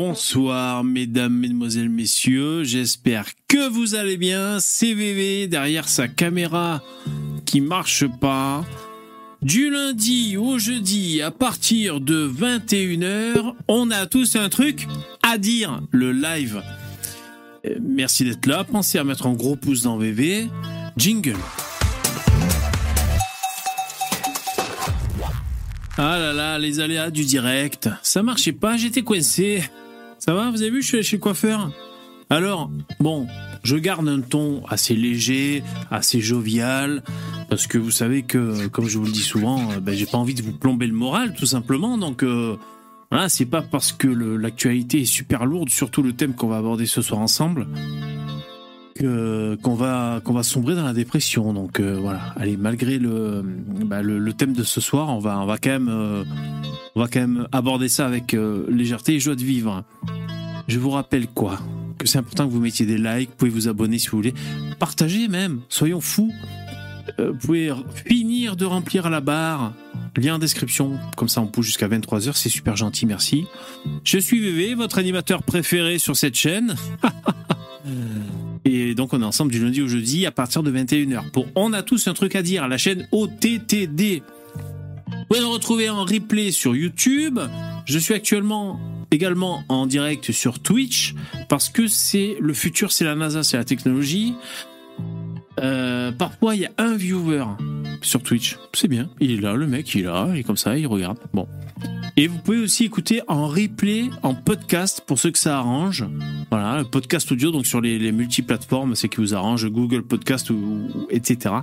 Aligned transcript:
Bonsoir 0.00 0.84
mesdames, 0.84 1.34
mesdemoiselles, 1.34 1.88
messieurs, 1.88 2.62
j'espère 2.62 3.26
que 3.48 3.68
vous 3.68 3.96
allez 3.96 4.16
bien. 4.16 4.60
CVV 4.60 5.48
derrière 5.48 5.88
sa 5.88 6.06
caméra 6.06 6.84
qui 7.44 7.60
marche 7.60 8.06
pas. 8.06 8.64
Du 9.42 9.70
lundi 9.70 10.36
au 10.36 10.56
jeudi 10.56 11.20
à 11.20 11.32
partir 11.32 12.00
de 12.00 12.28
21h, 12.28 13.54
on 13.66 13.90
a 13.90 14.06
tous 14.06 14.36
un 14.36 14.48
truc 14.48 14.86
à 15.24 15.36
dire, 15.36 15.80
le 15.90 16.12
live. 16.12 16.62
Euh, 17.66 17.74
Merci 17.82 18.22
d'être 18.22 18.46
là, 18.46 18.62
pensez 18.62 18.98
à 18.98 19.04
mettre 19.04 19.26
un 19.26 19.34
gros 19.34 19.56
pouce 19.56 19.82
dans 19.82 19.98
VV. 19.98 20.46
Jingle. 20.96 21.34
Ah 25.96 26.16
là 26.20 26.32
là, 26.32 26.60
les 26.60 26.78
aléas 26.78 27.10
du 27.10 27.24
direct. 27.24 27.88
Ça 28.04 28.22
marchait 28.22 28.52
pas, 28.52 28.76
j'étais 28.76 29.02
coincé. 29.02 29.64
Ça 30.28 30.34
va, 30.34 30.50
vous 30.50 30.60
avez 30.60 30.70
vu, 30.70 30.82
je 30.82 30.88
suis 30.88 31.02
chez 31.02 31.16
le 31.16 31.22
coiffeur. 31.22 31.70
Alors, 32.28 32.70
bon, 33.00 33.26
je 33.62 33.76
garde 33.76 34.06
un 34.08 34.20
ton 34.20 34.62
assez 34.66 34.94
léger, 34.94 35.62
assez 35.90 36.20
jovial, 36.20 37.02
parce 37.48 37.66
que 37.66 37.78
vous 37.78 37.90
savez 37.90 38.24
que, 38.24 38.66
comme 38.66 38.86
je 38.86 38.98
vous 38.98 39.06
le 39.06 39.10
dis 39.10 39.22
souvent, 39.22 39.72
euh, 39.72 39.80
ben, 39.80 39.94
j'ai 39.94 40.04
pas 40.04 40.18
envie 40.18 40.34
de 40.34 40.42
vous 40.42 40.52
plomber 40.52 40.86
le 40.86 40.92
moral, 40.92 41.32
tout 41.32 41.46
simplement. 41.46 41.96
Donc, 41.96 42.22
euh, 42.22 42.58
voilà, 43.10 43.30
c'est 43.30 43.46
pas 43.46 43.62
parce 43.62 43.90
que 43.90 44.06
l'actualité 44.06 45.00
est 45.00 45.06
super 45.06 45.46
lourde, 45.46 45.70
surtout 45.70 46.02
le 46.02 46.12
thème 46.12 46.34
qu'on 46.34 46.48
va 46.48 46.58
aborder 46.58 46.84
ce 46.84 47.00
soir 47.00 47.22
ensemble, 47.22 47.66
qu'on 48.98 49.74
va 49.74 50.20
qu'on 50.22 50.32
va 50.32 50.42
sombrer 50.42 50.74
dans 50.74 50.84
la 50.84 50.92
dépression. 50.92 51.52
Donc 51.52 51.80
euh, 51.80 51.98
voilà, 52.00 52.20
allez, 52.36 52.56
malgré 52.56 52.98
le, 52.98 53.42
bah, 53.84 54.02
le 54.02 54.18
le 54.18 54.32
thème 54.32 54.52
de 54.52 54.62
ce 54.62 54.80
soir, 54.80 55.08
on 55.08 55.18
va 55.18 55.38
on 55.40 55.46
va 55.46 55.58
quand 55.58 55.70
même 55.70 55.88
euh, 55.88 56.24
on 56.94 57.00
va 57.00 57.08
quand 57.08 57.20
même 57.20 57.48
aborder 57.52 57.88
ça 57.88 58.06
avec 58.06 58.34
euh, 58.34 58.66
légèreté 58.70 59.14
et 59.14 59.20
joie 59.20 59.34
de 59.34 59.44
vivre. 59.44 59.84
Je 60.66 60.78
vous 60.78 60.90
rappelle 60.90 61.28
quoi? 61.28 61.58
Que 61.98 62.06
c'est 62.06 62.18
important 62.18 62.46
que 62.46 62.52
vous 62.52 62.60
mettiez 62.60 62.86
des 62.86 62.98
likes, 62.98 63.30
vous 63.30 63.36
pouvez 63.36 63.50
vous 63.50 63.68
abonner 63.68 63.98
si 63.98 64.08
vous 64.08 64.18
voulez, 64.18 64.34
partagez 64.78 65.28
même, 65.28 65.60
soyons 65.68 66.00
fous. 66.00 66.32
Vous 67.18 67.34
pouvez 67.34 67.72
finir 68.04 68.54
de 68.54 68.66
remplir 68.66 69.08
la 69.08 69.20
barre, 69.20 69.72
lien 70.14 70.34
en 70.34 70.38
description, 70.38 70.98
comme 71.16 71.28
ça 71.28 71.40
on 71.40 71.46
pousse 71.46 71.66
jusqu'à 71.66 71.88
23h, 71.88 72.32
c'est 72.34 72.50
super 72.50 72.76
gentil, 72.76 73.06
merci. 73.06 73.46
Je 74.04 74.18
suis 74.18 74.40
VV, 74.40 74.74
votre 74.74 74.98
animateur 74.98 75.42
préféré 75.42 75.98
sur 75.98 76.16
cette 76.16 76.36
chaîne. 76.36 76.76
Et 78.64 78.94
donc 78.94 79.12
on 79.12 79.22
est 79.22 79.24
ensemble 79.24 79.52
du 79.52 79.62
lundi 79.62 79.82
au 79.82 79.88
jeudi 79.88 80.26
à 80.26 80.30
partir 80.30 80.62
de 80.62 80.70
21h 80.70 81.30
pour 81.30 81.46
On 81.54 81.72
a 81.72 81.82
tous 81.82 82.08
un 82.08 82.14
truc 82.14 82.34
à 82.34 82.42
dire, 82.42 82.68
la 82.68 82.78
chaîne 82.78 83.06
OTTD. 83.12 84.22
Vous 85.06 85.24
pouvez 85.28 85.40
nous 85.40 85.52
retrouver 85.52 85.90
en 85.90 86.04
replay 86.04 86.50
sur 86.50 86.74
YouTube. 86.74 87.38
Je 87.84 87.98
suis 87.98 88.14
actuellement 88.14 88.80
également 89.10 89.64
en 89.68 89.86
direct 89.86 90.32
sur 90.32 90.58
Twitch 90.58 91.14
parce 91.48 91.68
que 91.68 91.86
c'est 91.86 92.36
le 92.40 92.52
futur, 92.54 92.92
c'est 92.92 93.04
la 93.04 93.14
NASA, 93.14 93.42
c'est 93.42 93.56
la 93.56 93.64
technologie. 93.64 94.34
Euh, 95.62 96.12
parfois 96.12 96.54
il 96.54 96.62
y 96.62 96.66
a 96.66 96.70
un 96.78 96.96
viewer 96.96 97.44
sur 98.02 98.22
Twitch. 98.22 98.56
C'est 98.74 98.88
bien, 98.88 99.08
il 99.20 99.32
est 99.32 99.40
là, 99.40 99.54
le 99.54 99.66
mec 99.66 99.94
il 99.94 100.02
est 100.02 100.04
là, 100.04 100.28
il 100.32 100.40
est 100.40 100.42
comme 100.42 100.56
ça, 100.56 100.76
il 100.78 100.86
regarde. 100.86 101.18
Bon. 101.32 101.46
Et 102.16 102.26
vous 102.26 102.38
pouvez 102.38 102.58
aussi 102.58 102.84
écouter 102.84 103.22
en 103.28 103.46
replay, 103.46 104.10
en 104.22 104.34
podcast 104.34 105.02
pour 105.06 105.18
ceux 105.18 105.30
que 105.30 105.38
ça 105.38 105.58
arrange. 105.58 106.04
Voilà, 106.50 106.78
le 106.78 106.84
podcast 106.84 107.30
audio 107.30 107.50
donc 107.50 107.66
sur 107.66 107.80
les, 107.80 107.98
les 107.98 108.12
multiplateformes, 108.12 108.94
c'est 108.94 109.08
qui 109.08 109.18
vous 109.18 109.34
arrange, 109.34 109.68
Google 109.68 110.02
Podcast 110.02 110.50
ou, 110.50 111.06
etc. 111.10 111.54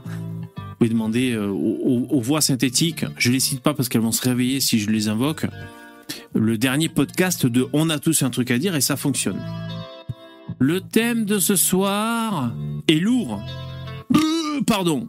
Vous 0.55 0.75
pouvez 0.80 0.89
demander 0.89 1.33
euh, 1.33 1.47
aux 1.49 2.21
voix 2.21 2.41
synthétiques. 2.41 3.05
Je 3.17 3.31
les 3.31 3.39
cite 3.39 3.61
pas 3.61 3.73
parce 3.73 3.89
qu'elles 3.89 4.02
vont 4.02 4.11
se 4.11 4.21
réveiller 4.21 4.59
si 4.59 4.80
je 4.80 4.89
les 4.89 5.07
invoque. 5.09 5.45
Le 6.33 6.57
dernier 6.57 6.89
podcast 6.89 7.45
de 7.45 7.67
On 7.73 7.89
a 7.89 7.99
tous 7.99 8.23
un 8.23 8.30
truc 8.30 8.52
à 8.52 8.57
dire 8.57 8.75
et 8.75 8.81
ça 8.81 8.97
fonctionne. 8.97 9.41
Le 10.59 10.81
thème 10.81 11.25
de 11.25 11.39
ce 11.39 11.55
soir 11.55 12.53
est 12.87 12.99
lourd. 12.99 13.41
Euh, 14.14 14.61
Pardon. 14.66 15.08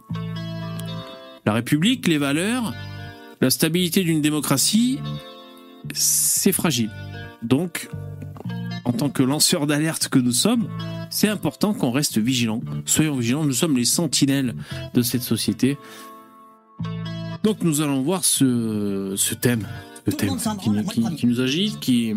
La 1.45 1.53
République, 1.53 2.07
les 2.07 2.17
valeurs, 2.17 2.73
la 3.41 3.49
stabilité 3.49 4.03
d'une 4.03 4.21
démocratie, 4.21 4.99
c'est 5.93 6.51
fragile. 6.51 6.89
Donc, 7.41 7.89
en 8.83 8.91
tant 8.91 9.09
que 9.09 9.23
lanceur 9.23 9.67
d'alerte 9.67 10.09
que 10.09 10.19
nous 10.19 10.31
sommes, 10.33 10.67
c'est 11.09 11.29
important 11.29 11.73
qu'on 11.73 11.91
reste 11.91 12.17
vigilant. 12.17 12.61
Soyons 12.85 13.15
vigilants, 13.15 13.45
nous 13.45 13.53
sommes 13.53 13.77
les 13.77 13.85
sentinelles 13.85 14.55
de 14.93 15.01
cette 15.01 15.21
société. 15.21 15.77
Donc 17.43 17.61
nous 17.61 17.79
allons 17.81 18.01
voir 18.01 18.25
ce, 18.25 19.13
ce 19.15 19.33
thème, 19.33 19.65
ce 20.05 20.11
thème 20.11 20.29
qui, 20.59 20.69
nous- 20.69 20.83
qui- 20.83 21.15
qui 21.15 21.41
agite, 21.41 21.79
qui, 21.79 22.13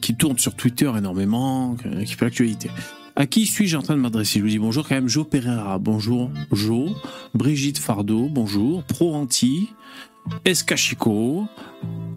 qui 0.00 0.16
tourne 0.16 0.38
sur 0.38 0.54
Twitter 0.54 0.90
énormément, 0.96 1.76
qui 2.06 2.14
fait 2.14 2.24
l'actualité. 2.24 2.70
À 3.16 3.26
qui 3.26 3.46
suis-je 3.46 3.76
en 3.76 3.82
train 3.82 3.94
de 3.94 4.00
m'adresser? 4.00 4.40
Je 4.40 4.44
vous 4.44 4.50
dis 4.50 4.58
bonjour 4.58 4.88
quand 4.88 4.96
même, 4.96 5.08
Jo 5.08 5.22
Pereira, 5.22 5.78
bonjour, 5.78 6.32
Jo, 6.50 6.88
Brigitte 7.32 7.78
Fardeau, 7.78 8.28
bonjour, 8.28 8.82
Pro 8.82 9.14
Anti, 9.14 9.70
Escachico, 10.44 11.46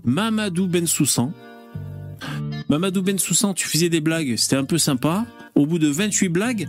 Mamadou 0.03 0.65
Bensoussan. 0.65 1.33
Mamadou 2.67 3.03
Bensoussan, 3.03 3.53
tu 3.53 3.67
faisais 3.67 3.89
des 3.89 4.01
blagues, 4.01 4.35
c'était 4.37 4.55
un 4.55 4.63
peu 4.63 4.79
sympa. 4.79 5.27
Au 5.53 5.67
bout 5.67 5.77
de 5.77 5.87
28 5.87 6.29
blagues, 6.29 6.67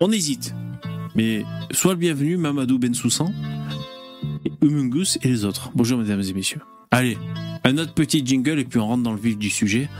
on 0.00 0.10
hésite. 0.10 0.54
Mais 1.14 1.44
sois 1.70 1.92
le 1.92 1.98
bienvenu, 1.98 2.38
Mamadou 2.38 2.78
Bensoussan, 2.78 3.30
Humungus 4.62 5.18
et 5.22 5.28
les 5.28 5.44
autres. 5.44 5.70
Bonjour 5.74 5.98
mesdames 5.98 6.22
et 6.22 6.32
messieurs. 6.32 6.60
Allez, 6.90 7.18
un 7.64 7.76
autre 7.76 7.92
petit 7.92 8.24
jingle 8.24 8.58
et 8.58 8.64
puis 8.64 8.78
on 8.78 8.86
rentre 8.86 9.02
dans 9.02 9.12
le 9.12 9.20
vif 9.20 9.36
du 9.36 9.50
sujet. 9.50 9.90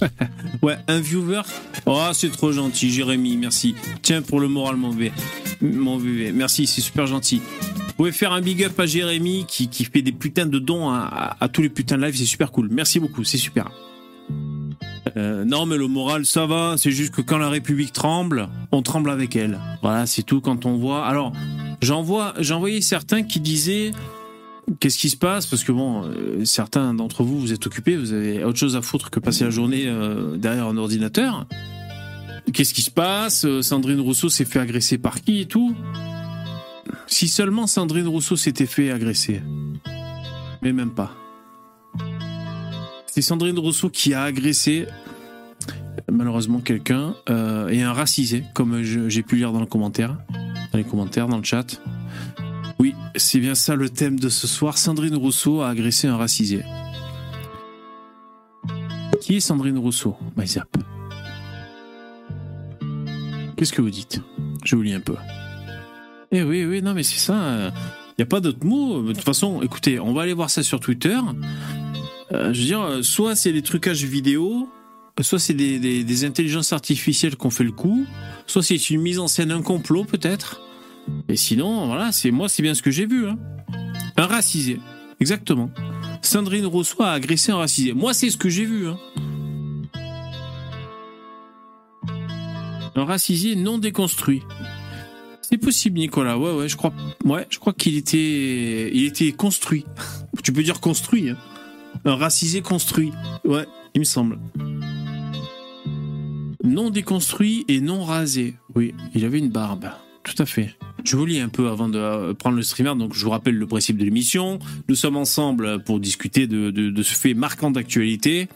ouais, 0.62 0.76
un 0.88 1.00
viewer. 1.00 1.42
Oh, 1.86 2.08
c'est 2.12 2.30
trop 2.30 2.52
gentil, 2.52 2.90
Jérémy, 2.90 3.36
merci. 3.36 3.74
Tiens 4.02 4.22
pour 4.22 4.40
le 4.40 4.48
moral, 4.48 4.76
mon 4.76 4.90
V. 4.90 5.12
Mon 5.60 5.98
VV. 5.98 6.32
Merci, 6.32 6.66
c'est 6.66 6.80
super 6.80 7.06
gentil. 7.06 7.40
Vous 7.40 7.92
pouvez 7.98 8.12
faire 8.12 8.32
un 8.32 8.40
big 8.40 8.64
up 8.64 8.78
à 8.78 8.86
Jérémy 8.86 9.46
qui, 9.46 9.68
fait 9.84 10.02
des 10.02 10.12
putains 10.12 10.46
de 10.46 10.58
dons 10.58 10.90
à, 10.90 11.36
tous 11.52 11.62
les 11.62 11.68
putains 11.68 11.96
de 11.96 12.04
live, 12.04 12.16
c'est 12.16 12.24
super 12.24 12.50
cool. 12.50 12.68
Merci 12.70 12.98
beaucoup, 12.98 13.24
c'est 13.24 13.38
super. 13.38 13.70
Euh, 15.16 15.44
non, 15.44 15.64
mais 15.64 15.76
le 15.76 15.86
moral, 15.86 16.26
ça 16.26 16.46
va. 16.46 16.74
C'est 16.76 16.90
juste 16.90 17.14
que 17.14 17.20
quand 17.20 17.38
la 17.38 17.48
République 17.48 17.92
tremble, 17.92 18.48
on 18.72 18.82
tremble 18.82 19.10
avec 19.10 19.36
elle. 19.36 19.60
Voilà, 19.82 20.06
c'est 20.06 20.22
tout. 20.22 20.40
Quand 20.40 20.66
on 20.66 20.76
voit. 20.76 21.06
Alors, 21.06 21.32
j'en 21.82 22.04
j'en 22.40 22.58
voyais 22.58 22.80
certains 22.80 23.22
qui 23.22 23.38
disaient. 23.38 23.92
Qu'est-ce 24.80 24.98
qui 24.98 25.10
se 25.10 25.16
passe? 25.16 25.46
Parce 25.46 25.62
que 25.62 25.72
bon, 25.72 26.04
euh, 26.04 26.44
certains 26.44 26.94
d'entre 26.94 27.22
vous, 27.22 27.38
vous 27.38 27.52
êtes 27.52 27.66
occupés, 27.66 27.96
vous 27.96 28.12
avez 28.12 28.44
autre 28.44 28.58
chose 28.58 28.76
à 28.76 28.82
foutre 28.82 29.10
que 29.10 29.20
passer 29.20 29.44
la 29.44 29.50
journée 29.50 29.84
euh, 29.86 30.36
derrière 30.36 30.66
un 30.66 30.76
ordinateur. 30.76 31.46
Qu'est-ce 32.52 32.72
qui 32.72 32.82
se 32.82 32.90
passe? 32.90 33.44
Euh, 33.44 33.62
Sandrine 33.62 34.00
Rousseau 34.00 34.28
s'est 34.28 34.44
fait 34.44 34.58
agresser 34.58 34.98
par 34.98 35.20
qui 35.20 35.40
et 35.40 35.46
tout? 35.46 35.74
Si 37.06 37.28
seulement 37.28 37.66
Sandrine 37.66 38.06
Rousseau 38.06 38.36
s'était 38.36 38.66
fait 38.66 38.90
agresser. 38.90 39.42
Mais 40.62 40.72
même 40.72 40.94
pas. 40.94 41.14
C'est 43.06 43.22
Sandrine 43.22 43.58
Rousseau 43.58 43.90
qui 43.90 44.14
a 44.14 44.22
agressé 44.22 44.86
malheureusement 46.10 46.60
quelqu'un 46.60 47.14
et 47.70 47.82
un 47.82 47.92
racisé, 47.92 48.44
comme 48.54 48.82
j'ai 48.82 49.22
pu 49.22 49.36
lire 49.36 49.52
dans 49.52 49.60
le 49.60 49.66
commentaire, 49.66 50.18
dans 50.72 50.78
les 50.78 50.84
commentaires, 50.84 51.28
dans 51.28 51.38
le 51.38 51.44
chat. 51.44 51.80
C'est 53.16 53.38
bien 53.38 53.54
ça 53.54 53.76
le 53.76 53.88
thème 53.88 54.18
de 54.18 54.28
ce 54.28 54.46
soir. 54.46 54.76
Sandrine 54.76 55.14
Rousseau 55.14 55.60
a 55.60 55.68
agressé 55.68 56.08
un 56.08 56.16
racisé. 56.16 56.64
Qui 59.20 59.36
est 59.36 59.40
Sandrine 59.40 59.78
Rousseau 59.78 60.16
MyZap. 60.36 60.68
Qu'est-ce 63.56 63.72
que 63.72 63.82
vous 63.82 63.90
dites? 63.90 64.20
Je 64.64 64.74
vous 64.74 64.82
lis 64.82 64.94
un 64.94 65.00
peu. 65.00 65.14
Eh 66.32 66.42
oui, 66.42 66.64
oui, 66.64 66.82
non, 66.82 66.92
mais 66.92 67.04
c'est 67.04 67.20
ça. 67.20 67.72
Il 68.10 68.14
n'y 68.18 68.24
a 68.24 68.26
pas 68.26 68.40
d'autre 68.40 68.66
mot. 68.66 69.02
De 69.02 69.12
toute 69.12 69.22
façon, 69.22 69.62
écoutez, 69.62 70.00
on 70.00 70.12
va 70.12 70.22
aller 70.22 70.34
voir 70.34 70.50
ça 70.50 70.64
sur 70.64 70.80
Twitter. 70.80 71.18
Euh, 72.32 72.52
je 72.52 72.58
veux 72.58 72.66
dire, 72.66 72.80
euh, 72.80 73.02
soit 73.02 73.36
c'est 73.36 73.52
des 73.52 73.62
trucages 73.62 74.02
vidéo, 74.04 74.68
soit 75.20 75.38
c'est 75.38 75.54
des 75.54 76.24
intelligences 76.24 76.72
artificielles 76.72 77.36
qu'on 77.36 77.50
fait 77.50 77.64
le 77.64 77.72
coup, 77.72 78.04
soit 78.48 78.62
c'est 78.62 78.90
une 78.90 79.02
mise 79.02 79.20
en 79.20 79.28
scène, 79.28 79.52
un 79.52 79.62
complot 79.62 80.04
peut-être. 80.04 80.63
Et 81.28 81.36
sinon, 81.36 81.86
voilà, 81.86 82.12
c'est 82.12 82.30
moi, 82.30 82.48
c'est 82.48 82.62
bien 82.62 82.74
ce 82.74 82.82
que 82.82 82.90
j'ai 82.90 83.06
vu. 83.06 83.26
hein. 83.28 83.38
Un 84.16 84.26
racisé, 84.26 84.78
exactement. 85.20 85.70
Sandrine 86.22 86.66
Rousseau 86.66 87.02
a 87.02 87.10
agressé 87.12 87.52
un 87.52 87.56
racisé. 87.56 87.92
Moi, 87.92 88.14
c'est 88.14 88.30
ce 88.30 88.36
que 88.36 88.48
j'ai 88.48 88.64
vu. 88.64 88.88
hein. 88.88 88.98
Un 92.96 93.04
racisé 93.04 93.56
non 93.56 93.78
déconstruit. 93.78 94.42
C'est 95.42 95.58
possible, 95.58 95.98
Nicolas. 95.98 96.38
Ouais, 96.38 96.52
ouais, 96.54 96.68
je 96.68 96.76
crois. 96.76 96.92
Ouais, 97.24 97.46
je 97.50 97.58
crois 97.58 97.72
qu'il 97.72 97.96
était, 97.96 98.90
il 98.94 99.04
était 99.04 99.32
construit. 99.32 99.84
Tu 100.42 100.52
peux 100.52 100.62
dire 100.62 100.80
construit. 100.80 101.30
hein. 101.30 101.36
Un 102.04 102.16
racisé 102.16 102.60
construit. 102.62 103.12
Ouais, 103.44 103.66
il 103.94 104.00
me 104.00 104.04
semble. 104.04 104.38
Non 106.62 106.90
déconstruit 106.90 107.64
et 107.68 107.80
non 107.80 108.04
rasé. 108.04 108.54
Oui, 108.74 108.94
il 109.14 109.24
avait 109.24 109.38
une 109.38 109.50
barbe. 109.50 109.90
Tout 110.24 110.42
à 110.42 110.46
fait. 110.46 110.74
Je 111.04 111.16
vous 111.16 111.26
lis 111.26 111.38
un 111.38 111.50
peu 111.50 111.68
avant 111.68 111.88
de 111.88 111.98
euh, 111.98 112.34
prendre 112.34 112.56
le 112.56 112.62
streamer. 112.62 112.94
Donc, 112.96 113.14
je 113.14 113.22
vous 113.22 113.30
rappelle 113.30 113.56
le 113.56 113.66
principe 113.66 113.98
de 113.98 114.04
l'émission. 114.04 114.58
Nous 114.88 114.94
sommes 114.94 115.16
ensemble 115.16 115.82
pour 115.84 116.00
discuter 116.00 116.46
de, 116.46 117.02
ce 117.02 117.14
fait 117.14 117.34
marquant 117.34 117.70
d'actualité. 117.70 118.48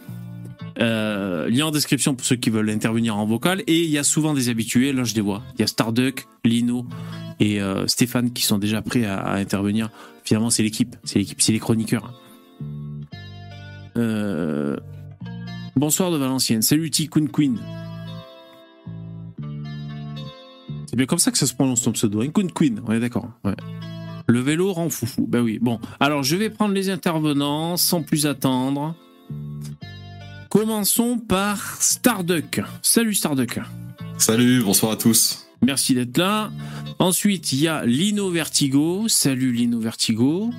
Euh, 0.81 1.49
lien 1.51 1.67
en 1.67 1.71
description 1.71 2.15
pour 2.15 2.25
ceux 2.25 2.37
qui 2.37 2.51
veulent 2.51 2.71
intervenir 2.71 3.17
en 3.17 3.27
vocal. 3.27 3.63
Et 3.67 3.85
il 3.85 3.91
y 3.91 3.99
a 3.99 4.05
souvent 4.05 4.33
des 4.33 4.49
habitués, 4.49 4.93
là 4.93 5.05
je 5.05 5.15
les 5.15 5.21
vois. 5.21 5.43
Il 5.55 5.61
y 5.61 5.65
a 5.65 5.67
Starduck, 5.67 6.27
Lino 6.45 6.87
et 7.39 7.61
euh, 7.61 7.87
Stéphane 7.87 8.33
qui 8.33 8.45
sont 8.45 8.59
déjà 8.59 8.81
prêts 8.81 9.05
à, 9.05 9.33
intervenir. 9.35 9.91
Finalement, 10.25 10.51
c'est 10.51 10.63
l'équipe, 10.63 10.97
c'est 11.05 11.19
l'équipe, 11.19 11.41
c'est 11.41 11.53
les 11.53 11.59
chroniqueurs. 11.59 12.13
Bonsoir 15.75 16.13
de 16.13 16.17
Valenciennes. 16.17 16.63
Salut 16.63 16.91
Tikkun 16.91 17.27
Queen. 17.27 17.59
C'est 20.89 20.97
bien 20.97 21.05
comme 21.07 21.19
ça 21.19 21.31
que 21.31 21.37
ça 21.37 21.47
se 21.47 21.53
prononce 21.55 21.83
ton 21.83 21.93
pseudo. 21.93 22.23
hein 22.23 22.29
Kun 22.29 22.47
Queen, 22.49 22.81
on 22.87 22.93
est 22.93 23.01
d'accord. 23.01 23.29
Ouais. 23.45 23.55
Le 24.27 24.41
vélo 24.41 24.73
rend 24.73 24.89
foufou. 24.89 25.27
Ben 25.27 25.41
oui. 25.43 25.59
Bon, 25.61 25.79
alors 26.01 26.23
je 26.23 26.35
vais 26.37 26.49
prendre 26.49 26.73
les 26.75 26.89
intervenants 26.89 27.77
sans 27.77 28.03
plus 28.03 28.25
attendre. 28.27 28.95
Commençons 30.49 31.19
par 31.19 31.77
Starduck. 31.81 32.63
Salut 32.83 33.15
Starduck. 33.15 33.61
Salut, 34.17 34.63
bonsoir 34.63 34.93
à 34.93 34.97
tous. 34.97 35.47
Merci 35.61 35.95
d'être 35.95 36.17
là. 36.17 36.51
Ensuite, 36.99 37.53
il 37.53 37.61
y 37.61 37.69
a 37.69 37.85
Lino 37.85 38.31
Vertigo. 38.31 39.09
Salut 39.09 39.53
Lino 39.53 39.79
Vertigo. 39.81 40.51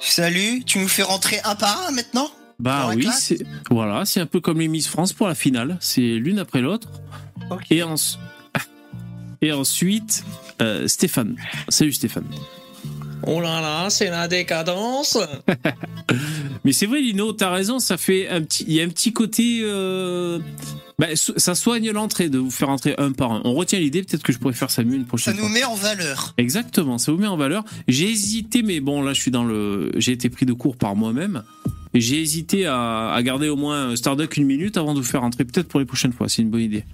Salut, 0.00 0.62
tu 0.66 0.78
nous 0.78 0.88
fais 0.88 1.02
rentrer 1.02 1.38
un 1.44 1.54
par 1.54 1.86
un 1.88 1.92
maintenant? 1.92 2.28
Bah 2.60 2.90
oui, 2.94 3.08
c'est 3.18 3.38
voilà, 3.70 4.04
c'est 4.04 4.20
un 4.20 4.26
peu 4.26 4.40
comme 4.40 4.60
les 4.60 4.68
Miss 4.68 4.86
France 4.86 5.12
pour 5.12 5.26
la 5.26 5.34
finale. 5.34 5.76
C'est 5.80 6.00
l'une 6.16 6.38
après 6.38 6.60
l'autre. 6.60 6.88
Et, 7.70 7.82
en- 7.82 7.94
Et 9.44 9.52
ensuite, 9.52 10.24
euh, 10.62 10.88
Stéphane. 10.88 11.36
Salut 11.68 11.92
Stéphane. 11.92 12.24
Oh 13.26 13.42
là 13.42 13.60
là, 13.60 13.90
c'est 13.90 14.08
la 14.08 14.26
décadence. 14.26 15.18
Mais 16.64 16.72
c'est 16.72 16.86
vrai, 16.86 17.02
Lino, 17.02 17.30
t'as 17.34 17.50
raison, 17.50 17.78
ça 17.78 17.98
fait 17.98 18.26
un 18.30 18.40
petit, 18.40 18.64
il 18.66 18.72
y 18.72 18.80
a 18.80 18.84
un 18.84 18.88
petit 18.88 19.12
côté, 19.12 19.60
euh, 19.62 20.38
bah, 20.98 21.08
ça 21.14 21.54
soigne 21.54 21.90
l'entrée 21.90 22.30
de 22.30 22.38
vous 22.38 22.50
faire 22.50 22.70
entrer 22.70 22.94
un 22.96 23.12
par 23.12 23.32
un. 23.32 23.42
On 23.44 23.52
retient 23.52 23.78
l'idée, 23.78 24.02
peut-être 24.02 24.22
que 24.22 24.32
je 24.32 24.38
pourrais 24.38 24.54
faire 24.54 24.70
ça 24.70 24.82
mieux 24.82 24.94
une 24.94 25.02
Ça 25.02 25.08
prochaine 25.08 25.34
nous 25.36 25.40
fois. 25.42 25.50
met 25.50 25.64
en 25.64 25.74
valeur. 25.74 26.32
Exactement, 26.38 26.96
ça 26.96 27.12
vous 27.12 27.18
met 27.18 27.26
en 27.26 27.36
valeur. 27.36 27.64
J'ai 27.86 28.08
hésité, 28.10 28.62
mais 28.62 28.80
bon, 28.80 29.02
là, 29.02 29.12
je 29.12 29.20
suis 29.20 29.30
dans 29.30 29.44
le, 29.44 29.92
j'ai 29.98 30.12
été 30.12 30.30
pris 30.30 30.46
de 30.46 30.54
court 30.54 30.76
par 30.78 30.96
moi-même. 30.96 31.42
J'ai 31.92 32.18
hésité 32.18 32.64
à, 32.64 33.12
à 33.12 33.22
garder 33.22 33.50
au 33.50 33.56
moins 33.56 33.94
Starduck 33.94 34.38
une 34.38 34.46
minute 34.46 34.78
avant 34.78 34.94
de 34.94 35.00
vous 35.00 35.06
faire 35.06 35.22
entrer, 35.22 35.44
peut-être 35.44 35.68
pour 35.68 35.80
les 35.80 35.86
prochaines 35.86 36.14
fois. 36.14 36.30
C'est 36.30 36.40
une 36.40 36.50
bonne 36.50 36.62
idée. 36.62 36.84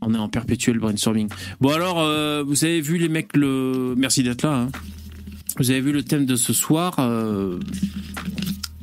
On 0.00 0.14
est 0.14 0.18
en 0.18 0.28
perpétuel 0.28 0.78
brainstorming. 0.78 1.28
Bon 1.60 1.70
alors, 1.72 2.00
euh, 2.00 2.42
vous 2.46 2.64
avez 2.64 2.80
vu 2.80 2.98
les 2.98 3.08
mecs 3.08 3.36
le, 3.36 3.94
merci 3.96 4.22
d'être 4.22 4.42
là. 4.42 4.52
hein. 4.54 4.68
Vous 5.58 5.70
avez 5.70 5.80
vu 5.80 5.92
le 5.92 6.04
thème 6.04 6.24
de 6.24 6.36
ce 6.36 6.52
soir. 6.52 6.94
euh, 7.00 7.58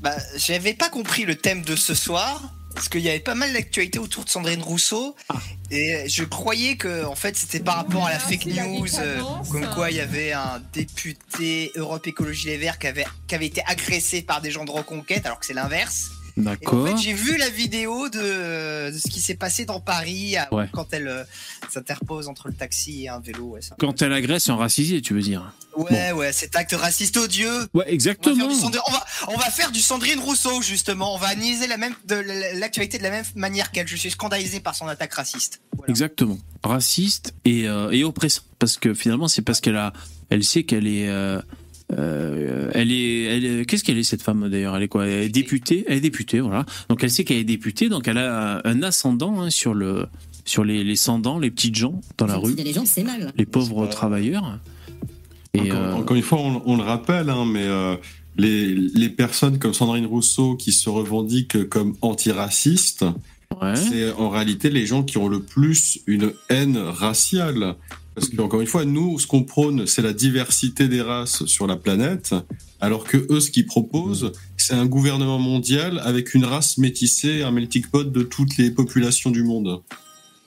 Bah, 0.01 0.15
j'avais 0.37 0.73
pas 0.73 0.89
compris 0.89 1.23
le 1.25 1.35
thème 1.35 1.61
de 1.63 1.75
ce 1.75 1.93
soir. 1.93 2.51
Parce 2.73 2.89
qu'il 2.89 2.99
y 2.99 3.09
avait 3.09 3.21
pas 3.21 3.35
mal 3.35 3.53
d'actualités 3.53 3.99
autour 3.99 4.25
de 4.25 4.29
Sandrine 4.29 4.61
Rousseau. 4.61 5.15
Ah. 5.29 5.35
Et 5.71 6.03
je 6.09 6.25
croyais 6.25 6.75
que, 6.75 7.05
en 7.05 7.15
fait, 7.15 7.37
c'était 7.37 7.61
par 7.61 7.77
rapport 7.77 8.05
à 8.05 8.11
la 8.11 8.19
fake 8.19 8.47
news. 8.47 8.85
euh, 8.99 9.21
comme 9.49 9.65
quoi 9.73 9.91
il 9.91 9.95
y 9.95 10.01
avait 10.01 10.33
un 10.33 10.61
député 10.73 11.71
Europe 11.77 12.05
Écologie 12.05 12.47
Les 12.47 12.57
Verts 12.57 12.77
qui 12.77 12.87
avait, 12.87 13.05
qui 13.27 13.35
avait 13.35 13.45
été 13.45 13.61
agressé 13.65 14.23
par 14.23 14.41
des 14.41 14.51
gens 14.51 14.65
de 14.65 14.71
Reconquête, 14.71 15.25
alors 15.25 15.39
que 15.39 15.45
c'est 15.45 15.53
l'inverse. 15.53 16.11
Et 16.37 16.41
en 16.41 16.43
D'accord. 16.43 16.87
fait, 16.87 16.97
j'ai 16.97 17.13
vu 17.13 17.37
la 17.37 17.49
vidéo 17.49 18.09
de, 18.09 18.91
de 18.91 18.97
ce 18.97 19.09
qui 19.09 19.21
s'est 19.21 19.35
passé 19.35 19.63
dans 19.65 19.79
Paris 19.79 20.35
à- 20.35 20.53
Ouais. 20.53 20.67
quand 20.73 20.87
elle 20.93 21.07
euh, 21.07 21.23
s'interpose 21.69 22.27
entre 22.27 22.47
le 22.49 22.53
taxi 22.53 23.03
et 23.03 23.09
un 23.09 23.19
vélo. 23.19 23.45
Ouais, 23.51 23.61
Quand 23.79 24.01
elle 24.01 24.11
agresse 24.13 24.49
un 24.49 24.55
racisé, 24.55 25.01
tu 25.01 25.13
veux 25.13 25.21
dire 25.21 25.53
ouais, 25.77 26.11
ouais, 26.11 26.31
cet 26.33 26.55
acte 26.55 26.73
raciste 26.73 27.17
odieux. 27.17 27.47
Ouais, 27.49 27.67
On 27.73 27.77
va, 27.79 27.83
faire 27.85 27.93
exactement. 27.93 28.45
on, 28.47 28.69
va, 28.91 29.05
on 29.29 29.37
va 29.37 29.49
faire 29.51 29.71
du 29.71 29.79
Sandrine 29.81 30.19
Rousseau, 30.19 30.61
justement. 30.61 31.15
On 31.15 31.17
va 31.17 31.27
analyser 31.27 31.67
la 31.67 31.77
même, 31.77 31.93
de, 32.05 32.15
l'actualité 32.59 32.97
de 32.97 33.03
la 33.03 33.11
même 33.11 33.25
manière 33.35 33.71
qu'elle. 33.71 33.87
Je 33.87 33.95
suis 33.95 34.11
scandalisé 34.11 34.59
par 34.59 34.75
son 34.75 34.87
attaque 34.87 35.13
raciste. 35.13 35.61
Voilà. 35.77 35.89
Exactement. 35.91 36.37
Raciste 36.63 37.33
et, 37.45 37.67
euh, 37.67 37.91
et 37.91 38.03
oppressant. 38.03 38.41
Parce 38.59 38.77
que 38.77 38.93
finalement, 38.93 39.27
c'est 39.27 39.41
parce 39.41 39.61
qu'elle 39.61 39.77
a, 39.77 39.93
elle 40.29 40.43
sait 40.43 40.63
qu'elle 40.63 40.87
est, 40.87 41.07
euh, 41.07 41.41
euh, 41.97 42.69
elle 42.73 42.91
est, 42.91 43.23
elle 43.23 43.45
est- 43.45 43.65
qu'est-ce 43.65 43.83
qu'elle 43.83 43.97
est 43.97 44.03
cette 44.03 44.21
femme 44.21 44.49
d'ailleurs? 44.49 44.75
Elle 44.75 44.83
est 44.83 44.87
quoi? 44.87 45.05
Elle 45.07 45.23
est 45.23 45.29
députée? 45.29 45.85
Elle 45.87 45.97
est 45.97 46.01
députée, 46.01 46.39
voilà. 46.41 46.65
Donc 46.89 47.03
elle 47.03 47.11
sait 47.11 47.23
qu'elle 47.23 47.37
est 47.37 47.43
députée, 47.43 47.89
donc 47.89 48.07
elle 48.07 48.17
a 48.17 48.61
un 48.65 48.83
ascendant 48.83 49.41
hein, 49.41 49.49
sur 49.49 49.73
le, 49.73 50.07
sur 50.45 50.63
les, 50.63 50.83
les 50.83 50.95
sans-dents, 50.95 51.39
les 51.39 51.51
petites 51.51 51.75
gens 51.75 52.01
dans 52.17 52.27
la 52.27 52.37
rue, 52.37 52.55
Les 52.55 52.73
gens, 52.73 52.85
c'est 52.85 53.03
mal. 53.03 53.31
les 53.37 53.45
pauvres 53.45 53.87
travailleurs. 53.87 54.59
Et 55.53 55.61
encore, 55.71 55.81
euh, 55.81 55.93
encore 55.93 56.15
une 56.17 56.23
fois, 56.23 56.39
on, 56.41 56.61
on 56.65 56.77
le 56.77 56.83
rappelle, 56.83 57.29
hein, 57.29 57.45
mais 57.45 57.63
euh, 57.63 57.95
les, 58.37 58.75
les 58.75 59.09
personnes 59.09 59.57
comme 59.57 59.73
Sandrine 59.73 60.05
Rousseau 60.05 60.55
qui 60.57 60.73
se 60.73 60.89
revendiquent 60.89 61.69
comme 61.69 61.95
antiracistes, 62.01 63.05
ouais. 63.61 63.75
c'est 63.77 64.11
en 64.11 64.29
réalité 64.29 64.69
les 64.69 64.85
gens 64.85 65.03
qui 65.03 65.17
ont 65.17 65.29
le 65.29 65.39
plus 65.41 65.99
une 66.07 66.33
haine 66.49 66.77
raciale. 66.77 67.75
Parce 68.15 68.29
que, 68.29 68.41
encore 68.41 68.61
une 68.61 68.67
fois, 68.67 68.85
nous, 68.85 69.19
ce 69.19 69.27
qu'on 69.27 69.43
prône, 69.43 69.85
c'est 69.85 70.01
la 70.01 70.13
diversité 70.13 70.87
des 70.87 71.01
races 71.01 71.45
sur 71.45 71.67
la 71.67 71.75
planète, 71.75 72.33
alors 72.79 73.03
que 73.03 73.27
eux, 73.29 73.41
ce 73.41 73.51
qu'ils 73.51 73.65
proposent, 73.65 74.31
c'est 74.57 74.73
un 74.73 74.85
gouvernement 74.85 75.37
mondial 75.37 76.01
avec 76.03 76.33
une 76.33 76.45
race 76.45 76.77
métissée, 76.77 77.43
un 77.43 77.51
melting 77.51 77.85
pot 77.85 78.09
de 78.09 78.23
toutes 78.23 78.57
les 78.57 78.71
populations 78.71 79.31
du 79.31 79.43
monde. 79.43 79.81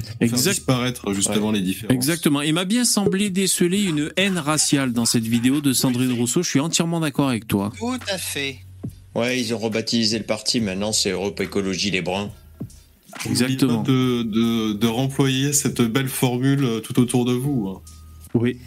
Faire 0.03 0.17
Exact- 0.21 0.53
disparaître 0.53 1.13
justement 1.13 1.51
les 1.53 1.61
différences. 1.61 1.95
Exactement. 1.95 2.41
Il 2.41 2.55
m'a 2.55 2.65
bien 2.65 2.85
semblé 2.85 3.31
déceler 3.31 3.83
une 3.83 4.13
haine 4.17 4.39
raciale 4.39 4.93
dans 4.93 5.05
cette 5.05 5.27
vidéo 5.27 5.61
de 5.61 5.73
Sandrine 5.73 6.13
Rousseau. 6.13 6.43
Je 6.43 6.49
suis 6.49 6.61
entièrement 6.61 7.01
d'accord 7.01 7.29
avec 7.29 7.47
toi. 7.49 7.73
Tout 7.77 7.99
à 8.09 8.17
fait. 8.17 8.59
Ouais, 9.15 9.41
ils 9.41 9.53
ont 9.53 9.59
rebaptisé 9.59 10.17
le 10.19 10.25
parti, 10.25 10.61
maintenant 10.61 10.93
c'est 10.93 11.11
Europe 11.11 11.41
Écologie 11.41 11.91
Les 11.91 12.01
Bruns. 12.01 12.31
Exactement. 13.27 13.83
De, 13.83 14.23
de, 14.23 14.73
de 14.75 14.87
remployer 14.87 15.53
cette 15.53 15.81
belle 15.83 16.09
formule 16.09 16.65
euh, 16.65 16.81
tout 16.81 16.99
autour 17.01 17.25
de 17.25 17.33
vous. 17.33 17.69
hein. 17.69 17.81
Oui. 18.35 18.59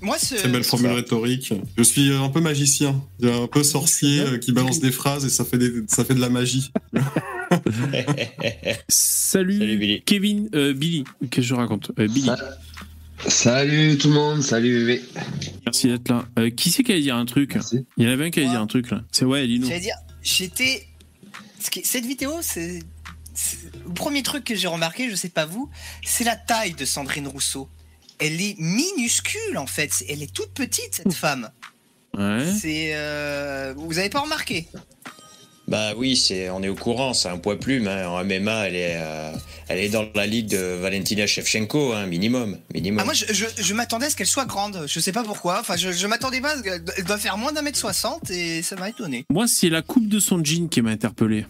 Moi, 0.00 0.16
ce, 0.18 0.36
Cette 0.36 0.50
belle 0.50 0.64
formule 0.64 0.92
rhétorique. 0.92 1.52
Je 1.76 1.82
suis 1.82 2.10
euh, 2.10 2.22
un 2.22 2.30
peu 2.30 2.40
magicien, 2.40 3.02
un 3.22 3.46
peu 3.46 3.62
sorcier 3.62 4.20
euh, 4.20 4.38
qui 4.38 4.52
balance 4.52 4.80
des 4.80 4.90
phrases 4.92 5.26
et 5.26 5.28
ça 5.28 5.44
fait, 5.44 5.58
des, 5.58 5.70
ça 5.88 6.04
fait 6.06 6.14
de 6.14 6.20
la 6.20 6.30
magie. 6.30 6.72
Salut, 8.88 9.58
Salut, 9.58 9.76
Billy. 9.78 10.02
Kevin, 10.04 10.48
euh, 10.54 10.72
Billy. 10.72 11.04
Qu'est-ce 11.20 11.30
que 11.30 11.42
je 11.42 11.54
raconte? 11.54 11.90
Euh, 11.98 12.08
Billy. 12.08 12.30
Salut 13.28 13.96
tout 13.98 14.08
le 14.08 14.14
monde, 14.14 14.42
salut 14.42 14.80
bébé. 14.86 15.02
Merci 15.64 15.88
d'être 15.88 16.08
là. 16.08 16.24
Euh, 16.38 16.50
qui 16.50 16.70
c'est 16.70 16.82
qui 16.82 16.92
allait 16.92 17.00
dire 17.00 17.16
un 17.16 17.24
truc? 17.24 17.54
Merci. 17.54 17.86
Il 17.96 18.04
y 18.04 18.08
en 18.08 18.10
avait 18.10 18.26
un 18.26 18.30
qui 18.30 18.40
allait 18.40 18.48
dire 18.50 18.60
un 18.60 18.66
truc 18.66 18.90
là. 18.90 19.02
C'est 19.12 19.24
ouais, 19.24 19.46
Lino. 19.46 19.66
j'allais 19.66 19.80
dire, 19.80 19.96
j'étais. 20.22 20.86
ce 21.60 21.70
qui- 21.70 21.84
Cette 21.84 22.04
vidéo, 22.06 22.32
c'est. 22.40 22.80
Le 23.86 23.92
premier 23.94 24.22
truc 24.22 24.44
que 24.44 24.54
j'ai 24.54 24.68
remarqué, 24.68 25.10
je 25.10 25.14
sais 25.16 25.28
pas 25.28 25.44
vous, 25.46 25.68
c'est 26.04 26.24
la 26.24 26.36
taille 26.36 26.74
de 26.74 26.84
Sandrine 26.84 27.26
Rousseau. 27.28 27.68
Elle 28.18 28.40
est 28.40 28.56
minuscule 28.58 29.58
en 29.58 29.66
fait. 29.66 30.04
Elle 30.08 30.22
est 30.22 30.32
toute 30.32 30.50
petite 30.52 30.94
cette 30.94 31.12
femme. 31.14 31.50
Ouais. 32.16 32.44
C'est. 32.60 32.90
euh, 32.94 33.74
Vous 33.76 33.98
avez 33.98 34.08
pas 34.10 34.20
remarqué? 34.20 34.68
Bah 35.66 35.94
oui, 35.96 36.14
c'est, 36.14 36.50
on 36.50 36.62
est 36.62 36.68
au 36.68 36.74
courant, 36.74 37.14
c'est 37.14 37.28
un 37.30 37.38
poids 37.38 37.58
plume. 37.58 37.88
hein. 37.88 38.06
En 38.06 38.22
MMA, 38.22 38.68
elle 38.68 38.76
est, 38.76 38.96
euh, 39.00 39.32
elle 39.68 39.78
est 39.78 39.88
dans 39.88 40.06
la 40.14 40.26
ligue 40.26 40.46
de 40.48 40.58
Valentina 40.58 41.26
Shevchenko, 41.26 41.94
hein, 41.94 42.04
minimum, 42.06 42.58
minimum. 42.74 43.00
Ah, 43.00 43.04
moi, 43.06 43.14
je, 43.14 43.24
je- 43.32 43.46
je 43.62 43.72
m'attendais 43.74 44.04
à 44.06 44.10
ce 44.10 44.16
qu'elle 44.16 44.26
soit 44.26 44.44
grande. 44.44 44.84
Je 44.86 45.00
sais 45.00 45.10
pas 45.12 45.24
pourquoi. 45.24 45.58
Enfin, 45.60 45.76
je, 45.76 45.90
je 45.90 46.06
m'attendais 46.06 46.42
pas. 46.42 46.50
à 46.52 46.58
ce 46.58 46.62
qu'elle- 46.62 46.84
Elle 46.98 47.04
doit 47.04 47.16
faire 47.16 47.38
moins 47.38 47.50
d'un 47.50 47.62
mètre 47.62 47.78
soixante 47.78 48.30
et 48.30 48.62
ça 48.62 48.76
m'a 48.76 48.90
étonné. 48.90 49.24
Moi, 49.30 49.48
c'est 49.48 49.70
la 49.70 49.80
coupe 49.80 50.06
de 50.06 50.20
son 50.20 50.44
jean 50.44 50.68
qui 50.68 50.82
m'a 50.82 50.90
interpellé. 50.90 51.46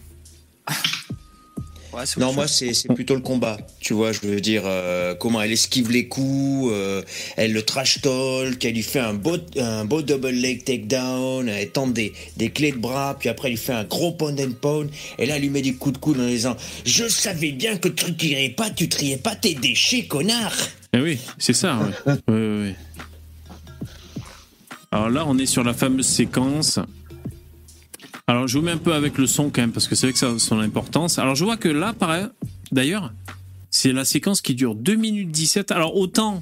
Ouais, 1.95 2.03
Non, 2.17 2.33
moi 2.33 2.47
c'est 2.47 2.73
plutôt 2.93 3.15
le 3.15 3.21
combat. 3.21 3.57
Tu 3.79 3.93
vois, 3.93 4.11
je 4.11 4.19
veux 4.21 4.41
dire 4.41 4.63
euh, 4.65 5.15
comment 5.15 5.41
elle 5.41 5.53
esquive 5.53 5.91
les 5.91 6.07
coups, 6.07 6.69
euh, 6.73 7.01
elle 7.37 7.53
le 7.53 7.61
trash 7.61 8.01
talk, 8.01 8.63
elle 8.65 8.73
lui 8.73 8.83
fait 8.83 8.99
un 8.99 9.13
beau 9.13 9.37
un 9.57 9.85
beau 9.85 10.01
double 10.01 10.29
leg 10.29 10.63
takedown, 10.65 11.47
elle 11.47 11.69
tente 11.69 11.93
des, 11.93 12.11
des 12.35 12.49
clés 12.49 12.71
de 12.71 12.77
bras, 12.77 13.15
puis 13.17 13.29
après 13.29 13.47
elle 13.47 13.53
lui 13.53 13.61
fait 13.61 13.73
un 13.73 13.85
gros 13.85 14.11
pound 14.11 14.39
and 14.41 14.53
pound, 14.59 14.89
et 15.17 15.25
là 15.25 15.37
elle 15.37 15.43
lui 15.43 15.49
met 15.49 15.61
des 15.61 15.73
coups 15.75 15.93
de 15.93 15.99
coude 15.99 16.19
en 16.19 16.27
disant 16.27 16.57
je 16.85 17.07
savais 17.07 17.51
bien 17.51 17.77
que 17.77 17.87
tu 17.87 18.13
triais 18.13 18.49
pas, 18.49 18.69
tu 18.69 18.89
triais 18.89 19.17
pas 19.17 19.35
tes 19.35 19.53
déchets, 19.53 20.05
connard. 20.05 20.53
Eh 20.91 20.99
oui, 20.99 21.17
c'est 21.37 21.53
ça, 21.53 21.77
ouais. 21.77 22.13
Ouais, 22.27 22.33
ouais, 22.33 22.61
ouais. 22.61 22.75
Alors 24.91 25.09
là, 25.09 25.25
on 25.27 25.37
est 25.37 25.45
sur 25.45 25.63
la 25.63 25.73
fameuse 25.73 26.07
séquence. 26.07 26.79
Alors, 28.27 28.47
je 28.47 28.57
vous 28.57 28.65
mets 28.65 28.71
un 28.71 28.77
peu 28.77 28.93
avec 28.93 29.17
le 29.17 29.27
son 29.27 29.49
quand 29.49 29.61
même, 29.61 29.71
parce 29.71 29.87
que 29.87 29.95
c'est 29.95 30.07
vrai 30.07 30.13
que 30.13 30.19
ça 30.19 30.31
a 30.31 30.39
son 30.39 30.59
importance. 30.59 31.19
Alors, 31.19 31.35
je 31.35 31.43
vois 31.43 31.57
que 31.57 31.69
là, 31.69 31.93
pareil, 31.93 32.25
d'ailleurs, 32.71 33.13
c'est 33.69 33.91
la 33.91 34.03
séquence 34.03 34.41
qui 34.41 34.55
dure 34.55 34.73
2 34.73 34.95
minutes 34.95 35.31
17. 35.31 35.71
Alors, 35.71 35.95
autant 35.95 36.41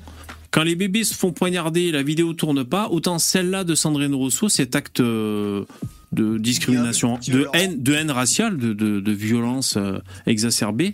quand 0.54 0.64
les 0.64 0.76
bébés 0.76 1.04
se 1.04 1.16
font 1.16 1.32
poignarder, 1.32 1.92
la 1.92 2.04
vidéo 2.04 2.34
tourne 2.34 2.64
pas, 2.64 2.88
autant 2.90 3.18
celle-là 3.18 3.64
de 3.64 3.74
Sandrine 3.74 4.14
Rousseau, 4.14 4.50
cet 4.50 4.76
acte 4.76 5.00
euh, 5.00 5.66
de 6.12 6.38
discrimination, 6.38 7.20
de 7.28 7.48
haine, 7.54 7.82
de 7.82 7.94
haine 7.94 8.12
raciale, 8.12 8.58
de, 8.58 8.72
de, 8.72 9.00
de 9.00 9.12
violence 9.12 9.76
euh, 9.78 9.98
exacerbée, 10.28 10.94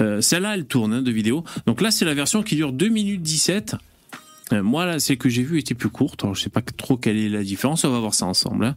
euh, 0.00 0.20
celle-là, 0.20 0.54
elle 0.54 0.66
tourne 0.66 0.92
hein, 0.92 1.02
de 1.02 1.10
vidéo. 1.10 1.42
Donc 1.66 1.80
là, 1.80 1.90
c'est 1.90 2.04
la 2.04 2.14
version 2.14 2.44
qui 2.44 2.54
dure 2.54 2.72
2 2.72 2.88
minutes 2.88 3.22
17. 3.22 3.74
Euh, 4.52 4.62
moi, 4.62 4.84
là, 4.84 5.00
celle 5.00 5.16
que 5.16 5.28
j'ai 5.28 5.42
vue 5.42 5.58
était 5.58 5.74
plus 5.74 5.88
courte. 5.88 6.22
Alors, 6.22 6.34
je 6.34 6.42
sais 6.42 6.50
pas 6.50 6.60
trop 6.62 6.96
quelle 6.96 7.16
est 7.16 7.28
la 7.30 7.42
différence. 7.42 7.84
On 7.84 7.90
va 7.90 7.98
voir 7.98 8.14
ça 8.14 8.26
ensemble. 8.26 8.66
hein. 8.66 8.76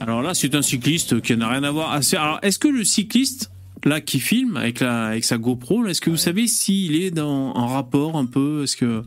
Alors 0.00 0.20
là, 0.22 0.34
c'est 0.34 0.54
un 0.54 0.62
cycliste 0.62 1.20
qui 1.22 1.36
n'a 1.36 1.48
rien 1.48 1.64
à 1.64 1.70
voir. 1.70 2.02
C'est- 2.04 2.16
Alors, 2.18 2.38
est-ce 2.42 2.58
que 2.58 2.68
le 2.68 2.84
cycliste, 2.84 3.50
là, 3.84 4.00
qui 4.02 4.20
filme 4.20 4.56
avec, 4.58 4.80
la, 4.80 5.06
avec 5.06 5.24
sa 5.24 5.38
GoPro, 5.38 5.86
est-ce 5.86 6.00
que 6.02 6.10
vous 6.10 6.16
savez 6.18 6.46
s'il 6.46 6.96
est 6.96 7.10
dans, 7.10 7.56
en 7.56 7.66
rapport 7.66 8.16
un 8.16 8.26
peu? 8.26 8.64
Est-ce 8.64 8.76
que. 8.76 9.04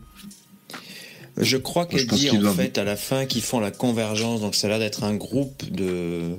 Je 1.38 1.56
crois 1.56 1.86
qu'elle 1.86 2.06
dit 2.08 2.28
en 2.30 2.34
doit- 2.40 2.52
fait 2.52 2.76
à 2.76 2.84
la 2.84 2.96
fin 2.96 3.24
qu'ils 3.24 3.40
font 3.42 3.58
la 3.60 3.70
convergence, 3.70 4.40
donc 4.42 4.54
ça 4.54 4.66
a 4.66 4.70
l'air 4.70 4.78
d'être 4.80 5.02
un 5.04 5.14
groupe 5.14 5.62
de 5.70 6.36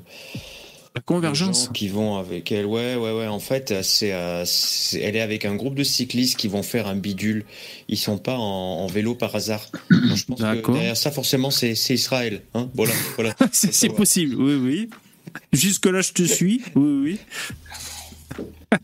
La 0.95 1.01
convergence 1.01 1.65
gens 1.65 1.71
qui 1.71 1.87
vont 1.87 2.17
avec 2.17 2.51
elle. 2.51 2.67
Ouais, 2.67 2.95
ouais, 2.95 3.11
ouais. 3.11 3.25
En 3.27 3.39
fait, 3.39 3.73
c'est, 3.81 4.13
euh, 4.13 4.43
c'est- 4.45 4.99
elle 4.99 5.15
est 5.15 5.21
avec 5.21 5.43
un 5.43 5.55
groupe 5.55 5.73
de 5.73 5.83
cyclistes 5.83 6.37
qui 6.37 6.47
vont 6.47 6.61
faire 6.61 6.85
un 6.87 6.95
bidule. 6.95 7.45
Ils 7.87 7.97
sont 7.97 8.19
pas 8.19 8.37
en, 8.37 8.41
en 8.83 8.87
vélo 8.87 9.15
par 9.15 9.35
hasard. 9.35 9.65
Donc, 9.89 10.15
je 10.15 10.25
pense 10.25 10.37
que 10.39 10.43
D'accord. 10.43 10.75
derrière 10.75 10.95
ça, 10.97 11.09
forcément, 11.11 11.49
c'est, 11.49 11.73
c'est 11.73 11.95
Israël. 11.95 12.41
Hein 12.53 12.69
voilà, 12.75 12.93
voilà. 13.15 13.35
C'est 13.51 13.89
possible, 13.95 14.35
oui, 14.35 14.53
oui. 14.55 14.89
Jusque-là, 15.51 16.01
je 16.01 16.11
te 16.11 16.23
suis. 16.23 16.61
Oui, 16.75 17.17
oui. 18.35 18.79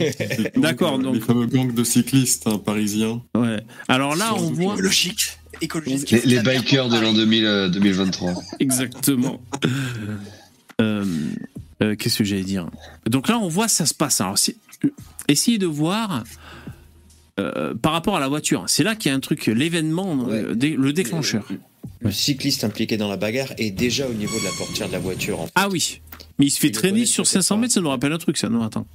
D'accord, 0.56 0.98
donc- 0.98 1.14
Les 1.16 1.20
fameux 1.20 1.46
gangs 1.46 1.74
de 1.74 1.84
cyclistes 1.84 2.46
hein, 2.46 2.56
parisiens. 2.58 3.22
Ouais. 3.34 3.60
Alors 3.88 4.16
là, 4.16 4.34
on 4.34 4.50
voit. 4.52 4.74
Écologique. 4.74 5.28
Écologiste. 5.60 6.10
Les, 6.10 6.20
les 6.22 6.40
bikers 6.40 6.88
de 6.88 6.98
l'an 6.98 7.12
2000, 7.12 7.44
euh, 7.44 7.68
2023. 7.68 8.34
Exactement. 8.60 9.40
Euh, 10.80 11.04
euh, 11.82 11.96
Qu'est-ce 11.96 12.18
que 12.18 12.24
j'allais 12.24 12.42
dire? 12.44 12.68
Donc 13.06 13.28
là, 13.28 13.38
on 13.38 13.48
voit 13.48 13.68
ça 13.68 13.86
se 13.86 13.94
passe. 13.94 14.20
Alors, 14.20 14.38
si- 14.38 14.56
essayez 15.28 15.58
de 15.58 15.66
voir 15.66 16.24
euh, 17.40 17.74
par 17.74 17.92
rapport 17.92 18.16
à 18.16 18.20
la 18.20 18.28
voiture. 18.28 18.64
C'est 18.66 18.82
là 18.82 18.96
qu'il 18.96 19.10
y 19.10 19.12
a 19.12 19.16
un 19.16 19.20
truc, 19.20 19.46
l'événement, 19.46 20.26
le 20.28 20.90
déclencheur. 20.92 21.46
Le 22.00 22.12
cycliste 22.12 22.64
impliqué 22.64 22.96
dans 22.96 23.08
la 23.08 23.16
bagarre 23.16 23.52
est 23.58 23.70
déjà 23.70 24.06
au 24.08 24.12
niveau 24.12 24.38
de 24.38 24.44
la 24.44 24.50
portière 24.52 24.86
de 24.88 24.92
la 24.92 24.98
voiture. 24.98 25.40
en 25.40 25.46
fait. 25.46 25.52
Ah 25.56 25.68
oui. 25.68 26.00
Mais 26.38 26.46
il 26.46 26.50
se 26.50 26.60
fait 26.60 26.68
Il 26.68 26.72
traîner 26.72 27.06
sur 27.06 27.24
peut-être 27.24 27.32
500 27.34 27.54
pas. 27.56 27.60
mètres, 27.62 27.74
ça 27.74 27.80
nous 27.80 27.88
rappelle 27.88 28.12
un 28.12 28.18
truc, 28.18 28.36
ça. 28.36 28.48
Non, 28.48 28.62
attends. 28.62 28.86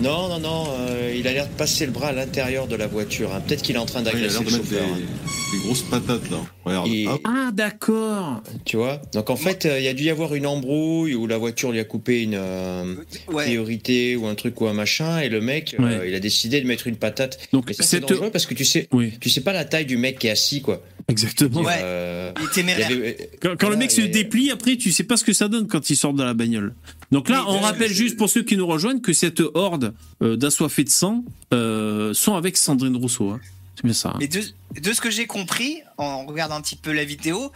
Non, 0.00 0.28
non, 0.28 0.40
non. 0.40 0.64
euh, 0.80 1.14
il 1.16 1.28
a 1.28 1.32
l'air 1.32 1.46
de 1.46 1.52
passer 1.52 1.86
le 1.86 1.92
bras 1.92 2.08
à 2.08 2.12
l'intérieur 2.12 2.66
de 2.66 2.74
la 2.74 2.88
voiture. 2.88 3.32
hein. 3.32 3.40
Peut-être 3.46 3.62
qu'il 3.62 3.76
est 3.76 3.78
en 3.78 3.86
train 3.86 4.02
Ouais, 4.02 4.10
il 4.14 4.24
a 4.24 4.28
d'agresser 4.28 4.38
l'air 4.40 4.42
le 4.42 4.50
de 4.50 4.52
mettre 4.56 4.68
des, 4.68 4.76
chauffeur. 4.78 4.94
hein. 4.96 5.52
des 5.52 5.58
grosses 5.64 5.82
patates 5.82 6.30
là. 6.30 6.38
Regarde. 6.64 6.88
Et-. 6.88 7.06
Ah, 7.24 7.50
d'accord. 7.52 8.42
Tu 8.64 8.76
vois 8.76 9.00
Donc 9.14 9.30
en 9.30 9.36
fait, 9.36 9.64
euh, 9.64 9.78
il 9.78 9.84
y 9.84 9.88
a 9.88 9.94
dû 9.94 10.02
y 10.04 10.10
avoir 10.10 10.34
une 10.34 10.46
embrouille 10.46 11.14
où 11.14 11.28
la 11.28 11.38
voiture 11.38 11.70
lui 11.70 11.78
a 11.78 11.84
coupé 11.84 12.22
une 12.22 12.34
euh, 12.34 12.94
Ouais. 13.28 13.44
priorité 13.44 14.16
ou 14.16 14.26
un 14.26 14.34
truc 14.34 14.60
ou 14.60 14.66
un 14.66 14.72
machin 14.74 15.20
et 15.20 15.28
le 15.28 15.40
mec, 15.40 15.76
euh, 15.78 15.84
Ouais. 16.00 16.08
il 16.08 16.14
a 16.16 16.20
décidé 16.20 16.60
de 16.60 16.66
mettre 16.66 16.88
une 16.88 16.96
patate. 16.96 17.38
Donc, 17.52 17.70
c'est 17.78 18.00
dangereux 18.00 18.30
parce 18.32 18.46
que 18.46 18.54
tu 18.54 18.64
sais, 18.64 18.88
Oui, 18.90 19.12
tu 19.20 19.30
sais 19.30 19.42
pas 19.42 19.52
la 19.52 19.64
taille 19.64 19.86
du 19.86 19.98
mec 19.98 20.18
qui 20.18 20.26
est 20.26 20.30
assis, 20.30 20.62
quoi. 20.62 20.82
exactement. 21.08 21.60
Ouais. 21.60 21.74
Euh, 21.80 22.32
Il 22.40 22.44
est 22.46 22.52
téméraire. 22.52 22.86
avait- 22.90 23.30
Quand, 23.40 23.54
quand 23.56 23.68
le 23.68 23.76
mec 23.76 23.92
se 23.92 24.00
déplie, 24.00 24.50
après, 24.50 24.74
tu 24.76 24.90
sais 24.90 25.04
pas 25.04 25.16
ce 25.16 25.22
que 25.24 25.32
ça 25.32 25.46
donne 25.46 25.68
quand 25.68 25.90
il 25.90 25.96
sort 25.96 26.12
de 26.12 26.24
la 26.24 26.34
bagnole. 26.34 26.74
Donc 27.12 27.28
là, 27.28 27.44
on 27.46 27.60
rappelle 27.60 27.90
je- 27.90 27.94
juste 27.94 28.16
pour 28.16 28.28
ceux 28.28 28.42
qui 28.42 28.56
nous 28.56 28.66
rejoignent 28.66 29.00
que 29.00 29.12
cette 29.12 29.42
horde 29.54 29.94
euh, 30.22 30.36
d'assoiffés 30.36 30.82
de 30.84 30.88
sang 30.90 31.24
euh, 31.52 32.12
sont 32.14 32.34
avec 32.34 32.56
Sandrine 32.56 32.96
Rousseau. 32.96 33.30
hein. 33.30 33.40
C'est 33.76 33.84
bien 33.84 33.92
ça. 33.94 34.10
hein. 34.10 34.16
Mais 34.18 34.28
de, 34.28 34.42
de 34.80 34.92
ce 34.92 35.00
que 35.00 35.10
j'ai 35.10 35.26
compris, 35.26 35.78
en 35.98 36.24
regardant 36.26 36.56
un 36.56 36.60
petit 36.62 36.76
peu 36.76 36.92
la 36.92 37.04
vidéo, 37.04 37.52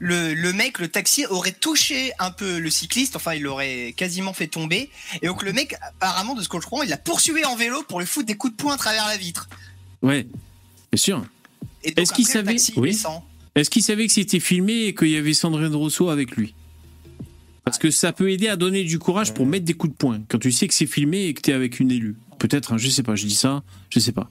le, 0.00 0.34
le 0.34 0.52
mec, 0.52 0.78
le 0.80 0.88
taxi, 0.88 1.24
aurait 1.26 1.52
touché 1.52 2.12
un 2.18 2.30
peu 2.30 2.58
le 2.58 2.68
cycliste, 2.70 3.14
enfin 3.16 3.34
il 3.34 3.42
l'aurait 3.42 3.94
quasiment 3.96 4.32
fait 4.32 4.48
tomber. 4.48 4.90
Et 5.22 5.26
donc 5.26 5.42
le 5.42 5.52
mec, 5.52 5.74
apparemment, 5.82 6.34
de 6.34 6.42
ce 6.42 6.48
que 6.48 6.56
je 6.58 6.62
comprends, 6.66 6.82
il 6.82 6.88
l'a 6.90 6.96
poursuivi 6.96 7.44
en 7.44 7.56
vélo 7.56 7.82
pour 7.88 8.00
lui 8.00 8.06
foutre 8.06 8.26
des 8.26 8.36
coups 8.36 8.54
de 8.54 8.56
poing 8.56 8.74
à 8.74 8.76
travers 8.78 9.06
la 9.06 9.16
vitre. 9.16 9.48
Ouais, 10.02 10.26
bien 10.92 10.96
sûr. 10.98 11.24
Est-ce 11.82 12.12
qu'il 12.12 12.26
savait- 12.26 12.56
oui. 12.80 12.98
Est-ce 13.54 13.70
qu'il 13.70 13.82
savait 13.82 14.06
que 14.06 14.12
c'était 14.12 14.40
filmé 14.40 14.84
et 14.86 14.94
qu'il 14.94 15.08
y 15.10 15.16
avait 15.16 15.32
Sandrine 15.34 15.74
Rousseau 15.74 16.08
avec 16.10 16.32
lui? 16.36 16.54
Parce 17.74 17.82
que 17.82 17.90
ça 17.90 18.12
peut 18.12 18.30
aider 18.30 18.46
à 18.46 18.54
donner 18.54 18.84
du 18.84 19.00
courage 19.00 19.34
pour 19.34 19.46
mettre 19.46 19.64
des 19.64 19.74
coups 19.74 19.92
de 19.92 19.96
poing 19.96 20.20
quand 20.28 20.38
tu 20.38 20.52
sais 20.52 20.68
que 20.68 20.74
c'est 20.74 20.86
filmé 20.86 21.24
et 21.24 21.34
que 21.34 21.40
tu 21.40 21.50
es 21.50 21.54
avec 21.54 21.80
une 21.80 21.90
élue. 21.90 22.14
Peut-être, 22.38 22.72
hein, 22.72 22.76
je 22.78 22.88
sais 22.88 23.02
pas, 23.02 23.16
je 23.16 23.26
dis 23.26 23.34
ça, 23.34 23.64
je 23.90 23.98
sais 23.98 24.12
pas. 24.12 24.30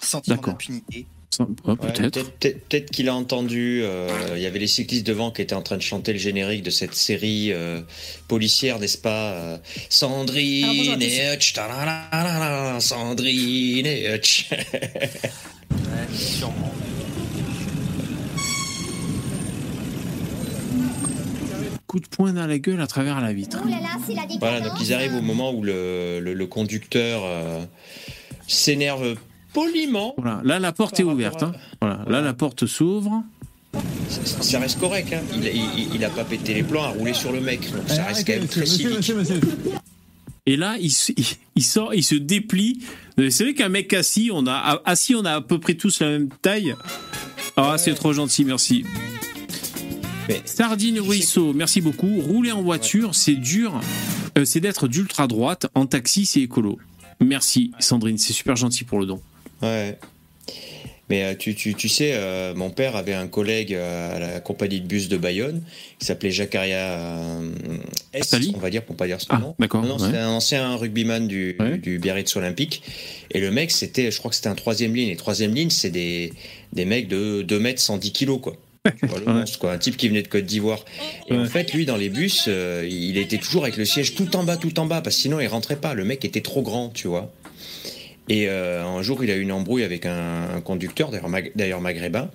Sentiment 0.00 0.34
D'accord. 0.34 0.54
d'impunité. 0.54 1.06
Ouais, 1.38 1.76
peut-être. 1.76 2.90
qu'il 2.90 3.08
a 3.08 3.14
entendu. 3.14 3.82
euh, 3.84 4.08
Il 4.34 4.42
y 4.42 4.46
avait 4.46 4.58
les 4.58 4.66
cyclistes 4.66 5.06
devant 5.06 5.30
qui 5.30 5.42
étaient 5.42 5.54
en 5.54 5.62
train 5.62 5.76
de 5.76 5.82
chanter 5.82 6.12
le 6.12 6.18
générique 6.18 6.64
de 6.64 6.70
cette 6.70 6.96
série 6.96 7.52
euh, 7.52 7.82
policière, 8.26 8.80
n'est-ce 8.80 8.98
pas 8.98 9.30
euh, 9.34 9.58
Sandrine 9.88 11.00
et 11.00 11.32
Hutch, 11.34 11.54
Sandrine 12.80 13.86
et 13.86 14.12
Hutch. 14.12 14.50
Ouais, 15.70 16.16
sûrement. 16.16 16.74
Coup 21.92 22.00
de 22.00 22.06
poing 22.08 22.32
dans 22.32 22.46
la 22.46 22.58
gueule 22.58 22.80
à 22.80 22.86
travers 22.86 23.20
la 23.20 23.34
vitre. 23.34 23.58
Oh 23.62 23.68
là 23.68 23.76
là, 23.82 23.88
c'est 24.06 24.14
la 24.14 24.22
Voilà, 24.40 24.60
donc 24.62 24.72
ils 24.80 24.94
arrivent 24.94 25.14
au 25.14 25.20
moment 25.20 25.52
où 25.52 25.62
le, 25.62 26.20
le- 26.22 26.32
le 26.32 26.46
conducteur 26.46 27.20
euh, 27.22 27.62
s'énerve 28.48 29.16
poliment. 29.52 30.14
Voilà, 30.16 30.40
là 30.42 30.58
la 30.58 30.72
porte 30.72 30.98
est 31.00 31.02
ouverte. 31.02 31.42
à- 31.42 31.46
hein. 31.48 31.52
Voilà, 31.82 32.02
là 32.08 32.22
la 32.22 32.32
porte 32.32 32.64
s'ouvre. 32.64 33.22
Ça, 34.08 34.40
ça 34.42 34.58
reste 34.58 34.80
correct, 34.80 35.12
hein. 35.12 35.20
il, 35.34 35.44
il, 35.46 35.94
il 35.96 36.02
a 36.06 36.08
pas 36.08 36.24
pété 36.24 36.54
les 36.54 36.62
plans 36.62 36.82
à 36.84 36.88
rouler 36.88 37.12
sur 37.12 37.30
le 37.30 37.42
mec, 37.42 37.60
donc 37.70 37.86
ça 37.88 38.04
reste 38.04 38.26
quand 38.26 38.32
même 38.38 38.46
très 38.48 38.64
civique. 38.64 39.12
Et 40.46 40.56
là, 40.56 40.76
il, 40.80 40.90
sort, 41.62 41.92
il 41.92 42.02
se 42.02 42.14
déplie. 42.14 42.80
C'est 43.18 43.44
vrai 43.44 43.52
qu'un 43.52 43.68
mec 43.68 43.92
assis, 43.92 44.30
on 44.32 44.46
a 44.46 44.80
assis, 44.86 45.14
on 45.14 45.26
a 45.26 45.32
à 45.34 45.40
peu 45.42 45.60
près 45.60 45.74
tous 45.74 46.00
la 46.00 46.08
même 46.08 46.30
taille. 46.40 46.74
Ah, 47.58 47.76
c'est 47.76 47.92
trop 47.94 48.14
gentil, 48.14 48.46
merci. 48.46 48.84
Mais- 50.28 50.40
Sardine 50.44 51.00
Ruisseau, 51.00 51.52
merci 51.52 51.80
beaucoup. 51.80 52.20
Rouler 52.20 52.52
en 52.52 52.62
voiture, 52.62 53.14
c'est 53.14 53.34
dur. 53.34 53.80
Euh, 54.38 54.44
c'est 54.44 54.60
d'être 54.60 54.88
d'ultra 54.88 55.26
droite. 55.26 55.66
En 55.74 55.86
taxi, 55.86 56.26
c'est 56.26 56.40
écolo. 56.40 56.78
Merci, 57.20 57.72
Sandrine, 57.80 58.18
c'est 58.18 58.32
super 58.32 58.56
gentil 58.56 58.84
pour 58.84 59.00
le 59.00 59.06
don. 59.06 59.20
Ouais. 59.62 59.98
Mais 61.10 61.24
euh, 61.24 61.34
tu, 61.38 61.54
tu, 61.54 61.74
tu 61.74 61.88
sais, 61.88 62.12
euh, 62.14 62.54
mon 62.54 62.70
père 62.70 62.96
avait 62.96 63.12
un 63.12 63.26
collègue 63.26 63.74
à 63.74 64.18
la 64.18 64.40
compagnie 64.40 64.80
de 64.80 64.86
bus 64.86 65.08
de 65.08 65.16
Bayonne 65.16 65.62
qui 65.98 66.06
s'appelait 66.06 66.30
Jacaria 66.30 66.76
euh, 66.78 67.50
S, 68.14 68.34
on 68.54 68.58
va 68.58 68.70
dire 68.70 68.82
pour 68.84 68.96
pas 68.96 69.06
dire 69.06 69.20
son 69.20 69.26
Ah, 69.30 69.38
nom. 69.38 69.54
d'accord. 69.58 69.82
Non, 69.82 69.88
non, 69.88 69.96
ouais. 69.98 70.06
c'était 70.06 70.18
un 70.18 70.30
ancien 70.30 70.74
rugbyman 70.76 71.26
du, 71.28 71.56
Ouais. 71.60 71.76
du 71.78 71.98
Biarritz 71.98 72.34
Olympique. 72.36 72.82
Et 73.32 73.40
le 73.40 73.50
mec, 73.50 73.70
c'était, 73.72 74.10
je 74.10 74.18
crois 74.18 74.30
que 74.30 74.36
c'était 74.36 74.48
un 74.48 74.54
troisième 74.54 74.94
ligne. 74.94 75.08
Et 75.10 75.16
troisième 75.16 75.52
ligne, 75.54 75.70
c'est 75.70 75.90
des, 75.90 76.32
des 76.72 76.84
mecs 76.84 77.08
de 77.08 77.42
2 77.42 77.58
mètres 77.58 77.80
110 77.80 78.12
kilos, 78.12 78.40
quoi. 78.40 78.56
Le 79.02 79.32
monstre, 79.32 79.58
quoi. 79.58 79.72
Un 79.72 79.78
type 79.78 79.96
qui 79.96 80.08
venait 80.08 80.22
de 80.22 80.28
Côte 80.28 80.44
d'Ivoire. 80.44 80.84
Et 81.28 81.36
en 81.36 81.46
fait, 81.46 81.72
lui, 81.72 81.86
dans 81.86 81.96
les 81.96 82.08
bus, 82.08 82.46
euh, 82.48 82.86
il 82.90 83.16
était 83.16 83.38
toujours 83.38 83.62
avec 83.62 83.76
le 83.76 83.84
siège 83.84 84.14
tout 84.14 84.34
en 84.34 84.42
bas, 84.42 84.56
tout 84.56 84.78
en 84.80 84.86
bas, 84.86 85.00
parce 85.00 85.14
que 85.16 85.22
sinon, 85.22 85.38
il 85.40 85.46
rentrait 85.46 85.76
pas. 85.76 85.94
Le 85.94 86.04
mec 86.04 86.24
était 86.24 86.40
trop 86.40 86.62
grand, 86.62 86.88
tu 86.88 87.06
vois. 87.06 87.32
Et 88.28 88.48
euh, 88.48 88.84
un 88.84 89.02
jour, 89.02 89.22
il 89.22 89.30
a 89.30 89.36
eu 89.36 89.40
une 89.40 89.52
embrouille 89.52 89.84
avec 89.84 90.04
un, 90.06 90.48
un 90.56 90.60
conducteur, 90.60 91.10
d'ailleurs 91.10 91.28
mag- 91.28 91.52
maghrébin. 91.80 92.30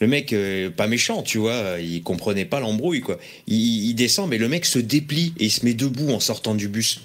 Le 0.00 0.06
mec, 0.06 0.32
euh, 0.32 0.70
pas 0.70 0.86
méchant, 0.86 1.22
tu 1.22 1.38
vois, 1.38 1.76
il 1.80 2.02
comprenait 2.02 2.44
pas 2.44 2.60
l'embrouille, 2.60 3.00
quoi. 3.00 3.18
Il, 3.48 3.88
il 3.88 3.94
descend, 3.94 4.28
mais 4.30 4.38
le 4.38 4.48
mec 4.48 4.64
se 4.66 4.78
déplie 4.78 5.32
et 5.38 5.48
se 5.48 5.64
met 5.64 5.74
debout 5.74 6.10
en 6.10 6.20
sortant 6.20 6.54
du 6.54 6.68
bus. 6.68 7.00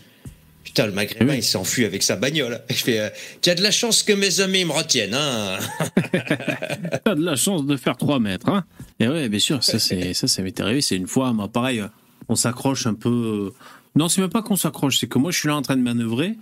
Putain, 0.77 0.87
le 0.89 0.93
maghrébin, 0.93 1.31
Oui. 1.33 1.37
il 1.39 1.43
s'enfuit 1.43 1.85
avec 1.85 2.03
sa 2.03 2.17
bagnole. 2.17 2.61
Je 2.69 2.75
fais, 2.75 2.99
euh, 2.99 3.09
tu 3.41 3.49
as 3.49 3.55
de 3.55 3.63
la 3.63 3.71
chance 3.71 4.03
que 4.03 4.13
mes 4.13 4.41
amis 4.41 4.63
me 4.63 4.71
retiennent, 4.73 5.15
hein. 5.15 5.57
T'as 7.03 7.15
de 7.15 7.23
la 7.23 7.35
chance 7.35 7.65
de 7.65 7.75
faire 7.77 7.97
3 7.97 8.19
mètres, 8.19 8.47
hein 8.47 8.63
Et 8.99 9.07
ouais, 9.07 9.27
bien 9.27 9.39
sûr, 9.39 9.63
ça, 9.63 9.79
c'est, 9.79 10.13
ça, 10.13 10.27
ça 10.27 10.43
m'est 10.43 10.59
arrivé. 10.59 10.81
C'est 10.81 10.95
une 10.95 11.07
fois, 11.07 11.33
moi, 11.33 11.47
pareil, 11.47 11.79
euh, 11.79 11.87
on 12.29 12.35
s'accroche 12.35 12.85
un 12.85 12.93
peu. 12.93 13.09
euh, 13.09 13.53
Non, 13.95 14.07
c'est 14.07 14.21
même 14.21 14.29
pas 14.29 14.43
qu'on 14.43 14.55
s'accroche, 14.55 14.99
c'est 14.99 15.07
que 15.07 15.17
moi, 15.17 15.31
je 15.31 15.39
suis 15.39 15.47
là 15.47 15.55
en 15.55 15.63
train 15.63 15.77
de 15.77 15.81
manœuvrer. 15.81 16.35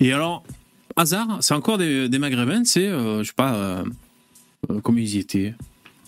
Et 0.00 0.12
alors, 0.12 0.42
hasard, 0.96 1.38
c'est 1.40 1.54
encore 1.54 1.78
des, 1.78 2.08
des 2.08 2.18
maghrébins, 2.18 2.64
c'est, 2.64 2.88
euh, 2.88 3.22
je 3.22 3.28
sais 3.28 3.34
pas, 3.36 3.54
euh, 3.54 3.84
euh, 4.72 4.80
comment 4.80 4.98
ils 4.98 5.14
y 5.14 5.18
étaient 5.20 5.54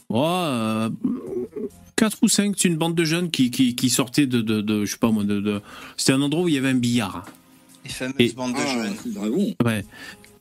oh, 0.08 0.26
euh, 0.26 0.90
4 1.94 2.18
ou 2.22 2.28
5, 2.28 2.54
c'est 2.58 2.66
une 2.66 2.76
bande 2.76 2.96
de 2.96 3.04
jeunes 3.04 3.30
qui, 3.30 3.52
qui, 3.52 3.76
qui 3.76 3.88
sortaient 3.88 4.26
de, 4.26 4.40
de, 4.40 4.62
de- 4.62 4.84
je 4.84 4.90
sais 4.90 4.98
pas 4.98 5.12
moi, 5.12 5.22
de, 5.22 5.38
de- 5.40 5.60
c'était 5.96 6.12
un 6.14 6.22
endroit 6.22 6.42
où 6.42 6.48
il 6.48 6.54
y 6.54 6.58
avait 6.58 6.70
un 6.70 6.74
billard. 6.74 7.24
Les 7.88 7.92
fameuses 7.94 8.14
Et- 8.20 8.32
bandes 8.34 8.52
de 8.52 8.58
Ah, 8.60 8.72
jeunes. 8.84 9.12
dragon. 9.14 9.54
Ouais. 9.64 9.84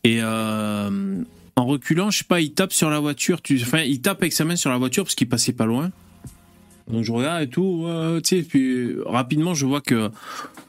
Et 0.04 0.20
euh, 0.22 1.24
en 1.56 1.66
reculant, 1.66 2.12
je 2.12 2.20
sais 2.20 2.24
pas, 2.24 2.40
il 2.42 2.52
tape 2.54 2.74
sur 2.74 2.90
la 2.90 3.00
voiture. 3.00 3.42
Tu... 3.42 3.60
Enfin, 3.62 3.80
il 3.82 4.02
tape 4.02 4.22
avec 4.22 4.34
sa 4.34 4.46
main 4.46 4.56
sur 4.56 4.70
la 4.70 4.78
voiture 4.78 5.04
parce 5.04 5.16
qu'il 5.16 5.28
passait 5.30 5.54
pas 5.54 5.66
loin. 5.66 5.92
Donc 6.90 7.04
je 7.04 7.12
regarde 7.12 7.44
et 7.44 7.48
tout, 7.50 7.86
tu 8.24 8.38
sais, 8.38 8.44
puis 8.44 8.92
rapidement 9.06 9.54
je 9.54 9.66
vois 9.66 9.82
que 9.82 10.10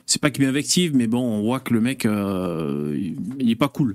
c'est 0.04 0.20
pas 0.20 0.30
qu'il 0.30 0.44
m'invective, 0.44 0.96
mais 0.96 1.06
bon, 1.06 1.20
on 1.20 1.42
voit 1.42 1.60
que 1.60 1.72
le 1.72 1.80
mec, 1.80 2.06
euh, 2.06 2.96
il- 2.98 3.14
il 3.38 3.50
est 3.50 3.54
pas 3.54 3.68
cool. 3.68 3.94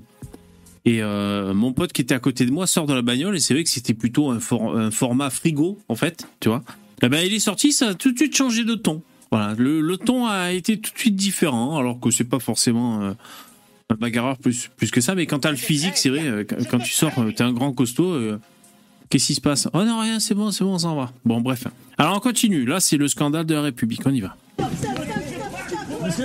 Et 0.86 1.02
euh, 1.02 1.52
mon 1.52 1.72
pote 1.74 1.92
qui 1.92 2.00
était 2.00 2.14
à 2.14 2.18
côté 2.20 2.46
de 2.46 2.50
moi 2.50 2.66
sort 2.66 2.86
de 2.86 2.94
la 2.94 3.02
bagnole 3.02 3.36
et 3.36 3.40
c'est 3.40 3.52
vrai 3.54 3.62
que 3.64 3.68
c'était 3.70 3.92
plutôt 3.94 4.30
un, 4.30 4.40
for- 4.40 4.74
un 4.76 4.90
format 4.90 5.28
frigo 5.28 5.78
en 5.88 5.96
fait, 5.96 6.26
tu 6.40 6.48
vois. 6.48 6.62
Eh 7.02 7.08
ben, 7.10 7.20
il 7.26 7.34
est 7.34 7.40
sorti, 7.40 7.72
ça 7.72 7.88
a 7.88 7.94
tout 7.94 8.12
de 8.12 8.16
suite 8.16 8.34
changé 8.34 8.64
de 8.64 8.74
ton. 8.74 9.02
Voilà, 9.34 9.54
le, 9.58 9.80
le 9.80 9.96
ton 9.96 10.26
a 10.28 10.52
été 10.52 10.78
tout 10.78 10.92
de 10.92 10.98
suite 10.98 11.16
différent, 11.16 11.76
alors 11.76 11.98
que 11.98 12.10
c'est 12.12 12.22
pas 12.22 12.38
forcément. 12.38 13.02
euh, 13.02 13.14
Un 13.90 13.96
bagarreur 13.96 14.38
plus, 14.38 14.70
plus 14.76 14.90
que 14.92 15.00
ça, 15.00 15.16
mais 15.16 15.26
quand 15.26 15.40
t'as 15.40 15.50
le 15.50 15.56
physique, 15.56 15.96
c'est 15.96 16.08
vrai, 16.08 16.22
euh, 16.24 16.44
quand 16.48 16.56
quand 16.70 16.78
tu 16.78 16.92
sors, 16.92 17.10
euh, 17.18 17.32
t'es 17.32 17.42
un 17.42 17.52
grand 17.52 17.72
costaud. 17.72 18.12
euh, 18.12 18.38
Qu'est-ce 19.10 19.26
qui 19.26 19.34
se 19.34 19.40
passe? 19.40 19.68
Oh 19.74 19.82
non, 19.82 19.98
rien, 19.98 20.20
c'est 20.20 20.34
bon, 20.36 20.52
c'est 20.52 20.62
bon, 20.62 20.74
on 20.74 20.78
s'en 20.78 20.94
va. 20.94 21.12
Bon, 21.24 21.40
bref. 21.40 21.64
Alors 21.98 22.16
on 22.16 22.20
continue. 22.20 22.64
Là, 22.64 22.78
c'est 22.78 22.96
le 22.96 23.08
scandale 23.08 23.44
de 23.44 23.54
la 23.54 23.62
République. 23.62 24.00
On 24.06 24.10
y 24.14 24.20
va. 24.20 24.36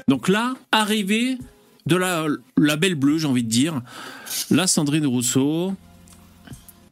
Donc 0.08 0.28
là, 0.30 0.54
arrivée 0.72 1.38
de 1.88 1.96
la, 1.96 2.26
la 2.58 2.76
belle 2.78 2.96
bleue, 2.96 3.18
j'ai 3.18 3.28
envie 3.28 3.44
de 3.44 3.50
dire. 3.50 3.82
Là, 4.52 4.68
Sandrine 4.68 5.06
Rousseau. 5.08 5.74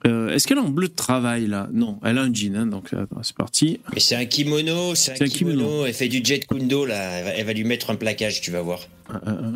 Euh, 0.07 0.29
Est-ce 0.33 0.47
qu'elle 0.47 0.57
est 0.57 0.61
en 0.61 0.69
bleu 0.69 0.87
de 0.87 0.93
travail 0.95 1.47
là? 1.47 1.67
Non, 1.71 1.99
elle 2.03 2.17
a 2.17 2.21
un 2.21 2.33
jean, 2.33 2.55
hein, 2.55 2.65
donc 2.65 2.93
euh, 2.93 3.05
c'est 3.23 3.35
parti. 3.35 3.79
Mais 3.93 3.99
c'est 3.99 4.15
un 4.15 4.25
kimono, 4.25 4.95
c'est 4.95 5.21
un, 5.21 5.27
kimono. 5.27 5.57
kimono. 5.59 5.85
Elle 5.85 5.93
fait 5.93 6.07
du 6.07 6.21
jet 6.23 6.39
kundo 6.47 6.85
là. 6.85 6.95
Elle 6.95 7.23
va, 7.25 7.29
elle 7.31 7.45
va 7.45 7.53
lui 7.53 7.63
mettre 7.65 7.89
un 7.89 7.95
plaquage, 7.95 8.41
tu 8.41 8.51
vas 8.51 8.61
voir. 8.61 8.79
Euh. 9.27 9.51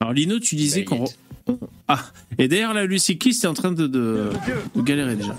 Alors 0.00 0.12
Lino, 0.12 0.38
tu 0.38 0.54
disais 0.56 0.84
qu'on... 0.84 1.04
Valide. 1.04 1.16
Ah, 1.88 2.00
et 2.38 2.46
d'ailleurs 2.46 2.74
là, 2.74 2.84
le 2.84 2.98
cycliste 2.98 3.42
est 3.44 3.46
en 3.48 3.54
train 3.54 3.72
de, 3.72 3.86
de, 3.86 4.30
de 4.76 4.82
galérer 4.82 5.16
déjà. 5.16 5.34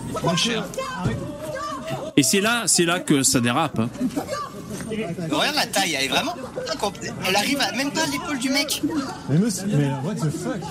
Et 2.18 2.24
c'est 2.24 2.42
là, 2.42 2.64
c'est 2.66 2.86
là 2.86 3.00
que 3.00 3.22
ça 3.24 3.40
dérape. 3.40 3.80
hein. 3.80 3.90
Regarde 5.30 5.56
la 5.56 5.68
taille, 5.68 5.94
elle 5.94 6.06
est 6.06 6.08
vraiment. 6.08 6.34
incomplète. 6.74 7.14
Elle 7.28 7.36
arrive 7.36 7.60
à 7.62 7.72
même 7.74 7.92
pas 7.92 8.02
à 8.02 8.08
l'épaule 8.08 8.40
du 8.40 8.50
mec. 8.50 8.82
Mais 9.30 9.38
monsieur, 9.38 9.68
mais 9.68 9.90
what 10.04 10.16
the 10.16 10.30
fuck? 10.32 10.62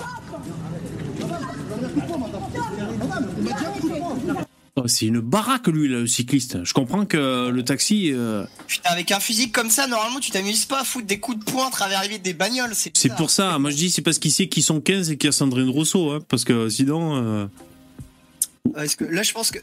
C'est 4.87 5.05
une 5.07 5.19
baraque 5.19 5.67
lui, 5.67 5.87
là, 5.89 5.99
le 5.99 6.07
cycliste. 6.07 6.63
Je 6.63 6.73
comprends 6.73 7.05
que 7.05 7.49
le 7.49 7.63
taxi, 7.65 8.11
euh, 8.13 8.45
Putain, 8.67 8.89
avec 8.91 9.11
un 9.11 9.19
physique 9.19 9.51
comme 9.51 9.69
ça, 9.69 9.87
normalement, 9.87 10.19
tu 10.21 10.31
t'amuses 10.31 10.65
pas 10.65 10.81
à 10.81 10.83
foutre 10.85 11.05
des 11.05 11.19
coups 11.19 11.37
de 11.39 11.43
poing 11.51 11.67
à 11.67 11.71
travers 11.71 12.01
les 12.01 12.07
vitres 12.07 12.23
des 12.23 12.33
bagnoles. 12.33 12.71
C'est 12.75 13.13
pour 13.15 13.29
ça. 13.29 13.59
Moi 13.59 13.71
je 13.71 13.75
dis 13.75 13.89
c'est 13.91 14.01
parce 14.01 14.19
qu'il 14.19 14.31
sait 14.31 14.47
qu'ils 14.47 14.63
sont 14.63 14.79
15 14.79 15.11
et 15.11 15.17
qu'il 15.17 15.27
y 15.27 15.29
a 15.29 15.31
Sandrine 15.33 15.69
Rousseau, 15.69 16.11
hein, 16.11 16.19
parce 16.29 16.45
que 16.45 16.69
sinon. 16.69 17.17
euh, 17.17 17.45
Parce 18.73 18.95
que 18.95 19.03
là, 19.03 19.21
je 19.23 19.33
pense 19.33 19.51
que. 19.51 19.59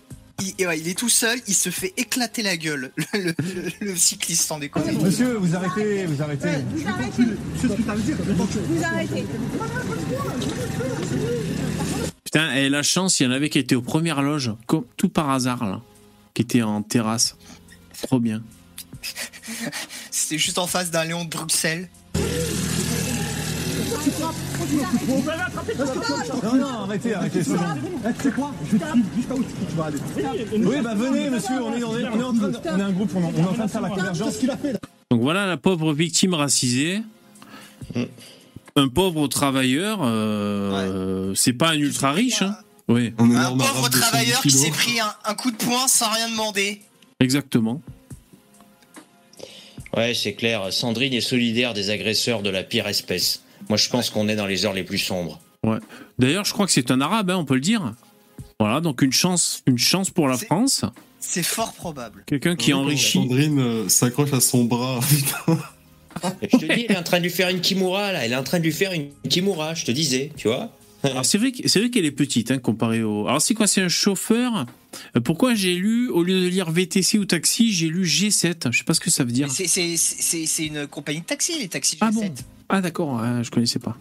Il, 0.58 0.66
ouais, 0.66 0.78
il 0.78 0.86
est 0.86 0.98
tout 0.98 1.08
seul, 1.08 1.38
il 1.48 1.54
se 1.54 1.70
fait 1.70 1.94
éclater 1.96 2.42
la 2.42 2.58
gueule, 2.58 2.92
le, 3.14 3.20
le- 3.22 3.34
le 3.80 3.96
cycliste, 3.96 4.42
sans 4.46 4.58
déconner. 4.58 4.92
Monsieur, 4.92 5.38
vous 5.38 5.56
arrêtez, 5.56 6.04
vous 6.04 6.20
arrêtez. 6.22 6.48
Vous 6.74 6.86
arrêtez. 8.84 9.24
Putain, 12.26 12.52
et 12.56 12.68
la 12.68 12.82
chance, 12.82 13.20
il 13.20 13.22
y 13.22 13.26
en 13.28 13.30
avait 13.30 13.48
qui 13.48 13.60
étaient 13.60 13.76
aux 13.76 13.82
premières 13.82 14.20
loges, 14.20 14.50
comme 14.66 14.84
tout 14.96 15.08
par 15.08 15.30
hasard 15.30 15.64
là, 15.64 15.80
qui 16.34 16.42
étaient 16.42 16.60
en 16.60 16.82
terrasse. 16.82 17.36
Trop 18.02 18.18
bien. 18.18 18.42
C'était 20.10 20.36
juste 20.36 20.58
en 20.58 20.66
face 20.66 20.90
d'un 20.90 21.04
lion 21.04 21.24
de 21.24 21.30
Bruxelles. 21.30 21.88
Non, 26.42 26.54
non, 26.56 26.66
arrêtez, 26.66 27.14
arrêtez, 27.14 27.44
c'est 27.44 27.52
bon. 27.52 27.62
C'est 28.20 28.34
quoi 28.34 28.52
Je 28.72 28.76
te 28.76 28.84
jusqu'à 29.16 29.34
où 29.34 29.44
tu 29.44 29.76
vas 29.76 29.84
aller. 29.84 29.98
Oui, 30.52 30.76
bah 30.82 30.94
venez, 30.96 31.30
monsieur, 31.30 31.62
on 31.62 31.72
est, 31.74 31.84
on 31.84 31.96
est, 31.96 32.08
on 32.08 32.20
est 32.20 32.24
en 32.24 32.34
train 32.34 32.48
de, 32.48 32.58
on 32.58 32.78
est 32.80 32.82
un 32.82 32.90
groupe, 32.90 33.10
on 33.14 33.20
est, 33.20 33.32
on 33.36 33.38
est 33.38 33.48
en 33.48 33.54
train 33.54 33.66
de 33.66 33.70
faire 33.70 33.80
la 33.82 33.90
convergence. 33.90 34.26
Qu'est-ce 34.26 34.40
qu'il 34.40 34.50
a 34.50 34.56
fait 34.56 34.72
là? 34.72 34.80
Donc 35.12 35.20
voilà 35.22 35.46
la 35.46 35.56
pauvre 35.56 35.92
victime 35.92 36.34
racisée. 36.34 37.02
Un 38.76 38.88
pauvre 38.88 39.26
travailleur, 39.26 40.00
euh, 40.02 41.32
c'est 41.34 41.54
pas 41.54 41.70
un 41.70 41.78
ultra 41.78 42.12
riche, 42.12 42.42
hein. 42.42 42.56
Oui, 42.88 43.12
Un, 43.18 43.26
pauvre 43.26 43.38
arabe 43.38 43.58
de 43.58 43.96
110 43.96 44.00
travailleur 44.00 44.40
qui 44.42 44.50
s'est 44.50 44.70
pris 44.70 45.00
un, 45.00 45.12
un 45.24 45.34
coup 45.34 45.50
de 45.50 45.56
poing 45.56 45.88
sans 45.88 46.08
rien 46.12 46.28
demander. 46.28 46.80
exactement. 47.18 47.82
Ouais, 49.96 50.12
c'est 50.14 50.34
clair. 50.34 50.72
Sandrine 50.72 51.14
est 51.14 51.22
solidaire 51.22 51.72
des 51.72 51.88
agresseurs 51.90 52.42
de 52.42 52.50
la 52.50 52.62
pire 52.62 52.86
espèce. 52.86 53.42
Moi, 53.70 53.78
je 53.78 53.88
pense 53.88 54.10
qu'on 54.10 54.28
est 54.28 54.36
dans 54.36 54.46
les 54.46 54.66
heures 54.66 54.74
les 54.74 54.84
plus 54.84 54.98
sombres. 54.98 55.40
D'ailleurs, 56.18 56.44
je 56.44 56.52
crois 56.52 56.66
que 56.66 56.72
c'est 56.72 56.90
un 56.90 57.00
arabe, 57.00 57.30
hein, 57.30 57.36
on 57.38 57.44
peut 57.44 57.54
le 57.54 57.60
dire. 57.60 57.94
Voilà, 58.60 58.80
donc 58.80 59.02
une 59.02 59.12
chance, 59.12 59.62
une 59.66 59.78
chance 59.78 60.10
pour 60.10 60.28
la 60.28 60.36
France. 60.36 60.84
C'est 61.18 61.42
fort 61.42 61.72
probable. 61.72 62.22
Quelqu'un 62.26 62.56
qui 62.56 62.70
Quand 62.70 62.80
enrichit. 62.80 63.18
Sandrine 63.18 63.58
euh, 63.58 63.88
s'accroche 63.88 64.32
à 64.32 64.40
son 64.40 64.64
bras. 64.64 65.00
Je 66.42 66.56
te 66.56 66.64
dis, 66.74 66.86
elle 66.88 66.96
est 66.96 66.98
en 66.98 67.02
train 67.02 67.18
de 67.18 67.24
lui 67.24 67.30
faire 67.30 67.48
une 67.48 67.60
kimura, 67.60 68.12
là. 68.12 68.24
Elle 68.24 68.32
est 68.32 68.36
en 68.36 68.42
train 68.42 68.58
de 68.58 68.64
lui 68.64 68.72
faire 68.72 68.92
une 68.92 69.08
kimura, 69.28 69.74
je 69.74 69.84
te 69.84 69.90
disais, 69.90 70.30
tu 70.36 70.48
vois. 70.48 70.72
Alors 71.02 71.24
c'est 71.24 71.38
vrai, 71.38 71.52
que- 71.52 71.68
c'est 71.68 71.78
vrai 71.78 71.90
qu'elle 71.90 72.04
est 72.06 72.10
petite, 72.10 72.50
hein, 72.50 72.58
comparée 72.58 73.02
au. 73.02 73.26
Alors 73.28 73.40
c'est 73.42 73.54
quoi, 73.54 73.66
c'est 73.66 73.82
un 73.82 73.88
chauffeur? 73.88 74.66
Euh, 75.16 75.20
Pourquoi 75.20 75.54
j'ai 75.54 75.74
lu, 75.74 76.08
au 76.08 76.22
lieu 76.22 76.40
de 76.40 76.46
lire 76.48 76.70
VTC 76.70 77.18
ou 77.18 77.24
taxi, 77.26 77.72
j'ai 77.72 77.88
lu 77.88 78.04
G7 78.04 78.72
Je 78.72 78.78
sais 78.78 78.84
pas 78.84 78.94
ce 78.94 79.00
que 79.00 79.10
ça 79.10 79.22
veut 79.22 79.30
dire. 79.30 79.50
C'est- 79.50 79.66
C'est 79.68 79.96
c'est- 79.96 80.46
c'est 80.46 80.66
une 80.66 80.86
compagnie 80.86 81.20
de 81.20 81.26
taxi, 81.26 81.58
les 81.60 81.68
taxis 81.68 81.98
Ah 82.00 82.10
G7. 82.10 82.14
bon? 82.14 82.34
Ah 82.68 82.80
d'accord, 82.80 83.20
ouais, 83.20 83.44
je 83.44 83.50
connaissais 83.50 83.78
pas. 83.78 83.96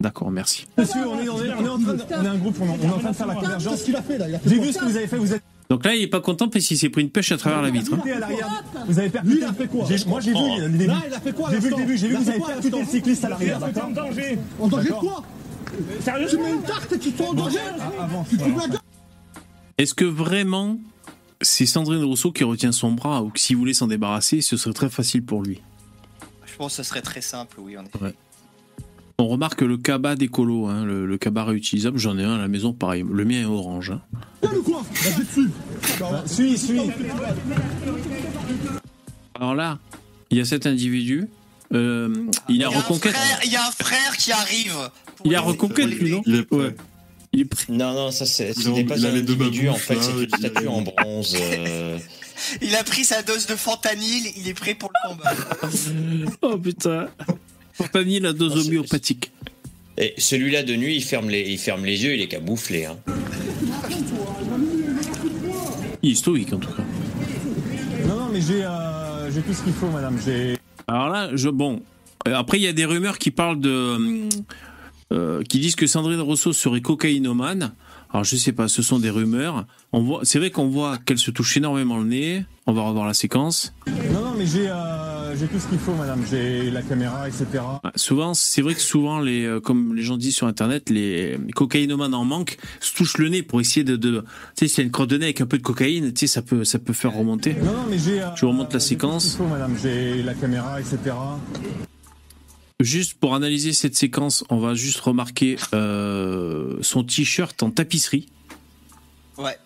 D'accord, 0.00 0.30
merci. 0.30 0.66
Monsieur, 0.76 1.06
on 1.06 1.20
est, 1.20 1.28
on 1.28 1.42
est, 1.44 1.52
on 1.52 1.64
est 1.64 1.68
en 1.68 1.78
train 1.78 1.94
de, 1.94 2.02
on 2.18 2.24
est 2.24 2.28
un 2.28 2.36
groupe, 2.36 2.56
on 2.60 2.66
est, 2.66 2.78
on 2.82 2.88
est 2.88 2.92
en 2.94 2.98
train 2.98 3.10
de 3.10 3.16
faire 3.16 3.26
la 3.26 3.34
convergence. 3.34 3.72
Qu'est-ce 3.74 3.84
qu'il 3.84 3.96
a 3.96 4.02
fait 4.02 4.18
là? 4.18 4.26
J'ai 4.44 4.58
vu 4.58 4.72
ce 4.72 4.78
que 4.78 4.84
vous 4.86 4.96
avez 4.96 5.06
fait, 5.06 5.16
vous 5.18 5.32
êtes 5.32 5.42
Donc 5.70 5.84
là, 5.84 5.94
il 5.94 6.02
est 6.02 6.08
pas 6.08 6.20
content 6.20 6.48
parce 6.48 6.64
qu'il 6.66 6.76
s'est 6.76 6.88
pris 6.88 7.00
une 7.02 7.10
pêche 7.10 7.30
à 7.30 7.36
travers 7.36 7.62
la 7.62 7.70
vitre. 7.70 7.94
hein. 7.94 8.02
Vous 8.88 8.98
avez 8.98 9.08
percuté. 9.08 9.36
il 9.38 9.44
a 9.44 9.52
fait 9.52 9.68
quoi 9.68 9.86
Moi 10.08 10.20
j'ai 10.20 10.32
vu 10.32 10.60
le 10.62 10.68
début. 10.68 10.86
Là, 10.86 11.02
il 11.06 11.14
a 11.14 11.20
fait 11.20 11.32
quoi 11.32 11.48
J'ai 11.52 11.58
vu 11.60 11.70
le 11.70 11.76
début, 11.76 11.96
j'ai 11.96 12.08
vu 12.08 12.16
vous 12.16 12.28
avez 12.28 12.40
percuté 12.40 12.80
le 12.80 12.86
cycliste 12.86 13.24
à 13.24 13.28
l'arrière, 13.28 13.60
En 13.62 13.90
danger 13.90 14.38
En 14.58 14.66
danger 14.68 14.88
de 14.88 14.94
quoi 14.94 15.22
Sérieux 16.00 16.26
Tu 16.28 16.36
mets 16.38 16.52
une 16.52 16.62
carte 16.62 16.92
et 16.92 16.98
tu 16.98 17.12
te 17.12 17.16
fais 17.22 17.28
en 17.28 17.34
danger. 17.34 17.58
Tu 18.28 18.36
te 18.36 18.42
la 18.42 18.78
Est-ce 19.78 19.94
que 19.94 20.04
vraiment 20.04 20.78
c'est 21.40 21.66
Sandrine 21.66 22.02
Rousseau 22.02 22.32
qui 22.32 22.42
retient 22.44 22.72
son 22.72 22.90
bras 22.92 23.22
ou 23.22 23.30
que 23.30 23.38
s'il 23.38 23.56
voulait 23.56 23.72
s'en 23.72 23.86
débarrasser, 23.86 24.40
ce 24.40 24.56
serait 24.56 24.74
très 24.74 24.90
facile 24.90 25.24
pour 25.24 25.42
lui? 25.42 25.62
Je 26.46 26.56
pense 26.56 26.76
que 26.76 26.82
ce 26.82 26.88
serait 26.88 27.00
très 27.00 27.22
simple, 27.22 27.58
oui. 27.60 27.78
En 27.78 27.84
effet. 27.84 28.14
On 29.22 29.28
remarque 29.28 29.60
le 29.60 29.76
cabas 29.76 30.16
d'écolo, 30.16 30.66
hein, 30.68 30.86
le, 30.86 31.04
le 31.04 31.18
cabas 31.18 31.44
réutilisable, 31.44 31.98
j'en 31.98 32.16
ai 32.18 32.24
un 32.24 32.36
à 32.36 32.38
la 32.38 32.48
maison, 32.48 32.72
pareil. 32.72 33.04
Le 33.06 33.24
mien 33.26 33.42
est 33.42 33.44
orange. 33.44 33.90
hein. 33.90 34.00
quoi 34.64 34.82
Bah, 36.00 36.22
Suis, 36.26 36.56
suis. 36.56 36.80
Alors 39.34 39.54
là, 39.54 39.78
il 40.30 40.38
y 40.38 40.40
a 40.40 40.44
cet 40.46 40.66
individu. 40.66 41.26
euh, 41.74 42.14
il 42.48 42.56
y 42.56 42.64
a 42.64 42.68
reconquête. 42.70 43.14
Il 43.44 43.52
y 43.52 43.56
a 43.56 43.66
un 43.66 43.70
frère 43.70 44.16
qui 44.16 44.32
arrive. 44.32 44.74
Il 45.24 45.32
l'aider- 45.32 45.36
reconquête, 45.42 45.86
lui, 45.86 46.12
non 46.12 46.22
Il 46.24 46.34
est. 46.36 46.52
Ouais. 46.54 46.74
Il 47.32 47.40
est 47.40 47.44
prêt. 47.44 47.64
Non, 47.68 47.92
non, 47.92 48.10
ça, 48.10 48.24
c'est, 48.24 48.54
ce 48.54 48.60
Il 48.62 48.68
a- 48.68 48.72
n'est 48.72 48.84
pas 48.84 49.06
un 49.06 49.14
individu, 49.16 49.68
en 49.68 49.72
babouches, 49.72 49.82
fait, 49.84 49.94
là, 49.96 50.00
c'est 50.02 50.12
une 50.12 50.18
il 50.22 50.28
statue 50.28 50.56
avait- 50.56 50.66
en 50.66 50.80
bronze. 50.80 51.36
euh, 51.38 51.98
Il 52.62 52.74
a 52.74 52.82
pris 52.84 53.04
sa 53.04 53.22
dose 53.22 53.44
de 53.46 53.54
fentanyl, 53.54 54.24
il 54.38 54.48
est 54.48 54.54
prêt 54.54 54.74
pour 54.74 54.90
le 55.04 55.10
combat. 55.10 55.32
Oh 56.42 56.56
putain. 56.56 57.06
Fortani, 57.80 58.20
la 58.20 58.34
dose 58.34 58.66
homéopathique. 58.66 59.32
Et 59.96 60.12
celui-là 60.18 60.62
de 60.64 60.76
nuit, 60.76 60.96
il 60.96 61.02
ferme 61.02 61.30
les, 61.30 61.48
il 61.48 61.56
ferme 61.56 61.86
les 61.86 62.04
yeux, 62.04 62.14
il 62.14 62.20
est 62.20 62.28
camouflé. 62.28 62.84
Hein. 62.84 62.98
Il 66.02 66.12
est 66.12 66.14
stoïque 66.14 66.52
en 66.52 66.58
tout 66.58 66.70
cas. 66.72 66.82
Non, 68.06 68.16
non, 68.16 68.28
mais 68.30 68.40
j'ai 68.42 68.62
euh, 68.64 69.30
j'ai 69.32 69.40
tout 69.40 69.54
ce 69.54 69.62
qu'il 69.62 69.72
faut, 69.72 69.88
madame. 69.88 70.18
J'ai. 70.22 70.56
Alors 70.88 71.08
là, 71.08 71.30
je 71.34 71.48
bon. 71.48 71.80
euh, 72.28 72.34
Après, 72.34 72.58
il 72.58 72.62
y 72.62 72.66
a 72.68 72.72
des 72.74 72.84
rumeurs 72.84 73.16
qui 73.18 73.30
parlent 73.30 73.60
de, 73.60 74.28
euh, 75.12 75.42
qui 75.44 75.58
disent 75.58 75.76
que 75.76 75.86
Sandrine 75.86 76.20
Rousseau 76.20 76.52
serait 76.52 76.82
cocaïnomane. 76.82 77.72
Alors 78.12 78.24
je 78.24 78.36
sais 78.36 78.52
pas, 78.52 78.68
ce 78.68 78.82
sont 78.82 78.98
des 78.98 79.10
rumeurs. 79.10 79.66
On 79.92 80.02
voit, 80.02 80.20
c'est 80.24 80.38
vrai 80.38 80.50
qu'on 80.50 80.68
voit 80.68 80.98
qu'elle 80.98 81.18
se 81.18 81.30
touche 81.30 81.56
énormément 81.56 81.96
le 81.98 82.04
nez. 82.04 82.44
On 82.66 82.72
va 82.72 82.82
revoir 82.82 83.06
la 83.06 83.14
séquence. 83.14 83.72
Non, 83.86 84.20
non, 84.24 84.34
mais 84.36 84.46
j'ai 84.46 84.68
euh, 84.68 85.19
j'ai 85.38 85.46
tout 85.46 85.58
ce 85.58 85.66
qu'il 85.68 85.78
faut, 85.78 85.94
madame. 85.94 86.22
J'ai 86.30 86.70
la 86.70 86.82
caméra, 86.82 87.28
etc. 87.28 87.46
Ah, 87.82 87.92
Souvent, 87.96 88.34
c'est 88.34 88.62
vrai 88.62 88.74
que 88.74 88.80
souvent, 88.80 89.20
les, 89.20 89.44
euh, 89.44 89.60
comme 89.60 89.94
les 89.94 90.02
gens 90.02 90.16
disent 90.16 90.36
sur 90.36 90.46
Internet, 90.46 90.90
les, 90.90 91.38
cocaïnomanes 91.54 92.14
en 92.14 92.24
manque 92.24 92.56
se 92.80 92.94
touchent 92.94 93.18
le 93.18 93.28
nez 93.28 93.42
pour 93.42 93.60
essayer 93.60 93.84
de, 93.84 93.96
de 93.96 94.20
tu 94.20 94.26
sais, 94.56 94.68
s'il 94.68 94.78
y 94.78 94.80
a 94.82 94.84
une 94.84 94.90
crotte 94.90 95.10
de 95.10 95.16
nez 95.18 95.24
avec 95.26 95.40
un 95.40 95.46
peu 95.46 95.58
de 95.58 95.62
cocaïne, 95.62 96.12
tu 96.12 96.20
sais, 96.20 96.26
ça 96.26 96.42
peut, 96.42 96.64
ça 96.64 96.78
peut 96.78 96.92
faire 96.92 97.12
remonter. 97.14 97.54
Non, 97.54 97.72
non, 97.72 97.86
mais 97.88 97.98
j'ai. 97.98 98.20
euh, 98.22 98.34
Je 98.36 98.42
vous 98.42 98.48
remonte 98.52 98.72
la 98.72 98.78
j'ai 98.78 98.84
tout 98.84 98.88
séquence. 98.88 99.24
ce 99.24 99.28
qu'il 99.36 99.38
faut, 99.38 99.50
madame. 99.50 99.76
J'ai 99.82 100.22
la 100.22 100.34
caméra, 100.34 100.80
etc. 100.80 100.98
Juste 102.80 103.14
pour 103.14 103.34
analyser 103.34 103.72
cette 103.74 103.94
séquence, 103.94 104.42
on 104.48 104.58
va 104.58 104.74
juste 104.74 105.00
remarquer 105.00 105.56
euh, 105.74 106.78
son 106.80 107.04
t-shirt 107.04 107.62
en 107.62 107.70
tapisserie 107.70 108.28
Ouais. 109.36 109.58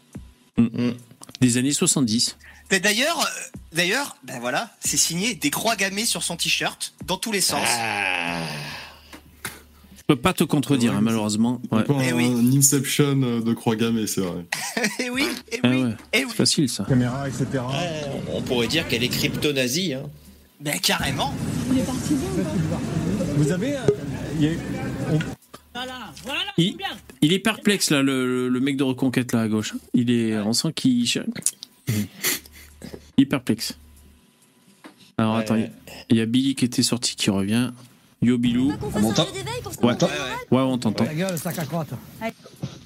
des 1.41 1.57
années 1.57 1.73
70. 1.73 2.37
Mais 2.75 2.81
D'ailleurs, 2.81 3.21
euh, 3.21 3.57
d'ailleurs, 3.73 4.17
ben 4.25 4.41
voilà, 4.41 4.69
c'est 4.81 4.97
signé 4.97 5.37
des 5.37 5.51
croix 5.51 5.77
gammées 5.77 6.05
sur 6.05 6.25
son 6.25 6.37
t-shirt, 6.37 6.93
dans 7.07 7.17
tous 7.17 7.31
les 7.31 7.41
sens. 7.41 7.63
Ah, 7.65 8.41
Je 9.97 10.03
peux 10.09 10.17
pas 10.17 10.33
te 10.33 10.43
contredire, 10.43 10.91
Ouais, 10.91 10.99
hein, 10.99 11.01
malheureusement. 11.01 11.63
Ouais. 11.71 11.83
Encore 11.83 12.03
Eh 12.03 12.11
un, 12.11 12.15
oui. 12.17 12.25
un 12.27 12.59
Inception 12.59 13.23
euh, 13.23 13.41
de 13.43 13.53
croix 13.53 13.77
gammée, 13.77 14.09
c'est 14.09 14.23
vrai. 14.23 14.45
Eh 14.99 15.09
oui, 15.09 15.29
eh 15.53 15.61
Ah 15.63 15.69
oui, 15.69 15.83
ouais, 15.85 15.91
eh 16.13 16.19
c'est 16.19 16.25
oui. 16.25 16.33
facile 16.33 16.69
ça. 16.69 16.85
Caméra, 16.89 17.29
etc. 17.29 17.47
on 18.33 18.43
pourrait 18.43 18.67
dire 18.67 18.89
qu'elle 18.89 19.05
est 19.05 19.09
crypto-nazie. 19.09 19.95
Hein. 19.95 20.03
Ben 20.59 20.77
carrément. 20.81 21.33
Vous 23.37 23.53
avez. 23.53 23.77
euh, 23.77 23.81
il 24.41 24.43
y 24.43 24.49
a- 24.49 24.51
on- 25.13 25.19
Voilà, 25.75 26.13
voilà, 26.25 26.41
Il- 26.59 26.77
bien. 26.77 26.89
Il 27.23 27.33
est 27.33 27.39
perplexe 27.39 27.91
là, 27.91 28.03
le, 28.03 28.27
le- 28.27 28.49
le 28.49 28.61
mec 28.61 28.77
de 28.77 28.83
reconquête 28.83 29.33
là 29.33 29.43
à 29.43 29.49
gauche. 29.49 29.75
Il 29.95 30.11
est, 30.11 30.37
on 30.39 30.53
sent 30.53 30.73
qu'il, 30.75 31.07
perplexe. 33.25 33.75
Alors 35.17 35.35
Ouais, 35.37 35.41
attends, 35.43 35.55
ouais. 35.55 35.71
il 36.11 36.17
y 36.17 36.21
a 36.21 36.27
Billy 36.27 36.55
qui 36.55 36.65
était 36.65 36.83
sorti 36.83 37.15
qui 37.17 37.31
revient. 37.31 37.71
Yo 38.23 38.39
Bilou. 38.39 38.73
On 38.95 39.01
m'entend 39.01 39.27
Ouais. 39.83 39.93
Ouais, 39.93 40.03
ouais. 40.03 40.09
Ouais, 40.59 40.61
on 40.63 40.79
t'entend. 40.79 41.05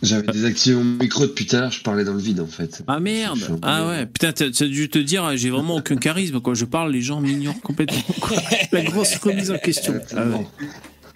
J'avais 0.02 0.32
désactivé 0.32 0.76
mon 0.76 0.84
micro 0.84 1.26
depuis 1.26 1.46
tout 1.46 1.56
à 1.56 1.60
l'heure, 1.60 1.70
je 1.72 1.82
parlais 1.82 2.04
dans 2.04 2.12
le 2.14 2.18
vide 2.20 2.40
en 2.40 2.46
fait. 2.46 2.82
Ah 2.86 2.98
merde 3.00 3.38
Ah 3.62 3.86
ouais, 3.88 4.06
putain, 4.06 4.32
t'as 4.32 4.48
dû 4.66 4.88
te 4.88 4.98
dire, 4.98 5.36
j'ai 5.36 5.50
vraiment 5.50 5.76
aucun 5.76 5.96
charisme, 5.96 6.40
quoi. 6.40 6.54
Je 6.54 6.64
parle, 6.64 6.92
les 6.92 7.02
gens 7.02 7.20
m'ignorent 7.20 7.60
complètement. 7.60 8.02
quoi. 8.20 8.36
La 8.72 8.82
grosse 8.82 9.16
remise 9.16 9.50
en 9.50 9.58
question. 9.58 9.94
Ah 10.16 10.24
ouais. 10.26 10.46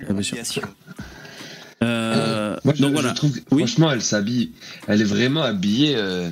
Ah, 0.08 0.12
bien 0.12 0.44
sûr. 0.44 0.62
Euh, 1.82 2.56
Moi, 2.64 2.74
je, 2.76 2.82
donc 2.82 2.90
je 2.90 2.94
voilà. 2.94 3.12
trouve, 3.12 3.32
que, 3.32 3.40
Oui. 3.50 3.62
franchement, 3.66 3.90
elle 3.90 4.02
s'habille, 4.02 4.52
elle 4.86 5.00
est 5.00 5.04
vraiment 5.04 5.42
habillée. 5.42 5.94
euh, 5.96 6.30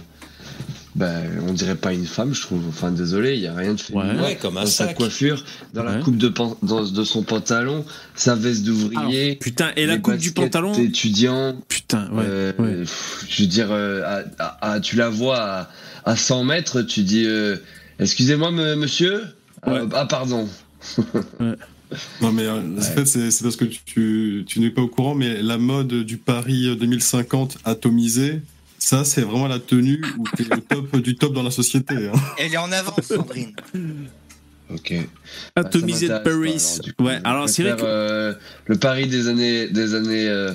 ben, 1.01 1.25
on 1.49 1.53
dirait 1.53 1.75
pas 1.75 1.93
une 1.93 2.05
femme, 2.07 2.33
je 2.35 2.43
trouve. 2.43 2.63
Enfin, 2.69 2.93
désolé, 2.93 3.35
il 3.35 3.41
y 3.41 3.47
a 3.49 3.55
rien 3.55 3.75
de 3.75 3.81
féminin 3.81 4.23
Ouais, 4.23 4.37
comme 4.41 4.57
un 4.59 4.61
dans 4.65 4.67
sa 4.67 4.87
sac. 4.87 4.97
coiffure, 4.97 5.43
dans 5.75 5.83
la 5.83 5.97
coupe 5.97 6.17
de, 6.19 6.29
pan- 6.29 6.57
dans- 6.63 6.85
de 6.89 7.05
son 7.05 7.23
pantalon, 7.25 7.85
sa 8.15 8.35
veste 8.37 8.63
d'ouvrier. 8.65 9.37
Putain, 9.37 9.71
et 9.77 9.87
la 9.87 9.99
coupe 9.99 10.17
du 10.19 10.33
pantalon 10.33 10.73
étudiant. 10.75 11.57
Putain, 11.69 12.09
ouais. 12.13 12.25
euh, 12.27 12.53
ouais. 12.59 12.77
pff, 12.81 13.25
Je 13.29 13.43
veux 13.43 13.49
dire, 13.49 13.69
euh, 13.71 14.03
à- 14.39 14.45
à- 14.45 14.73
à- 14.75 14.81
tu 14.81 14.95
la 14.97 15.09
vois 15.09 15.39
à, 15.41 15.71
à 16.05 16.17
100 16.17 16.45
mètres, 16.45 16.83
tu 16.83 17.03
dis 17.03 17.25
euh, 17.27 17.57
Excusez-moi, 17.99 18.51
monsieur? 18.51 19.23
Ouais. 19.67 19.75
Euh, 19.81 19.87
Ah, 19.95 20.07
pardon. 20.07 20.49
Non, 22.23 22.31
mais 22.33 22.45
euh, 22.47 22.61
en 22.79 22.81
fait, 22.83 23.05
c'est 23.05 23.43
parce 23.43 23.57
que 23.57 23.65
tu, 23.65 23.81
tu, 23.85 24.45
tu 24.47 24.61
n'es 24.61 24.71
pas 24.71 24.81
au 24.83 24.87
courant, 24.87 25.17
mais 25.17 25.43
la 25.43 25.59
mode 25.59 25.93
du 26.05 26.19
Paris 26.19 26.77
2050 26.79 27.59
atomisé, 27.65 28.43
ça, 28.81 29.05
c'est 29.05 29.23
vraiment 29.23 29.47
la 29.47 29.59
tenue 29.61 30.03
où 30.19 30.25
tu 30.37 30.43
es 30.43 30.53
au 30.53 30.57
top 30.59 30.97
du 31.01 31.15
top 31.17 31.33
dans 31.35 31.43
la 31.45 31.51
société. 31.53 31.95
hein. 32.09 32.13
Elle 32.39 32.53
est 32.55 32.57
en 32.57 32.73
avance, 32.73 33.05
Sandrine. 33.07 33.53
Ok. 34.73 34.95
Atomisé 35.57 36.07
de 36.07 36.13
Ça 36.13 36.19
m'intéresse 36.21 36.79
Paris. 36.79 36.85
pas, 36.85 36.85
alors, 36.85 36.85
du 36.85 36.93
coup. 36.95 37.05
ouais, 37.05 37.21
alors 37.25 37.49
c'est 37.49 37.63
vrai 37.65 37.73
que. 37.77 37.83
euh, 37.85 38.35
le 38.67 38.77
Paris 38.79 39.09
des 39.09 39.27
années, 39.27 39.67
des 39.69 39.95
années, 39.95 40.29
euh, 40.29 40.53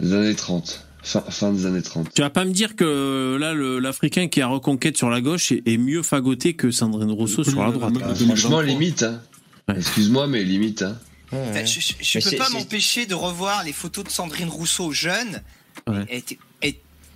des 0.00 0.14
années 0.14 0.34
30. 0.34 0.86
Fin, 1.02 1.20
fin 1.28 1.52
des 1.52 1.66
années 1.66 1.82
30. 1.82 2.08
Tu 2.14 2.22
vas 2.22 2.30
pas 2.30 2.46
me 2.46 2.52
dire 2.52 2.76
que 2.76 3.36
là, 3.38 3.52
le- 3.52 3.78
l'Africain 3.78 4.28
qui 4.28 4.40
a 4.40 4.46
reconquête 4.46 4.96
sur 4.96 5.10
la 5.10 5.20
gauche 5.20 5.52
est, 5.52 5.62
est 5.66 5.76
mieux 5.76 6.02
fagoté 6.02 6.54
que 6.54 6.70
Sandrine 6.70 7.10
Rousseau 7.12 7.44
sur 7.44 7.62
la 7.62 7.70
droite. 7.70 7.92
Ah, 7.96 8.14
2023. 8.14 8.36
franchement, 8.36 8.60
limite. 8.62 9.02
Hein. 9.02 9.20
Ouais. 9.68 9.76
Excuse-moi, 9.76 10.26
mais 10.28 10.44
limite. 10.44 10.80
Hein. 10.80 10.96
Ouais, 11.32 11.38
ouais. 11.52 11.66
je, 11.66 11.78
je- 11.80 11.92
je 12.00 12.18
Mais 12.18 12.30
peux 12.30 12.36
pas 12.38 12.48
m'empêcher 12.48 13.04
de 13.04 13.14
revoir 13.14 13.64
les 13.64 13.74
photos 13.74 14.04
de 14.04 14.10
Sandrine 14.10 14.48
Rousseau 14.48 14.92
jeune. 14.92 15.42
Ouais. 15.86 16.04
Elle, 16.08 16.18
était, 16.20 16.38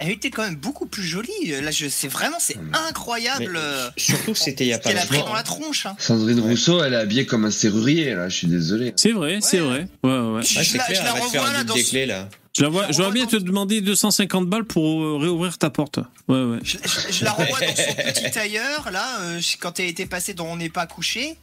elle, 0.02 0.06
elle 0.08 0.12
était 0.12 0.30
quand 0.30 0.42
même 0.42 0.56
beaucoup 0.56 0.86
plus 0.86 1.02
jolie. 1.04 1.30
Là, 1.62 1.70
je, 1.70 1.88
c'est 1.88 2.08
vraiment, 2.08 2.36
c'est 2.40 2.56
Mais- 2.56 2.76
incroyable. 2.88 3.52
Mais 3.52 3.58
euh, 3.58 3.88
surtout 3.96 4.32
que 4.32 4.38
c'était 4.38 4.64
il 4.64 4.68
y 4.68 4.72
a 4.72 4.78
pas 4.78 4.90
qu'elle 4.90 4.98
a 4.98 5.06
pris 5.06 5.18
dans 5.18 5.32
la 5.32 5.42
tronche. 5.42 5.86
hein. 5.86 5.94
Sandrine 5.98 6.40
Ouais. 6.40 6.50
Rousseau, 6.50 6.82
elle 6.82 6.94
est 6.94 6.96
habillée 6.96 7.26
comme 7.26 7.44
un 7.44 7.50
serrurier, 7.50 8.14
là. 8.14 8.28
Je 8.28 8.36
suis 8.36 8.46
désolé. 8.48 8.92
C'est 8.96 9.12
vrai, 9.12 9.38
c'est 9.40 9.58
vrai. 9.58 9.88
Ouais, 10.02 10.10
ouais. 10.10 10.18
Ouais, 10.36 10.42
Je, 10.42 10.62
c'est 10.62 10.78
la, 10.78 10.84
clair, 10.84 10.98
je 11.00 11.04
la 11.06 11.16
elle 11.16 11.22
revois 11.22 11.52
là 11.52 11.64
dans 11.64 11.74
clés 11.74 12.06
là. 12.06 12.28
Je 12.54 12.62
la 12.62 12.68
vois, 12.68 12.86
Je 12.88 12.92
je 12.92 13.02
vois 13.02 13.10
bien 13.10 13.24
te 13.26 13.36
demander 13.36 13.80
250 13.80 14.46
balles 14.46 14.64
pour 14.64 15.02
euh, 15.02 15.16
réouvrir 15.18 15.56
ta 15.56 15.70
porte. 15.70 15.98
Ouais, 16.28 16.42
ouais. 16.44 16.58
Je, 16.62 16.76
je- 16.84 17.12
je 17.12 17.24
la 17.24 17.32
revois 17.32 17.58
dans 17.60 17.66
son 17.76 17.94
petit 17.94 18.30
tailleur, 18.30 18.90
là, 18.90 19.20
euh, 19.22 19.40
quand 19.58 19.80
elle 19.80 19.86
était 19.86 20.04
passée 20.06 20.34
dans 20.34 20.46
On 20.46 20.56
n'est 20.56 20.68
pas 20.68 20.86
couché. 20.86 21.36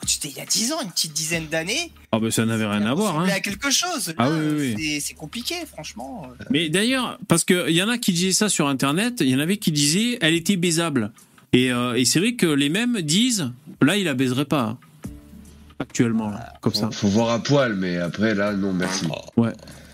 Bah, 0.00 0.06
C'était 0.06 0.28
il 0.28 0.36
y 0.36 0.40
a 0.40 0.46
10 0.46 0.72
ans, 0.72 0.80
une 0.82 0.90
petite 0.90 1.12
dizaine 1.12 1.46
d'années. 1.48 1.92
Ah 2.12 2.18
ben 2.20 2.30
ça 2.30 2.44
n'avait 2.46 2.66
rien 2.66 2.86
à 2.86 2.94
voir. 2.94 3.18
Hein. 3.18 3.28
à 3.28 3.40
quelque 3.40 3.70
chose. 3.70 4.08
Là, 4.08 4.14
Ah 4.18 4.30
oui, 4.30 4.38
oui, 4.56 4.74
oui. 4.76 5.00
c'est- 5.00 5.14
compliqué, 5.14 5.54
franchement. 5.70 6.28
Mais 6.50 6.68
d'ailleurs, 6.68 7.18
parce 7.28 7.44
qu'il 7.44 7.70
y 7.70 7.82
en 7.82 7.88
a 7.88 7.98
qui 7.98 8.12
disaient 8.12 8.32
ça 8.32 8.48
sur 8.48 8.68
Internet, 8.68 9.14
il 9.20 9.28
y 9.28 9.34
en 9.34 9.40
avait 9.40 9.56
qui 9.56 9.72
disaient 9.72 10.18
elle 10.20 10.34
était 10.34 10.56
baisable. 10.56 11.10
Et, 11.52 11.72
euh, 11.72 11.94
et 11.94 12.04
c'est 12.04 12.20
vrai 12.20 12.34
que 12.34 12.46
les 12.46 12.68
mêmes 12.68 13.00
disent 13.02 13.50
là, 13.82 13.96
il 13.96 14.04
la 14.04 14.14
baiserait 14.14 14.44
pas. 14.44 14.78
Actuellement, 15.80 16.30
là, 16.30 16.54
comme 16.60 16.74
ça. 16.74 16.90
Faut, 16.90 17.06
voir 17.08 17.30
à 17.30 17.42
poil, 17.42 17.74
mais 17.74 17.96
après, 17.98 18.34
là, 18.34 18.52
non, 18.52 18.72
merci. 18.72 19.06
Ouais. 19.36 19.52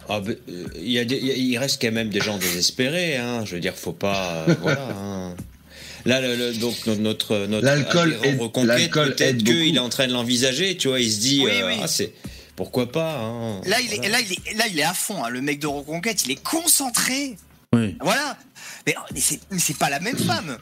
Ah, 0.08 0.20
ben, 0.20 0.34
euh, 0.48 0.66
il, 0.80 0.90
y 0.92 0.98
a 0.98 1.04
des- 1.04 1.16
il 1.18 1.56
a- 1.56 1.60
reste 1.60 1.80
quand 1.80 1.92
même 1.92 2.08
des 2.10 2.20
gens 2.20 2.38
désespérés. 2.38 3.16
Hein. 3.18 3.44
Je 3.44 3.54
veux 3.54 3.60
dire, 3.60 3.74
faut 3.74 3.92
pas. 3.92 4.44
euh, 4.48 4.54
voilà. 4.62 4.88
hein. 4.98 5.34
Là, 6.06 6.20
le- 6.20 6.36
le- 6.36 6.52
donc 6.54 6.86
no- 6.86 6.96
notre 6.96 7.46
notre 7.46 7.64
L'alcool 7.64 8.18
peut-être 9.14 9.42
qu'il 9.42 9.74
est 9.76 9.78
en 9.78 9.88
train 9.88 10.06
de 10.06 10.12
l'envisager. 10.12 10.76
Tu 10.76 10.88
vois, 10.88 11.00
il 11.00 11.10
se 11.10 11.20
dit, 11.20 11.42
Oui, 11.44 11.50
euh, 11.52 11.66
oui. 11.68 11.74
ah, 11.82 11.86
c'est 11.88 12.12
pourquoi 12.56 12.90
pas. 12.92 13.18
hein. 13.20 13.60
Là, 13.64 13.80
il 13.80 13.92
est, 13.92 13.96
Voilà. 13.96 14.10
là, 14.10 14.20
il 14.20 14.32
est, 14.32 14.54
là, 14.58 14.64
il 14.70 14.78
est 14.78 14.82
à 14.84 14.92
fond. 14.94 15.24
hein. 15.24 15.30
Le 15.30 15.40
mec 15.40 15.58
de 15.60 15.66
Reconquête, 15.66 16.24
il 16.26 16.32
est 16.32 16.42
concentré. 16.42 17.36
Voilà. 17.72 18.36
Mais, 18.86 18.94
mais 19.12 19.20
c'est 19.20 19.40
mais 19.50 19.58
c'est 19.58 19.76
pas 19.78 19.88
la 19.90 19.98
même 19.98 20.18
femme. 20.18 20.58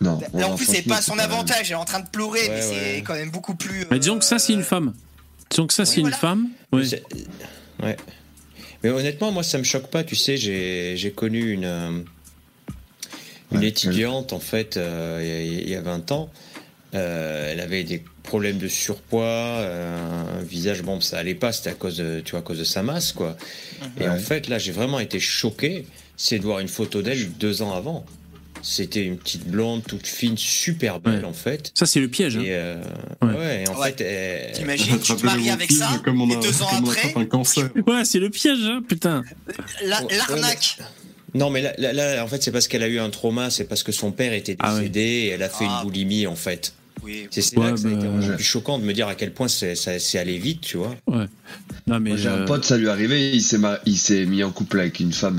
Non. 0.00 0.20
Là, 0.34 0.46
en 0.46 0.50
non, 0.50 0.56
plus, 0.56 0.66
c'est 0.66 0.82
pas 0.82 1.00
son 1.02 1.18
avantage. 1.18 1.66
Elle 1.66 1.72
est 1.72 1.74
en 1.74 1.84
train 1.84 2.00
de 2.00 2.08
pleurer, 2.08 2.40
Ouais, 2.42 2.48
mais 2.50 2.62
c'est 2.62 3.02
quand 3.02 3.14
même 3.14 3.30
beaucoup 3.30 3.54
plus. 3.56 3.84
Mais 3.90 3.98
disons 3.98 4.18
que 4.18 4.24
ça, 4.24 4.38
c'est 4.38 4.52
une 4.52 4.60
euh, 4.60 4.64
femme. 4.64 4.92
Disons 5.50 5.66
que 5.66 5.72
ça, 5.74 5.84
c'est 5.84 6.00
une 6.00 6.12
femme. 6.12 6.48
Ouais. 6.72 7.96
Mais 8.82 8.90
honnêtement, 8.90 9.32
moi, 9.32 9.42
ça 9.42 9.58
me 9.58 9.64
choque 9.64 9.88
pas. 9.90 10.04
Tu 10.04 10.14
sais, 10.14 10.36
j'ai 10.36 10.94
j'ai 10.96 11.10
connu 11.10 11.50
une, 11.52 11.64
euh, 11.64 12.00
une 13.52 13.58
Ouais, 13.60 13.68
étudiante, 13.68 14.32
en 14.32 14.40
fait, 14.40 14.76
euh, 14.76 15.20
il 15.22 15.28
y 15.28 15.58
a- 15.58 15.62
il 15.62 15.68
y 15.70 15.74
a 15.74 15.80
20 15.80 16.12
ans. 16.12 16.30
Euh, 16.94 17.52
elle 17.52 17.60
avait 17.60 17.84
des 17.84 18.02
problèmes 18.22 18.58
de 18.58 18.68
surpoids, 18.68 19.24
euh, 19.24 20.38
un 20.40 20.42
visage, 20.42 20.82
bon, 20.82 21.00
ça 21.00 21.18
allait 21.18 21.34
pas, 21.34 21.52
c'était 21.52 21.70
à 21.70 21.74
cause 21.74 21.96
de, 21.98 22.20
tu 22.24 22.30
vois, 22.32 22.40
à 22.40 22.42
cause 22.42 22.58
de 22.58 22.64
sa 22.64 22.82
masse, 22.82 23.12
quoi. 23.12 23.36
Et 23.98 24.04
Ouais. 24.04 24.08
en 24.08 24.18
fait, 24.18 24.48
là, 24.48 24.58
j'ai 24.58 24.72
vraiment 24.72 24.98
été 24.98 25.20
choqué, 25.20 25.86
c'est 26.16 26.38
de 26.38 26.44
voir 26.44 26.60
une 26.60 26.68
photo 26.68 27.02
d'elle 27.02 27.30
deux 27.32 27.60
ans 27.62 27.74
avant. 27.74 28.04
C'était 28.62 29.04
une 29.04 29.16
petite 29.18 29.46
blonde, 29.46 29.84
toute 29.86 30.06
fine, 30.06 30.36
super 30.36 30.98
belle, 30.98 31.20
Ouais. 31.20 31.24
en 31.24 31.32
fait. 31.32 31.70
Ça, 31.74 31.86
c'est 31.86 32.00
le 32.00 32.08
piège. 32.08 32.36
hein. 32.38 32.40
Et, 32.42 32.46
euh, 32.50 32.76
Ouais. 33.22 33.28
ouais, 33.34 33.62
et 33.64 33.68
en 33.68 33.78
Ouais. 33.78 33.92
fait, 33.92 34.00
elle- 34.00 34.52
T'imagines, 34.52 34.98
tu 34.98 35.14
te 35.14 35.24
maries 35.24 35.50
avec 35.50 35.70
ça, 35.70 36.00
comme 36.04 36.20
on 36.20 36.28
et 36.28 36.36
a- 36.36 36.40
deux 36.40 36.62
ans 36.62 36.66
comme 36.70 36.84
on 36.86 36.90
après, 36.90 37.00
attrape 37.08 37.16
un 37.22 37.24
cancer. 37.26 37.70
Ouais, 37.86 38.04
c'est 38.04 38.18
le 38.18 38.30
piège, 38.30 38.58
hein, 38.62 38.82
putain. 38.88 39.22
la- 39.84 40.02
l'arnaque. 40.10 40.78
Non, 41.34 41.50
mais 41.50 41.60
là, 41.62 41.72
là- 41.78 41.92
là, 41.92 42.24
en 42.24 42.26
fait, 42.26 42.42
c'est 42.42 42.50
parce 42.52 42.68
qu'elle 42.68 42.82
a 42.82 42.88
eu 42.88 42.98
un 42.98 43.10
trauma, 43.10 43.50
c'est 43.50 43.64
parce 43.64 43.82
que 43.82 43.92
son 43.92 44.12
père 44.12 44.32
était 44.32 44.56
Ah 44.60 44.72
oui. 44.74 44.80
décédé 44.80 45.00
et 45.00 45.28
elle 45.28 45.42
a 45.42 45.48
fait 45.48 45.66
Ah. 45.68 45.80
une 45.82 45.88
boulimie, 45.88 46.26
en 46.26 46.36
fait. 46.36 46.72
Oui. 47.04 47.28
C'est 47.30 47.42
c'est 47.42 47.56
Ouais, 47.58 47.66
là 47.66 47.72
que 47.72 47.76
ça 47.78 47.88
a 47.88 47.90
été 47.92 48.06
bah, 48.06 48.12
ouais. 48.26 48.34
plus 48.34 48.44
choquant 48.44 48.78
de 48.78 48.84
me 48.84 48.92
dire 48.92 49.06
à 49.08 49.14
quel 49.14 49.32
point 49.32 49.46
c'est 49.48 50.18
allé 50.18 50.38
vite, 50.38 50.62
tu 50.62 50.78
vois. 50.78 50.94
Non, 51.06 52.00
mais 52.00 52.10
Moi, 52.10 52.16
j'ai 52.18 52.28
euh, 52.28 52.42
un 52.42 52.46
pote, 52.46 52.64
ça 52.64 52.76
lui 52.76 52.86
est 52.86 52.90
arrivé, 52.90 53.30
il 53.32 53.42
s'est 53.42 53.58
mar- 53.58 53.78
il 53.86 53.96
s'est 53.96 54.24
mis 54.26 54.42
en 54.42 54.50
couple 54.50 54.80
avec 54.80 54.98
une 55.00 55.12
femme 55.12 55.38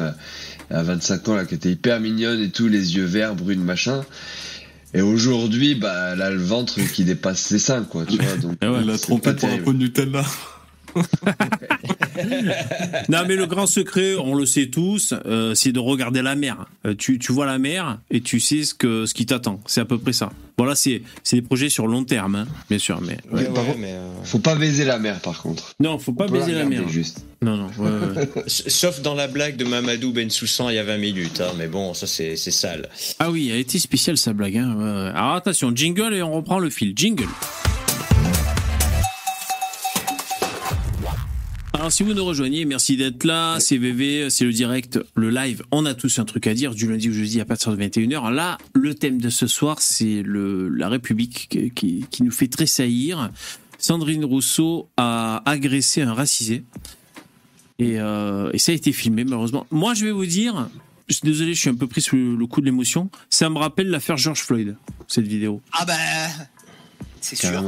euh, 0.71 0.75
à 0.79 0.83
25 0.83 1.27
ans 1.29 1.35
là, 1.35 1.45
qui 1.45 1.55
était 1.55 1.71
hyper 1.71 1.99
mignonne 1.99 2.41
et 2.41 2.49
tout, 2.49 2.67
les 2.69 2.95
yeux 2.95 3.03
verts, 3.05 3.35
brunes, 3.35 3.63
machin. 3.63 4.05
Et 4.93 5.01
aujourd'hui, 5.01 5.75
bah, 5.75 6.11
elle 6.13 6.21
a 6.21 6.31
le 6.31 6.41
ventre 6.41 6.79
qui 6.93 7.03
dépasse 7.03 7.39
ses 7.41 7.59
seins, 7.59 7.83
quoi, 7.83 8.05
tu 8.05 8.17
vois. 8.17 8.37
Donc, 8.37 8.55
Eh 8.61 8.67
ouais. 8.69 8.79
Elle 8.81 8.91
c'est 8.93 9.01
trompé 9.01 9.33
pour 9.33 9.49
un 9.49 9.57
pot 9.59 9.73
de 9.73 9.77
Nutella. 9.79 10.23
Non, 13.09 13.19
mais 13.27 13.35
le 13.35 13.45
grand 13.45 13.67
secret, 13.67 14.15
on 14.15 14.35
le 14.35 14.45
sait 14.45 14.67
tous, 14.67 15.13
euh, 15.25 15.55
c'est 15.55 15.71
de 15.71 15.79
regarder 15.79 16.21
la 16.21 16.35
mer. 16.35 16.65
Euh, 16.85 16.93
tu, 16.97 17.17
tu 17.19 17.31
vois 17.31 17.45
la 17.45 17.57
mer 17.59 17.99
et 18.11 18.21
tu 18.21 18.39
sais 18.39 18.63
ce, 18.63 18.73
que, 18.73 19.05
ce 19.05 19.13
qui 19.13 19.25
t'attend. 19.25 19.59
C'est 19.65 19.81
à 19.81 19.85
peu 19.85 19.97
près 19.97 20.13
ça. 20.13 20.31
Voilà, 20.57 20.75
c'est 20.75 21.01
c'est 21.23 21.37
des 21.37 21.41
projets 21.41 21.69
sur 21.69 21.87
long 21.87 22.03
terme, 22.03 22.35
hein, 22.35 22.47
bien 22.69 22.79
sûr. 22.79 22.99
Mais 23.01 23.17
Ouais, 23.31 23.47
mais, 23.79 23.93
euh, 23.93 24.09
Faut 24.25 24.39
pas 24.39 24.55
baiser 24.55 24.83
la 24.83 24.99
mer, 24.99 25.19
par 25.21 25.41
contre. 25.41 25.73
non, 25.79 25.97
faut 25.99 26.11
pas 26.11 26.27
baiser 26.27 26.51
la 26.53 26.65
mer. 26.65 26.87
Juste. 26.89 27.23
Non, 27.41 27.55
non. 27.55 27.67
ouais, 27.77 27.89
ouais. 28.17 28.29
s- 28.45 28.63
Sauf 28.67 29.01
dans 29.01 29.13
la 29.15 29.27
blague 29.27 29.55
de 29.55 29.63
Mamadou 29.63 30.11
Ben 30.11 30.29
Soussan 30.29 30.69
il 30.69 30.75
y 30.75 30.79
a 30.79 30.83
20 30.83 30.97
minutes, 30.97 31.41
hein, 31.41 31.53
mais 31.57 31.67
bon, 31.67 31.93
ça 31.93 32.07
c'est 32.07 32.35
c'est 32.35 32.51
sale. 32.51 32.89
Ah 33.19 33.31
oui, 33.31 33.47
elle 33.49 33.55
a 33.55 33.59
été 33.59 33.79
spéciale 33.79 34.17
sa 34.17 34.33
blague. 34.33 34.57
Hein. 34.57 35.11
Alors 35.15 35.35
attention, 35.35 35.71
jingle 35.73 36.13
et 36.13 36.21
on 36.21 36.33
reprend 36.33 36.59
le 36.59 36.69
fil. 36.69 36.91
Jingle. 36.95 37.27
Alors 41.79 41.93
si 41.93 42.03
vous 42.03 42.13
nous 42.13 42.25
rejoignez, 42.25 42.65
merci 42.65 42.97
d'être 42.97 43.23
là. 43.23 43.57
C'est 43.61 43.77
VV, 43.77 44.29
c'est 44.29 44.43
le 44.43 44.51
direct, 44.51 44.99
le 45.15 45.29
live. 45.29 45.63
On 45.71 45.85
a 45.85 45.93
tous 45.93 46.19
un 46.19 46.25
truc 46.25 46.45
à 46.47 46.53
dire 46.53 46.73
du 46.75 46.89
lundi 46.89 47.09
au 47.09 47.13
jeudi 47.13 47.39
à 47.39 47.45
partir 47.45 47.71
de 47.75 47.81
21h. 47.81 48.31
Là, 48.33 48.57
le 48.73 48.93
thème 48.93 49.19
de 49.21 49.29
ce 49.29 49.47
soir, 49.47 49.77
c'est 49.79 50.21
le 50.21 50.67
la 50.67 50.89
République 50.89 51.47
qui, 51.49 51.71
qui- 51.71 52.05
qui 52.11 52.23
nous 52.23 52.31
fait 52.31 52.47
tressaillir. 52.49 53.29
Sandrine 53.77 54.25
Rousseau 54.25 54.89
a 54.97 55.41
agressé 55.49 56.01
un 56.01 56.13
racisé. 56.13 56.65
Et, 57.79 57.97
euh, 57.97 58.49
et 58.51 58.57
ça 58.57 58.73
a 58.73 58.75
été 58.75 58.91
filmé, 58.91 59.23
malheureusement. 59.23 59.65
Moi, 59.71 59.93
je 59.93 60.03
vais 60.03 60.11
vous 60.11 60.25
dire, 60.25 60.67
je 61.07 61.13
suis 61.13 61.23
désolé, 61.25 61.53
je 61.53 61.61
suis 61.61 61.69
un 61.69 61.75
peu 61.75 61.87
pris 61.87 62.01
sous 62.01 62.17
le 62.17 62.45
coup 62.45 62.59
de 62.59 62.65
l'émotion. 62.65 63.09
Ça 63.29 63.49
me 63.49 63.57
rappelle 63.57 63.87
l'affaire 63.87 64.17
George 64.17 64.41
Floyd, 64.41 64.75
cette 65.07 65.27
vidéo. 65.27 65.61
Ah 65.71 65.85
ben, 65.85 65.95
c'est 67.21 67.37
sûr. 67.37 67.61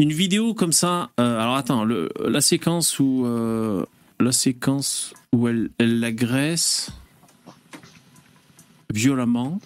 Une 0.00 0.12
vidéo 0.12 0.54
comme 0.54 0.72
ça. 0.72 1.10
euh, 1.20 1.38
alors 1.38 1.56
attends, 1.56 1.84
le, 1.84 2.08
la 2.26 2.40
séquence 2.40 2.98
où 2.98 3.24
euh, 3.26 3.84
la 4.18 4.32
séquence 4.32 5.12
où 5.32 5.46
elle, 5.46 5.68
elle 5.78 6.00
l'agresse 6.00 6.90
violemment 8.92 9.60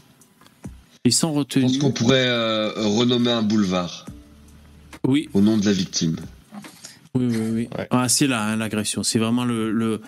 et 1.04 1.10
sans 1.10 1.32
Je 1.32 1.38
retenue. 1.38 1.62
pense 1.66 1.78
qu'on 1.78 1.92
pourrait 1.92 2.26
euh, 2.28 2.72
renommer 2.76 3.30
un 3.30 3.42
boulevard 3.42 4.06
Oui, 5.06 5.28
au 5.34 5.40
nom 5.40 5.56
de 5.56 5.64
la 5.66 5.72
victime. 5.72 6.16
oui, 7.14 7.26
oui, 7.28 7.36
oui. 7.52 7.68
Ouais. 7.78 7.86
Ah, 7.90 8.08
c'est 8.08 8.26
là 8.26 8.42
hein, 8.42 8.56
l'agression. 8.56 9.02
C'est 9.02 9.18
vraiment 9.20 9.44
le, 9.44 9.70
le, 9.70 10.00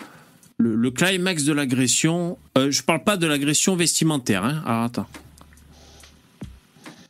le, 0.57 0.75
le 0.75 0.91
climax 0.91 1.45
de 1.45 1.53
l'agression. 1.53 2.37
Euh, 2.57 2.69
je 2.69 2.83
parle 2.83 3.03
pas 3.03 3.15
de 3.17 3.27
l'agression 3.27 3.75
vestimentaire. 3.75 4.43
Hein. 4.43 4.61
Alors 4.65 4.83
attends. 4.83 5.07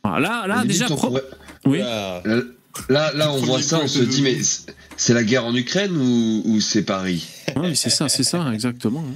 Ah, 0.04 0.20
là, 0.20 0.46
là 0.46 0.64
déjà. 0.64 0.86
pro- 0.86 1.08
pourrait- 1.08 1.24
Oui. 1.66 1.78
Là, 1.78 2.22
Là, 2.88 3.12
là, 3.12 3.12
là, 3.14 3.32
on 3.32 3.38
voit 3.38 3.62
ça, 3.62 3.80
on 3.82 3.88
se 3.88 4.00
dit, 4.00 4.22
mais 4.22 4.38
c'est- 4.96 5.14
la 5.14 5.22
guerre 5.24 5.44
en 5.44 5.54
Ukraine 5.54 5.96
ou, 5.96 6.42
ou 6.44 6.60
c'est 6.60 6.82
Paris? 6.82 7.26
Mais 7.60 7.74
c'est 7.74 7.90
ça, 7.90 8.08
c'est 8.08 8.22
ça, 8.24 8.50
exactement. 8.52 9.04
hein. 9.06 9.12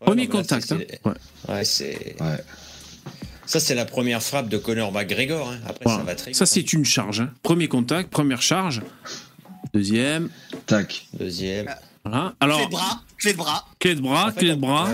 Ouais, 0.00 0.06
Premier 0.06 0.26
non, 0.28 0.34
là, 0.34 0.40
contact. 0.42 0.66
c'est- 0.68 0.74
hein. 0.74 0.98
Ouais. 1.48 1.54
Ouais, 1.54 1.64
c'est. 1.64 2.16
Ouais. 2.20 2.36
Ça, 3.46 3.60
c'est 3.60 3.74
la 3.74 3.84
première 3.84 4.22
frappe 4.22 4.48
de 4.48 4.58
Conor 4.58 4.92
McGregor. 4.92 5.50
hein. 5.50 5.58
Après, 5.66 5.84
Voilà. 5.84 5.98
ça 6.00 6.04
va 6.04 6.14
très 6.16 6.30
vite. 6.30 6.36
Ça, 6.36 6.44
hein. 6.44 6.46
c'est 6.50 6.72
une 6.72 6.84
charge. 6.84 7.20
hein. 7.20 7.30
Premier 7.42 7.68
contact, 7.68 8.10
première 8.10 8.42
charge. 8.42 8.82
Deuxième. 9.74 10.28
Tac. 10.66 11.06
Deuxième. 11.18 11.66
Voilà. 12.04 12.28
Clé 12.28 12.36
Alors, 12.40 12.66
de 12.66 12.70
bras, 12.70 13.02
clé 13.18 13.32
de 13.32 13.36
bras. 13.38 13.66
clé 13.78 13.94
de 13.94 14.00
bras, 14.00 14.26
En 14.26 14.32
fait, 14.32 14.38
clé 14.40 14.50
de 14.50 14.54
bras. 14.60 14.88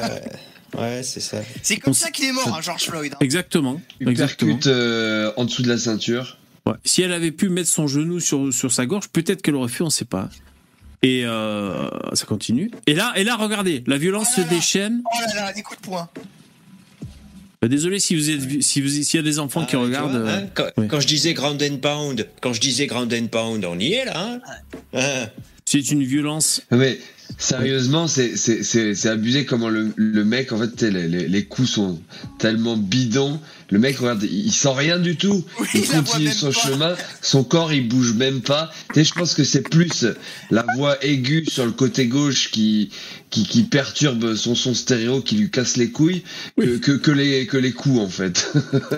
Ouais, 0.74 0.80
ouais, 0.80 1.02
c'est 1.02 1.20
ça. 1.20 1.38
C'est 1.62 1.76
comme 1.76 1.90
On 1.90 1.94
ça 1.94 2.10
qu'il 2.10 2.24
est 2.26 2.32
mort, 2.32 2.48
hein, 2.56 2.60
George 2.62 2.82
Floyd. 2.84 3.12
hein. 3.14 3.18
Exactement. 3.20 3.80
Il 4.00 4.08
Exactement. 4.08 4.52
percute 4.52 4.66
euh, 4.68 5.32
en 5.36 5.44
dessous 5.44 5.62
de 5.62 5.68
la 5.68 5.78
ceinture. 5.78 6.38
Ouais. 6.66 6.74
Si 6.84 7.02
elle 7.02 7.12
avait 7.12 7.32
pu 7.32 7.48
mettre 7.48 7.68
son 7.68 7.86
genou 7.88 8.20
sur, 8.20 8.52
sur 8.52 8.70
sa 8.72 8.86
gorge, 8.86 9.08
peut-être 9.08 9.42
qu'elle 9.42 9.56
aurait 9.56 9.68
fait, 9.68 9.82
on 9.82 9.90
sait 9.90 10.04
pas. 10.04 10.28
Et 11.02 11.22
euh, 11.24 11.88
ça 12.12 12.26
continue. 12.26 12.70
Et 12.86 12.94
là, 12.94 13.12
et 13.16 13.24
là, 13.24 13.36
regardez, 13.36 13.82
la 13.88 13.98
violence 13.98 14.28
Oh 14.32 14.36
se 14.36 14.40
là 14.42 14.46
là. 14.46 14.52
déchaîne. 14.54 15.02
Oh 15.04 15.18
là 15.34 15.34
là, 15.46 15.52
des 15.52 15.62
coups 15.62 15.80
de 15.80 15.84
poing. 15.86 16.08
Euh, 17.64 17.68
Désolé 17.68 17.98
si 18.00 18.14
vous 18.14 18.30
êtes, 18.30 18.62
si 18.62 18.80
vous, 18.80 18.88
s'il 18.88 19.16
y 19.16 19.18
a 19.18 19.22
des 19.22 19.38
enfants 19.38 19.60
Ah, 19.62 19.66
qui 19.66 19.70
tu 19.72 19.76
regardent. 19.76 20.10
vois, 20.20 20.30
euh, 20.30 20.38
hein, 20.44 20.48
quand, 20.54 20.66
oui. 20.76 20.86
quand 20.88 21.00
je 21.00 21.06
disais 21.08 21.34
ground 21.34 21.60
and 21.62 21.78
pound, 21.78 22.28
quand 22.40 22.52
je 22.52 22.60
disais 22.60 22.86
ground 22.86 23.12
and 23.12 23.26
pound, 23.28 23.64
on 23.64 23.78
y 23.78 23.92
est 23.94 24.04
là. 24.04 24.12
Hein 24.16 24.40
Hein 24.94 25.26
c'est 25.64 25.90
une 25.90 26.02
violence. 26.04 26.62
Mais 26.70 26.98
sérieusement, 27.38 28.08
c'est 28.08 28.36
c'est- 28.36 28.62
c'est- 28.62 28.94
c'est 28.94 29.08
abusé 29.08 29.44
comment 29.44 29.68
le, 29.68 29.92
le 29.96 30.24
mec, 30.24 30.52
en 30.52 30.58
fait, 30.58 30.82
les, 30.82 31.08
les, 31.08 31.28
les 31.28 31.44
coups 31.44 31.70
sont 31.70 32.00
tellement 32.38 32.76
bidons. 32.76 33.40
Le 33.70 33.78
mec, 33.78 33.96
regarde, 33.98 34.22
il, 34.24 34.46
il 34.46 34.52
sent 34.52 34.72
rien 34.74 34.98
du 34.98 35.16
tout. 35.16 35.44
Oui, 35.58 35.66
il 35.74 35.86
continue 35.88 36.28
son 36.32 36.46
pas. 36.52 36.52
chemin. 36.52 36.94
Son 37.22 37.42
corps, 37.44 37.72
il 37.72 37.88
bouge 37.88 38.12
même 38.14 38.42
pas. 38.42 38.70
Tu 38.94 39.02
je 39.04 39.12
pense 39.12 39.34
que 39.34 39.44
c'est 39.44 39.62
plus 39.62 40.04
la 40.50 40.64
voix 40.76 41.02
aiguë 41.04 41.46
sur 41.48 41.64
le 41.64 41.72
côté 41.72 42.06
gauche 42.06 42.50
qui, 42.50 42.90
qui, 43.30 43.44
qui 43.44 43.62
perturbe 43.62 44.34
son 44.34 44.54
son 44.54 44.74
stéréo, 44.74 45.20
qui 45.22 45.36
lui 45.36 45.50
casse 45.50 45.76
les 45.78 45.90
couilles, 45.90 46.22
que, 46.58 46.62
Oui. 46.62 46.80
que, 46.80 46.92
que 46.92 47.10
les, 47.10 47.46
que 47.46 47.56
les 47.56 47.72
coups, 47.72 47.98
en 48.00 48.08
fait. 48.08 48.52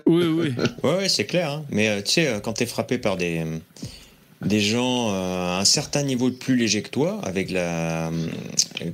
Oui, 0.07 0.25
oui. 0.25 0.53
Ouais, 0.83 0.97
ouais, 0.97 1.09
c'est 1.09 1.25
clair. 1.27 1.51
hein. 1.51 1.65
Mais 1.71 1.89
euh, 1.89 2.03
tu 2.03 2.13
sais, 2.15 2.27
euh, 2.29 2.41
quand 2.41 2.55
t'es 2.55 2.67
frappé 2.67 2.99
par 2.99 3.17
des, 3.17 3.39
euh, 3.47 3.59
des 4.45 4.61
gens 4.61 5.11
euh, 5.11 5.57
à 5.57 5.61
un 5.61 5.65
certain 5.65 6.03
niveau 6.03 6.31
de 6.31 6.35
plus 6.37 6.57
léger 6.57 6.83
que 6.83 6.91
toi, 6.91 7.21
avec 7.25 7.51
la, 7.51 8.09
euh, 8.09 8.11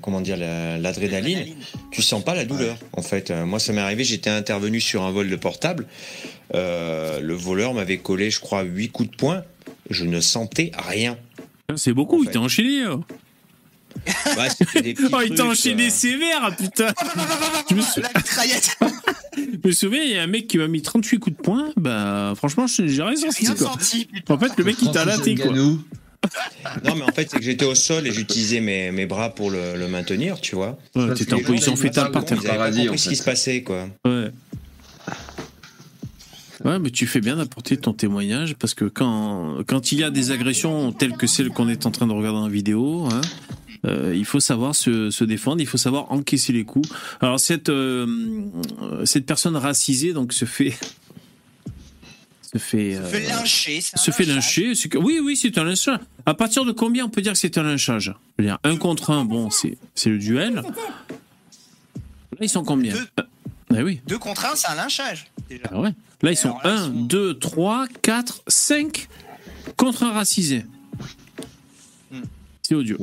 comment 0.01 0.21
dire, 0.21 0.37
la- 0.37 0.79
l'adrénaline, 0.79 1.45
tu 1.91 2.03
sens 2.03 2.23
pas 2.25 2.35
la 2.35 2.45
douleur. 2.45 2.77
En 2.97 3.03
fait, 3.03 3.31
Euh, 3.31 3.45
moi, 3.47 3.59
ça 3.59 3.73
m'est 3.73 3.81
arrivé. 3.81 4.05
J'étais 4.05 4.31
intervenu 4.31 4.81
sur 4.81 5.03
un 5.03 5.11
vol 5.11 5.29
de 5.29 5.37
portable. 5.37 5.87
Euh, 6.55 7.21
le 7.21 7.35
voleur 7.35 7.75
m'avait 7.75 7.99
collé, 7.99 8.31
je 8.31 8.41
crois, 8.41 8.63
huit 8.63 8.89
coups 8.91 9.11
de 9.11 9.17
poing. 9.17 9.43
Je 9.91 10.05
ne 10.05 10.21
sentais 10.21 10.71
rien. 10.77 11.17
C'est 11.77 11.93
beaucoup, 11.93 12.19
En 12.19 12.23
il 12.23 12.27
fait. 12.27 12.33
t'a 12.33 12.41
enchaîné. 12.41 12.83
Oh. 13.97 14.39
Ouais, 14.39 14.83
des 14.83 14.95
Oh, 15.13 15.19
il 15.25 15.35
t'a 15.35 15.45
enchaîné 15.45 15.87
euh, 15.87 15.91
sévère, 15.91 16.55
putain. 16.57 16.89
Je 17.71 17.75
me, 17.75 17.81
sou- 17.83 18.01
La 18.01 18.09
mitraillette. 18.17 18.77
je 19.37 19.69
me 19.69 19.73
souviens, 19.73 20.03
il 20.03 20.11
y 20.13 20.17
a 20.19 20.23
un 20.23 20.27
mec 20.27 20.47
qui 20.47 20.59
m'a 20.59 20.69
mis 20.69 20.83
38 20.83 21.19
coups 21.19 21.37
de 21.37 21.43
poing. 21.43 21.71
Bah, 21.77 22.33
franchement, 22.37 22.67
j'ai 22.67 22.85
rien 23.03 23.17
senti, 23.17 23.47
Rien 23.47 23.55
quoi. 23.55 23.67
senti, 23.73 24.07
putain. 24.07 24.35
En 24.35 24.39
fait, 24.39 24.53
le 24.57 24.65
mec, 24.65 24.77
il 24.83 24.91
t'a 24.91 25.05
laté, 25.05 25.35
quoi. 25.37 25.53
Non, 25.53 26.95
mais 26.97 27.03
en 27.03 27.13
fait, 27.13 27.29
c'est 27.31 27.39
que 27.39 27.43
j'étais 27.45 27.65
au 27.65 27.75
sol 27.75 28.07
et 28.07 28.13
j'utilisais 28.13 28.61
mes, 28.61 28.91
mes 28.93 29.07
bras 29.07 29.35
pour 29.35 29.51
le, 29.51 29.77
le 29.77 29.89
maintenir, 29.89 30.41
tu 30.41 30.55
vois. 30.55 30.79
Ouais, 30.95 31.15
T'étais 31.15 31.35
en 31.35 31.41
position 31.41 31.77
fétale 31.77 32.11
par 32.11 32.25
terre. 32.25 32.37
Ils 32.43 32.47
avaient 32.47 32.49
pas 32.49 32.55
Paradis, 32.65 32.79
compris 32.87 32.95
en 32.95 32.99
ce 32.99 33.05
fait. 33.05 33.11
qui 33.11 33.17
se 33.17 33.25
passait, 33.25 33.63
quoi. 33.63 33.89
Ouais. 34.05 34.31
Ouais, 36.65 36.79
mais 36.79 36.91
tu 36.91 37.07
fais 37.07 37.21
bien 37.21 37.37
d'apporter 37.37 37.79
ton 37.79 37.95
témoignage 37.95 38.55
parce 38.55 38.75
que 38.75 38.85
quand, 38.85 39.59
quand 39.67 39.93
il 39.93 39.99
y 40.01 40.05
a 40.05 40.11
des 40.11 40.31
agressions 40.31 40.93
telles 40.93 41.17
que 41.17 41.27
celles 41.27 41.49
qu'on 41.49 41.69
est 41.71 41.87
en 41.87 41.91
train 41.91 42.07
de 42.07 42.13
regarder 42.13 42.39
en 42.39 42.49
vidéo, 42.49 43.09
hein, 43.11 43.23
euh, 43.87 44.15
il 44.15 44.25
faut 44.25 44.41
savoir 44.41 44.75
se, 44.75 45.11
se 45.11 45.25
défendre, 45.25 45.61
il 45.61 45.67
faut 45.67 45.79
savoir 45.79 46.11
encaisser 46.13 46.53
les 46.53 46.65
coups. 46.65 46.89
Alors 47.21 47.41
cette 47.41 47.69
euh, 47.71 48.47
cette 49.05 49.27
personne 49.27 49.57
racisée 49.57 50.13
donc 50.13 50.33
se 50.33 50.45
fait 50.45 50.75
se 52.53 52.59
fait 52.59 52.95
Se 52.95 53.11
fait 53.11 53.19
euh, 53.25 53.29
lyncher. 53.29 54.75
se 54.75 54.91
fait 54.91 54.99
Oui, 54.99 55.21
oui, 55.23 55.37
c'est 55.37 55.57
un 55.57 55.65
lynchage. 55.65 55.99
À 56.27 56.35
partir 56.35 56.65
de 56.65 56.73
combien 56.73 57.05
on 57.05 57.09
peut 57.09 57.23
dire 57.23 57.33
que 57.33 57.39
c'est 57.39 57.57
un 57.59 57.63
lynchage? 57.63 58.13
Dire, 58.39 58.59
un 58.65 58.77
contre 58.77 59.11
un, 59.11 59.25
bon, 59.25 59.51
c'est 59.51 59.79
c'est 59.95 60.11
le 60.11 60.19
duel. 60.19 60.55
Là, 60.57 60.63
ils 62.41 62.49
sont 62.49 62.65
combien? 62.65 62.93
Deux. 62.95 63.07
Ah 63.73 63.83
oui. 63.85 64.01
Deux 64.07 64.19
contre 64.19 64.47
un, 64.47 64.57
c'est 64.57 64.67
un 64.69 64.75
lynchage. 64.75 65.27
Déjà. 65.49 65.63
Ah 65.71 65.81
ouais. 65.81 65.93
Là, 66.23 66.33
ils 66.33 66.37
sont 66.37 66.57
alors 66.59 66.65
là, 66.65 66.83
1, 66.83 66.87
ils 66.87 66.99
sont- 66.99 67.05
2, 67.07 67.35
3, 67.39 67.87
4, 68.03 68.43
5 68.49 69.09
contre 69.77 70.03
un 70.03 70.13
racisé. 70.13 70.65
Hmm. 72.11 72.23
C'est 72.63 72.75
odieux. 72.75 72.99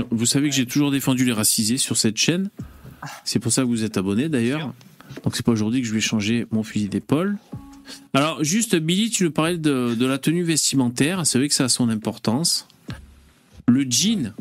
Non, 0.00 0.06
Vous 0.10 0.26
savez 0.26 0.48
que 0.48 0.54
j'ai 0.54 0.66
toujours 0.66 0.90
défendu 0.90 1.24
les 1.24 1.32
racisés 1.32 1.76
sur 1.78 1.96
cette 1.96 2.16
chaîne. 2.16 2.50
C'est 3.24 3.38
pour 3.38 3.52
ça 3.52 3.62
que 3.62 3.66
vous 3.68 3.84
êtes 3.84 3.96
abonné 3.96 4.28
d'ailleurs. 4.28 4.72
Donc 5.24 5.34
c'est 5.36 5.44
pas 5.44 5.52
aujourd'hui 5.52 5.80
que 5.80 5.86
je 5.88 5.92
vais 5.94 6.00
changer 6.00 6.46
mon 6.50 6.62
fusil 6.62 6.88
d'épaule. 6.88 7.36
Alors 8.14 8.42
juste 8.44 8.76
Billy, 8.76 9.10
tu 9.10 9.24
nous 9.24 9.30
parlais 9.32 9.58
de, 9.58 9.94
de 9.94 10.06
la 10.06 10.18
tenue 10.18 10.44
vestimentaire. 10.44 11.26
C'est 11.26 11.38
vrai 11.38 11.48
que 11.48 11.54
ça 11.54 11.64
a 11.64 11.68
son 11.68 11.88
importance. 11.88 12.68
Le 13.66 13.82
jean. 13.88 14.32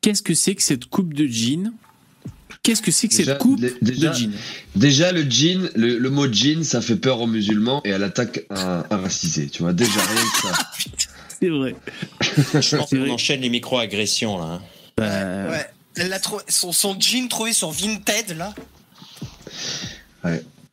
Qu'est-ce 0.00 0.22
que 0.22 0.34
c'est 0.34 0.54
que 0.54 0.62
cette 0.62 0.86
coupe 0.86 1.14
de 1.14 1.26
jean? 1.26 1.72
Qu'est-ce 2.62 2.82
que 2.82 2.90
c'est 2.90 3.08
que 3.08 3.16
Déjà, 3.16 3.32
cette 3.32 3.40
coupe 3.40 3.60
déjà- 3.82 4.10
de 4.10 4.14
jean? 4.16 4.32
Déjà, 4.74 5.12
le 5.12 5.22
jean, 5.28 5.68
le, 5.76 5.98
le 5.98 6.10
mot 6.10 6.32
jean, 6.32 6.64
ça 6.64 6.80
fait 6.80 6.96
peur 6.96 7.20
aux 7.20 7.26
musulmans 7.26 7.80
et 7.84 7.92
à 7.92 7.98
l'attaque 7.98 8.44
un, 8.50 8.84
un 8.90 8.96
racisé, 8.96 9.48
tu 9.48 9.62
vois. 9.62 9.72
Déjà, 9.72 10.00
rien 10.00 10.22
que 10.22 10.48
ça. 10.48 10.58
C'est 11.40 11.48
vrai. 11.48 11.74
Je 12.20 12.76
pense 12.76 12.88
C'est 12.90 12.98
qu'on 12.98 13.10
enchaîne 13.10 13.40
les 13.40 13.50
micro-agressions, 13.50 14.38
là. 14.38 14.44
hein. 14.44 14.60
Bah, 14.96 15.50
Ouais. 15.50 15.66
Elle 15.98 16.08
l'a 16.10 16.18
trouvé, 16.20 16.42
son, 16.48 16.72
son 16.72 16.98
jean 17.00 17.26
trouvé 17.28 17.54
sur 17.54 17.70
Vinted, 17.70 18.36
là. 18.36 18.54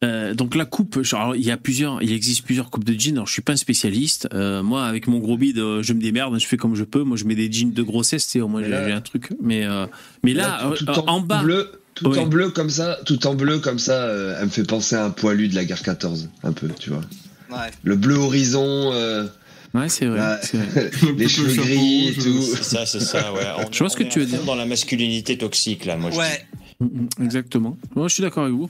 Euh, 0.04 0.34
donc 0.34 0.56
la 0.56 0.66
coupe, 0.66 1.02
genre, 1.02 1.22
alors, 1.22 1.36
il 1.38 1.46
y 1.46 1.52
a 1.52 1.56
plusieurs, 1.56 2.04
il 2.04 2.12
existe 2.12 2.44
plusieurs 2.44 2.70
coupes 2.70 2.84
de 2.84 3.00
jeans. 3.00 3.14
Alors 3.16 3.28
je 3.28 3.32
suis 3.32 3.42
pas 3.42 3.54
un 3.54 3.58
spécialiste. 3.58 4.28
Euh, 4.34 4.62
moi, 4.62 4.86
avec 4.86 5.08
mon 5.08 5.20
gros 5.20 5.38
bide, 5.38 5.60
euh, 5.60 5.82
je 5.82 5.94
me 5.94 6.02
démerde, 6.02 6.38
je 6.40 6.46
fais 6.46 6.58
comme 6.58 6.76
je 6.76 6.84
peux. 6.84 7.04
Moi, 7.04 7.16
je 7.16 7.24
mets 7.24 7.36
des 7.36 7.50
jeans 7.50 7.72
de 7.72 7.84
grossesse, 7.84 8.26
tu 8.26 8.32
sais, 8.34 8.42
au 8.42 8.50
moins 8.50 8.64
j'ai 8.64 8.74
un 8.74 9.00
truc. 9.00 9.30
Mais 9.42 9.66
euh, 9.66 9.86
mais 10.24 10.34
là, 10.34 10.74
tout, 10.78 10.86
tout 10.86 10.92
en, 11.08 11.22
bas, 11.22 11.42
bleu, 11.42 11.72
tout 11.96 12.18
en 12.18 12.26
bleu 12.26 12.50
comme 12.50 12.70
ça, 12.70 13.00
tout 13.06 13.26
en 13.28 13.36
bleu 13.36 13.60
comme 13.60 13.80
ça, 13.80 14.04
euh, 14.04 14.36
elle 14.40 14.46
me 14.48 14.52
fait 14.52 14.66
penser 14.66 14.96
à 14.96 15.06
un 15.06 15.10
poilu 15.10 15.48
de 15.48 15.56
la 15.56 15.64
guerre 15.64 15.82
14, 15.82 16.30
un 16.44 16.52
peu, 16.52 16.68
tu 16.78 16.90
vois. 16.90 17.02
Ouais. 17.50 17.72
Le 17.84 17.96
bleu 17.96 18.16
horizon, 18.16 18.92
euh, 18.94 19.26
ouais, 19.74 19.90
c'est 19.90 20.06
vrai, 20.06 20.20
vrai. 20.20 20.92
les 21.18 21.28
cheveux 21.30 21.56
gris 21.56 22.10
et 22.10 22.14
tout. 22.14 22.42
C'est 22.56 22.64
ça, 22.64 22.86
c'est 22.86 23.00
ça, 23.00 23.34
ouais. 23.34 23.42
On- 23.58 23.72
Je 23.72 23.80
vois 23.80 23.90
ce 23.90 23.98
que 23.98 24.04
tu 24.04 24.20
veux 24.20 24.26
dire. 24.26 24.44
Dans 24.44 24.56
la 24.56 24.66
masculinité 24.66 25.38
toxique, 25.38 25.86
là, 25.86 25.98
moi, 25.98 26.12
Ouais. 26.16 26.46
Mm, 26.80 26.86
mm, 26.86 27.24
Exactement. 27.26 27.78
Moi, 27.96 28.08
je 28.08 28.14
suis 28.16 28.24
d'accord 28.24 28.44
avec 28.44 28.56
vous. 28.56 28.68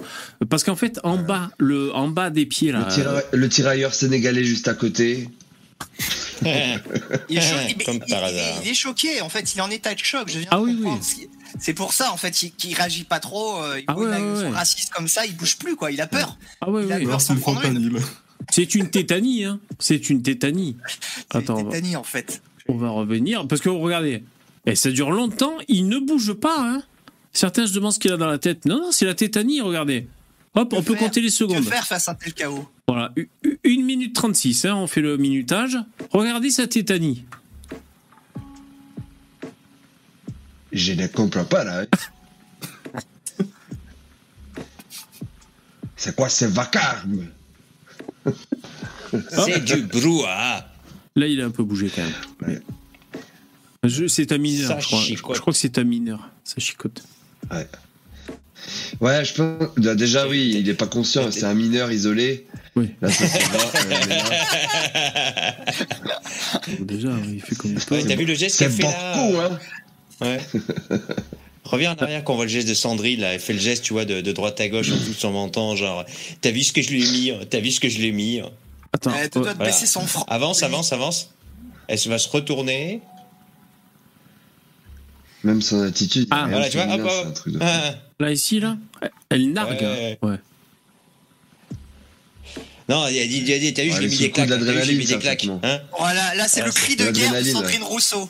Parce 0.49 0.63
qu'en 0.63 0.75
fait, 0.75 0.99
en 1.03 1.17
bas, 1.17 1.49
le, 1.57 1.93
en 1.95 2.07
bas 2.09 2.29
des 2.29 2.45
pieds 2.45 2.71
là. 2.71 2.79
Le, 2.79 2.85
tira- 2.93 3.21
le 3.31 3.49
tirailleur 3.49 3.93
sénégalais 3.93 4.43
juste 4.43 4.67
à 4.67 4.73
côté. 4.73 5.29
Il 7.29 7.37
est, 7.37 7.41
cho- 7.41 7.55
il- 7.69 7.83
Comme 7.85 7.95
il- 7.95 7.99
par 8.13 8.29
il- 8.29 8.37
hasard. 8.39 8.61
il 8.63 8.69
est 8.69 8.73
choqué, 8.73 9.21
en 9.21 9.29
fait, 9.29 9.53
il 9.53 9.59
est 9.59 9.61
en 9.61 9.69
état 9.69 9.93
de 9.93 9.99
choc. 9.99 10.29
Je 10.29 10.39
viens 10.39 10.47
Ah 10.51 10.57
de 10.57 10.61
oui, 10.63 10.75
comprendre. 10.75 11.01
oui. 11.17 11.27
C'est 11.59 11.73
pour 11.73 11.93
ça, 11.93 12.11
en 12.11 12.17
fait, 12.17 12.31
qu'il 12.31 12.51
qu'il 12.51 12.73
réagit 12.75 13.03
pas 13.03 13.19
trop. 13.19 13.61
euh, 13.63 13.77
il 13.79 13.83
Ah 13.87 13.97
ouais, 13.97 14.05
une 14.19 14.33
ouais, 14.33 14.49
raciste 14.49 14.91
comme 14.91 15.07
ça, 15.07 15.25
il 15.25 15.35
bouge 15.35 15.57
plus, 15.57 15.75
quoi. 15.75 15.91
Il 15.91 16.01
a 16.01 16.07
peur. 16.07 16.37
Ah 16.61 16.69
ouais, 16.69 16.83
il 16.85 16.91
a 16.91 16.97
peur. 16.99 17.07
Alors, 17.07 17.21
c'est 18.51 18.75
une. 18.75 18.89
tétanie, 18.89 19.45
hein. 19.45 19.59
C'est 19.79 20.09
une 20.09 20.21
tétanie. 20.21 20.77
Attends, 21.31 21.55
on 21.55 21.59
une 21.59 21.65
va- 21.65 21.71
tétanie, 21.71 21.95
en 21.95 22.03
fait. 22.03 22.41
On 22.67 22.75
va 22.77 22.89
revenir. 22.89 23.47
Parce 23.47 23.61
que 23.61 23.69
regardez, 23.69 24.23
et 24.65 24.75
ça 24.75 24.91
dure 24.91 25.11
longtemps, 25.11 25.53
il 25.67 25.87
ne 25.87 25.99
bouge 25.99 26.33
pas. 26.33 26.55
Hein. 26.59 26.83
Certains 27.33 27.67
se 27.67 27.73
demandent 27.73 27.93
ce 27.93 27.99
qu'il 27.99 28.11
a 28.11 28.17
dans 28.17 28.27
la 28.27 28.37
tête. 28.37 28.65
Non, 28.65 28.77
non, 28.77 28.91
c'est 28.91 29.05
la 29.05 29.15
tétanie, 29.15 29.59
regardez. 29.61 30.07
Hop, 30.55 30.69
Que 30.69 30.75
on 30.75 30.83
peut 30.83 30.93
faire 30.93 31.03
compter 31.03 31.19
les 31.21 31.27
Que 31.29 31.33
secondes. 31.33 31.63
faire 31.63 31.83
face 31.85 32.07
à 32.07 32.11
un 32.11 32.15
tel 32.15 32.33
chaos 32.33 32.69
Voilà, 32.87 33.11
1 33.65 33.83
minute 33.83 34.13
36, 34.13 34.65
hein, 34.65 34.75
on 34.75 34.85
fait 34.87 35.01
le 35.01 35.17
minutage. 35.17 35.77
Regardez 36.11 36.51
sa 36.51 36.67
tétanie. 36.67 37.25
Je 40.71 40.93
ne 40.93 41.07
comprends 41.07 41.45
pas 41.45 41.63
là. 41.63 41.85
C'est 45.95 46.15
quoi 46.15 46.29
ce 46.29 46.45
vacarme? 46.45 47.27
C'est 49.29 49.63
du 49.63 49.83
brouhaha. 49.83 50.67
Là, 51.15 51.27
il 51.27 51.41
a 51.41 51.45
un 51.45 51.51
peu 51.51 51.63
bougé 51.63 51.89
quand 51.93 52.01
même. 52.01 52.61
C'est 54.07 54.31
un 54.31 54.37
mineur, 54.37 54.69
Ça 54.69 54.79
je 54.79 54.87
crois. 54.87 54.99
Je, 54.99 55.05
chicote. 55.05 55.35
je 55.35 55.41
crois 55.41 55.53
que 55.53 55.59
c'est 55.59 55.77
un 55.77 55.83
mineur. 55.83 56.29
Ça 56.43 56.55
chicote. 56.59 57.03
Ouais, 59.01 59.25
je 59.25 59.33
pense. 59.33 59.69
bah, 59.77 59.95
Déjà, 59.95 60.27
oui, 60.27 60.53
il 60.55 60.65
n'est 60.65 60.73
pas 60.73 60.87
conscient, 60.87 61.29
c'est 61.31 61.43
un 61.43 61.53
mineur 61.53 61.91
isolé. 61.91 62.47
Oui. 62.75 62.91
Là, 63.01 63.11
ça 63.11 63.27
se 63.27 63.49
voit, 63.49 63.71
euh, 66.79 66.83
Déjà, 66.85 67.09
il 67.27 67.41
fait 67.41 67.55
comme 67.55 67.71
il. 67.71 67.93
Ouais, 67.93 68.03
T'as 68.05 68.15
vu 68.15 68.25
le 68.25 68.33
geste 68.33 68.57
qu'il 68.57 68.71
C'est 68.71 68.85
a 68.85 68.89
fait 68.89 68.95
là 68.95 69.15
beaucoup, 69.15 69.39
hein 69.39 69.59
Ouais. 70.21 70.39
Reviens 71.63 71.93
en 71.93 72.03
arrière 72.03 72.23
quand 72.23 72.33
on 72.33 72.35
voit 72.35 72.45
le 72.45 72.51
geste 72.51 72.67
de 72.67 72.73
Sandrine, 72.73 73.21
là. 73.21 73.33
Elle 73.33 73.39
fait 73.39 73.53
le 73.53 73.59
geste, 73.59 73.83
tu 73.83 73.93
vois, 73.93 74.03
de, 74.05 74.19
de 74.21 74.31
droite 74.33 74.59
à 74.59 74.67
gauche 74.67 74.91
en 74.91 74.97
tout 74.97 75.13
son 75.13 75.31
menton, 75.31 75.75
genre, 75.75 76.03
t'as 76.41 76.51
vu 76.51 76.61
ce 76.61 76.73
que 76.73 76.81
je 76.81 76.89
lui 76.89 77.07
ai 77.07 77.11
mis, 77.11 77.31
hein, 77.31 77.39
t'as 77.49 77.59
vu 77.61 77.71
ce 77.71 77.79
que 77.79 77.87
je 77.89 77.99
lui 77.99 78.07
ai 78.07 78.11
mis. 78.11 78.39
hein. 78.41 78.49
Attends. 78.91 79.11
Elle 79.17 79.29
doit 79.29 79.47
euh, 79.49 79.53
te 79.53 79.59
baisser 79.63 79.85
son 79.85 80.01
front. 80.01 80.23
Avance, 80.27 80.61
avance, 80.61 80.91
avance. 80.93 81.29
Elle 81.87 81.97
va 82.07 82.17
se 82.19 82.27
retourner. 82.29 83.01
Même 85.43 85.61
son 85.61 85.81
attitude. 85.81 86.27
Ah, 86.31 86.47
Voilà, 86.49 86.69
tu 86.69 86.77
vois, 86.77 86.85
féminin, 86.87 87.03
hop, 87.05 87.27
hop. 87.45 87.49
de- 87.53 87.59
Ah. 87.61 87.95
Là, 88.19 88.31
ici, 88.31 88.59
là, 88.59 88.77
elle 89.29 89.51
nargue. 89.51 89.81
Ouais. 89.81 90.17
hein. 90.21 90.27
Ouais. 90.27 90.37
Non, 92.89 93.07
il 93.07 93.19
a 93.19 93.25
dit, 93.27 93.37
il 93.45 93.53
a 93.53 93.59
dit, 93.59 93.73
t'as 93.73 93.83
vu, 93.83 93.89
Ouais, 93.89 93.95
je 93.95 94.01
l'ai 94.01 94.07
les 94.07 94.13
mis 94.15 94.19
des 94.19 94.31
claques. 94.31 94.49
D'adrénaline, 94.49 94.97
mis 94.97 95.05
des 95.05 95.17
claques. 95.17 95.47
Hein 95.63 95.79
Voilà, 95.97 96.35
là 96.35 96.47
c'est 96.47 96.61
Ah, 96.61 96.65
le 96.65 96.71
cri 96.71 96.95
de 96.97 97.05
de 97.05 97.11
guerre 97.11 97.33
de 97.33 97.43
Sandrine 97.43 97.83
Rousseau. 97.83 98.29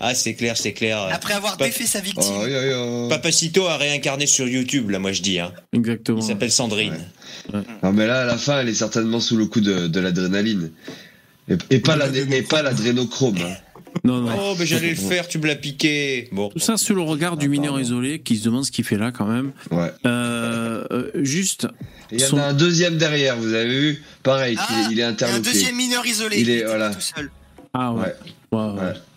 Ah, 0.00 0.14
c'est 0.14 0.34
clair, 0.34 0.56
c'est 0.56 0.72
clair. 0.72 0.98
Après 1.12 1.34
avoir 1.34 1.56
Pas- 1.56 1.66
défait 1.66 1.86
sa 1.86 2.00
victime. 2.00 2.32
Oh, 2.40 2.46
yo. 2.46 3.08
Papacito 3.08 3.66
a 3.66 3.76
réincarné 3.76 4.26
sur 4.26 4.48
YouTube, 4.48 4.90
là, 4.90 4.98
moi 4.98 5.12
je 5.12 5.22
dis. 5.22 5.38
Hein. 5.38 5.52
Exactement. 5.72 6.18
Il 6.20 6.24
s'appelle 6.24 6.50
Sandrine. 6.50 6.98
Non, 7.82 7.92
mais 7.92 8.06
là, 8.06 8.22
à 8.22 8.24
la 8.24 8.36
fin, 8.38 8.60
elle 8.60 8.68
est 8.68 8.74
certainement 8.74 9.20
sous 9.20 9.36
le 9.36 9.46
coup 9.46 9.60
de, 9.60 9.86
de 9.86 10.00
l'adrénaline. 10.00 10.70
Et, 11.48 11.56
et 11.70 11.78
pas 11.80 11.96
la- 11.96 12.08
et 12.08 12.42
pas 12.42 12.62
l'adrénochrome. 12.62 13.36
hein. 13.38 13.54
Non, 14.04 14.20
non. 14.20 14.30
Oh, 14.38 14.54
mais 14.56 14.66
j'allais 14.66 14.90
le 14.90 14.94
faire, 14.94 15.26
tu 15.26 15.38
me 15.38 15.48
l'as 15.48 15.56
piqué. 15.56 16.28
Bon. 16.30 16.48
Tout 16.48 16.60
ça 16.60 16.76
sous 16.76 16.94
le 16.94 17.02
regard 17.02 17.36
du 17.36 17.46
Ah, 17.46 17.48
mineur 17.48 17.72
pardon. 17.72 17.80
isolé 17.84 18.20
qui 18.20 18.36
se 18.36 18.44
demande 18.44 18.64
ce 18.64 18.70
qu'il 18.70 18.84
fait 18.84 18.96
là 18.96 19.10
quand 19.10 19.26
même. 19.26 19.50
Ouais. 19.72 19.90
Euh, 20.06 20.84
euh, 20.92 21.10
juste, 21.16 21.66
il 22.12 22.20
y 22.20 22.24
en 22.24 22.38
a 22.38 22.42
un 22.44 22.52
deuxième 22.54 22.98
derrière, 22.98 23.36
vous 23.36 23.52
avez 23.52 23.68
vu? 23.68 24.02
Pareil, 24.22 24.56
Ah, 24.60 24.66
il 24.70 24.78
est- 24.78 24.84
il 24.84 24.90
est 24.92 24.92
Il 24.92 24.98
y 24.98 25.02
a 25.24 25.34
un 25.34 25.40
deuxième 25.40 25.74
mineur 25.74 26.06
isolé. 26.06 26.38
Il 26.40 26.50
est- 26.50 26.64
voilà. 26.64 26.90
tout 26.90 27.00
seul. 27.00 27.30
Ah 27.72 27.92
ouais, 27.94 28.14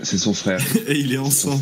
c'est 0.02 0.18
son 0.20 0.34
frère. 0.34 0.60
Et 0.88 1.00
il 1.00 1.12
est 1.14 1.18
enceinte. 1.18 1.60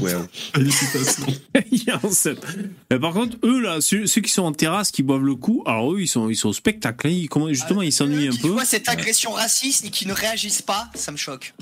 Félicitations. 0.54 1.26
Il 1.72 1.90
un 2.04 2.10
set. 2.10 2.38
Mais 2.92 3.00
par 3.00 3.14
contre, 3.14 3.38
eux 3.44 3.62
là, 3.62 3.80
ceux, 3.80 4.06
ceux 4.08 4.20
qui 4.22 4.32
sont 4.32 4.44
en 4.44 4.52
terrasse, 4.52 4.92
qui 4.92 5.04
boivent 5.04 5.24
le 5.24 5.36
coup, 5.36 5.64
alors 5.66 5.94
eux 5.94 6.02
ils 6.02 6.08
sont, 6.08 6.30
ils 6.30 6.36
sont 6.36 6.50
au 6.50 6.54
spectacle. 6.54 7.08
hein. 7.08 7.12
Ils, 7.12 7.30
comment- 7.30 7.48
justement, 7.48 7.82
ils 7.82 7.94
s'ennuient 7.94 8.28
un 8.28 8.36
peu. 8.42 8.50
voient 8.50 8.66
cette 8.66 8.90
agression 8.90 9.32
raciste 9.32 9.86
et 9.86 9.90
qui 9.90 10.06
ne 10.06 10.14
réagissent 10.14 10.62
pas, 10.62 10.90
ça 10.94 11.12
me 11.14 11.18
choque. 11.18 11.54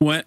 Ouais. 0.00 0.22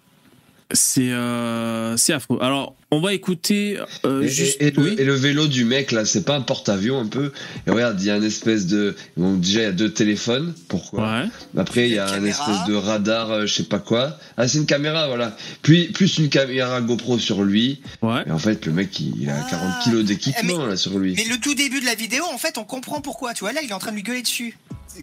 C'est 0.72 1.10
euh, 1.10 1.96
c'est 1.96 2.12
affreux. 2.12 2.38
Alors, 2.40 2.76
on 2.92 3.00
va 3.00 3.12
écouter 3.12 3.78
euh, 4.04 4.22
Et, 4.22 4.28
juste. 4.28 4.56
et- 4.60 4.66
et 4.68 4.70
le, 4.70 4.82
oui. 4.82 4.94
et 4.98 5.04
le 5.04 5.14
vélo 5.14 5.46
du 5.48 5.64
mec 5.64 5.90
là, 5.92 6.04
c'est 6.04 6.24
pas 6.24 6.36
un 6.36 6.40
porte-avions 6.42 7.00
un 7.00 7.06
peu 7.06 7.32
Et 7.66 7.70
regarde, 7.70 8.00
il 8.00 8.06
y 8.06 8.10
a 8.10 8.14
un 8.14 8.22
espèce 8.22 8.66
de. 8.66 8.94
Bon, 9.16 9.34
déjà, 9.34 9.60
il 9.60 9.62
y 9.64 9.66
a 9.66 9.72
deux 9.72 9.92
téléphones. 9.92 10.54
Pourquoi 10.68 11.02
Ouais. 11.22 11.28
Après, 11.56 11.88
il 11.88 11.94
y 11.94 11.98
a 11.98 12.04
Une 12.04 12.10
un 12.10 12.14
caméra. 12.16 12.52
espèce 12.52 12.68
de 12.68 12.74
radar, 12.74 13.30
euh, 13.30 13.46
je 13.46 13.54
sais 13.54 13.62
pas 13.64 13.78
quoi. 13.80 14.16
Ah, 14.36 14.46
c'est 14.46 14.58
une 14.58 14.66
caméra, 14.66 15.08
voilà. 15.08 15.36
Puis 15.62 15.88
plus 15.88 16.18
une 16.18 16.28
caméra 16.28 16.80
GoPro 16.80 17.18
sur 17.18 17.42
lui. 17.42 17.80
Ouais. 18.02 18.22
Et 18.26 18.30
en 18.30 18.38
fait, 18.38 18.64
le 18.66 18.72
mec, 18.72 18.98
il, 19.00 19.22
il 19.22 19.28
a 19.30 19.36
Ah. 19.44 19.50
40 19.50 19.82
kilos 19.84 20.04
d'équipement 20.04 20.66
là 20.66 20.76
sur 20.76 20.98
lui. 20.98 21.14
Mais 21.16 21.24
le 21.24 21.38
tout 21.40 21.54
début 21.54 21.80
de 21.80 21.86
la 21.86 21.94
vidéo, 21.96 22.22
en 22.32 22.38
fait, 22.38 22.58
on 22.58 22.64
comprend 22.64 23.00
pourquoi. 23.00 23.34
Tu 23.34 23.40
vois, 23.40 23.52
là, 23.52 23.60
il 23.62 23.70
est 23.70 23.74
en 23.74 23.78
train 23.80 23.90
de 23.90 23.96
lui 23.96 24.02
gueuler 24.04 24.22
dessus. 24.22 24.56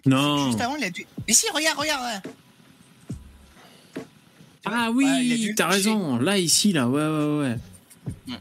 Non. 0.05 0.47
Juste 0.47 0.61
avant, 0.61 0.75
il 0.77 0.83
a 0.83 0.89
dû. 0.89 1.05
Mais 1.27 1.33
si, 1.33 1.45
regarde, 1.53 1.77
regarde. 1.77 2.21
Ah 4.73 4.89
oui, 4.93 5.53
t'as 5.55 5.67
raison. 5.67 6.17
Là, 6.17 6.37
ici, 6.37 6.73
là, 6.73 6.87
ouais, 6.87 7.01
ouais, 7.01 7.39
ouais. 7.39 8.35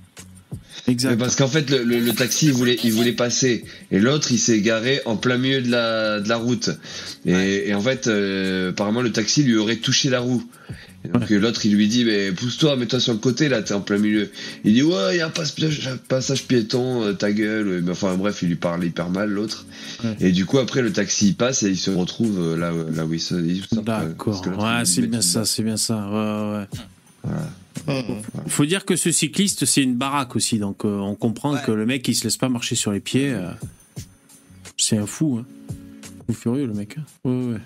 Exact. 0.88 1.16
parce 1.16 1.34
qu'en 1.36 1.48
fait, 1.48 1.68
le, 1.70 1.82
le- 1.82 1.98
le 2.00 2.12
taxi, 2.12 2.46
il 2.46 2.52
voulait, 2.52 2.78
il 2.84 2.92
voulait 2.92 3.12
passer. 3.12 3.64
Et 3.90 3.98
l'autre, 3.98 4.28
il 4.30 4.38
s'est 4.38 4.60
garé 4.60 5.00
en 5.04 5.16
plein 5.16 5.36
milieu 5.38 5.60
de 5.60 5.70
la, 5.70 6.20
de 6.20 6.28
la 6.28 6.36
route. 6.36 6.70
Et, 7.24 7.68
et 7.68 7.74
en 7.74 7.80
fait, 7.80 8.06
euh, 8.06 8.70
apparemment, 8.70 9.02
le 9.02 9.10
taxi 9.12 9.42
lui 9.42 9.56
aurait 9.56 9.76
touché 9.76 10.10
la 10.10 10.20
roue. 10.20 10.44
Et 11.04 11.08
donc, 11.08 11.30
l'autre, 11.30 11.64
il 11.66 11.74
lui 11.74 11.86
dit, 11.86 12.04
mais 12.04 12.32
pousse-toi, 12.32 12.74
mets-toi 12.76 12.98
sur 12.98 13.12
le 13.12 13.18
côté, 13.20 13.48
là, 13.48 13.62
t'es 13.62 13.74
en 13.74 13.80
plein 13.80 13.98
milieu. 13.98 14.28
Il 14.64 14.74
dit, 14.74 14.82
ouais, 14.82 15.14
il 15.14 15.18
y 15.18 15.20
a 15.20 15.26
un 15.26 15.30
passage, 15.30 15.90
passage 16.08 16.44
piéton, 16.44 17.02
euh, 17.04 17.12
ta 17.12 17.30
gueule. 17.32 17.80
Mais 17.84 17.92
enfin, 17.92 18.14
bref, 18.16 18.40
il 18.42 18.48
lui 18.48 18.56
parle 18.56 18.84
hyper 18.84 19.08
mal, 19.10 19.30
l'autre. 19.30 19.66
Ouais. 20.02 20.16
Et 20.20 20.32
du 20.32 20.46
coup, 20.46 20.58
après, 20.58 20.82
le 20.82 20.92
taxi, 20.92 21.28
il 21.28 21.34
passe 21.34 21.62
et 21.62 21.68
il 21.70 21.76
se 21.76 21.90
retrouve 21.90 22.38
euh, 22.40 22.56
là, 22.56 22.72
là 22.94 23.06
où 23.06 23.12
il 23.14 23.20
se. 23.20 23.34
D'accord. 23.82 24.42
Ouais, 24.58 24.84
c'est 24.84 25.02
bien 25.02 25.20
ça, 25.20 25.44
c'est 25.44 25.62
bien 25.62 25.76
ça. 25.76 25.96
Ouais, 25.96 26.58
ouais. 26.58 26.66
Voilà. 27.22 27.50
Faut 28.48 28.64
dire 28.66 28.84
que 28.84 28.96
ce 28.96 29.12
cycliste, 29.12 29.64
c'est 29.64 29.82
une 29.82 29.94
baraque 29.96 30.36
aussi, 30.36 30.58
donc 30.58 30.84
euh, 30.84 30.98
on 30.98 31.14
comprend 31.14 31.54
Ouais. 31.54 31.60
que 31.64 31.72
le 31.72 31.86
mec, 31.86 32.06
il 32.08 32.14
se 32.14 32.24
laisse 32.24 32.36
pas 32.36 32.48
marcher 32.48 32.74
sur 32.74 32.92
les 32.92 33.00
pieds. 33.00 33.30
euh, 33.32 33.50
c'est 34.76 34.98
un 34.98 35.06
fou, 35.06 35.38
hein. 35.40 35.46
Fou 36.26 36.32
furieux, 36.34 36.66
le 36.66 36.74
mec. 36.74 36.96
hein. 36.98 37.02
Ouais, 37.24 37.54
ouais. 37.54 37.60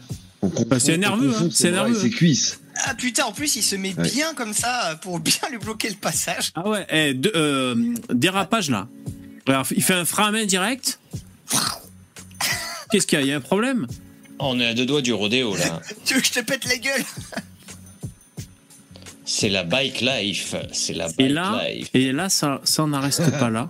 Bah, 0.67 0.81
c'est 0.81 0.97
nerveux, 0.97 1.33
hein, 1.37 1.49
c'est 1.51 1.71
bras 1.71 1.83
et 1.89 1.91
nerveux, 1.91 2.01
ses 2.01 2.11
cuisses. 2.11 2.61
Ah 2.87 2.95
putain, 2.95 3.25
en 3.25 3.33
plus, 3.33 3.57
il 3.57 3.63
se 3.63 3.77
met 3.77 3.95
Ouais. 3.95 4.11
bien 4.11 4.33
comme 4.35 4.55
ça 4.55 4.99
pour 5.03 5.21
bien 5.21 5.35
lui 5.51 5.59
bloquer 5.59 5.91
le 5.91 5.97
passage. 5.97 6.51
Ah 6.55 6.67
ouais, 6.69 6.87
eh, 6.91 7.13
de- 7.15 7.33
euh, 7.35 7.75
dérapage 8.13 8.71
là. 8.71 8.89
Alors, 9.47 9.67
il 9.75 9.83
fait 9.83 9.95
un 9.95 10.05
frein 10.05 10.29
à 10.29 10.31
main 10.31 10.47
direct. 10.47 10.99
Qu'est-ce 12.91 13.07
qu'il 13.07 13.19
y 13.19 13.23
a 13.23 13.25
Il 13.25 13.29
y 13.29 13.33
a 13.33 13.37
un 13.37 13.41
problème? 13.41 13.87
On 14.39 14.59
est 14.59 14.67
à 14.67 14.75
deux 14.75 14.87
doigts 14.87 15.03
du 15.03 15.13
rodéo, 15.13 15.55
là. 15.57 15.81
Tu 16.07 16.15
veux 16.15 16.21
que 16.21 16.27
je 16.27 16.33
te 16.33 16.41
pète 16.41 16.65
la 16.65 16.77
gueule? 16.79 17.05
C'est 19.33 19.49
la 19.49 19.63
bike 19.63 20.01
life. 20.01 20.57
C'est 20.73 20.93
la 20.93 21.07
bike 21.07 21.21
Et 21.21 21.29
là, 21.29 21.63
life. 21.69 21.89
et 21.95 22.11
là 22.11 22.29
ça, 22.29 22.61
ça 22.65 22.85
n'en 22.85 23.01
reste 23.01 23.31
pas 23.39 23.49
là. 23.49 23.69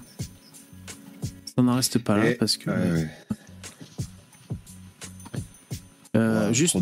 Ça 1.54 1.60
n'en 1.62 1.74
reste 1.76 1.98
pas 1.98 2.16
là 2.16 2.30
Et- 2.30 2.34
parce 2.34 2.56
que. 2.56 2.70
Ouais, 2.70 2.76
ouais. 2.92 3.08
euh, 6.16 6.48
Ouais, 6.48 6.54
juste 6.54 6.76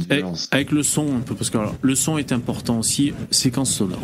avec, 0.52 0.70
le 0.70 0.84
son 0.84 1.16
un 1.16 1.20
peu, 1.20 1.34
parce 1.34 1.50
que 1.50 1.58
alors, 1.58 1.74
le 1.82 1.94
son 1.96 2.18
est 2.18 2.30
important 2.30 2.78
aussi, 2.78 3.12
séquence 3.32 3.74
sonore. 3.74 3.98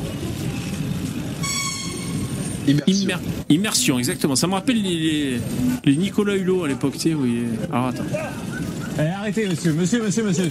Immersion. 2.67 2.95
Immer- 3.09 3.19
immersion, 3.51 3.99
exactement. 4.01 4.35
Ça 4.35 4.49
me 4.49 4.55
rappelle 4.55 4.83
les, 4.83 4.97
les, 4.99 5.41
les 5.85 5.97
Nicolas 5.97 6.35
Hulot 6.35 6.65
à 6.65 6.69
l'époque, 6.69 6.95
tu 6.95 6.99
sais, 7.11 7.15
oui. 7.15 7.45
Alors 7.71 7.87
attends. 7.89 8.03
Eh, 8.99 9.03
arrêtez, 9.03 9.47
monsieur, 9.47 9.73
monsieur, 9.73 10.03
monsieur, 10.03 10.25
monsieur. 10.25 10.49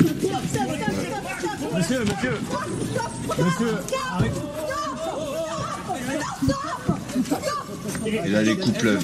Monsieur, 1.76 2.00
monsieur. 2.06 2.40
Monsieur. 3.40 3.74
Et 8.06 8.30
là, 8.30 8.42
les 8.42 8.58
coups 8.58 8.78
pleuvent. 8.78 9.04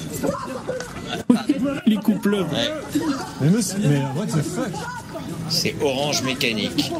Les 1.86 1.96
coups 1.96 2.20
pleuvent. 2.20 2.46
Mais 3.40 3.50
monsieur, 3.50 3.78
mais 3.80 4.02
what 4.16 4.26
the 4.26 4.42
fuck? 4.42 4.72
C'est 5.48 5.74
orange 5.82 6.22
mécanique. 6.22 6.92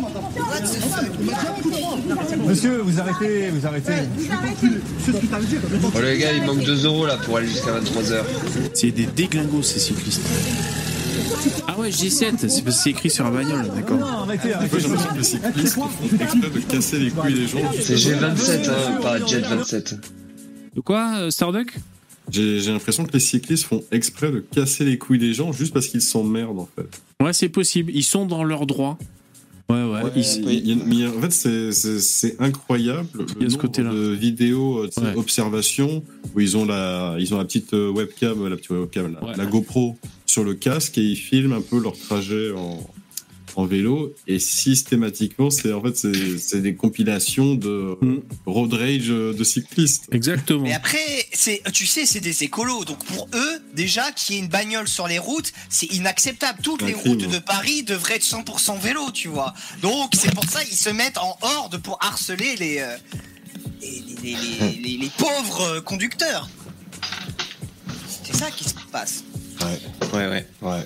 Monsieur, 2.44 2.78
vous 2.83 3.00
arrêtez, 3.00 3.50
vous 3.50 3.66
arrêtez. 3.66 3.92
Oh, 5.94 6.00
les 6.02 6.18
gars, 6.18 6.33
il 6.33 6.42
manque 6.44 6.64
2 6.64 6.85
euros 6.87 7.06
là 7.06 7.16
pour 7.18 7.37
aller 7.37 7.46
jusqu'à 7.46 7.70
23h. 7.78 8.24
C'est 8.74 8.90
des 8.90 9.06
déglingos 9.06 9.62
ces 9.62 9.78
cyclistes. 9.78 10.22
Ah 11.68 11.78
ouais, 11.78 11.90
G7, 11.90 12.10
c'est 12.10 12.30
parce 12.38 12.60
que 12.60 12.70
c'est 12.70 12.90
écrit 12.90 13.10
sur 13.10 13.24
la 13.24 13.30
bagnole, 13.30 13.68
d'accord. 13.74 13.98
Non, 13.98 14.06
arrêtez, 14.06 14.48
j'ai 14.48 14.88
l'impression 14.88 15.08
que 15.12 15.16
les 15.16 15.22
cyclistes 15.24 15.74
font 15.74 15.88
exprès 16.20 16.50
de 16.50 16.58
casser 16.60 16.98
les 16.98 17.10
couilles 17.10 17.34
des 17.34 17.46
gens. 17.46 17.58
C'est 17.80 17.94
G27, 17.94 18.68
hein, 18.70 19.00
pas 19.02 19.24
Jet 19.26 19.40
27. 19.40 19.94
De 20.74 20.80
quoi, 20.80 21.14
euh, 21.16 21.30
Starduck? 21.30 21.74
J'ai 22.30 22.60
j'ai 22.60 22.70
l'impression 22.70 23.04
que 23.04 23.12
les 23.12 23.20
cyclistes 23.20 23.64
font 23.64 23.82
exprès 23.90 24.30
de 24.30 24.38
casser 24.40 24.84
les 24.84 24.98
couilles 24.98 25.18
des 25.18 25.34
gens 25.34 25.52
juste 25.52 25.72
parce 25.72 25.88
qu'ils 25.88 26.02
s'emmerdent 26.02 26.60
en 26.60 26.68
fait. 26.76 27.24
Ouais, 27.24 27.32
c'est 27.32 27.48
possible. 27.48 27.90
Ils 27.92 28.04
sont 28.04 28.24
dans 28.24 28.44
leurs 28.44 28.66
droits. 28.66 28.96
Ouais, 29.70 29.85
ouais. 29.85 30.02
Ouais, 30.04 30.11
il 30.16 30.68
y 30.68 30.72
a- 30.72 30.85
mais 30.85 31.06
en 31.06 31.20
fait, 31.20 31.30
c'est- 31.72 32.37
incroyable 32.40 33.09
Il 33.14 33.18
y 33.18 33.22
a 33.22 33.26
le 33.26 33.35
ce 33.38 33.44
nombre 33.44 33.59
côté-là. 33.59 33.92
de 33.92 34.09
vidéos, 34.11 34.78
euh, 34.85 34.90
Ouais. 35.00 35.14
observations, 35.16 36.02
où 36.35 36.40
ils 36.40 36.56
ont 36.56 36.64
la, 36.64 37.16
ils 37.18 37.33
ont 37.35 37.38
la 37.38 37.44
petite 37.44 37.72
euh, 37.74 37.90
webcam, 37.90 38.48
la 38.48 38.56
petite 38.56 38.70
webcam, 38.70 39.12
la, 39.20 39.24
Ouais. 39.28 39.37
la 39.37 39.46
GoPro 39.46 39.96
sur 40.26 40.44
le 40.44 40.54
casque 40.54 40.98
et 40.98 41.02
ils 41.02 41.16
filment 41.16 41.54
un 41.54 41.61
peu 41.61 41.80
leur 41.80 41.96
trajet 41.98 42.52
en, 42.52 42.78
en 43.58 43.66
vélo. 43.66 44.14
Et 44.26 44.38
systématiquement, 44.38 45.50
c'est 45.50 45.72
en 45.72 45.82
fait 45.82 45.96
c'est 46.38 46.60
des 46.60 46.74
compilations 46.74 47.54
de 47.54 47.96
Mm. 48.00 48.20
road 48.46 48.72
rage 48.74 49.08
de 49.08 49.44
cyclistes. 49.44 50.04
Exactement. 50.12 50.62
Mais 50.62 50.72
après, 50.74 50.98
c'est, 51.32 51.62
tu 51.72 51.86
sais, 51.86 52.06
c'est 52.06 52.20
des 52.20 52.44
écolos. 52.44 52.84
Donc 52.84 53.04
pour 53.04 53.28
eux, 53.34 53.58
déjà, 53.74 54.12
qu'il 54.12 54.34
y 54.36 54.38
ait 54.38 54.42
une 54.42 54.48
bagnole 54.48 54.88
sur 54.88 55.06
les 55.08 55.18
routes, 55.18 55.52
c'est 55.68 55.86
inacceptable. 55.92 56.60
Toutes 56.62 56.82
les 56.82 56.92
crime. 56.92 57.12
routes 57.12 57.28
de 57.30 57.38
Paris 57.38 57.82
devraient 57.82 58.16
être 58.16 58.24
100% 58.24 58.78
vélo, 58.78 59.10
tu 59.12 59.28
vois. 59.28 59.54
Donc 59.82 60.12
c'est 60.14 60.34
pour 60.34 60.44
ça 60.44 60.60
ils 60.70 60.76
se 60.76 60.90
mettent 60.90 61.18
en 61.18 61.36
horde 61.42 61.78
pour 61.78 61.98
harceler 62.00 62.56
les, 62.56 62.78
euh, 62.78 62.96
les, 63.82 64.02
les- 64.22 64.36
les- 64.36 64.78
les- 64.82 64.96
les 64.98 65.11
pauvres 65.18 65.61
euh, 65.62 65.80
conducteurs. 65.80 66.48
C'est 68.22 68.36
ça 68.36 68.51
qui 68.51 68.64
se 68.64 68.74
passe. 68.92 69.24
Ouais, 70.12 70.26
ouais. 70.28 70.46
Ouais. 70.62 70.82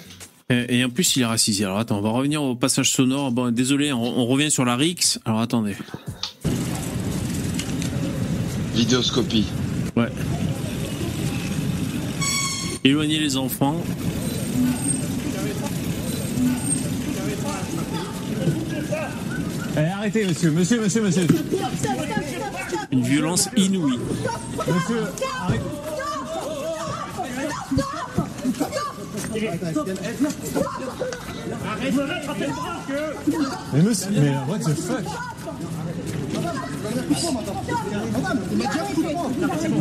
Et, 0.50 0.78
et 0.78 0.84
en 0.84 0.90
plus, 0.90 1.16
il 1.16 1.22
est 1.22 1.26
racisé. 1.26 1.64
Alors 1.64 1.78
attends, 1.78 1.98
on 1.98 2.02
va 2.02 2.10
revenir 2.10 2.42
au 2.42 2.54
passage 2.54 2.90
sonore. 2.90 3.32
Bon, 3.32 3.50
désolé, 3.50 3.92
on, 3.92 4.02
on 4.02 4.26
revient 4.26 4.50
sur 4.50 4.64
la 4.64 4.76
Rix. 4.76 5.18
Alors 5.24 5.40
attendez. 5.40 5.74
Vidéoscopie. 8.74 9.46
Ouais. 9.96 10.08
Éloigner 12.82 13.18
les 13.18 13.36
enfants. 13.36 13.82
Eh, 19.76 19.80
arrêtez, 19.80 20.26
monsieur, 20.26 20.50
monsieur, 20.50 20.80
monsieur, 20.82 21.02
monsieur. 21.02 21.26
Une 22.92 23.02
violence 23.02 23.48
inouïe. 23.56 23.98
Monsieur, 24.68 25.04
arrêtez. 25.40 25.64
Vous 29.34 29.40
m'avez 31.96 32.12
attrapé 32.12 32.46
le 32.46 32.52
bras 32.52 32.76
Mais 33.72 33.82
monsieur, 33.82 34.10
mais 34.12 34.30
what 34.48 34.58
the 34.58 34.74
fuck 34.74 35.04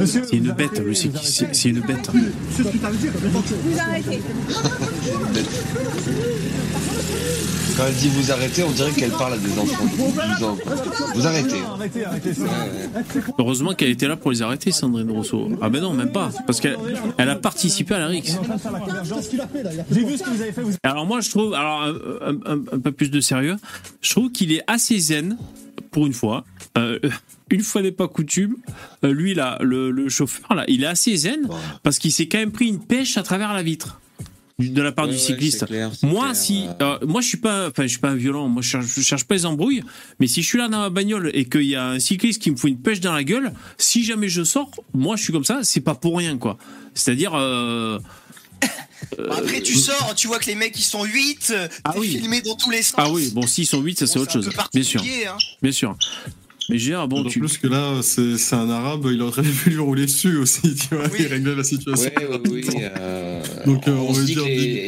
C'est 0.05 0.33
une 0.37 0.51
bête, 0.51 0.81
c'est 0.93 1.09
qui- 1.09 1.45
c'est 1.53 1.69
une 1.69 1.81
bête. 1.81 2.09
Vous 2.11 3.79
arrêtez. 3.79 4.21
Quand 7.75 7.85
elle 7.87 7.95
dit 7.95 8.09
vous 8.09 8.31
arrêtez, 8.31 8.61
on 8.63 8.69
dirait 8.69 8.91
qu'elle 8.91 9.09
parle 9.11 9.33
à 9.33 9.37
des 9.37 9.57
enfants 9.57 9.85
de 9.85 9.97
12 9.97 10.43
ans. 10.43 10.55
quoi. 10.63 10.75
Vous 11.15 11.25
arrêtez. 11.27 11.55
Heureusement 13.39 13.73
qu'elle 13.73 13.89
était 13.89 14.07
là 14.07 14.15
pour 14.15 14.29
les 14.29 14.43
arrêter, 14.43 14.71
Sandrine 14.71 15.09
Rousseau. 15.09 15.49
Ah 15.59 15.69
ben 15.69 15.81
non, 15.81 15.93
même 15.93 16.11
pas. 16.11 16.29
Parce 16.45 16.59
qu'elle 16.59 16.77
elle 17.17 17.29
a 17.29 17.35
participé 17.35 17.95
à 17.95 17.99
la 17.99 18.07
RIX. 18.07 18.37
Alors 20.83 21.05
moi, 21.07 21.21
je 21.21 21.29
trouve, 21.31 21.53
alors 21.55 21.81
un, 21.81 21.93
un- 22.29 22.53
un- 22.53 22.61
un 22.73 22.79
peu 22.79 22.91
plus 22.91 23.09
de 23.09 23.19
sérieux, 23.21 23.55
je 24.01 24.11
trouve 24.11 24.31
qu'il 24.31 24.51
est 24.51 24.61
assez 24.67 24.99
zen 24.99 25.37
pour 25.89 26.05
une 26.05 26.13
fois. 26.13 26.43
Euh, 26.78 26.97
une 27.51 27.61
fois 27.61 27.82
n'est 27.84 27.91
pas 27.91 28.07
coutume. 28.07 28.55
Euh, 29.03 29.11
lui 29.13 29.34
là, 29.36 29.57
le, 29.61 29.91
le 29.91 30.09
chauffeur 30.09 30.55
là, 30.55 30.65
il 30.67 30.84
est 30.84 30.88
assez 30.88 31.15
zen 31.15 31.47
parce 31.84 31.99
qu'il 31.99 32.11
s'est 32.11 32.28
quand 32.28 32.39
même 32.39 32.51
pris 32.51 32.67
une 32.67 32.84
pêche 32.84 33.17
à 33.17 33.24
travers 33.24 33.53
la 33.53 33.61
vitre 33.63 33.99
de 34.59 34.82
la 34.84 34.91
part 34.91 35.05
Ouais, 35.05 35.11
du 35.13 35.17
cycliste. 35.19 35.65
clair, 35.65 35.91
moi, 36.03 36.26
clair, 36.30 36.36
si, 36.36 36.65
euh, 36.82 36.97
moi 37.05 37.21
je 37.21 37.28
suis 37.28 37.38
pas, 37.38 37.67
enfin 37.69 37.84
je 37.84 37.88
suis 37.89 37.97
pas 37.99 38.09
un 38.09 38.15
violent. 38.15 38.47
Moi 38.47 38.61
je 38.61 38.69
cherche, 38.69 38.86
je 38.95 39.01
cherche 39.01 39.24
pas 39.26 39.36
les 39.36 39.45
embrouilles. 39.45 39.84
Mais 40.19 40.28
si 40.28 40.41
je 40.41 40.47
suis 40.47 40.57
là 40.59 40.67
dans 40.67 40.80
ma 40.80 40.89
bagnole 40.89 41.32
et 41.34 41.45
qu'il 41.45 41.63
y 41.63 41.76
a 41.76 41.88
un 41.89 41.99
cycliste 41.99 42.41
qui 42.41 42.49
me 42.51 42.55
fout 42.55 42.69
une 42.69 42.80
pêche 42.80 42.99
dans 43.01 43.13
la 43.13 43.24
gueule, 43.24 43.51
si 43.78 44.03
jamais 44.03 44.30
je 44.30 44.43
sors, 44.43 44.71
moi 44.93 45.15
je 45.15 45.24
suis 45.24 45.34
comme 45.34 45.43
ça, 45.43 45.59
c'est 45.63 45.82
pas 45.82 45.95
pour 45.95 46.17
rien 46.17 46.38
quoi. 46.38 46.57
C'est-à-dire. 46.93 47.34
euh, 47.36 47.99
Après, 49.32 49.61
tu 49.61 49.76
sors, 49.76 50.13
tu 50.15 50.28
vois 50.28 50.39
que 50.39 50.45
les 50.45 50.55
mecs 50.55 50.78
ils 50.80 50.84
sont 50.84 51.03
8, 51.03 51.53
Ah 51.84 51.93
oui. 51.97 52.09
filmé 52.19 52.41
dans 52.41 52.55
tous 52.55 52.69
les 52.71 52.82
sens. 52.84 52.95
Ah 52.97 53.09
oui, 53.11 53.32
bon, 53.34 53.45
s'ils 53.45 53.67
sont 53.67 53.82
8, 53.82 53.99
ça 53.99 54.07
c'est 54.07 54.15
Bon, 54.15 54.21
autre 54.21 54.32
chose. 54.32 54.49
Bien 54.74 54.84
sûr, 54.84 55.01
hein. 55.01 55.38
bien 55.61 55.71
sûr. 55.71 55.97
Mais 56.70 56.78
je 56.78 56.86
veux 56.86 56.91
dire, 56.97 57.07
bon, 57.07 57.24
tu. 57.26 57.39
plus 57.39 57.57
que 57.57 57.68
là, 57.68 58.01
c'est 58.01 58.38
c'est 58.38 58.55
un 58.55 58.70
arabe, 58.70 59.07
il 59.11 59.22
aurait 59.22 59.41
pu 59.64 59.70
lui 59.72 59.80
rouler 59.80 60.05
dessus 60.05 60.38
aussi, 60.38 60.61
tu 60.76 60.95
vois, 60.95 61.05
Oui. 61.11 61.20
il 61.22 61.28
réglait 61.28 61.55
la 61.55 61.64
situation. 61.64 62.09
Ouais, 62.18 62.28
ouais, 62.28 62.39
oui. 62.49 62.66
euh, 62.99 63.41
Donc, 63.66 63.88
euh, 63.88 63.91
on, 63.95 64.09
on 64.09 64.14
se 64.14 64.20
va 64.22 64.26
dit 64.26 64.36
que 64.36 64.41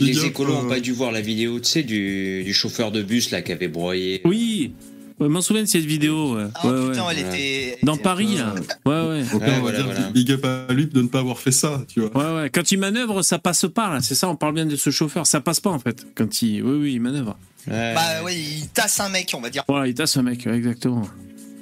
les, 0.05 0.25
écolos 0.25 0.53
n'ont 0.53 0.65
euh, 0.65 0.69
pas 0.69 0.79
dû 0.79 0.91
voir 0.93 1.11
la 1.11 1.21
vidéo, 1.21 1.59
tu 1.59 1.69
sais, 1.69 1.83
du, 1.83 2.43
du 2.43 2.53
chauffeur 2.53 2.91
de 2.91 3.01
bus 3.01 3.31
là 3.31 3.41
qui 3.41 3.51
avait 3.51 3.67
broyé. 3.67 4.21
Oui, 4.25 4.73
je 5.19 5.25
m'en 5.27 5.41
souviens 5.41 5.63
de 5.63 5.67
cette 5.67 5.85
vidéo. 5.85 6.35
Ouais, 6.35 6.43
Ah 6.55 6.67
ouais, 6.67 6.89
putain, 6.91 7.05
ouais. 7.07 7.13
elle 7.17 7.25
était. 7.27 7.77
Dans 7.83 7.95
Paris, 7.97 8.35
là. 8.37 8.53
Ouais, 8.85 9.07
ouais. 9.09 9.23
Donc 9.31 9.41
Ouais, 9.41 9.47
on 9.47 9.51
va 9.53 9.59
voilà, 9.59 9.77
dire 9.77 9.85
voilà. 9.85 10.09
big 10.11 10.31
up 10.31 10.45
à 10.45 10.73
lui 10.73 10.87
de 10.87 11.01
ne 11.01 11.07
pas 11.07 11.19
avoir 11.19 11.39
fait 11.39 11.51
ça, 11.53 11.83
tu 11.87 12.01
vois. 12.01 12.09
Ouais, 12.35 12.41
ouais. 12.43 12.49
Quand 12.49 12.69
il 12.71 12.79
manœuvre, 12.79 13.21
ça 13.21 13.39
passe 13.39 13.65
pas, 13.73 13.93
là. 13.93 14.01
C'est 14.01 14.15
ça, 14.15 14.27
on 14.29 14.35
parle 14.35 14.55
bien 14.55 14.65
de 14.65 14.75
ce 14.75 14.89
chauffeur. 14.89 15.25
Ça 15.25 15.39
passe 15.39 15.59
pas, 15.61 15.69
en 15.69 15.79
fait. 15.79 16.05
Quand 16.15 16.41
il. 16.41 16.61
Oui, 16.63 16.77
oui, 16.81 16.93
il 16.95 16.99
manœuvre. 17.01 17.37
Ouais. 17.67 17.93
Bah 17.95 18.23
ouais, 18.23 18.35
il 18.37 18.67
tasse 18.73 18.99
un 18.99 19.09
mec, 19.09 19.31
on 19.35 19.41
va 19.41 19.49
dire. 19.49 19.63
Voilà, 19.67 19.87
il 19.87 19.93
tasse 19.93 20.17
un 20.17 20.21
mec, 20.23 20.43
ouais, 20.45 20.55
exactement. 20.55 21.07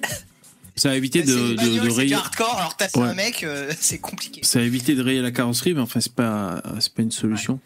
Ça 0.75 0.89
a 0.89 0.95
évité 0.95 1.21
de, 1.21 1.31
une 1.31 1.49
de, 1.51 1.55
bagnole, 1.55 1.85
de 1.85 1.89
c'est 1.91 1.95
rayer. 1.97 2.07
du 2.09 2.13
hardcore, 2.15 2.57
alors 2.57 2.75
tasser 2.75 2.99
Ouais. 2.99 3.07
un 3.09 3.13
mec, 3.13 3.43
euh, 3.43 3.71
c'est 3.79 3.99
compliqué. 3.99 4.41
Ça 4.43 4.57
a 4.59 4.63
évité 4.63 4.95
de 4.95 5.03
rayer 5.03 5.21
la 5.21 5.29
carrosserie, 5.31 5.73
mais 5.75 5.81
enfin, 5.81 5.99
c'est 6.01 6.13
pas, 6.13 6.63
c'est 6.79 6.91
pas 6.93 7.03
une 7.03 7.11
solution. 7.11 7.59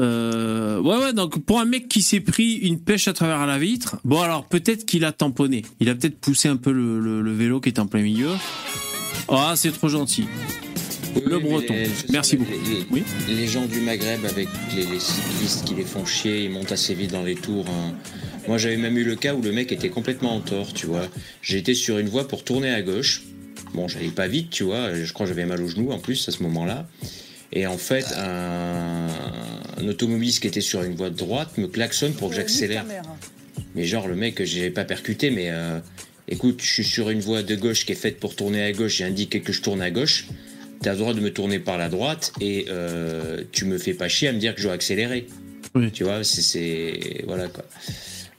Euh, 0.00 0.80
ouais, 0.80 0.96
ouais, 0.96 1.12
donc 1.12 1.44
pour 1.44 1.58
un 1.60 1.64
mec 1.64 1.88
qui 1.88 2.02
s'est 2.02 2.20
pris 2.20 2.54
une 2.54 2.78
pêche 2.78 3.08
à 3.08 3.12
travers 3.12 3.46
la 3.46 3.58
vitre, 3.58 3.96
bon, 4.04 4.20
alors 4.20 4.44
peut-être 4.46 4.86
qu'il 4.86 5.04
a 5.04 5.12
tamponné. 5.12 5.64
Il 5.80 5.88
a 5.88 5.94
peut-être 5.94 6.18
poussé 6.20 6.48
un 6.48 6.56
peu 6.56 6.70
le, 6.72 7.00
le- 7.00 7.20
le 7.22 7.32
vélo 7.32 7.60
qui 7.60 7.68
est 7.68 7.78
en 7.80 7.86
plein 7.86 8.02
milieu. 8.02 8.30
Ah, 9.28 9.54
c'est 9.56 9.72
trop 9.72 9.88
gentil. 9.88 10.26
Oui, 11.16 11.22
le 11.26 11.38
breton. 11.40 11.74
les- 11.74 11.90
Merci 12.10 12.32
les- 12.32 12.38
beaucoup. 12.38 12.52
Les, 12.68 12.86
Oui. 12.92 13.02
les 13.28 13.46
gens 13.48 13.66
du 13.66 13.80
Maghreb 13.80 14.24
avec 14.24 14.48
les, 14.74 14.84
les 14.86 15.00
cyclistes 15.00 15.64
qui 15.64 15.74
les 15.74 15.84
font 15.84 16.06
chier, 16.06 16.44
ils 16.44 16.50
montent 16.50 16.70
assez 16.72 16.94
vite 16.94 17.10
dans 17.12 17.22
les 17.24 17.34
tours. 17.34 17.66
hein. 17.68 17.92
Moi, 18.48 18.56
j'avais 18.56 18.78
même 18.78 18.96
eu 18.96 19.04
le 19.04 19.14
cas 19.14 19.34
où 19.34 19.42
le 19.42 19.52
mec 19.52 19.72
était 19.72 19.90
complètement 19.90 20.34
en 20.34 20.40
tort, 20.40 20.72
tu 20.72 20.86
vois. 20.86 21.06
J'étais 21.42 21.74
sur 21.74 21.98
une 21.98 22.08
voie 22.08 22.26
pour 22.26 22.44
tourner 22.44 22.70
à 22.70 22.80
gauche. 22.80 23.22
Bon, 23.74 23.88
j'allais 23.88 24.08
pas 24.08 24.26
vite, 24.26 24.48
tu 24.48 24.64
vois. 24.64 24.94
Je 24.94 25.12
crois 25.12 25.26
que 25.26 25.34
j'avais 25.34 25.44
mal 25.44 25.60
au 25.60 25.68
genou 25.68 25.92
en 25.92 25.98
plus 25.98 26.26
à 26.26 26.32
ce 26.32 26.42
moment-là. 26.44 26.88
Et 27.52 27.66
en 27.66 27.76
fait, 27.76 28.06
un, 28.16 29.06
un 29.76 29.86
automobiliste 29.86 30.40
qui 30.40 30.48
était 30.48 30.62
sur 30.62 30.82
une 30.82 30.94
voie 30.94 31.10
de 31.10 31.16
droite 31.16 31.58
me 31.58 31.66
klaxonne 31.66 32.14
pour 32.14 32.30
que 32.30 32.36
j'accélère. 32.36 32.86
Mais 33.74 33.84
genre, 33.84 34.08
le 34.08 34.16
mec, 34.16 34.42
je 34.42 34.60
l'ai 34.60 34.70
pas 34.70 34.84
percuté, 34.84 35.30
mais 35.30 35.50
euh, 35.50 35.78
écoute, 36.26 36.62
je 36.62 36.72
suis 36.72 36.84
sur 36.84 37.10
une 37.10 37.20
voie 37.20 37.42
de 37.42 37.54
gauche 37.54 37.84
qui 37.84 37.92
est 37.92 37.96
faite 37.96 38.18
pour 38.18 38.34
tourner 38.34 38.62
à 38.62 38.72
gauche. 38.72 38.96
J'ai 38.96 39.04
indiqué 39.04 39.42
que 39.42 39.52
je 39.52 39.60
tourne 39.60 39.82
à 39.82 39.90
gauche. 39.90 40.26
T'as 40.80 40.92
le 40.92 40.98
droit 40.98 41.12
de 41.12 41.20
me 41.20 41.30
tourner 41.30 41.58
par 41.58 41.76
la 41.76 41.90
droite 41.90 42.32
et 42.40 42.64
euh, 42.70 43.42
tu 43.52 43.66
me 43.66 43.76
fais 43.76 43.92
pas 43.92 44.08
chier 44.08 44.28
à 44.28 44.32
me 44.32 44.38
dire 44.38 44.54
que 44.54 44.62
je 44.62 44.66
dois 44.68 44.74
accélérer. 44.74 45.26
Oui. 45.74 45.92
Tu 45.92 46.04
vois, 46.04 46.24
c'est. 46.24 47.24
Voilà 47.26 47.48
quoi. 47.48 47.66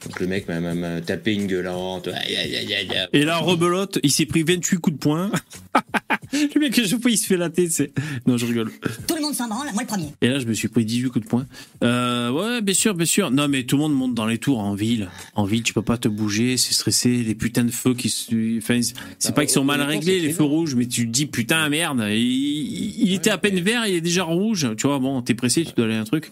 Donc 0.04 0.18
le 0.20 0.26
mec 0.26 0.48
m'a- 0.48 1.00
tapé 1.02 1.34
une 1.34 1.46
gueulante. 1.46 2.08
Aïe, 2.08 2.36
aïe, 2.36 2.56
aïe, 2.56 2.74
aïe, 2.74 2.90
aïe. 2.90 3.06
Et 3.12 3.24
là, 3.24 3.36
rebelote, 3.38 3.98
il 4.02 4.10
s'est 4.10 4.24
pris 4.26 4.42
28 4.42 4.76
coups 4.78 4.96
de 4.96 5.00
poing. 5.00 5.30
le 6.32 6.58
mec, 6.60 6.78
à 6.78 6.86
chaque 6.86 7.02
fois, 7.02 7.10
il 7.10 7.18
se 7.18 7.26
fait 7.26 7.36
la 7.36 7.50
tête. 7.50 7.70
c'est- 7.70 7.92
Non, 8.26 8.36
je 8.38 8.46
rigole. 8.46 8.70
Tout 9.06 9.16
le 9.16 9.20
monde 9.22 9.34
s'en 9.34 9.46
branle, 9.48 9.68
moi 9.74 9.82
le 9.82 9.86
premier. 9.86 10.06
Et 10.22 10.28
là, 10.28 10.38
je 10.38 10.46
me 10.46 10.54
suis 10.54 10.68
pris 10.68 10.84
18 10.86 11.10
coups 11.10 11.24
de 11.24 11.28
poing. 11.28 11.46
Euh, 11.84 12.30
ouais, 12.30 12.62
bien 12.62 12.74
sûr, 12.74 12.94
bien 12.94 13.04
sûr. 13.06 13.30
Non, 13.30 13.46
mais 13.48 13.64
tout 13.64 13.76
le 13.76 13.82
monde 13.82 13.94
monte 13.94 14.14
dans 14.14 14.26
les 14.26 14.38
tours 14.38 14.58
en 14.60 14.74
ville. 14.74 15.08
En 15.34 15.44
ville, 15.44 15.62
tu 15.62 15.74
peux 15.74 15.82
pas 15.82 15.98
te 15.98 16.08
bouger, 16.08 16.56
c'est 16.56 16.72
stressé. 16.72 17.22
Les 17.22 17.34
putains 17.34 17.64
de 17.64 17.70
feux 17.70 17.94
qui 17.94 18.08
se. 18.08 18.56
Enfin, 18.58 18.80
c'est 19.18 19.30
Bah, 19.30 19.34
pas 19.34 19.42
qu'ils 19.42 19.50
sont 19.52 19.64
mal 19.64 19.82
réglés, 19.82 20.20
les 20.20 20.28
très 20.28 20.36
feux 20.38 20.44
rouges, 20.44 20.74
mais 20.76 20.86
tu 20.86 21.06
te 21.06 21.10
dis 21.12 21.26
putain, 21.26 21.68
merde. 21.68 22.02
Il, 22.08 22.16
il- 22.16 23.02
il 23.08 23.12
était 23.14 23.30
à 23.30 23.38
peine 23.38 23.60
vert, 23.60 23.86
il 23.86 23.94
est 23.96 24.00
déjà 24.00 24.24
rouge. 24.24 24.68
Tu 24.78 24.86
vois, 24.86 24.98
bon, 24.98 25.20
t'es 25.22 25.34
pressé, 25.34 25.64
tu 25.64 25.72
dois 25.76 25.84
aller 25.86 25.94
à 25.96 26.00
un 26.00 26.04
truc. 26.04 26.30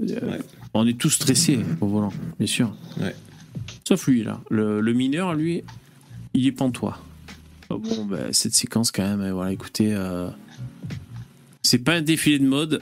Euh, 0.00 0.14
Ouais. 0.22 0.38
On 0.78 0.86
est 0.86 0.98
tous 0.98 1.10
stressés 1.10 1.58
au 1.80 1.86
volant, 1.86 2.12
bien 2.38 2.46
sûr. 2.46 2.74
Ouais. 3.00 3.14
Sauf 3.86 4.06
lui, 4.06 4.22
là. 4.24 4.40
Le, 4.50 4.80
le 4.80 4.92
mineur, 4.92 5.34
lui, 5.34 5.62
il 6.34 6.46
est 6.46 6.52
pantois. 6.52 6.98
Oh, 7.70 7.78
Bon, 7.78 8.04
ben, 8.04 8.32
cette 8.32 8.54
séquence, 8.54 8.90
quand 8.90 9.02
même, 9.16 9.30
voilà, 9.32 9.52
écoutez. 9.52 9.92
euh, 9.94 10.28
C'est 11.62 11.78
pas 11.78 11.94
un 11.94 12.02
défilé 12.02 12.38
de 12.38 12.46
mode, 12.46 12.80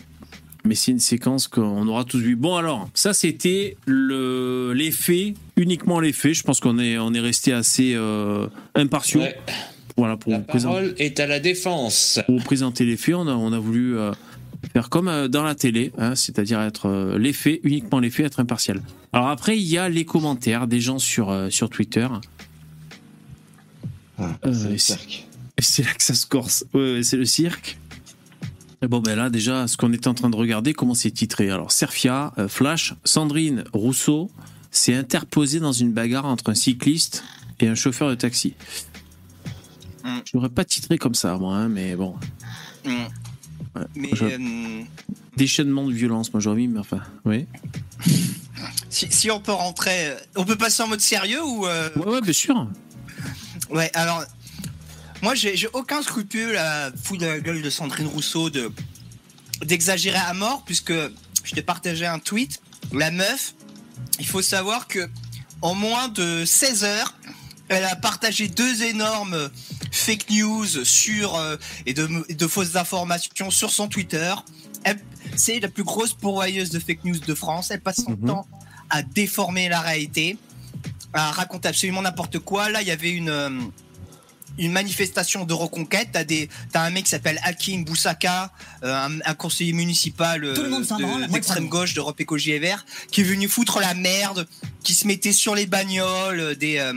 mais 0.64 0.74
c'est 0.74 0.90
une 0.92 0.98
séquence 1.00 1.46
qu'on 1.48 1.86
aura 1.88 2.04
tous 2.04 2.18
vu. 2.18 2.36
Bon, 2.36 2.56
alors, 2.56 2.88
ça, 2.94 3.14
c'était 3.14 3.76
le- 3.86 4.72
l'effet, 4.74 5.34
uniquement 5.56 6.00
l'effet. 6.00 6.34
Je 6.34 6.42
pense 6.42 6.60
qu'on 6.60 6.78
est, 6.78 6.98
on 6.98 7.14
est 7.14 7.20
resté 7.20 7.52
assez 7.52 7.92
euh, 7.94 8.46
impartiaux. 8.74 9.20
Ouais. 9.20 9.36
Voilà, 9.96 10.16
pour 10.16 10.32
La 10.32 10.38
vous, 10.38 10.44
présenter, 10.44 10.74
parole 10.74 10.94
est 10.98 11.20
à 11.20 11.26
la 11.26 11.38
défense. 11.38 12.18
pour 12.26 12.38
vous 12.38 12.44
présenter 12.44 12.84
l'effet. 12.84 13.14
On 13.14 13.28
a, 13.28 13.32
on 13.34 13.52
a 13.52 13.58
voulu 13.58 13.96
euh, 13.96 14.10
faire 14.72 14.88
comme 14.90 15.08
euh, 15.08 15.28
dans 15.28 15.42
la 15.42 15.54
télé, 15.54 15.92
hein, 15.98 16.14
c'est-à-dire 16.14 16.60
être 16.60 16.86
euh, 16.88 17.18
l'effet, 17.18 17.60
uniquement 17.64 18.00
l'effet, 18.00 18.22
être 18.24 18.40
impartial. 18.40 18.82
Alors 19.12 19.28
après, 19.28 19.56
il 19.58 19.64
y 19.64 19.78
a 19.78 19.88
les 19.88 20.04
commentaires 20.04 20.66
des 20.66 20.80
gens 20.80 20.98
sur, 20.98 21.30
euh, 21.30 21.50
sur 21.50 21.70
Twitter. 21.70 22.08
Ah, 24.18 24.36
Euh, 24.46 24.52
c'est 24.54 24.68
le 24.70 24.78
c'est- 24.78 24.92
cirque. 24.96 25.26
Et 25.56 25.62
c'est 25.62 25.82
là 25.84 25.92
que 25.92 26.02
ça 26.02 26.14
se 26.14 26.26
corse. 26.26 26.64
Ouais, 26.74 26.94
ouais, 26.94 27.02
c'est 27.02 27.16
le 27.16 27.24
cirque. 27.24 27.78
Et 28.82 28.86
bon, 28.88 29.00
ben 29.00 29.14
là, 29.16 29.30
déjà, 29.30 29.66
ce 29.68 29.76
qu'on 29.76 29.92
était 29.92 30.08
en 30.08 30.14
train 30.14 30.30
de 30.30 30.36
regarder, 30.36 30.74
comment 30.74 30.94
c'est 30.94 31.10
titré. 31.12 31.48
Alors, 31.50 31.70
Serfia, 31.72 32.32
euh, 32.38 32.48
Flash, 32.48 32.94
Sandrine 33.04 33.64
Rousseau 33.72 34.30
s'est 34.70 34.94
interposée 34.94 35.60
dans 35.60 35.72
une 35.72 35.92
bagarre 35.92 36.26
entre 36.26 36.50
un 36.50 36.54
cycliste 36.54 37.24
et 37.60 37.68
un 37.68 37.74
chauffeur 37.76 38.10
de 38.10 38.14
taxi. 38.16 38.54
Mm. 40.04 40.18
Je 40.26 40.30
l'aurais 40.34 40.48
pas 40.50 40.64
titré 40.64 40.98
comme 40.98 41.14
ça, 41.14 41.36
moi, 41.38 41.56
hein, 41.56 41.68
mais 41.68 41.94
bon. 41.96 42.14
Mm. 42.84 42.90
Mais 43.94 44.10
Je- 44.12 44.24
euh, 44.24 44.82
Déchaînement 45.36 45.86
de 45.88 45.92
violence, 45.92 46.32
moi 46.32 46.40
j'aurais 46.40 46.56
mis, 46.58 46.68
mais 46.68 46.78
enfin, 46.80 47.00
oui. 47.24 47.46
si, 48.88 49.08
si 49.10 49.30
on 49.30 49.40
peut 49.40 49.52
rentrer, 49.52 50.08
euh, 50.08 50.16
on 50.36 50.44
peut 50.44 50.56
passer 50.56 50.82
en 50.82 50.88
mode 50.88 51.00
sérieux 51.00 51.42
ou 51.44 51.66
euh, 51.66 51.90
Ouais, 51.96 52.06
ouais, 52.06 52.20
bien 52.20 52.32
sûr. 52.32 52.68
Ouais, 53.70 53.90
alors 53.94 54.24
moi 55.22 55.34
j'ai 55.34 55.56
aucun 55.72 56.02
scrupule 56.02 56.56
à 56.56 56.92
foutre 57.02 57.22
de 57.22 57.26
la 57.26 57.40
gueule 57.40 57.62
de 57.62 57.70
Sandrine 57.70 58.06
Rousseau 58.06 58.50
de 58.50 58.70
d'exagérer 59.64 60.18
à 60.18 60.34
mort 60.34 60.62
puisque 60.64 60.92
je 61.44 61.54
te 61.54 61.60
partageais 61.60 62.06
un 62.06 62.18
tweet. 62.18 62.60
La 62.92 63.10
meuf, 63.10 63.54
il 64.20 64.26
faut 64.26 64.42
savoir 64.42 64.86
que 64.86 65.08
en 65.62 65.74
moins 65.74 66.08
de 66.08 66.44
16 66.44 66.84
heures, 66.84 67.14
elle 67.68 67.84
a 67.84 67.96
partagé 67.96 68.48
deux 68.48 68.82
énormes 68.82 69.48
fake 69.94 70.30
news 70.30 70.84
sur 70.84 71.36
euh, 71.36 71.56
et 71.86 71.94
de, 71.94 72.08
de 72.32 72.46
fausses 72.46 72.76
informations 72.76 73.50
sur 73.50 73.70
son 73.70 73.88
Twitter. 73.88 74.34
Elle- 74.84 75.00
C'est 75.36 75.58
la 75.58 75.68
plus 75.68 75.84
grosse 75.84 76.12
pourvoyeuse 76.12 76.70
de 76.70 76.78
fake 76.78 77.04
news 77.04 77.18
de 77.18 77.34
France. 77.34 77.70
Elle 77.70 77.80
passe 77.80 78.02
son 78.04 78.12
Mhm. 78.12 78.26
temps 78.28 78.46
à 78.90 79.02
déformer 79.02 79.68
la 79.68 79.80
réalité, 79.80 80.36
à 81.12 81.30
raconter 81.32 81.68
absolument 81.68 82.02
n'importe 82.02 82.38
quoi. 82.38 82.68
Là, 82.68 82.82
il 82.82 82.88
y 82.88 82.90
avait 82.92 83.10
une 83.10 83.30
euh, 83.30 83.50
une 84.56 84.70
manifestation 84.70 85.44
de 85.44 85.52
reconquête. 85.52 86.10
T'as 86.12 86.22
des, 86.22 86.48
t'as 86.70 86.82
un 86.82 86.90
mec 86.90 87.04
qui 87.04 87.10
s'appelle 87.10 87.40
Hakim 87.42 87.84
Boussaka, 87.84 88.52
euh, 88.84 88.94
un, 88.94 89.18
un 89.24 89.34
conseiller 89.34 89.72
municipal 89.72 90.44
euh, 90.44 90.54
de- 90.54 91.32
d'extrême 91.32 91.68
gauche 91.68 91.94
d'Europe 91.94 92.20
Écologie 92.20 92.52
et 92.52 92.60
Vert, 92.60 92.86
qui 93.10 93.22
est 93.22 93.24
venu 93.24 93.48
foutre 93.48 93.80
la 93.80 93.94
merde, 93.94 94.46
qui 94.84 94.94
se 94.94 95.08
mettait 95.08 95.32
sur 95.32 95.56
les 95.56 95.66
bagnoles 95.66 96.54
des, 96.56 96.76
euh, 96.78 96.92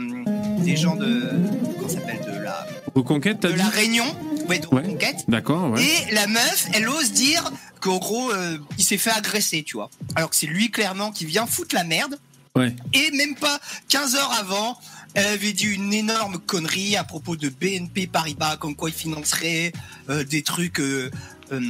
des 0.62 0.76
gens 0.76 0.94
de, 0.94 1.32
comment 1.76 1.88
s'appelle, 1.88 2.20
de 2.20 2.38
la, 2.44 2.64
Reconquête, 2.98 3.40
de 3.40 3.48
dit 3.52 3.56
la 3.56 3.68
Réunion, 3.68 4.04
Ouais, 4.48 4.58
de 4.58 4.66
Ouais. 4.68 4.82
reconquête. 4.82 5.24
D'accord, 5.28 5.70
ouais. 5.70 5.82
Et 5.84 6.14
la 6.14 6.26
meuf, 6.26 6.66
elle 6.72 6.88
ose 6.88 7.12
dire 7.12 7.50
qu'en 7.80 7.98
gros, 7.98 8.30
euh, 8.32 8.58
il 8.78 8.84
s'est 8.84 8.98
fait 8.98 9.10
agresser, 9.10 9.62
tu 9.62 9.76
vois. 9.76 9.90
Alors 10.16 10.30
que 10.30 10.36
c'est 10.36 10.46
lui 10.46 10.70
clairement 10.70 11.12
qui 11.12 11.24
vient 11.26 11.46
foutre 11.46 11.74
la 11.74 11.84
merde. 11.84 12.18
Ouais. 12.56 12.74
Et 12.92 13.10
même 13.12 13.34
pas 13.36 13.60
15 13.88 14.14
heures 14.16 14.32
avant, 14.40 14.78
elle 15.14 15.26
avait 15.26 15.52
dit 15.52 15.66
une 15.66 15.92
énorme 15.92 16.38
connerie 16.38 16.96
à 16.96 17.04
propos 17.04 17.36
de 17.36 17.48
BNP 17.50 18.06
Paribas, 18.08 18.56
comme 18.56 18.74
quoi 18.74 18.88
il 18.90 18.94
financerait 18.96 19.72
euh, 20.10 20.24
des 20.24 20.42
trucs 20.42 20.80
euh, 20.80 21.10
euh, 21.52 21.60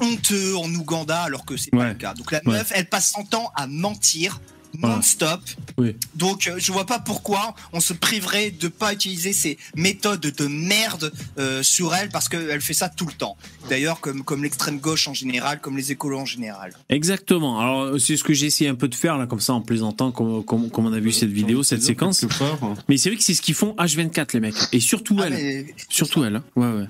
honteux 0.00 0.56
en 0.56 0.72
Ouganda, 0.74 1.22
alors 1.22 1.44
que 1.44 1.56
c'est 1.56 1.70
pas 1.70 1.76
Ouais. 1.78 1.88
le 1.88 1.94
cas. 1.94 2.14
Donc 2.14 2.32
la 2.32 2.38
Ouais. 2.46 2.52
meuf, 2.58 2.72
elle 2.74 2.88
passe 2.88 3.10
son 3.10 3.24
temps 3.24 3.52
à 3.54 3.66
mentir 3.66 4.40
Voilà. 4.80 4.96
non-stop. 4.96 5.40
Oui. 5.78 5.96
Donc 6.14 6.46
euh, 6.46 6.54
je 6.58 6.72
vois 6.72 6.86
pas 6.86 6.98
pourquoi 6.98 7.54
on 7.72 7.80
se 7.80 7.92
priverait 7.92 8.50
de 8.50 8.68
pas 8.68 8.92
utiliser 8.92 9.32
ces 9.32 9.58
méthodes 9.76 10.20
de 10.20 10.46
merde 10.46 11.12
euh, 11.38 11.62
sur 11.62 11.94
elle 11.94 12.08
parce 12.08 12.28
qu'elle 12.28 12.60
fait 12.60 12.74
ça 12.74 12.88
tout 12.88 13.06
le 13.06 13.12
temps. 13.12 13.36
D'ailleurs 13.68 14.00
comme 14.00 14.22
comme 14.24 14.42
l'extrême 14.42 14.78
gauche 14.78 15.08
en 15.08 15.14
général, 15.14 15.60
comme 15.60 15.76
les 15.76 15.92
écolos 15.92 16.18
en 16.20 16.24
général. 16.26 16.72
Exactement. 16.88 17.60
Alors, 17.60 18.00
c'est 18.00 18.16
ce 18.16 18.24
que 18.24 18.32
j'ai 18.34 18.46
essayé 18.46 18.70
un 18.70 18.74
peu 18.74 18.88
de 18.88 18.94
faire, 18.94 19.16
là, 19.18 19.26
comme 19.26 19.40
ça, 19.40 19.52
en 19.54 19.60
plaisantant, 19.60 20.12
comme, 20.12 20.44
comme, 20.44 20.70
comme 20.70 20.86
on 20.86 20.92
a 20.92 20.98
vu 21.00 21.12
cette 21.12 21.30
vidéo, 21.30 21.62
cette 21.62 21.82
séquence. 21.82 22.24
Hein. 22.24 22.74
Mais 22.88 22.96
c'est 22.96 23.08
vrai 23.10 23.16
que 23.18 23.24
c'est 23.24 23.34
ce 23.34 23.42
qu'ils 23.42 23.54
font 23.54 23.74
H24, 23.78 24.28
les 24.34 24.40
mecs. 24.40 24.54
Et 24.72 24.80
surtout 24.80 25.16
Ah, 25.20 25.24
elle. 25.26 25.32
mais- 25.34 25.74
Surtout 25.88 26.24
elle. 26.24 26.36
hein. 26.36 26.44
Ouais, 26.56 26.66
ouais. 26.66 26.86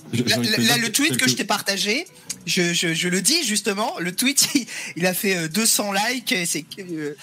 Là, 0.67 0.77
le 0.79 0.91
tweet 0.93 1.17
que 1.17 1.29
je 1.29 1.35
t'ai 1.37 1.45
partagé, 1.45 2.07
je, 2.47 2.73
je, 2.73 2.95
je 2.95 3.09
le 3.09 3.21
dis 3.23 3.45
justement, 3.45 3.93
le 3.99 4.15
tweet, 4.15 4.49
il, 4.55 4.67
il 4.97 5.07
a 5.07 5.15
fait 5.15 5.37
euh, 5.37 5.49
200 5.49 5.93
likes, 5.93 6.33
et 6.33 6.47
c'est 6.47 6.65
euh, 6.79 7.15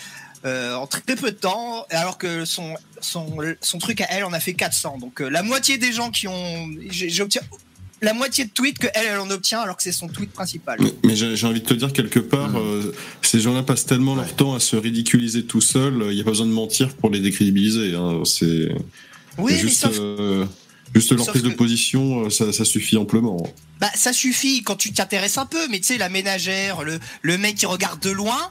euh, 0.45 0.75
en 0.75 0.87
très 0.87 1.01
peu 1.15 1.31
de 1.31 1.35
temps, 1.37 1.85
alors 1.89 2.17
que 2.17 2.45
son, 2.45 2.75
son, 2.99 3.37
son 3.61 3.77
truc 3.77 4.01
à 4.01 4.07
elle 4.09 4.23
en 4.23 4.33
a 4.33 4.39
fait 4.39 4.53
400. 4.53 4.97
Donc 4.99 5.21
euh, 5.21 5.29
la 5.29 5.43
moitié 5.43 5.77
des 5.77 5.91
gens 5.91 6.11
qui 6.11 6.27
ont... 6.27 6.69
J'obtiens 6.89 7.41
la 8.03 8.13
moitié 8.15 8.45
de 8.45 8.49
tweets 8.49 8.79
que 8.79 8.87
elle, 8.95 9.05
elle 9.11 9.19
en 9.19 9.29
obtient, 9.29 9.59
alors 9.61 9.77
que 9.77 9.83
c'est 9.83 9.91
son 9.91 10.07
tweet 10.07 10.31
principal. 10.31 10.79
Mais, 10.81 10.91
mais 11.03 11.15
j'ai 11.15 11.45
envie 11.45 11.61
de 11.61 11.65
te 11.67 11.75
dire 11.75 11.93
quelque 11.93 12.19
part, 12.19 12.57
euh, 12.57 12.95
ces 13.21 13.39
gens-là 13.39 13.61
passent 13.61 13.85
tellement 13.85 14.15
leur 14.15 14.35
temps 14.35 14.55
à 14.55 14.59
se 14.59 14.75
ridiculiser 14.75 15.45
tout 15.45 15.61
seuls, 15.61 16.07
il 16.09 16.15
n'y 16.15 16.21
a 16.21 16.23
pas 16.23 16.31
besoin 16.31 16.47
de 16.47 16.51
mentir 16.51 16.95
pour 16.95 17.11
les 17.11 17.19
décrédibiliser. 17.19 17.93
hein. 17.93 18.23
C'est 18.25 18.69
Oui, 19.37 19.53
mais 19.53 19.59
juste, 19.59 19.81
sauf 19.81 19.95
euh, 19.99 20.45
juste 20.95 21.11
leur 21.11 21.25
sauf 21.25 21.29
prise 21.29 21.43
de 21.43 21.49
position, 21.51 22.27
ça, 22.31 22.51
ça 22.51 22.65
suffit 22.65 22.97
amplement. 22.97 23.37
Bah, 23.79 23.91
ça 23.93 24.13
suffit 24.13 24.63
quand 24.63 24.77
tu 24.77 24.91
t'intéresses 24.93 25.37
un 25.37 25.45
peu, 25.45 25.67
mais 25.69 25.79
tu 25.79 25.85
sais, 25.85 25.99
la 25.99 26.09
ménagère, 26.09 26.83
le, 26.83 26.99
le 27.21 27.37
mec 27.37 27.55
qui 27.57 27.67
regarde 27.67 27.99
de 28.01 28.09
loin, 28.09 28.49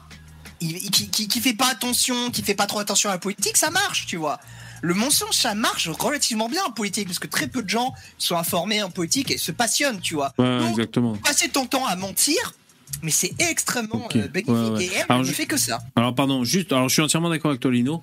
il, 0.60 0.76
il- 0.76 0.90
qui, 0.90 1.08
qui, 1.08 1.28
qui 1.28 1.40
fait 1.40 1.54
pas 1.54 1.68
attention, 1.70 2.30
qui 2.30 2.42
fait 2.42 2.54
pas 2.54 2.66
trop 2.66 2.78
attention 2.80 3.08
à 3.10 3.12
la 3.12 3.18
politique, 3.18 3.56
ça 3.56 3.70
marche, 3.70 4.06
tu 4.06 4.16
vois. 4.16 4.38
Le 4.82 4.94
mensonge, 4.94 5.34
ça 5.34 5.54
marche 5.54 5.88
relativement 5.88 6.48
bien 6.48 6.62
en 6.66 6.70
politique, 6.72 7.06
parce 7.06 7.18
que 7.18 7.26
très 7.26 7.46
peu 7.48 7.62
de 7.62 7.68
gens 7.68 7.92
sont 8.18 8.36
informés 8.36 8.82
en 8.82 8.90
politique 8.90 9.30
et 9.30 9.36
se 9.38 9.52
passionnent, 9.52 10.00
tu 10.00 10.14
vois. 10.14 10.32
Ouais, 10.38 10.58
Donc, 10.58 10.70
exactement. 10.70 11.14
passer 11.16 11.48
ton 11.50 11.66
temps 11.66 11.84
à 11.86 11.96
mentir, 11.96 12.54
mais 13.02 13.10
c'est 13.10 13.32
extrêmement 13.38 14.08
euh, 14.16 14.26
bénéfique. 14.28 14.48
Ouais, 14.48 14.70
ouais. 14.70 14.84
Et 14.86 14.90
elle, 14.94 15.04
Alors, 15.10 15.22
ne 15.22 15.26
je- 15.28 15.32
fait 15.32 15.44
que 15.46 15.58
ça. 15.58 15.80
Alors 15.96 16.14
pardon, 16.14 16.44
juste, 16.44 16.72
alors 16.72 16.88
je 16.88 16.94
suis 16.94 17.02
entièrement 17.02 17.28
d'accord 17.28 17.50
avec 17.50 17.60
toi 17.60 17.70
Lino. 17.70 18.00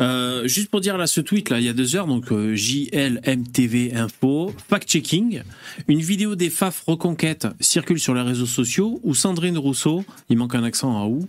Euh, 0.00 0.48
juste 0.48 0.70
pour 0.70 0.80
dire 0.80 0.96
là 0.96 1.06
ce 1.06 1.20
tweet 1.20 1.50
là, 1.50 1.58
il 1.60 1.64
y 1.66 1.68
a 1.68 1.72
deux 1.74 1.94
heures, 1.94 2.06
donc 2.06 2.32
euh, 2.32 2.54
JLMTV 2.56 3.94
Info, 3.94 4.52
fact-checking, 4.70 5.42
une 5.88 6.00
vidéo 6.00 6.34
des 6.36 6.50
FAF 6.50 6.82
Reconquête 6.86 7.46
circule 7.60 8.00
sur 8.00 8.14
les 8.14 8.22
réseaux 8.22 8.46
sociaux 8.46 8.98
où 9.02 9.14
Sandrine 9.14 9.58
Rousseau, 9.58 10.04
il 10.30 10.36
manque 10.38 10.54
un 10.54 10.64
accent 10.64 11.00
à 11.00 11.06
où, 11.06 11.28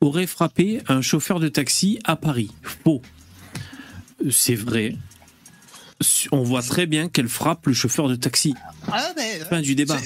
aurait 0.00 0.26
frappé 0.26 0.80
un 0.88 1.00
chauffeur 1.02 1.40
de 1.40 1.48
taxi 1.48 1.98
à 2.04 2.16
Paris. 2.16 2.50
Faux. 2.62 3.02
C'est 4.30 4.54
vrai. 4.54 4.96
On 6.30 6.42
voit 6.44 6.62
très 6.62 6.86
bien 6.86 7.08
qu'elle 7.08 7.28
frappe 7.28 7.66
le 7.66 7.72
chauffeur 7.72 8.08
de 8.08 8.14
taxi. 8.14 8.54
Ah, 8.86 9.12
mais, 9.16 9.40
Fin 9.50 9.60
du 9.60 9.74
débat. 9.74 9.98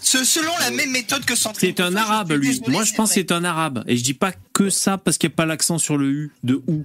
ce- 0.00 0.24
selon 0.24 0.52
la 0.60 0.70
même 0.70 0.92
méthode 0.92 1.24
que 1.24 1.34
C'est 1.58 1.80
un 1.80 1.96
arabe, 1.96 2.30
lui. 2.32 2.50
désolé, 2.50 2.70
Moi, 2.70 2.84
je 2.84 2.94
pense 2.94 3.08
que 3.10 3.14
c'est 3.14 3.32
un 3.32 3.42
arabe. 3.42 3.82
Et 3.88 3.96
je 3.96 4.04
dis 4.04 4.14
pas 4.14 4.32
que 4.52 4.70
ça 4.70 4.96
parce 4.96 5.18
qu'il 5.18 5.28
n'y 5.28 5.34
a 5.34 5.36
pas 5.36 5.46
l'accent 5.46 5.78
sur 5.78 5.96
le 5.98 6.08
U 6.08 6.32
de 6.44 6.62
ou. 6.68 6.84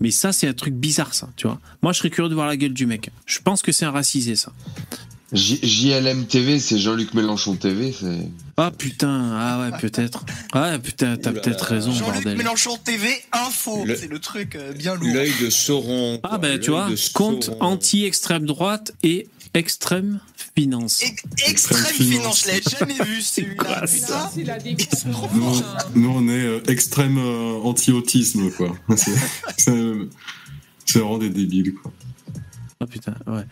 Mais 0.00 0.10
ça, 0.10 0.32
c'est 0.32 0.46
un 0.46 0.52
truc 0.52 0.74
bizarre, 0.74 1.14
ça, 1.14 1.30
tu 1.36 1.46
vois. 1.46 1.58
Moi, 1.82 1.92
je 1.92 1.98
serais 1.98 2.10
curieux 2.10 2.28
de 2.28 2.34
voir 2.34 2.46
la 2.46 2.56
gueule 2.58 2.74
du 2.74 2.84
mec. 2.86 3.10
Je 3.24 3.38
pense 3.40 3.62
que 3.62 3.72
c'est 3.72 3.86
un 3.86 3.90
racisé, 3.90 4.36
ça. 4.36 4.52
J- 5.30 5.60
JLM 5.62 6.26
TV, 6.26 6.58
c'est 6.58 6.78
Jean-Luc 6.78 7.12
Mélenchon 7.12 7.54
TV. 7.56 7.92
c'est- 7.92 8.30
Ah 8.56 8.70
putain, 8.70 9.32
ah 9.36 9.60
ouais, 9.70 9.78
peut-être. 9.78 10.24
Ah 10.52 10.78
putain, 10.78 11.16
t'as 11.18 11.32
peut-être 11.32 11.64
raison, 11.66 11.92
Jean-Luc 11.92 12.14
bordel. 12.14 12.36
Mélenchon 12.38 12.78
TV 12.82 13.08
Info, 13.32 13.84
Le- 13.84 13.94
c'est 13.94 14.08
le 14.08 14.18
truc 14.20 14.54
euh, 14.56 14.72
bien 14.72 14.94
lourd. 14.94 15.12
L'œil 15.14 15.32
de 15.40 15.50
Sauron. 15.50 16.18
Ah 16.22 16.38
ben, 16.38 16.58
tu 16.58 16.70
l'œil 16.70 16.80
vois, 16.80 16.90
compte 17.12 17.50
anti-extrême 17.60 18.46
droite 18.46 18.92
et 19.02 19.28
extrême 19.52 20.20
finance. 20.56 21.02
Ex- 21.02 21.22
Extrême 21.46 21.78
Extrême 21.80 22.08
finance, 22.08 22.44
je 22.46 22.50
l'ai 22.52 22.62
jamais 22.78 23.04
vu 23.04 23.20
celui-là. 23.22 23.54
Quoi, 23.56 23.80
putain. 23.86 24.30
Il 24.36 24.50
a 24.50 24.58
des 24.58 24.76
C'est 24.96 25.10
trop 25.10 25.28
Nous, 25.34 25.62
nous, 25.94 26.08
on 26.10 26.26
est 26.28 26.32
euh, 26.46 26.62
extrême 26.68 27.18
euh, 27.18 27.58
anti-autisme, 27.64 28.50
quoi. 28.52 28.74
C'est 30.86 30.98
vraiment 31.00 31.18
des 31.18 31.28
débiles, 31.28 31.74
quoi. 31.74 31.92
Ah 32.80 32.86
putain, 32.86 33.14
ouais. 33.26 33.42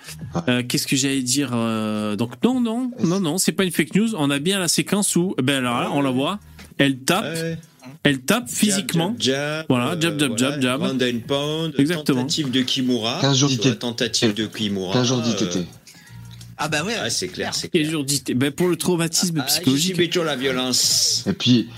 Euh, 0.49 0.63
Qu'est-ce 0.63 0.87
que 0.87 0.95
j'allais 0.95 1.23
dire 1.23 1.51
euh, 1.53 2.15
Donc 2.15 2.35
non, 2.45 2.61
non, 2.61 2.93
non, 3.03 3.19
non, 3.19 3.39
c'est 3.39 3.51
pas 3.53 3.65
une 3.65 3.73
fake 3.73 3.95
news. 3.97 4.15
On 4.17 4.31
a 4.31 4.39
bien 4.39 4.59
la 4.61 4.69
séquence 4.69 5.17
où, 5.17 5.35
ben 5.43 5.57
alors 5.65 5.81
là, 5.81 5.91
on 5.93 6.01
la 6.01 6.11
voit. 6.11 6.39
Elle 6.79 6.99
tape, 6.99 7.25
Ouais. 7.25 7.59
elle 8.05 8.21
tape 8.21 8.49
physiquement. 8.49 9.17
Jab, 9.19 9.35
jab, 9.35 9.45
jab, 9.59 9.67
Voilà, 9.69 9.99
jab, 10.01 10.19
jab, 10.21 10.39
jab, 10.39 10.61
jab. 10.63 10.81
Round 10.83 11.03
and 11.03 11.19
pound, 11.27 11.75
Exactement. 11.77 12.21
Tentative 12.21 12.51
de 12.53 12.61
Kimura. 12.63 13.19
15 13.21 13.37
jours 13.39 13.49
d'ITT. 13.49 13.79
Tentative 13.81 14.35
de 14.35 14.47
Kimura. 14.47 14.93
15 14.93 15.07
jours 15.09 15.19
euh, 15.19 15.23
d'ITT. 15.23 15.67
Ah 16.59 16.69
bah 16.69 16.85
ouais. 16.85 16.95
Ah, 16.99 17.11
c'est 17.11 17.29
clair, 17.29 17.53
c'est 17.55 17.69
clair. 17.69 17.91
jours 17.91 18.05
Ben 18.37 18.53
pour 18.53 18.69
le 18.69 18.77
traumatisme 18.77 19.41
Ah, 19.41 19.47
psychologique. 19.47 19.97
JB, 19.97 20.09
toujours 20.09 20.25
la 20.25 20.37
violence. 20.37 21.25
Et 21.27 21.33
puis, 21.33 21.69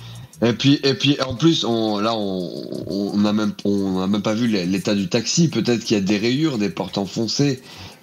et 0.43 0.53
puis, 0.53 0.81
et 0.85 0.95
puis, 0.95 1.21
en 1.21 1.35
plus, 1.35 1.65
on, 1.65 1.99
là, 1.99 2.15
on, 2.15 2.85
on 2.87 3.13
on 3.15 3.25
a 3.25 3.33
même, 3.33 3.53
on 3.65 4.01
a 4.01 4.07
même 4.07 4.23
pas 4.23 4.35
vu 4.35 4.47
l'état 4.47 4.95
du 4.95 5.09
taxi. 5.09 5.49
Peut-être 5.49 5.83
qu'il 5.85 5.97
y 5.97 6.01
a 6.01 6.03
des 6.03 6.19
rayures, 6.19 6.59
des 6.59 6.69
portes 6.71 6.97
enfoncées, 6.99 7.63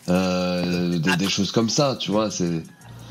euh, 0.10 0.98
des, 1.00 1.16
des 1.16 1.30
choses 1.30 1.52
comme 1.52 1.70
ça, 1.70 1.98
tu 2.00 2.12
vois. 2.12 2.30
C'est 2.32 2.62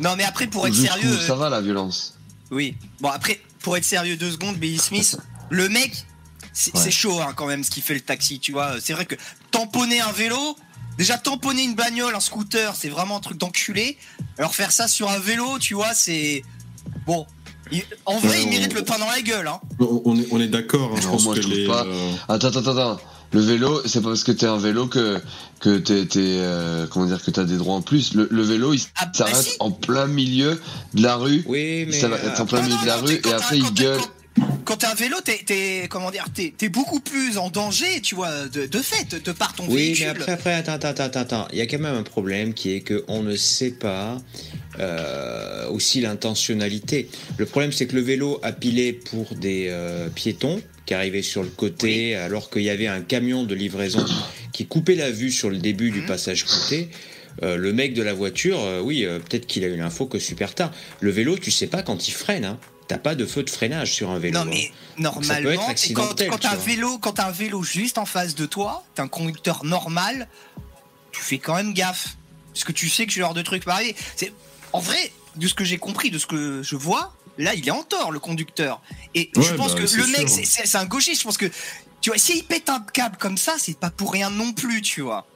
Non 0.01 0.14
mais 0.16 0.25
après 0.25 0.47
pour 0.47 0.66
être 0.66 0.75
sérieux, 0.75 1.16
ça 1.18 1.35
va 1.35 1.49
la 1.49 1.61
violence. 1.61 2.18
oui. 2.51 2.77
Bon 3.01 3.09
après 3.09 3.41
pour 3.61 3.77
être 3.77 3.85
sérieux 3.85 4.16
deux 4.16 4.31
secondes, 4.31 4.57
Billy 4.57 4.79
Smith, 4.79 5.16
le 5.51 5.68
mec, 5.70 6.05
c'est 6.53 6.75
Ouais. 6.75 6.81
c'est 6.85 6.91
chaud 6.91 7.18
hein, 7.20 7.33
quand 7.35 7.47
même 7.47 7.64
ce 7.64 7.70
qu'il 7.70 7.83
fait 7.83 7.95
le 7.95 8.01
taxi, 8.01 8.39
tu 8.39 8.53
vois. 8.53 8.75
C'est 8.81 8.93
vrai 8.93 9.07
que 9.07 9.14
tamponner 9.51 10.01
un 10.01 10.12
vélo, 10.12 10.57
déjà 10.99 11.16
tamponner 11.16 11.64
une 11.64 11.75
bagnole, 11.75 12.14
un 12.14 12.20
scooter, 12.20 12.77
c'est 12.77 12.91
vraiment 12.91 13.16
un 13.16 13.20
truc 13.20 13.39
d'enculé. 13.39 13.97
Alors 14.39 14.55
faire 14.55 14.70
ça 14.70 14.87
sur 14.87 15.09
un 15.11 15.18
vélo, 15.18 15.59
tu 15.59 15.72
vois, 15.75 15.95
c'est 15.95 16.43
bon. 17.07 17.27
Il- 17.73 17.83
En 18.07 18.19
vrai, 18.19 18.29
Ouais, 18.29 18.43
il 18.43 18.47
on- 18.47 18.51
mérite 18.51 18.75
le 18.75 18.83
pain 18.83 18.99
dans 18.99 19.07
la 19.11 19.21
gueule. 19.23 19.47
Hein. 19.49 19.61
On, 19.81 20.03
on 20.05 20.17
est, 20.19 20.27
on 20.31 20.41
est 20.41 20.49
d'accord, 20.49 20.93
hein, 20.95 21.01
je 21.01 21.09
pense 21.09 21.25
moi, 21.25 21.35
que 21.35 21.43
je 21.43 21.49
les. 21.49 21.67
pas. 21.67 21.85
euh, 21.87 22.11
Attends, 22.29 22.49
attends, 22.49 22.71
attends. 22.77 23.01
Le 23.33 23.41
vélo, 23.41 23.81
c'est 23.87 24.01
pas 24.01 24.09
parce 24.11 24.23
que 24.23 24.31
t'es 24.33 24.47
un 24.47 24.59
vélo 24.59 24.87
que 24.87 25.21
que 25.59 25.79
t'es, 25.79 26.07
t'es, 26.07 26.21
euh, 26.41 26.87
comment 26.89 27.07
dire 27.07 27.21
que 27.23 27.31
t'as 27.33 27.43
des 27.45 27.57
droits 27.57 27.75
en 27.75 27.83
plus. 27.83 28.15
Le, 28.15 28.29
le 28.31 28.43
vélo, 28.43 28.75
il 28.75 28.81
Ah, 28.97 29.07
bah 29.07 29.11
s'arrête 29.12 29.37
si. 29.37 29.57
en 29.59 29.71
plein 29.73 30.07
milieu 30.07 30.61
de 30.93 31.03
la 31.03 31.17
rue. 31.17 31.43
Oui, 31.47 31.85
mais. 31.87 31.93
Ça 31.99 32.07
va 32.09 32.17
euh, 32.17 32.29
être 32.31 32.41
en 32.41 32.47
plein 32.47 32.59
Non, 32.61 32.65
milieu 32.67 32.77
non, 32.77 32.83
de 32.83 32.87
la 32.87 32.97
rue 32.99 33.21
et 33.25 33.33
après 33.33 33.59
il 33.59 33.73
gueule. 33.75 33.99
quand- 33.99 34.09
Quand 34.64 34.76
t'es 34.78 34.87
un 34.87 34.95
vélo, 34.95 35.16
t'es, 35.22 35.41
t'es- 35.45 35.87
comment 35.91 36.11
dire, 36.11 36.24
t'es, 36.35 36.53
t'es 36.57 36.68
beaucoup 36.70 36.99
plus 37.01 37.37
en 37.39 37.51
danger, 37.51 38.01
tu 38.03 38.14
vois, 38.14 38.47
de, 38.49 38.66
de 38.66 38.78
fait, 38.78 39.22
de 39.22 39.32
par 39.32 39.53
ton 39.55 39.64
Oui, 39.68 39.74
véhicule. 39.93 40.05
mais 40.07 40.11
après, 40.11 40.32
après, 40.32 40.55
attends, 40.55 40.72
attends, 40.72 41.05
attends, 41.05 41.20
attends. 41.20 41.49
Il 41.53 41.59
y 41.59 41.61
a 41.61 41.66
quand 41.66 41.78
même 41.78 41.95
un 41.95 42.03
problème 42.03 42.55
qui 42.55 42.72
est 42.72 42.80
qu'on 42.80 43.22
ne 43.22 43.37
sait 43.37 43.72
pas 43.72 44.16
euh, 44.80 45.68
aussi 45.68 46.01
l'intentionnalité. 46.01 47.09
Le 47.37 47.47
problème, 47.47 47.72
c'est 47.72 47.87
que 47.87 47.95
le 47.95 48.01
vélo 48.03 48.41
a 48.43 48.53
pilé 48.53 48.93
pour 48.93 49.35
des 49.35 49.66
euh, 49.68 50.09
piétons 50.09 50.61
qui 50.87 50.95
arrivaient 50.95 51.22
sur 51.22 51.43
le 51.43 51.51
côté, 51.51 52.16
alors 52.16 52.51
qu'il 52.51 52.62
y 52.62 52.70
avait 52.70 52.87
un 52.89 53.01
camion 53.03 53.45
de 53.45 53.55
livraison 53.55 54.05
qui 54.53 54.66
coupait 54.66 54.97
la 54.97 55.11
vue 55.11 55.30
sur 55.30 55.51
le 55.51 55.59
début 55.59 55.91
du 55.91 56.01
Mhm. 56.01 56.07
passage 56.07 56.45
côté. 56.45 56.89
Euh, 57.43 57.57
le 57.57 57.72
mec 57.72 57.95
de 57.95 58.03
la 58.03 58.14
voiture, 58.14 58.61
oui, 58.82 59.05
peut-être 59.28 59.47
qu'il 59.47 59.64
a 59.64 59.66
eu 59.68 59.76
l'info 59.76 60.07
que 60.07 60.18
super 60.18 60.55
tard. 60.55 60.72
Le 61.01 61.11
vélo, 61.11 61.37
tu 61.39 61.51
sais 61.51 61.66
pas 61.66 61.82
quand 61.82 62.09
il 62.09 62.12
freine. 62.12 62.45
Hein. 62.45 62.59
T'as 62.87 62.99
pas 62.99 63.14
de 63.14 63.24
feu 63.24 63.43
de 63.43 63.51
freinage 63.51 63.93
sur 63.93 64.11
un 64.11 64.18
vélo. 64.18 64.39
Non 64.39 64.45
hein. 64.45 64.51
mais 64.51 64.72
ça 65.24 65.37
peut 65.37 65.53
être 65.53 65.57
normalement, 65.57 65.62
c'est 65.76 65.93
quand, 65.93 66.03
accidentel, 66.03 66.30
quand 66.30 66.39
t'as 66.39 66.53
un 66.53 66.57
vélo, 66.57 66.99
quand 66.99 67.18
un 67.18 67.30
vélo 67.30 67.62
juste 67.62 67.99
en 67.99 68.05
face 68.05 68.35
de 68.35 68.47
toi, 68.47 68.85
t'es 68.95 69.01
un 69.01 69.09
conducteur 69.09 69.64
normal, 69.64 70.28
tu 71.12 71.22
fais 71.22 71.39
quand 71.39 71.55
même 71.55 71.72
gaffe, 71.72 72.16
parce 72.53 72.64
que 72.64 72.72
tu 72.72 72.89
sais 72.89 73.07
que 73.07 73.12
ce 73.12 73.20
genre 73.20 73.35
de 73.35 73.43
truc 73.43 73.64
va 73.64 73.74
arriver. 73.74 73.97
C'est 74.16 74.32
en 74.72 74.80
vrai, 74.80 75.12
de 75.37 75.49
ce 75.49 75.55
que 75.55 75.64
j'ai 75.64 75.78
compris, 75.78 76.11
de 76.11 76.18
ce 76.18 76.26
que 76.26 76.62
je 76.62 76.76
vois, 76.76 77.14
là 77.39 77.55
il 77.55 77.66
est 77.66 77.72
en 77.72 77.82
tort 77.82 78.12
le 78.12 78.20
conducteur. 78.20 78.82
Et 79.14 79.30
je 79.35 79.55
pense 79.55 79.74
bah, 79.74 79.82
que 79.82 79.97
le 79.97 80.07
mec, 80.09 80.28
sûr. 80.28 80.45
c'est- 80.45 80.76
un 80.76 80.85
gauchiste. 80.85 81.20
Je 81.20 81.26
pense 81.26 81.39
que 81.39 81.51
tu 82.01 82.11
vois, 82.11 82.18
s'il 82.18 82.45
pète 82.45 82.68
un 82.68 82.80
câble 82.80 83.16
comme 83.16 83.39
ça, 83.39 83.55
c'est 83.59 83.78
pas 83.78 83.91
pour 83.91 84.12
rien 84.12 84.28
non 84.28 84.53
plus, 84.53 84.82
tu 84.82 85.01
vois. 85.01 85.26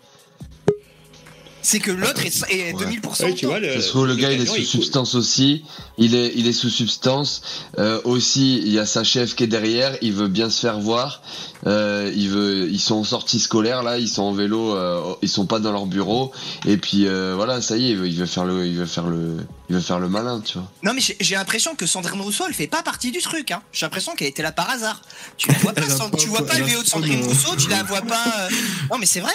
C'est 1.68 1.80
que 1.80 1.90
l'autre 1.90 2.22
est, 2.24 2.34
est 2.50 2.72
2000% 2.72 3.24
Ouais, 3.24 3.34
tu 3.34 3.46
vois, 3.46 3.60
le, 3.60 3.74
Ça 3.74 3.80
se 3.82 3.88
trouve, 3.88 4.06
le 4.06 4.16
gars, 4.16 4.32
il 4.32 4.40
est 4.40 4.46
sous 4.46 4.64
substance 4.64 5.14
aussi. 5.14 5.64
Il 5.98 6.14
est, 6.14 6.32
il 6.34 6.46
est 6.46 6.52
sous 6.52 6.70
substance. 6.70 7.42
Euh, 7.78 8.00
aussi, 8.04 8.56
il 8.58 8.68
y 8.72 8.78
a 8.78 8.86
sa 8.86 9.04
chef 9.04 9.34
qui 9.34 9.44
est 9.44 9.48
derrière. 9.48 9.96
Il 10.00 10.12
veut 10.14 10.28
bien 10.28 10.48
se 10.48 10.60
faire 10.60 10.78
voir. 10.80 11.20
Euh, 11.66 12.10
il 12.16 12.30
veut, 12.30 12.68
ils 12.70 12.80
sont 12.80 12.94
en 12.96 13.04
sortie 13.04 13.38
scolaire 13.40 13.82
là. 13.82 13.98
Ils 13.98 14.08
sont 14.08 14.22
en 14.22 14.32
vélo. 14.32 14.74
euh, 14.74 15.14
ils 15.22 15.28
sont 15.28 15.44
pas 15.46 15.58
dans 15.58 15.72
leur 15.72 15.86
bureau. 15.86 16.32
Et 16.66 16.76
puis 16.78 17.06
euh, 17.06 17.34
voilà, 17.36 17.60
ça 17.60 17.76
y 17.76 17.86
est, 17.88 17.90
il 17.90 17.96
veut, 17.98 18.08
il 18.08 18.16
veut 18.16 18.26
faire 18.26 18.44
le, 18.44 18.66
il 18.66 18.76
veut 18.76 18.86
faire 18.86 19.06
le, 19.08 19.36
il 19.68 19.74
veut 19.76 19.82
faire 19.82 19.98
le 19.98 20.08
malin, 20.08 20.40
tu 20.40 20.54
vois. 20.58 20.70
Non 20.84 20.92
mais 20.94 21.00
j'ai 21.20 21.34
l'impression 21.34 21.74
que 21.74 21.84
Sandrine 21.86 22.20
Rousseau 22.20 22.44
elle 22.48 22.54
fait 22.54 22.66
pas 22.68 22.82
partie 22.82 23.10
du 23.10 23.18
truc 23.20 23.50
hein. 23.50 23.60
J'ai 23.72 23.84
l'impression 23.84 24.14
qu'elle 24.14 24.28
était 24.28 24.42
là 24.42 24.52
par 24.52 24.70
hasard. 24.70 25.02
Tu 25.36 25.48
la 25.50 25.58
vois 25.58 25.72
pas, 25.74 25.82
tu 26.16 26.28
vois 26.28 26.46
pas 26.46 26.58
le 26.58 26.64
vélo 26.64 26.82
de 26.82 26.88
Sandrine 26.88 27.22
Rousseau, 27.24 27.56
tu 27.56 27.68
la 27.68 27.82
vois 27.82 28.00
pas. 28.02 28.24
euh, 28.42 28.48
Non 28.92 28.98
mais 28.98 29.06
c'est 29.06 29.20
vrai. 29.20 29.32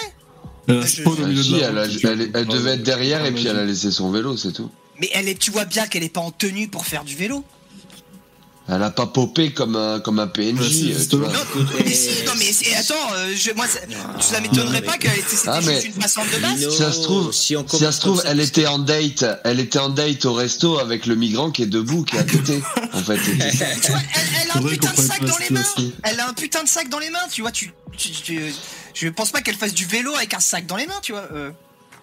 Elle 0.68 0.78
a 0.78 0.82
Je- 0.82 0.86
spawn 1.02 1.22
au 1.22 1.26
milieu 1.26 1.42
si, 1.42 1.52
de 1.52 1.58
la 1.60 1.68
elle, 1.68 1.78
a- 1.78 1.82
route, 1.84 1.96
tu 1.98 2.06
elle, 2.06 2.16
vois. 2.30 2.40
elle 2.40 2.46
devait 2.46 2.70
être 2.74 2.82
derrière 2.82 3.24
et 3.24 3.32
puis 3.32 3.46
elle 3.46 3.56
a 3.58 3.64
laissé 3.64 3.90
son 3.90 4.10
vélo, 4.10 4.36
c'est 4.36 4.52
tout. 4.52 4.70
Mais 5.00 5.10
elle 5.12 5.28
est, 5.28 5.38
tu 5.38 5.50
vois 5.50 5.64
bien 5.64 5.86
qu'elle 5.86 6.04
est 6.04 6.08
pas 6.08 6.20
en 6.20 6.30
tenue 6.30 6.68
pour 6.68 6.86
faire 6.86 7.04
du 7.04 7.14
vélo. 7.16 7.44
Elle 8.66 8.82
a 8.82 8.90
pas 8.90 9.04
popé 9.04 9.52
comme 9.52 9.76
un, 9.76 10.00
comme 10.00 10.18
un 10.18 10.26
PNJ. 10.26 10.58
Euh, 10.62 10.68
tu 10.68 10.94
justement. 10.94 11.28
vois. 11.28 11.36
Non, 11.36 11.66
mais 11.84 11.92
si, 11.92 12.08
non 12.24 12.32
mais 12.38 12.50
c'est- 12.50 12.74
attends, 12.74 13.12
euh, 13.14 13.34
je, 13.36 13.50
moi 13.52 13.66
ça, 13.68 13.80
ça 14.20 14.40
m'étonnerait 14.40 14.80
pas 14.80 14.96
qu'elle 14.96 15.18
était 15.18 15.36
c'était 15.36 15.50
Ah, 15.50 15.60
mais- 15.66 15.74
juste 15.74 15.86
une 15.88 15.92
passante 16.00 16.24
de 16.34 16.38
base. 16.40 16.58
Lino, 16.60 16.70
Si 16.70 16.78
ça 16.78 16.90
se 16.90 17.02
trouve, 17.02 17.30
si 17.30 17.56
on 17.56 17.68
Si 17.68 17.76
ça 17.76 17.78
commence 17.78 17.94
se 17.96 18.00
trouve, 18.00 18.16
comme 18.16 18.24
ça, 18.24 18.30
elle 18.32 18.40
était 18.40 18.66
en 18.66 18.78
date, 18.78 19.26
elle 19.44 19.60
était 19.60 19.78
en 19.80 19.90
date 19.90 20.24
au 20.24 20.32
resto 20.32 20.78
avec 20.78 21.04
le 21.04 21.14
migrant 21.14 21.50
qui 21.50 21.62
est 21.62 21.66
debout, 21.66 22.04
qui 22.04 22.16
est 22.16 22.20
à 22.20 22.24
côté, 22.24 22.62
en 22.94 23.02
fait. 23.02 23.18
Tu 23.82 23.90
vois, 23.90 24.00
elle, 24.14 24.22
elle 24.44 24.50
a 24.50 24.56
un 24.56 24.60
Faudrait 24.62 24.70
putain 24.72 24.88
de 24.88 24.94
prenne 24.94 25.06
sac 25.08 25.24
dans 25.26 25.38
les 25.38 25.50
mains. 25.50 25.64
Elle 26.04 26.20
a 26.20 26.28
un 26.30 26.32
putain 26.32 26.62
de 26.62 26.68
sac 26.68 26.88
dans 26.88 26.98
les 27.00 27.10
mains, 27.10 27.18
tu 27.30 27.42
vois. 27.42 27.52
Tu, 27.52 27.70
tu, 27.98 28.10
tu- 28.12 28.54
je 28.94 29.08
pense 29.08 29.30
pas 29.32 29.40
qu'elle 29.42 29.56
fasse 29.56 29.74
du 29.74 29.84
vélo 29.84 30.14
avec 30.14 30.32
un 30.34 30.40
sac 30.40 30.66
dans 30.66 30.76
les 30.76 30.86
mains, 30.86 31.00
tu 31.02 31.12
vois. 31.12 31.28
euh. 31.32 31.50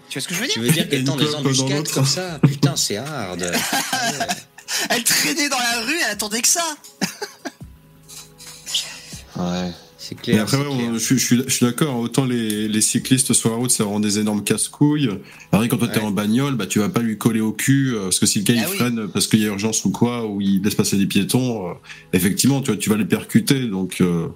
tu 0.09 0.19
vois 0.19 0.21
ce 0.23 0.27
que 0.27 0.35
je 0.35 0.39
veux 0.41 0.47
Tu 0.47 0.59
dire 0.59 0.67
veux 0.67 0.73
dire 0.73 0.89
qu'elle 0.89 1.03
tend 1.03 1.15
dans 1.15 1.33
embuscades 1.39 1.87
comme 1.89 2.05
ça? 2.05 2.39
Putain, 2.43 2.75
c'est 2.75 2.97
hard. 2.97 3.41
Elle 4.89 5.03
traînait 5.03 5.49
dans 5.49 5.57
la 5.59 5.81
rue, 5.81 5.97
elle 6.05 6.11
attendait 6.11 6.41
que 6.41 6.47
ça. 6.47 6.63
Ouais. 9.37 9.71
C'est 9.97 10.13
Et 10.13 10.21
clair. 10.21 10.41
après, 10.43 10.57
c'est 10.57 10.63
ouais, 10.63 10.77
clair. 10.77 10.93
je, 10.93 10.99
suis- 10.99 11.19
je 11.19 11.25
suis, 11.25 11.43
je 11.45 11.49
suis 11.53 11.65
d'accord, 11.65 11.97
autant 11.99 12.25
les, 12.25 12.67
les 12.67 12.81
cyclistes 12.81 13.33
sur 13.33 13.49
la 13.51 13.55
route, 13.57 13.69
ça 13.71 13.83
rend 13.83 13.99
des 13.99 14.17
énormes 14.19 14.43
casse-couilles. 14.43 15.09
Pareil, 15.51 15.69
quand 15.69 15.77
toi 15.77 15.87
t'es 15.87 15.99
Ouais. 15.99 16.05
en 16.05 16.11
bagnole, 16.11 16.55
bah, 16.55 16.65
tu 16.67 16.79
vas 16.79 16.89
pas 16.89 17.01
lui 17.01 17.17
coller 17.17 17.39
au 17.41 17.51
cul, 17.51 17.93
euh, 17.95 18.03
parce 18.03 18.19
que 18.19 18.25
si 18.25 18.39
le 18.39 18.45
gars 18.45 18.53
il 18.55 18.63
Ah 18.65 18.67
oui. 18.71 18.77
freine 18.77 19.07
parce 19.09 19.27
qu'il 19.27 19.39
y 19.41 19.45
a 19.45 19.47
urgence 19.49 19.85
ou 19.85 19.91
quoi, 19.91 20.25
ou 20.25 20.41
il 20.41 20.61
laisse 20.63 20.75
passer 20.75 20.97
des 20.97 21.05
piétons, 21.05 21.69
euh, 21.69 21.73
effectivement, 22.13 22.61
tu, 22.61 22.71
vois, 22.71 22.77
tu 22.77 22.89
vas 22.89 22.97
les 22.97 23.05
percuter. 23.05 23.65
Donc, 23.67 24.01
euh, 24.01 24.27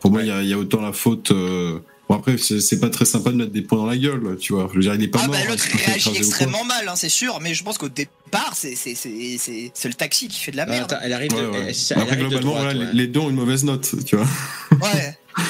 pour 0.00 0.10
moi, 0.10 0.22
il 0.22 0.28
y, 0.28 0.32
a, 0.32 0.42
il 0.42 0.48
y 0.48 0.52
a 0.54 0.58
autant 0.58 0.80
la 0.80 0.92
faute. 0.92 1.30
euh, 1.30 1.78
Bon, 2.08 2.16
après, 2.16 2.36
c'est 2.36 2.78
pas 2.80 2.90
très 2.90 3.04
sympa 3.04 3.30
de 3.30 3.36
mettre 3.36 3.52
des 3.52 3.62
points 3.62 3.78
dans 3.78 3.86
la 3.86 3.96
gueule, 3.96 4.36
tu 4.38 4.52
vois. 4.52 4.68
Je 4.70 4.76
veux 4.76 4.82
dire, 4.82 4.94
il 4.94 5.02
est 5.02 5.08
pas 5.08 5.20
ah 5.22 5.26
mort. 5.28 5.36
bah 5.36 5.40
hein, 5.42 5.48
l'autre 5.48 5.62
fait 5.62 5.78
réagit 5.86 6.10
extrêmement 6.16 6.64
mal, 6.64 6.86
hein, 6.88 6.96
c'est 6.96 7.08
sûr. 7.08 7.40
Mais 7.40 7.54
je 7.54 7.62
pense 7.64 7.78
qu'au 7.78 7.88
départ, 7.88 8.52
c'est 8.54 8.74
c'est 8.74 8.94
c'est 8.94 9.36
c'est 9.38 9.70
c'est 9.72 9.88
le 9.88 9.94
taxi 9.94 10.28
qui 10.28 10.38
fait 10.40 10.50
de 10.52 10.56
la 10.58 10.66
Non, 10.66 10.72
merde. 10.72 10.92
attends, 10.92 11.02
elle 11.04 11.12
arrive 11.14 11.30
de, 11.30 11.36
Ouais, 11.36 11.46
ouais. 11.46 11.64
elle- 11.68 11.74
ça, 11.74 11.94
elle 11.94 12.02
Après, 12.02 12.14
arrive 12.16 12.24
de 12.26 12.28
globalement, 12.38 12.50
droite, 12.60 12.74
voilà, 12.76 12.90
ouais. 12.90 12.94
les- 12.94 13.06
deux 13.06 13.20
ont 13.20 13.30
une 13.30 13.36
mauvaise 13.36 13.64
note, 13.64 13.94
tu 14.04 14.16
vois. 14.16 14.26
Ouais. 14.82 15.18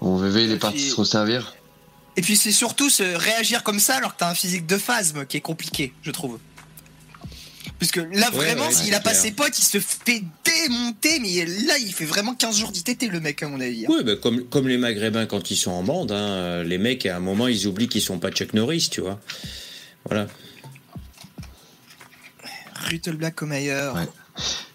Bon, 0.00 0.16
VV, 0.16 0.44
il 0.44 0.52
est 0.52 0.58
parti 0.58 0.76
puis- 0.78 0.90
se 0.90 0.94
resservir. 0.96 1.54
Et 2.16 2.20
puis 2.20 2.36
c'est 2.36 2.52
surtout 2.52 2.90
se 2.90 3.02
réagir 3.02 3.62
comme 3.62 3.78
ça 3.78 3.96
alors 3.96 4.14
que 4.14 4.18
t'as 4.18 4.30
un 4.30 4.34
physique 4.34 4.66
de 4.66 4.76
phasme 4.76 5.24
qui 5.26 5.36
est 5.36 5.40
compliqué, 5.40 5.92
je 6.02 6.10
trouve. 6.10 6.38
Puisque 7.78 7.96
là, 7.96 8.30
vraiment, 8.32 8.66
ouais, 8.66 8.72
s'il 8.72 8.92
a 8.94 9.00
pas 9.00 9.10
clair. 9.10 9.22
ses 9.22 9.30
potes, 9.30 9.56
il 9.58 9.62
se 9.64 9.78
fait 9.78 10.22
démonter, 10.44 11.20
mais 11.20 11.44
là, 11.66 11.78
il 11.78 11.92
fait 11.92 12.04
vraiment 12.04 12.34
15 12.34 12.58
jours 12.58 12.72
d'ITT, 12.72 13.08
le 13.10 13.20
mec, 13.20 13.40
à 13.42 13.48
mon 13.48 13.60
avis. 13.60 13.84
hein. 13.84 13.88
Oui, 13.88 14.02
bah, 14.02 14.16
comme, 14.16 14.44
comme 14.48 14.66
les 14.66 14.78
Maghrébins 14.78 15.26
quand 15.26 15.50
ils 15.52 15.56
sont 15.56 15.70
en 15.70 15.84
bande, 15.84 16.10
hein, 16.10 16.64
les 16.64 16.78
mecs 16.78 17.06
à 17.06 17.16
un 17.16 17.20
moment 17.20 17.46
ils 17.46 17.66
oublient 17.68 17.88
qu'ils 17.88 18.02
sont 18.02 18.18
pas 18.18 18.30
Chuck 18.32 18.52
Norris, 18.52 18.88
tu 18.90 19.00
vois. 19.00 19.20
Voilà. 20.06 20.26
Ruttelblack 22.90 23.42
au 23.42 23.46
meilleur. 23.46 23.94
Ouais. 23.94 24.08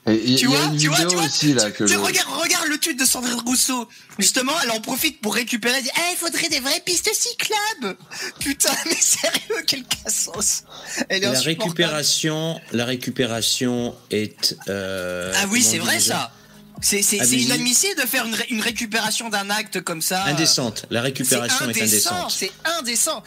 Et 0.06 0.16
il 0.16 0.34
y, 0.34 0.36
Tu 0.36 0.45
il 0.47 0.51
y 0.51 0.56
a 0.56 0.58
vois, 0.60 0.66
une 0.74 0.78
tu 0.78 0.88
vois, 0.88 0.95
vidéo 0.97 1.10
tu 1.12 1.16
vois, 1.16 1.26
aussi, 1.26 1.54
là, 1.54 1.72
que 1.72 1.86
Tu 1.86 1.93
le- 1.93 1.99
regarde, 2.01 2.28
regarde 2.41 2.68
le 2.68 2.78
tweet 2.78 2.99
de 2.99 3.06
Sandrine 3.06 3.39
Rousseau. 3.45 3.88
Justement, 4.20 4.51
elle 4.62 4.72
en 4.72 4.82
profite 4.82 5.22
pour 5.22 5.34
récupérer. 5.34 5.76
Elle 5.78 5.84
dit 5.84 5.89
Eh, 5.95 6.12
il 6.12 6.18
faudrait 6.18 6.49
des 6.49 6.60
vraies 6.60 6.82
pistes 6.86 7.10
cyclables. 7.14 7.95
Putain, 8.39 8.74
mais 8.86 8.95
sérieux, 8.95 9.64
quel 9.66 9.84
cassos. 9.86 10.64
Elle 11.08 11.24
est 11.24 11.32
La 11.32 11.39
récupération, 11.39 12.60
la 12.74 12.84
récupération 12.86 13.95
est. 14.12 14.58
euh, 14.68 15.32
Ah 15.38 15.45
oui, 15.49 15.64
c'est 15.64 15.78
vrai 15.80 15.99
ça. 16.01 16.34
C'est 16.82 17.01
c'est- 17.01 17.18
c'est 17.18 17.22
Abusive. 17.22 17.45
inadmissible 17.45 18.01
de 18.01 18.06
faire 18.08 18.26
une, 18.26 18.36
ré- 18.36 18.47
une 18.49 18.60
récupération 18.60 19.30
d'un 19.30 19.49
acte 19.51 19.80
comme 19.82 20.01
ça. 20.01 20.26
Indécente. 20.26 20.86
La 20.89 21.01
récupération 21.01 21.70
est 21.70 21.82
indécent. 21.82 22.10
indécente. 22.12 22.32
C'est 22.32 22.51
indécent. 22.66 23.24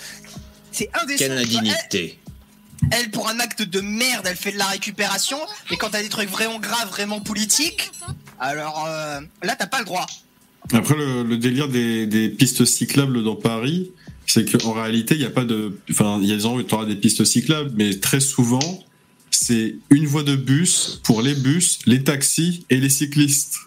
C'est 0.73 0.91
indécent. 1.01 1.17
Quelle 1.19 1.33
Elle, 1.33 1.39
indignité. 1.39 2.19
Elle, 2.91 3.11
pour 3.11 3.29
un 3.29 3.39
acte 3.41 3.63
de 3.63 3.81
merde, 3.81 4.27
elle 4.29 4.37
fait 4.37 4.53
de 4.53 4.59
la 4.59 4.67
récupération. 4.67 5.39
Et 5.71 5.77
quand 5.77 5.91
t'as 5.91 6.03
des 6.03 6.09
trucs 6.09 6.31
vraiment 6.31 6.59
graves, 6.59 6.89
vraiment 6.89 7.21
politiques, 7.21 7.91
alors 8.39 8.87
euh, 8.89 9.21
là, 9.43 9.57
t'as 9.57 9.67
pas 9.67 9.81
le 9.81 9.85
droit. 9.85 10.07
Après, 10.73 10.97
le, 10.97 11.23
le 11.23 11.37
délire 11.37 11.69
des, 11.69 12.07
des 12.07 12.29
pistes 12.29 12.65
cyclables 12.65 13.23
dans 13.23 13.37
Paris, 13.37 13.93
c'est 14.27 14.45
qu'en 14.51 14.73
réalité, 14.73 15.15
il 15.15 15.21
n'y 15.21 15.27
a 15.27 15.31
pas 15.31 15.45
de. 15.45 15.79
Enfin, 15.91 16.19
il 16.21 16.29
y 16.29 16.33
a 16.33 16.37
des 16.37 16.47
endroits 16.47 16.63
où 16.63 16.65
tu 16.65 16.75
auras 16.75 16.87
des 16.87 16.97
pistes 16.97 17.25
cyclables, 17.25 17.71
mais 17.77 17.99
très 17.99 18.21
souvent, 18.21 18.85
c'est 19.31 19.77
une 19.91 20.07
voie 20.07 20.25
de 20.25 20.35
bus 20.35 21.01
pour 21.05 21.23
les 21.23 21.35
bus, 21.35 21.79
les 21.87 22.03
taxis 22.03 22.67
et 22.71 22.79
les 22.79 22.89
cyclistes. 22.89 23.59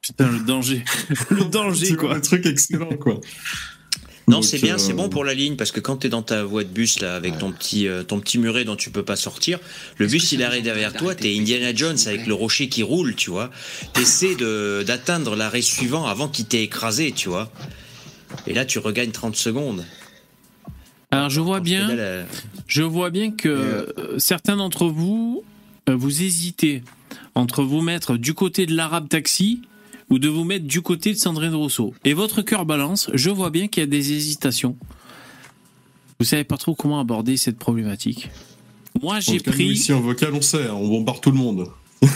Putain, 0.00 0.30
le 0.30 0.40
danger. 0.40 0.82
le 1.30 1.44
danger, 1.44 1.94
quoi. 1.94 2.16
Un 2.16 2.20
truc 2.20 2.46
excellent, 2.46 2.96
quoi. 2.98 3.20
Non, 4.30 4.42
c'est 4.42 4.58
bien, 4.58 4.74
euh, 4.74 4.78
c'est 4.78 4.92
bon 4.92 5.08
pour 5.08 5.24
la 5.24 5.34
ligne 5.34 5.56
parce 5.56 5.72
que 5.72 5.80
quand 5.80 5.96
t'es 5.96 6.08
dans 6.08 6.22
ta 6.22 6.44
voie 6.44 6.64
de 6.64 6.68
bus 6.68 7.00
là 7.00 7.14
avec 7.14 7.38
ton 7.38 7.52
petit 7.52 7.88
euh, 7.88 8.02
ton 8.02 8.20
petit 8.20 8.38
muret 8.38 8.64
dont 8.64 8.76
tu 8.76 8.90
peux 8.90 9.02
pas 9.02 9.16
sortir, 9.16 9.58
le 9.98 10.06
bus 10.06 10.32
il 10.32 10.42
arrive 10.42 10.62
derrière 10.62 10.92
toi, 10.92 11.14
t'es 11.14 11.36
Indiana 11.36 11.74
Jones 11.74 11.98
avec 12.06 12.26
le 12.26 12.34
rocher 12.34 12.68
qui 12.68 12.82
roule, 12.82 13.14
tu 13.14 13.30
vois. 13.30 13.50
T'essaies 13.92 14.36
de 14.36 14.84
d'atteindre 14.86 15.36
l'arrêt 15.36 15.62
suivant 15.62 16.06
avant 16.06 16.28
qu'il 16.28 16.46
t'ait 16.46 16.62
écrasé, 16.62 17.12
tu 17.12 17.28
vois. 17.28 17.50
Et 18.46 18.54
là 18.54 18.64
tu 18.64 18.78
regagnes 18.78 19.10
30 19.10 19.36
secondes. 19.36 19.84
Alors, 21.10 21.30
je 21.30 21.40
vois 21.40 21.60
bien. 21.60 21.88
Je 22.66 22.82
vois 22.82 23.10
bien 23.10 23.32
que 23.32 23.48
euh, 23.48 24.18
certains 24.18 24.56
d'entre 24.56 24.86
vous, 24.86 25.42
euh, 25.88 25.96
vous 25.96 26.22
hésitez 26.22 26.82
entre 27.34 27.64
vous 27.64 27.80
mettre 27.80 28.16
du 28.16 28.34
côté 28.34 28.66
de 28.66 28.74
l'arabe 28.76 29.08
taxi 29.08 29.62
ou 30.10 30.18
de 30.18 30.28
vous 30.28 30.44
mettre 30.44 30.66
du 30.66 30.82
côté 30.82 31.12
de 31.12 31.18
Sandrine 31.18 31.54
Rousseau. 31.54 31.94
Et 32.04 32.12
votre 32.12 32.42
cœur 32.42 32.66
balance, 32.66 33.10
je 33.14 33.30
vois 33.30 33.50
bien 33.50 33.68
qu'il 33.68 33.82
y 33.82 33.84
a 33.84 33.86
des 33.86 34.12
hésitations. 34.12 34.76
Vous 36.18 36.26
savez 36.26 36.44
pas 36.44 36.56
trop 36.56 36.74
comment 36.74 37.00
aborder 37.00 37.36
cette 37.36 37.58
problématique. 37.58 38.28
Moi, 39.00 39.20
j'ai 39.20 39.38
pris... 39.38 39.66
Ici, 39.66 39.92
en 39.92 40.00
vocal, 40.00 40.34
on 40.34 40.42
sait, 40.42 40.66
hein, 40.66 40.74
on 40.74 40.88
bombarde 40.88 41.20
tout 41.20 41.30
le 41.30 41.38
monde. 41.38 41.68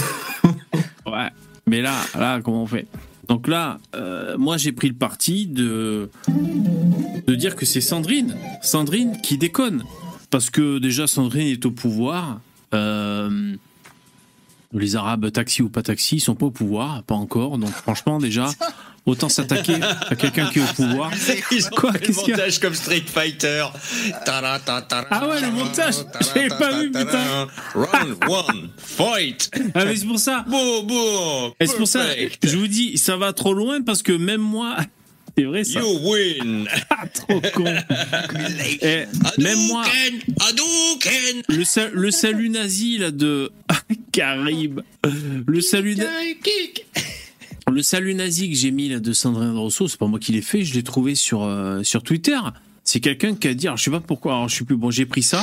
Ouais, 1.06 1.28
mais 1.66 1.82
là, 1.82 2.00
là, 2.18 2.40
comment 2.42 2.62
on 2.62 2.66
fait? 2.66 2.86
Donc 3.28 3.46
là, 3.46 3.78
euh, 3.94 4.38
moi, 4.38 4.56
j'ai 4.56 4.72
pris 4.72 4.88
le 4.88 4.94
parti 4.94 5.46
de 5.46 6.08
de 7.26 7.34
dire 7.34 7.56
que 7.56 7.66
c'est 7.66 7.80
Sandrine, 7.80 8.36
Sandrine 8.62 9.20
qui 9.22 9.38
déconne, 9.38 9.84
parce 10.30 10.50
que 10.50 10.78
déjà 10.78 11.06
Sandrine 11.06 11.48
est 11.48 11.64
au 11.66 11.70
pouvoir. 11.70 12.40
Euh, 12.72 13.54
les 14.78 14.96
Arabes, 14.96 15.30
taxi 15.30 15.62
ou 15.62 15.68
pas 15.68 15.82
taxi, 15.82 16.16
ils 16.16 16.20
sont 16.20 16.34
pas 16.34 16.46
au 16.46 16.50
pouvoir, 16.50 17.02
pas 17.04 17.14
encore. 17.14 17.58
Donc 17.58 17.70
franchement, 17.70 18.18
déjà, 18.18 18.48
autant 19.06 19.28
s'attaquer 19.28 19.76
à 19.82 20.14
quelqu'un 20.16 20.46
qui 20.50 20.58
est 20.58 20.62
au 20.62 20.74
pouvoir. 20.74 21.10
Ils 21.50 21.66
ont 21.66 21.70
Quoi, 21.76 21.92
qu'est-ce 21.92 22.20
qu'il 22.20 22.30
y 22.30 22.32
a 22.32 22.36
montage 22.36 22.58
comme 22.58 22.74
Street 22.74 23.04
Fighter. 23.06 23.66
Ah 24.26 25.28
ouais, 25.28 25.40
le 25.40 25.50
montage, 25.52 25.94
j'avais 26.20 26.48
pas 26.48 26.78
vu, 26.78 26.90
ta, 26.90 27.04
putain. 27.04 27.48
Round 27.74 28.16
one, 28.28 28.70
fight. 28.78 29.50
Ah 29.74 29.84
mais 29.84 29.96
c'est 29.96 30.06
pour 30.06 30.18
ça. 30.18 30.44
Beau. 30.48 31.54
Et 31.60 31.66
c'est 31.66 31.76
pour 31.76 31.88
ça, 31.88 32.04
je 32.42 32.56
vous 32.56 32.68
dis, 32.68 32.96
ça 32.98 33.16
va 33.16 33.32
trop 33.32 33.54
loin 33.54 33.82
parce 33.82 34.02
que 34.02 34.12
même 34.12 34.40
moi, 34.40 34.76
c'est 35.36 35.44
vrai 35.44 35.64
ça. 35.64 35.80
You 35.80 35.98
win. 36.02 36.66
Ah, 36.90 37.06
trop 37.08 37.40
con. 37.54 37.64
Et 38.82 39.04
même 39.38 39.58
moi, 39.66 39.84
Hadouken, 40.48 41.42
le, 41.48 41.64
sa- 41.64 41.88
le 41.90 42.10
salut 42.10 42.48
nazi 42.50 42.98
là 42.98 43.10
de 43.10 43.50
Carib, 44.12 44.80
le 45.46 45.60
salut, 45.60 45.96
na- 45.96 46.04
le 47.70 47.82
salut 47.82 48.14
nazi 48.14 48.50
que 48.50 48.56
j'ai 48.56 48.70
mis 48.70 48.88
là 48.88 49.00
de 49.00 49.12
Sandrine 49.12 49.56
Rousseau, 49.56 49.88
c'est 49.88 49.98
pas 49.98 50.06
moi 50.06 50.18
qui 50.18 50.32
l'ai 50.32 50.42
fait, 50.42 50.64
je 50.64 50.74
l'ai 50.74 50.82
trouvé 50.82 51.14
sur 51.14 51.42
euh, 51.42 51.82
sur 51.82 52.02
Twitter. 52.02 52.38
C'est 52.86 53.00
quelqu'un 53.00 53.34
qui 53.34 53.48
a 53.48 53.54
dit, 53.54 53.66
alors, 53.66 53.78
je 53.78 53.84
sais 53.84 53.90
pas 53.90 54.00
pourquoi, 54.00 54.34
alors, 54.34 54.48
je 54.50 54.56
sais 54.56 54.64
plus, 54.64 54.76
bon 54.76 54.90
j'ai 54.90 55.06
pris 55.06 55.22
ça, 55.22 55.42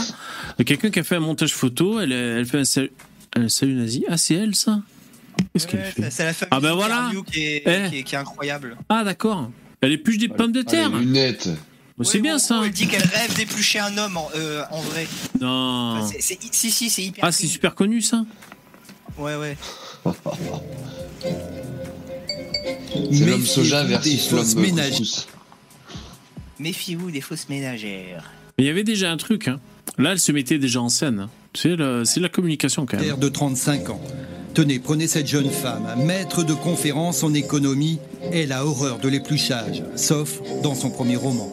quelqu'un 0.65 0.91
qui 0.91 0.99
a 0.99 1.03
fait 1.03 1.15
un 1.15 1.19
montage 1.21 1.53
photo, 1.53 1.99
elle, 1.99 2.11
elle 2.11 2.45
fait 2.45 2.59
un 2.59 2.65
salut, 2.65 2.91
un 3.35 3.49
salut 3.49 3.73
nazi, 3.73 4.05
ah 4.07 4.17
c'est 4.17 4.35
elle 4.35 4.53
ça? 4.55 4.81
Qu'est-ce 5.53 5.65
qu'elle 5.67 5.81
fait? 5.81 6.11
c'est 6.11 6.25
la 6.25 6.33
famille 6.33 6.49
Ah 6.51 6.59
ben 6.59 6.73
voilà. 6.73 7.11
Qui 7.31 7.41
est, 7.41 7.63
Eh. 7.65 7.89
qui 7.89 7.97
est- 7.97 8.03
qui 8.03 8.15
est 8.15 8.17
incroyable. 8.19 8.77
Ah 8.89 9.03
d'accord, 9.03 9.49
elle 9.81 9.91
épluche 9.91 10.17
des 10.17 10.27
pommes 10.29 10.51
de 10.51 10.63
Ah, 10.67 10.69
terre, 10.69 10.89
les 10.91 10.99
lunettes. 10.99 11.49
Bon, 11.97 12.03
c'est 12.03 12.17
Oui, 12.17 12.21
bien 12.23 12.35
en 12.35 12.39
ça 12.39 12.61
Elle 12.63 12.71
dit 12.71 12.87
qu'elle 12.87 13.03
rêve 13.03 13.35
d'éplucher 13.35 13.79
un 13.79 13.97
homme 13.97 14.17
en, 14.17 14.29
euh, 14.35 14.63
en 14.71 14.81
vrai. 14.81 15.07
Non. 15.39 15.97
Enfin, 15.99 16.15
si, 16.19 16.71
si, 16.71 16.89
c'est 16.89 17.03
hyper. 17.03 17.23
Ah 17.25 17.31
c'est 17.31 17.47
super 17.47 17.75
connu 17.75 18.01
ça 18.01 18.25
Ouais, 19.17 19.35
ouais. 19.35 19.57
C'est 23.11 23.25
l'homme 23.25 23.45
soja 23.45 23.83
versus 23.83 24.31
l'homme 24.31 24.45
couscous. 24.45 25.27
Méfiez-vous 26.59 27.11
des 27.11 27.21
fausses 27.21 27.49
ménagères. 27.49 28.31
Mais 28.57 28.65
il 28.65 28.67
y 28.67 28.69
avait 28.69 28.83
déjà 28.83 29.11
un 29.11 29.17
truc. 29.17 29.47
Hein. 29.47 29.59
Là, 29.97 30.11
elle 30.11 30.19
se 30.19 30.31
mettait 30.31 30.59
déjà 30.59 30.81
en 30.81 30.89
scène. 30.89 31.19
hein. 31.21 31.29
C'est 31.53 32.19
la 32.19 32.29
communication 32.29 32.85
quand 32.85 32.99
même. 32.99 33.17
De 33.17 33.29
35 33.29 33.89
ans. 33.89 34.01
Tenez, 34.53 34.79
prenez 34.79 35.07
cette 35.07 35.27
jeune 35.27 35.49
femme, 35.49 35.87
maître 36.05 36.43
de 36.43 36.53
conférence 36.53 37.23
en 37.23 37.33
économie. 37.33 37.99
Elle 38.33 38.51
a 38.51 38.65
horreur 38.65 38.99
de 38.99 39.07
l'épluchage, 39.07 39.81
sauf 39.95 40.41
dans 40.61 40.75
son 40.75 40.89
premier 40.89 41.15
roman. 41.15 41.49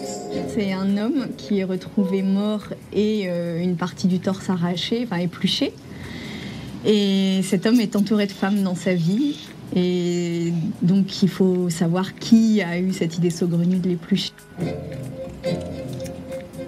C'est 0.53 0.73
un 0.73 0.97
homme 0.97 1.29
qui 1.37 1.61
est 1.61 1.65
retrouvé 1.65 2.23
mort 2.23 2.65
et 2.93 3.29
euh, 3.29 3.63
une 3.63 3.77
partie 3.77 4.09
du 4.09 4.19
torse 4.19 4.51
arrachée, 4.51 5.05
enfin 5.05 5.19
épluchée. 5.19 5.73
Et 6.85 7.41
cet 7.45 7.67
homme 7.67 7.79
est 7.79 7.95
entouré 7.95 8.27
de 8.27 8.33
femmes 8.33 8.65
dans 8.65 8.75
sa 8.75 8.95
vie. 8.95 9.37
Et 9.77 10.53
donc 10.83 11.23
il 11.23 11.29
faut 11.29 11.71
savoir 11.71 12.17
qui 12.17 12.63
a 12.63 12.81
eu 12.81 12.93
cette 12.93 13.17
idée 13.17 13.31
saugrenue 13.31 13.79
de 13.79 13.89
l'éplucher. 13.91 14.33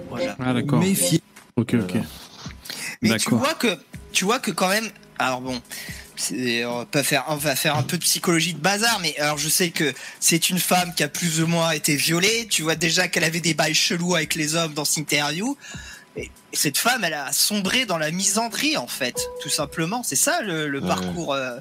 Voilà. 0.09 0.37
Ah 0.39 0.53
d'accord. 0.53 0.79
Méfiez. 0.79 1.19
Ok, 1.57 1.75
ok. 1.75 1.97
Mais 3.01 3.09
tu 3.09 3.15
D'accord. 3.17 3.39
vois 3.39 3.53
que, 3.55 3.67
tu 4.13 4.25
vois 4.25 4.39
que 4.39 4.51
quand 4.51 4.69
même, 4.69 4.87
alors 5.17 5.41
bon, 5.41 5.55
c'est- 6.21 6.65
on, 6.65 6.85
peut 6.85 7.03
faire, 7.03 7.25
on 7.27 7.35
va 7.35 7.55
faire 7.55 7.75
un 7.75 7.83
peu 7.83 7.97
de 7.97 8.03
psychologie 8.03 8.53
de 8.53 8.59
bazar, 8.59 8.99
mais 9.01 9.17
alors 9.17 9.37
je 9.37 9.49
sais 9.49 9.71
que 9.71 9.93
c'est 10.19 10.49
une 10.49 10.59
femme 10.59 10.93
qui 10.95 11.03
a 11.03 11.07
plus 11.07 11.41
ou 11.41 11.47
moins 11.47 11.71
été 11.71 11.95
violée. 11.95 12.47
Tu 12.49 12.61
vois 12.61 12.75
déjà 12.75 13.07
qu'elle 13.07 13.23
avait 13.23 13.41
des 13.41 13.53
bails 13.53 13.73
chelous 13.73 14.15
avec 14.15 14.35
les 14.35 14.55
hommes 14.55 14.73
dans 14.73 14.85
cette 14.85 14.97
interview. 14.99 15.57
Et 16.17 16.29
cette 16.53 16.77
femme, 16.77 17.03
elle 17.03 17.13
a 17.13 17.31
sombré 17.31 17.85
dans 17.85 17.97
la 17.97 18.11
misandrie 18.11 18.77
en 18.77 18.87
fait, 18.87 19.15
tout 19.41 19.49
simplement. 19.49 20.03
C'est 20.03 20.15
ça 20.17 20.41
le, 20.41 20.67
le 20.67 20.79
Ouais. 20.81 20.87
parcours 20.87 21.33
euh, 21.33 21.57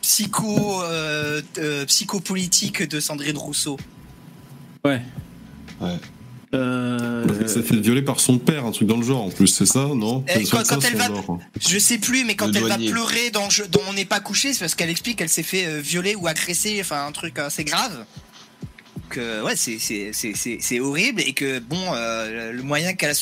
psycho, 0.00 0.82
euh, 0.82 1.40
euh, 1.58 1.84
psychopolitique 1.86 2.82
de 2.82 2.98
Sandrine 3.00 3.38
Rousseau. 3.38 3.78
Ouais. 4.84 5.00
Ouais. 5.80 5.96
Euh, 6.54 7.24
Elle 7.40 7.48
s'est 7.48 7.62
fait 7.62 7.76
violer 7.76 8.02
par 8.02 8.20
son 8.20 8.38
père, 8.38 8.66
un 8.66 8.72
truc 8.72 8.86
dans 8.86 8.98
le 8.98 9.02
genre 9.02 9.22
en 9.22 9.30
plus, 9.30 9.46
c'est 9.46 9.64
ça, 9.66 9.88
non 9.94 10.22
Eh, 10.28 10.44
C'est 10.44 10.50
quand- 10.50 10.64
ça, 10.64 10.78
elle 10.86 10.96
va- 10.96 11.06
genre. 11.08 11.38
Je 11.58 11.78
sais 11.78 11.98
plus, 11.98 12.24
mais 12.24 12.34
quand 12.36 12.48
Le 12.48 12.56
elle 12.56 12.64
va 12.68 12.76
pleurer 12.76 13.30
dans, 13.30 13.48
je- 13.48 13.64
dans 13.64 13.80
On 13.88 13.94
n'est 13.94 14.04
pas 14.04 14.20
couché, 14.20 14.52
c'est 14.52 14.60
parce 14.60 14.74
qu'elle 14.74 14.90
explique 14.90 15.18
qu'elle 15.18 15.28
s'est 15.28 15.42
fait 15.42 15.66
euh, 15.66 15.80
violer 15.80 16.14
ou 16.14 16.26
agresser, 16.26 16.78
enfin 16.80 17.06
un 17.06 17.12
truc 17.12 17.38
assez 17.38 17.64
grave. 17.64 18.04
Que 19.12 19.42
ouais, 19.44 19.54
c'est 19.56 20.80
horrible 20.80 21.20
et 21.20 21.34
que 21.34 21.58
bon, 21.58 21.76
euh, 21.94 22.50
le 22.52 22.62
moyen 22.62 22.94
qu'elle 22.94 23.10
a 23.10 23.14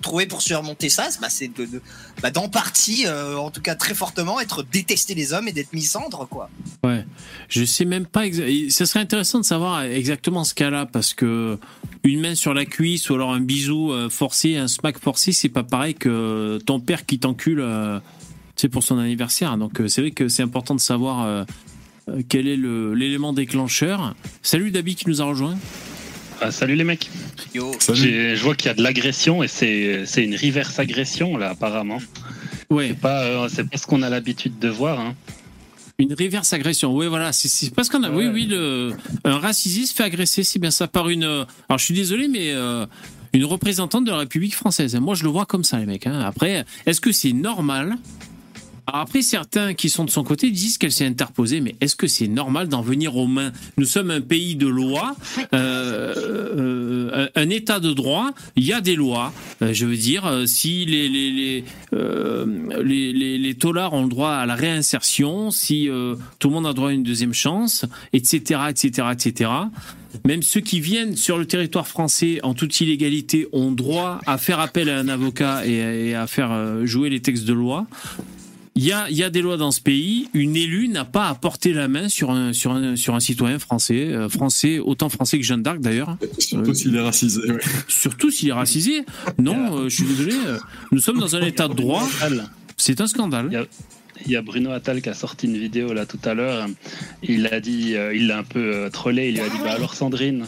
trouvé 0.00 0.24
pour 0.26 0.40
surmonter 0.40 0.88
ça, 0.88 1.10
c'est- 1.10 1.20
bah, 1.20 1.28
de, 1.66 1.82
bah, 2.22 2.30
d'en 2.30 2.48
partie, 2.48 3.04
euh, 3.06 3.36
en 3.36 3.50
tout 3.50 3.60
cas 3.60 3.74
très 3.74 3.94
fortement, 3.94 4.40
être 4.40 4.62
détester 4.62 5.14
les 5.14 5.34
hommes 5.34 5.46
et 5.46 5.52
d'être 5.52 5.72
misandre 5.74 6.26
quoi. 6.30 6.48
Ouais, 6.82 7.04
je 7.48 7.64
sais 7.64 7.84
même 7.84 8.06
pas. 8.06 8.26
exa- 8.26 8.70
Ça 8.70 8.86
serait 8.86 9.00
intéressant 9.00 9.38
de 9.38 9.44
savoir 9.44 9.82
exactement 9.82 10.44
ce 10.44 10.54
a 10.72 10.86
parce 10.86 11.12
que 11.12 11.58
une 12.04 12.20
main 12.20 12.34
sur 12.34 12.54
la 12.54 12.64
cuisse 12.64 13.10
ou 13.10 13.14
alors 13.14 13.32
un 13.34 13.40
bisou 13.40 13.92
euh, 13.92 14.08
forcé, 14.08 14.56
un 14.56 14.68
smack 14.68 14.98
forcé, 14.98 15.32
c'est 15.32 15.48
pas 15.50 15.62
pareil 15.62 15.94
que 15.94 16.58
ton 16.64 16.80
père 16.80 17.04
qui 17.04 17.18
t'encule, 17.18 17.60
euh, 17.60 17.98
c'est 18.56 18.68
pour 18.70 18.82
son 18.82 18.98
anniversaire. 18.98 19.56
Donc 19.58 19.80
euh, 19.80 19.88
c'est 19.88 20.00
vrai 20.00 20.10
que 20.10 20.28
c'est 20.28 20.42
important 20.42 20.74
de 20.74 20.80
savoir 20.80 21.22
euh, 21.22 21.44
euh, 21.44 21.44
quel 22.28 22.46
est 22.48 22.56
le- 22.56 22.94
l'élément 22.94 23.32
déclencheur? 23.32 24.14
Salut 24.42 24.70
Dabi 24.70 24.94
qui 24.94 25.08
nous 25.08 25.20
a 25.22 25.24
rejoint. 25.24 25.56
Ah, 26.40 26.50
salut 26.50 26.74
les 26.74 26.84
mecs. 26.84 27.08
Yo. 27.54 27.72
Salut. 27.78 28.36
Je 28.36 28.42
vois 28.42 28.54
qu'il 28.54 28.66
y 28.66 28.70
a 28.70 28.74
de 28.74 28.82
l'agression 28.82 29.42
et 29.42 29.48
c'est 29.48 30.04
c'est 30.06 30.24
une 30.24 30.34
reverse 30.36 30.78
agression 30.78 31.36
là 31.36 31.50
apparemment. 31.50 31.98
Ouais, 32.70 32.88
C'est 32.88 32.98
pas 33.00 33.22
euh, 33.24 33.48
c'est 33.52 33.68
pas 33.68 33.76
ce 33.78 33.86
qu'on 33.86 34.02
a 34.02 34.10
l'habitude 34.10 34.58
de 34.58 34.68
voir. 34.68 34.98
Hein. 35.00 35.14
une 36.00 36.12
reverse 36.12 36.52
agression. 36.52 36.92
Oui, 36.94 37.06
voilà, 37.06 37.32
c'est- 37.32 37.72
parce 37.72 37.88
qu'on 37.88 38.02
a. 38.02 38.10
Oui, 38.10 38.26
Ouais. 38.26 38.32
oui, 38.32 38.46
le, 38.50 38.92
un 39.24 39.38
racisé 39.38 39.86
se 39.86 39.94
fait 39.94 40.02
agresser, 40.02 40.42
c'est 40.42 40.58
bien 40.58 40.72
ça, 40.72 40.88
par 40.88 41.08
une. 41.08 41.22
euh, 41.22 41.44
Alors, 41.68 41.78
je 41.78 41.84
suis 41.84 41.94
désolé, 41.94 42.26
mais 42.26 42.50
euh, 42.52 42.84
une 43.32 43.44
représentante 43.44 44.04
de 44.04 44.10
la 44.10 44.18
République 44.18 44.56
française. 44.56 44.96
Moi, 44.96 45.14
je 45.14 45.22
le 45.22 45.28
vois 45.30 45.46
comme 45.46 45.62
ça, 45.62 45.78
les 45.78 45.86
mecs. 45.86 46.08
hein. 46.08 46.20
Après, 46.20 46.64
est-ce 46.86 47.00
que 47.00 47.12
c'est 47.12 47.32
normal 47.32 47.96
Après, 48.86 49.22
certains 49.22 49.72
qui 49.72 49.88
sont 49.88 50.04
de 50.04 50.10
son 50.10 50.24
côté 50.24 50.50
disent 50.50 50.76
qu'elle 50.76 50.92
s'est 50.92 51.06
interposée, 51.06 51.60
mais 51.60 51.74
est-ce 51.80 51.96
que 51.96 52.06
c'est 52.06 52.28
normal 52.28 52.68
d'en 52.68 52.82
venir 52.82 53.16
aux 53.16 53.26
mains? 53.26 53.52
Nous 53.78 53.86
sommes 53.86 54.10
un 54.10 54.20
pays 54.20 54.56
de 54.56 54.66
loi, 54.66 55.16
euh, 55.54 56.14
euh, 56.16 57.28
un 57.34 57.50
État 57.50 57.80
de 57.80 57.92
droit. 57.92 58.32
Il 58.56 58.64
y 58.64 58.74
a 58.74 58.82
des 58.82 58.94
lois. 58.94 59.32
Euh, 59.62 59.72
je 59.72 59.86
veux 59.86 59.96
dire, 59.96 60.42
si 60.46 60.84
les 60.84 61.08
les 61.08 61.64
les, 61.92 63.38
les, 63.38 63.54
taulards 63.54 63.94
ont 63.94 64.02
le 64.02 64.08
droit 64.08 64.32
à 64.32 64.46
la 64.46 64.54
réinsertion, 64.54 65.50
si 65.50 65.88
tout 66.38 66.48
le 66.48 66.54
monde 66.54 66.66
a 66.66 66.72
droit 66.72 66.90
à 66.90 66.92
une 66.92 67.04
deuxième 67.04 67.32
chance, 67.32 67.86
etc., 68.12 68.62
etc., 68.68 69.08
etc. 69.12 69.50
Même 70.26 70.42
ceux 70.42 70.60
qui 70.60 70.80
viennent 70.80 71.16
sur 71.16 71.38
le 71.38 71.46
territoire 71.46 71.86
français 71.86 72.40
en 72.42 72.54
toute 72.54 72.80
illégalité 72.80 73.46
ont 73.52 73.72
droit 73.72 74.20
à 74.26 74.38
faire 74.38 74.60
appel 74.60 74.90
à 74.90 74.98
un 74.98 75.08
avocat 75.08 75.66
et, 75.66 76.14
à- 76.14 76.26
faire 76.26 76.84
jouer 76.84 77.10
les 77.10 77.20
textes 77.20 77.44
de 77.44 77.52
loi. 77.52 77.86
Il 78.76 78.84
y 78.84 78.90
a, 78.92 79.08
il 79.08 79.16
y 79.16 79.22
a 79.22 79.30
des 79.30 79.40
lois 79.40 79.56
dans 79.56 79.70
ce 79.70 79.80
pays. 79.80 80.28
Une 80.34 80.56
élue 80.56 80.88
n'a 80.88 81.04
pas 81.04 81.28
à 81.28 81.34
porter 81.36 81.72
la 81.72 81.86
main 81.86 82.08
sur 82.08 82.32
un, 82.32 82.52
sur 82.52 82.72
un, 82.72 82.96
sur 82.96 83.14
un 83.14 83.20
citoyen 83.20 83.60
français, 83.60 84.08
euh, 84.12 84.28
français, 84.28 84.80
autant 84.80 85.08
français 85.08 85.38
que 85.38 85.44
Jeanne 85.44 85.62
d'Arc 85.62 85.78
d'ailleurs. 85.80 86.16
Surtout 86.40 86.70
Euh, 86.70 86.74
s'il 86.74 86.96
est 86.96 87.00
racisé. 87.00 87.40
ouais. 87.52 87.60
Surtout 87.86 88.30
s'il 88.32 88.48
est 88.48 88.52
racisé. 88.52 89.04
Non, 89.38 89.78
euh, 89.78 89.88
je 89.88 89.94
suis 89.94 90.04
désolé. 90.04 90.34
euh, 90.48 90.58
Nous 90.90 90.98
sommes 90.98 91.20
dans 91.20 91.36
un 91.36 91.42
état 91.42 91.68
de 91.68 91.74
droit. 91.74 92.04
C'est 92.76 93.00
un 93.00 93.06
scandale. 93.06 93.46
Il 93.50 93.54
y 93.54 93.56
a- 93.58 93.66
Il 94.26 94.30
y 94.32 94.36
a 94.36 94.42
Bruno 94.42 94.70
Attal 94.70 95.02
qui 95.02 95.08
a 95.08 95.14
sorti 95.14 95.46
une 95.46 95.58
vidéo 95.58 95.92
là 95.92 96.06
tout 96.06 96.20
à 96.24 96.34
l'heure. 96.34 96.66
Il 97.22 97.46
a 97.48 97.60
dit, 97.60 97.94
euh, 97.96 98.14
il 98.14 98.28
l'a 98.28 98.38
un 98.38 98.44
peu 98.44 98.60
euh, 98.74 98.88
trollé. 98.88 99.28
Il 99.28 99.34
lui 99.34 99.40
a 99.40 99.48
dit, 99.48 99.58
bah 99.62 99.72
alors 99.72 99.94
Sandrine, 99.94 100.46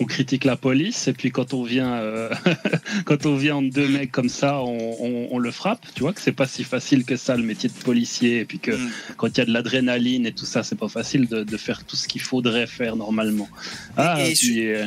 on 0.00 0.04
critique 0.06 0.44
la 0.44 0.56
police 0.56 1.08
et 1.08 1.12
puis 1.12 1.30
quand 1.30 1.52
on 1.54 1.62
vient, 1.62 1.92
euh, 1.94 2.30
quand 3.04 3.26
on 3.26 3.36
vient 3.36 3.56
entre 3.56 3.70
deux 3.72 3.86
mecs 3.88 4.10
comme 4.10 4.28
ça, 4.30 4.60
on, 4.62 4.96
on- 5.00 5.28
on 5.30 5.38
le 5.38 5.50
frappe. 5.50 5.84
Tu 5.94 6.00
vois 6.00 6.12
que 6.12 6.20
c'est 6.20 6.32
pas 6.32 6.46
si 6.46 6.64
facile 6.64 7.04
que 7.04 7.16
ça 7.16 7.36
le 7.36 7.42
métier 7.42 7.68
de 7.68 7.74
policier 7.84 8.40
et 8.40 8.44
puis 8.44 8.58
que 8.58 8.70
Mm. 8.72 8.90
quand 9.18 9.28
il 9.28 9.38
y 9.38 9.40
a 9.42 9.44
de 9.44 9.52
l'adrénaline 9.52 10.26
et 10.26 10.32
tout 10.32 10.46
ça, 10.46 10.62
c'est 10.62 10.76
pas 10.78 10.88
facile 10.88 11.26
de, 11.28 11.42
de 11.44 11.56
faire 11.56 11.84
tout 11.84 11.96
ce 11.96 12.08
qu'il 12.08 12.20
faudrait 12.22 12.66
faire 12.66 12.96
normalement. 12.96 13.48
Ah, 13.96 14.16
Et- 14.24 14.30
et 14.30 14.34
puis, 14.34 14.66
euh, 14.68 14.84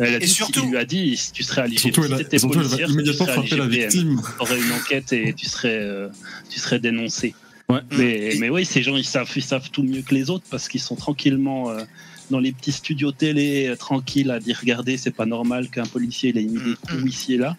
elle 0.00 0.14
a 0.14 0.16
et 0.16 0.18
dit, 0.20 0.28
surtout- 0.28 0.62
il 0.64 0.70
lui 0.70 0.76
a 0.78 0.84
dit, 0.84 1.16
si 1.16 1.32
tu 1.32 1.42
serais 1.42 1.62
à 1.62 1.68
Surtout, 1.68 2.02
elle, 2.02 2.08
si 2.08 2.14
a- 2.14 2.18
t'étais 2.18 2.38
surtout, 2.38 2.60
elle 2.60 2.66
va 2.66 2.76
immédiatement 2.88 3.26
frapper 3.26 3.56
la 3.56 3.66
victime. 3.68 4.20
T'aurais 4.38 4.58
une 4.60 4.72
enquête 4.72 5.12
et 5.12 5.32
tu 5.32 5.46
serais, 5.46 5.78
euh, 5.80 6.08
tu 6.50 6.58
serais 6.60 6.78
dénoncé. 6.80 7.34
Ouais. 7.68 7.80
Mais, 7.92 8.34
Et- 8.34 8.38
mais 8.38 8.48
oui, 8.50 8.64
ces 8.64 8.82
gens, 8.82 8.96
ils 8.96 9.04
savent, 9.04 9.30
ils 9.36 9.42
savent 9.42 9.70
tout 9.70 9.82
mieux 9.82 10.02
que 10.02 10.14
les 10.14 10.28
autres 10.30 10.44
parce 10.50 10.68
qu'ils 10.68 10.80
sont 10.80 10.96
tranquillement 10.96 11.70
euh, 11.70 11.82
dans 12.30 12.38
les 12.40 12.52
petits 12.52 12.72
studios 12.72 13.12
télé, 13.12 13.68
euh, 13.68 13.76
tranquilles 13.76 14.30
à 14.30 14.40
dire 14.40 14.58
regardez, 14.60 14.96
c'est 14.98 15.10
pas 15.10 15.26
normal 15.26 15.68
qu'un 15.68 15.86
policier 15.86 16.30
il 16.30 16.38
ait 16.38 16.42
mis 16.44 16.58
des 16.62 16.74
coups 16.76 17.04
ici 17.06 17.34
et 17.34 17.38
là. 17.38 17.56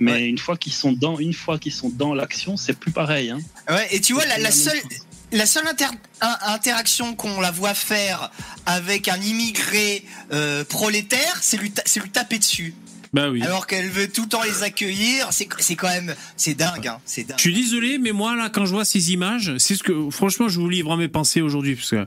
Mais 0.00 0.12
Ouais. 0.12 0.26
une 0.26 0.38
fois 0.38 0.56
qu'ils 0.56 0.72
sont 0.72 0.92
dans, 0.92 1.18
une 1.18 1.34
fois 1.34 1.58
qu'ils 1.58 1.72
sont 1.72 1.90
dans 1.90 2.14
l'action, 2.14 2.56
c'est 2.56 2.78
plus 2.78 2.92
pareil. 2.92 3.30
Hein. 3.30 3.38
Ouais, 3.68 3.86
et 3.90 4.00
tu 4.00 4.12
vois, 4.14 4.24
la, 4.26 4.50
seule, 4.50 4.76
chose. 4.80 4.90
la 5.32 5.46
seule 5.46 5.66
inter- 5.66 5.86
in- 6.20 6.38
interaction 6.46 7.14
qu'on 7.14 7.40
la 7.40 7.50
voit 7.50 7.74
faire 7.74 8.30
avec 8.66 9.08
un 9.08 9.20
immigré 9.20 10.04
euh, 10.32 10.64
prolétaire, 10.64 11.38
c'est 11.40 11.56
lui, 11.58 11.70
ta- 11.70 11.82
c'est 11.86 12.00
lui 12.00 12.10
taper 12.10 12.38
dessus. 12.38 12.74
Bah 13.12 13.30
oui. 13.30 13.40
Alors 13.42 13.66
qu'elle 13.66 13.88
veut 13.88 14.08
tout 14.08 14.22
le 14.22 14.28
temps 14.28 14.42
les 14.42 14.62
accueillir, 14.62 15.28
c'est 15.30 15.48
c'est 15.60 15.76
quand 15.76 15.88
même, 15.88 16.14
c'est 16.36 16.54
dingue, 16.54 16.86
hein, 16.88 16.98
c'est 17.06 17.22
dingue. 17.24 17.38
Je 17.38 17.42
suis 17.42 17.54
désolé, 17.54 17.96
mais 17.98 18.12
moi 18.12 18.36
là, 18.36 18.50
quand 18.50 18.66
je 18.66 18.72
vois 18.72 18.84
ces 18.84 19.12
images, 19.12 19.56
c'est 19.58 19.74
ce 19.76 19.82
que, 19.82 20.10
franchement, 20.10 20.48
je 20.48 20.58
vous 20.60 20.68
livre 20.68 20.94
mes 20.96 21.08
pensées 21.08 21.40
aujourd'hui, 21.40 21.76
parce 21.76 21.90
que 21.90 22.06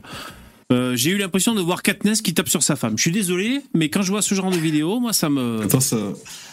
euh, 0.70 0.94
j'ai 0.96 1.10
eu 1.10 1.18
l'impression 1.18 1.54
de 1.54 1.60
voir 1.60 1.82
Katniss 1.82 2.22
qui 2.22 2.32
tape 2.34 2.48
sur 2.48 2.62
sa 2.62 2.76
femme. 2.76 2.96
Je 2.96 3.02
suis 3.02 3.10
désolé, 3.10 3.60
mais 3.74 3.88
quand 3.88 4.02
je 4.02 4.10
vois 4.10 4.22
ce 4.22 4.34
genre 4.34 4.50
de 4.50 4.56
vidéo, 4.56 5.00
moi, 5.00 5.12
ça 5.12 5.28
me. 5.28 5.62
Attends, 5.62 5.80
ça, 5.80 5.96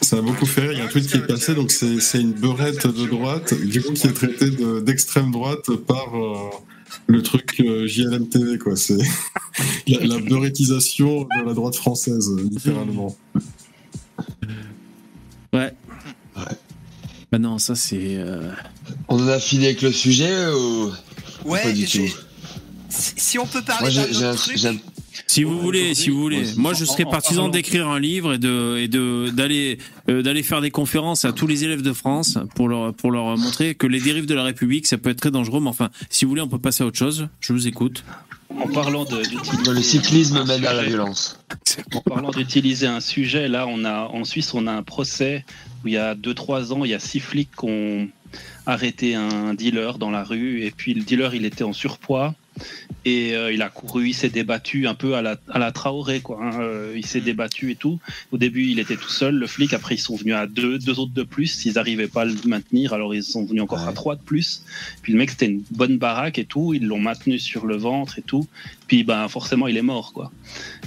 ça 0.02 0.16
m'a 0.18 0.22
beaucoup 0.24 0.46
fait 0.46 0.62
rire. 0.62 0.72
Il 0.74 0.78
y 0.80 0.82
a 0.82 0.86
un 0.86 0.88
tweet 0.88 1.08
qui 1.08 1.18
est 1.18 1.28
passé, 1.28 1.54
donc 1.54 1.72
c'est 1.72 2.00
c'est 2.00 2.20
une 2.22 2.34
beurette 2.34 2.88
de 2.88 3.06
droite, 3.08 3.54
du 3.54 3.82
coup, 3.82 3.94
qui 3.94 4.08
est 4.08 4.14
traitée 4.14 4.50
de- 4.50 4.80
d'extrême 4.80 5.32
droite 5.32 5.70
par 5.88 6.16
euh, 6.18 6.50
le 7.08 7.22
truc 7.22 7.60
euh, 7.60 7.86
JLM 7.86 8.28
TV, 8.28 8.58
quoi. 8.58 8.76
C'est 8.76 8.98
la, 9.88 10.00
la 10.06 10.18
beurettisation 10.20 11.22
de 11.24 11.46
la 11.46 11.54
droite 11.54 11.76
française, 11.76 12.32
littéralement. 12.52 13.16
Ouais. 15.54 15.74
Ouais. 16.36 16.44
Bah 17.32 17.40
non, 17.40 17.58
ça 17.58 17.76
c'est. 17.76 18.16
euh, 18.18 18.52
On 19.10 19.22
en 19.22 19.28
a 19.28 19.40
fini 19.40 19.66
avec 19.66 19.82
le 19.82 19.92
sujet 19.92 20.48
ou 20.48 20.92
Ouais, 21.46 21.62
pas 21.64 21.72
du 21.72 21.86
tout? 21.86 22.00
Si, 22.90 23.38
on 23.40 23.46
peut 23.46 23.62
parler 23.62 23.94
d'un 23.94 24.32
autre 24.32 24.36
truc. 24.36 24.60
Si 25.26 25.44
vous 25.44 25.60
voulez, 25.60 25.96
si 25.96 26.10
vous 26.10 26.20
voulez. 26.20 26.44
Moi, 26.58 26.74
je 26.74 26.86
serais 26.86 27.06
partisan 27.06 27.50
d'écrire 27.50 27.88
un 27.88 28.00
livre 28.00 28.34
et 28.34 28.38
de 28.38 28.78
et 28.78 28.88
de 28.88 29.30
d'aller 29.32 29.80
euh, 30.10 30.22
d'aller 30.22 30.44
faire 30.44 30.62
des 30.62 30.72
conférences 30.72 31.26
à 31.26 31.34
tous 31.34 31.48
les 31.48 31.64
élèves 31.64 31.82
de 31.82 31.94
France 31.94 32.38
pour 32.56 32.68
leur 32.68 32.94
pour 32.94 33.12
leur 33.12 33.38
montrer 33.38 33.76
que 33.76 33.88
les 33.88 34.00
dérives 34.00 34.26
de 34.26 34.36
la 34.36 34.44
République, 34.44 34.86
ça 34.86 34.98
peut 34.98 35.10
être 35.10 35.20
très 35.20 35.32
dangereux. 35.32 35.60
Mais 35.60 35.70
enfin, 35.70 35.90
si 36.10 36.26
vous 36.26 36.30
voulez, 36.30 36.42
on 36.42 36.48
peut 36.48 36.60
passer 36.60 36.84
à 36.84 36.88
autre 36.88 36.98
chose. 36.98 37.28
Je 37.40 37.54
vous 37.54 37.68
écoute. 37.68 38.04
En 38.50 38.68
parlant 38.70 39.04
de, 39.04 39.22
d'utiliser 39.24 39.72
le 39.72 39.82
cyclisme 39.82 40.44
mène 40.46 40.66
à 40.66 40.74
la 40.74 40.84
violence. 40.84 41.38
En 41.94 42.02
parlant 42.02 42.32
d'utiliser 42.32 42.88
un 42.88 43.02
sujet, 43.02 43.48
là, 43.48 43.68
on 43.68 43.84
a 43.84 44.08
en 44.08 44.24
Suisse, 44.24 44.54
on 44.54 44.68
a 44.68 44.72
un 44.72 44.84
procès 44.84 45.46
où 45.84 45.90
il 45.90 45.94
y 45.94 45.98
a 45.98 46.16
2-3 46.16 46.74
ans, 46.74 46.86
il 46.86 46.92
y 46.92 46.94
a 46.94 47.00
six 47.00 47.20
flics 47.20 47.52
qui 47.56 47.66
ont 47.66 48.08
arrêté 48.66 49.16
un 49.16 49.54
dealer 49.54 49.98
dans 49.98 50.12
la 50.12 50.24
rue, 50.24 50.64
et 50.64 50.72
puis 50.72 50.94
le 50.94 51.04
dealer, 51.04 51.36
il 51.36 51.46
était 51.46 51.64
en 51.64 51.74
surpoids. 51.74 52.36
Et 53.06 53.36
euh, 53.36 53.54
il 53.54 53.62
a 53.62 53.70
couru, 53.70 54.10
il 54.10 54.14
s'est 54.14 54.30
débattu 54.30 54.88
un 54.88 54.94
peu 54.94 55.16
à 55.16 55.22
la, 55.22 55.38
à 55.50 55.60
la 55.60 55.72
Traoré, 55.72 56.20
quoi. 56.20 56.40
hein. 56.42 56.60
Euh, 56.60 56.94
il 56.96 57.06
s'est 57.06 57.22
débattu 57.22 57.72
et 57.72 57.76
tout. 57.76 58.00
Au 58.32 58.38
début, 58.38 58.68
il 58.68 58.80
était 58.80 58.98
tout 58.98 59.10
seul, 59.10 59.36
le 59.36 59.48
flic. 59.48 59.74
Après, 59.74 59.96
ils 59.96 60.00
sont 60.00 60.16
venus 60.16 60.36
à 60.36 60.46
deux, 60.48 60.78
deux 60.78 61.00
autres 61.00 61.14
de 61.14 61.24
plus. 61.24 61.66
Ils 61.66 61.74
n'arrivaient 61.74 62.08
pas 62.08 62.24
à 62.24 62.26
le 62.26 62.36
maintenir, 62.46 62.94
alors 62.94 63.16
ils 63.16 63.24
sont 63.24 63.46
venus 63.46 63.62
encore 63.62 63.88
à 63.88 63.94
trois 63.94 64.16
de 64.16 64.22
plus. 64.22 64.64
Puis 65.02 65.14
le 65.14 65.20
mec, 65.20 65.30
c'était 65.30 65.46
une 65.46 65.64
bonne 65.72 65.98
baraque 65.98 66.38
et 66.40 66.46
tout. 66.46 66.74
Ils 66.74 66.86
l'ont 66.86 67.00
maintenu 67.00 67.40
sur 67.40 67.66
le 67.66 67.78
ventre 67.78 68.20
et 68.20 68.24
tout. 68.24 68.48
Puis, 68.88 69.04
ben, 69.04 69.28
forcément, 69.28 69.68
il 69.68 69.78
est 69.78 69.82
mort, 69.82 70.14
quoi. 70.14 70.32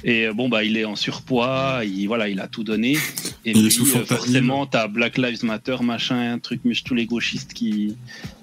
Et 0.04 0.26
euh, 0.26 0.32
bon, 0.32 0.48
bah, 0.48 0.64
il 0.64 0.76
est 0.76 0.84
en 0.86 0.96
surpoids. 0.96 1.82
Il, 1.84 2.06
voilà, 2.06 2.28
il 2.28 2.40
a 2.40 2.48
tout 2.48 2.64
donné. 2.64 2.96
Et 3.44 3.52
Il 3.52 3.66
est 3.66 3.68
puis, 3.68 3.82
euh, 3.94 4.04
forcément, 4.04 4.66
t'as 4.66 4.88
Black 4.88 5.18
Lives 5.18 5.44
Matter, 5.44 5.76
machin, 5.82 6.32
un 6.32 6.38
truc, 6.38 6.60
mais 6.64 6.74
tous 6.84 6.94
les 6.94 7.06
gauchistes 7.06 7.52
qui 7.52 7.96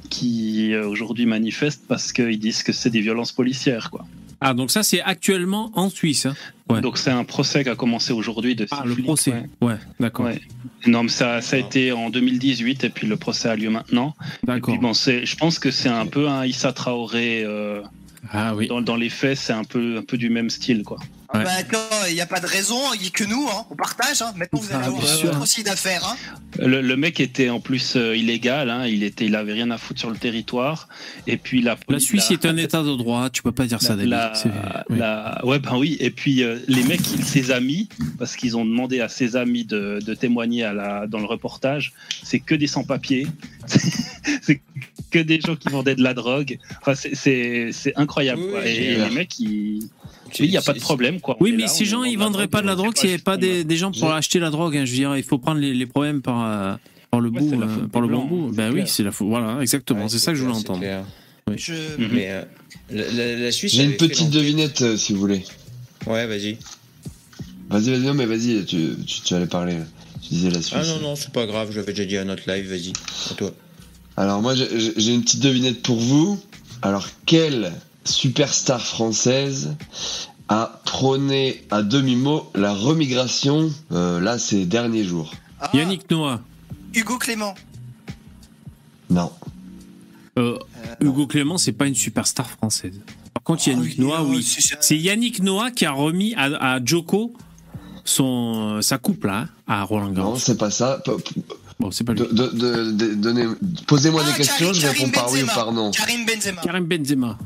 qui 0.10 0.74
euh, 0.74 0.88
aujourd'hui 0.88 1.26
manifestent 1.26 1.84
parce 1.88 2.12
qu'ils 2.14 2.40
disent 2.40 2.64
que 2.64 2.72
c'est 2.74 2.90
des 2.90 3.02
violences 3.02 3.32
policières, 3.32 3.90
quoi. 3.92 4.06
Ah, 4.40 4.54
donc 4.54 4.70
ça, 4.70 4.84
c'est 4.84 5.02
actuellement 5.02 5.72
en 5.74 5.90
Suisse. 5.90 6.28
hein. 6.28 6.36
Ouais. 6.70 6.80
Donc 6.82 7.00
c'est 7.00 7.10
un 7.10 7.24
procès 7.24 7.64
qui 7.64 7.70
a 7.70 7.76
commencé 7.76 8.14
aujourd'hui 8.14 8.56
de 8.56 8.68
Ah, 8.70 8.84
le 8.86 8.94
flics, 8.94 9.06
procès. 9.06 9.32
ouais. 9.32 9.50
Ouais, 9.70 9.78
d'accord. 10.00 10.28
Ouais. 10.28 10.40
Non, 10.86 11.02
mais 11.04 11.10
ça, 11.10 11.42
ça 11.42 11.56
a 11.56 11.60
été 11.60 11.92
en 11.92 12.12
2018 12.12 12.84
et 12.84 12.90
puis 12.90 13.08
le 13.08 13.18
procès 13.18 13.50
a 13.50 13.56
lieu 13.56 13.72
maintenant. 13.72 14.14
D'accord. 14.44 14.78
Bon, 14.78 14.94
je 14.94 15.36
pense 15.38 15.58
que 15.58 15.72
c'est 15.72 15.90
un 15.90 16.06
peu 16.06 16.28
un 16.28 16.46
Issa 16.46 16.72
Traoré. 16.72 17.44
euh, 17.46 17.82
Ah 18.32 18.56
oui. 18.56 18.68
dans, 18.68 18.82
dans 18.82 18.96
les 18.96 19.10
faits, 19.10 19.38
c'est 19.38 19.54
un 19.54 19.64
peu, 19.64 19.98
un 19.98 20.04
peu 20.04 20.18
du 20.18 20.30
même 20.30 20.50
style, 20.50 20.84
quoi. 20.84 20.98
Ah 21.30 21.40
bah 21.44 21.50
attends, 21.60 21.78
il 22.08 22.14
n'y 22.14 22.22
a 22.22 22.26
pas 22.26 22.40
de 22.40 22.46
raison, 22.48 22.80
il 22.96 23.02
n'y 23.02 23.08
a 23.08 23.10
que 23.10 23.26
nous, 23.26 23.50
hein. 23.52 23.66
on 23.70 23.76
partage. 23.76 24.22
Hein. 24.22 24.32
Maintenant, 24.38 24.60
vous 24.62 24.68
allez 24.74 24.84
Ah, 24.86 24.88
avoir 24.88 25.42
aussi 25.42 25.62
d'affaires. 25.62 26.02
Hein. 26.08 26.16
Le, 26.58 26.82
le 26.82 26.96
mec 26.96 27.20
était 27.20 27.50
en 27.50 27.60
plus 27.60 27.98
euh, 27.98 28.16
illégal, 28.16 28.70
hein, 28.70 28.88
il 28.88 29.04
était, 29.04 29.26
il 29.26 29.36
avait 29.36 29.52
rien 29.52 29.70
à 29.70 29.78
foutre 29.78 30.00
sur 30.00 30.10
le 30.10 30.16
territoire. 30.16 30.88
Et 31.28 31.36
puis 31.36 31.62
la, 31.62 31.76
La 31.90 32.00
Suisse 32.00 32.30
l'a- 32.30 32.36
est 32.36 32.46
un 32.46 32.56
état 32.66 32.82
de 32.82 32.96
droit, 32.96 33.30
tu 33.30 33.44
peux 33.44 33.52
pas 33.52 33.66
dire 33.66 33.82
ça, 33.82 33.98
David. 33.98 34.18
Oui. 34.90 34.98
la- 34.98 35.46
ouais, 35.46 35.60
ben 35.60 35.76
oui. 35.78 35.98
Et 36.00 36.12
puis 36.12 36.44
euh, 36.44 36.60
les 36.70 36.84
mecs, 36.84 37.02
ses 37.02 37.52
amis, 37.52 37.90
parce 38.18 38.38
qu'ils 38.38 38.56
ont 38.56 38.64
demandé 38.64 39.02
à 39.02 39.10
ses 39.10 39.36
amis 39.36 39.66
de, 39.66 40.00
de 40.02 40.14
témoigner 40.14 40.64
à 40.64 40.72
la, 40.74 41.08
dans 41.08 41.20
le 41.20 41.26
reportage, 41.26 41.92
c'est 42.24 42.40
que 42.40 42.56
des 42.56 42.68
sans-papiers, 42.68 43.28
c'est 44.42 44.62
que 45.18 45.24
des 45.28 45.40
gens 45.42 45.56
qui 45.56 45.70
vendaient 45.70 45.96
de 45.96 46.04
la 46.04 46.14
drogue. 46.14 46.58
Enfin, 46.82 46.94
c'est- 46.96 47.72
incroyable. 47.96 48.42
Oui, 48.44 48.52
quoi. 48.52 48.62
oui, 48.64 48.70
Et 48.70 48.96
les 48.98 49.10
mecs, 49.10 49.40
ils. 49.40 49.80
Oui, 50.40 50.46
il 50.48 50.50
n'y 50.50 50.58
a 50.58 50.62
pas 50.62 50.74
de 50.74 50.80
problème, 50.80 51.20
quoi. 51.22 51.38
Oui, 51.40 51.52
mais 51.54 51.64
là, 51.64 51.68
ces 51.68 51.86
gens, 51.86 52.04
ils 52.04 52.18
vendraient 52.18 52.48
pas 52.48 52.62
de 52.62 52.68
la 52.68 52.76
drogue 52.76 52.96
s'il 52.98 53.08
n'y 53.10 53.14
avait 53.14 53.24
pas 53.24 53.38
des, 53.38 53.78
gens 53.78 53.92
pour 53.92 54.12
acheter 54.12 54.40
la 54.40 54.50
drogue. 54.50 54.76
hein. 54.76 54.86
Je 54.86 54.92
veux 54.92 54.98
dire, 54.98 55.16
il 55.18 55.24
faut 55.24 55.38
prendre 55.38 55.60
les, 55.60 55.74
les 55.74 55.86
problèmes 55.86 56.22
par, 56.22 56.44
euh, 56.46 56.76
par 57.12 57.22
le 57.22 57.30
Ouais, 57.30 57.40
bout, 57.40 57.62
euh, 57.62 57.88
par 57.88 58.02
le 58.02 58.08
bon 58.10 58.26
bout. 58.26 58.50
c'est 58.52 58.58
Ben 58.58 58.74
oui, 58.74 58.84
c'est 58.86 59.04
la 59.04 59.12
faute. 59.12 59.28
Voilà, 59.30 59.62
exactement. 59.62 60.04
Ouais, 60.04 60.10
c'est 60.10 60.20
ça 60.20 60.32
que 60.32 60.38
je 60.38 60.44
voulais 60.44 60.56
entendre. 60.58 60.84
Je... 61.56 61.74
Mhm. 61.74 62.10
Mais 62.12 62.28
euh, 62.30 62.42
la, 62.92 63.12
la- 63.12 63.36
la 63.38 63.52
Suisse. 63.54 63.74
J'ai 63.74 63.84
une 63.84 63.90
avait 63.92 63.98
fait 63.98 64.08
petite 64.10 64.30
devinette 64.32 64.82
euh, 64.82 64.98
si 64.98 65.14
vous 65.14 65.20
voulez. 65.20 65.44
Ouais, 66.06 66.28
vas-y. 66.28 66.58
Vas-y, 67.70 67.90
vas-y, 67.92 68.02
non, 68.02 68.14
mais 68.14 68.26
vas-y, 68.26 68.66
tu, 68.66 68.96
tu, 69.06 69.22
tu 69.22 69.34
allais 69.34 69.48
parler. 69.48 69.78
Tu 70.22 70.30
disais 70.30 70.50
la 70.50 70.62
Suisse. 70.62 70.74
Ah 70.76 70.86
non, 70.86 71.00
non, 71.02 71.16
c'est 71.16 71.32
pas 71.32 71.46
grave, 71.46 71.70
j'avais 71.74 71.94
déjà 71.94 72.06
dit 72.06 72.18
à 72.18 72.26
notre 72.26 72.50
live, 72.52 72.68
vas-y. 72.70 72.92
À 73.32 73.34
toi. 73.36 73.52
Alors 74.18 74.42
moi 74.42 74.56
j'ai- 74.56 75.14
une 75.14 75.22
petite 75.22 75.42
devinette 75.42 75.82
pour 75.84 75.98
vous. 75.98 76.40
Alors 76.82 77.08
quelle 77.26 77.72
superstar 78.04 78.82
française 78.82 79.76
a 80.50 80.82
prôné 80.86 81.64
à 81.72 81.82
demi-mot 81.84 82.50
la 82.56 82.74
remigration 82.74 83.70
euh, 83.92 84.20
là 84.20 84.38
ces 84.40 84.66
derniers 84.66 85.04
jours? 85.04 85.32
Ah, 85.60 85.70
Yannick 85.74 86.10
Noah. 86.10 86.42
Hugo 86.94 87.18
Clément. 87.18 87.54
Non. 89.10 89.32
Euh, 90.38 90.58
Hugo 91.02 91.28
Clément, 91.28 91.58
c'est 91.58 91.72
pas 91.72 91.88
une 91.88 91.96
superstar 91.96 92.50
française. 92.50 93.00
Par 93.34 93.44
contre, 93.44 93.64
Oh, 93.68 93.70
Yannick 93.70 93.98
Noah, 93.98 94.24
oui. 94.24 94.44
c'est- 94.44 94.98
Yannick 94.98 95.42
Noah 95.42 95.72
qui 95.72 95.86
a 95.86 95.92
remis 95.92 96.34
à, 96.36 96.76
à 96.76 96.84
Joko 96.84 97.34
son, 98.06 98.82
sa 98.82 98.98
coupe 98.98 99.26
là, 99.26 99.40
hein, 99.42 99.50
à 99.68 99.84
Roland 99.84 100.08
Non, 100.08 100.14
Garros. 100.14 100.36
c'est 100.38 100.58
pas 100.58 100.72
ça. 100.72 101.02
Bon, 101.80 101.92
c'est 101.92 102.04
pas 102.04 102.14
lui. 102.14 102.22
de- 102.22 102.26
de- 102.26 103.14
de- 103.16 103.58
Posez-moi 103.86 104.22
Ah, 104.26 104.32
des 104.32 104.38
questions, 104.38 104.68
Karim- 104.72 104.82
je 104.82 104.88
réponds 104.88 105.10
par 105.12 105.32
oui 105.32 105.44
ou 105.44 105.46
par 105.48 105.72
non. 105.72 105.92
Karim 105.92 106.26
Benzema. 106.26 106.62
Karim 106.62 106.86
Benzema. 106.86 107.38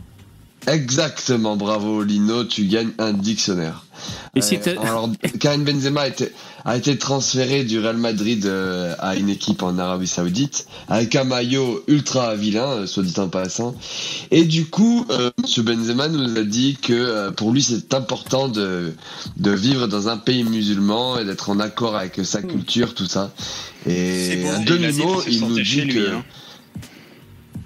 Exactement, 0.68 1.55
bravo 1.55 2.03
Lino, 2.03 2.43
tu 2.43 2.66
gagnes 2.66 2.91
un 2.99 3.14
dictionnaire. 3.14 3.86
Et 4.36 4.41
Euh, 4.41 4.76
alors, 4.82 5.09
Karim 5.39 5.64
Benzema 5.64 6.01
a 6.01 6.07
été, 6.07 6.32
a 6.66 6.78
été 6.78 6.97
transféré 6.97 7.64
du 7.64 7.80
Real 7.80 7.97
Madrid 7.97 8.45
euh, 8.45 8.95
à 8.99 9.16
une 9.16 9.30
équipe 9.30 9.62
en 9.64 9.78
Arabie 9.78 10.07
Saoudite 10.07 10.68
avec 10.88 11.16
un 11.16 11.24
maillot 11.24 11.84
ultra 11.88 12.36
vilain, 12.36 12.68
euh, 12.68 12.86
soit 12.88 13.03
dit 13.03 13.20
en 13.20 13.28
passant. 13.28 13.76
Et 14.30 14.45
du 14.45 14.66
coup, 14.66 15.05
euh, 15.09 15.32
Monsieur 15.41 15.64
Benzema 15.64 16.07
nous 16.07 16.38
a 16.38 16.43
dit 16.43 16.78
que 16.82 16.93
euh, 16.93 17.32
pour 17.32 17.51
lui 17.51 17.62
c'est 17.62 17.93
important 17.93 18.47
de, 18.47 18.93
de 19.38 19.51
vivre 19.51 19.88
dans 19.88 20.07
un 20.09 20.18
pays 20.18 20.43
musulman 20.43 21.18
et 21.20 21.26
d'être 21.26 21.49
en 21.49 21.59
accord 21.59 21.95
avec 21.95 22.20
sa 22.24 22.41
culture, 22.41 22.93
tout 22.93 23.07
ça. 23.07 23.32
Et 23.88 24.47
à 24.47 24.59
demi-mot, 24.59 25.22
il 25.28 25.41
nous 25.41 25.59
dit 25.59 25.88
que... 25.88 26.12
hein. 26.16 26.24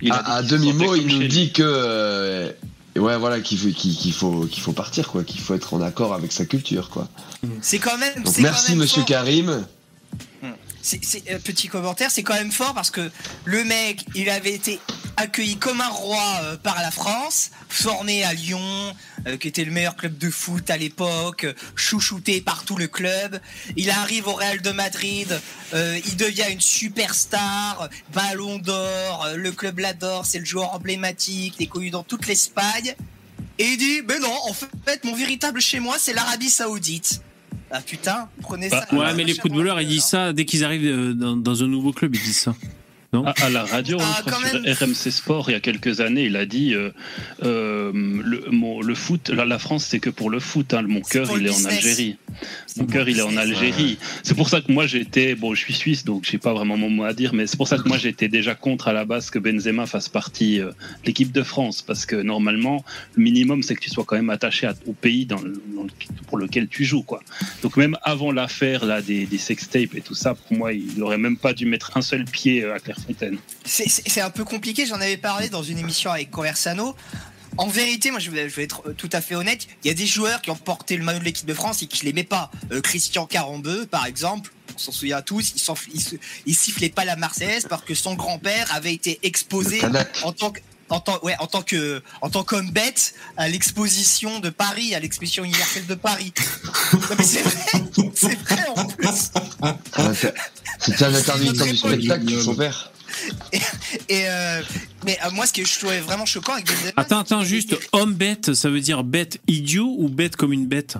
Il 0.01 0.11
a 0.11 0.17
dit 0.17 0.23
À, 0.25 0.41
demi-mot, 0.43 0.95
il 0.95 1.07
nous 1.07 1.27
dit 1.27 1.51
que 1.51 2.53
euh, 2.97 2.99
ouais 3.01 3.17
voilà 3.17 3.39
qu'il 3.41 3.57
faut 3.57 3.69
qu'il 3.69 4.13
faut 4.13 4.45
qu'il 4.45 4.63
faut 4.63 4.73
partir 4.73 5.09
quoi, 5.09 5.23
qu'il 5.23 5.41
faut 5.41 5.53
être 5.53 5.73
en 5.73 5.81
accord 5.81 6.13
avec 6.13 6.31
sa 6.31 6.45
culture 6.45 6.89
quoi. 6.89 7.07
C'est 7.61 7.79
quand 7.79 7.97
même. 7.97 8.23
Donc 8.23 8.37
merci 8.39 8.67
quand 8.67 8.69
même 8.71 8.79
Monsieur 8.79 9.01
fort. 9.01 9.07
Karim. 9.07 9.65
C'est- 10.85 11.03
c'est- 11.03 11.23
euh, 11.31 11.39
petit 11.39 11.67
commentaire, 11.67 12.11
c'est 12.11 12.21
quand 12.21 12.35
même 12.35 12.51
fort 12.51 12.75
parce 12.75 12.91
que 12.91 13.09
le 13.43 13.63
mec, 13.63 14.05
il 14.13 14.29
avait 14.29 14.53
été 14.53 14.79
accueilli 15.17 15.57
comme 15.57 15.81
un 15.81 15.89
roi 15.89 16.21
euh, 16.43 16.57
par 16.57 16.79
la 16.79 16.91
France, 16.91 17.49
formé 17.69 18.23
à 18.23 18.33
Lyon, 18.35 18.93
euh, 19.25 19.35
qui 19.37 19.47
était 19.47 19.63
le 19.65 19.71
meilleur 19.71 19.95
club 19.95 20.15
de 20.19 20.29
foot 20.29 20.69
à 20.69 20.77
l'époque, 20.77 21.47
chouchouté 21.75 22.39
par 22.39 22.65
tout 22.65 22.77
le 22.77 22.87
club. 22.87 23.39
Il 23.75 23.89
arrive 23.89 24.27
au 24.27 24.33
Real 24.33 24.61
de 24.61 24.69
Madrid, 24.69 25.41
euh, 25.73 25.99
il 26.05 26.17
devient 26.17 26.45
une 26.51 26.61
superstar, 26.61 27.89
ballon 28.13 28.59
d'or, 28.59 29.25
euh, 29.25 29.37
le 29.37 29.51
club 29.51 29.79
l'adore, 29.79 30.27
c'est 30.27 30.37
le 30.37 30.45
joueur 30.45 30.75
emblématique, 30.75 31.55
il 31.59 31.63
est 31.63 31.67
connu 31.67 31.89
dans 31.89 32.03
toute 32.03 32.27
l'Espagne. 32.27 32.93
Et 33.57 33.65
il 33.69 33.77
dit, 33.77 34.01
mais 34.07 34.19
non, 34.19 34.37
en 34.49 34.53
fait, 34.53 35.03
mon 35.03 35.15
véritable 35.15 35.61
chez 35.61 35.79
moi, 35.79 35.95
c'est 35.97 36.13
l'Arabie 36.13 36.49
Saoudite. 36.51 37.21
Ah 37.71 37.81
putain, 37.81 38.27
prenez 38.41 38.69
ça. 38.69 38.85
Ouais, 38.91 39.13
mais 39.15 39.23
les 39.23 39.33
footballeurs, 39.33 39.79
ils 39.81 39.87
disent 39.87 40.05
ça 40.05 40.33
dès 40.33 40.45
qu'ils 40.45 40.63
arrivent 40.63 40.85
euh, 40.87 41.13
dans, 41.13 41.35
dans 41.35 41.63
un 41.63 41.67
nouveau 41.67 41.91
club, 41.91 42.15
ils 42.15 42.21
disent 42.21 42.37
ça. 42.39 42.55
Non 43.15 43.25
À, 43.25 43.33
à 43.45 43.49
la 43.49 43.63
radio, 43.63 43.97
Ah, 44.01 44.15
je 44.17 44.21
crois, 44.31 44.41
quand 44.51 44.73
sur. 44.75 44.87
RMC 44.87 45.11
Sport, 45.11 45.49
il 45.49 45.53
y 45.53 45.55
a 45.55 45.59
quelques 45.59 46.01
années, 46.01 46.25
il 46.25 46.35
a 46.35 46.45
dit 46.45 46.73
euh, 46.73 46.89
euh, 47.43 47.91
le, 47.93 48.45
mon- 48.51 48.81
le 48.81 48.95
foot, 48.95 49.29
la, 49.29 49.45
la 49.45 49.59
France, 49.59 49.85
c'est 49.85 49.99
que 49.99 50.09
pour 50.09 50.29
le 50.29 50.39
foot. 50.39 50.73
hein, 50.73 50.81
mon 50.87 51.01
cœur, 51.01 51.27
il 51.37 51.45
est 51.47 51.49
en. 51.49 51.65
Algérie. 51.65 52.17
Mon 52.77 52.85
cœur, 52.85 53.07
il 53.07 53.19
est 53.19 53.21
en. 53.21 53.37
Algérie. 53.37 53.97
C'est 54.23 54.35
pour 54.35 54.49
ça 54.49 54.61
que 54.61 54.71
moi, 54.71 54.85
j'étais. 54.87 55.35
Bon, 55.35 55.53
je 55.55 55.61
suis 55.61 55.73
suisse, 55.73 56.03
donc 56.03 56.25
j'ai 56.29 56.37
pas 56.37 56.53
vraiment 56.53 56.77
mon 56.77 56.89
mot 56.89 57.03
à 57.05 57.13
dire, 57.13 57.33
mais 57.33 57.47
c'est 57.47 57.57
pour 57.57 57.67
ça 57.67 57.77
que 57.77 57.87
moi, 57.87 57.97
j'étais 57.97 58.27
déjà 58.27 58.53
contre 58.55 58.87
à 58.89 58.93
la 58.93 59.05
base 59.05 59.29
que 59.29 59.39
Benzema 59.39 59.85
fasse 59.85 60.09
partie 60.09 60.59
euh, 60.59 60.67
de 60.69 60.73
l'équipe 61.07 61.31
de 61.31 61.43
France. 61.43 61.81
Parce 61.81 62.05
que 62.05 62.15
normalement, 62.17 62.83
le 63.15 63.23
minimum, 63.23 63.63
c'est 63.63 63.75
que 63.75 63.81
tu 63.81 63.89
sois 63.89 64.03
quand 64.05 64.15
même 64.17 64.29
attaché 64.29 64.67
à- 64.67 64.73
au 64.87 64.93
pays 64.93 65.25
dans 65.25 65.41
le- 65.41 65.61
dans 65.75 65.83
le- 65.83 65.89
pour 66.27 66.37
lequel 66.37 66.67
tu 66.67 66.83
joues. 66.85 67.03
Quoi. 67.03 67.21
Donc, 67.61 67.77
même 67.77 67.97
avant 68.03 68.31
l'affaire 68.31 68.85
là, 68.85 69.01
des, 69.01 69.25
des 69.25 69.37
sextapes 69.37 69.95
et 69.95 70.01
tout 70.01 70.15
ça, 70.15 70.33
pour 70.35 70.57
moi, 70.57 70.73
il 70.73 71.01
aurait 71.01 71.17
même 71.17 71.37
pas 71.37 71.53
dû 71.53 71.65
mettre 71.65 71.95
un 71.97 72.01
seul 72.01 72.25
pied 72.25 72.63
euh, 72.63 72.73
à 72.75 72.79
Clairefontaine. 72.79 73.04
C'est- 73.65 74.21
un 74.21 74.29
peu 74.29 74.43
compliqué, 74.45 74.85
j'en 74.85 74.95
avais 75.01 75.17
parlé 75.17 75.49
dans 75.49 75.63
une 75.63 75.77
émission 75.77 76.11
avec 76.11 76.31
Conversano. 76.31 76.95
En 77.57 77.67
vérité, 77.67 78.11
moi 78.11 78.19
je 78.19 78.31
vais, 78.31 78.49
je 78.49 78.55
vais 78.55 78.63
être 78.63 78.81
euh, 78.87 78.93
tout 78.93 79.09
à 79.13 79.21
fait 79.21 79.35
honnête, 79.35 79.67
il 79.83 79.87
y 79.87 79.91
a 79.91 79.93
des 79.93 80.05
joueurs 80.07 80.41
qui 80.41 80.49
ont 80.51 80.55
porté 80.57 80.97
le 80.97 81.03
maillot 81.05 81.19
de 81.19 81.23
l'équipe 81.23 81.45
de 81.47 81.53
France 81.53 81.81
et 81.83 81.87
qui 81.87 81.97
je 81.99 82.03
l'aimais 82.03 82.23
pas. 82.25 82.51
Euh, 82.71 82.81
Christian 82.81 83.25
Carambeu, 83.25 83.85
par 83.85 84.05
exemple, 84.05 84.51
on 84.75 84.77
s'en 84.77 84.91
souvient 84.91 85.21
tous, 85.21 85.53
il, 86.45 86.55
sifflait 86.55 86.89
pas 86.89 87.05
la 87.05 87.15
Marseillaise 87.15 87.65
parce 87.69 87.83
que 87.83 87.95
son 87.95 88.15
grand-père 88.15 88.67
avait 88.73 88.93
été 88.93 89.19
exposé 89.23 89.79
en 90.23 90.33
tant 90.33 90.51
que 90.51 90.59
en 90.89 90.99
tant, 90.99 91.19
ouais, 91.23 91.35
en 91.39 91.47
tant 91.47 91.63
que 91.63 92.03
en 92.21 92.29
tant 92.29 92.43
qu'homme 92.43 92.69
bête 92.71 93.15
à 93.37 93.47
l'exposition 93.47 94.39
de 94.39 94.49
Paris, 94.49 94.93
à 94.93 94.99
l'exposition 94.99 95.43
universelle 95.43 95.85
de 95.87 95.95
Paris. 95.95 96.31
C'est 97.23 97.41
vrai, 97.41 97.83
c'est 98.13 98.35
vrai 98.35 98.65
en 98.75 98.85
plus. 98.85 99.31
Ah, 99.61 99.77
c'est- 100.13 101.01
un 101.03 101.13
interdiction 101.15 101.65
du 101.65 101.77
spectacle 101.77 102.41
son 102.43 102.55
père. 102.55 102.91
Et 104.09 104.27
euh, 104.27 104.61
mais 105.05 105.17
euh, 105.23 105.31
moi, 105.31 105.45
ce 105.45 105.53
que 105.53 105.63
je 105.63 105.79
trouvais 105.79 105.99
vraiment 105.99 106.25
choquant 106.25 106.53
avec 106.53 106.65
Benzema, 106.67 106.91
Attends, 106.97 107.19
attends, 107.19 107.43
juste, 107.43 107.75
homme 107.91 108.13
bête, 108.13 108.53
ça 108.53 108.69
veut 108.69 108.81
dire 108.81 109.03
bête 109.03 109.39
idiot 109.47 109.95
ou 109.97 110.09
bête 110.09 110.35
comme 110.35 110.53
une 110.53 110.67
bête? 110.67 110.97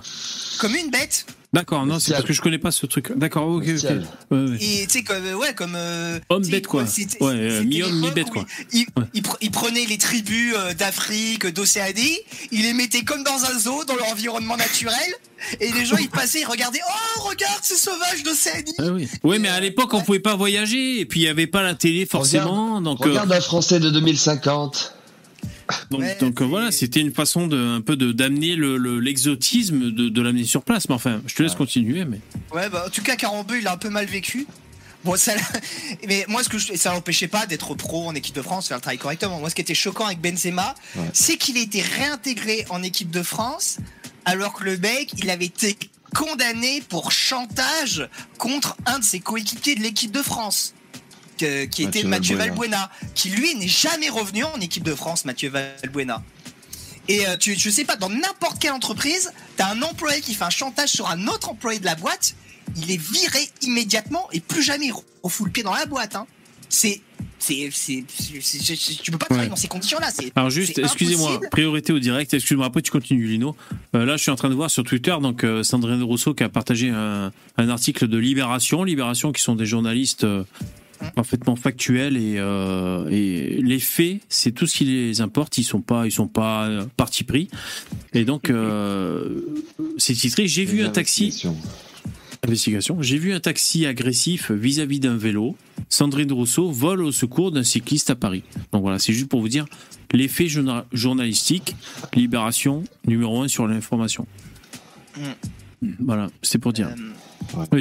Comme 0.58 0.74
une 0.74 0.90
bête. 0.90 1.26
D'accord, 1.52 1.86
non, 1.86 1.98
c'est 1.98 2.12
parce 2.12 2.24
que 2.24 2.32
je 2.32 2.40
connais 2.42 2.58
pas 2.58 2.70
ce 2.70 2.86
truc. 2.86 3.16
D'accord, 3.16 3.48
ok, 3.48 3.64
ok. 3.64 3.90
Ouais, 4.30 4.38
ouais. 4.38 4.56
Et 4.60 4.86
tu 4.86 4.92
sais, 4.98 5.02
comme, 5.04 5.24
euh, 5.24 5.34
ouais, 5.34 5.54
comme. 5.54 5.74
euh, 5.76 6.18
Homme 6.28 6.44
bête, 6.46 6.66
quoi. 6.66 6.82
Ouais, 6.82 6.86
euh, 7.32 7.58
c'était 7.62 7.64
mi-homme, 7.64 8.00
l'époque 8.02 8.08
mi-bête, 8.08 8.30
quoi. 8.30 8.44
Il, 8.72 8.80
il- 8.80 8.86
Ouais. 8.96 9.06
il 9.14 9.22
pre- 9.22 9.36
il 9.40 9.50
prenait 9.50 9.86
les 9.86 9.98
tribus 9.98 10.54
euh, 10.56 10.74
d'Afrique, 10.74 11.46
d'Océanie, 11.46 12.18
il 12.52 12.62
les 12.62 12.72
mettait 12.74 13.02
comme 13.04 13.22
dans 13.24 13.44
un 13.44 13.58
zoo, 13.58 13.84
dans 13.84 13.96
leur 13.96 14.08
environnement 14.08 14.56
naturel, 14.56 14.96
et 15.60 15.70
les 15.72 15.84
gens 15.84 15.96
ils 15.98 16.10
passaient, 16.10 16.40
ils 16.40 16.44
regardaient, 16.46 16.80
oh, 17.18 17.20
regarde, 17.28 17.60
c'est 17.62 17.76
sauvage 17.76 18.22
d'Océanie! 18.24 18.74
Ah 18.78 18.88
oui. 18.92 19.08
Oui, 19.22 19.38
mais 19.38 19.48
à 19.48 19.60
l'époque, 19.60 19.94
on 19.94 20.02
pouvait 20.02 20.18
pas 20.20 20.34
voyager, 20.36 21.00
et 21.00 21.06
puis 21.06 21.20
il 21.20 21.24
y 21.24 21.28
avait 21.28 21.46
pas 21.46 21.62
la 21.62 21.74
télé 21.74 22.06
forcément, 22.06 22.80
donc. 22.80 23.00
euh, 23.06 23.10
Regarde 23.10 23.32
un 23.32 23.40
Français 23.40 23.80
de 23.80 23.88
2050. 23.90 24.94
Donc, 25.90 26.00
Ouais, 26.00 26.16
donc, 26.20 26.40
euh, 26.40 26.44
voilà, 26.44 26.70
c'était 26.70 27.00
une 27.00 27.12
façon 27.12 27.46
de 27.48 27.56
un 27.58 27.80
peu 27.80 27.96
de 27.96 28.12
d'amener 28.12 28.54
le 28.56 28.76
le- 28.76 29.00
l'exotisme 29.00 29.90
de, 29.90 30.08
de 30.08 30.22
l'amener 30.22 30.44
sur 30.44 30.62
place. 30.62 30.88
Mais 30.88 30.94
enfin, 30.94 31.20
je 31.26 31.34
te 31.34 31.42
laisse 31.42 31.54
continuer. 31.54 32.04
Mais 32.04 32.20
Ouais, 32.52 32.68
bah, 32.68 32.84
en 32.86 32.90
tout 32.90 33.02
cas, 33.02 33.16
Carambeu, 33.16 33.58
il 33.58 33.66
a 33.66 33.72
un 33.72 33.76
peu 33.76 33.88
mal 33.90 34.06
vécu. 34.06 34.46
Bon, 35.04 35.16
ça, 35.16 35.32
mais 36.08 36.24
moi, 36.28 36.42
ce 36.42 36.48
que 36.48 36.58
je, 36.58 36.74
ça 36.76 36.92
l'empêchait 36.92 37.28
pas 37.28 37.46
d'être 37.46 37.74
pro 37.74 38.06
en 38.08 38.14
équipe 38.14 38.34
de 38.34 38.42
France, 38.42 38.68
faire 38.68 38.76
le 38.76 38.80
travail 38.80 38.98
correctement. 38.98 39.38
Moi, 39.40 39.50
ce 39.50 39.54
qui 39.54 39.60
était 39.60 39.74
choquant 39.74 40.06
avec 40.06 40.20
Benzema, 40.20 40.74
Ouais. 40.96 41.02
c'est 41.12 41.36
qu'il 41.36 41.56
a 41.56 41.60
été 41.60 41.80
réintégré 41.82 42.64
en 42.70 42.82
équipe 42.82 43.10
de 43.10 43.22
France, 43.22 43.78
alors 44.24 44.52
que 44.52 44.64
le 44.64 44.76
mec, 44.78 45.12
il 45.18 45.30
avait 45.30 45.44
été 45.46 45.76
condamné 46.14 46.80
pour 46.88 47.12
chantage 47.12 48.08
contre 48.38 48.76
un 48.86 48.98
de 49.00 49.04
ses 49.04 49.20
coéquipiers 49.20 49.74
de 49.74 49.82
l'équipe 49.82 50.10
de 50.12 50.22
France. 50.22 50.74
Que- 51.38 51.64
qui 51.66 51.82
était 51.84 52.02
Mathieu 52.04 52.36
Mathieu 52.36 52.36
Valbuena. 52.36 52.76
Valbuena, 52.76 52.90
qui 53.14 53.30
lui 53.30 53.54
n'est 53.54 53.68
jamais 53.68 54.08
revenu 54.08 54.44
en 54.44 54.60
équipe 54.60 54.84
de 54.84 54.94
France, 54.94 55.24
Mathieu 55.24 55.50
Valbuena. 55.50 56.22
Et 57.08 57.26
euh, 57.28 57.36
tu, 57.36 57.54
je 57.56 57.70
sais 57.70 57.84
pas, 57.84 57.96
dans 57.96 58.10
n'importe 58.10 58.58
quelle 58.60 58.72
entreprise, 58.72 59.32
t'as 59.56 59.70
un 59.72 59.82
employé 59.82 60.20
qui 60.20 60.34
fait 60.34 60.44
un 60.44 60.50
chantage 60.50 60.88
sur 60.88 61.08
un 61.08 61.28
autre 61.28 61.48
employé 61.50 61.78
de 61.78 61.84
la 61.84 61.94
boîte, 61.94 62.34
il 62.76 62.90
est 62.90 63.00
viré 63.00 63.48
immédiatement 63.62 64.28
et 64.32 64.40
plus 64.40 64.62
jamais 64.62 64.86
il 64.86 64.94
refoule 65.22 65.46
le 65.48 65.52
pied 65.52 65.62
dans 65.62 65.74
la 65.74 65.86
boîte. 65.86 66.16
Hein. 66.16 66.26
C'est, 66.68 67.00
c'est, 67.38 67.70
c'est, 67.72 68.04
c'est- 68.08 68.40
c'est- 68.42 68.74
c'est- 68.76 69.00
tu 69.00 69.12
peux 69.12 69.18
pas 69.18 69.26
travailler 69.26 69.46
Ouais. 69.46 69.50
dans 69.50 69.56
ces 69.56 69.68
conditions-là. 69.68 70.08
C'est, 70.12 70.32
Alors 70.34 70.50
juste, 70.50 70.76
excusez-moi, 70.80 71.40
priorité 71.52 71.92
au 71.92 72.00
direct, 72.00 72.34
excuse-moi, 72.34 72.66
après 72.66 72.82
tu 72.82 72.90
continues 72.90 73.28
Lino. 73.28 73.56
Euh, 73.94 74.04
là 74.04 74.16
je 74.16 74.22
suis 74.22 74.32
en 74.32 74.36
train 74.36 74.48
de 74.50 74.54
voir 74.54 74.68
sur 74.68 74.82
Twitter, 74.82 75.14
donc 75.22 75.44
euh, 75.44 75.62
Sandrine 75.62 76.02
Rousseau 76.02 76.34
qui 76.34 76.42
a 76.42 76.48
partagé 76.48 76.90
un, 76.90 77.30
un 77.56 77.68
article 77.68 78.08
de 78.08 78.18
Libération, 78.18 78.82
Libération 78.82 79.30
qui 79.30 79.42
sont 79.42 79.54
des 79.54 79.64
journalistes 79.66 80.24
euh, 80.24 80.42
parfaitement 81.14 81.56
factuels 81.56 82.16
et, 82.16 82.36
euh, 82.38 83.08
et 83.10 83.60
les 83.62 83.78
faits, 83.78 84.20
c'est 84.28 84.52
tout 84.52 84.66
ce 84.66 84.78
qui 84.78 84.84
les 84.84 85.20
importe, 85.20 85.58
ils 85.58 85.64
sont 85.64 85.80
pas, 85.80 86.06
ils 86.06 86.12
sont 86.12 86.28
pas 86.28 86.66
euh, 86.66 86.86
parti 86.96 87.24
pris. 87.24 87.48
Et 88.12 88.24
donc 88.24 88.50
euh, 88.50 89.42
c'est 89.98 90.14
titré, 90.14 90.46
j'ai 90.48 90.64
vu 90.64 90.82
un 90.82 90.90
taxi... 90.90 91.46
Investigation. 92.44 93.02
J'ai 93.02 93.18
vu 93.18 93.32
un 93.32 93.40
taxi 93.40 93.86
agressif 93.86 94.52
vis-à-vis 94.52 95.00
d'un 95.00 95.16
vélo. 95.16 95.56
Sandrine 95.88 96.30
Rousseau 96.30 96.70
vole 96.70 97.02
au 97.02 97.10
secours 97.10 97.50
d'un 97.50 97.64
cycliste 97.64 98.10
à 98.10 98.14
Paris. 98.14 98.44
Donc 98.70 98.82
voilà, 98.82 99.00
c'est 99.00 99.12
juste 99.12 99.28
pour 99.28 99.40
vous 99.40 99.48
dire 99.48 99.64
l'effet 100.12 100.46
journa- 100.46 100.86
journalistique, 100.92 101.74
Libération, 102.14 102.84
numéro 103.04 103.42
un 103.42 103.48
sur 103.48 103.66
l'information. 103.66 104.26
Voilà, 105.98 106.28
c'est 106.42 106.58
pour 106.58 106.72
dire. 106.72 106.88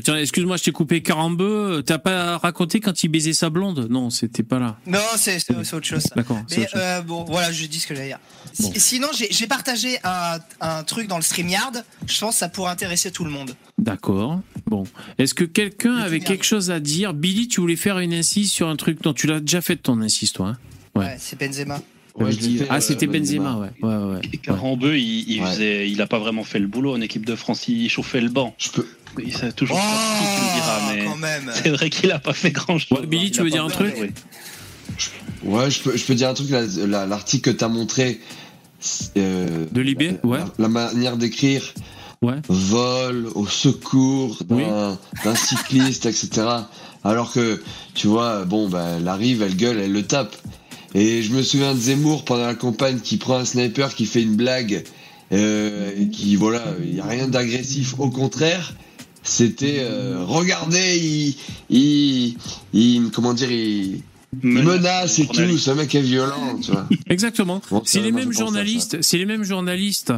Tiens, 0.04 0.18
excuse-moi, 0.18 0.58
je 0.58 0.64
t'ai 0.64 0.72
coupé 0.72 1.02
Carambeu. 1.02 1.84
T'as 1.86 1.98
pas 1.98 2.38
raconté 2.38 2.80
quand 2.80 3.04
il 3.04 3.10
baisait 3.10 3.34
sa 3.34 3.50
blonde? 3.50 3.88
Non, 3.90 4.10
c'était 4.10 4.44
pas 4.44 4.60
là. 4.60 4.78
Non, 4.86 5.00
c'est, 5.18 5.38
autre 5.74 5.86
chose. 5.86 6.04
D'accord, 6.16 6.42
Mais 6.52 6.68
euh, 6.76 7.02
bon, 7.02 7.24
voilà, 7.26 7.52
je 7.52 7.66
dis 7.66 7.80
ce 7.80 7.88
que 7.88 7.96
j'allais 7.96 8.08
dire. 8.10 8.20
Bon. 8.60 8.72
Sinon, 8.76 9.08
j'ai, 9.14 9.48
partagé 9.48 9.98
un, 10.04 10.38
un 10.62 10.84
truc 10.84 11.08
dans 11.08 11.18
le 11.18 11.24
StreamYard. 11.24 11.84
Je 12.08 12.20
pense 12.20 12.36
que 12.36 12.40
ça 12.40 12.50
pourrait 12.50 12.72
intéresser 12.72 13.12
tout 13.12 13.24
le 13.24 13.32
monde. 13.32 13.56
D'accord. 13.78 14.40
Bon. 14.66 14.84
Est-ce 15.18 15.34
que 15.34 15.44
quelqu'un 15.44 15.96
avait 15.96 16.20
quelque 16.20 16.46
chose 16.46 16.72
à 16.72 16.80
dire? 16.80 17.14
Billy, 17.14 17.48
tu 17.48 17.62
voulais 17.62 17.76
faire 17.76 18.00
une 18.00 18.14
incise 18.14 18.52
sur 18.52 18.68
un 18.70 18.76
truc? 18.76 19.02
Dont 19.02 19.14
tu 19.14 19.28
l'as 19.28 19.40
déjà 19.40 19.62
fait 19.62 19.76
ton 19.76 20.02
incise, 20.02 20.32
toi 20.32 20.50
hein? 20.50 20.58
Ouais, 20.96 21.06
Ouais. 21.06 21.18
c'est 21.20 21.38
Benzema. 21.40 21.80
Dit- 22.24 22.58
fait, 22.60 22.68
ah, 22.70 22.78
euh, 22.78 22.80
c'était 22.80 23.08
Benzema, 23.08 23.52
Benzema. 23.54 23.58
ouais. 23.60 23.70
ouais, 23.82 23.96
ouais, 24.06 24.16
ouais. 24.32 24.38
Carambeu, 24.42 24.98
il, 24.98 25.30
il 25.30 25.42
Ouais. 25.42 25.50
faisait, 25.52 25.90
il 25.90 26.02
a 26.02 26.08
pas 26.08 26.20
vraiment 26.20 26.44
fait 26.44 26.60
le 26.60 26.68
boulot 26.68 26.94
en 26.94 27.02
équipe 27.02 27.26
de 27.26 27.36
France. 27.36 27.68
Il 27.68 27.90
chauffait 27.90 28.22
le 28.22 28.30
banc. 28.30 28.54
Je 28.58 28.70
peux. 28.70 28.86
Il 29.24 29.36
s'est 29.36 29.52
toujours 29.54 29.78
sorti, 29.78 30.26
tu 30.36 30.42
me 30.42 30.54
diras, 30.56 31.12
Oh, 31.14 31.18
mais 31.20 31.52
c'est 31.64 31.70
vrai 31.70 31.90
qu'il 31.90 32.12
a 32.12 32.20
pas 32.20 32.34
fait 32.34 32.52
grand 32.52 32.78
chose. 32.78 33.00
Ouais, 33.00 33.06
Billy, 33.08 33.32
tu 33.32 33.42
veux 33.42 33.50
dire 33.50 33.64
un 33.66 33.70
truc 33.70 33.96
Ouais, 35.44 35.70
je 35.70 35.82
peux, 35.82 35.96
je 35.96 36.06
peux 36.06 36.16
dire 36.16 36.30
un 36.30 36.34
truc. 36.34 36.50
la- 36.50 37.06
L'article 37.06 37.52
que 37.52 37.58
t'as 37.58 37.68
montré. 37.68 38.20
euh, 39.18 39.66
De 39.72 39.82
Libé 39.82 40.18
Ouais. 40.24 40.40
la, 40.40 40.46
la 40.60 40.68
manière 40.68 41.18
d'écrire. 41.18 41.74
Ouais. 42.22 42.36
Vol 42.50 43.28
au 43.36 43.46
secours 43.46 44.38
d'un 44.48 44.98
d'un 45.24 45.36
cycliste, 45.36 46.06
etc. 46.06 46.48
Alors 47.04 47.32
que, 47.32 47.62
tu 47.94 48.08
vois, 48.08 48.46
bon, 48.46 48.68
bah, 48.70 48.96
elle 49.00 49.08
arrive, 49.08 49.42
elle 49.44 49.56
gueule, 49.56 49.80
elle 49.80 49.92
le 49.94 50.04
tape. 50.04 50.36
Et 50.96 51.22
je 51.22 51.32
me 51.34 51.44
souviens 51.44 51.76
de 51.76 51.80
Zemmour 51.80 52.24
pendant 52.26 52.46
la 52.48 52.56
campagne 52.56 53.00
qui 53.00 53.18
prend 53.18 53.36
un 53.38 53.46
sniper, 53.46 53.94
qui 53.94 54.06
fait 54.06 54.22
une 54.24 54.36
blague, 54.36 54.84
euh, 55.34 55.92
et 56.00 56.08
qui, 56.10 56.36
voilà, 56.38 56.64
il 56.84 56.94
n'y 56.94 57.00
a 57.02 57.06
rien 57.06 57.28
d'agressif. 57.28 57.96
Au 58.00 58.10
contraire, 58.10 58.74
c'était, 59.22 59.80
euh, 59.80 60.24
regardez, 60.26 60.98
il, 60.98 61.36
il, 61.70 62.38
il- 62.74 63.12
comment 63.14 63.34
dire, 63.34 63.52
il, 63.52 64.02
il 64.42 64.50
menace 64.50 65.20
et 65.20 65.28
tout, 65.28 65.58
ce 65.58 65.72
mec 65.72 65.94
est 65.96 66.02
violent, 66.02 66.58
tu 66.64 66.72
vois. 66.72 66.88
Exactement. 67.10 67.62
Bon, 67.70 67.82
c'est 67.86 68.00
ça, 68.00 68.06
les 68.06 68.12
mêmes 68.14 68.32
journalistes, 68.32 68.98
c'est 69.02 69.18
les 69.18 69.26
mêmes 69.26 69.44
journalistes 69.44 70.14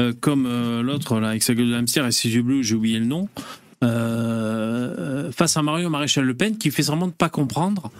euh, 0.00 0.12
comme 0.20 0.46
euh, 0.46 0.82
l'autre 0.82 1.20
là 1.20 1.28
avec 1.30 1.42
sa 1.42 1.54
gueule 1.54 1.70
de 1.70 1.74
hamster 1.74 2.06
et 2.06 2.12
ses 2.12 2.28
yeux 2.30 2.42
bleus, 2.42 2.62
j'ai 2.62 2.74
oublié 2.74 2.98
le 2.98 3.04
nom. 3.06 3.28
Euh, 3.84 5.30
face 5.30 5.56
à 5.56 5.62
Mario 5.62 5.88
Maréchal 5.88 6.24
Le 6.24 6.34
Pen 6.34 6.58
qui 6.58 6.70
fait 6.70 6.82
semblant 6.82 7.06
de 7.06 7.12
pas 7.12 7.28
comprendre 7.28 7.90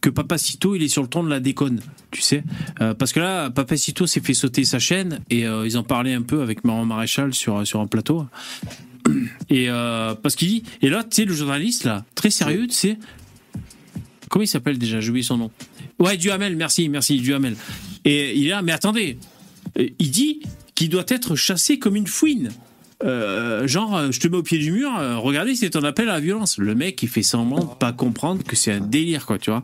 que 0.00 0.10
Papacito 0.10 0.74
il 0.74 0.82
est 0.82 0.88
sur 0.88 1.02
le 1.02 1.08
ton 1.08 1.22
de 1.22 1.28
la 1.28 1.40
déconne, 1.40 1.80
tu 2.10 2.20
sais, 2.20 2.42
Euh, 2.80 2.94
parce 2.94 3.12
que 3.12 3.20
là 3.20 3.50
Papacito 3.50 4.06
s'est 4.06 4.20
fait 4.20 4.34
sauter 4.34 4.64
sa 4.64 4.78
chaîne 4.78 5.20
et 5.30 5.46
euh, 5.46 5.66
ils 5.66 5.76
en 5.78 5.82
parlaient 5.82 6.14
un 6.14 6.22
peu 6.22 6.42
avec 6.42 6.64
Mario 6.64 6.84
Maréchal 6.84 7.34
sur 7.34 7.66
sur 7.66 7.80
un 7.80 7.86
plateau. 7.86 8.26
Et 9.50 9.68
parce 9.68 10.36
qu'il 10.36 10.48
dit 10.48 10.62
et 10.82 10.90
là 10.90 11.02
tu 11.04 11.16
sais 11.16 11.24
le 11.24 11.34
journaliste 11.34 11.84
là 11.84 12.04
très 12.14 12.30
sérieux 12.30 12.66
tu 12.66 12.74
sais. 12.74 12.98
Comment 14.28 14.44
il 14.44 14.48
s'appelle 14.48 14.78
déjà? 14.78 15.00
J'ai 15.00 15.08
oublié 15.10 15.24
son 15.24 15.38
nom. 15.38 15.50
Ouais 15.98 16.16
Duhamel 16.16 16.54
merci 16.56 16.88
merci 16.88 17.18
Duhamel. 17.18 17.56
Et 18.04 18.36
il 18.36 18.46
est 18.46 18.50
là 18.50 18.62
mais 18.62 18.72
attendez. 18.72 19.18
Il 19.76 20.10
dit 20.10 20.42
qu'il 20.74 20.90
doit 20.90 21.04
être 21.08 21.34
chassé 21.34 21.78
comme 21.78 21.96
une 21.96 22.06
fouine 22.06 22.50
Euh, 23.02 23.66
genre, 23.66 23.96
euh, 23.96 24.08
je 24.10 24.20
te 24.20 24.28
mets 24.28 24.36
au 24.36 24.42
pied 24.42 24.58
du 24.58 24.72
mur, 24.72 24.90
euh, 24.98 25.16
regardez, 25.16 25.54
c'est 25.54 25.74
un 25.76 25.84
appel 25.84 26.08
à 26.08 26.14
la 26.14 26.20
violence. 26.20 26.58
Le 26.58 26.74
mec, 26.74 27.02
il 27.02 27.08
fait 27.08 27.22
semblant 27.22 27.60
de 27.60 27.74
pas 27.78 27.92
comprendre 27.92 28.42
que 28.44 28.56
c'est 28.56 28.72
un 28.72 28.80
délire, 28.80 29.24
quoi, 29.26 29.38
tu 29.38 29.50
vois. 29.50 29.62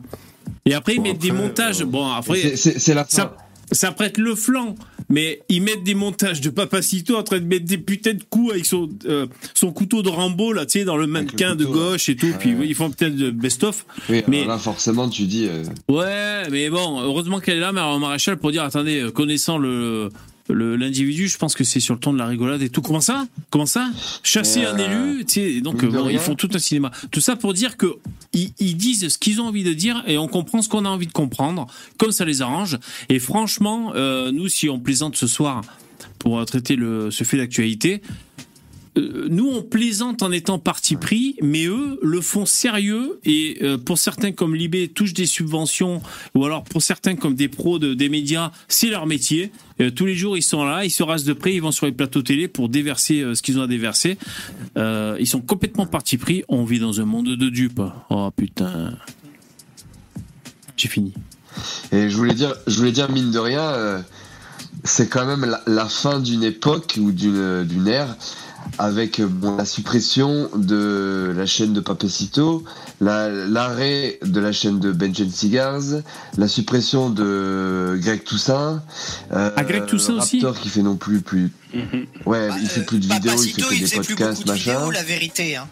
Et 0.65 0.73
après, 0.73 0.93
ils 0.95 0.97
Bon, 0.97 1.03
mettent 1.03 1.19
des 1.19 1.31
montages. 1.31 1.81
euh, 1.81 1.85
Bon, 1.85 2.09
après, 2.11 2.55
c'est- 2.55 2.93
la 2.93 3.03
fin. 3.05 3.09
ça, 3.15 3.37
ça 3.71 3.91
prête 3.91 4.17
le 4.17 4.33
flanc, 4.33 4.73
mais 5.09 5.41
ils 5.49 5.61
mettent 5.61 5.83
des 5.83 5.93
montages 5.93 6.41
de 6.41 6.49
Papacito 6.49 7.15
en 7.15 7.21
train 7.23 7.39
de 7.39 7.45
mettre 7.45 7.65
des 7.65 7.77
putains 7.77 8.13
de 8.15 8.23
coups 8.27 8.53
avec 8.53 8.65
son, 8.65 8.89
euh, 9.05 9.27
son 9.53 9.71
couteau 9.71 10.01
de 10.01 10.09
Rambo, 10.09 10.51
là, 10.51 10.65
tu 10.65 10.79
sais, 10.79 10.85
dans 10.85 10.97
le 10.97 11.05
mannequin 11.05 11.55
de 11.55 11.63
couteau, 11.63 11.77
gauche 11.91 12.09
et 12.09 12.15
tout. 12.15 12.33
Puis 12.39 12.55
ils 12.63 12.75
font 12.75 12.89
peut-être 12.89 13.15
de 13.15 13.29
best-of. 13.29 13.85
Oui, 14.09 14.23
Mais- 14.27 14.45
là, 14.45 14.57
forcément, 14.57 15.07
tu 15.09 15.23
dis. 15.23 15.47
Ouais, 15.89 16.49
mais 16.49 16.69
bon, 16.71 17.01
heureusement 17.01 17.39
qu'elle 17.39 17.57
est 17.57 17.61
là, 17.61 17.71
Marion 17.71 17.99
Maréchal, 17.99 18.37
pour 18.37 18.51
dire, 18.51 18.63
attendez, 18.63 19.09
connaissant 19.13 19.57
le- 19.57 20.09
l'individu, 20.49 21.27
je 21.27 21.37
pense 21.37 21.55
que 21.55 21.63
c'est 21.63 21.79
sur 21.79 21.93
le 21.93 21.99
ton 21.99 22.13
de 22.13 22.17
la 22.17 22.25
rigolade 22.25 22.61
et 22.61 22.69
tout. 22.69 22.81
Comment 22.81 23.01
ça? 23.01 23.27
Comment 23.49 23.65
ça? 23.65 23.89
Chasser 24.23 24.63
Euh, 24.65 24.73
un 24.73 24.77
élu, 24.77 25.25
tu 25.25 25.33
sais, 25.33 25.61
donc 25.61 25.83
euh, 25.83 25.87
bon, 25.87 26.09
ils 26.09 26.19
font 26.19 26.35
tout 26.35 26.49
un 26.53 26.59
cinéma. 26.59 26.91
Tout 27.11 27.21
ça 27.21 27.35
pour 27.35 27.53
dire 27.53 27.77
que 27.77 27.97
ils, 28.33 28.53
ils 28.59 28.75
disent 28.77 29.07
ce 29.07 29.17
qu'ils 29.17 29.41
ont 29.41 29.45
envie 29.45 29.63
de 29.63 29.73
dire 29.73 30.03
et 30.07 30.17
on 30.17 30.27
comprend 30.27 30.61
ce 30.61 30.69
qu'on 30.69 30.85
a 30.85 30.89
envie 30.89 31.07
de 31.07 31.11
comprendre, 31.11 31.67
comme 31.97 32.11
ça 32.11 32.25
les 32.25 32.41
arrange. 32.41 32.77
Et 33.09 33.19
franchement, 33.19 33.93
euh, 33.95 34.31
nous, 34.31 34.47
si 34.47 34.69
on 34.69 34.79
plaisante 34.79 35.15
ce 35.15 35.27
soir 35.27 35.61
pour 36.19 36.43
traiter 36.45 36.75
le, 36.75 37.11
ce 37.11 37.23
fait 37.23 37.37
d'actualité, 37.37 38.01
nous 39.29 39.47
on 39.47 39.61
plaisante 39.61 40.23
en 40.23 40.31
étant 40.31 40.59
parti 40.59 40.95
pris, 40.95 41.35
mais 41.41 41.65
eux 41.65 41.99
le 42.01 42.21
font 42.21 42.45
sérieux 42.45 43.19
et 43.25 43.57
euh, 43.61 43.77
pour 43.77 43.97
certains 43.97 44.31
comme 44.31 44.55
Libé 44.55 44.87
touchent 44.87 45.13
des 45.13 45.25
subventions 45.25 46.01
ou 46.35 46.45
alors 46.45 46.63
pour 46.63 46.81
certains 46.81 47.15
comme 47.15 47.35
des 47.35 47.47
pros 47.47 47.79
de, 47.79 47.93
des 47.93 48.09
médias, 48.09 48.51
c'est 48.67 48.89
leur 48.89 49.05
métier. 49.05 49.51
Euh, 49.79 49.91
tous 49.91 50.05
les 50.05 50.15
jours 50.15 50.37
ils 50.37 50.43
sont 50.43 50.63
là, 50.63 50.85
ils 50.85 50.91
se 50.91 51.03
rasent 51.03 51.25
de 51.25 51.33
près, 51.33 51.53
ils 51.53 51.61
vont 51.61 51.71
sur 51.71 51.85
les 51.85 51.91
plateaux 51.91 52.21
télé 52.21 52.47
pour 52.47 52.69
déverser 52.69 53.21
euh, 53.21 53.35
ce 53.35 53.41
qu'ils 53.41 53.59
ont 53.59 53.63
à 53.63 53.67
déverser. 53.67 54.17
Euh, 54.77 55.17
ils 55.19 55.27
sont 55.27 55.41
complètement 55.41 55.85
parti 55.85 56.17
pris. 56.17 56.43
On 56.49 56.63
vit 56.63 56.79
dans 56.79 57.01
un 57.01 57.05
monde 57.05 57.27
de 57.27 57.49
dupes. 57.49 57.81
Oh 58.09 58.31
putain. 58.35 58.93
J'ai 60.75 60.87
fini. 60.87 61.13
Et 61.91 62.09
je 62.09 62.15
voulais 62.15 62.33
dire, 62.33 62.53
je 62.67 62.77
voulais 62.77 62.91
dire 62.91 63.11
mine 63.11 63.31
de 63.31 63.39
rien, 63.39 63.61
euh, 63.61 63.99
c'est 64.83 65.09
quand 65.09 65.25
même 65.25 65.57
la, 65.65 65.85
fin 65.85 66.19
d'une 66.19 66.43
époque 66.43 66.97
ou 66.99 67.11
d'une 67.11 67.87
ère 67.87 68.15
avec 68.77 69.19
euh, 69.19 69.27
bon, 69.27 69.55
la 69.57 69.65
suppression 69.65 70.49
de 70.55 71.33
la 71.35 71.45
chaîne 71.45 71.73
de 71.73 71.79
Papacito, 71.79 72.63
la- 73.01 73.29
l'arrêt 73.29 74.19
de 74.23 74.39
la 74.39 74.51
chaîne 74.51 74.79
de 74.79 74.91
Benjen 74.91 75.29
Cigars, 75.29 75.81
la 76.37 76.47
suppression 76.47 77.09
de 77.09 77.97
Greg 78.01 78.23
Toussaint. 78.23 78.83
euh, 79.33 79.51
Ah, 79.55 79.63
Greg 79.63 79.85
Toussaint 79.85 80.15
aussi 80.15 80.39
Raptor 80.41 80.59
qui 80.61 80.69
fait 80.69 80.83
non 80.83 80.95
plus 80.95 81.21
plus. 81.21 81.51
Ouais, 82.25 82.49
il 82.61 82.67
fait 82.67 82.81
plus 82.85 82.99
de 82.99 83.05
vidéos, 83.13 83.33
il 83.43 83.49
fait 83.51 83.61
que 83.61 83.69
des 83.69 83.95
podcasts, 83.95 84.45
de 84.45 84.51
machin. 84.51 84.73
vidéos, 84.75 84.91
la 84.91 85.03
vérité. 85.03 85.55
Hein. 85.55 85.67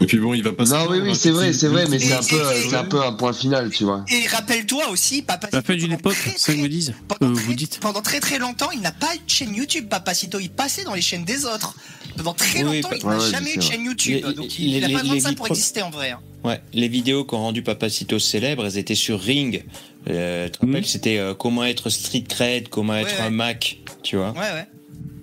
Et 0.00 0.06
puis 0.06 0.18
bon, 0.18 0.34
il 0.34 0.42
va 0.42 0.52
pas. 0.52 0.64
Non, 0.64 0.86
oui, 0.90 0.98
oui, 1.02 1.14
c'est 1.14 1.30
vrai, 1.30 1.52
c'est 1.52 1.68
vrai, 1.68 1.86
mais 1.88 1.98
c'est 1.98 2.12
un 2.14 2.22
peu, 2.22 2.40
c'est 2.68 2.76
un 2.76 2.84
peu 2.84 3.00
un 3.02 3.12
point 3.12 3.32
final, 3.32 3.70
tu 3.70 3.84
vois. 3.84 4.04
Et 4.10 4.26
rappelle-toi 4.26 4.88
aussi, 4.90 5.22
Papa 5.22 5.48
La 5.52 5.62
fin 5.62 5.76
d'une 5.76 5.92
époque, 5.92 6.16
c'est 6.22 6.38
ça 6.38 6.52
que 6.52 6.58
vous 6.58 6.68
dites 6.68 6.92
Euh, 7.22 7.26
Vous 7.32 7.54
dites 7.54 7.78
pendant 7.80 8.02
très 8.02 8.20
très 8.20 8.38
longtemps, 8.38 8.70
il 8.72 8.80
n'a 8.80 8.92
pas 8.92 9.14
eu 9.14 9.18
de 9.18 9.30
chaîne 9.30 9.54
YouTube, 9.54 9.88
Papacito. 9.88 10.38
Il 10.40 10.50
passait 10.50 10.84
dans 10.84 10.94
les 10.94 11.00
chaînes 11.02 11.24
des 11.24 11.44
autres. 11.44 11.74
Pendant 12.16 12.34
très 12.34 12.62
longtemps, 12.62 12.90
il 12.92 13.06
n'a 13.06 13.18
jamais 13.30 13.54
eu 13.54 13.56
de 13.56 13.62
chaîne. 13.62 13.84
YouTube. 13.84 14.24
Donc 14.34 14.58
il 14.58 14.80
n'a 14.80 14.88
pas 14.88 15.00
besoin 15.02 15.16
de 15.16 15.20
ça 15.20 15.32
pour 15.32 15.46
exister 15.48 15.82
en 15.82 15.90
vrai. 15.90 16.10
hein. 16.10 16.20
Ouais, 16.44 16.60
les 16.74 16.88
vidéos 16.88 17.24
qu'ont 17.24 17.38
rendu 17.38 17.62
Papacito 17.62 18.18
célèbre, 18.18 18.66
elles 18.66 18.76
étaient 18.78 18.94
sur 18.94 19.18
Ring. 19.20 19.64
Euh, 20.10 20.46
tu 20.46 20.58
te 20.58 20.66
rappelles, 20.66 20.84
c'était 20.86 21.16
euh, 21.18 21.32
comment 21.34 21.64
être 21.64 21.88
street 21.88 22.24
cred, 22.28 22.68
comment 22.68 22.94
être 22.96 23.20
un 23.22 23.30
Mac, 23.30 23.78
tu 24.02 24.16
vois. 24.16 24.32
Ouais, 24.32 24.38
ouais. 24.40 24.66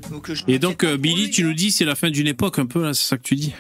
Donc, 0.10 0.34
je 0.34 0.44
Et 0.48 0.58
donc, 0.58 0.84
euh, 0.84 0.98
Billy, 0.98 1.30
tu 1.30 1.44
hein. 1.44 1.48
nous 1.48 1.54
dis 1.54 1.72
c'est 1.72 1.86
la 1.86 1.94
fin 1.96 2.10
d'une 2.10 2.26
époque 2.28 2.58
un 2.58 2.66
peu, 2.66 2.84
là, 2.84 2.94
c'est 2.96 3.06
ça 3.08 3.18
que 3.18 3.22
tu 3.24 3.36
dis 3.36 3.54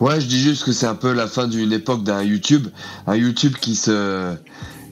Ouais, 0.00 0.20
je 0.20 0.26
dis 0.26 0.40
juste 0.40 0.64
que 0.64 0.72
c'est 0.72 0.86
un 0.86 0.94
peu 0.94 1.12
la 1.12 1.26
fin 1.26 1.48
d'une 1.48 1.72
époque 1.72 2.04
d'un 2.04 2.22
YouTube, 2.22 2.68
un 3.08 3.16
YouTube 3.16 3.54
qui 3.60 3.74
se, 3.74 4.32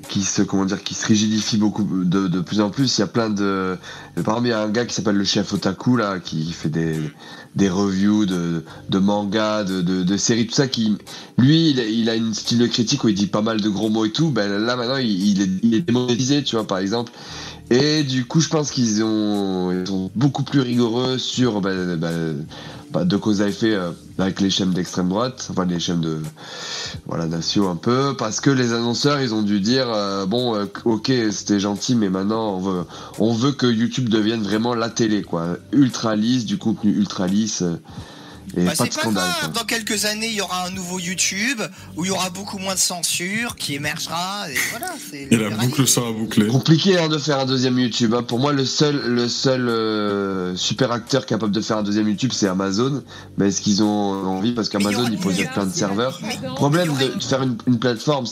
qui 0.08 0.22
se, 0.22 0.42
comment 0.42 0.64
dire, 0.64 0.82
qui 0.82 0.94
se 0.94 1.06
rigidifie 1.06 1.58
beaucoup 1.58 1.84
de, 1.84 2.26
de 2.26 2.40
plus 2.40 2.60
en 2.60 2.70
plus. 2.70 2.98
Il 2.98 3.02
y 3.02 3.04
a 3.04 3.06
plein 3.06 3.30
de, 3.30 3.78
par 4.24 4.34
exemple, 4.34 4.48
il 4.48 4.50
y 4.50 4.52
a 4.52 4.62
un 4.62 4.68
gars 4.68 4.84
qui 4.84 4.94
s'appelle 4.94 5.14
le 5.14 5.24
chef 5.24 5.52
Otaku 5.52 5.96
là, 5.96 6.18
qui 6.18 6.50
fait 6.52 6.70
des, 6.70 6.98
des 7.54 7.68
reviews 7.68 8.26
de, 8.26 8.64
de 8.88 8.98
mangas, 8.98 9.62
de, 9.62 9.80
de, 9.80 10.02
de 10.02 10.16
séries, 10.16 10.48
tout 10.48 10.54
ça. 10.54 10.66
Qui, 10.66 10.96
lui, 11.38 11.70
il 11.70 11.78
a, 11.78 11.86
il 11.86 12.10
a 12.10 12.16
une 12.16 12.34
style 12.34 12.58
de 12.58 12.66
critique 12.66 13.04
où 13.04 13.08
il 13.08 13.14
dit 13.14 13.28
pas 13.28 13.42
mal 13.42 13.60
de 13.60 13.68
gros 13.68 13.90
mots 13.90 14.06
et 14.06 14.12
tout. 14.12 14.30
Ben 14.30 14.50
là 14.50 14.74
maintenant, 14.74 14.96
il, 14.96 15.28
il 15.28 15.40
est, 15.40 15.50
il 15.62 15.74
est 15.74 15.82
démonétisé, 15.82 16.42
tu 16.42 16.56
vois, 16.56 16.66
par 16.66 16.78
exemple. 16.78 17.12
Et 17.70 18.04
du 18.04 18.24
coup, 18.26 18.40
je 18.40 18.48
pense 18.48 18.70
qu'ils 18.70 19.02
ont, 19.02 19.72
ils 19.72 19.86
sont 19.86 20.10
beaucoup 20.14 20.44
plus 20.44 20.60
rigoureux 20.60 21.18
sur 21.18 21.60
ben, 21.60 21.96
ben, 21.96 22.46
de 23.04 23.16
cause 23.16 23.42
à 23.42 23.48
effet 23.48 23.74
euh, 23.74 23.90
avec 24.18 24.40
les 24.40 24.50
chaînes 24.50 24.70
d'extrême 24.70 25.08
droite, 25.08 25.48
enfin 25.50 25.64
les 25.66 25.78
chaînes 25.78 26.00
de 26.00 26.20
voilà 27.06 27.26
Natio 27.26 27.68
un 27.68 27.76
peu, 27.76 28.14
parce 28.16 28.40
que 28.40 28.50
les 28.50 28.72
annonceurs 28.72 29.20
ils 29.20 29.34
ont 29.34 29.42
dû 29.42 29.60
dire 29.60 29.86
euh, 29.90 30.26
bon 30.26 30.54
euh, 30.54 30.66
ok 30.84 31.12
c'était 31.30 31.60
gentil 31.60 31.94
mais 31.94 32.08
maintenant 32.08 32.56
on 32.56 32.60
veut 32.60 32.84
on 33.18 33.32
veut 33.32 33.52
que 33.52 33.66
YouTube 33.66 34.08
devienne 34.08 34.42
vraiment 34.42 34.74
la 34.74 34.88
télé 34.88 35.22
quoi, 35.22 35.56
ultra 35.72 36.16
lisse, 36.16 36.46
du 36.46 36.58
contenu 36.58 36.92
ultra 36.92 37.26
lisse 37.26 37.62
euh, 37.62 37.76
Bah, 38.54 38.62
pas 38.66 38.74
c'est 38.76 38.84
de 38.90 38.94
pas 38.94 39.00
scandale. 39.00 39.24
grave, 39.40 39.52
dans 39.52 39.64
quelques 39.64 40.04
années, 40.04 40.28
il 40.28 40.34
y 40.34 40.40
aura 40.40 40.66
un 40.66 40.70
nouveau 40.70 40.98
YouTube 40.98 41.60
où 41.96 42.04
il 42.04 42.08
y 42.08 42.10
aura 42.10 42.30
beaucoup 42.30 42.58
moins 42.58 42.74
de 42.74 42.78
censure 42.78 43.56
qui 43.56 43.74
émergera. 43.74 44.50
Et 44.50 44.54
voilà, 44.70 44.92
c'est 45.10 45.28
Et 45.30 45.36
la 45.36 45.50
boucle 45.50 45.86
sera 45.86 46.12
bouclée. 46.12 46.46
Compliqué 46.46 46.98
hein, 46.98 47.08
de 47.08 47.18
faire 47.18 47.38
un 47.40 47.46
deuxième 47.46 47.78
YouTube. 47.78 48.14
hein. 48.14 48.22
Pour 48.22 48.38
moi, 48.38 48.52
le 48.52 48.64
seul, 48.64 48.96
le 48.96 49.28
seul 49.28 49.68
euh, 49.68 50.54
super 50.56 50.92
acteur 50.92 51.26
capable 51.26 51.52
de 51.52 51.60
faire 51.60 51.78
un 51.78 51.82
deuxième 51.82 52.08
YouTube, 52.08 52.32
c'est 52.32 52.48
Amazon. 52.48 53.02
Mais 53.36 53.48
est-ce 53.48 53.60
qu'ils 53.60 53.82
ont 53.82 54.26
envie? 54.26 54.52
Parce 54.52 54.68
qu'Amazon, 54.68 55.06
ils 55.10 55.18
possèdent 55.18 55.50
plein 55.52 55.66
de 55.66 55.74
serveurs. 55.74 56.20
Problème 56.54 56.94
de, 56.96 57.18
de 57.18 57.22
faire 57.22 57.42
une, 57.42 57.56
une 57.66 57.78
plateforme, 57.78 58.26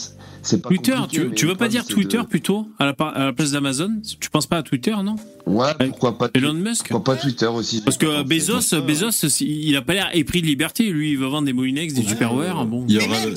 c'est 0.45 0.61
pas 0.61 0.69
Twitter, 0.69 0.95
tu, 1.11 1.31
tu 1.35 1.45
veux 1.47 1.55
pas 1.55 1.67
dire 1.67 1.85
Twitter 1.85 2.17
de- 2.19 2.23
plutôt 2.23 2.67
à 2.79 2.85
la, 2.85 2.93
par- 2.93 3.15
à 3.17 3.25
la 3.25 3.33
place 3.33 3.51
d'Amazon? 3.51 3.91
Tu 4.19 4.29
penses 4.29 4.47
pas 4.47 4.57
à 4.57 4.63
Twitter, 4.63 4.95
non? 5.03 5.15
Ouais, 5.45 5.73
pourquoi 5.89 6.17
pas 6.17 6.29
Elon 6.33 6.53
Musk? 6.53 6.89
Pourquoi 6.89 7.15
pas 7.15 7.21
Twitter 7.21 7.47
aussi 7.47 7.81
Parce 7.81 7.97
que 7.97 8.23
Bezos, 8.23 8.81
Bezos, 8.81 9.27
il 9.41 9.75
a 9.75 9.81
pas 9.81 9.93
l'air 9.93 10.09
épris 10.13 10.41
de 10.41 10.47
liberté. 10.47 10.89
Lui, 10.89 11.11
il 11.11 11.17
veut 11.17 11.27
vendre 11.27 11.45
des 11.45 11.53
Molinex, 11.53 11.93
des 11.93 12.03
Superware. 12.03 12.65
Bon. 12.65 12.85
Il 12.87 12.95
y 12.95 12.97
aura, 12.99 13.25
le- 13.25 13.33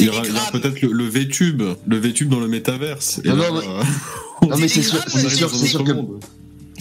il 0.00 0.06
y 0.06 0.08
aura, 0.08 0.22
peut-être 0.52 0.80
le, 0.82 0.92
le 0.92 1.04
VTube, 1.04 1.62
le 1.86 1.96
VTube 1.98 2.28
dans 2.28 2.40
le 2.40 2.48
métaverse. 2.48 3.20
Et 3.24 3.28
Non, 3.28 3.36
là, 3.36 3.50
non, 3.50 3.60
mais- 3.60 3.66
euh, 3.68 4.48
Non, 4.48 4.56
mais 4.58 4.68
c'est 4.68 4.82
sûr, 4.82 4.98
c'est 5.06 5.28
sûr, 5.28 5.50
c'est 5.54 5.66
sûr 5.66 5.84
que. 5.84 5.92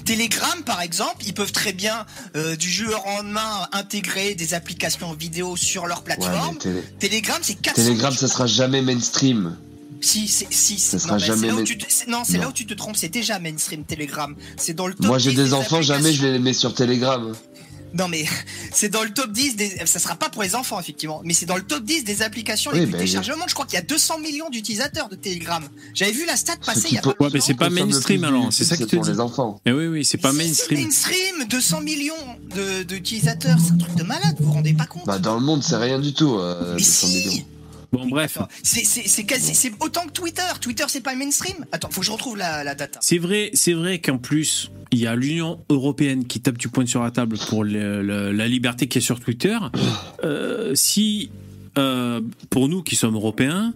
Telegram, 0.04 0.64
par 0.66 0.82
exemple, 0.82 1.24
ils 1.26 1.34
peuvent 1.34 1.52
très 1.52 1.74
bien, 1.74 2.06
euh, 2.36 2.56
du 2.56 2.70
jour 2.70 3.04
au 3.06 3.18
lendemain, 3.24 3.68
intégrer 3.72 4.36
des 4.36 4.54
applications 4.54 5.14
vidéo 5.14 5.56
sur 5.56 5.88
leur 5.88 6.00
Ouais, 6.00 6.04
plateforme. 6.16 6.58
télé- 6.58 6.84
Telegram, 7.00 7.38
c'est 7.42 7.56
400 7.56 7.82
Telegram, 7.84 8.14
ça 8.14 8.28
sera 8.28 8.48
jamais 8.48 8.82
mainstream. 8.82 9.56
Si, 10.04 10.28
c'est 10.28 10.48
si, 10.52 10.80
Ça 10.80 10.98
non, 10.98 11.04
sera 11.04 11.14
mais 11.14 11.20
jamais 11.20 11.40
c'est 11.42 11.48
là 11.48 11.54
où 11.54 11.58
main- 11.58 11.64
tu 11.64 11.78
te- 11.78 11.86
c'est- 11.88 12.08
Non, 12.08 12.24
c'est 12.26 12.38
là 12.38 12.46
Non. 12.46 12.50
où 12.50 12.54
tu 12.54 12.66
te 12.66 12.74
trompes. 12.74 12.98
C'est 12.98 13.10
déjà 13.10 13.38
mainstream 13.38 13.84
Telegram. 13.84 14.36
C'est 14.58 14.74
dans 14.74 14.88
le 14.88 14.96
top 14.96 15.06
Moi, 15.06 15.20
j'ai 15.20 15.30
10 15.30 15.36
des 15.36 15.54
enfants, 15.54 15.84
jamais 15.84 16.12
je 16.12 16.26
les 16.26 16.40
mettre 16.40 16.58
sur 16.58 16.74
Telegram. 16.74 17.32
Non, 17.94 18.08
mais 18.08 18.26
c'est 18.74 18.90
dans 18.90 19.04
le 19.04 19.10
top 19.14 19.32
10 19.32 19.56
des. 19.56 19.70
Ça 19.86 20.00
sera 20.00 20.16
pas 20.16 20.30
pour 20.30 20.44
les 20.44 20.56
enfants, 20.56 20.80
effectivement. 20.80 21.22
Mais 21.24 21.34
c'est 21.34 21.46
dans 21.46 21.56
le 21.58 21.64
top 21.64 21.84
10 21.84 22.04
des 22.04 22.22
applications 22.22 22.72
les 22.72 22.82
plus 22.84 22.92
ben, 22.92 22.98
téléchargées 23.00 23.34
au 23.34 23.38
monde. 23.38 23.50
Je 23.50 23.54
crois 23.54 23.66
qu'il 23.66 23.76
y 23.76 23.82
a 23.82 23.86
200 23.86 24.20
millions 24.20 24.50
d'utilisateurs 24.50 25.10
de 25.10 25.16
Telegram. 25.16 25.64
J'avais 25.94 26.12
vu 26.12 26.26
la 26.26 26.36
stat 26.38 26.54
passer 26.66 26.88
il 26.90 26.96
y 26.96 26.98
a 26.98 27.02
pas 27.02 27.14
Ouais, 27.20 27.30
mais 27.34 27.42
c'est 27.42 27.54
pas 27.54 27.70
mainstream 27.70 28.24
alors. 28.24 28.52
C'est 28.54 28.64
ça 28.66 28.78
qui 28.78 28.86
te 28.86 28.96
pour 28.96 29.04
dit. 29.06 29.12
les 29.12 29.20
enfants. 29.20 29.60
Eh 29.66 29.72
oui, 29.72 29.88
oui, 29.88 30.06
c'est 30.06 30.18
pas 30.18 30.32
C'est 30.32 30.38
mainstream. 30.38 30.80
mainstream, 30.82 31.46
200 31.50 31.82
millions 31.82 32.14
de- 32.56 32.84
d'utilisateurs, 32.84 33.58
c'est 33.64 33.74
un 33.74 33.78
truc 33.78 33.96
de 33.96 34.04
malade, 34.04 34.36
vous 34.40 34.46
vous 34.48 34.52
rendez 34.54 34.74
pas 34.74 34.86
compte 34.86 35.06
Bah, 35.06 35.20
dans 35.20 35.36
le 35.36 35.42
monde, 35.42 35.64
c'est 35.64 35.76
rien 35.78 36.00
du 36.00 36.14
tout. 36.14 36.36
Euh, 36.38 36.74
Mais 36.76 36.80
200 36.80 37.08
si 37.08 37.14
millions. 37.14 37.46
Bon, 37.92 38.08
bref. 38.08 38.38
C'est 38.64 39.24
quasi, 39.26 39.54
c'est 39.56 39.72
autant 39.82 40.06
que 40.08 40.12
Twitter. 40.12 40.42
Twitter, 40.62 40.86
c'est 40.88 41.02
pas 41.02 41.16
mainstream. 41.16 41.56
Attends, 41.72 41.90
faut 41.92 42.02
que 42.02 42.08
je 42.08 42.12
retrouve 42.12 42.38
la, 42.38 42.64
la 42.64 42.74
data. 42.76 43.00
C'est 43.02 43.18
vrai, 43.18 43.50
c'est 43.54 43.74
vrai 43.74 44.00
qu'en 44.00 44.18
plus, 44.18 44.72
il 44.92 45.00
y 45.00 45.08
a 45.08 45.16
l'Union 45.16 45.60
européenne 45.70 46.26
qui 46.26 46.40
tape 46.40 46.58
du 46.58 46.70
poing 46.70 46.86
sur 46.86 47.04
la 47.04 47.12
table 47.12 47.38
pour 47.50 47.64
le- 47.64 48.02
le- 48.02 48.32
la 48.32 48.48
liberté 48.48 48.88
qui 48.88 49.00
est 49.00 49.02
sur 49.02 49.20
Twitter. 49.20 49.58
Euh, 50.24 50.72
si, 50.76 51.32
euh, 51.78 52.22
pour 52.50 52.70
nous 52.70 52.82
qui 52.84 52.96
sommes 52.96 53.16
européens, 53.16 53.74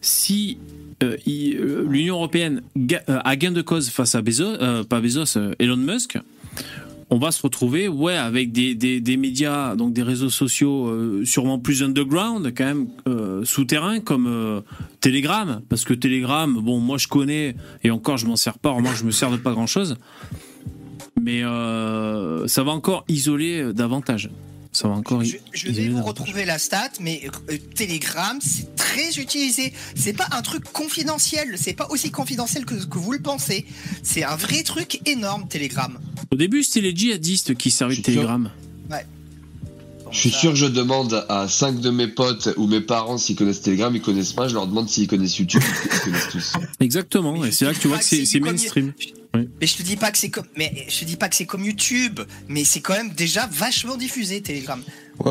si 0.00 0.58
euh, 1.02 1.16
l'Union 1.26 2.16
européenne 2.16 2.62
a 3.08 3.36
gain 3.36 3.50
de 3.52 3.62
cause 3.62 3.88
face 3.90 4.14
à 4.14 4.22
Bezos, 4.22 4.56
pas 4.88 5.00
Bezos, 5.00 5.38
Elon 5.58 5.76
Musk, 5.76 6.18
on 7.10 7.18
va 7.18 7.30
se 7.30 7.42
retrouver, 7.42 7.88
ouais, 7.88 8.16
avec 8.16 8.52
des, 8.52 9.16
médias, 9.16 9.76
donc 9.76 9.92
des 9.92 10.02
réseaux 10.02 10.30
sociaux 10.30 10.88
euh, 10.88 11.24
sûrement 11.24 11.58
plus 11.58 11.82
underground, 11.82 12.52
quand 12.56 12.64
même 12.64 12.88
euh, 13.08 13.44
souterrains 13.44 14.00
comme 14.00 14.26
euh, 14.26 14.60
Telegram, 15.00 15.60
parce 15.68 15.84
que 15.84 15.94
Telegram, 15.94 16.52
bon, 16.52 16.80
moi 16.80 16.98
je 16.98 17.08
connais 17.08 17.56
et 17.82 17.90
encore 17.90 18.16
je 18.16 18.26
m'en 18.26 18.36
sers 18.36 18.58
pas, 18.58 18.78
moi 18.78 18.92
je 18.94 19.04
me 19.04 19.10
sers 19.10 19.30
de 19.30 19.36
pas 19.36 19.52
grand 19.52 19.66
chose, 19.66 19.96
mais 21.20 21.44
euh, 21.44 22.46
ça 22.46 22.62
va 22.62 22.72
encore 22.72 23.04
isoler 23.08 23.72
davantage. 23.72 24.30
Ça 24.74 24.88
va 24.88 24.94
encore. 24.94 25.22
Je, 25.22 25.36
je 25.52 25.70
vais 25.70 25.88
vous 25.88 26.02
retrouver 26.02 26.44
la 26.44 26.58
stat, 26.58 26.90
mais 27.00 27.22
euh, 27.48 27.56
Telegram, 27.76 28.36
c'est 28.40 28.74
très 28.74 29.20
utilisé. 29.20 29.72
C'est 29.94 30.14
pas 30.14 30.26
un 30.32 30.42
truc 30.42 30.64
confidentiel. 30.64 31.54
C'est 31.56 31.74
pas 31.74 31.86
aussi 31.90 32.10
confidentiel 32.10 32.64
que, 32.64 32.74
que 32.74 32.98
vous 32.98 33.12
le 33.12 33.20
pensez. 33.20 33.66
C'est 34.02 34.24
un 34.24 34.34
vrai 34.34 34.64
truc 34.64 35.00
énorme, 35.06 35.46
Telegram. 35.46 35.96
Au 36.32 36.36
début, 36.36 36.64
c'était 36.64 36.80
les 36.80 36.94
djihadistes 36.94 37.54
qui 37.54 37.70
servaient 37.70 37.94
de 37.94 38.02
sûr. 38.02 38.14
Telegram. 38.14 38.50
Ouais. 38.90 39.06
Je 40.10 40.18
suis 40.18 40.30
sûr 40.30 40.50
que 40.50 40.56
je 40.56 40.66
demande 40.66 41.24
à 41.28 41.48
5 41.48 41.80
de 41.80 41.90
mes 41.90 42.08
potes 42.08 42.48
ou 42.56 42.66
mes 42.66 42.80
parents 42.80 43.16
s'ils 43.16 43.36
connaissent 43.36 43.62
Telegram, 43.62 43.94
ils 43.94 44.02
connaissent 44.02 44.32
pas, 44.32 44.48
je 44.48 44.54
leur 44.54 44.66
demande 44.66 44.88
s'ils 44.88 45.06
connaissent 45.08 45.38
YouTube, 45.38 45.62
ils 45.62 46.00
connaissent 46.00 46.28
tous. 46.30 46.52
Exactement, 46.80 47.38
Mais 47.38 47.48
et 47.48 47.52
c'est 47.52 47.64
là 47.64 47.74
que 47.74 47.80
tu 47.80 47.88
vois 47.88 47.98
que 47.98 48.04
c'est 48.04 48.24
c'est 48.24 48.40
Mais 49.34 49.66
je 49.66 49.76
te 49.76 49.82
dis 49.82 49.96
pas 49.96 50.10
que 50.10 50.18
c'est 50.18 50.30
comme, 50.30 50.46
mais 50.56 50.86
je 50.88 51.00
te 51.00 51.04
dis 51.04 51.16
pas 51.16 51.28
que 51.28 51.36
c'est 51.36 51.46
comme 51.46 51.64
YouTube, 51.64 52.20
mais 52.48 52.64
c'est 52.64 52.80
quand 52.80 52.94
même 52.94 53.10
déjà 53.10 53.46
vachement 53.52 53.96
diffusé, 53.96 54.40
Telegram. 54.42 54.80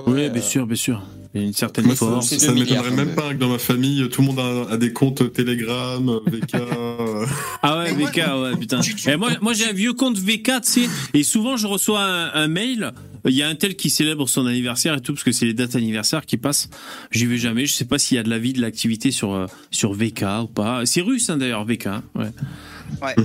Oui, 0.07 0.29
bien 0.29 0.41
sûr, 0.41 0.65
bien 0.67 0.75
sûr. 0.75 1.01
Il 1.35 1.41
y 1.41 1.43
a 1.45 1.47
une 1.47 1.53
certaine 1.53 1.85
Moi, 1.85 1.95
ça, 1.95 2.05
force. 2.05 2.27
ça 2.27 2.37
c'est 2.37 2.47
ne 2.49 2.53
m'étonnerait 2.53 2.91
même 2.91 3.15
pas 3.15 3.29
que 3.33 3.39
dans 3.39 3.49
ma 3.49 3.57
famille, 3.57 4.07
tout 4.09 4.21
le 4.21 4.27
monde 4.27 4.39
a, 4.39 4.73
a 4.73 4.77
des 4.77 4.93
comptes 4.93 5.33
Telegram, 5.33 6.19
VK. 6.27 6.55
euh, 6.55 7.25
Ah 7.63 7.79
ouais, 7.79 7.91
Mais 7.93 7.97
moi- 8.01 8.09
VK, 8.11 8.17
ouais, 8.17 8.57
putain. 8.59 8.79
Tu- 8.81 8.93
tu- 8.93 9.09
Et 9.09 9.15
moi, 9.17 9.31
moi 9.41 9.53
j'ai 9.53 9.65
un 9.67 9.73
vieux 9.73 9.93
compte 9.93 10.17
VK, 10.19 10.43
tu 10.43 10.51
sais, 10.63 10.89
et 11.15 11.23
souvent 11.23 11.57
je 11.57 11.65
reçois 11.65 12.03
un, 12.03 12.31
un 12.33 12.47
mail. 12.47 12.91
Il 13.25 13.31
y 13.33 13.41
a 13.41 13.47
un 13.47 13.55
tel 13.55 13.75
qui 13.77 13.89
célèbre 13.89 14.27
son 14.29 14.45
anniversaire 14.45 14.95
et 14.95 15.01
tout, 15.01 15.13
parce 15.13 15.23
que 15.23 15.31
c'est 15.31 15.45
les 15.45 15.53
dates 15.53 15.75
anniversaires 15.75 16.25
qui 16.25 16.35
passent. 16.37 16.69
J'y 17.09 17.25
vais 17.25 17.37
jamais. 17.37 17.65
Je 17.65 17.73
sais 17.73 17.85
pas 17.85 17.97
s'il 17.97 18.17
y 18.17 18.19
a 18.19 18.23
de 18.23 18.29
la 18.29 18.37
vie, 18.37 18.51
de 18.53 18.61
l'activité 18.61 19.11
sur 19.11 19.33
euh, 19.33 19.47
sur 19.71 19.93
VK 19.93 20.23
ou 20.43 20.47
pas. 20.47 20.85
C'est 20.85 21.01
russe 21.01 21.29
hein, 21.29 21.37
d'ailleurs, 21.37 21.63
VK. 21.65 21.87
Ouais. 22.15 22.25
Ouais. 23.01 23.15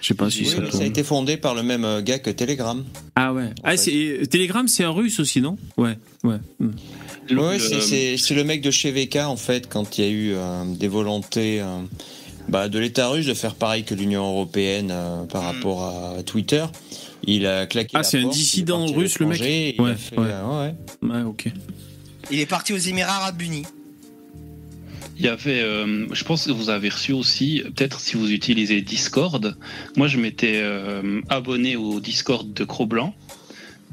Je 0.00 0.06
sais 0.08 0.14
pas 0.14 0.30
si 0.30 0.42
Oui, 0.42 0.48
ça 0.72 0.82
a 0.82 0.84
été 0.84 1.02
fondé 1.02 1.36
par 1.36 1.54
le 1.54 1.62
même 1.62 1.84
euh, 1.84 2.00
gars 2.02 2.18
que 2.18 2.30
Telegram. 2.30 2.82
Ah 3.16 3.32
ouais. 3.32 3.50
Ah, 3.62 3.76
c'est 3.76 4.20
Telegram, 4.30 4.66
c'est 4.68 4.84
un 4.84 4.90
russe 4.90 5.20
aussi, 5.20 5.40
non? 5.40 5.56
Ouais, 5.76 5.96
ouais. 6.24 6.36
Hmm. 6.60 6.70
Le- 7.30 7.40
Ouais, 7.40 7.54
le- 7.54 7.58
c'est- 7.58 7.80
c'est 7.80 8.16
c'est 8.16 8.34
le 8.34 8.44
mec 8.44 8.60
de 8.62 8.70
chez 8.70 8.90
VK 8.90 9.16
en 9.16 9.36
fait, 9.36 9.68
quand 9.68 9.98
il 9.98 10.04
y 10.04 10.06
a 10.06 10.10
eu 10.10 10.32
euh, 10.34 10.64
des 10.74 10.88
volontés 10.88 11.60
euh, 11.60 11.78
bah, 12.48 12.68
de 12.68 12.78
l'État 12.78 13.08
russe 13.08 13.26
de 13.26 13.34
faire 13.34 13.54
pareil 13.54 13.84
que 13.84 13.94
l'Union 13.94 14.24
européenne 14.28 14.88
euh, 14.90 15.24
par 15.24 15.42
Mm. 15.42 15.46
rapport 15.46 15.82
à 15.84 16.22
Twitter. 16.24 16.64
Il 17.24 17.46
a 17.46 17.66
claqué. 17.66 17.90
Ah, 17.94 17.98
la 17.98 18.02
c'est 18.04 18.18
un 18.18 18.28
dissident 18.28 18.84
russe, 18.86 19.18
le 19.20 19.26
mec 19.26 19.40
Ouais, 19.40 19.94
fait, 19.94 20.18
ouais. 20.18 20.26
euh, 20.28 20.66
ouais. 20.66 20.74
Ouais, 21.08 21.22
ok. 21.22 21.46
Il 22.32 22.40
est 22.40 22.46
parti 22.46 22.72
aux 22.72 22.78
Émirats 22.78 23.16
Arabes 23.18 23.40
Unis. 23.40 23.62
Il 25.22 25.26
y 25.26 25.28
avait, 25.28 25.60
euh, 25.60 26.12
je 26.12 26.24
pense 26.24 26.46
que 26.48 26.50
vous 26.50 26.68
avez 26.68 26.88
reçu 26.88 27.12
aussi, 27.12 27.62
peut-être 27.76 28.00
si 28.00 28.16
vous 28.16 28.32
utilisez 28.32 28.80
Discord. 28.80 29.56
Moi, 29.96 30.08
je 30.08 30.18
m'étais 30.18 30.56
euh, 30.56 31.20
abonné 31.28 31.76
au 31.76 32.00
Discord 32.00 32.52
de 32.52 32.64
Cro-Blanc. 32.64 33.14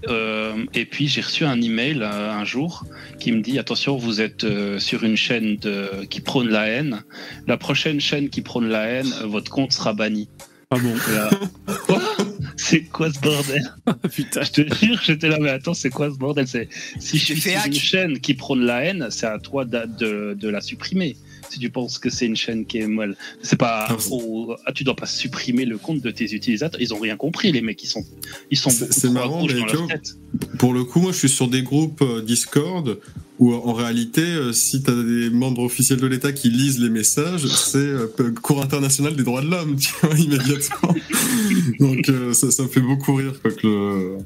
Euh, 0.08 0.66
et 0.74 0.86
puis 0.86 1.08
j'ai 1.08 1.22
reçu 1.22 1.46
un 1.46 1.62
email 1.62 2.02
un 2.02 2.46
jour 2.46 2.84
qui 3.20 3.32
me 3.32 3.42
dit 3.42 3.60
attention 3.60 3.96
vous 3.98 4.22
êtes 4.22 4.46
sur 4.80 5.04
une 5.04 5.18
chaîne 5.18 5.58
de, 5.58 6.06
qui 6.10 6.22
prône 6.22 6.48
la 6.48 6.68
haine 6.68 7.04
la 7.48 7.58
prochaine 7.58 8.00
chaîne 8.00 8.30
qui 8.30 8.42
prône 8.42 8.70
la 8.70 8.86
haine 8.86 9.14
votre 9.26 9.52
compte 9.52 9.74
sera 9.74 9.92
banni 9.92 10.30
Ah 10.72 10.78
bon 10.78 10.94
là, 11.12 11.30
quoi 11.88 12.00
c'est 12.56 12.82
quoi 12.82 13.12
ce 13.12 13.20
bordel 13.20 13.74
Putain. 14.14 14.44
Je 14.44 14.52
te 14.52 14.76
jure, 14.76 15.02
j'étais 15.04 15.28
là, 15.28 15.38
mais 15.42 15.50
attends, 15.50 15.74
c'est 15.74 15.90
quoi 15.90 16.12
ce 16.12 16.16
bordel? 16.18 16.48
C'est 16.48 16.70
Si 17.00 17.18
je 17.18 17.26
Tu 17.26 17.34
suis 17.34 17.42
fais 17.42 17.50
sur 17.52 17.60
hack. 17.62 17.68
une 17.68 17.74
chaîne 17.74 18.20
qui 18.20 18.36
prône 18.36 18.62
la 18.64 18.84
haine, 18.84 19.08
c'est 19.10 19.26
à 19.26 19.40
toi 19.40 19.66
de, 19.66 19.82
de- 19.98 20.38
de 20.40 20.48
la 20.50 20.62
supprimer. 20.62 21.18
Si 21.50 21.58
tu 21.58 21.72
penses 21.72 21.98
que 21.98 22.12
c'est 22.12 22.28
une 22.28 22.36
chaîne 22.36 22.68
qui 22.68 22.78
est 22.78 22.86
molle, 22.88 23.16
c'est 23.42 23.56
pas. 23.58 23.88
Ah, 23.90 23.98
ah, 24.68 24.72
tu 24.72 24.84
dois 24.84 24.96
pas 24.96 25.08
supprimer 25.08 25.66
le 25.66 25.80
compte 25.80 26.02
de 26.02 26.12
tes 26.12 26.32
utilisateurs. 26.36 26.80
Ils 26.80 26.94
ont 26.94 27.00
rien 27.00 27.18
compris, 27.18 27.52
les 27.52 27.62
mecs. 27.62 27.82
Ils 27.84 27.88
sont, 27.88 28.06
ils 28.52 28.58
sont 28.58 28.70
C'est- 28.70 28.86
beaucoup 28.86 29.00
trop 29.00 29.12
marrant, 29.14 29.46
mais 29.48 29.54
dans 29.56 29.66
tu 29.66 29.74
leur 29.74 29.84
vois, 29.86 29.94
tête. 29.94 30.18
Pour 30.60 30.74
le 30.76 30.84
coup, 30.84 31.00
moi, 31.00 31.12
je 31.12 31.18
suis 31.18 31.30
sur 31.30 31.48
des 31.48 31.64
groupes 31.64 32.04
euh, 32.04 32.22
Discord 32.22 33.00
où, 33.40 33.54
en 33.54 33.74
réalité, 33.74 34.22
euh, 34.22 34.52
si 34.54 34.84
tu 34.84 34.92
as 34.92 34.96
des 34.96 35.30
membres 35.30 35.64
officiels 35.64 36.00
de 36.00 36.08
l'État 36.08 36.32
qui 36.34 36.50
lisent 36.50 36.80
les 36.80 36.90
messages, 36.90 37.46
c'est 37.48 37.78
euh, 37.78 38.08
Cour 38.42 38.62
internationale 38.62 39.16
des 39.16 39.24
droits 39.24 39.42
de 39.42 39.48
l'homme, 39.50 39.76
tu 39.80 39.92
vois, 40.02 40.16
immédiatement. 40.18 40.94
Donc, 41.80 42.10
euh, 42.10 42.34
ça, 42.34 42.52
ça 42.52 42.64
me 42.64 42.68
fait 42.68 42.82
beaucoup 42.82 43.16
rire, 43.16 43.34
quoi, 43.42 43.52
que 43.52 43.66
le... 43.68 44.18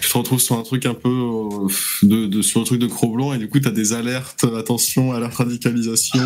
Tu 0.00 0.08
te 0.10 0.16
retrouves 0.18 0.40
sur 0.40 0.58
un 0.58 0.62
truc 0.62 0.86
un 0.86 0.94
peu 0.94 1.08
euh, 1.08 1.68
de, 2.02 2.26
de- 2.26 2.42
sur 2.42 2.60
un 2.62 2.64
truc 2.64 2.80
de 2.80 2.86
Cro-Blanc 2.86 3.34
et 3.34 3.38
du 3.38 3.48
coup 3.48 3.60
t'as 3.60 3.70
des 3.70 3.92
alertes, 3.92 4.44
attention 4.56 5.12
à 5.12 5.20
la 5.20 5.28
radicalisation. 5.28 6.20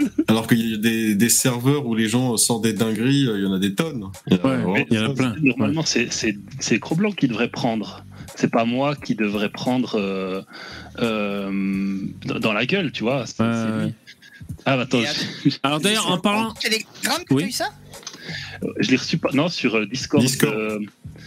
euh, 0.00 0.04
alors 0.26 0.46
qu'il 0.48 0.68
y 0.68 0.74
a 0.74 0.76
des, 0.78 1.14
des 1.14 1.28
serveurs 1.28 1.86
où 1.86 1.94
les 1.94 2.08
gens 2.08 2.36
sortent 2.36 2.64
des 2.64 2.72
dingueries, 2.72 3.28
il 3.34 3.42
y 3.42 3.46
en 3.46 3.52
a 3.52 3.58
des 3.60 3.74
tonnes. 3.74 4.06
Il 4.26 4.36
y 4.36 4.40
en 4.40 4.44
a 4.44 4.48
Ouais, 4.48 4.56
vraiment 4.56 4.74
mais 4.74 4.86
il 4.90 4.96
y 4.96 4.98
en 4.98 5.04
a 5.04 5.08
des 5.08 5.14
plein. 5.14 5.34
Normalement, 5.42 5.84
c'est- 5.84 6.08
c'est 6.12 6.36
c'est 6.58 6.78
Cro-Blanc 6.80 7.12
qui 7.12 7.28
devrait 7.28 7.50
prendre. 7.50 8.04
C'est 8.36 8.50
pas 8.50 8.64
moi 8.64 8.96
qui 8.96 9.14
devrais 9.14 9.48
prendre 9.50 9.98
euh, 9.98 10.42
euh, 11.00 11.98
dans 12.24 12.52
la 12.52 12.66
gueule, 12.66 12.92
tu 12.92 13.02
vois. 13.04 13.26
c'est- 13.26 13.42
Ouais, 13.42 13.52
c'est 13.52 13.66
lui. 13.78 13.84
ouais. 13.86 13.94
Ah, 14.66 14.76
bah, 14.76 14.82
attends, 14.82 15.00
je, 15.44 15.50
Alors 15.62 15.80
d'ailleurs, 15.80 16.10
en 16.10 16.18
parlant, 16.18 16.52
Telegram 16.54 17.22
que 17.28 17.34
Oui. 17.34 17.42
t'as 17.44 17.48
eu 17.48 17.52
ça? 17.52 17.68
Je 18.78 18.90
l'ai 18.90 18.96
reçu 18.96 19.18
pas. 19.18 19.30
Non, 19.32 19.48
sur 19.48 19.76
euh, 19.76 19.86
Discord. 19.86 20.22
Discord. 20.24 20.54
euh, 20.54 20.78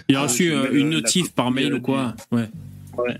il 0.07 0.15
a 0.15 0.21
Ah, 0.21 0.23
reçu 0.23 0.51
euh, 0.51 0.69
une 0.71 0.89
notif 0.91 1.31
par 1.31 1.51
mail 1.51 1.73
ou 1.73 1.81
quoi 1.81 2.15
Ouais. 2.31 2.49
Ouais. 2.97 3.17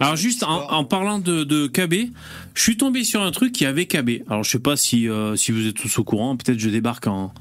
Alors 0.00 0.16
juste 0.16 0.42
en, 0.42 0.68
en 0.72 0.84
parlant 0.84 1.18
de, 1.20 1.44
de 1.44 1.68
KB, 1.68 2.10
je 2.54 2.62
suis 2.62 2.76
tombé 2.76 3.04
sur 3.04 3.22
un 3.22 3.30
truc 3.30 3.52
qui 3.52 3.64
avait 3.66 3.86
KB. 3.86 4.22
Alors 4.28 4.42
je 4.42 4.50
sais 4.50 4.58
pas 4.58 4.76
si 4.76 5.08
euh, 5.08 5.36
si 5.36 5.52
vous 5.52 5.66
êtes 5.68 5.76
tous 5.76 5.96
au 5.98 6.04
courant, 6.04 6.36
peut-être 6.36 6.58
je 6.58 6.68
débarque 6.70 7.06
en, 7.06 7.32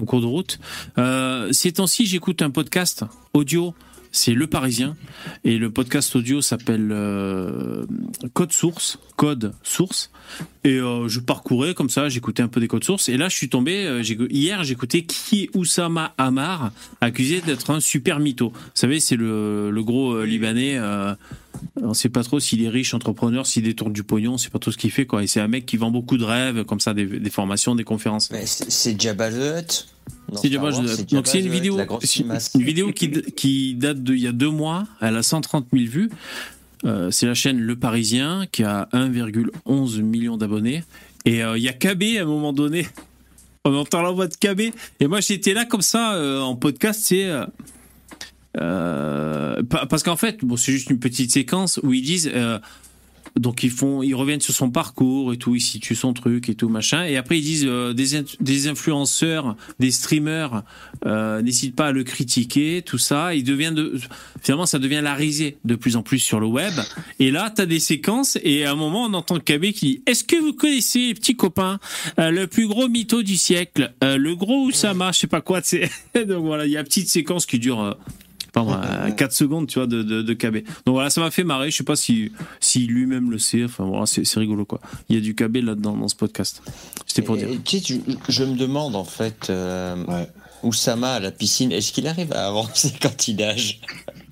en 0.00 0.04
cours 0.04 0.20
de 0.20 0.26
route. 0.26 0.58
Euh, 0.96 1.52
ces 1.52 1.72
temps-ci, 1.72 2.06
j'écoute 2.06 2.42
un 2.42 2.50
podcast 2.50 3.04
audio. 3.34 3.72
C'est 4.18 4.34
Le 4.34 4.48
Parisien 4.48 4.96
et 5.44 5.58
le 5.58 5.70
podcast 5.70 6.16
audio 6.16 6.40
s'appelle 6.40 6.88
euh, 6.90 7.86
Code 8.32 8.50
Source, 8.50 8.98
Code 9.14 9.54
Source. 9.62 10.10
Et 10.64 10.78
euh, 10.78 11.06
je 11.06 11.20
parcourais 11.20 11.72
comme 11.72 11.88
ça, 11.88 12.08
j'écoutais 12.08 12.42
un 12.42 12.48
peu 12.48 12.58
des 12.58 12.66
codes 12.66 12.82
sources. 12.82 13.08
Et 13.08 13.16
là, 13.16 13.28
je 13.28 13.36
suis 13.36 13.48
tombé. 13.48 13.86
euh, 13.86 14.02
hier, 14.02 14.64
j'écoutais 14.64 15.02
qui 15.02 15.50
Oussama 15.54 16.14
Hamar, 16.18 16.72
accusé 17.00 17.40
d'être 17.42 17.70
un 17.70 17.78
super 17.78 18.18
mytho. 18.18 18.48
Vous 18.48 18.58
savez, 18.74 18.98
c'est 18.98 19.14
le, 19.14 19.70
le 19.70 19.82
gros 19.84 20.24
libanais. 20.24 20.80
on 21.80 21.94
sait 21.94 22.08
pas 22.08 22.24
trop 22.24 22.40
s'il 22.40 22.64
est 22.64 22.68
riche, 22.68 22.94
entrepreneur, 22.94 23.46
s'il 23.46 23.62
détourne 23.62 23.92
du 23.92 24.02
pognon, 24.02 24.32
on 24.32 24.38
sait 24.38 24.50
pas 24.50 24.58
trop 24.58 24.72
ce 24.72 24.78
qu'il 24.78 24.90
fait 24.90 25.06
quoi. 25.06 25.22
Et 25.22 25.28
c'est 25.28 25.40
un 25.40 25.48
mec 25.48 25.64
qui 25.64 25.76
vend 25.76 25.92
beaucoup 25.92 26.18
de 26.18 26.24
rêves, 26.24 26.64
comme 26.64 26.80
ça, 26.80 26.92
des, 26.92 27.06
des 27.06 27.30
formations, 27.30 27.76
des 27.76 27.84
conférences. 27.84 28.32
Mais 28.32 28.46
c'est 28.46 28.68
c'est 28.68 29.00
Jabba 29.00 29.30
the 29.30 29.60
Hutt. 29.60 29.86
C'est 30.42 30.48
c'est 30.96 31.06
Donc 31.16 31.26
c'est 31.26 31.38
une 31.40 31.48
vidéo, 31.52 31.76
une 32.54 32.64
vidéo 32.64 32.92
qui, 32.92 33.10
qui 33.10 33.74
date 33.74 34.02
d'il 34.02 34.18
y 34.18 34.26
a 34.26 34.32
deux 34.32 34.50
mois. 34.50 34.86
Elle 35.00 35.16
a 35.16 35.22
130 35.22 35.66
000 35.72 35.84
vues. 35.90 36.10
Euh, 36.84 37.10
c'est 37.10 37.26
la 37.26 37.34
chaîne 37.34 37.58
Le 37.58 37.76
Parisien 37.76 38.46
qui 38.52 38.62
a 38.62 38.88
1,11 38.92 40.00
million 40.02 40.36
d'abonnés. 40.36 40.84
Et 41.24 41.42
euh, 41.42 41.56
il 41.58 41.64
y 41.64 41.68
a 41.68 41.72
KB 41.72 42.18
à 42.18 42.22
un 42.22 42.26
moment 42.26 42.52
donné. 42.52 42.86
On 43.64 43.74
entend 43.74 44.02
la 44.02 44.10
voix 44.10 44.28
de 44.28 44.34
KB. 44.34 44.72
Et 45.00 45.06
moi 45.06 45.20
j'étais 45.20 45.54
là 45.54 45.64
comme 45.64 45.82
ça 45.82 46.14
euh, 46.14 46.40
en 46.40 46.54
podcast. 46.56 47.00
C'est 47.04 47.28
pa- 48.54 49.86
parce 49.88 50.02
qu'en 50.02 50.16
fait, 50.16 50.44
bon, 50.44 50.56
c'est 50.56 50.72
juste 50.72 50.90
une 50.90 50.98
petite 50.98 51.30
séquence 51.32 51.80
où 51.82 51.92
ils 51.92 52.02
disent. 52.02 52.30
Euh, 53.36 53.40
donc 53.40 53.62
ils 53.62 53.70
font, 53.70 54.02
ils 54.02 54.14
reviennent 54.14 54.40
sur 54.40 54.54
son 54.54 54.70
parcours 54.70 55.32
et 55.32 55.36
tout, 55.36 55.54
ils 55.54 55.60
situent 55.60 55.94
son 55.94 56.12
truc 56.12 56.48
et 56.48 56.54
tout 56.54 56.68
machin. 56.68 57.04
Et 57.04 57.16
après 57.16 57.38
ils 57.38 57.42
disent 57.42 57.66
euh, 57.66 57.92
des, 57.92 58.22
des 58.40 58.68
influenceurs, 58.68 59.56
des 59.78 59.90
streamers, 59.90 60.62
euh, 61.06 61.42
n'hésitent 61.42 61.76
pas 61.76 61.88
à 61.88 61.92
le 61.92 62.04
critiquer, 62.04 62.82
tout 62.84 62.98
ça. 62.98 63.34
Il 63.34 63.44
devient 63.44 63.72
de, 63.74 63.98
finalement 64.40 64.66
ça 64.66 64.78
devient 64.78 65.00
la 65.02 65.14
risée 65.14 65.58
de 65.64 65.74
plus 65.74 65.96
en 65.96 66.02
plus 66.02 66.18
sur 66.18 66.40
le 66.40 66.46
web. 66.46 66.74
Et 67.18 67.30
là 67.30 67.50
t'as 67.54 67.66
des 67.66 67.80
séquences 67.80 68.38
et 68.42 68.64
à 68.64 68.72
un 68.72 68.76
moment 68.76 69.04
on 69.04 69.14
entend 69.14 69.38
KB 69.38 69.72
qui 69.72 69.86
dit 69.86 70.02
Est-ce 70.06 70.24
que 70.24 70.36
vous 70.36 70.52
connaissez 70.52 71.08
les 71.08 71.14
petits 71.14 71.36
copains, 71.36 71.78
euh, 72.18 72.30
le 72.30 72.46
plus 72.46 72.66
gros 72.66 72.88
mytho 72.88 73.22
du 73.22 73.36
siècle, 73.36 73.92
euh, 74.04 74.16
le 74.16 74.34
gros 74.34 74.66
Oussama, 74.66 75.12
je 75.12 75.20
sais 75.20 75.26
pas 75.26 75.40
quoi. 75.40 75.60
Donc 76.14 76.44
voilà, 76.44 76.66
il 76.66 76.72
y 76.72 76.76
a 76.76 76.80
une 76.80 76.86
petite 76.86 77.08
séquence 77.08 77.46
qui 77.46 77.58
dure. 77.58 77.96
Pardon, 78.66 79.12
4 79.16 79.32
secondes, 79.32 79.66
tu 79.66 79.78
vois, 79.78 79.86
de, 79.86 80.02
de, 80.02 80.22
de 80.22 80.32
KB. 80.34 80.64
Donc 80.86 80.94
voilà, 80.94 81.10
ça 81.10 81.20
m'a 81.20 81.30
fait 81.30 81.44
marrer. 81.44 81.70
Je 81.70 81.76
sais 81.76 81.84
pas 81.84 81.96
si, 81.96 82.32
si 82.60 82.86
lui-même 82.86 83.30
le 83.30 83.38
sait. 83.38 83.64
Enfin 83.64 83.84
voilà, 83.84 84.06
c'est 84.06 84.24
c'est 84.24 84.40
rigolo 84.40 84.64
quoi. 84.64 84.80
Il 85.08 85.14
y 85.16 85.18
a 85.18 85.22
du 85.22 85.34
KB 85.34 85.56
là-dedans 85.56 85.96
dans 85.96 86.08
ce 86.08 86.16
podcast. 86.16 86.62
C'était 87.06 87.22
pour 87.22 87.36
Et- 87.36 87.40
dire. 87.40 87.48
et 87.50 87.58
tu 87.58 87.78
sais, 87.78 88.00
je, 88.28 88.32
je 88.32 88.44
me 88.44 88.56
demande 88.56 88.96
en 88.96 89.04
fait, 89.04 89.48
euh, 89.50 89.96
Oussama 90.62 91.14
à 91.14 91.20
la 91.20 91.30
piscine, 91.30 91.72
est-ce 91.72 91.92
qu'il 91.92 92.06
arrive 92.06 92.32
à 92.32 92.46
avancer 92.46 92.92
quand 93.02 93.28
il 93.28 93.36
nage 93.36 93.80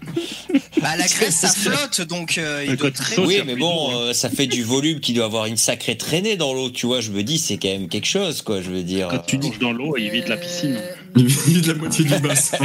Bah 0.80 0.96
la 0.96 1.06
graisse 1.06 1.34
ça 1.34 1.48
flotte 1.48 2.02
donc 2.02 2.38
euh, 2.38 2.64
il 2.66 2.76
doit 2.76 2.90
très 2.90 3.18
Oui, 3.18 3.42
mais 3.44 3.56
bon, 3.56 3.90
euh, 3.96 4.12
ça 4.12 4.28
fait 4.30 4.46
du 4.46 4.62
volume 4.62 5.00
qui 5.00 5.12
doit 5.14 5.24
avoir 5.24 5.46
une 5.46 5.56
sacrée 5.56 5.96
traînée 5.96 6.36
dans 6.36 6.54
l'eau, 6.54 6.70
tu 6.70 6.86
vois. 6.86 7.00
Je 7.00 7.10
me 7.10 7.22
dis, 7.22 7.38
c'est 7.38 7.56
quand 7.56 7.68
même 7.68 7.88
quelque 7.88 8.06
chose, 8.06 8.42
quoi. 8.42 8.60
Je 8.60 8.70
veux 8.70 8.82
dire. 8.82 9.08
Quand 9.08 9.26
tu 9.26 9.38
nages 9.38 9.58
dans 9.58 9.72
l'eau, 9.72 9.96
il 9.96 10.10
vide 10.10 10.28
la 10.28 10.36
piscine. 10.36 10.78
Il 11.16 11.26
vide 11.26 11.66
la 11.66 11.74
moitié 11.74 12.04
du 12.04 12.18
bassin. 12.20 12.58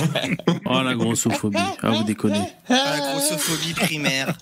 Oh 0.65 0.81
la 0.83 0.93
grossophobie. 0.93 1.57
Ah 1.81 1.91
vous 1.91 2.03
déconnez. 2.03 2.43
la 2.69 2.99
grossophobie 2.99 3.73
primaire. 3.73 4.35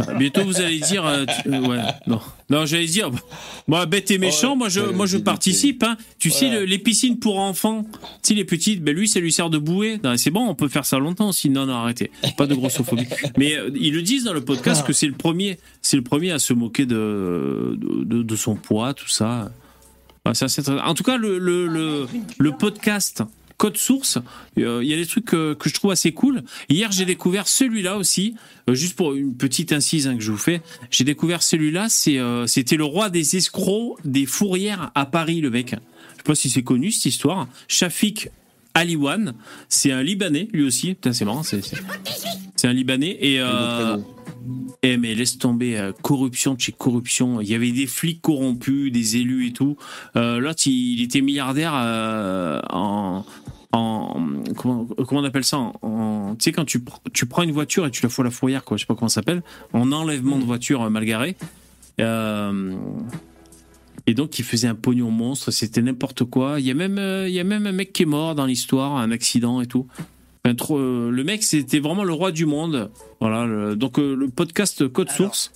Ah, 0.00 0.12
Bientôt 0.14 0.42
vous 0.42 0.60
allez 0.60 0.80
dire 0.80 1.06
euh, 1.06 1.24
tu- 1.24 1.48
euh, 1.48 1.60
ouais 1.68 1.78
non. 2.08 2.20
Non 2.50 2.66
j'allais 2.66 2.86
dire 2.86 3.12
moi 3.68 3.86
bête 3.86 4.10
et 4.10 4.18
méchant 4.18 4.56
moi 4.56 4.68
je 4.68 4.80
moi 4.80 5.06
je 5.06 5.18
participe 5.18 5.84
hein. 5.84 5.96
tu 6.18 6.30
sais 6.30 6.50
le- 6.50 6.64
les 6.64 6.78
piscines 6.80 7.20
pour 7.20 7.38
enfants 7.38 7.84
tu 7.92 8.00
sais 8.22 8.34
les 8.34 8.44
petites 8.44 8.82
ben 8.82 8.92
lui 8.92 9.06
ça 9.08 9.20
lui 9.20 9.32
sert 9.32 9.50
de 9.50 9.58
bouée. 9.58 10.00
C'est 10.16 10.32
bon 10.32 10.48
on 10.48 10.56
peut 10.56 10.66
faire 10.68 10.84
ça 10.84 10.98
longtemps 10.98 11.28
aussi 11.28 11.48
non 11.48 11.66
non 11.66 11.74
arrêtez. 11.74 12.10
Pas 12.36 12.46
de 12.48 12.56
grossophobie. 12.56 13.06
Mais 13.38 13.56
euh, 13.56 13.70
ils 13.80 13.94
le 13.94 14.02
disent 14.02 14.24
dans 14.24 14.32
le 14.32 14.44
podcast 14.44 14.84
que 14.84 14.92
c'est 14.92 15.06
le 15.06 15.14
premier 15.14 15.58
c'est 15.80 15.96
le 15.96 16.02
premier 16.02 16.32
à 16.32 16.40
se 16.40 16.52
moquer 16.54 16.86
de 16.86 17.78
de, 17.80 18.22
de 18.24 18.36
son 18.36 18.56
poids 18.56 18.94
tout 18.94 19.08
ça. 19.08 19.52
Ouais, 20.26 20.34
ça, 20.34 20.48
c'est 20.48 20.62
très- 20.62 20.80
En 20.80 20.94
tout 20.94 21.02
cas, 21.04 21.18
le, 21.18 21.38
le, 21.38 21.66
le, 21.68 22.06
le 22.38 22.52
podcast 22.52 23.22
Code 23.64 23.78
Source, 23.78 24.18
euh, 24.58 24.80
il 24.82 24.90
y 24.90 24.92
a 24.92 24.96
des 24.98 25.06
trucs 25.06 25.24
que, 25.24 25.54
que 25.54 25.70
je 25.70 25.74
trouve 25.74 25.90
assez 25.90 26.12
cool. 26.12 26.42
Hier, 26.68 26.92
j'ai 26.92 27.06
découvert 27.06 27.48
celui-là 27.48 27.96
aussi, 27.96 28.34
euh, 28.68 28.74
juste 28.74 28.94
pour 28.94 29.14
une 29.14 29.34
petite 29.34 29.72
incise 29.72 30.06
hein, 30.06 30.18
que 30.18 30.22
je 30.22 30.30
vous 30.30 30.36
fais. 30.36 30.60
J'ai 30.90 31.04
découvert 31.04 31.42
celui-là, 31.42 31.88
c'est, 31.88 32.18
euh, 32.18 32.46
c'était 32.46 32.76
le 32.76 32.84
roi 32.84 33.08
des 33.08 33.36
escrocs 33.36 33.96
des 34.04 34.26
fourrières 34.26 34.90
à 34.94 35.06
Paris, 35.06 35.40
le 35.40 35.48
mec. 35.48 35.70
Je 35.70 35.76
sais 35.76 36.22
pas 36.26 36.34
si 36.34 36.50
c'est 36.50 36.62
connu 36.62 36.90
cette 36.90 37.06
histoire. 37.06 37.48
Shafik 37.66 38.28
Aliwan, 38.74 39.32
c'est 39.70 39.92
un 39.92 40.02
Libanais, 40.02 40.48
lui 40.52 40.64
aussi. 40.64 40.88
Putain, 40.88 41.14
c'est 41.14 41.24
marrant, 41.24 41.42
c'est, 41.42 41.64
c'est, 41.64 41.78
c'est 42.56 42.68
un 42.68 42.74
Libanais. 42.74 43.16
Et, 43.22 43.40
eh 44.86 44.98
mais 44.98 45.14
laisse 45.14 45.38
tomber, 45.38 45.78
euh, 45.78 45.92
corruption 46.02 46.54
de 46.54 46.60
chez 46.60 46.72
corruption. 46.72 47.40
Il 47.40 47.48
y 47.48 47.54
avait 47.54 47.72
des 47.72 47.86
flics 47.86 48.20
corrompus, 48.20 48.92
des 48.92 49.16
élus 49.16 49.46
et 49.46 49.52
tout. 49.52 49.78
Euh, 50.16 50.38
L'autre, 50.38 50.66
il, 50.66 50.98
il 50.98 51.02
était 51.02 51.22
milliardaire 51.22 51.72
euh, 51.74 52.60
en, 52.68 53.24
en 53.76 54.20
comment, 54.56 54.86
comment 55.06 55.20
on 55.20 55.24
appelle 55.24 55.44
ça 55.44 55.58
en, 55.58 55.72
en- 55.82 56.34
Tu 56.36 56.44
sais 56.44 56.52
quand 56.52 56.64
tu, 56.64 56.78
pr- 56.78 56.98
tu 57.12 57.26
prends 57.26 57.42
une 57.42 57.52
voiture 57.52 57.86
et 57.86 57.90
tu 57.90 58.02
la 58.02 58.08
fous 58.08 58.22
à 58.22 58.24
la 58.24 58.30
fourrière, 58.30 58.64
quoi. 58.64 58.76
Je 58.76 58.82
sais 58.82 58.86
pas 58.86 58.94
comment 58.94 59.08
ça 59.08 59.16
s'appelle. 59.16 59.42
En 59.72 59.90
enlèvement 59.92 60.38
de 60.38 60.44
voiture 60.44 60.82
euh, 60.82 60.90
mal 60.90 61.04
garée. 61.04 61.36
Euh, 62.00 62.74
et 64.06 64.14
donc, 64.14 64.38
il 64.38 64.44
faisait 64.44 64.68
un 64.68 64.74
pognon 64.74 65.10
monstre. 65.10 65.50
C'était 65.50 65.80
n'importe 65.82 66.24
quoi. 66.24 66.60
Il 66.60 66.66
y 66.66 66.70
a 66.70 66.74
même, 66.74 66.98
euh, 66.98 67.28
il 67.28 67.34
y 67.34 67.40
a 67.40 67.44
même 67.44 67.66
un 67.66 67.72
mec 67.72 67.92
qui 67.92 68.02
est 68.02 68.06
mort 68.06 68.34
dans 68.34 68.46
l'histoire, 68.46 68.96
un 68.96 69.10
accident 69.10 69.60
et 69.60 69.66
tout. 69.66 69.86
Enfin, 70.44 70.54
trop, 70.54 70.78
le 70.78 71.24
mec, 71.24 71.42
c'était 71.42 71.80
vraiment 71.80 72.04
le 72.04 72.12
roi 72.12 72.30
du 72.32 72.44
monde. 72.46 72.90
Voilà. 73.20 73.46
le- 73.46 73.76
donc, 73.76 73.96
le 73.98 74.28
podcast 74.28 74.86
Code 74.88 75.10
Source, 75.10 75.52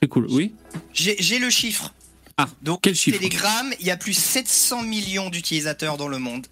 très 0.00 0.08
cool. 0.08 0.26
Oui. 0.30 0.52
J'ai 0.92 1.14
j'ai 1.20 1.38
le 1.38 1.50
chiffre. 1.50 1.94
Ah, 2.36 2.48
donc 2.62 2.80
quel 2.82 2.96
chiffre? 2.96 3.16
Telegram, 3.18 3.66
il 3.78 3.86
y 3.86 3.92
a 3.92 3.96
plus 3.96 4.12
700 4.14 4.82
millions 4.82 5.30
d'utilisateurs 5.30 5.96
dans 5.96 6.08
le 6.08 6.18
monde. 6.18 6.48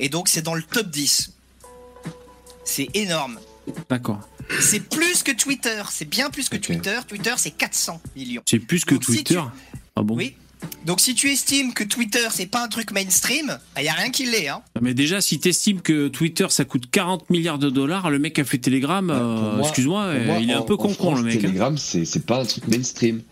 Et 0.00 0.08
donc 0.08 0.28
c'est 0.28 0.42
dans 0.42 0.54
le 0.54 0.62
top 0.62 0.88
10. 0.90 1.32
C'est 2.64 2.88
énorme. 2.94 3.38
D'accord. 3.88 4.20
C'est 4.60 4.80
plus 4.80 5.22
que 5.22 5.32
Twitter, 5.32 5.82
c'est 5.90 6.08
bien 6.08 6.30
plus 6.30 6.48
que 6.48 6.56
Twitter. 6.56 6.98
Twitter 7.06 7.34
c'est 7.36 7.50
400 7.50 8.00
millions. 8.16 8.42
C'est 8.46 8.58
plus 8.58 8.84
que 8.84 8.94
Donc, 8.94 9.04
si 9.04 9.12
Twitter. 9.16 9.34
tu- 9.34 9.78
Ah 9.96 10.02
bon 10.02 10.16
Oui. 10.16 10.34
Donc 10.86 11.00
si 11.00 11.14
tu 11.14 11.30
estimes 11.30 11.72
que 11.72 11.84
Twitter 11.84 12.26
c'est 12.32 12.46
pas 12.46 12.64
un 12.64 12.68
truc 12.68 12.90
mainstream, 12.90 13.58
il 13.78 13.84
y 13.84 13.88
a 13.88 13.92
rien 13.92 14.10
qui 14.10 14.24
l'est 14.26 14.48
hein. 14.48 14.60
Mais 14.80 14.92
déjà, 14.92 15.20
si 15.20 15.38
t'estimes 15.38 15.80
que 15.82 16.08
Twitter 16.08 16.46
ça 16.50 16.64
coûte 16.64 16.90
40 16.90 17.30
milliards 17.30 17.58
de 17.60 17.70
dollars, 17.70 18.10
le 18.10 18.18
mec 18.18 18.38
a 18.38 18.44
fait 18.44 18.58
Telegram, 18.58 19.08
euh, 19.10 19.60
excuse-moi, 19.60 20.02
euh, 20.04 20.38
il 20.40 20.50
est 20.50 20.54
un 20.54 20.62
peu 20.62 20.76
France, 20.76 21.18
le 21.18 21.24
mec. 21.24 21.36
hein. 21.36 21.40
Telegram, 21.42 21.78
c'est 21.78 22.04
c'est 22.04 22.24
pas 22.26 22.40
un 22.42 22.44
truc 22.44 22.66
mainstream. 22.68 23.22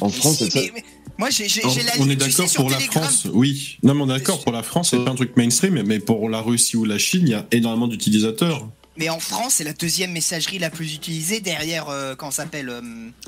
En 0.00 0.10
France, 0.10 0.38
Si, 0.38 0.50
ça- 0.50 0.60
mais- 0.60 0.72
mais 0.74 0.84
moi 1.18 1.28
j'ai 1.30 1.46
la 1.48 1.92
on 1.98 2.08
est 2.08 2.16
d'accord 2.16 2.50
pour 2.54 2.70
la 2.70 2.78
France, 2.80 3.26
oui. 3.32 3.78
Non, 3.82 3.94
mais 3.94 4.02
on 4.02 4.06
est 4.06 4.18
d'accord 4.18 4.42
pour 4.42 4.52
la 4.52 4.62
France, 4.62 4.90
c'est 4.90 5.04
pas 5.04 5.10
un 5.10 5.14
truc 5.16 5.36
mainstream, 5.36 5.82
mais 5.84 5.98
pour 5.98 6.28
la 6.30 6.40
Russie 6.40 6.76
ou 6.76 6.84
la 6.84 6.98
Chine, 6.98 7.22
il 7.24 7.30
y 7.30 7.34
a 7.34 7.46
énormément 7.52 7.88
d'utilisateurs. 7.88 8.68
mais 8.96 9.08
en 9.10 9.18
France, 9.20 9.54
c'est 9.56 9.64
la 9.64 9.72
deuxième 9.72 10.12
messagerie 10.12 10.58
la 10.58 10.70
plus 10.70 10.94
utilisée 10.94 11.40
derrière, 11.40 11.88
euh, 11.88 12.14
comment 12.16 12.30
ça 12.30 12.44
s'appelle 12.44 12.68
euh, 12.68 12.80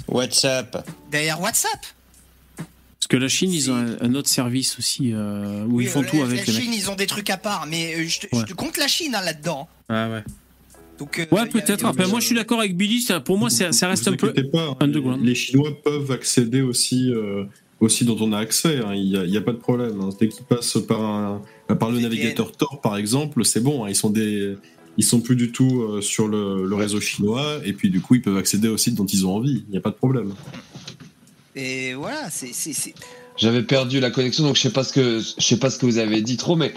WhatsApp. 0.08 0.88
Derrière 1.10 1.40
WhatsApp. 1.40 1.80
Parce 2.56 3.06
que 3.08 3.16
la 3.16 3.28
Chine, 3.28 3.52
ils 3.52 3.70
ont 3.70 3.74
un, 3.76 3.96
un 4.00 4.14
autre 4.14 4.28
service 4.28 4.78
aussi 4.78 5.12
euh, 5.12 5.64
où 5.66 5.80
ils 5.80 5.88
font 5.88 6.02
Euh, 6.02 6.06
tout 6.06 6.16
la, 6.18 6.24
avec 6.24 6.46
la 6.46 6.52
Chine, 6.52 6.72
ils 6.72 6.90
ont 6.90 6.96
des 6.96 7.06
trucs 7.06 7.30
à 7.30 7.36
part, 7.38 7.66
mais 7.66 7.94
euh, 7.94 8.06
je, 8.06 8.20
te, 8.20 8.26
je 8.32 8.36
Ouais. 8.38 8.44
te 8.44 8.52
compte 8.52 8.76
la 8.76 8.88
Chine 8.88 9.14
hein, 9.14 9.22
là-dedans. 9.24 9.68
Ah 9.88 10.08
ouais. 10.10 10.22
Donc, 10.98 11.18
euh, 11.18 11.26
Ouais, 11.30 11.46
peut-être. 11.46 11.86
Après, 11.86 12.06
moi, 12.06 12.20
je 12.20 12.26
suis 12.26 12.34
d'accord 12.34 12.58
avec 12.60 12.76
Billy. 12.76 13.00
ça- 13.00 13.20
Pour 13.20 13.38
moi, 13.38 13.48
ça, 13.48 13.72
ça 13.72 13.88
reste 13.88 14.06
Vous 14.06 14.12
un 14.14 14.16
peu. 14.16 14.32
pas, 14.50 14.62
hein, 14.68 14.76
underground. 14.80 15.24
les 15.24 15.34
Chinois 15.34 15.70
peuvent 15.82 16.10
accéder 16.12 16.60
aussi, 16.60 17.10
euh, 17.10 17.44
aussi 17.80 18.04
dont 18.04 18.16
on 18.20 18.32
a 18.32 18.38
accès. 18.38 18.78
hein, 18.78 18.94
Il 18.94 19.10
n'y 19.28 19.36
a, 19.36 19.40
pas 19.40 19.52
de 19.52 19.58
problème. 19.58 20.00
hein. 20.00 20.10
Dès 20.20 20.28
qu'ils 20.28 20.44
passent 20.44 20.78
par, 20.86 21.00
un, 21.02 21.42
par 21.78 21.90
le 21.90 21.96
VPN. 21.96 22.02
navigateur 22.10 22.52
Tor, 22.52 22.80
par 22.80 22.96
exemple, 22.96 23.44
c'est 23.44 23.60
bon. 23.62 23.84
hein, 23.84 23.88
Ils 23.88 23.96
sont 23.96 24.10
des, 24.10 24.54
ils 24.96 25.04
sont 25.04 25.20
plus 25.20 25.36
du 25.36 25.50
tout 25.52 25.82
euh, 25.82 26.00
sur 26.00 26.28
le, 26.28 26.66
le 26.66 26.74
réseau 26.76 27.00
chinois. 27.00 27.58
Et 27.64 27.72
puis, 27.72 27.90
du 27.90 28.00
coup, 28.00 28.14
ils 28.16 28.22
peuvent 28.22 28.36
accéder 28.36 28.68
au 28.68 28.76
site 28.76 28.94
dont 28.94 29.06
ils 29.06 29.26
ont 29.26 29.34
envie. 29.34 29.64
Il 29.68 29.72
n'y 29.72 29.78
a 29.78 29.80
pas 29.80 29.90
de 29.90 29.96
problème. 29.96 30.34
Et 31.56 31.94
voilà, 31.94 32.30
c'est. 32.30 32.52
J'avais 33.40 33.62
perdu 33.62 34.00
la 34.00 34.10
connexion, 34.10 34.44
donc 34.44 34.56
je 34.56 34.60
sais 34.60 34.70
pas 34.70 34.84
ce 34.84 34.92
que 34.92 35.18
je 35.20 35.42
sais 35.42 35.56
pas 35.56 35.70
ce 35.70 35.78
que 35.78 35.86
vous 35.86 35.96
avez 35.96 36.20
dit 36.20 36.36
trop, 36.36 36.56
mais 36.56 36.74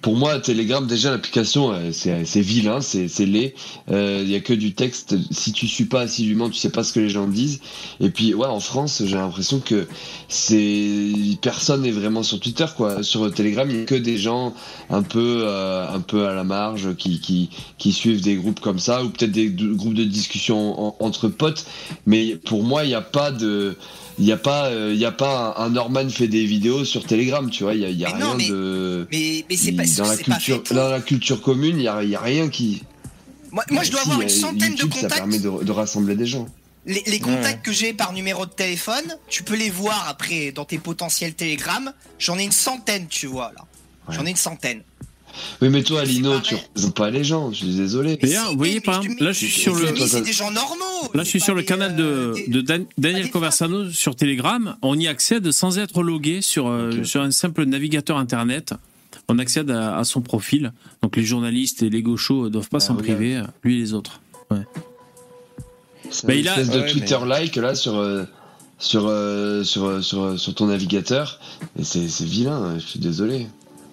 pour 0.00 0.14
moi, 0.16 0.38
Telegram 0.38 0.86
déjà 0.86 1.10
l'application, 1.10 1.72
euh, 1.72 1.90
c'est 1.92 2.24
c'est 2.24 2.40
vilain, 2.40 2.80
c'est 2.80 3.08
c'est 3.08 3.26
laid. 3.26 3.54
Euh, 3.90 4.20
Il 4.24 4.30
y 4.30 4.36
a 4.36 4.40
que 4.40 4.52
du 4.52 4.74
texte. 4.74 5.16
Si 5.32 5.52
tu 5.52 5.66
suis 5.66 5.86
pas 5.86 6.02
assidûment, 6.02 6.48
tu 6.50 6.56
sais 6.58 6.70
pas 6.70 6.84
ce 6.84 6.92
que 6.92 7.00
les 7.00 7.08
gens 7.08 7.26
disent. 7.26 7.60
Et 8.00 8.10
puis 8.10 8.32
ouais, 8.32 8.46
en 8.46 8.60
France, 8.60 9.02
j'ai 9.04 9.16
l'impression 9.16 9.58
que 9.58 9.88
c'est 10.28 11.10
personne 11.42 11.82
n'est 11.82 11.90
vraiment 11.90 12.22
sur 12.22 12.38
Twitter 12.38 12.66
quoi. 12.76 13.02
Sur 13.02 13.32
Telegram, 13.34 13.68
il 13.68 13.78
y 13.80 13.82
a 13.82 13.84
que 13.84 13.94
des 13.96 14.16
gens 14.18 14.54
un 14.90 15.02
peu 15.02 15.42
euh, 15.44 15.88
un 15.92 16.00
peu 16.00 16.26
à 16.28 16.34
la 16.34 16.44
marge 16.44 16.94
qui 16.96 17.20
qui 17.20 17.50
qui 17.78 17.92
suivent 17.92 18.20
des 18.22 18.36
groupes 18.36 18.60
comme 18.60 18.78
ça 18.78 19.02
ou 19.04 19.08
peut-être 19.10 19.32
des 19.32 19.48
de- 19.50 19.72
groupes 19.72 19.94
de 19.94 20.04
discussion 20.04 20.80
en- 20.80 20.96
entre 21.00 21.28
potes. 21.28 21.64
Mais 22.06 22.36
pour 22.36 22.62
moi, 22.62 22.84
il 22.84 22.88
n'y 22.88 22.94
a 22.94 23.00
pas 23.00 23.30
de 23.32 23.76
il 24.18 24.24
n'y 24.24 24.32
a 24.32 24.36
pas 24.36 24.66
euh, 24.66 24.92
il 24.94 25.00
y 25.00 25.04
a 25.04 25.12
pas 25.12 25.54
un, 25.58 25.64
un 25.64 25.70
Norman 25.70 26.08
fait 26.08 26.28
des 26.28 26.44
vidéos 26.46 26.84
sur 26.84 27.04
Telegram 27.06 27.48
tu 27.50 27.64
vois 27.64 27.74
il 27.74 27.80
y 27.80 27.84
a, 27.84 27.88
il 27.90 27.98
y 27.98 28.04
a 28.04 28.12
Mais 28.12 28.18
non, 28.20 28.26
rien 28.32 28.36
mais- 28.36 28.48
de 28.48 29.08
Mais, 29.12 29.44
mais 29.50 29.56
c'est 29.56 29.72
pas, 29.72 29.84
dans 29.84 30.06
la 30.08 30.16
pas 30.16 30.22
culture 30.22 30.62
dans 30.72 30.88
la 30.88 31.00
culture 31.00 31.40
commune 31.42 31.78
il 31.78 31.84
y 31.84 31.88
a, 31.88 32.02
il 32.02 32.10
y 32.10 32.14
a 32.16 32.20
rien 32.20 32.48
qui 32.48 32.82
Moi, 33.50 33.64
moi, 33.70 33.82
je 33.82 33.90
dois 33.90 34.00
Si, 34.02 34.06
avoir 34.06 34.20
une 34.22 34.28
euh, 34.28 34.30
centaine 34.30 34.74
de 34.74 34.80
YouTube, 34.80 34.92
ça 34.94 35.00
contacts. 35.02 35.16
permet 35.16 35.38
de, 35.38 35.64
de 35.64 35.72
rassembler 35.72 36.14
des 36.16 36.26
gens 36.26 36.46
Les, 36.86 37.02
les 37.06 37.18
contacts 37.20 37.64
que 37.64 37.72
j'ai 37.72 37.92
par 37.94 38.12
numéro 38.12 38.46
de 38.46 38.50
téléphone, 38.52 39.16
tu 39.28 39.42
peux 39.42 39.56
les 39.56 39.70
voir 39.70 40.06
après 40.08 40.52
dans 40.52 40.64
tes 40.64 40.78
potentiels 40.78 41.34
Telegram. 41.34 41.92
J'en 42.18 42.38
ai 42.38 42.44
une 42.44 42.52
centaine, 42.52 43.06
tu 43.08 43.26
vois 43.26 43.52
là. 43.56 43.64
J'en 44.10 44.26
ai 44.26 44.30
une 44.30 44.36
centaine. 44.36 44.82
Oui 45.62 45.68
mais 45.68 45.82
toi 45.82 46.04
Lino 46.04 46.38
tu 46.40 46.54
représentes 46.54 46.94
pas 46.96 47.10
les 47.10 47.24
gens 47.24 47.50
je 47.52 47.56
suis 47.58 47.74
désolé 47.76 48.16
D'ailleurs, 48.16 48.50
vous 48.52 48.58
voyez, 48.58 48.80
par 48.80 49.02
exemple, 49.02 49.22
là, 49.24 49.32
je 49.32 49.38
suis 49.38 49.50
sur 49.50 49.74
le. 49.74 49.92
Mais 49.92 50.06
c'est 50.06 50.20
des 50.22 50.32
gens 50.32 50.50
normaux. 50.50 51.10
Là, 51.14 51.22
je 51.24 51.28
suis 51.28 51.40
sur 51.40 51.54
le 51.54 51.62
canal 51.62 51.96
de, 51.96 52.34
de 52.48 52.60
Dan- 52.60 52.86
Daniel 52.98 53.30
Conversano 53.30 53.90
sur 53.90 54.14
Telegram. 54.16 54.76
On 54.82 54.98
y 54.98 55.06
accède 55.08 55.50
sans 55.52 55.78
être 55.78 56.02
logué 56.02 56.40
sur, 56.42 56.68
euh, 56.68 57.02
sur 57.04 57.20
un 57.22 57.30
simple 57.30 57.64
navigateur 57.64 58.16
internet. 58.18 58.74
On 59.28 59.38
accède 59.38 59.70
à, 59.70 59.96
à 59.98 60.04
son 60.04 60.20
profil. 60.22 60.72
Donc 61.02 61.16
les 61.16 61.24
journalistes 61.24 61.82
et 61.82 61.90
les 61.90 62.02
gauchos 62.02 62.44
ne 62.44 62.48
doivent 62.50 62.68
pas 62.68 62.80
s'en 62.80 62.94
regarde. 62.96 63.18
priver, 63.18 63.42
lui 63.62 63.76
et 63.76 63.80
les 63.80 63.92
autres. 63.94 64.20
Ouais. 64.50 64.58
c'est 66.10 66.26
Bah, 66.26 66.34
une 66.34 66.40
il 66.40 66.48
a- 66.48 66.52
espèce 66.52 66.70
de 66.70 66.80
Ouais, 66.80 66.90
Twitter 66.90 67.18
like 67.26 67.56
là 67.56 67.74
sur 67.74 67.96
euh, 67.96 68.24
sur, 68.78 69.06
euh, 69.06 69.62
sur, 69.64 69.84
euh, 69.86 70.00
sur, 70.00 70.22
euh, 70.22 70.36
sur 70.36 70.54
ton 70.54 70.66
navigateur 70.66 71.38
et 71.78 71.84
c'est 71.84 72.08
c'est 72.08 72.24
vilain 72.24 72.56
hein, 72.62 72.78
je 72.78 72.84
suis 72.86 73.00
désolé 73.00 73.46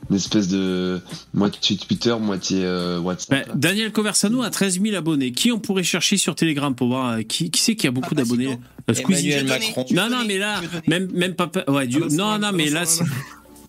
une 0.10 0.16
espèce 0.16 0.48
de 0.50 1.00
moitié 1.34 1.78
Twitter 1.78 2.16
moitié 2.20 2.64
euh, 2.64 3.00
WhatsApp 3.00 3.48
Ben, 3.48 3.56
Daniel 3.60 3.92
Conversano 3.92 4.42
a 4.42 4.50
13 4.50 4.82
000 4.82 4.96
abonnés. 4.96 5.32
Qui 5.32 5.52
on 5.52 5.60
pourrait 5.60 5.84
chercher 5.84 6.18
sur 6.18 6.36
Telegram 6.36 6.76
pour 6.76 6.88
voir 6.90 7.12
euh, 7.14 7.22
qui, 7.22 7.50
qui 7.52 7.62
c'est 7.62 7.76
qui 7.76 7.88
a 7.88 7.92
beaucoup 7.92 8.16
d'abonnés? 8.16 8.58
Euh, 8.90 8.94
Squeezie. 8.94 9.30
Emmanuel 9.32 9.48
Macron. 9.48 9.86
Non, 9.92 10.10
non, 10.10 10.24
mais 10.28 10.38
là, 10.38 10.60
même, 10.88 11.10
même 11.14 11.36
pas. 11.36 11.50
Ouais, 11.68 11.88
Dieu- 11.88 12.08
non, 12.12 12.38
non, 12.40 12.52
mais 12.54 12.70
là. 12.70 12.86
c'est- 12.86 13.04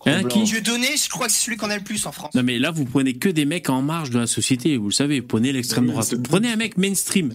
Hein, 0.05 0.25
qui? 0.25 0.43
Dieu 0.43 0.59
donné, 0.59 0.87
je 1.01 1.07
crois 1.07 1.27
que 1.27 1.31
c'est 1.31 1.45
celui 1.45 1.55
qu'on 1.55 1.69
a 1.69 1.77
le 1.77 1.83
plus 1.83 2.05
en 2.05 2.11
France. 2.11 2.33
Non 2.35 2.43
mais 2.43 2.59
là 2.59 2.71
vous 2.71 2.83
prenez 2.83 3.13
que 3.13 3.29
des 3.29 3.45
mecs 3.45 3.69
en 3.69 3.81
marge 3.81 4.09
de 4.09 4.19
la 4.19 4.27
société, 4.27 4.75
vous 4.75 4.89
le 4.89 4.93
savez, 4.93 5.21
prenez 5.21 5.53
l'extrême 5.53 5.87
droite. 5.87 6.13
Prenez 6.23 6.51
un 6.51 6.57
mec 6.57 6.75
mainstream. 6.77 7.33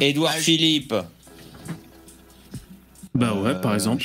Édouard 0.00 0.32
Philippe. 0.32 0.94
Bah 3.14 3.34
ouais, 3.34 3.60
par 3.60 3.74
exemple. 3.74 4.02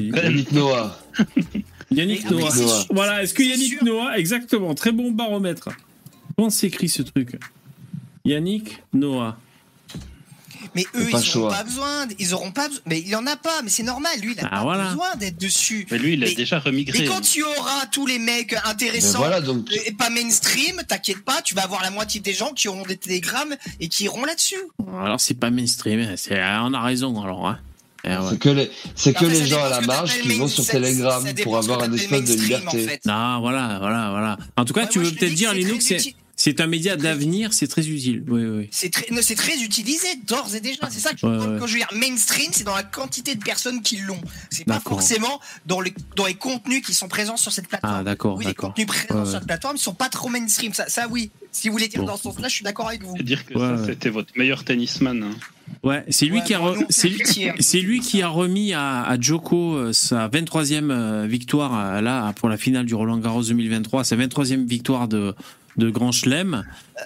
Yannick 0.00 0.52
Noah 0.52 0.98
Yannick 1.90 2.28
Noah. 2.30 2.54
Noah. 2.56 2.84
Voilà, 2.90 3.22
est-ce 3.22 3.34
que 3.34 3.42
Yannick 3.42 3.82
Noah, 3.82 4.18
exactement, 4.18 4.74
très 4.74 4.92
bon 4.92 5.10
baromètre. 5.12 5.68
Comment 6.36 6.50
s'écrit 6.50 6.88
ce 6.88 7.02
truc? 7.02 7.38
Yannick 8.24 8.82
Noah. 8.92 9.36
Mais 10.74 10.86
eux, 10.96 11.08
pas 11.10 11.20
ils 11.20 11.24
chaud, 11.24 11.40
auront 11.42 11.50
hein. 11.52 11.56
pas 11.58 11.64
besoin. 11.64 12.06
ils 12.18 12.34
auront 12.34 12.50
pas 12.50 12.66
besoin. 12.68 12.82
Mais 12.86 13.00
il 13.06 13.14
en 13.14 13.26
a 13.26 13.36
pas. 13.36 13.62
Mais 13.62 13.68
c'est 13.68 13.82
normal. 13.82 14.18
Lui, 14.20 14.32
il 14.32 14.40
a 14.40 14.48
Ah, 14.50 14.56
pas 14.56 14.62
voilà. 14.62 14.84
besoin 14.88 15.14
d'être 15.16 15.38
dessus. 15.38 15.86
Mais 15.90 15.98
lui, 15.98 16.14
il 16.14 16.24
est 16.24 16.34
déjà 16.34 16.58
remigré. 16.58 17.04
Et 17.04 17.04
quand 17.04 17.20
tu 17.20 17.42
auras 17.44 17.86
tous 17.92 18.06
les 18.06 18.18
mecs 18.18 18.56
intéressants 18.64 19.18
Mais 19.20 19.26
voilà, 19.26 19.40
donc- 19.40 19.68
et 19.86 19.92
pas 19.92 20.10
mainstream, 20.10 20.82
t'inquiète 20.88 21.22
pas, 21.24 21.42
tu 21.42 21.54
vas 21.54 21.62
avoir 21.62 21.82
la 21.82 21.90
moitié 21.90 22.20
des 22.20 22.32
gens 22.32 22.52
qui 22.52 22.66
auront 22.68 22.82
des 22.84 22.96
télégrammes 22.96 23.54
et 23.78 23.88
qui 23.88 24.04
iront 24.04 24.24
là-dessus. 24.24 24.56
Alors 25.00 25.20
c'est 25.20 25.34
pas 25.34 25.50
mainstream, 25.50 26.00
on 26.30 26.74
a 26.74 26.80
raison 26.80 27.22
alors. 27.22 27.46
Hein. 27.46 27.60
Eh 28.06 28.10
c'est 28.30 28.38
que 28.38 28.48
les 28.50 28.70
c'est 28.94 29.14
que 29.14 29.24
les 29.24 29.46
gens 29.46 29.64
à 29.64 29.68
la 29.70 29.80
marge 29.80 30.20
qui 30.20 30.28
vont 30.38 30.48
sur 30.48 30.66
Telegram 30.66 31.24
pour 31.42 31.56
avoir 31.56 31.82
un 31.82 31.92
espèce 31.92 32.24
de 32.24 32.34
liberté 32.34 32.86
fait. 32.86 33.00
Non, 33.06 33.40
voilà, 33.40 33.78
voilà, 33.78 34.10
voilà. 34.10 34.38
En 34.56 34.64
tout 34.64 34.74
cas, 34.74 34.82
Ouais, 34.82 34.88
tu 34.88 34.98
moi, 34.98 35.08
veux 35.08 35.14
peut-être 35.14 35.34
dire, 35.34 35.50
c'est 35.50 35.56
Linux, 35.58 35.84
c'est 35.86 36.14
c'est 36.36 36.60
un 36.60 36.66
média 36.66 36.96
d'avenir, 36.96 37.52
c'est 37.52 37.68
très 37.68 37.86
utile. 37.88 38.24
Oui, 38.26 38.44
oui. 38.44 38.68
C'est 38.72 38.90
très, 38.92 39.06
non, 39.12 39.20
c'est 39.22 39.36
très 39.36 39.56
utilisé 39.62 40.08
d'ores 40.26 40.52
et 40.56 40.60
déjà. 40.60 40.90
C'est 40.90 40.98
ça 40.98 41.12
que 41.12 41.18
je 41.20 41.26
Ouais, 41.26 41.38
quand, 41.38 41.48
ouais. 41.52 41.58
quand 41.60 41.66
je 41.68 41.72
veux 41.74 41.78
dire 41.78 41.88
mainstream, 41.94 42.48
c'est 42.52 42.64
dans 42.64 42.74
la 42.74 42.82
quantité 42.82 43.36
de 43.36 43.42
personnes 43.42 43.82
qui 43.82 43.98
l'ont. 43.98 44.20
C'est 44.50 44.64
pas 44.66 44.80
forcément 44.80 45.40
dans 45.64 45.80
les, 45.80 45.94
dans 46.16 46.26
les 46.26 46.34
contenus 46.34 46.82
qui 46.84 46.92
sont 46.92 47.06
présents 47.06 47.36
sur 47.36 47.52
cette 47.52 47.68
plateforme. 47.68 47.94
Ah, 48.00 48.02
d'accord, 48.02 48.36
Oui, 48.36 48.46
les 48.46 48.54
contenus 48.54 48.88
présents 48.88 49.20
Ouais, 49.20 49.24
sur 49.24 49.34
cette 49.38 49.46
plateforme, 49.46 49.76
sont 49.78 49.94
pas 49.94 50.08
trop 50.08 50.28
mainstream. 50.28 50.74
Ça, 50.74 50.88
ça 50.88 51.06
oui. 51.08 51.30
Si 51.52 51.68
vous 51.68 51.72
voulez 51.74 51.86
dire 51.86 52.00
Bon. 52.00 52.06
dans 52.08 52.16
ce 52.16 52.24
sens-là, 52.24 52.48
je 52.48 52.54
suis 52.54 52.64
d'accord 52.64 52.88
avec 52.88 53.04
vous. 53.04 53.16
dire 53.22 53.46
que 53.46 53.54
Ouais, 53.54 53.60
ça, 53.60 53.74
ouais. 53.82 53.86
c'était 53.86 54.10
votre 54.10 54.32
meilleur 54.36 54.64
tennisman. 54.64 55.22
hein. 55.22 55.30
Ouais, 55.82 56.04
c'est 56.08 56.26
lui 56.26 56.38
Ouais, 56.38 56.44
qui 56.44 56.54
a 56.54 56.58
bon, 56.58 56.72
re- 56.72 56.78
nous, 56.80 56.86
c'est 56.90 57.08
lui, 57.08 57.18
pitié, 57.18 57.52
c'est 57.58 57.80
lui 57.80 58.00
qui 58.00 58.22
a 58.22 58.28
remis 58.28 58.72
à, 58.72 59.02
à 59.02 59.18
Djoko 59.20 59.74
euh, 59.76 59.92
sa 59.92 60.28
23e 60.28 60.90
euh, 60.90 61.26
victoire 61.28 61.72
euh, 61.78 62.00
là 62.00 62.32
pour 62.34 62.48
la 62.48 62.56
finale 62.56 62.86
du 62.86 62.94
Roland 62.94 63.18
Garros 63.18 63.42
2023, 63.42 64.04
sa 64.04 64.16
23e 64.16 64.66
victoire 64.66 65.08
de 65.08 65.34
de 65.76 65.90
Grand 65.90 66.12
Chelem. 66.12 66.62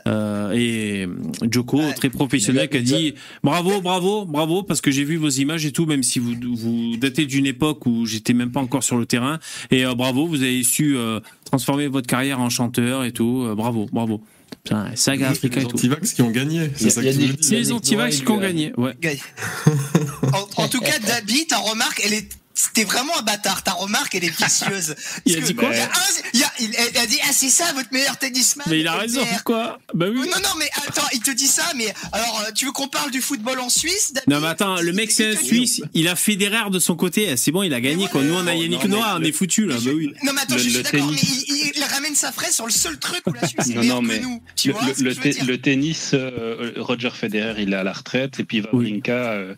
Euh, 0.06 0.52
et 0.54 1.08
Djoko 1.50 1.80
très 1.96 2.10
professionnel 2.10 2.68
qui 2.68 2.76
a 2.76 2.82
dit 2.82 3.14
bravo 3.42 3.80
bravo 3.80 4.26
bravo 4.26 4.62
parce 4.62 4.82
que 4.82 4.90
j'ai 4.90 5.04
vu 5.04 5.16
vos 5.16 5.30
images 5.30 5.64
et 5.64 5.72
tout 5.72 5.86
même 5.86 6.02
si 6.02 6.18
vous 6.18 6.34
vous 6.54 6.96
datez 6.98 7.24
d'une 7.24 7.46
époque 7.46 7.86
où 7.86 8.04
j'étais 8.04 8.34
même 8.34 8.50
pas 8.52 8.60
encore 8.60 8.82
sur 8.84 8.98
le 8.98 9.06
terrain. 9.06 9.38
Et 9.70 9.86
euh, 9.86 9.94
bravo 9.94 10.26
vous 10.26 10.42
avez 10.42 10.62
su 10.62 10.96
euh, 10.98 11.20
transformer 11.46 11.86
votre 11.86 12.06
carrière 12.06 12.40
en 12.40 12.50
chanteur 12.50 13.04
et 13.04 13.12
tout. 13.12 13.48
Bravo 13.56 13.86
bravo 13.90 14.20
Putain, 14.64 14.94
saga 14.96 15.30
Africa 15.30 15.56
les 15.56 15.62
et 15.62 15.68
tout 15.68 15.76
antivax 15.76 16.12
qui 16.12 16.22
ont 16.22 16.30
gagné. 16.30 16.70
C'est 16.76 16.90
ça 16.90 17.02
que 17.02 17.10
tu 17.10 17.42
c'est 17.42 17.56
les 17.56 17.72
antivax 17.72 18.20
qui 18.20 18.30
ont 18.30 18.38
gagné 18.38 18.72
ouais 18.76 18.96
En, 20.32 20.62
en 20.62 20.68
tout 20.68 20.80
cas, 20.80 20.98
Dabi, 20.98 21.46
ta 21.46 21.58
remarque, 21.58 22.02
elle 22.04 22.14
est. 22.14 22.28
C'était 22.60 22.82
vraiment 22.82 23.16
un 23.16 23.22
bâtard. 23.22 23.62
Ta 23.62 23.72
remarque, 23.72 24.16
elle 24.16 24.24
est 24.24 24.36
vicieuse. 24.36 24.96
Il 25.26 25.36
a 25.36 25.40
dit 25.40 25.54
quoi 25.54 25.68
il 25.72 25.78
a 25.78 25.84
un- 25.84 25.88
il 26.34 26.40
y 26.40 26.42
a- 26.42 26.52
il- 26.58 26.74
Elle 26.76 26.96
a 27.02 27.06
dit 27.06 27.18
Ah, 27.22 27.32
c'est 27.32 27.50
ça 27.50 27.72
votre 27.72 27.88
meilleur 27.92 28.18
tennisman 28.18 28.66
Mais 28.68 28.80
il 28.80 28.88
a 28.88 28.94
raison, 28.94 29.24
quoi 29.44 29.78
Bah 29.94 30.06
oui. 30.10 30.16
Non, 30.28 30.40
non, 30.42 30.48
mais 30.58 30.68
attends, 30.88 31.06
il 31.12 31.20
te 31.20 31.30
dit 31.30 31.46
ça, 31.46 31.62
mais 31.76 31.86
alors, 32.12 32.40
euh, 32.48 32.50
tu 32.52 32.64
veux 32.66 32.72
qu'on 32.72 32.88
parle 32.88 33.12
du 33.12 33.20
football 33.20 33.60
en 33.60 33.68
Suisse 33.68 34.12
Non 34.26 34.40
mais 34.40 34.48
attends, 34.48 34.80
le 34.80 34.92
mec 34.92 35.12
c'est 35.12 35.30
un 35.32 35.36
Suisse, 35.36 35.82
il 35.94 36.08
a 36.08 36.16
Federer 36.16 36.70
de 36.70 36.78
son 36.80 36.96
côté, 36.96 37.36
c'est 37.36 37.52
bon, 37.52 37.62
il 37.62 37.72
a 37.74 37.80
gagné 37.80 38.08
quoi. 38.08 38.22
Nous 38.24 38.34
on 38.34 38.46
a 38.46 38.54
Yannick 38.54 38.84
non, 38.84 38.96
Noah, 38.98 39.16
on 39.16 39.18
mais 39.20 39.28
est 39.28 39.32
foutu 39.32 39.64
là, 39.66 39.76
bah 39.80 39.90
oui. 39.94 40.12
Non, 40.24 40.32
mais 40.32 40.40
attends, 40.40 40.54
Le- 40.56 40.60
je 40.60 40.68
suis 40.68 40.82
d'accord, 40.82 41.06
mais 41.10 41.16
tennis. 41.16 41.44
il, 41.76 41.84
ramène 41.84 42.14
sa 42.16 42.32
fraise 42.32 42.54
sur 42.54 42.66
le 42.66 42.72
seul 42.72 42.98
truc 42.98 43.22
où 43.26 43.32
la 43.32 43.46
Suisse 43.46 43.68
est 43.68 43.74
Non, 43.74 43.80
meilleure 43.80 44.02
non, 44.02 44.08
mais 44.08 44.18
que 44.18 44.24
nous. 44.24 44.42
Tu 44.56 44.72
le, 44.98 45.56
tennis, 45.56 46.10
euh, 46.14 46.72
Roger 46.76 47.10
Federer, 47.14 47.62
il 47.62 47.72
est 47.72 47.76
à 47.76 47.82
la 47.84 47.92
retraite, 47.92 48.40
et 48.40 48.44
puis 48.44 48.60
Wawrinka, 48.72 49.12
euh, 49.12 49.54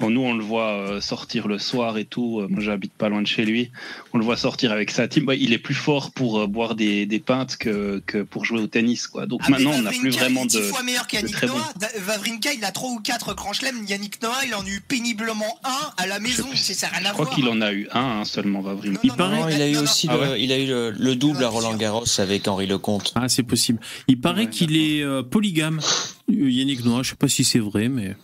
nous 0.00 0.20
on 0.20 0.34
le 0.34 0.44
voit 0.44 1.00
sortir 1.00 1.48
le 1.48 1.58
soir 1.58 1.96
et 1.98 2.04
tout. 2.04 2.41
Euh, 2.42 2.46
moi 2.48 2.60
j'habite 2.60 2.92
pas 2.92 3.08
loin 3.08 3.22
de 3.22 3.26
chez 3.26 3.44
lui. 3.44 3.70
On 4.12 4.18
le 4.18 4.24
voit 4.24 4.36
sortir 4.36 4.72
avec 4.72 4.90
sa 4.90 5.08
team. 5.08 5.24
Bah, 5.24 5.34
il 5.34 5.52
est 5.52 5.58
plus 5.58 5.74
fort 5.74 6.10
pour 6.12 6.40
euh, 6.40 6.46
boire 6.46 6.74
des, 6.74 7.06
des 7.06 7.18
pintes 7.18 7.56
que, 7.56 8.02
que 8.06 8.22
pour 8.22 8.44
jouer 8.44 8.60
au 8.60 8.66
tennis, 8.66 9.06
quoi. 9.06 9.26
Donc 9.26 9.40
Ah, 9.44 9.50
maintenant 9.50 9.72
on 9.74 9.82
n'a 9.82 9.90
plus 9.90 10.10
vraiment 10.10 10.42
il 10.44 10.56
est 10.56 10.58
de. 10.58 10.64
dix 10.64 10.68
fois 10.70 10.82
meilleur 10.82 11.06
qu'Yannick. 11.06 11.42
Noah. 11.42 11.72
Wawrinka, 12.08 12.52
il 12.52 12.64
a 12.64 12.72
3 12.72 12.90
ou 12.90 13.00
4 13.00 13.34
grands 13.34 13.52
chelems. 13.52 13.84
Yannick 13.88 14.22
Noah, 14.22 14.44
il 14.46 14.54
en 14.54 14.62
a 14.62 14.68
eu 14.68 14.80
péniblement 14.86 15.58
un 15.64 15.90
à 16.02 16.06
la 16.06 16.18
maison. 16.20 16.46
C'est 16.54 16.74
ça, 16.74 16.88
n'a 16.90 16.98
rien 16.98 17.06
à 17.06 17.08
Je 17.08 17.14
crois 17.14 17.26
qu'il 17.26 17.48
en 17.48 17.60
a 17.60 17.72
eu 17.72 17.88
un 17.92 18.20
hein, 18.20 18.24
seulement, 18.24 18.60
Wawrinka. 18.60 19.00
Il 19.04 19.12
paraît. 19.12 19.54
Il 19.54 19.62
a 19.62 19.68
eu 19.68 19.76
aussi 19.78 20.08
Ah 20.10 20.36
il 20.38 20.52
a 20.52 20.58
eu 20.58 20.66
le, 20.66 20.90
le 20.90 21.16
double 21.16 21.42
à 21.44 21.48
Roland 21.48 21.74
Garros 21.76 22.04
avec 22.18 22.48
Henri 22.48 22.66
Lecomte. 22.66 23.12
Ah 23.14 23.28
c'est 23.28 23.42
possible. 23.42 23.78
Il 24.08 24.20
paraît 24.20 24.48
qu'il 24.48 24.76
est 24.76 25.02
euh, 25.02 25.22
polygame. 25.22 25.80
Yannick 26.28 26.84
Noah, 26.84 27.02
je 27.02 27.10
sais 27.10 27.16
pas 27.16 27.28
si 27.28 27.44
c'est 27.44 27.58
vrai, 27.58 27.88
mais 27.88 28.14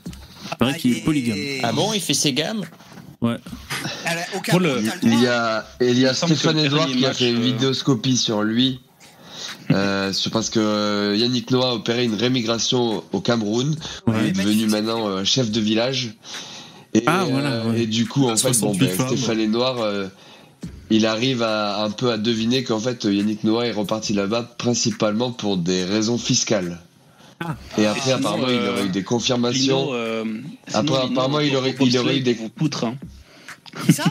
il 0.50 0.56
paraît 0.56 0.78
qu'il 0.78 0.96
est 0.96 1.04
polygame. 1.04 1.38
Ah 1.62 1.72
bon, 1.72 1.92
il 1.92 2.00
fait 2.00 2.14
ses 2.14 2.32
gammes? 2.32 2.64
Ouais. 3.20 3.36
Elle 4.04 4.18
a 4.18 4.36
aucun 4.36 4.58
le- 4.58 4.80
Il 5.02 5.20
y 5.20 5.26
a, 5.26 5.66
il 5.80 5.98
y 5.98 6.06
a 6.06 6.14
Stéphane 6.14 6.58
Edouard 6.58 6.86
qui 6.86 7.04
a 7.04 7.12
fait 7.12 7.30
une 7.30 7.38
euh, 7.38 7.40
vidéoscopie 7.40 8.16
sur 8.16 8.42
lui. 8.42 8.80
Euh, 9.70 10.12
c'est 10.12 10.30
parce 10.32 10.50
que 10.50 10.60
euh, 10.60 11.16
Yannick 11.16 11.50
Noah 11.50 11.70
a 11.70 11.74
opéré 11.74 12.04
une 12.04 12.14
rémigration 12.14 13.02
au 13.12 13.20
Cameroun. 13.20 13.76
Ouais. 14.06 14.14
Il 14.20 14.26
est 14.28 14.32
devenu 14.32 14.66
maintenant 14.66 15.06
euh, 15.08 15.24
chef 15.24 15.50
de 15.50 15.60
village. 15.60 16.14
Et, 16.94 17.02
Ah, 17.06 17.24
voilà, 17.28 17.66
ouais. 17.66 17.82
et 17.82 17.86
du 17.86 18.06
coup, 18.06 18.24
en 18.28 18.36
fait, 18.36 18.48
bon, 18.60 18.72
68 18.74 18.96
ben. 18.96 19.06
Stéphane 19.08 19.56
euh, 19.56 20.08
il 20.90 21.04
arrive 21.04 21.42
à, 21.42 21.82
un 21.84 21.90
peu 21.90 22.10
à 22.12 22.16
deviner 22.18 22.64
qu'en 22.64 22.78
fait, 22.78 23.04
Yannick 23.04 23.44
Noah 23.44 23.66
est 23.66 23.72
reparti 23.72 24.14
là-bas 24.14 24.54
principalement 24.58 25.32
pour 25.32 25.58
des 25.58 25.84
raisons 25.84 26.18
fiscales. 26.18 26.80
Ah. 27.40 27.56
Et 27.78 27.86
après, 27.86 28.00
sinon, 28.02 28.16
apparemment, 28.16 28.48
il 28.48 28.54
euh, 28.56 28.72
aurait 28.72 28.84
eu 28.84 28.88
des 28.88 28.98
Lino, 29.00 29.08
confirmations. 29.08 29.88
euh, 29.92 30.24
Après, 30.74 30.80
sinon, 30.82 30.94
apparemment, 31.12 31.40
il 31.40 31.54
au- 31.54 31.58
aurait- 31.58 31.76
au 31.78 31.86
il 31.86 31.98
aurait 31.98 32.16
eu 32.18 32.20
des- 32.20 32.34
vous 32.34 32.48
poutre. 32.48 32.84
Hein. 32.84 32.96
Ça? 33.90 34.04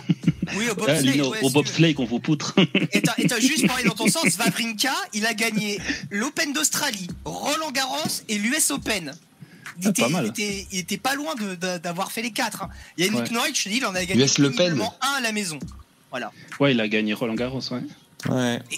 Oui, 0.56 0.66
au 0.70 0.72
Hein, 0.72 0.76
bobsleigh. 0.78 1.22
Ouais, 1.22 1.40
au 1.42 1.50
bobsleigh 1.50 1.94
qu'on 1.94 2.06
vous 2.06 2.20
poutre. 2.20 2.56
Et 2.94 3.02
t'as- 3.02 3.40
juste 3.40 3.68
parlé 3.68 3.84
dans 3.84 3.96
ton 3.96 4.08
sens, 4.08 4.24
Vavrinka, 4.38 4.94
il 5.14 5.26
a 5.26 5.34
gagné 5.34 5.78
l'Open 6.10 6.54
d'Australie, 6.54 7.08
Roland 7.26 7.72
Garros 7.72 7.98
et 8.30 8.38
l'US 8.38 8.72
Open. 8.72 9.14
Il, 9.82 9.88
Ah, 9.88 9.90
était, 9.90 10.02
pas 10.04 10.10
mal. 10.10 10.26
il 10.26 10.30
était- 10.30 10.68
il 10.72 10.80
était 10.80 10.98
pas 10.98 11.16
loin 11.16 11.36
d'avoir 11.82 12.12
fait 12.12 12.22
les 12.22 12.32
quatre. 12.32 12.64
hein. 12.64 12.70
Yannick 12.98 13.24
Ouais. 13.26 13.30
Noah, 13.32 13.48
je 13.54 13.64
te 13.64 13.70
dis, 13.70 13.78
il 13.78 13.86
en 13.86 13.94
a 13.94 14.06
gagné 14.06 14.24
US 14.24 14.38
Le 14.40 14.50
Pen. 14.50 14.58
péniblement 14.58 14.96
un 15.02 15.18
à 15.18 15.22
la 15.22 15.32
maison. 15.34 15.60
Voilà. 16.12 16.32
Ouais, 16.60 16.72
il 16.72 16.80
a 16.80 16.88
gagné 16.88 17.14
Roland 17.14 17.36
Garros, 17.36 17.60
ouais. 17.72 17.82
Ouais. 18.30 18.60
Et, 18.72 18.76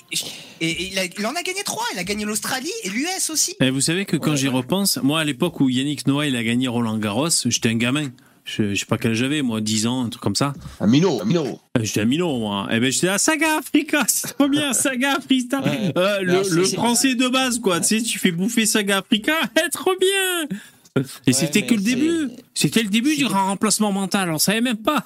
et- 0.62 0.66
et 0.72 0.92
il, 0.92 1.00
a- 1.00 1.06
il 1.06 1.26
en 1.26 1.34
a 1.36 1.42
gagné 1.42 1.64
trois. 1.64 1.86
Il 1.94 2.00
a 2.00 2.04
gagné 2.04 2.26
l'Australie 2.26 2.72
et 2.84 2.90
l'US 2.90 3.30
aussi. 3.30 3.56
Et 3.62 3.70
vous 3.70 3.82
savez 3.82 4.06
que 4.06 4.18
quand 4.18 4.32
Ouais, 4.32 4.38
j'y 4.38 4.48
ouais. 4.50 4.54
repense, 4.56 5.00
moi 5.02 5.22
à 5.22 5.24
l'époque 5.24 5.60
où 5.62 5.70
Yannick 5.70 6.06
Noah 6.08 6.28
il 6.28 6.36
a 6.36 6.44
gagné 6.44 6.68
Roland 6.68 6.98
Garros, 6.98 7.30
j'étais 7.46 7.70
un 7.70 7.76
gamin. 7.76 8.10
Je, 8.46 8.74
je 8.74 8.80
sais 8.80 8.86
pas 8.88 8.98
quel 8.98 9.12
âge 9.12 9.18
j'avais, 9.18 9.44
moi, 9.44 9.62
10 9.62 9.86
ans, 9.86 10.06
un 10.06 10.10
truc 10.10 10.24
comme 10.24 10.36
ça. 10.36 10.54
Un 10.80 10.88
minot, 10.88 11.22
un 11.22 11.26
minot. 11.26 11.60
Euh, 11.78 11.84
J'étais 11.84 12.02
à 12.02 12.06
Milan, 12.06 12.36
moi. 12.40 12.68
Et 12.72 12.80
ben 12.80 12.92
j'étais 12.92 13.08
à 13.08 13.20
Saga 13.20 13.58
Africa, 13.60 14.04
c'est 14.08 14.34
trop 14.34 14.48
bien, 14.50 14.74
Saga 14.74 15.14
Africa. 15.18 15.62
Ouais. 15.62 15.94
Euh, 15.96 16.22
le, 16.22 16.42
le 16.56 16.64
français 16.64 17.14
de 17.14 17.28
base, 17.28 17.60
quoi. 17.60 17.80
Tu 17.80 18.00
sais, 18.00 18.02
tu 18.02 18.18
fais 18.18 18.32
bouffer 18.32 18.66
Saga 18.66 18.98
Africa, 19.00 19.36
eh, 19.56 19.70
trop 19.70 19.92
bien. 20.00 20.58
Et 21.28 21.34
c'était 21.34 21.66
que 21.66 21.76
le 21.76 21.82
début. 21.82 22.30
C'était 22.56 22.82
le 22.82 22.90
début 22.90 23.16
du 23.16 23.26
grand 23.26 23.46
remplacement 23.48 23.92
mental, 23.92 24.32
on 24.32 24.40
savait 24.40 24.62
même 24.62 24.78
pas. 24.78 25.06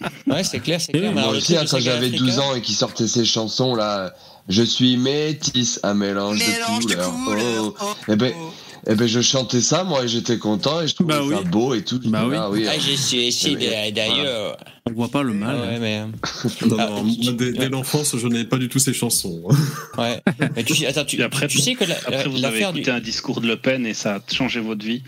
Ouais, 0.26 0.44
c'est 0.44 0.60
clair, 0.60 0.80
c'est 0.80 0.92
clair. 0.92 1.04
oui, 1.10 1.14
Mais 1.14 1.20
alors, 1.20 1.32
Moi 1.32 1.40
truc 1.42 1.56
hein, 1.58 1.64
quand 1.70 1.78
j'avais 1.80 2.06
Africa- 2.06 2.18
12 2.18 2.38
ans 2.38 2.54
et 2.54 2.60
qu'il 2.62 2.74
sortait 2.74 3.08
ces 3.08 3.24
chansons 3.24 3.74
là, 3.74 4.12
je 4.48 4.62
suis 4.62 4.96
métis, 4.96 5.80
un 5.82 5.94
mélange, 5.94 6.38
Mélange 6.38 6.86
de 6.86 6.90
de 6.90 6.94
couleurs. 6.94 7.24
couleurs. 7.24 7.64
Oh. 7.66 7.74
Oh, 7.82 7.94
Eh 8.12 8.16
ben, 8.16 8.32
oh. 8.40 8.50
eh 8.86 8.94
ben, 8.94 9.06
je 9.06 9.20
chantais 9.20 9.60
ça, 9.60 9.84
moi, 9.84 10.04
et 10.04 10.08
j'étais 10.08 10.38
content, 10.38 10.80
et 10.80 10.88
je 10.88 10.94
trouvais 10.94 11.14
Bah 11.14 11.20
ça 11.28 11.40
oui. 11.42 11.44
beau 11.50 11.74
et 11.74 11.82
tout. 11.82 12.00
Bah 12.04 12.24
oui. 12.26 12.36
Ah 12.38 12.48
oui. 12.50 12.66
Ah, 12.68 12.78
j'ai 12.78 12.96
su 12.96 13.18
aussi 13.28 13.48
Eh 13.52 13.56
ben, 13.56 13.92
d'ailleurs. 13.92 14.56
On 14.86 14.92
voit 14.92 15.08
pas 15.08 15.22
le 15.22 15.34
mal. 15.34 15.54
Ah 15.62 15.66
ouais, 15.68 15.78
mais. 15.78 16.00
Non, 16.66 16.76
Ah, 16.78 16.86
non, 16.88 17.02
moi, 17.02 17.32
dès, 17.32 17.52
dès 17.52 17.68
l'enfance, 17.68 18.16
je 18.16 18.26
n'avais 18.26 18.44
pas 18.46 18.56
du 18.56 18.68
tout 18.70 18.78
ces 18.78 18.94
chansons. 18.94 19.42
Ouais. 19.98 20.22
Mais 20.56 20.64
tu, 20.64 20.86
attends, 20.86 21.04
tu, 21.04 21.18
Et 21.18 21.22
après, 21.24 21.46
tu 21.48 21.58
sais 21.58 21.74
que 21.74 21.84
la- 21.84 21.96
Après, 21.96 22.28
vous 22.28 22.42
avez 22.44 22.58
du. 22.60 22.64
écouté 22.64 22.90
un 22.90 23.00
discours 23.00 23.40
de 23.42 23.48
Le 23.48 23.56
Pen 23.56 23.84
et 23.84 23.92
ça 23.94 24.14
a 24.14 24.34
changé 24.34 24.60
votre 24.60 24.84
vie. 24.86 25.02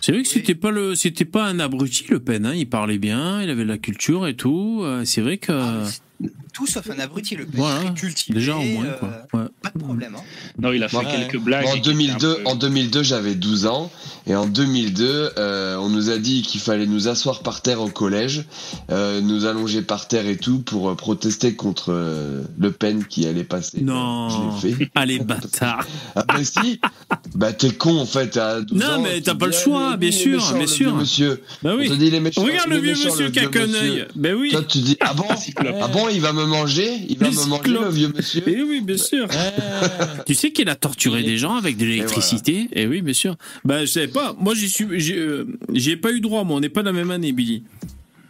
C'est 0.00 0.12
vrai 0.12 0.22
que 0.22 0.28
c'était 0.28 0.54
pas 0.54 0.70
le, 0.70 0.94
c'était 0.94 1.24
pas 1.24 1.44
un 1.46 1.58
abruti 1.60 2.04
Le 2.08 2.20
Pen. 2.20 2.46
Hein. 2.46 2.54
Il 2.54 2.68
parlait 2.68 2.98
bien, 2.98 3.42
il 3.42 3.50
avait 3.50 3.64
de 3.64 3.68
la 3.68 3.78
culture 3.78 4.26
et 4.26 4.34
tout. 4.34 4.80
Euh, 4.82 5.04
C'est 5.04 5.20
vrai 5.20 5.38
que, 5.38 5.52
Ah, 5.52 5.84
Tout 6.52 6.66
sauf 6.66 6.88
un 6.90 6.98
abruti, 7.00 7.34
le 7.34 7.46
Voilà. 7.52 7.80
Très 7.80 7.94
cultivé, 7.94 8.38
déjà 8.38 8.56
au 8.56 8.62
moins 8.62 8.84
euh, 8.84 8.98
quoi. 8.98 9.40
Ouais. 9.40 9.46
Pas 9.62 9.70
de 9.74 9.78
problème. 9.78 10.14
Hein. 10.16 10.22
Non, 10.60 10.72
il 10.72 10.82
a 10.84 10.88
fait 10.88 10.98
Ouais. 10.98 11.04
quelques 11.28 11.38
blagues. 11.42 11.66
En 11.66 11.70
et 11.70 11.72
qui 11.72 11.78
étaient 11.80 11.88
un 11.90 11.92
2002, 11.92 12.34
peu- 12.36 12.42
en 12.46 12.54
2002, 12.54 13.02
j'avais 13.02 13.34
12 13.34 13.66
ans 13.66 13.90
et 14.26 14.34
en 14.36 14.46
2002, 14.46 15.30
euh, 15.38 15.76
on 15.76 15.88
nous 15.88 16.10
a 16.10 16.18
dit 16.18 16.42
qu'il 16.42 16.60
fallait 16.60 16.86
nous 16.86 17.08
asseoir 17.08 17.40
par 17.42 17.60
terre 17.62 17.80
au 17.80 17.88
collège, 17.88 18.44
euh, 18.90 19.20
nous 19.20 19.46
allonger 19.46 19.82
par 19.82 20.06
terre 20.08 20.26
et 20.26 20.36
tout 20.36 20.60
pour 20.60 20.90
euh, 20.90 20.94
protester 20.94 21.54
contre 21.54 21.92
euh, 21.92 22.42
Le 22.58 22.70
Pen 22.70 23.04
qui 23.04 23.26
allait 23.26 23.44
passer. 23.44 23.80
Non. 23.82 24.28
Je 24.60 24.66
l'ai 24.68 24.74
fait. 24.74 24.90
Allez 24.94 25.18
bâtard. 25.18 25.86
Après 26.14 26.44
si, 26.44 26.80
bah 27.34 27.52
t'es 27.52 27.72
con 27.72 27.98
en 27.98 28.06
fait 28.06 28.36
à 28.36 28.60
12 28.60 28.78
Non, 28.78 28.86
ans, 28.86 29.00
mais 29.02 29.20
t'as 29.20 29.34
pas 29.34 29.46
le 29.46 29.52
choix, 29.52 29.90
ah, 29.94 29.96
bien 29.96 30.12
sûr, 30.12 30.52
bien 30.54 30.66
sûr. 30.66 30.94
Monsieur. 30.94 31.42
Bah 31.62 31.72
On 31.74 31.78
oui. 31.78 31.88
te 31.88 31.94
dit, 31.94 32.06
il 32.06 32.14
est 32.14 32.20
méchant, 32.20 32.42
Regarde 32.42 32.70
le 32.70 32.78
vieux 32.78 32.92
monsieur 32.92 33.30
qui 33.30 33.40
a 33.40 33.46
qu'un 33.46 33.72
œil. 33.74 34.06
Ben 34.14 34.34
oui. 34.34 34.50
Toi 34.50 34.62
tu 34.68 34.78
dis 34.78 34.96
ah 35.00 35.14
bon? 35.14 35.24
Cyclope. 35.36 35.76
ah 35.82 35.88
bon 35.88 36.08
il 36.08 36.20
va 36.20 36.32
me 36.32 36.44
manger? 36.44 36.90
Il 37.08 37.18
va 37.18 37.28
Le 37.28 37.32
me 37.34 37.46
manger 37.46 37.70
le 37.70 37.88
vieux 37.90 38.12
monsieur? 38.14 38.42
Eh 38.46 38.62
oui, 38.62 38.80
bien 38.82 38.96
sûr. 38.98 39.26
Tu 40.26 40.34
sais 40.34 40.52
qu'il 40.52 40.68
a 40.68 40.76
torturé 40.76 41.22
des 41.22 41.38
gens 41.38 41.56
avec 41.56 41.76
de 41.76 41.84
l'électricité? 41.86 42.68
Eh 42.72 42.86
oui, 42.86 43.02
bien 43.02 43.14
sûr. 43.14 43.36
Bah, 43.64 43.84
je 43.84 44.06
pas. 44.12 44.34
Moi, 44.38 44.54
j'y 44.54 44.68
suis, 44.68 44.86
j'ai, 45.00 45.16
euh, 45.18 45.46
j'y 45.72 45.90
ai 45.90 45.96
pas 45.96 46.12
eu 46.12 46.20
droit. 46.20 46.44
Moi, 46.44 46.56
on 46.56 46.60
n'est 46.60 46.68
pas 46.68 46.80
de 46.82 46.86
la 46.86 46.92
même 46.92 47.10
année, 47.10 47.32
Billy. 47.32 47.64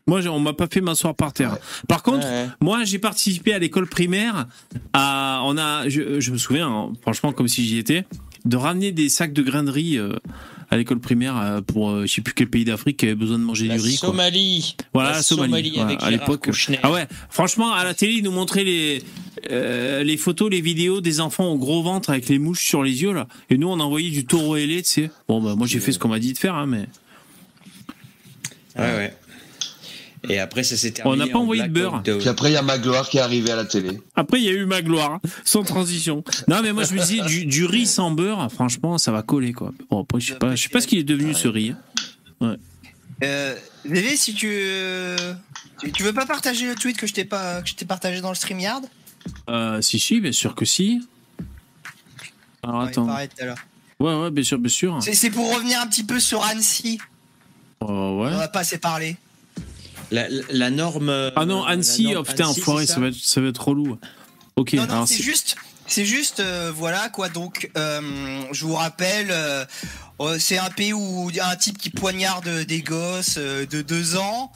Moi, 0.06 0.20
j'ai- 0.20 0.28
on 0.28 0.40
m'a 0.40 0.52
pas 0.52 0.66
fait 0.70 0.80
m'asseoir 0.80 1.14
par 1.14 1.32
terre. 1.32 1.56
Par 1.88 2.02
contre, 2.02 2.26
Ouais. 2.26 2.48
moi, 2.60 2.84
j'ai 2.84 2.98
participé 2.98 3.52
à 3.54 3.58
l'école 3.58 3.86
primaire. 3.86 4.46
À, 4.92 5.42
on 5.44 5.56
a, 5.56 5.88
je, 5.88 6.18
je 6.20 6.30
me 6.32 6.38
souviens, 6.38 6.68
hein, 6.68 6.92
franchement, 7.02 7.32
comme 7.32 7.46
si 7.48 7.64
j'y 7.66 7.78
étais, 7.78 8.04
de 8.44 8.56
ramener 8.56 8.90
des 8.90 9.08
sacs 9.08 9.32
de 9.32 9.42
grains 9.42 9.62
de 9.62 9.70
riz 9.70 9.98
euh, 9.98 10.14
à 10.70 10.76
l'école 10.76 10.98
primaire 10.98 11.36
euh, 11.38 11.60
pour, 11.60 11.90
euh, 11.90 12.06
je 12.06 12.12
sais 12.14 12.20
plus 12.22 12.34
quel 12.34 12.48
pays 12.50 12.64
d'Afrique 12.64 12.96
qui 12.96 13.06
avait 13.06 13.14
besoin 13.14 13.38
de 13.38 13.44
manger 13.44 13.68
La 13.68 13.76
du 13.76 13.82
riz. 13.82 13.98
quoi. 13.98 14.08
Somalie. 14.08 14.76
Voilà, 14.92 15.10
La 15.12 15.22
Somalie. 15.22 15.70
voilà, 15.76 15.86
avec 15.90 16.02
à 16.02 16.10
l'époque. 16.10 16.50
Ah 16.82 16.90
ouais, 16.90 17.06
franchement, 17.30 17.72
à 17.72 17.84
la 17.84 17.94
télé, 17.94 18.14
ils 18.14 18.24
nous 18.24 18.32
montraient 18.32 18.64
les, 18.64 19.02
euh, 19.50 20.02
les 20.04 20.16
photos, 20.16 20.50
les 20.50 20.60
vidéos 20.60 21.00
des 21.00 21.20
enfants 21.20 21.46
au 21.46 21.58
gros 21.58 21.82
ventre 21.82 22.10
avec 22.10 22.28
les 22.28 22.38
mouches 22.38 22.64
sur 22.64 22.82
les 22.82 23.02
yeux, 23.02 23.12
là. 23.12 23.26
Et 23.50 23.58
nous, 23.58 23.68
on 23.68 23.80
envoyait 23.80 24.10
du 24.10 24.24
taureau 24.24 24.56
ailé, 24.56 24.82
tu 24.82 24.88
sais. 24.90 25.10
Bon, 25.28 25.40
bah, 25.42 25.54
moi, 25.56 25.66
j'ai 25.66 25.80
fait 25.80 25.92
ce 25.92 25.98
qu'on 25.98 26.08
m'a 26.08 26.18
dit 26.18 26.32
de 26.32 26.38
faire, 26.38 26.54
hein, 26.54 26.66
mais. 26.66 26.86
Ouais, 28.76 28.96
ouais. 28.96 29.16
Et 30.28 30.38
après, 30.38 30.62
ça 30.62 30.76
s'est 30.76 30.90
On 31.04 31.10
terminé. 31.16 31.24
n'a 31.26 31.32
pas 31.32 31.38
en 31.38 31.42
envoyé 31.42 31.64
de 31.64 31.68
beurre. 31.68 32.00
puis 32.04 32.28
après 32.28 32.50
il 32.50 32.52
y 32.52 32.56
a 32.56 32.62
Magloire 32.62 33.08
qui 33.08 33.16
est 33.18 33.20
arrivé 33.20 33.50
à 33.50 33.56
la 33.56 33.64
télé 33.64 34.00
Après, 34.14 34.38
il 34.40 34.44
y 34.44 34.48
a 34.48 34.52
eu 34.52 34.66
ma 34.66 34.80
gloire, 34.80 35.14
hein, 35.14 35.20
sans 35.44 35.64
transition. 35.64 36.22
Non, 36.46 36.62
mais 36.62 36.72
moi, 36.72 36.84
je 36.84 36.94
me 36.94 37.00
disais, 37.00 37.22
du, 37.22 37.44
du 37.44 37.64
riz 37.64 37.86
sans 37.86 38.12
beurre, 38.12 38.48
franchement, 38.52 38.98
ça 38.98 39.10
va 39.10 39.22
coller, 39.22 39.52
quoi. 39.52 39.72
Bon, 39.90 40.02
après, 40.02 40.20
je 40.20 40.28
sais 40.32 40.38
pas, 40.38 40.54
je 40.54 40.62
sais 40.62 40.68
pas 40.68 40.80
ce 40.80 40.86
qu'il 40.86 40.98
est 41.00 41.04
devenu, 41.04 41.34
ce 41.34 41.48
riz. 41.48 41.74
Euh, 43.24 43.54
Vévé, 43.84 44.16
si 44.16 44.32
tu, 44.34 44.48
tu. 45.80 45.90
tu 45.92 46.02
veux 46.04 46.12
pas 46.12 46.24
partager 46.26 46.66
le 46.66 46.76
tweet 46.76 46.96
que 46.96 47.06
je 47.08 47.14
t'ai 47.14 47.24
pas 47.24 47.60
que 47.62 47.68
je 47.68 47.74
t'ai 47.74 47.84
partagé 47.84 48.20
dans 48.20 48.28
le 48.30 48.34
StreamYard? 48.36 48.84
Euh, 49.48 49.80
si, 49.82 49.98
si, 49.98 50.20
bien 50.20 50.32
sûr 50.32 50.54
que 50.54 50.64
si. 50.64 51.06
Alors, 52.62 52.82
Ouais, 52.82 52.88
attends. 52.88 53.06
Ouais, 54.00 54.14
ouais, 54.14 54.30
bien 54.30 54.42
sûr, 54.44 54.58
bien 54.58 54.68
sûr. 54.68 54.98
C'est 55.02 55.30
pour 55.30 55.52
revenir 55.54 55.80
un 55.80 55.86
petit 55.86 56.04
peu 56.04 56.18
sur 56.20 56.42
Annecy. 56.44 56.98
Oh, 57.80 57.86
On 57.88 58.24
ouais. 58.24 58.34
en 58.34 58.38
a 58.40 58.48
pas 58.48 58.60
assez 58.60 58.78
parlé. 58.78 59.16
La, 60.10 60.28
la- 60.28 60.42
la 60.50 60.70
norme. 60.70 61.08
euh, 61.08 61.30
Ah 61.36 61.46
non, 61.46 61.64
Annecy, 61.64 62.04
norme 62.12 62.18
oh 62.18 62.22
putain, 62.22 62.44
Annecy, 62.46 62.60
enfoiré, 62.60 62.86
c'est 62.86 62.94
ça 62.94 63.00
va, 63.00 63.08
être, 63.08 63.16
ça 63.16 63.40
va 63.40 63.48
être 63.48 63.68
relou. 63.68 63.98
Ok, 64.56 64.74
non, 64.74 64.82
non, 64.86 64.92
alors 64.92 65.08
c'est 65.08 65.14
c'est- 65.16 65.22
juste, 65.22 65.56
c'est 65.86 66.04
juste, 66.04 66.40
euh, 66.40 66.72
voilà 66.74 67.08
quoi. 67.08 67.28
Donc, 67.28 67.70
euh, 67.76 68.42
je 68.52 68.64
vous 68.66 68.74
rappelle, 68.74 69.28
euh, 69.30 69.64
euh, 70.20 70.36
c'est 70.38 70.58
un 70.58 70.68
pays 70.70 70.92
où 70.92 71.30
il 71.30 71.36
y 71.36 71.40
a 71.40 71.48
un 71.48 71.56
type 71.56 71.78
qui 71.78 71.90
poignarde 71.90 72.48
des 72.66 72.82
gosses 72.82 73.36
euh, 73.38 73.66
de 73.66 73.82
deux 73.82 74.16
ans. 74.16 74.52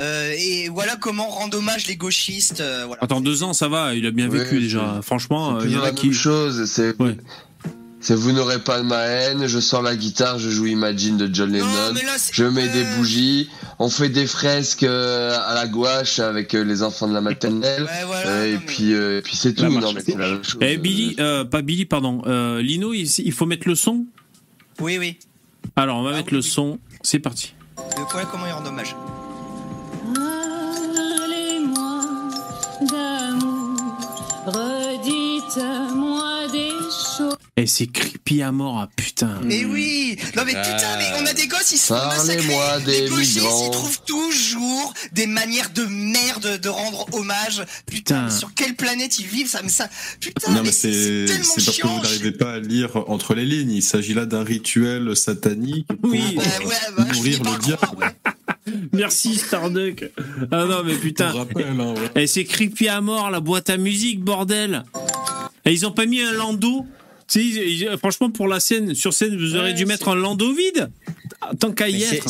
Euh, 0.00 0.32
et 0.38 0.68
voilà 0.68 0.96
comment 0.96 1.28
rendre 1.28 1.58
hommage 1.58 1.86
les 1.86 1.96
gauchistes. 1.96 2.60
euh, 2.60 2.84
voilà. 2.86 3.02
Attends, 3.02 3.20
deux 3.20 3.42
ans, 3.42 3.52
ça 3.52 3.68
va, 3.68 3.94
il 3.94 4.04
a 4.06 4.10
bien 4.10 4.28
Ouais, 4.28 4.38
vécu 4.40 4.60
déjà. 4.60 5.00
Franchement, 5.02 5.56
euh, 5.56 5.62
il 5.64 5.72
y 5.72 5.76
en 5.76 5.80
a 5.82 5.86
la 5.86 5.92
qui. 5.92 6.06
même 6.08 6.14
chose 6.16 6.64
c'est 6.66 6.94
Ouais. 7.00 7.16
c'est 8.00 8.14
vous 8.14 8.32
n'aurez 8.32 8.58
pas 8.60 8.78
de 8.78 8.84
ma 8.84 9.00
haine 9.04 9.46
je 9.46 9.58
sors 9.58 9.82
la 9.82 9.96
guitare 9.96 10.38
je 10.38 10.50
joue 10.50 10.66
Imagine 10.66 11.16
de 11.16 11.28
John 11.34 11.50
Non, 11.50 11.58
Lennon 11.66 11.94
là, 11.94 12.16
je 12.30 12.44
mets 12.44 12.68
des 12.68 12.84
bougies 12.96 13.48
on 13.78 13.88
fait 13.88 14.08
des 14.10 14.26
fresques 14.26 14.82
à 14.84 15.54
la 15.54 15.66
gouache 15.66 16.18
avec 16.18 16.52
les 16.52 16.82
enfants 16.82 17.08
de 17.08 17.14
la 17.14 17.20
maternelle 17.22 17.82
Ouais, 17.84 18.04
voilà, 18.06 18.46
et 18.46 18.52
non, 18.54 18.58
mais- 18.60 18.66
puis 18.66 18.92
euh, 18.92 19.18
et 19.18 19.22
puis 19.22 19.34
c'est 19.36 19.54
tout 19.54 19.62
La 19.62 19.68
non 19.70 19.80
marche 19.80 19.94
mais 19.94 20.00
c'est 20.02 20.16
la 20.18 20.28
même 20.30 20.44
chose 20.44 20.58
Eh, 20.60 20.76
Billy, 20.76 21.16
euh, 21.18 21.44
pas 21.44 21.62
Billy, 21.62 21.84
pardon. 21.86 22.22
Euh, 22.26 22.60
Lino, 22.62 22.92
il, 22.92 23.06
il 23.06 23.32
faut 23.32 23.46
mettre 23.46 23.66
le 23.66 23.74
son. 23.74 24.04
Oui, 24.80 24.98
oui. 24.98 25.18
Alors, 25.74 25.96
on 25.98 26.02
va 26.02 26.10
Ah 26.10 26.16
mettre 26.16 26.28
oui, 26.28 26.38
le 26.38 26.42
oui. 26.44 26.48
son. 26.50 26.78
C'est 27.02 27.18
parti. 27.18 27.54
Voilà 28.12 28.28
comment 28.30 28.46
il 28.46 28.52
rend 28.52 28.64
hommage? 28.66 28.94
Redites-moi 35.56 36.48
des 36.52 36.68
choses. 36.70 37.36
Et 37.58 37.66
c'est 37.66 37.86
creepy 37.86 38.42
à 38.42 38.52
mort, 38.52 38.78
ah 38.82 38.88
putain. 38.94 39.40
Mais 39.42 39.64
oui 39.64 40.16
Non 40.36 40.42
mais 40.44 40.52
putain, 40.52 40.98
mais 40.98 41.06
on 41.22 41.26
a 41.26 41.32
des 41.32 41.46
gosses, 41.46 41.72
ils 41.72 41.78
se 41.78 41.86
font 41.86 41.94
massacrer. 41.94 42.36
Parlez-moi 42.36 42.78
Les 42.86 43.00
des 43.02 43.08
gauchistes, 43.08 43.36
migrants. 43.40 43.64
ils 43.64 43.70
trouvent 43.70 44.00
toujours 44.06 44.94
des 45.12 45.26
manières 45.26 45.70
de 45.70 45.84
merde 45.86 46.60
de 46.60 46.68
rendre 46.68 47.06
hommage. 47.14 47.64
Putain, 47.90 48.28
sur 48.28 48.52
quelle 48.54 48.74
planète 48.76 49.18
ils 49.18 49.26
vivent 49.26 49.48
ça 49.48 49.62
me 49.62 49.68
ça. 49.70 49.88
Putain, 50.20 50.50
Non, 50.50 50.56
mais 50.58 50.64
mais 50.64 50.72
c'est 50.72 51.24
parce 51.28 51.76
que 51.78 51.86
vous 51.86 52.02
n'arrivez 52.02 52.32
pas 52.32 52.52
à 52.54 52.58
lire 52.58 52.90
entre 53.08 53.34
les 53.34 53.46
lignes. 53.46 53.70
Il 53.72 53.82
s'agit 53.82 54.12
là 54.14 54.26
d'un 54.26 54.44
rituel 54.44 55.16
satanique 55.16 55.86
pour 55.86 56.10
Oui. 56.10 56.36
Bah, 56.36 56.42
ouais, 56.66 56.74
bah, 56.96 57.04
nourrir 57.14 57.42
le 57.42 57.50
le 57.52 57.58
diable. 57.62 58.14
Merci, 58.92 59.36
Starduck. 59.36 60.10
Ah 60.50 60.64
non, 60.64 60.82
mais 60.84 60.94
putain. 60.96 61.30
rappel, 61.30 61.66
hein, 61.80 61.94
ouais. 62.14 62.22
Et 62.22 62.26
c'est 62.26 62.44
creepy 62.44 62.88
à 62.88 63.00
mort, 63.00 63.30
la 63.30 63.40
boîte 63.40 63.70
à 63.70 63.76
musique, 63.76 64.20
bordel. 64.22 64.82
Et 65.66 65.72
ils 65.72 65.84
ont 65.86 65.92
pas 65.92 66.06
mis 66.06 66.20
un 66.22 66.32
landau. 66.32 66.86
Franchement, 67.98 68.30
pour 68.30 68.46
la 68.48 68.60
scène, 68.60 68.94
sur 68.94 69.12
scène, 69.12 69.36
vous 69.36 69.56
aurez 69.56 69.70
Ouais, 69.70 69.74
dû 69.74 69.84
mettre 69.84 70.08
un 70.08 70.14
landau 70.14 70.52
vide. 70.54 70.90
Tant 71.58 71.72
qu'à 71.72 71.88
y 71.88 72.02
être. 72.04 72.26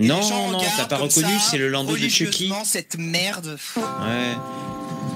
Non, 0.00 0.20
non, 0.50 0.58
t'as 0.76 0.84
pas 0.86 0.96
reconnu, 0.96 1.26
c'est 1.50 1.58
le 1.58 1.68
landau 1.68 1.96
de 1.96 2.08
Chucky. 2.08 2.50
cette 2.64 2.96
merde. 2.98 3.58
Ouais. 3.76 4.34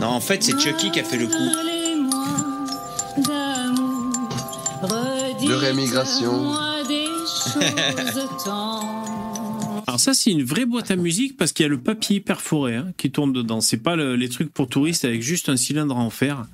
Non, 0.01 0.09
en 0.09 0.21
fait, 0.21 0.43
c'est 0.43 0.59
Chucky 0.59 0.91
qui 0.91 1.01
a 1.01 1.05
fait 1.05 1.17
le 1.17 1.27
coup. 1.29 1.33
De 5.47 5.55
rémigration. 5.55 6.55
Alors 9.87 10.01
ça, 10.01 10.15
c'est 10.15 10.31
une 10.33 10.43
vraie 10.43 10.65
boîte 10.67 10.91
à 10.91 10.97
musique 10.97 11.37
parce 11.37 11.53
qu'il 11.53 11.63
y 11.65 11.67
a 11.67 11.71
le 11.71 11.79
papier 11.79 12.21
perforé 12.21 12.75
hein, 12.77 12.89
qui 12.97 13.11
tourne 13.11 13.33
dedans. 13.33 13.61
C'est 13.61 13.77
pas 13.77 13.95
le- 13.97 14.17
les 14.17 14.29
trucs 14.29 14.53
pour 14.53 14.69
touristes 14.69 15.05
avec 15.05 15.23
juste 15.23 15.49
un 15.49 15.57
cylindre 15.57 15.97
en 15.97 16.11
fer. 16.11 16.45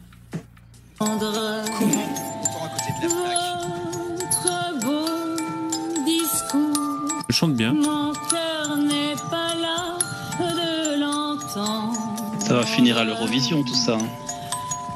Votre 4.12 4.80
beau 4.84 5.04
discours, 6.04 7.08
Je 7.28 7.34
chante 7.34 7.54
bien. 7.54 7.72
mon 7.72 8.12
cœur 8.30 8.76
n'est 8.76 9.14
pas 9.30 9.54
là 9.60 9.98
de 10.38 11.00
l'entendre. 11.00 12.40
Ça 12.40 12.54
va 12.54 12.62
finir 12.66 12.98
à 12.98 13.04
l'Eurovision, 13.04 13.62
tout 13.64 13.74
ça. 13.74 13.94
hein. 13.94 14.06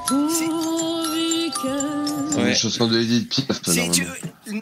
Pourvu 0.06 1.50
que 1.50 1.68
C'est 2.30 2.36
Ouais. 2.38 2.50
Une 2.50 2.54
chanson 2.54 2.86
de 2.86 3.00
Edith 3.00 3.28
Piaf. 3.28 3.60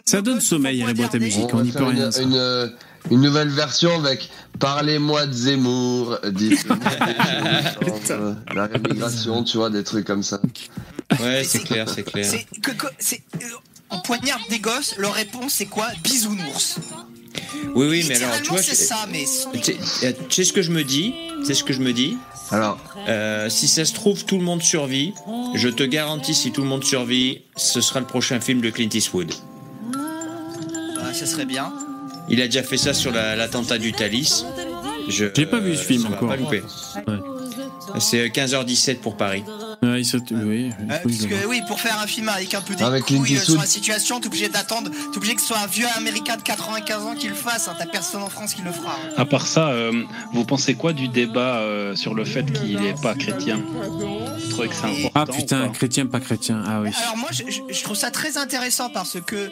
Ça 0.05 0.21
donne 0.21 0.41
sommeil 0.41 0.81
à 0.83 0.87
la 0.87 0.93
boîte 0.93 1.13
à 1.15 1.19
musique, 1.19 1.53
On 1.53 1.61
n'y 1.61 1.71
peut 1.71 1.83
rien. 1.83 2.05
une, 2.05 2.11
ça. 2.11 2.21
une, 2.23 2.33
euh, 2.35 2.67
une 3.11 3.21
nouvelle 3.21 3.49
version 3.49 3.91
avec 3.99 4.29
Parlez-moi 4.59 5.25
de 5.27 5.33
Zemmour, 5.33 6.17
dites 6.31 6.65
euh, 8.09 8.33
la 8.55 8.65
rémigration, 8.67 9.43
tu 9.43 9.57
vois, 9.57 9.69
des 9.69 9.83
trucs 9.83 10.05
comme 10.07 10.23
ça. 10.23 10.39
Ouais, 11.19 11.43
c'est 11.43 11.59
clair, 11.63 11.87
c'est 11.93 12.03
clair. 12.03 12.25
C'est 12.25 12.45
que, 12.61 12.71
que- 12.71 12.87
c'est 12.99 13.21
euh, 13.35 13.47
on 13.91 13.99
poignarde 13.99 14.41
des 14.49 14.59
gosses, 14.59 14.95
leur 14.97 15.13
réponse 15.13 15.53
c'est 15.53 15.65
quoi? 15.67 15.87
Bisounours. 16.03 16.77
Oui, 17.75 17.87
oui, 17.87 18.05
mais 18.07 18.15
alors, 18.23 18.41
tu 18.41 18.49
vois, 18.49 18.61
c'est 18.61 18.75
ça, 18.75 19.05
mais 19.11 19.25
tu 19.61 19.73
sais- 19.73 20.15
tu 20.29 20.35
sais 20.35 20.43
ce 20.45 20.53
que 20.53 20.61
je 20.61 20.71
me 20.71 20.83
dis? 20.83 21.13
C'est 21.43 21.53
ce 21.53 21.63
que 21.63 21.73
je 21.73 21.81
me 21.81 21.93
dis? 21.93 22.17
Alors, 22.51 22.77
Euh, 23.07 23.49
si 23.49 23.67
ça 23.67 23.85
se 23.85 23.93
trouve, 23.93 24.25
tout 24.25 24.37
le 24.37 24.43
monde 24.43 24.63
survit. 24.63 25.13
Je 25.53 25.69
te 25.69 25.83
garantis, 25.83 26.33
si 26.33 26.51
tout 26.51 26.61
le 26.61 26.67
monde 26.67 26.83
survit, 26.83 27.41
ce 27.55 27.81
sera 27.81 27.99
le 27.99 28.05
prochain 28.07 28.39
film 28.39 28.61
de 28.61 28.69
Clint 28.71 28.89
Eastwood. 28.93 29.31
bah, 29.93 31.13
ça 31.13 31.25
serait 31.27 31.45
bien. 31.45 31.71
Il 32.29 32.41
a 32.41 32.45
déjà 32.45 32.63
fait 32.63 32.77
ça 32.77 32.93
sur 32.95 33.11
la- 33.11 33.35
l'attentat 33.35 33.77
du 33.77 33.93
Thalys. 33.93 34.43
Je 35.07 35.27
J'ai 35.35 35.45
pas 35.45 35.59
vu 35.59 35.75
ce 35.75 35.83
film 35.83 36.05
encore. 36.07 36.29
Pas 36.29 36.35
louper. 36.35 36.63
C'est 37.99 38.29
15h17 38.29 38.95
pour 38.99 39.15
Paris. 39.17 39.43
Ouais, 39.91 40.01
il 40.01 40.05
saute- 40.05 40.31
oui, 40.31 40.71
Euh, 40.79 40.85
parce 41.03 41.17
que 41.25 41.47
oui, 41.47 41.61
pour 41.67 41.79
faire 41.79 41.99
un 41.99 42.07
film 42.07 42.29
avec 42.29 42.53
un 42.53 42.61
peu 42.61 42.75
des 42.75 42.83
Avec 42.83 43.05
Clint 43.05 43.19
couilles 43.19 43.37
euh, 43.37 43.41
sur 43.41 43.57
la 43.59 43.65
situation, 43.65 44.19
t'es 44.19 44.27
obligé 44.27 44.49
d'attendre, 44.49 44.89
t'es 45.11 45.17
obligé 45.17 45.35
que 45.35 45.41
ce 45.41 45.47
soit 45.47 45.59
un 45.59 45.67
vieux 45.67 45.87
américain 45.95 46.37
de 46.37 46.41
95 46.41 47.03
ans 47.05 47.15
qui 47.15 47.27
le 47.27 47.35
fasse. 47.35 47.67
Hein. 47.67 47.75
T'as 47.77 47.85
personne 47.85 48.21
en 48.23 48.29
France 48.29 48.53
qui 48.53 48.61
le 48.61 48.71
fera. 48.71 48.91
hein. 48.93 49.13
À 49.17 49.25
part 49.25 49.47
ça, 49.47 49.69
euh, 49.69 50.03
vous 50.33 50.45
pensez 50.45 50.75
quoi 50.75 50.93
du 50.93 51.07
débat 51.07 51.57
euh, 51.59 51.95
sur 51.95 52.13
le 52.13 52.25
fait 52.25 52.45
qu'il 52.51 52.79
n'est 52.79 52.93
pas 52.93 53.15
chrétien? 53.15 53.61
Vous 53.73 54.49
trouvez 54.49 54.67
que 54.69 54.75
c'est 54.75 54.85
important 54.87 55.11
Ah 55.15 55.25
putain, 55.25 55.69
chrétien, 55.69 56.05
pas 56.07 56.19
chrétien. 56.19 56.63
Ah 56.65 56.81
oui. 56.81 56.89
Alors 57.03 57.17
moi, 57.17 57.29
je, 57.31 57.43
je- 57.49 57.61
je 57.73 57.83
trouve 57.83 57.95
ça 57.97 58.11
très 58.11 58.37
intéressant 58.37 58.89
parce 58.89 59.17
que, 59.25 59.51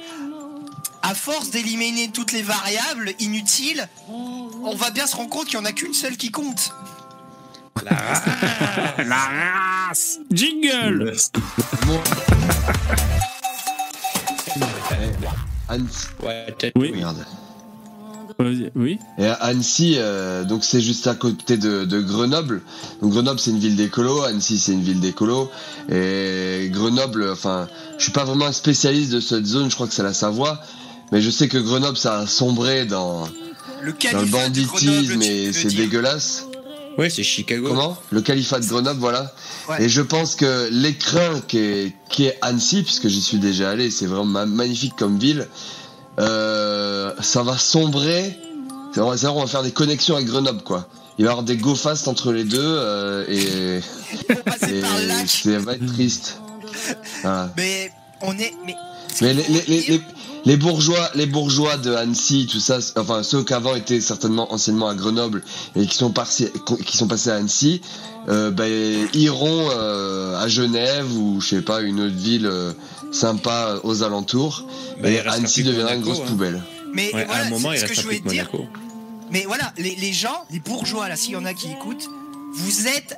à 1.02 1.14
force 1.16 1.50
d'éliminer 1.50 2.10
toutes 2.14 2.32
les 2.32 2.42
variables 2.42 3.12
inutiles, 3.20 3.88
on 4.10 4.76
va 4.76 4.90
bien 4.92 5.06
se 5.06 5.16
rendre 5.18 5.30
compte 5.30 5.48
qu'il 5.48 5.60
n'y 5.60 5.66
en 5.66 5.70
a 5.70 5.74
qu'une 5.74 5.94
seule 5.94 6.16
qui 6.18 6.32
compte. 6.32 6.72
La 7.86 9.16
race 9.88 10.20
Jingle. 10.32 11.14
Annecy, 15.70 16.08
Ouais. 16.24 16.56
Oui, 16.76 16.92
regarde. 16.94 17.26
vas-y, 18.40 18.72
oui. 18.76 19.00
Et 19.18 19.26
à 19.26 19.34
Annecy, 19.36 19.96
euh, 19.98 20.44
donc 20.44 20.64
c'est 20.64 20.82
juste 20.82 21.08
à 21.08 21.16
côté 21.16 21.58
de, 21.58 21.86
de 21.86 22.02
Grenoble. 22.02 22.62
Donc 23.02 23.12
Grenoble 23.12 23.40
c'est 23.40 23.52
une 23.52 23.60
ville 23.60 23.76
d'écolo, 23.76 24.22
Annecy 24.24 24.60
c'est 24.60 24.74
une 24.74 24.84
ville 24.84 25.00
d'écolo. 25.00 25.50
Et 25.92 26.70
Grenoble, 26.72 27.30
enfin, 27.32 27.68
je 27.98 28.04
suis 28.04 28.12
pas 28.12 28.24
vraiment 28.26 28.46
un 28.46 28.52
spécialiste 28.52 29.12
de 29.12 29.20
cette 29.20 29.46
zone, 29.46 29.70
je 29.70 29.76
crois 29.76 29.88
que 29.88 29.94
c'est 29.94 30.04
la 30.04 30.14
Savoie. 30.14 30.60
Mais 31.12 31.22
je 31.22 31.30
sais 31.30 31.48
que 31.48 31.58
Grenoble 31.58 31.98
ça 31.98 32.20
a 32.20 32.28
sombré 32.28 32.86
dans, 32.86 33.28
Le 33.82 33.94
dans 34.12 34.20
le 34.22 34.26
banditisme 34.28 35.22
et 35.22 35.54
c'est 35.54 35.68
dire. 35.70 35.80
dégueulasse. 35.82 36.46
Ouais, 36.98 37.10
c'est 37.10 37.24
Chicago. 37.24 37.70
Comment 37.70 37.98
Le 38.12 38.22
califat 38.22 38.60
de 38.60 38.66
Grenoble, 38.66 39.00
voilà. 39.00 39.34
Ouais. 39.70 39.84
Et 39.84 39.90
je 39.90 40.02
pense 40.02 40.36
que 40.36 40.70
l'écrin 40.72 41.40
qui 41.48 41.58
est, 41.58 41.94
qui 42.10 42.26
est 42.26 42.38
Annecy, 42.42 42.84
puisque 42.84 43.08
j'y 43.08 43.22
suis 43.22 43.38
déjà 43.40 43.72
allé, 43.72 43.90
c'est 43.92 44.06
vraiment 44.06 44.26
ma- 44.26 44.46
magnifique 44.46 44.94
comme 44.98 45.18
ville, 45.18 45.48
euh, 46.20 47.14
ça 47.22 47.44
va 47.44 47.58
sombrer. 47.58 48.38
C'est 48.94 49.00
vrai, 49.02 49.18
c'est 49.18 49.26
vrai, 49.26 49.36
on 49.36 49.42
va 49.42 49.48
faire 49.48 49.64
des 49.64 49.72
connexions 49.72 50.16
avec 50.16 50.28
Grenoble, 50.28 50.62
quoi. 50.62 50.88
Il 51.18 51.26
va 51.26 51.30
y 51.30 51.32
avoir 51.32 51.44
des 51.44 51.58
go 51.58 51.76
fast 51.76 52.08
entre 52.08 52.32
les 52.32 52.44
deux, 52.44 52.60
euh, 52.62 53.26
et, 53.28 53.82
Faut 54.36 54.42
passer 54.44 54.78
et 54.78 54.82
par 54.82 54.98
le 55.00 55.08
lac. 55.08 55.28
ça 55.30 55.60
va 55.60 55.74
être 55.74 55.86
triste. 55.94 56.40
Voilà. 57.22 57.52
Mais 57.56 57.92
on 58.22 58.38
est. 58.38 58.52
Mais, 58.66 58.76
Mais 59.22 59.34
les, 59.34 59.44
les, 59.68 59.82
les, 59.88 60.02
les, 60.46 60.58
bourgeois, 60.58 61.10
les 61.16 61.26
bourgeois 61.26 61.78
de 61.78 61.94
Annecy, 61.94 62.48
tout 62.52 62.60
ça, 62.60 62.80
enfin 62.98 63.24
ceux 63.24 63.44
qu'avant 63.44 63.76
étaient 63.76 64.02
certainement 64.02 64.54
anciennement 64.54 64.88
à 64.88 64.96
Grenoble 64.96 65.44
et 65.76 65.86
qui 65.86 65.96
sont 65.96 66.12
passés, 66.12 66.52
qui 66.86 66.98
sont 66.98 67.08
passés 67.08 67.30
à 67.30 67.36
Annecy, 67.36 67.82
euh, 68.30 68.52
ben, 68.52 69.08
iront 69.14 69.70
euh, 69.72 70.38
à 70.38 70.48
Genève 70.48 71.12
ou 71.18 71.42
je 71.42 71.50
sais 71.50 71.62
pas 71.62 71.82
une 71.82 72.00
autre 72.00 72.16
ville 72.16 72.46
euh, 72.46 72.74
sympa 73.12 73.80
aux 73.84 74.04
alentours. 74.04 74.66
Bah, 75.02 75.10
et 75.10 75.20
Annecy 75.20 75.64
deviendra 75.64 75.96
une 75.96 76.02
grosse 76.02 76.20
hein. 76.20 76.28
poubelle. 76.28 76.62
mais 76.94 77.14
Ouais, 77.14 77.26
voilà, 77.26 77.44
à 77.44 77.46
un 77.46 77.50
moment, 77.50 77.70
c'est 77.72 77.76
il 77.76 77.80
ce 77.80 77.86
que 77.86 77.90
restera 77.90 78.02
je 78.02 78.08
plus 78.08 78.18
voulais 78.18 78.20
que 78.20 78.24
te 78.24 78.30
dire. 78.30 78.50
Monaco. 78.52 78.70
Mais 79.32 79.46
voilà, 79.48 79.74
les, 79.78 79.96
les 79.96 80.14
gens, 80.14 80.46
les 80.52 80.60
bourgeois, 80.60 81.10
là, 81.10 81.16
s'il 81.16 81.32
y 81.32 81.36
en 81.36 81.46
a 81.46 81.54
qui 81.54 81.68
écoutent, 81.72 82.08
vous 82.54 82.88
êtes, 82.88 83.18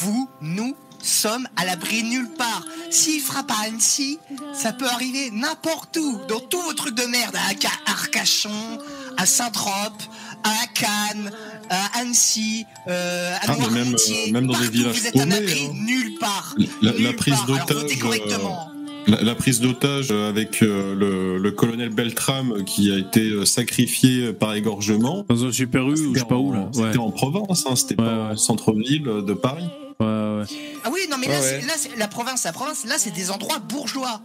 vous, 0.00 0.28
nous, 0.40 0.74
sommes 1.06 1.46
à 1.56 1.64
l'abri 1.64 2.02
nulle 2.04 2.28
part. 2.36 2.64
S'il 2.90 3.20
frappe 3.20 3.50
à 3.50 3.66
Annecy, 3.66 4.18
ça 4.54 4.72
peut 4.72 4.86
arriver 4.88 5.30
n'importe 5.32 5.96
où, 5.96 6.20
dans 6.28 6.40
tous 6.40 6.60
vos 6.62 6.72
trucs 6.74 6.94
de 6.94 7.04
merde, 7.04 7.34
à 7.36 7.50
Arca- 7.50 7.80
Arcachon, 7.86 8.78
à 9.16 9.26
Saint-Trope, 9.26 10.02
à 10.44 10.66
Cannes, 10.74 11.30
à 11.70 11.98
Annecy, 12.00 12.66
euh, 12.88 13.34
à 13.36 13.38
Ah, 13.48 13.56
mais 13.60 13.84
même, 13.84 13.94
euh, 13.94 14.32
même 14.32 14.46
dans 14.46 14.58
des 14.58 14.68
villages 14.68 15.00
Vous 15.00 15.06
êtes 15.06 15.16
à 15.16 15.26
l'abri 15.26 15.66
hein. 15.70 15.72
nulle 15.74 16.18
part. 16.18 16.54
La, 16.82 17.12
prise 17.12 17.38
d'otage. 17.46 17.98
correctement. 17.98 18.70
La, 19.06 19.20
la 19.22 19.34
prise 19.34 19.60
d'otage 19.60 20.10
avec 20.12 20.62
euh, 20.62 20.94
le, 20.94 21.36
le 21.38 21.50
colonel 21.50 21.90
Beltram 21.90 22.64
qui 22.64 22.90
a 22.90 22.96
été 22.96 23.20
euh, 23.30 23.44
sacrifié 23.44 24.32
par 24.32 24.54
égorgement. 24.54 25.24
Dans 25.28 25.44
un 25.44 25.52
super 25.52 25.82
U 25.88 25.92
ou 25.92 26.14
je 26.14 26.20
sais 26.20 26.24
pas 26.26 26.36
où 26.36 26.52
là. 26.52 26.68
C'était 26.72 26.86
Ouais, 26.88 26.96
en 26.98 27.10
Provence, 27.10 27.66
hein, 27.68 27.76
c'était 27.76 28.00
Ouais, 28.00 28.06
pas 28.06 28.26
ouais. 28.28 28.32
en 28.32 28.36
centre-ville 28.36 29.02
de 29.02 29.34
Paris. 29.34 29.66
Ouais, 30.00 30.06
ouais. 30.06 30.44
Ah 30.84 30.90
oui, 30.92 31.00
non, 31.10 31.16
mais 31.18 31.26
là, 31.28 31.40
ouais. 31.40 31.60
c'est- 31.60 31.66
là, 31.66 31.74
la 31.96 32.08
province, 32.08 32.44
la 32.44 32.52
province, 32.52 32.84
là, 32.84 32.96
c'est 32.98 33.10
des 33.10 33.30
endroits 33.30 33.58
bourgeois. 33.58 34.20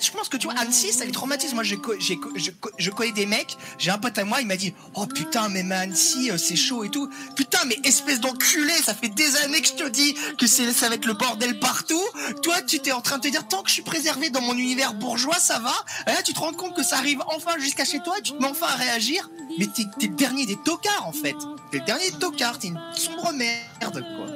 Je 0.00 0.10
pense 0.12 0.28
que 0.28 0.36
tu 0.36 0.46
vois, 0.46 0.54
Annecy, 0.60 0.92
ça 0.92 1.04
les 1.04 1.10
traumatise. 1.10 1.52
Moi, 1.52 1.64
j'ai 1.64 1.76
co- 1.76 1.94
j'ai 1.98 2.16
co- 2.16 2.30
je, 2.36 2.52
co- 2.52 2.70
je 2.78 2.88
connais 2.90 3.10
des 3.10 3.26
mecs, 3.26 3.56
j'ai 3.78 3.90
un 3.90 3.98
pote 3.98 4.16
à 4.16 4.24
moi, 4.24 4.40
il 4.40 4.46
m'a 4.46 4.56
dit 4.56 4.72
Oh 4.94 5.06
putain, 5.06 5.48
mais 5.48 5.68
à 5.72 5.80
Annecy, 5.80 6.30
euh, 6.30 6.38
c'est 6.38 6.54
chaud 6.54 6.84
et 6.84 6.88
tout. 6.88 7.10
Putain, 7.34 7.58
mais 7.66 7.76
espèce 7.82 8.20
d'enculé, 8.20 8.72
ça 8.74 8.94
fait 8.94 9.08
des 9.08 9.34
années 9.38 9.60
que 9.60 9.66
je 9.66 9.72
te 9.74 9.88
dis 9.88 10.14
que 10.38 10.46
c'est, 10.46 10.72
ça 10.72 10.88
va 10.88 10.94
être 10.94 11.06
le 11.06 11.14
bordel 11.14 11.58
partout. 11.58 12.00
Toi, 12.44 12.62
tu 12.62 12.78
t'es 12.78 12.92
en 12.92 13.00
train 13.00 13.18
de 13.18 13.22
te 13.22 13.28
dire 13.28 13.48
Tant 13.48 13.62
que 13.64 13.68
je 13.68 13.74
suis 13.74 13.82
préservé 13.82 14.30
dans 14.30 14.40
mon 14.40 14.54
univers 14.56 14.94
bourgeois, 14.94 15.40
ça 15.40 15.58
va. 15.58 15.74
Et 16.06 16.14
là, 16.14 16.22
tu 16.22 16.32
te 16.32 16.38
rends 16.38 16.52
compte 16.52 16.76
que 16.76 16.84
ça 16.84 16.98
arrive 16.98 17.20
enfin 17.34 17.58
jusqu'à 17.58 17.84
chez 17.84 17.98
toi, 18.00 18.14
et 18.18 18.22
tu 18.22 18.34
te 18.34 18.38
mets 18.40 18.48
enfin 18.48 18.66
à 18.68 18.76
réagir. 18.76 19.28
Mais 19.58 19.66
t'es, 19.66 19.82
t'es 19.98 20.06
le 20.06 20.14
dernier 20.14 20.46
des 20.46 20.56
tocards, 20.64 21.06
en 21.08 21.12
fait. 21.12 21.34
T'es 21.72 21.78
le 21.78 21.84
dernier 21.84 22.08
des 22.12 22.18
tocards, 22.18 22.60
t'es 22.60 22.68
une 22.68 22.80
sombre 22.94 23.32
merde, 23.32 24.04
quoi. 24.16 24.26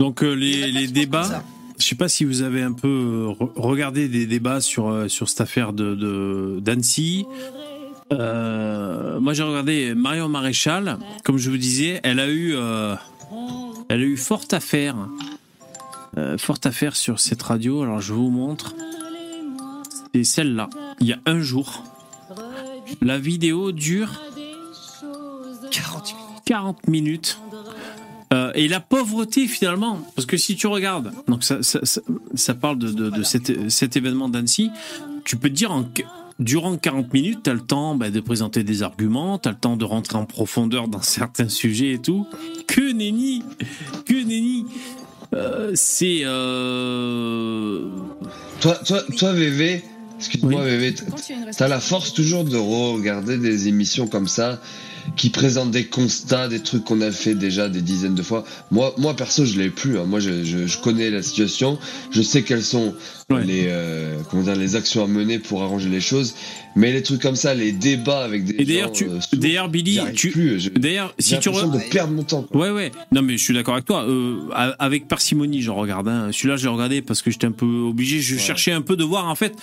Donc 0.00 0.22
euh, 0.24 0.32
les, 0.32 0.72
les 0.72 0.86
débats, 0.88 1.44
je 1.78 1.84
sais 1.84 1.94
pas 1.94 2.08
si 2.08 2.24
vous 2.24 2.40
avez 2.42 2.62
un 2.62 2.72
peu 2.72 2.88
euh, 2.88 3.26
re- 3.44 3.52
regardé 3.54 4.08
des 4.08 4.26
débats 4.26 4.60
sur, 4.62 4.88
euh, 4.88 5.08
sur 5.08 5.28
cette 5.28 5.42
affaire 5.42 5.72
de, 5.74 5.94
de 5.94 6.58
d'Annecy. 6.60 7.26
Euh, 8.12 9.20
moi 9.20 9.34
j'ai 9.34 9.42
regardé 9.42 9.94
Marion 9.94 10.28
Maréchal, 10.28 10.98
comme 11.22 11.36
je 11.36 11.50
vous 11.50 11.58
disais, 11.58 12.00
elle 12.02 12.18
a 12.18 12.28
eu, 12.28 12.54
euh, 12.56 12.96
elle 13.88 14.00
a 14.00 14.04
eu 14.04 14.16
forte 14.16 14.52
affaire, 14.54 14.96
euh, 16.16 16.36
forte 16.38 16.64
affaire 16.66 16.96
sur 16.96 17.20
cette 17.20 17.42
radio. 17.42 17.82
Alors 17.82 18.00
je 18.00 18.12
vous 18.14 18.30
montre, 18.30 18.74
c'est 20.14 20.24
celle-là. 20.24 20.68
Il 21.00 21.06
y 21.08 21.12
a 21.12 21.18
un 21.26 21.40
jour, 21.40 21.84
la 23.02 23.18
vidéo 23.18 23.70
dure 23.70 24.10
48 25.70 26.16
40 26.46 26.88
minutes. 26.88 27.38
Euh, 28.32 28.52
et 28.54 28.68
la 28.68 28.78
pauvreté 28.80 29.46
finalement, 29.48 30.00
parce 30.14 30.24
que 30.26 30.36
si 30.36 30.54
tu 30.54 30.66
regardes, 30.68 31.12
donc 31.26 31.42
ça, 31.42 31.62
ça, 31.62 31.80
ça- 31.82 32.00
ça 32.34 32.54
parle 32.54 32.78
de, 32.78 32.90
de- 32.92 33.10
de 33.10 33.22
cet, 33.24 33.68
cet 33.70 33.96
événement 33.96 34.28
d'Annecy, 34.28 34.70
tu 35.24 35.36
peux 35.36 35.48
te 35.48 35.54
dire 35.54 35.72
en, 35.72 35.84
durant 36.38 36.76
40 36.76 37.12
minutes, 37.12 37.40
tu 37.42 37.50
as 37.50 37.54
le 37.54 37.60
temps 37.60 37.96
bah, 37.96 38.10
de 38.10 38.20
présenter 38.20 38.62
des 38.62 38.82
arguments, 38.84 39.38
tu 39.38 39.48
as 39.48 39.52
le 39.52 39.58
temps 39.58 39.76
de 39.76 39.84
rentrer 39.84 40.16
en 40.16 40.26
profondeur 40.26 40.86
dans 40.86 41.02
certains 41.18 41.48
sujets 41.48 41.92
et 41.94 41.98
tout. 41.98 42.24
Que 42.68 42.92
nenni 42.92 43.42
Que 44.06 44.14
nenni 44.14 44.64
Euh, 45.34 45.72
C'est... 45.74 46.20
Euh... 46.24 47.88
Toi, 48.60 48.74
toi, 48.86 49.02
toi, 49.16 49.32
VV, 49.32 49.82
excuse-moi, 50.18 50.62
VV, 50.64 50.94
t- 50.94 51.04
t'as 51.56 51.68
la 51.68 51.80
force 51.80 52.12
toujours 52.12 52.44
de 52.44 52.56
regarder 52.56 53.38
des 53.38 53.68
émissions 53.68 54.06
comme 54.06 54.28
ça 54.28 54.60
qui 55.16 55.30
présente 55.30 55.70
des 55.70 55.86
constats, 55.86 56.48
des 56.48 56.60
trucs 56.60 56.84
qu'on 56.84 57.00
a 57.00 57.10
fait 57.10 57.34
déjà 57.34 57.68
des 57.68 57.80
dizaines 57.82 58.14
de 58.14 58.22
fois. 58.22 58.44
Moi, 58.70 58.94
moi 58.98 59.14
perso, 59.14 59.44
je 59.44 59.58
l'ai 59.58 59.70
plus. 59.70 59.98
hein. 59.98 60.04
Moi, 60.06 60.20
je, 60.20 60.44
je, 60.44 60.66
je 60.66 60.78
connais 60.78 61.10
la 61.10 61.22
situation. 61.22 61.78
Je 62.10 62.22
sais 62.22 62.42
quelles 62.42 62.62
sont 62.62 62.94
les, 63.44 63.66
euh, 63.68 64.16
comment 64.28 64.42
dire, 64.42 64.56
les 64.56 64.74
actions 64.74 65.04
à 65.04 65.06
mener 65.06 65.38
pour 65.38 65.62
arranger 65.62 65.88
les 65.88 66.00
choses. 66.00 66.34
Mais 66.76 66.92
les 66.92 67.02
trucs 67.02 67.20
comme 67.22 67.36
ça, 67.36 67.54
les 67.54 67.72
débats 67.72 68.24
avec 68.24 68.44
des 68.44 68.54
Et 68.62 68.64
d'ailleurs, 68.64 68.92
tu, 68.92 69.04
euh, 69.08 69.18
d'ailleurs, 69.34 69.68
Billy, 69.68 69.98
tu, 70.14 70.32
d'ailleurs, 70.76 71.14
j'ai 71.18 71.24
si 71.36 71.38
tu 71.40 71.48
re- 71.48 71.70
de 71.72 71.90
perdre 71.90 72.12
mon 72.12 72.22
temps. 72.22 72.42
quoi. 72.42 72.60
Ouais, 72.62 72.70
ouais. 72.70 72.92
Non, 73.12 73.22
mais 73.22 73.36
je 73.38 73.42
suis 73.42 73.54
d'accord 73.54 73.74
avec 73.74 73.86
toi. 73.86 74.04
Euh, 74.08 74.38
avec 74.78 75.06
parcimonie, 75.08 75.62
je 75.62 75.70
regarde. 75.70 76.08
Hein. 76.08 76.28
Celui-là, 76.32 76.56
je 76.56 76.62
l'ai 76.64 76.68
regardé 76.72 77.02
parce 77.02 77.22
que 77.22 77.30
j'étais 77.30 77.46
un 77.46 77.52
peu 77.52 77.66
obligé. 77.66 78.20
Je 78.20 78.36
cherchais 78.36 78.72
un 78.72 78.82
peu 78.82 78.96
de 78.96 79.04
voir, 79.04 79.26
en 79.28 79.34
fait, 79.34 79.54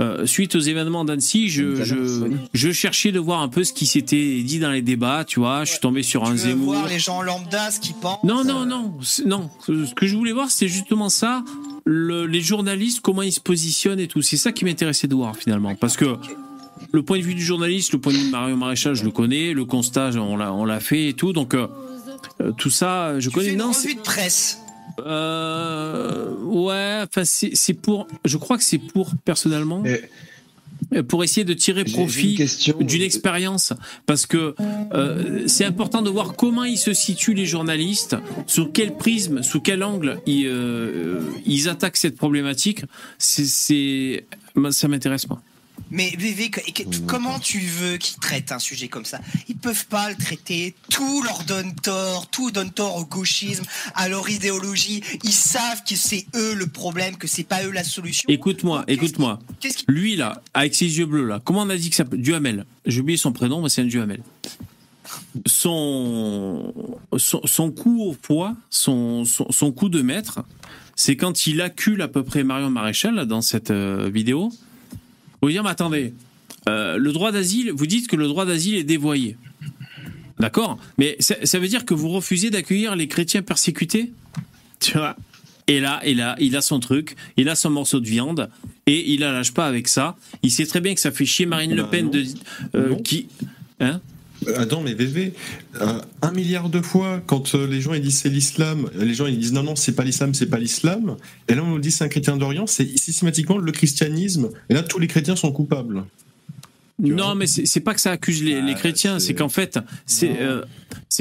euh, 0.00 0.26
suite 0.26 0.54
aux 0.54 0.60
événements 0.60 1.04
d'Annecy, 1.04 1.48
je, 1.50 1.84
je, 1.84 2.30
je 2.54 2.72
cherchais 2.72 3.12
de 3.12 3.18
voir 3.20 3.40
un 3.42 3.48
peu 3.48 3.62
ce 3.64 3.72
qui 3.72 3.86
s'était 3.86 4.42
dit 4.42 4.58
dans 4.58 4.70
les 4.70 4.82
débats, 4.82 5.24
tu 5.26 5.38
vois. 5.40 5.64
Je 5.64 5.72
suis 5.72 5.80
tombé 5.80 6.02
sur 6.02 6.24
un 6.24 6.28
Tu 6.32 6.32
veux 6.32 6.48
Zemmour. 6.48 6.72
voir 6.74 6.88
les 6.88 6.98
gens 6.98 7.22
lambda, 7.22 7.70
ce 7.70 7.80
qu'ils 7.80 7.94
pensent 7.94 8.24
Non, 8.24 8.42
non, 8.44 8.64
non, 8.66 8.94
c'est- 9.02 9.24
non. 9.26 9.50
Ce 9.66 9.94
que 9.94 10.06
je 10.06 10.16
voulais 10.16 10.32
voir, 10.32 10.50
c'est 10.50 10.68
justement 10.68 11.08
ça. 11.10 11.44
Le- 11.84 12.26
les 12.26 12.40
journalistes, 12.40 13.00
comment 13.00 13.22
ils 13.22 13.32
se 13.32 13.40
positionnent 13.40 14.00
et 14.00 14.08
tout. 14.08 14.22
C'est 14.22 14.36
ça 14.36 14.52
qui 14.52 14.64
m'intéressait 14.64 15.08
de 15.08 15.14
voir 15.14 15.36
finalement, 15.36 15.74
parce 15.74 15.96
que 15.96 16.16
le 16.92 17.02
point 17.02 17.18
de 17.18 17.22
vue 17.24 17.34
du 17.34 17.42
journaliste, 17.44 17.92
le 17.92 17.98
point 18.00 18.12
de 18.12 18.18
vue 18.18 18.26
de 18.26 18.30
Mario 18.30 18.56
Maréchal, 18.56 18.94
je 18.94 19.04
le 19.04 19.10
connais. 19.10 19.52
Le 19.52 19.64
constat, 19.64 20.10
on 20.16 20.36
l'a, 20.64 20.80
fait 20.80 21.08
et 21.08 21.12
tout. 21.14 21.32
Donc 21.32 21.54
euh, 21.54 21.66
euh, 22.40 22.52
tout 22.52 22.70
ça, 22.70 23.18
je 23.20 23.28
Tu 23.28 23.34
connais. 23.34 23.46
fais 23.48 23.52
une 23.52 23.58
Non, 23.58 23.72
revue 23.72 23.94
de 23.94 24.00
presse. 24.00 24.59
Euh, 24.98 26.34
ouais, 26.42 27.02
enfin 27.04 27.22
c'est 27.24 27.74
pour, 27.74 28.06
je 28.24 28.36
crois 28.36 28.58
que 28.58 28.64
c'est 28.64 28.78
pour 28.78 29.12
personnellement, 29.24 29.82
euh, 30.94 31.02
pour 31.02 31.22
essayer 31.22 31.44
de 31.44 31.54
tirer 31.54 31.84
profit 31.84 32.38
d'une 32.80 33.02
expérience, 33.02 33.72
parce 34.06 34.26
que 34.26 34.54
euh, 34.92 35.46
c'est 35.46 35.64
important 35.64 36.02
de 36.02 36.10
voir 36.10 36.34
comment 36.34 36.64
ils 36.64 36.78
se 36.78 36.92
situent 36.92 37.34
les 37.34 37.46
journalistes, 37.46 38.16
sous 38.46 38.66
quel 38.66 38.96
prisme, 38.96 39.42
sous 39.42 39.60
quel 39.60 39.82
angle 39.82 40.20
ils, 40.26 40.46
euh, 40.46 41.20
ils 41.46 41.68
attaquent 41.68 41.96
cette 41.96 42.16
problématique. 42.16 42.82
C'est, 43.18 44.26
ça 44.70 44.88
m'intéresse 44.88 45.26
pas. 45.26 45.40
Mais 45.90 46.14
VV, 46.16 46.50
que- 46.50 46.60
que- 46.70 46.98
comment 47.06 47.38
tu 47.38 47.58
veux 47.60 47.96
qu'ils 47.96 48.18
traitent 48.20 48.52
un 48.52 48.58
sujet 48.58 48.88
comme 48.88 49.04
ça? 49.04 49.20
Ils 49.48 49.56
peuvent 49.56 49.86
pas 49.86 50.08
le 50.08 50.16
traiter. 50.16 50.74
Tout 50.88 51.22
leur 51.22 51.42
donne 51.44 51.74
tort. 51.74 52.28
Tout 52.30 52.50
donne 52.50 52.70
tort 52.70 52.96
au 52.96 53.04
gauchisme, 53.04 53.64
à 53.94 54.08
leur 54.08 54.28
idéologie. 54.30 55.02
Ils 55.24 55.32
savent 55.32 55.82
que 55.88 55.96
c'est 55.96 56.26
eux 56.36 56.54
le 56.54 56.66
problème, 56.66 57.16
que 57.16 57.26
c'est 57.26 57.42
pas 57.44 57.64
eux 57.64 57.70
la 57.72 57.84
solution. 57.84 58.24
Écoute-moi, 58.28 58.84
écoute-moi. 58.88 59.38
Lui 59.88 60.16
là, 60.16 60.40
avec 60.54 60.74
ses 60.74 60.98
yeux 60.98 61.06
bleus 61.06 61.26
là, 61.26 61.40
comment 61.44 61.62
on 61.62 61.70
a 61.70 61.76
dit 61.76 61.90
que 61.90 61.96
ça 61.96 62.04
Duhamel. 62.04 62.64
J'ai 62.86 63.00
oublié 63.00 63.16
son 63.16 63.32
prénom, 63.32 63.60
mais 63.62 63.68
c'est 63.68 63.82
un 63.82 63.86
Duhamel. 63.86 64.22
Son, 65.46 66.72
son, 67.16 67.40
son 67.44 67.70
coup 67.72 68.04
au 68.04 68.12
poids, 68.12 68.54
son, 68.70 69.24
son, 69.24 69.50
son 69.50 69.72
coup 69.72 69.88
de 69.88 70.02
maître, 70.02 70.40
c'est 70.96 71.16
quand 71.16 71.46
il 71.46 71.60
accule 71.60 72.02
à 72.02 72.08
peu 72.08 72.22
près 72.22 72.44
Marion 72.44 72.70
Maréchal 72.70 73.14
là, 73.14 73.24
dans 73.24 73.40
cette 73.42 73.70
euh, 73.70 74.10
vidéo. 74.12 74.52
Vous 75.42 75.50
dire, 75.50 75.62
mais 75.62 75.70
attendez, 75.70 76.14
euh, 76.68 76.98
le 76.98 77.12
droit 77.12 77.32
d'asile, 77.32 77.72
vous 77.72 77.86
dites 77.86 78.08
que 78.08 78.16
le 78.16 78.28
droit 78.28 78.44
d'asile 78.44 78.76
est 78.76 78.84
dévoyé. 78.84 79.36
D'accord? 80.38 80.78
Mais 80.98 81.16
ça, 81.18 81.34
ça 81.44 81.58
veut 81.58 81.68
dire 81.68 81.84
que 81.84 81.94
vous 81.94 82.08
refusez 82.08 82.50
d'accueillir 82.50 82.96
les 82.96 83.08
chrétiens 83.08 83.42
persécutés? 83.42 84.12
Tu 84.80 84.96
vois? 84.96 85.16
Et 85.66 85.78
là, 85.78 86.00
et 86.04 86.14
là, 86.14 86.34
il 86.40 86.56
a 86.56 86.62
son 86.62 86.80
truc, 86.80 87.14
il 87.36 87.48
a 87.48 87.54
son 87.54 87.70
morceau 87.70 88.00
de 88.00 88.06
viande, 88.06 88.50
et 88.86 89.12
il 89.12 89.20
la 89.20 89.30
lâche 89.30 89.52
pas 89.52 89.66
avec 89.66 89.86
ça. 89.86 90.16
Il 90.42 90.50
sait 90.50 90.66
très 90.66 90.80
bien 90.80 90.94
que 90.94 91.00
ça 91.00 91.12
fait 91.12 91.26
chier 91.26 91.46
Marine 91.46 91.74
Le 91.74 91.86
Pen 91.86 92.06
non. 92.06 92.10
de, 92.10 92.24
euh, 92.74 92.96
qui. 92.96 93.28
Hein? 93.78 94.00
Euh, 94.46 94.60
Attends, 94.60 94.80
mais 94.80 94.94
VV, 94.94 95.32
euh, 95.80 96.00
un 96.22 96.32
milliard 96.32 96.68
de 96.68 96.80
fois, 96.80 97.20
quand 97.26 97.54
euh, 97.54 97.66
les 97.66 97.80
gens 97.80 97.94
ils 97.94 98.00
disent 98.00 98.18
c'est 98.18 98.28
l'islam, 98.28 98.88
les 98.94 99.14
gens 99.14 99.26
ils 99.26 99.38
disent 99.38 99.52
non, 99.52 99.62
non, 99.62 99.76
c'est 99.76 99.94
pas 99.94 100.04
l'islam, 100.04 100.34
c'est 100.34 100.46
pas 100.46 100.58
l'islam. 100.58 101.16
Et 101.48 101.54
là, 101.54 101.62
on 101.62 101.68
nous 101.68 101.78
dit 101.78 101.90
c'est 101.90 102.04
un 102.04 102.08
chrétien 102.08 102.36
d'Orient, 102.36 102.66
c'est 102.66 102.86
systématiquement 102.98 103.58
le 103.58 103.72
christianisme. 103.72 104.50
Et 104.68 104.74
là, 104.74 104.82
tous 104.82 104.98
les 104.98 105.06
chrétiens 105.06 105.36
sont 105.36 105.52
coupables. 105.52 106.04
Non, 107.00 107.34
mais 107.34 107.46
c'est 107.46 107.80
pas 107.80 107.94
que 107.94 108.00
ça 108.00 108.10
accuse 108.12 108.42
les, 108.42 108.60
les 108.62 108.74
chrétiens, 108.74 109.18
c'est 109.18 109.34
qu'en 109.34 109.48
fait, 109.48 109.78
c'est 110.06 110.30
euh, 110.40 110.62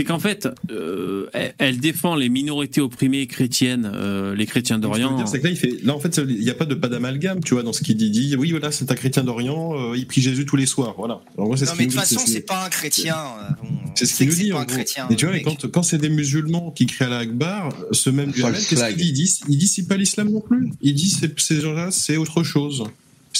qu'en 0.07 0.19
fait, 0.19 0.47
euh, 0.71 1.27
elle, 1.33 1.53
elle 1.57 1.79
défend 1.79 2.15
les 2.15 2.29
minorités 2.29 2.81
opprimées 2.81 3.27
chrétiennes, 3.27 3.89
euh, 3.93 4.35
les 4.35 4.45
chrétiens 4.45 4.79
d'Orient. 4.79 5.15
dire, 5.17 5.27
c'est 5.27 5.39
que 5.39 5.45
là, 5.45 5.49
il 5.51 5.57
fait, 5.57 5.73
là, 5.83 5.95
en 5.95 5.99
fait, 5.99 6.19
il 6.27 6.39
n'y 6.39 6.49
a 6.49 6.53
pas 6.53 6.65
de 6.65 6.75
pas 6.75 6.87
d'amalgame, 6.87 7.41
tu 7.43 7.53
vois, 7.53 7.63
dans 7.63 7.73
ce 7.73 7.83
qu'il 7.83 7.97
dit. 7.97 8.05
Il 8.07 8.11
dit, 8.11 8.35
oui, 8.37 8.51
voilà, 8.51 8.71
c'est 8.71 8.91
un 8.91 8.95
chrétien 8.95 9.23
d'Orient, 9.23 9.73
euh, 9.91 9.97
il 9.97 10.05
prie 10.07 10.21
Jésus 10.21 10.45
tous 10.45 10.55
les 10.55 10.65
soirs, 10.65 10.95
voilà. 10.97 11.21
En 11.37 11.55
ce 11.55 11.65
Non, 11.65 11.71
qu'il 11.71 11.79
mais 11.79 11.85
de 11.87 11.91
toute 11.91 12.01
dit, 12.03 12.15
façon, 12.15 12.21
c'est 12.25 12.41
pas 12.41 12.65
un 12.65 12.69
chrétien. 12.69 13.15
C'est 13.95 14.05
ce 14.05 14.15
qu'il 14.17 14.27
nous 14.29 14.35
dit, 14.35 14.53
en 14.53 14.57
un 14.59 14.65
gros. 14.65 14.75
chrétien. 14.75 15.07
Mais 15.09 15.15
tu 15.15 15.25
vois, 15.25 15.33
mec. 15.33 15.43
quand, 15.43 15.69
quand 15.69 15.83
c'est 15.83 15.97
des 15.97 16.09
musulmans 16.09 16.71
qui 16.71 16.85
crient 16.85 17.05
à 17.05 17.09
la 17.09 17.17
Akbar, 17.19 17.69
ce 17.91 18.09
même 18.09 18.31
qu'est-ce 18.33 18.87
qu'il 18.89 18.97
dit? 18.97 19.07
Il 19.09 19.13
dit, 19.13 19.39
il 19.49 19.57
dit 19.57 19.67
c'est 19.67 19.87
pas 19.87 19.97
l'islam 19.97 20.29
non 20.31 20.41
plus. 20.41 20.71
Il 20.81 20.93
dit, 20.93 21.09
c'est- 21.09 21.37
ces 21.39 21.59
gens-là, 21.61 21.89
c'est 21.91 22.17
autre 22.17 22.43
chose. 22.43 22.83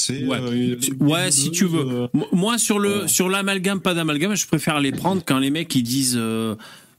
Ouais. 0.09 0.37
euh, 0.39 0.75
Ouais, 0.99 1.31
si 1.31 1.51
tu 1.51 1.65
veux. 1.65 1.85
euh, 1.85 2.07
Moi, 2.31 2.57
sur 2.57 2.79
le 2.79 3.07
sur 3.07 3.29
l'amalgame, 3.29 3.81
pas 3.81 3.93
d'amalgame, 3.93 4.35
je 4.35 4.47
préfère 4.47 4.79
les 4.79 4.91
prendre 4.91 5.21
quand 5.25 5.39
les 5.39 5.49
mecs 5.49 5.73
ils 5.75 5.83
disent. 5.83 6.19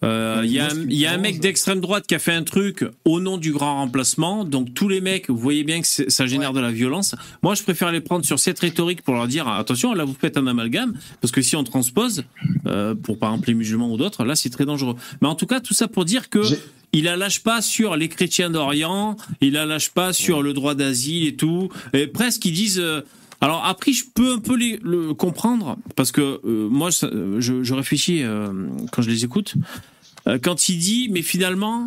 Euh, 0.02 0.42
Il 0.44 0.52
y 0.52 0.58
a, 1.06 1.12
un- 1.12 1.18
mec 1.18 1.40
d'extrême 1.40 1.80
droite 1.80 2.06
qui 2.06 2.14
a 2.14 2.18
fait 2.18 2.32
un 2.32 2.42
truc 2.42 2.84
au 3.04 3.20
nom 3.20 3.36
du 3.36 3.52
grand 3.52 3.76
remplacement. 3.76 4.44
Donc 4.44 4.72
tous 4.74 4.88
les 4.88 5.00
mecs, 5.00 5.28
vous 5.28 5.36
voyez 5.36 5.64
bien 5.64 5.80
que 5.82 5.86
ça 5.86 6.26
génère 6.26 6.52
de 6.52 6.60
la 6.60 6.70
violence. 6.70 7.14
Moi, 7.42 7.54
je 7.54 7.62
préfère 7.62 7.92
les 7.92 8.00
prendre 8.00 8.24
sur 8.24 8.38
cette 8.38 8.58
rhétorique 8.58 9.02
pour 9.02 9.14
leur 9.14 9.28
dire 9.28 9.46
attention, 9.48 9.92
là 9.94 10.04
vous 10.04 10.16
faites 10.18 10.36
un 10.36 10.46
amalgame 10.46 10.94
parce 11.20 11.32
que 11.32 11.42
si 11.42 11.54
on 11.56 11.64
transpose 11.64 12.24
euh, 12.66 12.94
pour 12.94 13.18
par 13.18 13.30
exemple 13.30 13.48
les 13.48 13.54
musulmans 13.54 13.92
ou 13.92 13.96
d'autres, 13.96 14.24
là 14.24 14.34
c'est 14.36 14.50
très 14.50 14.64
dangereux. 14.64 14.96
Mais 15.20 15.28
en 15.28 15.34
tout 15.34 15.46
cas, 15.46 15.60
tout 15.60 15.74
ça 15.74 15.88
pour 15.88 16.04
dire 16.04 16.30
que 16.30 16.40
il 16.92 17.04
la 17.04 17.16
lâche 17.16 17.40
pas 17.42 17.60
sur 17.62 17.96
les 17.96 18.08
chrétiens 18.08 18.50
d'Orient, 18.50 19.16
il 19.40 19.52
la 19.52 19.64
lâche 19.66 19.90
pas 19.90 20.12
sur 20.12 20.42
le 20.42 20.52
droit 20.54 20.74
d'asile 20.74 21.26
et 21.26 21.36
tout. 21.36 21.68
Et 21.92 22.06
presque 22.06 22.44
ils 22.46 22.52
disent. 22.52 22.78
euh, 22.80 23.02
alors 23.40 23.64
après, 23.64 23.92
je 23.92 24.04
peux 24.14 24.32
un 24.34 24.38
peu 24.38 24.56
les, 24.56 24.78
le 24.82 25.14
comprendre 25.14 25.76
parce 25.96 26.12
que 26.12 26.40
euh, 26.44 26.68
moi, 26.68 26.90
ça- 26.92 27.10
je, 27.38 27.72
réfléchis 27.74 28.22
euh, 28.22 28.52
quand 28.92 29.02
je 29.02 29.10
les 29.10 29.24
écoute. 29.24 29.54
Euh, 30.26 30.38
quand 30.42 30.68
il 30.68 30.78
dit, 30.78 31.08
mais 31.10 31.22
finalement, 31.22 31.86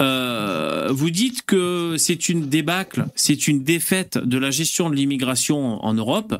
euh, 0.00 0.88
vous 0.90 1.10
dites 1.10 1.42
que 1.46 1.94
c'est 1.96 2.28
une 2.28 2.48
débâcle, 2.48 3.06
c'est 3.14 3.46
une 3.46 3.62
défaite 3.62 4.18
de 4.18 4.38
la 4.38 4.50
gestion 4.50 4.90
de 4.90 4.96
l'immigration 4.96 5.84
en 5.84 5.94
Europe, 5.94 6.34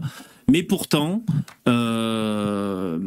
mais 0.51 0.65
pourtant, 0.65 1.23
euh, 1.69 2.99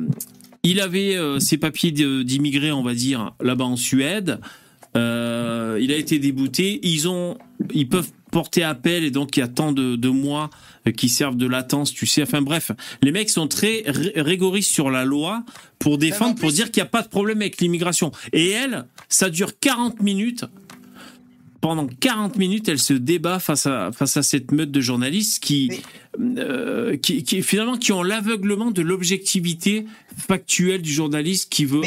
il 0.63 0.79
avait 0.79 1.15
euh, 1.15 1.39
ses 1.39 1.57
papiers 1.57 1.91
de- 1.91 2.23
d'immigré, 2.23 2.71
on 2.71 2.83
va 2.83 2.93
dire, 2.93 3.33
là-bas 3.41 3.65
en 3.65 3.75
Suède. 3.75 4.39
Euh, 4.95 5.77
il 5.81 5.91
a 5.91 5.97
été 5.97 6.19
débouté. 6.19 6.79
Ils 6.83 7.07
ont, 7.09 7.37
ils 7.73 7.87
peuvent 7.89 8.11
porter 8.35 8.63
appel 8.63 9.05
et 9.05 9.11
donc 9.11 9.37
il 9.37 9.39
y 9.39 9.43
a 9.43 9.47
tant 9.47 9.71
de, 9.71 9.95
de 9.95 10.09
mois 10.09 10.49
euh, 10.87 10.91
qui 10.91 11.07
servent 11.07 11.37
de 11.37 11.47
latence, 11.47 11.93
tu 11.93 12.05
sais. 12.05 12.21
Enfin 12.21 12.41
bref, 12.41 12.71
les 13.01 13.13
mecs 13.13 13.29
sont 13.29 13.47
très 13.47 13.83
ri- 13.87 14.11
rigoristes 14.17 14.69
sur 14.71 14.89
la 14.91 15.05
loi 15.05 15.45
pour 15.79 15.97
défendre, 15.97 16.35
pour 16.35 16.51
dire 16.51 16.69
qu'il 16.69 16.83
n'y 16.83 16.87
a 16.87 16.89
pas 16.89 17.01
de 17.01 17.07
problème 17.07 17.39
avec 17.39 17.61
l'immigration. 17.61 18.11
Et 18.33 18.49
elle, 18.49 18.83
ça 19.07 19.29
dure 19.29 19.57
40 19.57 20.01
minutes. 20.01 20.43
Pendant 21.61 21.87
40 21.87 22.35
minutes, 22.37 22.67
elle 22.67 22.77
se 22.77 22.91
débat 22.93 23.39
face 23.39 23.67
à, 23.67 23.91
face 23.93 24.17
à 24.17 24.21
cette 24.23 24.51
meute 24.51 24.69
de 24.69 24.81
journalistes 24.81 25.41
qui, 25.41 25.71
euh, 26.19 26.97
qui, 26.97 27.23
qui 27.23 27.41
finalement 27.41 27.77
qui 27.77 27.93
ont 27.93 28.03
l'aveuglement 28.03 28.69
de 28.69 28.81
l'objectivité 28.81 29.85
factuelle 30.17 30.81
du 30.81 30.91
journaliste 30.91 31.49
qui 31.49 31.63
veut 31.63 31.81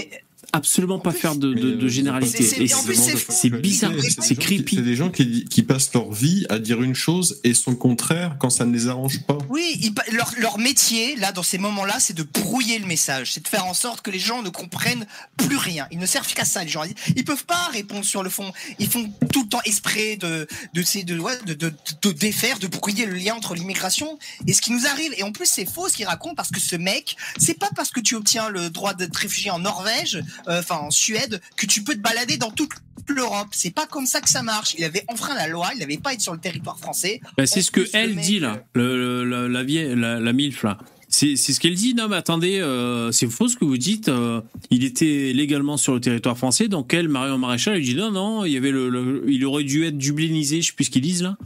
absolument 0.52 0.98
pas 0.98 1.12
faire 1.12 1.36
de, 1.36 1.52
de, 1.52 1.74
de 1.74 1.88
généralité. 1.88 2.42
c'est- 2.42 3.50
bizarre, 3.60 3.92
c'est 4.20 4.34
creepy. 4.36 4.76
C'est 4.76 4.82
des 4.82 4.96
gens 4.96 5.10
qui, 5.10 5.44
qui 5.44 5.62
passent 5.62 5.92
leur 5.94 6.10
vie 6.12 6.46
à 6.48 6.58
dire 6.58 6.82
une 6.82 6.94
chose 6.94 7.40
et 7.44 7.54
son 7.54 7.74
contraire 7.74 8.36
quand 8.38 8.50
ça 8.50 8.64
ne 8.64 8.72
les 8.72 8.88
arrange 8.88 9.20
pas. 9.26 9.38
Oui, 9.48 9.78
ils 9.82 9.92
leur, 10.14 10.32
leur 10.38 10.58
métier, 10.58 11.16
là, 11.16 11.32
dans 11.32 11.42
ces 11.42 11.58
moments-là, 11.58 11.96
c'est 12.00 12.14
de 12.16 12.22
brouiller 12.22 12.78
le 12.78 12.86
message. 12.86 13.32
C'est 13.32 13.42
de 13.42 13.48
faire 13.48 13.66
en 13.66 13.74
sorte 13.74 14.00
que 14.02 14.10
les 14.10 14.18
gens 14.18 14.42
ne 14.42 14.48
comprennent 14.48 15.06
plus 15.36 15.56
rien. 15.56 15.86
Ils 15.90 15.98
ne 15.98 16.06
servent 16.06 16.32
qu'à 16.32 16.44
ça, 16.44 16.62
les 16.64 16.70
gens. 16.70 16.82
Ils 17.16 17.24
peuvent 17.24 17.44
pas 17.44 17.68
répondre 17.72 18.04
sur 18.04 18.22
le 18.22 18.30
fond. 18.30 18.52
Ils 18.78 18.88
font 18.88 19.08
tout 19.32 19.42
le 19.42 19.48
temps 19.48 19.60
exprès 19.64 20.16
de, 20.16 20.46
de, 20.74 20.82
ces- 20.82 21.04
de, 21.04 21.14
de, 21.46 21.54
de, 21.54 21.72
de 22.02 22.12
défaire, 22.12 22.58
de 22.58 22.66
brouiller 22.66 23.06
le 23.06 23.14
lien 23.14 23.34
entre 23.34 23.54
l'immigration 23.54 24.18
et 24.46 24.52
ce 24.52 24.60
qui 24.62 24.72
nous 24.72 24.86
arrive. 24.86 25.12
Et 25.18 25.22
en 25.22 25.32
plus, 25.32 25.46
c'est 25.46 25.66
faux 25.70 25.88
ce 25.88 25.94
qu'il 25.94 26.06
raconte 26.06 26.36
parce 26.36 26.50
que 26.50 26.60
ce 26.60 26.76
mec, 26.76 27.16
c'est 27.38 27.58
pas 27.58 27.70
parce 27.76 27.90
que 27.90 28.00
tu 28.00 28.14
obtiens 28.14 28.48
le 28.48 28.70
droit 28.70 28.94
d'être 28.94 29.16
réfugié 29.16 29.50
en 29.50 29.58
Norvège, 29.58 30.16
euh, 30.16 30.22
enfin 30.46 30.76
en 30.76 30.90
Suède, 30.90 31.40
que 31.56 31.66
tu 31.66 31.82
peux 31.82 31.94
te 31.94 32.00
balader 32.00 32.36
dans 32.36 32.50
toute 32.50 32.70
l'Europe. 33.08 33.48
C'est 33.52 33.70
pas 33.70 33.86
comme 33.86 34.06
ça 34.06 34.20
que 34.20 34.28
ça 34.28 34.42
marche. 34.42 34.74
Il 34.78 34.84
avait 34.84 35.04
enfreint 35.08 35.34
la 35.34 35.48
loi, 35.48 35.70
il 35.74 35.80
n'avait 35.80 35.96
pas 35.96 36.12
été 36.12 36.22
sur 36.22 36.32
le 36.34 36.40
territoire 36.40 36.78
français. 36.78 37.20
Bah, 37.36 37.46
c'est 37.46 37.62
ce 37.62 37.70
que 37.70 37.88
elle 37.94 38.14
mec, 38.16 38.24
dit 38.24 38.38
là, 38.38 38.62
le, 38.74 39.24
le- 39.24 39.24
la, 39.24 39.48
la 39.48 39.62
vieille, 39.64 39.94
la, 39.96 40.20
la 40.20 40.32
milf 40.32 40.62
là. 40.62 40.78
C'est 41.10 41.36
ce 41.36 41.58
qu'elle 41.58 41.74
dit. 41.74 41.94
Non, 41.94 42.06
mais 42.08 42.16
attendez, 42.16 42.58
euh, 42.60 43.10
c'est 43.12 43.28
faux 43.30 43.48
ce 43.48 43.56
que 43.56 43.64
vous 43.64 43.78
dites. 43.78 44.10
euh, 44.10 44.42
il 44.70 44.84
était 44.84 45.32
légalement 45.34 45.78
sur 45.78 45.94
le 45.94 46.00
territoire 46.02 46.36
français. 46.36 46.68
Donc 46.68 46.92
elle, 46.92 47.08
Marion 47.08 47.38
Maréchal, 47.38 47.76
elle 47.76 47.82
dit 47.82 47.94
non, 47.94 48.10
non, 48.10 48.44
il 48.44 48.52
y 48.52 48.58
avait 48.58 48.70
le, 48.70 48.90
le- 48.90 49.24
il 49.26 49.42
aurait 49.46 49.64
dû 49.64 49.86
être 49.86 49.96
dublinisé. 49.96 50.60
Je 50.60 50.66
sais 50.66 50.72
plus 50.74 50.84
ce 50.84 50.90
qu'ils 50.90 51.00
disent 51.00 51.22
là. 51.22 51.38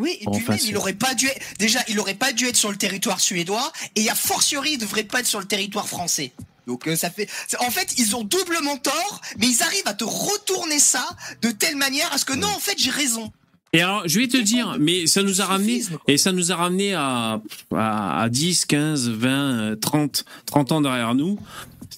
Oui, 0.00 0.10
et 0.12 0.18
puis 0.18 0.26
Enfin, 0.28 0.52
même, 0.52 0.58
c'est- 0.60 0.68
il 0.68 0.76
aurait 0.76 0.92
pas 0.94 1.14
dû 1.14 1.26
être- 1.26 1.40
déjà, 1.58 1.80
il 1.88 1.98
aurait 1.98 2.14
pas 2.14 2.32
dû 2.32 2.46
être 2.46 2.54
sur 2.56 2.70
le 2.70 2.76
territoire 2.76 3.18
suédois, 3.18 3.72
et 3.96 4.08
a 4.08 4.14
fortiori, 4.14 4.74
il 4.74 4.78
devrait 4.78 5.02
pas 5.02 5.18
être 5.18 5.26
sur 5.26 5.40
le 5.40 5.46
territoire 5.46 5.88
français. 5.88 6.30
Donc 6.68 6.86
euh, 6.86 6.94
ça 6.94 7.10
fait. 7.10 7.28
En 7.60 7.70
fait, 7.70 7.94
ils 7.96 8.14
ont 8.14 8.22
doublement 8.22 8.76
tort, 8.76 9.20
mais 9.38 9.48
ils 9.48 9.62
arrivent 9.62 9.86
à 9.86 9.94
te 9.94 10.04
retourner 10.04 10.78
ça 10.78 11.04
de 11.42 11.50
telle 11.50 11.76
manière 11.76 12.12
à 12.12 12.18
ce 12.18 12.26
que 12.26 12.34
non, 12.34 12.46
en 12.46 12.60
fait, 12.60 12.74
j'ai 12.78 12.90
raison. 12.90 13.32
Et 13.72 13.80
alors, 13.80 14.06
je 14.06 14.20
vais 14.20 14.28
te 14.28 14.36
dire, 14.36 14.76
mais 14.78 15.06
ça 15.06 15.22
nous 15.22 15.40
a 15.40 15.46
ramené, 15.46 15.82
et 16.06 16.16
ça 16.18 16.32
nous 16.32 16.52
a 16.52 16.56
ramené 16.56 16.94
à, 16.94 17.40
à, 17.74 18.22
à 18.22 18.28
10, 18.28 18.66
15, 18.66 19.08
20, 19.08 19.28
euh, 19.30 19.76
30, 19.76 20.24
30 20.46 20.72
ans 20.72 20.80
derrière 20.82 21.14
nous. 21.14 21.38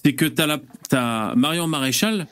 C'est 0.03 0.15
que 0.15 0.25
t'as 0.25 0.47
la, 0.47 0.59
t'as 0.89 1.35
Marion 1.35 1.67
Maréchal 1.67 2.27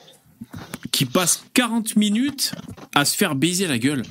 qui 0.92 1.04
passe 1.04 1.44
40 1.52 1.96
minutes 1.96 2.52
à 2.94 3.04
se 3.04 3.16
faire 3.16 3.34
baiser 3.34 3.66
la 3.66 3.78
gueule. 3.78 4.02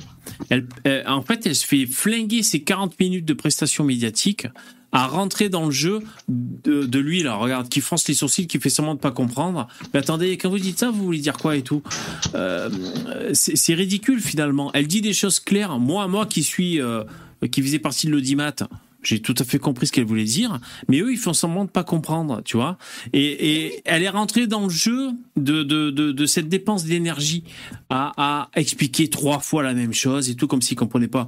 Elle, 0.51 0.67
en 1.07 1.23
fait, 1.23 1.47
elle 1.47 1.55
se 1.55 1.65
fait 1.65 1.87
flinguer 1.87 2.43
ses 2.43 2.61
40 2.61 2.99
minutes 2.99 3.25
de 3.25 3.33
prestations 3.33 3.83
médiatiques 3.83 4.47
à 4.91 5.07
rentrer 5.07 5.49
dans 5.49 5.65
le 5.65 5.71
jeu 5.71 5.99
de, 6.27 6.99
lui, 6.99 7.23
là, 7.23 7.35
regarde, 7.35 7.69
qui 7.69 7.81
fronce 7.81 8.07
les 8.07 8.13
sourcils, 8.13 8.47
qui 8.47 8.59
fait 8.59 8.69
semblant 8.69 8.95
de 8.95 8.99
pas 8.99 9.11
comprendre. 9.11 9.67
Mais 9.93 9.99
attendez, 9.99 10.37
quand 10.37 10.49
vous 10.49 10.59
dites 10.59 10.79
ça, 10.79 10.89
vous 10.89 11.03
voulez 11.03 11.19
dire 11.19 11.37
quoi 11.37 11.55
et 11.55 11.61
tout? 11.61 11.83
Euh, 12.35 12.69
C'est 13.33 13.73
ridicule 13.73 14.21
finalement. 14.21 14.71
Elle 14.73 14.87
dit 14.87 15.01
des 15.01 15.13
choses 15.13 15.39
claires. 15.39 15.77
Moi, 15.79 16.07
moi 16.07 16.25
qui 16.25 16.43
suis, 16.43 16.81
euh, 16.81 17.03
qui 17.51 17.61
faisais 17.61 17.79
partie 17.79 18.07
de 18.07 18.11
l'audimat, 18.11 18.53
j'ai 19.03 19.21
tout 19.21 19.35
à 19.39 19.43
fait 19.43 19.59
compris 19.59 19.87
ce 19.87 19.91
qu'elle 19.91 20.05
voulait 20.05 20.23
dire, 20.25 20.59
mais 20.87 20.99
eux, 20.99 21.11
ils 21.11 21.17
font 21.17 21.33
semblant 21.33 21.65
de 21.65 21.69
pas 21.69 21.83
comprendre, 21.83 22.41
tu 22.43 22.57
vois. 22.57 22.77
Et, 23.13 23.65
et 23.65 23.81
elle 23.85 24.03
est 24.03 24.09
rentrée 24.09 24.45
dans 24.47 24.63
le 24.63 24.69
jeu 24.69 25.11
de, 25.37 25.63
de, 25.63 25.89
de, 25.89 26.11
de 26.11 26.25
cette 26.25 26.49
dépense 26.49 26.83
d'énergie 26.85 27.43
à, 27.89 28.11
à 28.17 28.49
expliquer 28.59 29.09
trois 29.09 29.39
fois 29.39 29.63
la 29.63 29.73
même 29.73 29.93
chose 29.93 30.29
et 30.29 30.35
tout, 30.35 30.47
comme 30.47 30.61
s'ils 30.61 30.77
comprenaient 30.77 31.07
pas. 31.07 31.27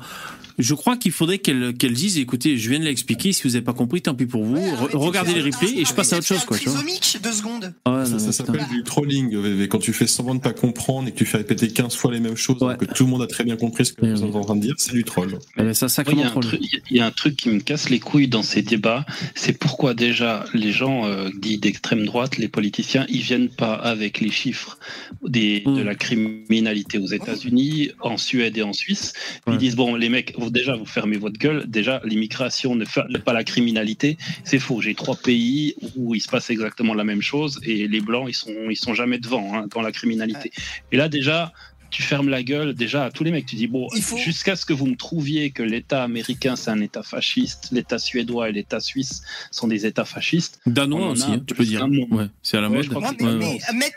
Je 0.60 0.74
crois 0.76 0.98
qu'il 0.98 1.12
faudrait 1.14 1.40
qu'elle 1.40 1.74
qu'elle 1.76 1.94
dise, 1.94 2.18
écoutez, 2.20 2.58
je 2.58 2.70
viens 2.70 2.78
de 2.80 2.84
l'expliquer, 2.84 3.32
si 3.32 3.44
vous 3.48 3.56
avez 3.56 3.64
pas 3.64 3.74
compris, 3.74 4.02
tant 4.02 4.14
pis 4.14 4.26
pour 4.26 4.44
vous, 4.44 4.58
Re- 4.58 4.96
regardez 4.96 5.34
les 5.34 5.42
replays 5.42 5.80
et 5.80 5.86
je 5.86 5.94
passe 5.94 6.12
à 6.14 6.18
autre 6.18 6.28
chose, 6.28 6.44
quoi, 6.46 6.58
tu 6.58 6.70
vois. 6.70 6.78
Trisomique, 6.80 7.18
deux 7.24 7.32
secondes. 7.32 7.74
Ah 7.86 8.00
ouais, 8.00 8.06
Ça, 8.06 8.32
s'appelle 8.32 8.68
du 8.70 8.84
trolling, 8.84 9.36
VV. 9.36 9.68
Quand 9.70 9.80
tu 9.80 9.94
fais 9.94 10.06
semblant 10.08 10.36
de 10.36 10.42
pas 10.42 10.54
comprendre 10.54 11.08
et 11.08 11.12
que 11.14 11.18
tu 11.18 11.26
fais 11.26 11.38
répéter 11.38 11.70
15 11.70 11.96
fois 11.96 12.12
les 12.12 12.20
mêmes 12.20 12.36
choses, 12.36 12.60
que 12.78 12.86
tout 12.86 13.06
le 13.06 13.10
monde 13.10 13.22
a 13.24 13.28
très 13.28 13.44
bien 13.46 13.56
compris 13.56 13.86
ce 13.86 13.94
que 13.94 14.06
vous 14.06 14.24
êtes 14.24 14.36
en 14.36 14.42
train 14.42 14.56
de 14.58 14.62
dire, 14.62 14.76
c'est 14.78 14.92
du 14.94 15.04
troll. 15.06 15.40
Eh 15.58 15.74
ça, 15.74 15.88
Moi, 15.88 16.14
Il 16.14 16.20
y, 16.20 16.24
a 16.24 16.28
un 16.28 16.30
troll. 16.30 16.44
truc- 16.46 16.62
il 16.92 16.98
y 16.98 17.00
a 17.00 17.06
un 17.08 17.12
truc 17.12 17.36
qui 17.38 17.50
me 17.50 17.61
casse 17.62 17.90
les 17.90 18.00
couilles 18.00 18.28
dans 18.28 18.44
ces 18.44 18.62
débats, 18.62 19.06
c'est 19.36 19.58
pourquoi 19.58 19.94
déjà 19.94 20.46
les 20.54 20.72
gens 20.72 21.06
euh, 21.06 21.30
dits 21.40 21.58
d'extrême 21.58 22.06
droite, 22.06 22.38
les 22.38 22.48
politiciens, 22.48 23.06
ils 23.10 23.22
viennent 23.22 23.50
pas 23.50 23.74
avec 23.74 24.20
les 24.20 24.32
chiffres 24.32 24.78
des, 25.24 25.64
Mm. 25.66 25.76
de 25.76 25.82
la 25.82 25.96
criminalité 25.96 26.98
aux 26.98 27.08
États-Unis, 27.08 27.92
en 28.00 28.18
Suède 28.18 28.58
et 28.58 28.64
en 28.64 28.74
Suisse. 28.74 29.14
Ils 29.48 29.58
disent 29.58 29.76
bon 29.76 29.96
les 29.96 30.10
mecs, 30.10 30.34
vous, 30.38 30.50
déjà 30.50 30.76
vous 30.76 30.86
fermez 30.86 31.18
votre 31.18 31.38
gueule, 31.38 31.66
déjà 31.68 32.02
l'immigration 32.04 32.76
ne 32.76 32.86
fait 32.86 33.02
pas 33.24 33.34
la 33.34 33.44
criminalité, 33.44 34.18
c'est 34.44 34.60
faux. 34.60 34.82
J'ai 34.82 34.96
trois 34.96 35.16
pays 35.16 35.76
où 35.96 36.16
il 36.16 36.22
se 36.22 36.30
passe 36.30 36.50
exactement 36.50 36.94
la 36.94 37.04
même 37.04 37.22
chose 37.22 37.60
et 37.64 37.88
les 37.88 38.02
blancs 38.02 38.26
ils 38.28 38.34
sont 38.34 38.70
ils 38.70 38.76
sont 38.76 38.94
jamais 38.94 39.20
devant 39.20 39.54
hein, 39.54 39.68
dans 39.74 39.82
la 39.82 39.92
criminalité. 39.92 40.52
Et 40.92 40.98
là 40.98 41.10
déjà 41.10 41.54
tu 41.92 42.02
fermes 42.02 42.30
la 42.30 42.42
gueule 42.42 42.74
déjà 42.74 43.06
à 43.06 43.12
tous 43.12 43.24
les 43.24 43.32
mecs. 43.32 43.46
Tu 43.46 43.56
dis, 43.56 43.68
bon, 43.68 43.88
jusqu'à 44.18 44.56
ce 44.56 44.66
que 44.66 44.74
vous 44.74 44.88
me 44.88 44.96
trouviez 44.96 45.52
que 45.52 45.62
l'État 45.62 46.04
américain, 46.04 46.56
c'est 46.56 46.72
un 46.72 46.82
État 46.82 47.04
fasciste, 47.04 47.68
l'État 47.72 48.00
suédois 48.00 48.50
et 48.50 48.52
l'État 48.52 48.80
suisse 48.80 49.22
sont 49.52 49.68
des 49.68 49.86
États 49.86 50.06
fascistes. 50.06 50.60
Danois 50.66 51.10
aussi, 51.10 51.24
a 51.24 51.34
hein, 51.34 51.44
tu 51.46 51.54
peux 51.54 51.66
dire. 51.66 51.86
Ouais, 52.10 52.26
c'est 52.42 52.58
à 52.58 52.62
la 52.62 52.70
Ouais, 52.70 52.78
mode. 52.88 53.18
que. 53.18 53.74
Mais 53.76 53.92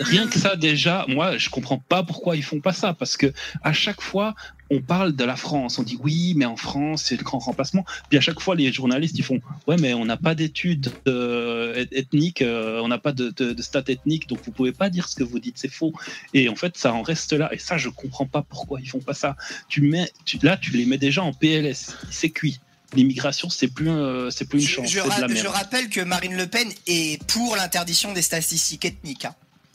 Rien 0.00 0.28
que 0.28 0.38
ça, 0.38 0.54
déjà, 0.56 1.04
moi, 1.08 1.36
je 1.38 1.48
comprends 1.50 1.78
pas 1.78 2.02
pourquoi 2.02 2.36
ils 2.36 2.44
font 2.44 2.60
pas 2.60 2.72
ça. 2.72 2.94
Parce 2.94 3.16
que 3.16 3.32
à 3.62 3.72
chaque 3.72 4.00
fois, 4.02 4.34
on 4.70 4.80
parle 4.80 5.16
de 5.16 5.24
la 5.24 5.36
France. 5.36 5.78
On 5.78 5.82
dit 5.82 5.98
oui, 6.02 6.34
mais 6.36 6.44
en 6.46 6.56
France, 6.56 7.04
c'est 7.08 7.16
le 7.16 7.24
grand 7.24 7.38
remplacement. 7.40 7.84
Puis 8.08 8.18
à 8.18 8.20
chaque 8.20 8.40
fois, 8.40 8.54
les 8.54 8.72
journalistes, 8.72 9.18
ils 9.18 9.24
font 9.24 9.40
ouais, 9.66 9.76
mais 9.78 9.94
on 9.94 10.04
n'a 10.04 10.16
pas 10.16 10.34
d'études 10.34 10.92
euh, 11.08 11.74
eth- 11.74 11.92
ethniques, 11.92 12.42
euh, 12.42 12.80
on 12.80 12.88
n'a 12.88 12.98
pas 12.98 13.12
de, 13.12 13.30
de, 13.30 13.52
de 13.52 13.62
stats 13.62 13.82
ethniques, 13.88 14.28
donc 14.28 14.38
vous 14.44 14.52
pouvez 14.52 14.72
pas 14.72 14.88
dire 14.90 15.08
ce 15.08 15.16
que 15.16 15.24
vous 15.24 15.40
dites, 15.40 15.56
c'est 15.58 15.68
faux. 15.72 15.92
Et 16.34 16.48
en 16.48 16.54
fait, 16.56 16.76
ça 16.76 16.92
en 16.94 17.02
reste 17.02 17.32
là. 17.32 17.52
Et 17.52 17.58
ça, 17.58 17.78
je 17.78 17.88
comprends 17.88 18.26
pas 18.26 18.42
pourquoi 18.42 18.80
ils 18.80 18.88
font 18.88 19.00
pas 19.00 19.14
ça. 19.14 19.36
Tu 19.68 19.80
mets, 19.82 20.10
tu- 20.24 20.38
là, 20.42 20.56
tu 20.56 20.70
les 20.72 20.84
mets 20.86 20.98
déjà 20.98 21.22
en 21.22 21.32
PLS. 21.32 21.96
C'est 22.10 22.30
cuit. 22.30 22.60
L'immigration, 22.94 23.48
c'est 23.50 23.68
plus, 23.68 23.88
euh, 23.88 24.30
c'est 24.30 24.48
plus 24.48 24.60
une 24.62 24.66
chance. 24.66 24.90
Je, 24.90 24.98
ra- 24.98 25.06
rappelle 25.52 25.88
que 25.88 26.00
Marine 26.00 26.36
Le 26.36 26.46
Pen 26.48 26.68
est 26.88 27.22
pour 27.26 27.54
l'interdiction 27.56 28.12
des 28.12 28.22
statistiques 28.22 28.84
ethniques. 28.84 29.24
hein. 29.26 29.34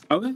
Ah 0.10 0.18
ouais? 0.20 0.32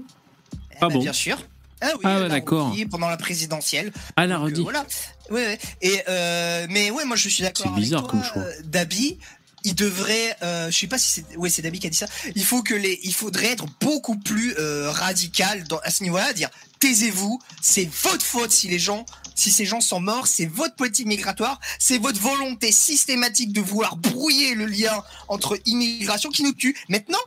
Ah 0.81 0.87
bon? 0.89 0.99
Bien 0.99 1.11
sûr. 1.13 1.37
Ah 1.81 1.91
oui, 1.95 2.01
Ah 2.03 2.09
elle 2.09 2.15
ouais, 2.15 2.21
l'a 2.23 2.29
d'accord. 2.29 2.71
redit 2.71 2.85
pendant 2.85 3.09
la 3.09 3.17
présidentielle. 3.17 3.91
Ah, 4.17 4.23
elle 4.25 4.31
a 4.31 4.35
Donc, 4.35 4.41
euh, 4.43 4.45
redit. 4.51 4.61
voilà. 4.63 4.85
Ouais, 5.29 5.45
ouais. 5.45 5.59
Et 5.81 6.01
euh, 6.09 6.67
mais 6.69 6.91
ouais, 6.91 7.05
moi 7.05 7.15
je 7.15 7.29
suis 7.29 7.43
d'accord 7.43 7.65
C'est 7.67 7.71
avec 7.71 7.83
bizarre 7.83 8.01
toi, 8.01 8.09
comme 8.11 8.23
choix. 8.23 8.41
euh, 8.41 8.51
Dabi. 8.65 9.17
Il 9.65 9.75
devrait, 9.75 10.37
euh, 10.41 10.71
je 10.71 10.77
sais 10.79 10.87
pas 10.87 10.97
si 10.97 11.09
c'est, 11.09 11.35
ouais, 11.35 11.49
c'est 11.49 11.61
Dabi 11.61 11.79
qui 11.79 11.87
a 11.87 11.89
dit 11.89 11.97
ça. 11.97 12.05
Il 12.33 12.45
faut 12.45 12.63
que 12.63 12.73
les, 12.73 12.97
il 13.03 13.13
faudrait 13.13 13.47
être 13.47 13.65
beaucoup 13.81 14.15
plus 14.17 14.55
euh, 14.57 14.89
radical 14.89 15.65
dans, 15.65 15.79
à 15.83 15.91
ce 15.91 16.01
niveau-là, 16.03 16.31
dire 16.31 16.49
taisez-vous, 16.79 17.41
c'est 17.61 17.89
votre 18.03 18.23
faute 18.23 18.51
si 18.51 18.69
les 18.69 18.79
gens, 18.79 19.05
si 19.35 19.51
ces 19.51 19.65
gens 19.65 19.81
sont 19.81 19.99
morts, 19.99 20.27
c'est 20.27 20.45
votre 20.45 20.75
politique 20.75 21.07
migratoire, 21.07 21.59
c'est 21.77 21.97
votre 21.97 22.21
volonté 22.21 22.71
systématique 22.71 23.51
de 23.51 23.59
vouloir 23.59 23.97
brouiller 23.97 24.55
le 24.55 24.65
lien 24.65 25.03
entre 25.27 25.57
immigration 25.65 26.29
qui 26.29 26.43
nous 26.43 26.53
tue. 26.53 26.77
Maintenant, 26.87 27.19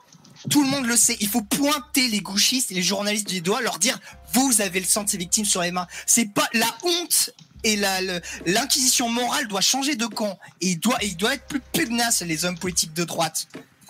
tout 0.49 0.65
le 0.65 0.70
monde 0.70 0.87
le 0.87 0.97
sait. 0.97 1.19
Il 1.20 1.29
faut 1.29 1.43
pointer 1.43 2.09
les 2.09 2.20
gauchistes 2.20 2.73
et 2.73 2.74
les 2.74 2.83
journalistes 2.83 3.29
du 3.29 3.43
doigt, 3.43 3.61
leur 3.61 3.79
dire 3.79 4.01
vous 4.35 4.61
avez 4.61 4.81
le 4.81 4.87
sang 4.87 5.05
de 5.05 5.09
ces 5.11 5.19
victimes 5.19 5.45
sur 5.45 5.63
les 5.63 5.71
mains. 5.73 5.87
C'est 6.07 6.33
pas 6.33 6.49
la 6.55 6.67
honte 6.85 7.31
et 7.65 7.77
l'inquisition 8.47 9.09
morale 9.09 9.47
doit 9.49 9.61
changer 9.61 9.95
de 9.97 10.07
camp 10.07 10.39
et 10.61 10.71
il 10.71 10.81
doit, 10.81 10.99
il 11.03 11.17
doit 11.17 11.35
être 11.35 11.47
plus 11.47 11.61
pugnace 11.73 12.23
les 12.23 12.45
hommes 12.45 12.59
politiques 12.59 12.95
de 12.95 13.05
droite. 13.05 13.47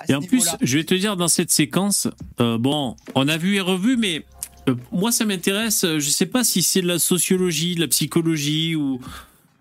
Et 0.09 0.15
en 0.15 0.21
plus, 0.21 0.49
je 0.61 0.79
vais 0.79 0.85
te 0.85 0.95
dire, 0.95 1.17
dans 1.17 1.29
cette 1.29 1.51
séquence, 1.53 2.09
euh, 2.41 2.59
bon, 2.59 2.97
on 3.15 3.29
a 3.29 3.37
vu 3.37 3.55
et 3.57 3.61
revu, 3.61 3.97
mais 3.97 4.25
euh, 4.69 4.75
moi, 4.91 5.13
ça 5.13 5.25
m'intéresse. 5.25 5.85
euh, 5.85 6.01
Je 6.01 6.11
sais 6.11 6.27
pas 6.27 6.43
si 6.43 6.63
c'est 6.63 6.83
de 6.83 6.89
la 6.89 6.99
sociologie, 6.99 7.77
de 7.77 7.81
la 7.81 7.87
psychologie 7.89 8.75
ou 8.75 9.01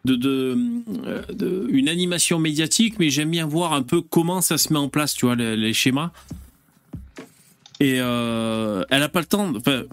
de, 0.04 0.16
de, 0.16 0.58
de- 1.32 1.68
une 1.70 1.88
animation 1.88 2.40
médiatique, 2.40 2.96
mais 2.98 3.12
j'aime 3.12 3.30
bien 3.30 3.46
voir 3.46 3.74
un 3.74 3.84
peu 3.84 4.02
comment 4.02 4.42
ça 4.42 4.58
se 4.58 4.74
met 4.74 4.80
en 4.80 4.90
place, 4.90 5.14
tu 5.14 5.28
vois, 5.28 5.36
les, 5.36 5.56
les 5.56 5.74
schémas. 5.74 6.10
Et 7.80 7.96
elle 7.98 9.04
a 9.04 9.10
pas 9.12 9.20
le 9.20 9.26
temps, 9.26 9.54
enfin, 9.56 9.84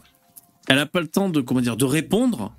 elle 0.68 0.78
a 0.78 0.86
pas 0.86 1.00
le 1.00 1.08
temps 1.08 1.28
de 1.28 1.40
comment 1.40 1.60
dire, 1.60 1.76
de 1.76 1.84
répondre. 1.84 2.52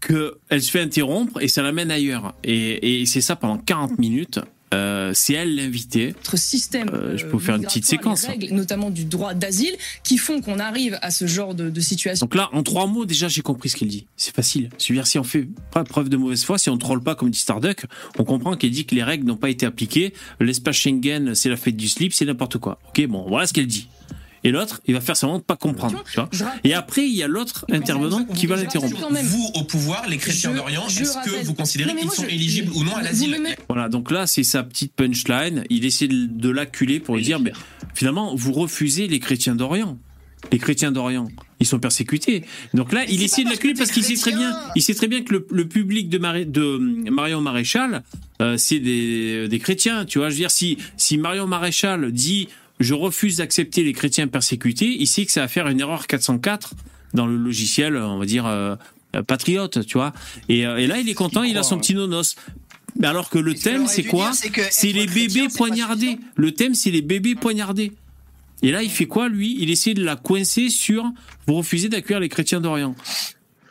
Que 0.00 0.38
elle 0.50 0.62
se 0.62 0.70
fait 0.70 0.82
interrompre 0.82 1.40
et 1.40 1.48
ça 1.48 1.62
l'amène 1.62 1.90
ailleurs. 1.90 2.34
Et, 2.44 3.00
et 3.00 3.06
c'est 3.06 3.22
ça 3.22 3.36
pendant 3.36 3.56
40 3.56 3.98
minutes. 3.98 4.38
Euh, 4.74 5.12
c'est 5.14 5.32
elle 5.32 5.56
l'invitée. 5.56 6.08
Notre 6.08 6.36
système. 6.36 6.90
Euh, 6.92 7.16
je 7.16 7.24
peux 7.24 7.32
vous 7.32 7.38
faire 7.38 7.56
une 7.56 7.62
petite 7.62 7.86
séquence. 7.86 8.24
les 8.24 8.28
règles, 8.28 8.54
notamment 8.54 8.90
du 8.90 9.04
droit 9.04 9.34
d'asile, 9.34 9.74
qui 10.04 10.18
font 10.18 10.40
qu'on 10.40 10.58
arrive 10.58 10.98
à 11.00 11.10
ce 11.10 11.26
genre 11.26 11.54
de, 11.54 11.70
de 11.70 11.80
situation. 11.80 12.26
Donc 12.26 12.34
là, 12.34 12.50
en 12.52 12.62
trois 12.62 12.86
mots, 12.86 13.06
déjà, 13.06 13.28
j'ai 13.28 13.40
compris 13.40 13.70
ce 13.70 13.76
qu'il 13.76 13.88
dit. 13.88 14.06
C'est 14.16 14.34
facile. 14.34 14.68
Je 14.78 14.92
veux 14.92 14.94
dire, 14.94 15.06
si 15.06 15.18
on 15.18 15.24
fait 15.24 15.48
pas 15.72 15.84
preuve 15.84 16.08
de 16.08 16.16
mauvaise 16.16 16.44
foi, 16.44 16.58
si 16.58 16.68
on 16.68 16.76
troll 16.76 17.02
pas 17.02 17.14
comme 17.14 17.30
dit 17.30 17.38
Starduck, 17.38 17.86
on 18.18 18.24
comprend 18.24 18.56
qu'elle 18.56 18.70
dit 18.70 18.84
que 18.84 18.94
les 18.94 19.02
règles 19.02 19.26
n'ont 19.26 19.36
pas 19.36 19.50
été 19.50 19.64
appliquées. 19.64 20.12
L'espace 20.40 20.76
Schengen, 20.76 21.34
c'est 21.34 21.48
la 21.48 21.56
fête 21.56 21.76
du 21.76 21.88
slip, 21.88 22.12
c'est 22.12 22.26
n'importe 22.26 22.58
quoi. 22.58 22.78
Ok, 22.88 23.06
bon, 23.06 23.24
voilà 23.26 23.46
ce 23.46 23.54
qu'elle 23.54 23.66
dit. 23.66 23.88
Et 24.48 24.50
l'autre, 24.50 24.80
il 24.86 24.94
va 24.94 25.02
faire 25.02 25.14
semblant 25.14 25.36
de 25.36 25.42
pas 25.42 25.56
comprendre. 25.56 26.02
Tu 26.10 26.16
vois 26.18 26.30
et 26.64 26.72
après, 26.72 27.06
il 27.06 27.14
y 27.14 27.22
a 27.22 27.28
l'autre 27.28 27.66
intervenant 27.70 28.24
qui 28.24 28.46
va 28.46 28.56
l'interrompre. 28.56 28.96
Vous, 29.24 29.50
au 29.56 29.62
pouvoir, 29.64 30.08
les 30.08 30.16
chrétiens 30.16 30.54
d'Orient, 30.54 30.86
est-ce 30.88 31.18
que 31.22 31.44
vous 31.44 31.52
considérez 31.52 31.94
qu'ils 31.94 32.10
sont 32.10 32.22
je- 32.22 32.28
éligibles 32.34 32.72
ou 32.74 32.82
non 32.82 32.96
à 32.96 33.02
l'asile 33.02 33.36
Voilà, 33.68 33.90
donc 33.90 34.10
là, 34.10 34.26
c'est 34.26 34.44
sa 34.44 34.62
petite 34.62 34.94
punchline. 34.94 35.64
Il 35.68 35.84
essaie 35.84 36.08
de, 36.08 36.48
l'acculer 36.48 36.98
pour 36.98 37.16
lui 37.16 37.22
dire, 37.24 37.40
mais 37.40 37.52
finalement, 37.92 38.34
vous 38.34 38.52
refusez 38.54 39.06
les 39.06 39.18
chrétiens 39.18 39.54
d'Orient. 39.54 39.98
Les 40.50 40.58
chrétiens 40.58 40.92
d'Orient, 40.92 41.28
ils 41.60 41.66
sont 41.66 41.78
persécutés. 41.78 42.42
Donc 42.72 42.94
là, 42.94 43.04
il 43.06 43.22
essaie 43.22 43.44
de 43.44 43.50
l'acculer 43.50 43.74
parce 43.74 43.90
qu'il 43.90 44.02
sait 44.02 44.14
très 44.14 44.32
bien, 44.32 44.56
il 44.76 44.80
sait 44.82 44.94
très 44.94 45.08
bien 45.08 45.22
que 45.22 45.34
le, 45.34 45.46
le 45.50 45.68
public 45.68 46.08
de, 46.08 46.16
Mari- 46.16 46.46
de 46.46 46.62
hum, 46.62 47.10
Marion 47.10 47.42
Maréchal, 47.42 48.02
euh, 48.40 48.56
c'est 48.56 48.78
des, 48.78 49.46
des 49.48 49.58
chrétiens. 49.58 50.06
Tu 50.06 50.18
vois, 50.20 50.28
je 50.30 50.34
veux 50.36 50.38
dire, 50.40 50.50
si, 50.50 50.78
si 50.96 51.18
Marion 51.18 51.46
Maréchal 51.46 52.12
dit, 52.12 52.48
je 52.80 52.94
refuse 52.94 53.38
d'accepter 53.38 53.84
les 53.84 53.92
chrétiens 53.92 54.28
persécutés, 54.28 54.96
il 54.98 55.06
sait 55.06 55.26
que 55.26 55.32
ça 55.32 55.42
va 55.42 55.48
faire 55.48 55.68
une 55.68 55.80
erreur 55.80 56.06
404 56.06 56.74
dans 57.14 57.26
le 57.26 57.36
logiciel, 57.36 57.96
on 57.96 58.18
va 58.18 58.26
dire, 58.26 58.46
euh, 58.46 58.76
euh, 59.16 59.22
patriote, 59.22 59.86
tu 59.86 59.98
vois. 59.98 60.12
Et, 60.48 60.66
euh, 60.66 60.76
et 60.76 60.86
là, 60.86 60.98
il 60.98 61.08
est 61.08 61.14
content, 61.14 61.42
il 61.42 61.56
a 61.56 61.62
son 61.62 61.78
petit 61.78 61.94
nonos. 61.94 62.36
Mais 62.98 63.06
alors 63.06 63.30
que 63.30 63.38
le 63.38 63.54
thème, 63.54 63.86
c'est 63.86 64.04
quoi 64.04 64.32
c'est 64.32 64.92
les 64.92 65.06
bébés 65.06 65.48
poignardés. 65.54 66.18
Le 66.36 66.52
thème, 66.52 66.74
c'est 66.74 66.90
les 66.90 67.02
bébés 67.02 67.34
poignardés. 67.34 67.92
Et 68.62 68.72
là, 68.72 68.82
il 68.82 68.90
fait 68.90 69.06
quoi, 69.06 69.28
lui? 69.28 69.56
Il 69.60 69.70
essaie 69.70 69.94
de 69.94 70.02
la 70.02 70.16
coincer 70.16 70.68
sur 70.68 71.04
vous 71.46 71.54
refusez 71.54 71.88
d'accueillir 71.88 72.20
les 72.20 72.28
chrétiens 72.28 72.60
d'Orient. 72.60 72.96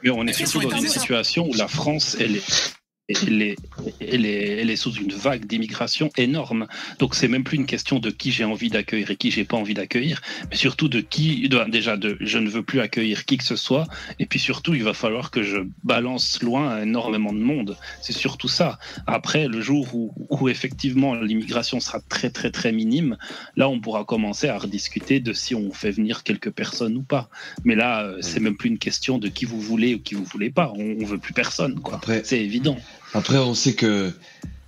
Mais 0.04 0.12
on 0.12 0.26
est 0.26 0.34
surtout 0.34 0.70
dans 0.70 0.78
une 0.78 0.88
situation 0.88 1.50
où 1.50 1.54
la 1.56 1.68
France, 1.68 2.16
elle 2.20 2.38
est 2.38 2.77
elle 3.10 3.42
est, 3.42 3.56
elle 4.02 4.26
est, 4.26 4.58
elle 4.60 4.70
est 4.70 4.76
sous 4.76 4.92
une 4.94 5.14
vague 5.14 5.46
d'immigration 5.46 6.10
énorme. 6.18 6.68
Donc 7.00 7.16
c'est 7.16 7.28
même 7.28 7.44
plus 7.44 7.56
une 7.58 7.66
question 7.66 8.00
de 8.00 8.10
qui 8.10 8.32
j'ai 8.32 8.44
envie 8.44 8.70
d'accueillir 8.70 9.10
et 9.12 9.16
qui 9.16 9.32
j'ai 9.32 9.46
pas 9.46 9.56
envie 9.58 9.74
d'accueillir, 9.74 10.22
mais 10.50 10.58
surtout 10.58 10.90
de 10.90 11.00
qui, 11.00 11.48
de- 11.48 11.64
déjà 11.70 11.96
de 11.96 12.18
je 12.20 12.38
ne 12.38 12.50
veux 12.50 12.64
plus 12.64 12.82
accueillir 12.82 13.26
qui 13.26 13.38
que 13.38 13.44
ce 13.46 13.56
soit, 13.56 13.88
et 14.20 14.26
puis 14.26 14.40
surtout 14.40 14.74
il 14.74 14.84
va 14.84 14.94
falloir 14.94 15.32
que 15.32 15.42
je 15.44 15.58
balance 15.84 16.42
loin 16.44 16.82
énormément 16.82 17.32
de 17.32 17.40
monde. 17.40 17.78
C'est 18.02 18.14
surtout 18.14 18.50
ça. 18.50 18.78
Après 19.06 19.48
le 19.48 19.62
jour 19.62 19.88
où, 19.96 20.14
où 20.30 20.50
effectivement 20.50 21.16
l'immigration 21.16 21.80
sera 21.80 22.02
très 22.02 22.30
très 22.30 22.52
très 22.52 22.72
minime, 22.74 23.18
là 23.56 23.70
on 23.70 23.80
pourra 23.80 24.04
commencer 24.04 24.50
à 24.50 24.58
rediscuter 24.58 25.20
de 25.20 25.32
si 25.34 25.56
on 25.56 25.72
fait 25.72 25.92
venir 25.92 26.24
quelques 26.24 26.52
personnes 26.52 26.98
ou 26.98 27.04
pas. 27.04 27.30
Mais 27.64 27.76
là 27.76 28.04
euh, 28.04 28.18
c'est 28.22 28.42
même 28.42 28.58
plus 28.58 28.70
une 28.70 28.80
question 28.80 29.18
de 29.18 29.30
qui 29.30 29.46
vous 29.46 29.62
voulez 29.62 29.96
ou 29.96 30.00
qui 30.00 30.16
vous 30.16 30.26
voulez 30.26 30.50
pas. 30.50 30.74
On, 30.76 30.98
on 31.02 31.06
veut 31.06 31.20
plus 31.20 31.34
personne 31.34 31.80
quoi. 31.80 32.02
C'est 32.24 32.40
évident. 32.44 32.78
Après, 33.18 33.38
on 33.38 33.54
sait 33.56 33.74
que 33.74 34.12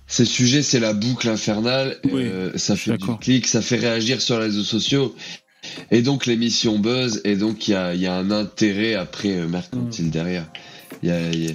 ces 0.06 0.24
sujets, 0.24 0.62
c'est 0.62 0.80
la 0.80 0.92
boucle 0.92 1.28
infernale. 1.28 1.98
euh, 2.24 2.50
ça 2.56 2.74
fait 2.76 2.90
du 2.98 3.06
clic, 3.18 3.46
ça 3.46 3.62
fait 3.62 3.76
réagir 3.76 4.20
sur 4.20 4.38
les 4.38 4.46
réseaux 4.46 4.64
sociaux. 4.64 5.14
Et 5.90 6.02
donc, 6.02 6.26
l'émission 6.26 6.78
buzz. 6.78 7.20
Et 7.24 7.36
donc, 7.36 7.68
il 7.68 7.72
y 7.72 7.74
a, 7.74 7.94
il 7.94 8.00
y 8.00 8.06
a 8.06 8.14
un 8.14 8.30
intérêt 8.30 8.94
après 8.94 9.30
euh, 9.36 9.46
mercantile 9.46 10.10
derrière. 10.10 10.46
Y 11.02 11.10
a- 11.10 11.30
y 11.32 11.48
a- 11.48 11.52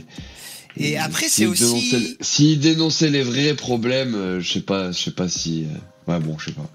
Et 0.77 0.97
après, 0.97 1.27
c'est 1.29 1.45
aussi- 1.75 1.89
S'il 2.21 2.59
dénonçait 2.59 3.09
les 3.09 3.23
vrais 3.23 3.53
problèmes, 3.55 4.15
euh, 4.15 4.39
je 4.41 4.53
sais 4.53 4.61
pas, 4.61 4.91
je 4.91 4.99
sais 4.99 5.11
pas 5.11 5.27
si. 5.27 5.65
euh, 5.65 6.11
Ouais, 6.11 6.19
bon, 6.19 6.37
je 6.37 6.45
sais 6.45 6.51
pas. 6.51 6.69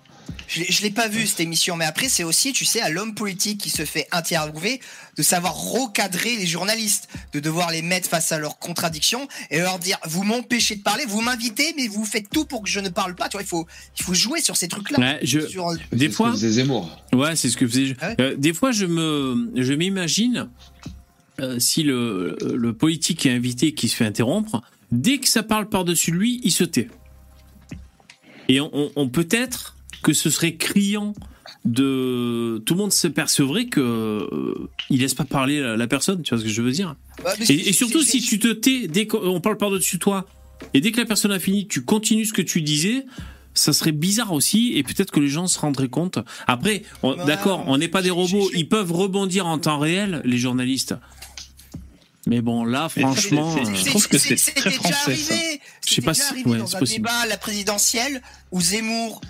Je, 0.52 0.60
l'ai- 0.60 0.66
je 0.72 0.82
l'ai 0.82 0.90
pas 0.90 1.06
vu 1.06 1.28
cette 1.28 1.38
émission, 1.40 1.76
mais 1.76 1.84
après 1.84 2.08
c'est 2.08 2.24
aussi, 2.24 2.52
tu 2.52 2.64
sais, 2.64 2.80
à 2.80 2.88
l'homme 2.90 3.14
politique 3.14 3.58
qui 3.60 3.70
se 3.70 3.84
fait 3.84 4.08
interviewer, 4.10 4.80
de 5.16 5.22
savoir 5.22 5.54
recadrer 5.54 6.34
les 6.34 6.46
journalistes, 6.46 7.08
de 7.32 7.38
devoir 7.38 7.70
les 7.70 7.82
mettre 7.82 8.08
face 8.08 8.32
à 8.32 8.38
leurs 8.40 8.58
contradictions 8.58 9.28
et 9.50 9.58
leur 9.60 9.78
dire 9.78 9.98
vous 10.08 10.24
m'empêchez 10.24 10.74
de 10.74 10.82
parler, 10.82 11.04
vous 11.06 11.20
m'invitez, 11.20 11.72
mais 11.76 11.86
vous 11.86 12.04
faites 12.04 12.28
tout 12.30 12.46
pour 12.46 12.62
que 12.64 12.68
je 12.68 12.80
ne 12.80 12.88
parle 12.88 13.14
pas. 13.14 13.28
Tu 13.28 13.36
vois, 13.36 13.42
il 13.42 13.46
faut, 13.48 13.64
il 13.96 14.02
faut 14.02 14.14
jouer 14.14 14.40
sur 14.40 14.56
ces 14.56 14.66
trucs-là. 14.66 14.98
Ouais, 14.98 15.18
je- 15.22 15.46
Sur- 15.46 15.72
Des 15.92 16.08
fois. 16.10 16.34
Zemmour. 16.34 16.90
Ouais, 17.12 17.36
c'est 17.36 17.48
ce 17.48 17.56
que 17.56 17.68
faisait. 17.68 17.94
Ah 18.00 18.14
Euh, 18.18 18.34
des 18.36 18.52
fois, 18.52 18.72
je 18.72 18.86
me, 18.86 19.50
je 19.54 19.72
m'imagine 19.72 20.48
euh, 21.40 21.60
si 21.60 21.84
le, 21.84 22.36
le 22.42 22.72
politique 22.72 23.24
est 23.24 23.30
invité 23.30 23.72
qui 23.72 23.88
se 23.88 23.94
fait 23.94 24.04
interrompre, 24.04 24.62
dès 24.90 25.18
que 25.18 25.28
ça 25.28 25.44
parle 25.44 25.68
par-dessus 25.68 26.10
lui, 26.10 26.40
il 26.42 26.50
se 26.50 26.64
tait. 26.64 26.88
Et 28.48 28.60
on, 28.60 28.68
on- 28.72 28.90
on 28.96 29.08
peut-être 29.08 29.76
que 30.02 30.12
ce 30.12 30.30
serait 30.30 30.54
criant 30.56 31.12
de 31.64 32.62
tout 32.64 32.74
le 32.74 32.80
monde 32.80 32.92
s'apercevrait 32.92 33.66
que 33.66 33.80
euh, 33.80 34.68
il 34.88 35.00
laisse 35.00 35.14
pas 35.14 35.24
parler 35.24 35.60
la, 35.60 35.76
la 35.76 35.86
personne, 35.86 36.22
tu 36.22 36.30
vois 36.34 36.38
ce 36.38 36.44
que 36.44 36.50
je 36.50 36.62
veux 36.62 36.72
dire? 36.72 36.96
Mais 37.38 37.46
et, 37.54 37.68
et 37.68 37.72
surtout 37.72 38.02
si 38.02 38.20
tu 38.22 38.38
te 38.38 38.48
tais 38.52 38.88
dès 38.88 39.06
qu'on 39.06 39.40
parle 39.40 39.56
par-dessus 39.56 39.98
toi 39.98 40.26
et 40.74 40.80
dès 40.80 40.90
que 40.92 40.98
la 41.00 41.06
personne 41.06 41.32
a 41.32 41.38
fini, 41.38 41.66
tu 41.66 41.82
continues 41.82 42.24
ce 42.26 42.32
que 42.32 42.42
tu 42.42 42.62
disais. 42.62 43.04
Ça 43.52 43.72
serait 43.72 43.90
bizarre 43.92 44.32
aussi, 44.32 44.74
et 44.76 44.84
peut-être 44.84 45.10
que 45.10 45.18
les 45.18 45.26
gens 45.28 45.48
se 45.48 45.58
rendraient 45.58 45.88
compte. 45.88 46.20
Après, 46.46 46.82
on- 47.02 47.16
d'accord, 47.26 47.64
on 47.66 47.78
n'est 47.78 47.88
pas 47.88 48.00
des 48.00 48.10
robots, 48.10 48.48
ils 48.54 48.68
peuvent 48.68 48.92
rebondir 48.92 49.44
en 49.48 49.58
temps 49.58 49.80
réel, 49.80 50.22
les 50.24 50.38
journalistes. 50.38 50.94
Mais 52.26 52.42
bon, 52.42 52.64
là, 52.64 52.88
franchement, 52.88 53.56
euh, 53.56 53.74
je 53.74 53.84
trouve 53.86 54.06
que 54.06 54.18
c'est 54.18 54.36
très 54.36 54.70
déjà 54.70 54.76
français 54.82 55.16
ça. 55.16 55.32
arrivé. 55.34 55.60
Je 55.86 55.94
sais 55.94 56.02
pas 56.02 56.12
si- 56.14 56.44
ouais, 56.44 56.58
dans 56.58 56.66
c'est 56.66 56.76
un 56.76 56.78
possible. 56.78 57.06
débat 57.08 57.18
à 57.20 57.26
la 57.26 57.38
présidentielle 57.38 58.20
où 58.52 58.60
Zemmour, 58.60 59.20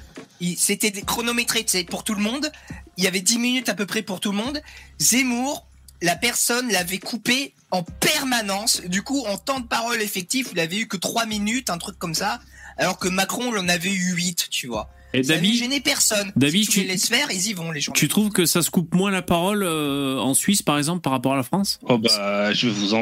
c'était 0.57 0.91
chronométré 1.03 1.65
pour 1.89 2.03
tout 2.05 2.15
le 2.15 2.23
monde. 2.23 2.51
Il 2.97 3.05
y 3.05 3.07
avait 3.07 3.21
10 3.21 3.39
minutes 3.39 3.69
à 3.69 3.75
peu 3.75 3.87
près 3.87 4.03
pour 4.03 4.19
tout 4.21 4.33
le 4.33 4.39
monde. 4.39 4.61
Zemmour, 4.99 5.67
la 6.03 6.17
personne 6.17 6.71
l'avait 6.73 6.99
coupé 6.99 7.55
en 7.71 7.83
permanence. 7.85 8.83
Du 8.87 9.03
coup, 9.03 9.25
en 9.27 9.39
temps 9.39 9.61
de 9.61 9.67
parole 9.67 10.03
effectif, 10.03 10.49
il 10.53 10.61
avait 10.61 10.79
eu 10.79 10.89
que 10.89 10.97
3 10.97 11.27
minutes, 11.27 11.71
un 11.71 11.79
truc 11.79 11.99
comme 11.99 12.15
ça. 12.15 12.41
Alors 12.77 12.99
que 12.99 13.09
Macron, 13.09 13.53
il 13.55 13.59
en 13.59 13.69
avait 13.69 13.93
eu 13.93 14.15
8, 14.15 14.49
tu 14.51 14.67
vois. 14.67 14.91
Et 15.13 15.23
ça 15.23 15.35
David- 15.35 15.83
personne. 15.83 16.33
David, 16.37 16.65
si 16.65 16.71
tu, 16.71 16.73
tu- 16.75 16.81
les 16.87 16.93
laisses 16.93 17.09
faire, 17.09 17.27
ils 17.31 17.49
y 17.49 17.53
vont, 17.53 17.71
les 17.73 17.81
gens. 17.81 17.93
tu 17.93 18.07
trouves 18.09 18.31
que 18.31 18.47
ça 18.47 18.63
se 18.63 18.71
coupe 18.71 18.95
moins 18.95 19.11
la 19.11 19.23
parole 19.23 19.63
euh, 19.63 20.19
en 20.19 20.35
Suisse, 20.35 20.63
par 20.63 20.79
exemple, 20.79 21.01
par 21.01 21.13
rapport 21.13 21.33
à 21.33 21.37
la 21.37 21.43
France? 21.43 21.79
Oh 21.89 21.99
bah, 21.99 22.53
je 22.53 22.69
vais 22.69 22.73
vous 22.73 22.95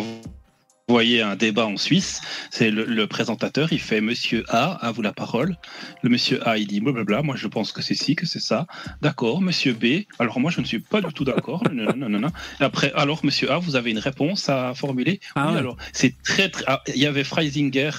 envoyer 0.89 1.21
un 1.21 1.37
débat 1.37 1.67
en 1.67 1.77
Suisse. 1.77 2.21
C'est 2.51 2.71
le, 2.71 2.85
le 2.87 3.07
présentateur, 3.07 3.73
il 3.73 3.79
fait 3.81 4.01
Monsieur 4.01 4.45
A, 4.49 4.73
à 4.87 4.91
vous 4.91 5.03
la 5.03 5.13
parole. 5.13 5.57
Le 6.03 6.09
Monsieur 6.09 6.47
A, 6.49 6.57
il 6.57 6.67
dit 6.67 6.81
blablabla. 6.81 7.23
Moi, 7.23 7.37
je 7.37 7.47
pense 7.47 7.73
que 7.73 7.83
c'est 7.83 7.95
ci, 7.95 8.17
que 8.17 8.25
c'est 8.27 8.41
ça. 8.41 8.67
D'accord. 9.03 9.43
Monsieur 9.43 9.75
B, 9.75 10.05
alors 10.19 10.41
moi, 10.41 10.51
je 10.51 10.61
ne 10.61 10.65
suis 10.67 10.79
pas 10.81 11.03
du 11.03 11.13
tout 11.13 11.25
d'accord. 11.25 11.63
non, 11.73 11.95
non, 11.95 12.09
non, 12.09 12.19
non. 12.21 12.29
Et 12.61 12.65
Après, 12.65 12.91
alors 12.95 13.21
Monsieur 13.23 13.51
A, 13.53 13.59
vous 13.59 13.77
avez 13.77 13.91
une 13.91 13.99
réponse 13.99 14.49
à 14.49 14.73
formuler? 14.75 15.21
Ah 15.35 15.49
Oui, 15.49 15.53
ouais. 15.53 15.59
alors 15.59 15.77
c'est 15.93 16.15
très, 16.23 16.49
très. 16.49 16.65
ah, 16.67 16.83
Il 16.95 17.01
y 17.01 17.07
avait 17.07 17.25
Freisinger 17.25 17.91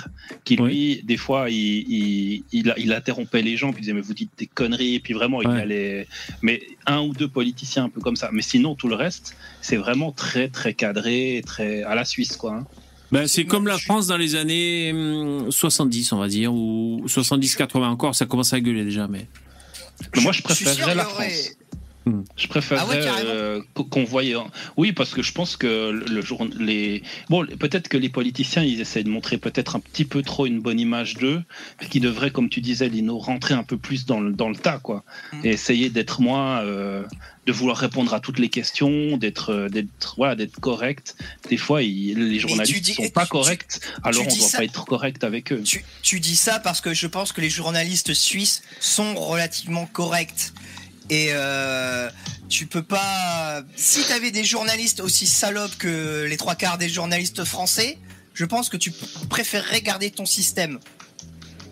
qui 0.43 0.55
lui, 0.55 1.01
des 1.03 1.17
fois, 1.17 1.49
il, 1.51 1.55
il, 1.55 2.43
il, 2.51 2.73
il 2.77 2.91
interrompait 2.91 3.43
les 3.43 3.55
gens, 3.55 3.71
puis 3.71 3.81
il 3.81 3.81
disait 3.81 3.93
mais 3.93 4.01
vous 4.01 4.15
dites 4.15 4.31
des 4.39 4.47
conneries, 4.47 4.95
et 4.95 4.99
puis 4.99 5.13
vraiment, 5.13 5.41
il 5.43 5.49
Ouais. 5.49 5.61
allait. 5.61 6.07
Mais 6.43 6.61
un 6.85 7.01
ou 7.01 7.13
deux 7.13 7.27
politiciens 7.27 7.85
un 7.85 7.89
peu 7.89 8.01
comme 8.01 8.15
ça. 8.15 8.29
Mais 8.31 8.41
sinon, 8.43 8.75
tout 8.75 8.87
le 8.87 8.93
reste, 8.95 9.35
c'est 9.61 9.77
vraiment 9.77 10.11
très, 10.11 10.47
très 10.49 10.73
cadré, 10.75 11.41
très 11.45 11.81
à 11.83 11.95
la 11.95 12.05
Suisse, 12.05 12.35
quoi. 12.35 12.53
hein. 12.55 12.67
Ben, 13.11 13.27
c'est 13.27 13.45
comme 13.45 13.67
la 13.67 13.77
France 13.77 14.07
dans 14.07 14.17
les 14.17 14.35
années 14.35 14.91
hum, 14.93 15.51
70, 15.51 16.11
on 16.13 16.17
va 16.17 16.27
dire, 16.27 16.53
ou 16.53 17.03
70-80 17.07 17.83
encore, 17.85 18.15
ça 18.15 18.25
commence 18.25 18.53
à 18.53 18.59
gueuler 18.59 18.83
déjà, 18.85 19.07
mais. 19.07 19.25
Mais 20.15 20.21
moi, 20.21 20.31
je 20.31 20.41
préférerais 20.41 20.95
la 20.95 21.05
aurait- 21.09 21.29
France. 21.29 21.49
Hmm. 22.05 22.21
Je 22.37 22.47
préférerais 22.47 22.85
Ah 22.87 23.13
ouais, 23.17 23.25
euh, 23.25 23.61
qu- 23.75 23.83
qu'on 23.83 24.05
voyait. 24.05 24.33
Oui, 24.77 24.93
parce 24.93 25.13
que 25.13 25.21
je 25.21 25.33
pense 25.33 25.57
que 25.57 25.91
le 25.91 26.21
jour, 26.21 26.47
les 26.57 27.03
bon, 27.29 27.45
peut-être 27.45 27.89
que 27.89 27.97
les 27.97 28.07
politiciens, 28.07 28.63
ils 28.63 28.79
essaient 28.79 29.03
de 29.03 29.09
montrer 29.09 29.37
peut-être 29.37 29.75
un 29.75 29.79
petit 29.81 30.05
peu 30.05 30.21
trop 30.21 30.45
une 30.45 30.61
bonne 30.61 30.79
image 30.79 31.15
d'eux, 31.15 31.41
qu'ils 31.89 32.01
devraient, 32.01 32.31
comme 32.31 32.47
tu 32.49 32.61
disais, 32.61 32.87
Lino, 32.87 33.17
rentrer 33.19 33.53
un 33.53 33.63
peu 33.63 33.77
plus 33.77 34.05
dans 34.05 34.21
le 34.21 34.31
dans 34.31 34.49
le 34.49 34.55
tas, 34.55 34.79
quoi, 34.79 35.03
Mm. 35.33 35.37
et 35.45 35.49
essayer 35.49 35.89
d'être 35.89 36.21
moins, 36.21 36.59
euh, 36.61 37.03
de 37.49 37.53
vouloir 37.57 37.77
répondre 37.77 38.13
à 38.13 38.19
toutes 38.19 38.39
les 38.39 38.49
questions, 38.49 39.17
d'être 39.17 39.49
euh, 39.51 39.69
d'être 39.69 40.13
voilà, 40.17 40.35
d'être 40.35 40.59
correct. 40.59 41.15
Des 41.49 41.57
fois, 41.57 41.81
ils- 41.83 42.29
les 42.29 42.39
journalistes 42.39 42.81
dis- 42.81 42.93
sont 42.93 43.03
tu- 43.03 43.09
pas 43.11 43.23
tu- 43.25 43.29
corrects, 43.31 43.79
alors 44.03 44.23
on 44.25 44.29
dis 44.29 44.37
doit 44.39 44.47
ça- 44.47 44.57
pas 44.59 44.63
être 44.65 44.85
correct 44.85 45.23
avec 45.23 45.51
eux. 45.51 45.61
Tu, 45.63 45.83
tu 46.03 46.19
dis 46.19 46.35
ça 46.35 46.59
parce 46.59 46.79
que 46.81 46.93
je 46.93 47.07
pense 47.07 47.31
que 47.31 47.41
les 47.41 47.49
journalistes 47.49 48.13
suisses 48.13 48.61
sont 48.79 49.15
relativement 49.15 49.85
corrects. 49.87 50.51
Et 51.11 51.29
euh, 51.31 52.07
tu 52.49 52.67
peux 52.67 52.83
pas. 52.83 53.63
Si 53.75 54.05
tu 54.05 54.11
avais 54.11 54.29
des 54.29 54.43
journalistes 54.43 54.99
aussi 54.99 55.25
salopes 55.25 55.75
que 55.79 56.25
les 56.29 56.37
trois 56.37 56.53
quarts 56.55 56.77
des 56.77 56.87
journalistes 56.89 57.43
français, 57.45 57.97
je 58.35 58.45
pense 58.45 58.69
que 58.69 58.77
tu 58.77 58.91
préférerais 59.27 59.81
garder 59.81 60.11
ton 60.11 60.27
système. 60.27 60.79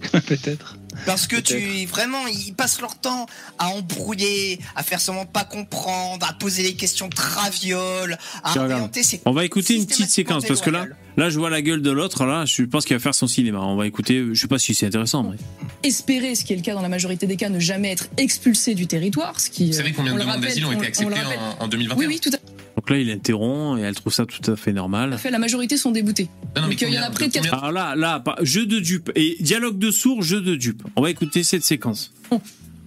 Peut-être. 0.12 0.78
Parce 1.06 1.28
que 1.28 1.36
tu 1.38 1.86
vraiment 1.86 2.26
ils 2.28 2.54
passent 2.54 2.82
leur 2.82 2.96
temps 3.00 3.26
à 3.60 3.70
embrouiller, 3.70 4.60
à 4.76 4.84
faire 4.84 5.00
seulement 5.00 5.26
pas 5.26 5.44
comprendre, 5.44 6.26
à 6.28 6.34
poser 6.34 6.64
des 6.64 6.74
questions 6.74 7.10
travioles, 7.10 8.18
à 8.44 8.58
orienter 8.58 9.04
ses 9.04 9.22
On 9.26 9.32
va 9.32 9.46
écouter 9.46 9.76
une 9.76 9.86
petite 9.86 10.10
séquence 10.10 10.46
parce 10.46 10.62
que 10.62 10.70
là, 10.70 10.86
là, 11.18 11.30
je 11.30 11.38
vois 11.40 11.50
la 11.50 11.62
gueule 11.62 11.82
de 11.82 11.92
l'autre. 11.92 12.26
Là, 12.26 12.46
je 12.46 12.64
pense 12.64 12.86
qu'il 12.86 12.96
va 12.96 13.00
faire 13.00 13.16
son 13.16 13.28
cinéma. 13.28 13.60
On 13.60 13.76
va 13.76 13.88
écouter. 13.88 14.24
Je 14.32 14.40
sais 14.40 14.48
pas 14.48 14.60
si 14.60 14.74
c'est 14.74 14.88
intéressant. 14.88 15.24
Mais... 15.24 15.38
espérer, 15.84 16.36
ce 16.36 16.44
qui 16.44 16.54
est 16.54 16.58
le 16.58 16.62
cas 16.62 16.74
dans 16.74 16.82
la 16.82 16.90
majorité 16.90 17.28
des 17.28 17.36
cas, 17.38 17.50
ne 17.50 17.60
jamais 17.60 17.92
être 17.92 18.08
expulsé 18.18 18.76
du 18.76 18.88
territoire. 18.88 19.40
Ce 19.40 19.50
qui, 19.50 19.68
Vous 19.68 19.74
savez 19.74 19.94
combien 19.94 20.14
on 20.14 20.16
de 20.16 20.22
demandes 20.22 20.42
d'asile 20.42 20.66
ont 20.66 20.70
on- 20.70 20.74
été 20.74 20.88
acceptées 20.88 21.20
en, 21.60 21.64
en 21.64 21.68
2021 21.68 21.98
Oui, 22.00 22.06
oui, 22.08 22.20
tout 22.20 22.30
à 22.34 22.38
Donc 22.78 22.90
là, 22.92 22.98
il 23.00 23.10
interrompt 23.12 23.80
et 23.80 23.84
elle 23.84 23.96
trouve 23.96 24.14
ça 24.14 24.26
tout 24.26 24.50
à 24.52 24.56
fait 24.56 24.72
normal. 24.72 25.18
fait. 25.18 25.32
La 25.32 25.40
majorité 25.40 25.76
sont 25.78 25.92
déboutés. 25.92 26.30
Non, 26.56 26.62
non, 26.62 26.68
mais 26.70 26.76
Donc 26.76 26.82
il 26.84 26.94
y 26.94 26.98
en 27.00 27.02
a 27.02 27.06
combien- 27.08 27.12
près 27.12 27.28
de 27.28 27.34
80 27.34 27.58
Alors 27.58 27.72
là, 27.72 27.96
là, 27.96 28.24
jeu 28.44 28.66
de 28.66 28.80
dupes 28.80 29.12
et 29.16 29.36
dialogue 29.40 29.78
de 29.80 29.92
sourds, 29.92 30.22
jeu 30.22 30.40
de 30.42 30.56
dupes. 30.56 30.84
On 30.96 31.02
va 31.02 31.10
écouter 31.10 31.44
cette 31.44 31.64
séquence. 31.64 32.14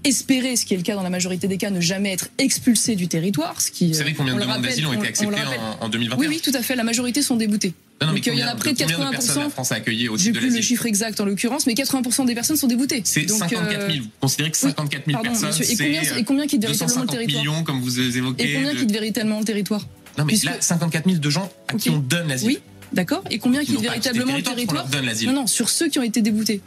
espérer, 0.05 0.57
ce 0.57 0.65
qui 0.65 0.73
est 0.75 0.77
le 0.79 0.83
cas 0.83 0.95
dans 0.95 1.03
la 1.03 1.11
majorité 1.11 1.47
des 1.49 1.59
cas, 1.59 1.69
ne 1.71 1.81
jamais 1.81 2.13
être 2.13 2.31
expulsé 2.39 2.95
du 2.97 3.09
territoire. 3.09 3.61
Ce 3.61 3.71
qui, 3.71 3.89
Vous 3.89 3.95
savez 3.95 4.15
combien 4.15 4.33
on 4.33 4.37
de 4.37 4.41
le 4.43 4.47
demandes 4.47 4.63
d'asile 4.63 4.87
ont 4.87 4.91
on- 4.91 4.95
été 4.95 5.09
acceptées 5.09 5.35
en, 5.81 5.85
en 5.85 5.89
2021 5.91 6.19
Oui, 6.21 6.27
oui, 6.29 6.41
tout 6.43 6.57
à 6.57 6.63
fait. 6.63 6.75
La 6.77 6.85
majorité 6.85 7.21
sont 7.21 7.37
déboutés. 7.37 7.75
Non, 8.01 8.07
non, 8.07 8.13
mais 8.15 8.21
Donc 8.21 8.27
il 8.35 8.39
y 8.39 8.45
en 8.45 8.49
a 8.49 8.55
près 8.55 8.73
de 8.73 8.79
combien 8.79 8.97
de 8.99 9.03
80%. 9.03 9.11
personnes 9.11 9.43
la 9.43 9.51
France 9.51 9.73
a 9.73 9.75
accueilli 9.75 10.09
au 10.09 10.17
J'ai 10.17 10.33
de 10.33 10.39
plus 10.39 10.55
le 10.57 10.63
chiffre 10.63 10.87
exact 10.87 11.21
en 11.21 11.27
l'occurrence, 11.27 11.67
mais 11.67 11.75
80% 11.75 12.25
des 12.25 12.35
personnes 12.35 12.57
sont 12.57 12.67
déboutées. 12.67 13.03
C'est 13.05 13.23
Donc, 13.27 13.39
54 13.41 13.71
000. 13.71 13.83
euh, 13.83 14.01
Vous 14.01 14.09
considérez 14.21 14.51
que 14.51 14.57
54 14.57 15.05
000 15.07 15.13
pardon, 15.23 15.29
personnes, 15.31 15.49
monsieur, 15.59 15.65
et 15.71 15.77
combien- 15.77 16.17
et 16.17 16.25
combien 16.25 16.47
quittent 16.47 16.63
véritablement 16.63 17.01
le 17.03 17.07
250 17.07 17.11
territoire 17.11 17.45
millions, 17.45 17.63
comme 17.65 17.81
vous 17.83 18.01
évoquez. 18.01 18.43
Et 18.43 18.55
combien 18.55 18.73
de- 18.73 18.79
quittent 18.79 18.93
véritablement 18.93 19.39
le 19.41 19.45
territoire 19.45 19.81
Non, 20.17 20.25
mais 20.25 20.29
Puisque- 20.29 20.45
là, 20.47 20.57
54 20.61 21.05
000 21.07 21.19
de 21.19 21.31
gens 21.31 21.53
à 21.69 21.75
qui 21.75 21.91
on 21.91 21.99
donne 21.99 22.29
l'asile. 22.29 22.49
Oui, 22.49 22.59
d'accord. 22.95 23.23
Et 23.31 23.39
combien 23.39 23.61
Qui 23.61 23.67
quittent 23.67 23.77
le 23.77 23.83
véritablement 23.89 24.35
le 24.37 24.43
territoire. 24.43 24.87
Non, 25.27 25.33
non, 25.33 25.47
sur 25.47 25.69
ceux 25.69 25.89
qui 25.91 25.99
ont 25.99 26.03
été 26.03 26.23
déboutés. 26.23 26.63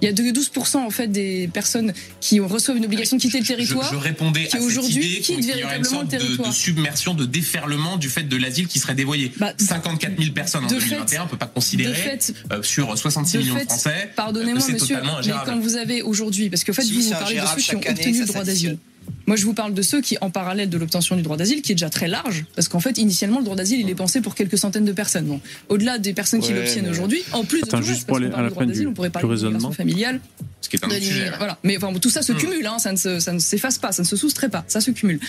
Il 0.00 0.04
y 0.04 0.08
a 0.08 0.12
que 0.12 0.30
12% 0.32 0.76
en 0.78 0.90
fait 0.90 1.08
des 1.08 1.48
personnes 1.52 1.92
qui 2.20 2.40
ont- 2.40 2.46
reçoivent 2.46 2.76
une 2.76 2.84
obligation 2.84 3.16
de 3.16 3.22
quitter 3.22 3.38
le 3.38 3.44
Je, 3.44 3.48
territoire. 3.48 3.90
je 3.92 3.96
répondais 3.96 4.42
qui 4.46 4.46
à 4.56 4.60
cette 4.60 4.62
aujourd'hui 4.62 5.04
idée 5.06 5.20
quittent 5.20 5.40
qu'il 5.40 5.44
y 5.58 5.64
aurait 5.64 5.76
une 5.76 5.82
véritablement 5.82 5.90
sorte 5.90 6.02
le 6.12 6.18
de, 6.18 6.22
territoire. 6.24 6.48
de 6.50 6.54
submersion, 6.54 7.14
de 7.14 7.24
déferlement 7.26 7.96
du 7.96 8.08
fait 8.08 8.22
de 8.22 8.36
l'asile 8.36 8.68
qui 8.68 8.78
serait 8.78 8.94
dévoyé. 8.94 9.32
54 9.58 10.18
000 10.18 10.32
personnes 10.32 10.64
en 10.64 10.68
de 10.68 10.74
2021, 10.74 11.06
fait- 11.06 11.18
on 11.24 11.26
peut 11.28 11.36
pas 11.36 11.46
considérer 11.46 11.90
de 11.90 11.96
fait- 12.22 12.34
euh, 12.52 12.62
sur 12.62 12.96
66 12.96 13.38
De 13.38 13.42
millions 13.42 13.54
de 13.56 13.60
Français. 13.60 14.10
Pardonnez-moi, 14.14 14.54
que 14.60 14.66
c'est 14.66 14.72
monsieur, 14.74 14.96
totalement 14.96 15.18
mais 15.24 15.32
quand 15.44 15.58
vous 15.58 15.76
avez 15.76 16.02
aujourd'hui, 16.02 16.48
parce 16.50 16.62
qu'en 16.64 16.72
fait, 16.72 16.82
Si, 16.82 16.92
vous, 16.92 17.02
vous 17.02 17.10
parlez 17.10 17.36
de 17.36 17.46
ceux 17.56 17.62
qui 17.62 17.74
ont 17.76 17.90
obtenu 17.90 18.20
le 18.20 18.26
droit 18.26 18.44
d'asile. 18.44 18.78
Moi, 19.26 19.36
je 19.36 19.44
vous 19.44 19.54
parle 19.54 19.74
de 19.74 19.82
ceux 19.82 20.00
qui, 20.00 20.16
en 20.20 20.30
parallèle 20.30 20.70
de 20.70 20.78
l'obtention 20.78 21.16
du 21.16 21.22
droit 21.22 21.36
d'asile, 21.36 21.60
qui 21.62 21.72
est 21.72 21.74
déjà 21.74 21.90
très 21.90 22.08
large, 22.08 22.44
parce 22.56 22.68
qu'en 22.68 22.80
fait, 22.80 22.98
initialement, 22.98 23.38
le 23.38 23.44
droit 23.44 23.56
d'asile, 23.56 23.80
il 23.80 23.90
est 23.90 23.94
pensé 23.94 24.20
pour 24.20 24.34
quelques 24.34 24.56
centaines 24.58 24.84
de 24.84 24.92
personnes. 24.92 25.26
Bon, 25.26 25.40
au-delà 25.68 25.98
des 25.98 26.14
personnes 26.14 26.40
qui 26.40 26.52
l'obtiennent 26.52 26.84
mais- 26.84 26.90
aujourd'hui, 26.90 27.22
en 27.32 27.44
plus 27.44 27.62
Attends, 27.62 27.78
de 27.78 27.82
tout 27.82 27.88
juste 27.88 28.06
pour 28.06 28.16
aller 28.16 28.26
à 28.26 28.30
parle 28.30 28.42
la 28.44 28.48
de 28.48 28.54
droit 28.54 28.62
fin 28.64 28.68
d'asile, 28.68 28.84
du- 28.84 28.88
on 28.88 28.94
pourrait 28.94 29.10
parler 29.10 29.28
raisonnement. 29.28 29.70
familiale. 29.72 30.20
Ce 30.60 30.68
qui 30.68 30.76
est 30.76 30.84
un 30.84 30.88
de 30.88 30.94
sujet. 30.94 31.30
Voilà. 31.38 31.56
Mais 31.62 31.76
enfin, 31.76 31.92
bon, 31.92 31.98
tout 31.98 32.10
ça 32.10 32.20
se 32.20 32.32
cumule, 32.32 32.66
hein, 32.66 32.78
ça 32.78 32.90
ne 32.92 32.96
se- 32.96 33.20
ça 33.20 33.32
ne 33.32 33.38
s'efface 33.38 33.78
pas, 33.78 33.92
ça 33.92 34.02
ne 34.02 34.06
se 34.08 34.16
soustrait 34.16 34.48
pas, 34.48 34.64
ça 34.66 34.80
se 34.80 34.90
cumule. 34.90 35.20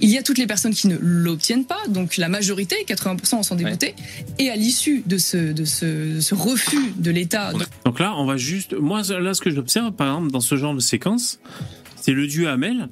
Il 0.00 0.08
y 0.10 0.18
a 0.18 0.22
toutes 0.22 0.38
les 0.38 0.46
personnes 0.46 0.74
qui 0.74 0.88
ne 0.88 0.96
l'obtiennent 1.00 1.64
pas, 1.64 1.78
donc 1.88 2.16
la 2.16 2.28
majorité, 2.28 2.76
80% 2.86 3.38
en 3.38 3.42
sont 3.42 3.54
dégoûtés, 3.54 3.94
et 4.38 4.50
à 4.50 4.56
l'issue 4.56 5.02
de 5.06 5.18
ce, 5.18 5.36
de 5.52 5.64
ce, 5.64 6.20
ce 6.20 6.34
refus 6.34 6.92
de 6.96 7.10
l'État, 7.10 7.52
de- 7.52 7.60
Donc 7.86 8.00
là, 8.00 8.14
on 8.16 8.26
va 8.26 8.36
juste. 8.36 8.74
Moi, 8.74 9.02
là, 9.20 9.34
ce 9.34 9.40
que 9.40 9.50
j'observe, 9.50 9.92
par 9.92 10.08
exemple, 10.08 10.32
dans 10.32 10.40
ce 10.40 10.56
genre 10.56 10.74
de 10.74 10.80
séquence, 10.80 11.38
c'est 12.00 12.12
le 12.12 12.26
dieu 12.26 12.48
Hamel, 12.48 12.88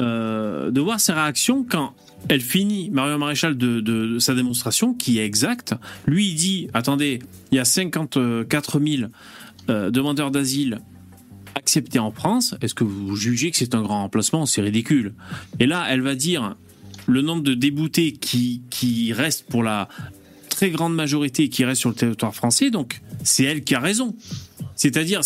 euh, 0.00 0.70
de 0.70 0.80
voir 0.80 1.00
ses 1.00 1.12
réactions 1.12 1.64
quand 1.68 1.94
elle 2.28 2.40
finit, 2.40 2.90
Marion 2.90 3.18
Maréchal, 3.18 3.56
de, 3.56 4.18
sa 4.18 4.34
démonstration, 4.34 4.94
qui 4.94 5.18
est 5.18 5.24
exacte. 5.24 5.74
Lui, 6.06 6.28
il 6.28 6.34
dit 6.34 6.68
attendez, 6.74 7.20
il 7.52 7.56
y 7.56 7.58
a 7.58 7.64
54 7.64 8.80
000 8.80 9.10
euh, 9.68 9.90
demandeurs 9.90 10.30
d'asile 10.30 10.80
acceptés 11.54 11.98
en 11.98 12.10
France. 12.10 12.54
Est-ce 12.60 12.74
que 12.74 12.84
vous 12.84 13.14
jugez 13.16 13.50
que 13.50 13.56
c'est 13.56 13.74
un 13.74 13.82
grand 13.82 14.02
remplacement? 14.02 14.46
C'est 14.46 14.62
ridicule. 14.62 15.14
Et 15.60 15.66
là, 15.66 15.86
elle 15.88 16.00
va 16.00 16.14
dire 16.14 16.56
le 17.06 17.22
nombre 17.22 17.42
de 17.42 17.54
déboutés 17.54 18.12
qui, 18.12 18.62
qui 18.70 19.12
restent 19.12 19.46
pour 19.46 19.62
la 19.62 19.88
très 20.48 20.70
grande 20.70 20.94
majorité 20.94 21.48
qui 21.48 21.64
reste 21.64 21.80
sur 21.80 21.90
le 21.90 21.96
territoire 21.96 22.34
français, 22.34 22.70
donc 22.70 23.00
c'est 23.22 23.44
elle 23.44 23.64
qui 23.64 23.74
a 23.74 23.80
raison. 23.80 24.14
C'est-à-dire, 24.76 25.22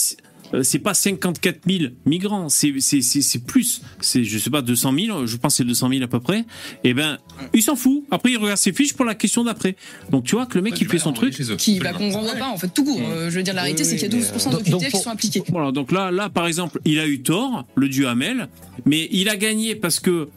c'est- 0.50 0.56
euh, 0.56 0.62
c'est 0.62 0.78
pas 0.78 0.94
54 0.94 1.60
000 1.68 1.92
migrants, 2.06 2.48
c'est 2.48 2.72
c'est- 2.80 3.02
c'est- 3.02 3.22
c'est 3.22 3.44
plus, 3.44 3.82
c'est 4.00 4.24
je 4.24 4.38
sais 4.38 4.50
pas 4.50 4.62
200 4.62 4.92
000, 4.92 5.26
je 5.26 5.36
pense 5.36 5.54
que 5.54 5.56
c'est 5.58 5.64
200 5.64 5.88
000 5.90 6.02
à 6.02 6.08
peu 6.08 6.20
près. 6.20 6.44
Et 6.84 6.94
ben, 6.94 7.18
il 7.54 7.62
s'en 7.62 7.76
fout. 7.76 8.04
Après, 8.10 8.30
il 8.32 8.36
regarde 8.38 8.58
ses 8.58 8.72
fiches 8.72 8.94
pour 8.94 9.04
la 9.04 9.14
question 9.14 9.44
d'après. 9.44 9.76
Donc 10.10 10.24
tu 10.24 10.34
vois 10.36 10.46
que 10.46 10.56
le 10.58 10.62
mec 10.62 10.80
il 10.80 10.88
fait 10.88 10.98
son 10.98 11.12
truc. 11.12 11.34
qui 11.58 11.78
va 11.78 11.92
qu'on 11.92 12.10
renvoie 12.10 12.34
pas, 12.34 12.48
en 12.48 12.56
fait, 12.58 12.68
tout 12.74 12.84
court. 12.84 13.00
Euh, 13.00 13.30
je 13.30 13.36
veux 13.36 13.42
dire, 13.42 13.54
la 13.54 13.62
réalité, 13.62 13.84
c'est 13.84 13.96
qu'il 13.96 14.04
y 14.12 14.14
a 14.14 14.18
12% 14.18 14.50
Donc, 14.50 14.64
d'OQTF 14.64 14.92
qui 14.92 15.00
sont 15.00 15.10
appliqués. 15.10 15.42
Voilà, 15.48 15.72
donc 15.72 15.92
là, 15.92 16.10
là, 16.10 16.28
par 16.30 16.46
exemple, 16.46 16.80
il 16.84 16.98
a 16.98 17.06
eu 17.06 17.20
tort, 17.22 17.66
le 17.74 17.88
dieu 17.88 18.08
Hamel, 18.08 18.48
mais 18.86 19.08
il 19.12 19.28
a 19.28 19.36
gagné 19.36 19.74
parce 19.74 20.00
que 20.00 20.28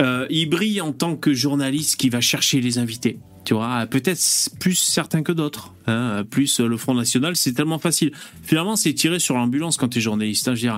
euh, 0.00 0.26
il 0.30 0.48
brille 0.48 0.80
en 0.80 0.92
tant 0.92 1.16
que 1.16 1.34
journaliste 1.34 1.96
qui 1.96 2.08
va 2.08 2.20
chercher 2.20 2.60
les 2.60 2.78
invités. 2.78 3.18
Tu 3.48 3.54
vois, 3.54 3.86
peut-être 3.86 4.20
plus 4.60 4.74
certains 4.74 5.22
que 5.22 5.32
d'autres. 5.32 5.72
hein, 5.86 6.22
plus 6.22 6.60
le 6.60 6.76
Front 6.76 6.92
National, 6.92 7.34
c'est 7.34 7.54
tellement 7.54 7.78
facile. 7.78 8.12
Finalement, 8.42 8.76
c'est 8.76 8.92
tirer 8.92 9.18
sur 9.18 9.36
l'ambulance 9.36 9.78
quand 9.78 9.88
t'es 9.88 10.02
journaliste. 10.02 10.48
hein, 10.48 10.54
je 10.54 10.68
veux 10.68 10.72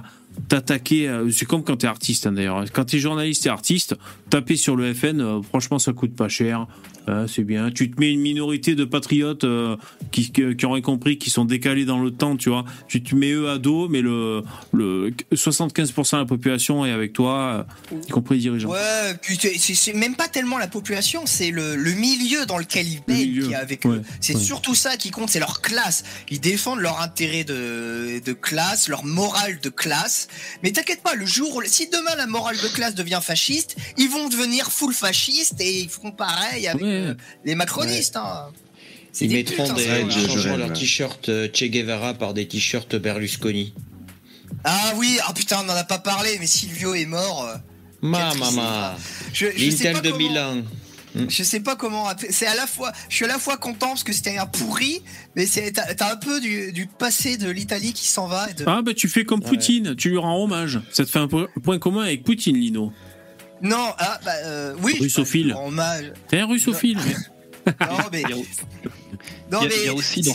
t'attaquer, 0.49 1.11
c'est 1.33 1.45
comme 1.47 1.63
quand 1.65 1.77
t'es 1.77 1.87
artiste 1.87 2.27
hein, 2.27 2.33
d'ailleurs. 2.33 2.65
Quand 2.73 2.85
t'es 2.85 2.99
journaliste 2.99 3.47
et 3.47 3.49
artiste, 3.51 3.97
taper 4.31 4.57
sur 4.57 4.77
le 4.77 4.93
FN, 4.95 5.21
euh, 5.21 5.43
franchement, 5.43 5.79
ça 5.79 5.93
coûte 5.93 6.15
pas 6.15 6.29
cher. 6.29 6.67
hein, 7.07 7.27
c'est 7.29 7.45
bien. 7.45 7.71
Tu 7.71 7.91
te 7.91 8.01
mets 8.01 8.11
une 8.13 8.21
minorité 8.21 8.75
de 8.75 8.85
patriotes 8.85 9.45
euh, 9.45 9.77
qui, 10.13 10.31
qui, 10.31 10.67
auraient 10.67 10.83
compris, 10.83 11.19
qui 11.19 11.31
sont 11.31 11.45
décalés 11.45 11.85
dans 11.85 12.01
le 12.03 12.11
temps, 12.11 12.37
tu 12.37 12.49
vois. 12.51 12.65
Tu 12.89 13.03
te 13.03 13.15
mets 13.15 13.33
eux 13.33 13.49
à 13.51 13.59
dos, 13.59 13.89
mais 13.89 14.01
le, 14.01 14.43
le 14.73 15.11
75% 15.33 16.13
de 16.13 16.17
la 16.19 16.25
population 16.27 16.85
est 16.87 16.93
avec 16.93 17.13
toi, 17.13 17.67
euh, 17.93 17.97
y 18.07 18.11
compris 18.11 18.37
les 18.37 18.41
dirigeants. 18.43 18.71
Ouais, 18.71 19.15
puis 19.21 19.39
c'est- 19.59 19.93
même 19.95 20.15
pas 20.15 20.29
tellement 20.29 20.59
la 20.59 20.69
population, 20.69 21.23
c'est 21.27 21.51
le, 21.51 21.75
le 21.77 21.93
milieu 21.93 22.47
dans 22.47 22.59
lequel 22.59 22.87
ils 22.87 23.01
baignent 23.07 23.47
qui 23.47 23.53
est 23.53 23.57
avec 23.57 23.85
eux. 23.87 24.03
C'est 24.21 24.35
ouais. 24.37 24.41
surtout 24.41 24.75
ça 24.75 24.97
qui 24.97 25.11
compte, 25.11 25.31
c'est 25.31 25.41
leur 25.41 25.61
classe. 25.63 26.05
Ils 26.31 26.41
défendent 26.41 26.81
leur 26.81 27.01
intérêt 27.01 27.45
de, 27.45 28.21
de 28.25 28.33
classe, 28.33 28.89
leur 28.89 29.05
morale 29.05 29.59
de 29.61 29.69
classe. 29.69 30.29
Mais 30.63 30.73
t'inquiète 30.73 31.03
pas, 31.03 31.15
le 31.15 31.27
jour, 31.27 31.55
où- 31.57 31.63
si 31.65 31.89
demain 31.89 32.15
la 32.17 32.27
morale 32.27 32.57
de 32.57 32.69
classe 32.69 32.95
devient 32.95 33.21
fasciste, 33.23 33.77
ils 33.99 34.09
vont 34.09 34.29
devenir 34.29 34.71
full 34.71 34.93
fascistes 34.95 35.61
et 35.61 35.81
ils 35.81 35.89
feront 35.89 36.13
pareil 36.13 36.67
avec 36.69 36.83
euh, 36.83 37.15
les 37.45 37.55
macronistes. 37.55 38.17
hein. 38.17 38.51
Ils 39.21 39.29
des 39.29 39.35
mettront 39.37 39.65
putes, 39.65 39.73
hein, 39.73 39.75
des, 39.75 39.83
ces 39.85 40.01
ils 40.03 40.11
gens-là. 40.11 40.29
changeront 40.29 40.57
leur 40.57 40.73
t-shirt 40.73 41.29
euh, 41.29 41.49
Che 41.53 41.65
Guevara 41.65 42.15
par 42.15 42.33
des 42.35 42.47
t-shirts 42.47 42.95
Berlusconi. 42.97 43.75
Ah 44.65 44.93
oui, 44.97 45.19
ah 45.27 45.33
putain, 45.33 45.59
on 45.65 45.69
en 45.69 45.75
a 45.77 45.85
pas 45.85 45.99
parlé, 45.99 46.37
mais 46.39 46.47
Silvio 46.47 46.95
est 46.95 47.07
mort. 47.07 47.47
euh. 47.49 47.57
Ma 48.03 48.35
maman. 48.35 48.95
L'Intel 49.57 50.01
de 50.01 50.11
comment- 50.11 50.17
Milan. 50.17 50.63
Je 51.15 51.43
sais 51.43 51.61
pas 51.61 51.75
comment. 51.77 52.07
C'est 52.31 52.47
à 52.47 52.55
la 52.55 52.67
fois. 52.67 52.93
Je 53.09 53.17
suis 53.17 53.25
à 53.25 53.29
la 53.29 53.39
fois 53.39 53.57
content 53.57 53.89
parce 53.89 54.05
que 54.05 54.13
c'était 54.13 54.39
un 54.39 54.47
pourri, 54.47 55.03
mais 55.35 55.47
c'est 55.47 55.73
t'as 55.73 56.13
un 56.13 56.17
peu 56.17 56.41
du, 56.41 56.73
du 56.73 56.87
passé 56.87 57.37
de 57.37 57.51
l'Italie 57.51 57.93
qui 57.93 58.07
s'en 58.07 58.27
va. 58.29 58.49
Et 58.51 58.55
de... 58.55 58.65
Ah 58.67 58.81
bah 58.83 58.95
tu 58.95 59.09
fais 59.09 59.25
comme 59.25 59.41
Poutine, 59.43 59.97
tu 59.97 60.11
lui 60.11 60.19
rends 60.19 60.43
hommage. 60.43 60.81
Ça 60.93 61.05
te 61.05 61.11
fait 61.11 61.19
un 61.19 61.27
po- 61.29 61.49
point 61.63 61.79
commun 61.79 62.03
avec 62.03 62.23
Poutine, 62.23 62.57
Lino. 62.57 62.93
Non, 63.63 63.93
ah 63.99 64.21
bah 64.25 64.31
euh, 64.45 64.75
oui. 64.83 64.95
je 64.97 65.03
Russophile. 65.03 65.47
lui 65.47 65.53
rends 65.53 65.67
hommage. 65.69 66.13
T'es 66.29 66.39
un 66.39 66.47
russophile. 66.47 66.99
Non 67.67 67.99
mais. 68.13 68.23
Non 69.53 69.61
il, 69.63 69.65
y 69.65 69.67
a, 69.67 69.69
mais. 69.69 69.75
il 69.81 69.85
y 69.87 69.89
a 69.89 69.95
aussi 69.95 70.21
dans. 70.23 70.35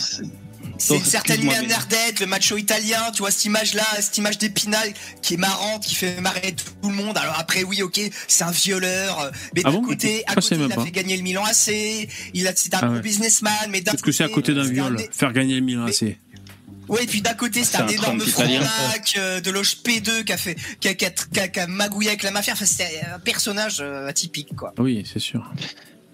C'est 0.78 0.98
une 0.98 1.06
certaine 1.06 1.42
Bernardette, 1.42 2.20
le 2.20 2.26
macho 2.26 2.58
italien, 2.58 3.00
tu 3.14 3.20
vois 3.20 3.32
cette 3.32 3.46
image-là, 3.46 3.84
cette 4.00 4.18
image 4.18 4.38
d'Épinal 4.38 4.94
qui 5.22 5.36
est 5.36 5.38
marrante, 5.38 5.84
qui 5.86 5.96
fait 5.96 6.20
marrer 6.22 6.54
tout 6.82 6.90
le 6.90 6.96
monde. 6.96 7.18
Alors 7.18 7.40
après, 7.40 7.64
oui, 7.64 7.82
ok, 7.82 8.00
c'est 8.28 8.44
un 8.44 8.52
violeur, 8.52 9.20
euh, 9.22 9.32
mais 9.56 9.62
Ah 9.64 9.72
d'un 9.72 9.78
bon 9.78 9.82
côté, 9.84 10.24
à 10.28 10.34
il 10.34 10.72
a 10.72 10.84
fait 10.84 10.92
gagner 10.92 11.16
le 11.18 11.24
Milan 11.24 11.44
AC, 11.46 12.08
il 12.34 12.48
a, 12.48 12.52
c'est 12.56 12.74
un 12.74 12.80
Ah 12.82 12.90
ouais. 12.90 13.00
businessman, 13.02 13.54
mais 13.70 13.82
d'un 13.82 13.92
Parce 13.94 14.02
que 14.04 14.12
c'est 14.12 14.24
à 14.24 14.30
côté 14.30 14.54
d'un 14.54 14.64
c'est 14.64 14.70
un 14.72 14.74
viol, 14.74 15.00
faire 15.12 15.32
gagner 15.34 15.56
le 15.56 15.62
Milan 15.62 15.86
AC. 15.86 16.18
Ouais, 16.88 17.04
et 17.04 17.08
puis 17.08 17.22
d'un 17.22 17.34
côté, 17.34 17.64
c'est 17.64 17.78
C'est 17.78 17.82
un, 17.82 17.86
un 17.86 17.90
énorme 17.90 18.20
franc-lac 18.22 19.16
euh, 19.18 19.42
de 19.42 19.50
loge 19.50 19.78
P2 19.84 20.24
qui 20.24 20.34
a 20.34 20.38
fait, 20.38 20.56
qui 20.80 20.88
a, 20.88 20.94
qui 20.94 21.06
a- 21.06 21.48
qui 21.48 21.60
a- 21.60 21.66
magouillé 21.68 22.10
avec 22.10 22.22
la 22.22 22.30
mafia. 22.30 22.54
Enfin, 22.54 22.66
c'était 22.66 23.02
un 23.12 23.18
personnage 23.18 23.78
euh, 23.80 24.08
atypique, 24.08 24.56
quoi. 24.56 24.72
Oui, 24.78 25.04
c'est 25.12 25.18
sûr. 25.20 25.52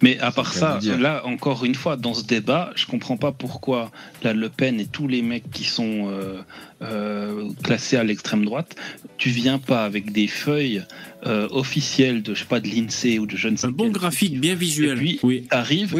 Mais 0.02 0.20
à 0.20 0.32
part 0.32 0.54
Ça 0.54 0.80
là 1.00 1.22
encore 1.26 1.66
une 1.66 1.76
fois, 1.76 1.96
dans 1.96 2.14
ce 2.14 2.24
débat, 2.24 2.72
je 2.76 2.86
comprends 2.86 3.18
pas 3.18 3.32
pourquoi 3.32 3.92
la 4.24 4.34
Le 4.34 4.50
Pen 4.50 4.80
et 4.80 4.86
tous 4.86 5.08
les 5.08 5.22
mecs 5.22 5.50
qui 5.52 5.64
sont 5.64 6.10
euh, 6.10 6.42
euh, 6.82 7.50
classés 7.64 7.98
à 7.98 8.04
l'extrême 8.04 8.46
droite, 8.46 8.76
tu 9.18 9.30
viens 9.30 9.60
pas 9.60 9.86
avec 9.86 10.12
des 10.12 10.28
feuilles 10.28 10.84
euh, 11.28 11.48
officielles 11.52 12.24
de 12.24 12.34
je 12.34 12.40
sais 12.40 12.46
pas 12.46 12.60
de 12.60 12.68
l'Insee 12.68 13.20
ou 13.20 13.26
de 13.28 13.38
je 13.38 13.48
ne 13.48 13.56
sais 13.56 13.68
Un 13.68 13.72
bon 13.72 13.90
graphique 13.90 14.40
bien 14.40 14.56
visuel. 14.56 14.94
Et 14.94 15.02
puis 15.02 15.20
oui. 15.24 15.48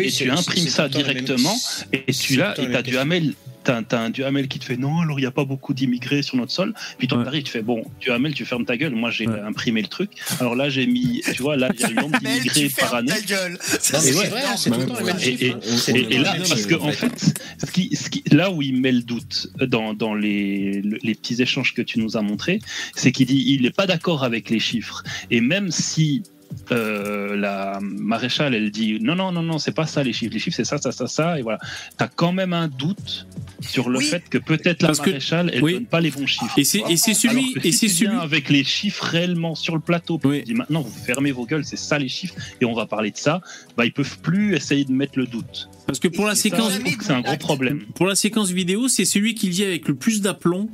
et 0.08 0.12
tu 0.12 0.30
imprimes 0.30 0.68
ça 0.68 0.84
même- 0.84 0.92
directement 0.92 1.56
et 1.94 2.12
tu 2.12 2.38
temps 2.38 2.54
et 2.58 2.72
t'as 2.72 2.82
du 2.82 2.98
Hamel. 2.98 3.34
T'as 3.64 3.84
t'as 3.84 4.00
un 4.00 4.10
Duhamel 4.10 4.48
qui 4.48 4.58
te 4.58 4.66
fait 4.66 4.78
non, 4.78 5.02
alors 5.02 5.20
il 5.20 5.22
n'y 5.22 5.28
a 5.28 5.32
pas 5.32 5.46
beaucoup 5.46 5.74
d'immigrés 5.76 6.24
sur 6.24 6.36
notre 6.38 6.52
sol. 6.52 6.74
Puis 6.98 7.08
toi, 7.08 7.24
t'arrives, 7.24 7.44
tu 7.44 7.52
fais 7.52 7.62
bon, 7.62 7.84
Duhamel, 8.00 8.34
tu 8.34 8.44
fermes 8.46 8.66
ta 8.66 8.76
gueule. 8.76 8.96
Moi, 8.96 9.12
j'ai 9.12 9.28
imprimé 9.28 9.82
le 9.84 9.88
truc. 9.88 10.10
Alors 10.40 10.56
là, 10.56 10.70
j'ai 10.70 10.88
mis, 10.88 11.22
tu 11.34 11.42
vois, 11.44 11.58
là, 11.58 11.70
il 11.74 11.80
y 11.80 11.84
a 11.84 11.90
le 11.90 11.96
nombre 11.96 12.18
d'immigrés 12.20 12.70
par 12.70 12.96
année. 12.96 13.10
Ta 13.12 13.22
gueule. 13.22 13.52
Non, 13.52 14.00
mais 14.04 14.14
ouais, 14.16 14.28
vrai, 14.30 14.42
c'est 14.58 14.72
tout 14.72 14.80
le 14.80 14.86
temps 14.88 15.04
mêmes 15.04 15.20
chiffres. 15.20 15.44
Et, 15.90 15.92
et- 16.00 16.14
et 16.16 16.18
là, 16.18 16.34
parce 16.50 16.66
que 16.66 16.76
en 16.76 16.92
fait, 16.92 17.34
ce 17.64 17.72
qui, 17.72 17.96
ce 17.96 18.10
qui- 18.10 18.24
là 18.32 18.50
où 18.52 18.62
il 18.64 18.82
met 18.82 18.92
le 18.92 19.02
doute 19.02 19.52
dans, 19.68 19.94
dans 19.94 20.16
les, 20.16 20.82
le- 20.82 20.98
les 21.04 21.14
petits 21.16 21.42
échanges 21.42 21.74
que 21.76 21.82
tu 21.84 22.00
nous 22.00 22.18
as 22.18 22.22
montrés, 22.24 22.60
c'est 22.96 23.12
qu'il 23.12 23.28
dit 23.28 23.44
il 23.48 23.62
n'est 23.62 23.70
pas 23.72 23.86
d'accord 23.86 24.24
avec 24.24 24.50
les 24.50 24.60
chiffres. 24.60 25.04
Et 25.30 25.40
même 25.42 25.70
si 25.72 26.24
euh, 26.72 27.36
la 27.36 27.80
maréchale, 27.82 28.54
elle 28.56 28.72
dit 28.72 29.00
non, 29.02 29.16
non, 29.16 29.32
non, 29.32 29.42
non, 29.42 29.58
c'est 29.60 29.72
pas 29.74 29.86
ça 29.88 30.04
les 30.04 30.14
chiffres. 30.14 30.34
Les 30.34 30.40
chiffres, 30.40 30.56
c'est 30.56 30.64
ça, 30.66 30.78
ça, 30.78 30.92
ça, 30.92 31.08
ça. 31.08 31.40
Et 31.40 31.42
voilà. 31.42 31.60
Tu 31.98 32.04
as 32.04 32.08
quand 32.08 32.32
même 32.34 32.54
un 32.54 32.68
doute 32.68 33.28
sur 33.60 33.90
le 33.90 34.00
fait 34.00 34.28
que 34.30 34.38
peut-être 34.38 34.82
la 34.82 34.94
que- 34.94 34.98
maréchale, 35.10 35.52
elle 35.54 35.64
oui. 35.64 35.74
donne 35.74 35.86
pas 35.86 36.02
les 36.02 36.12
bons 36.12 36.26
chiffres. 36.26 36.58
Et 36.58 36.64
c'est- 36.64 36.80
celui- 37.14 37.30
Alors 37.40 37.54
que 37.62 37.68
et 37.68 37.72
si 37.72 37.90
c'est 37.90 38.06
celui- 38.06 38.16
avec 38.18 38.50
les 38.50 38.64
chiffres 38.64 39.04
réellement 39.04 39.56
sur 39.56 39.76
le 39.76 39.82
plateau, 39.82 40.20
tu 40.22 40.42
dis 40.44 40.54
maintenant 40.54 40.82
vous 40.82 40.92
fermez 41.06 41.32
vos 41.32 41.46
gueules, 41.46 41.66
c'est 41.66 41.78
ça 41.78 42.00
les 42.00 42.08
chiffres, 42.10 42.36
et 42.60 42.66
on 42.66 42.74
va 42.74 42.86
parler 42.86 43.12
de 43.12 43.18
ça, 43.18 43.42
bah 43.78 43.86
ils 43.86 43.94
peuvent 43.94 44.20
plus 44.20 44.56
essayer 44.56 44.86
de 44.86 44.92
mettre 44.92 45.18
le 45.20 45.26
doute. 45.28 45.70
Parce 45.88 46.00
que 46.00 46.08
pour 46.08 46.26
la 46.26 46.34
Et 46.34 46.36
séquence, 46.36 46.74
c'est 47.02 47.12
un 47.12 47.22
gros 47.22 47.38
problème. 47.38 47.82
Pour 47.96 48.06
la 48.08 48.16
séquence 48.16 48.50
vidéo, 48.52 48.88
c'est 48.88 49.06
celui 49.06 49.36
qui 49.36 49.50
dit 49.50 49.64
avec 49.64 49.88
le 49.88 49.96
plus 49.96 50.22
d'aplomb. 50.22 50.70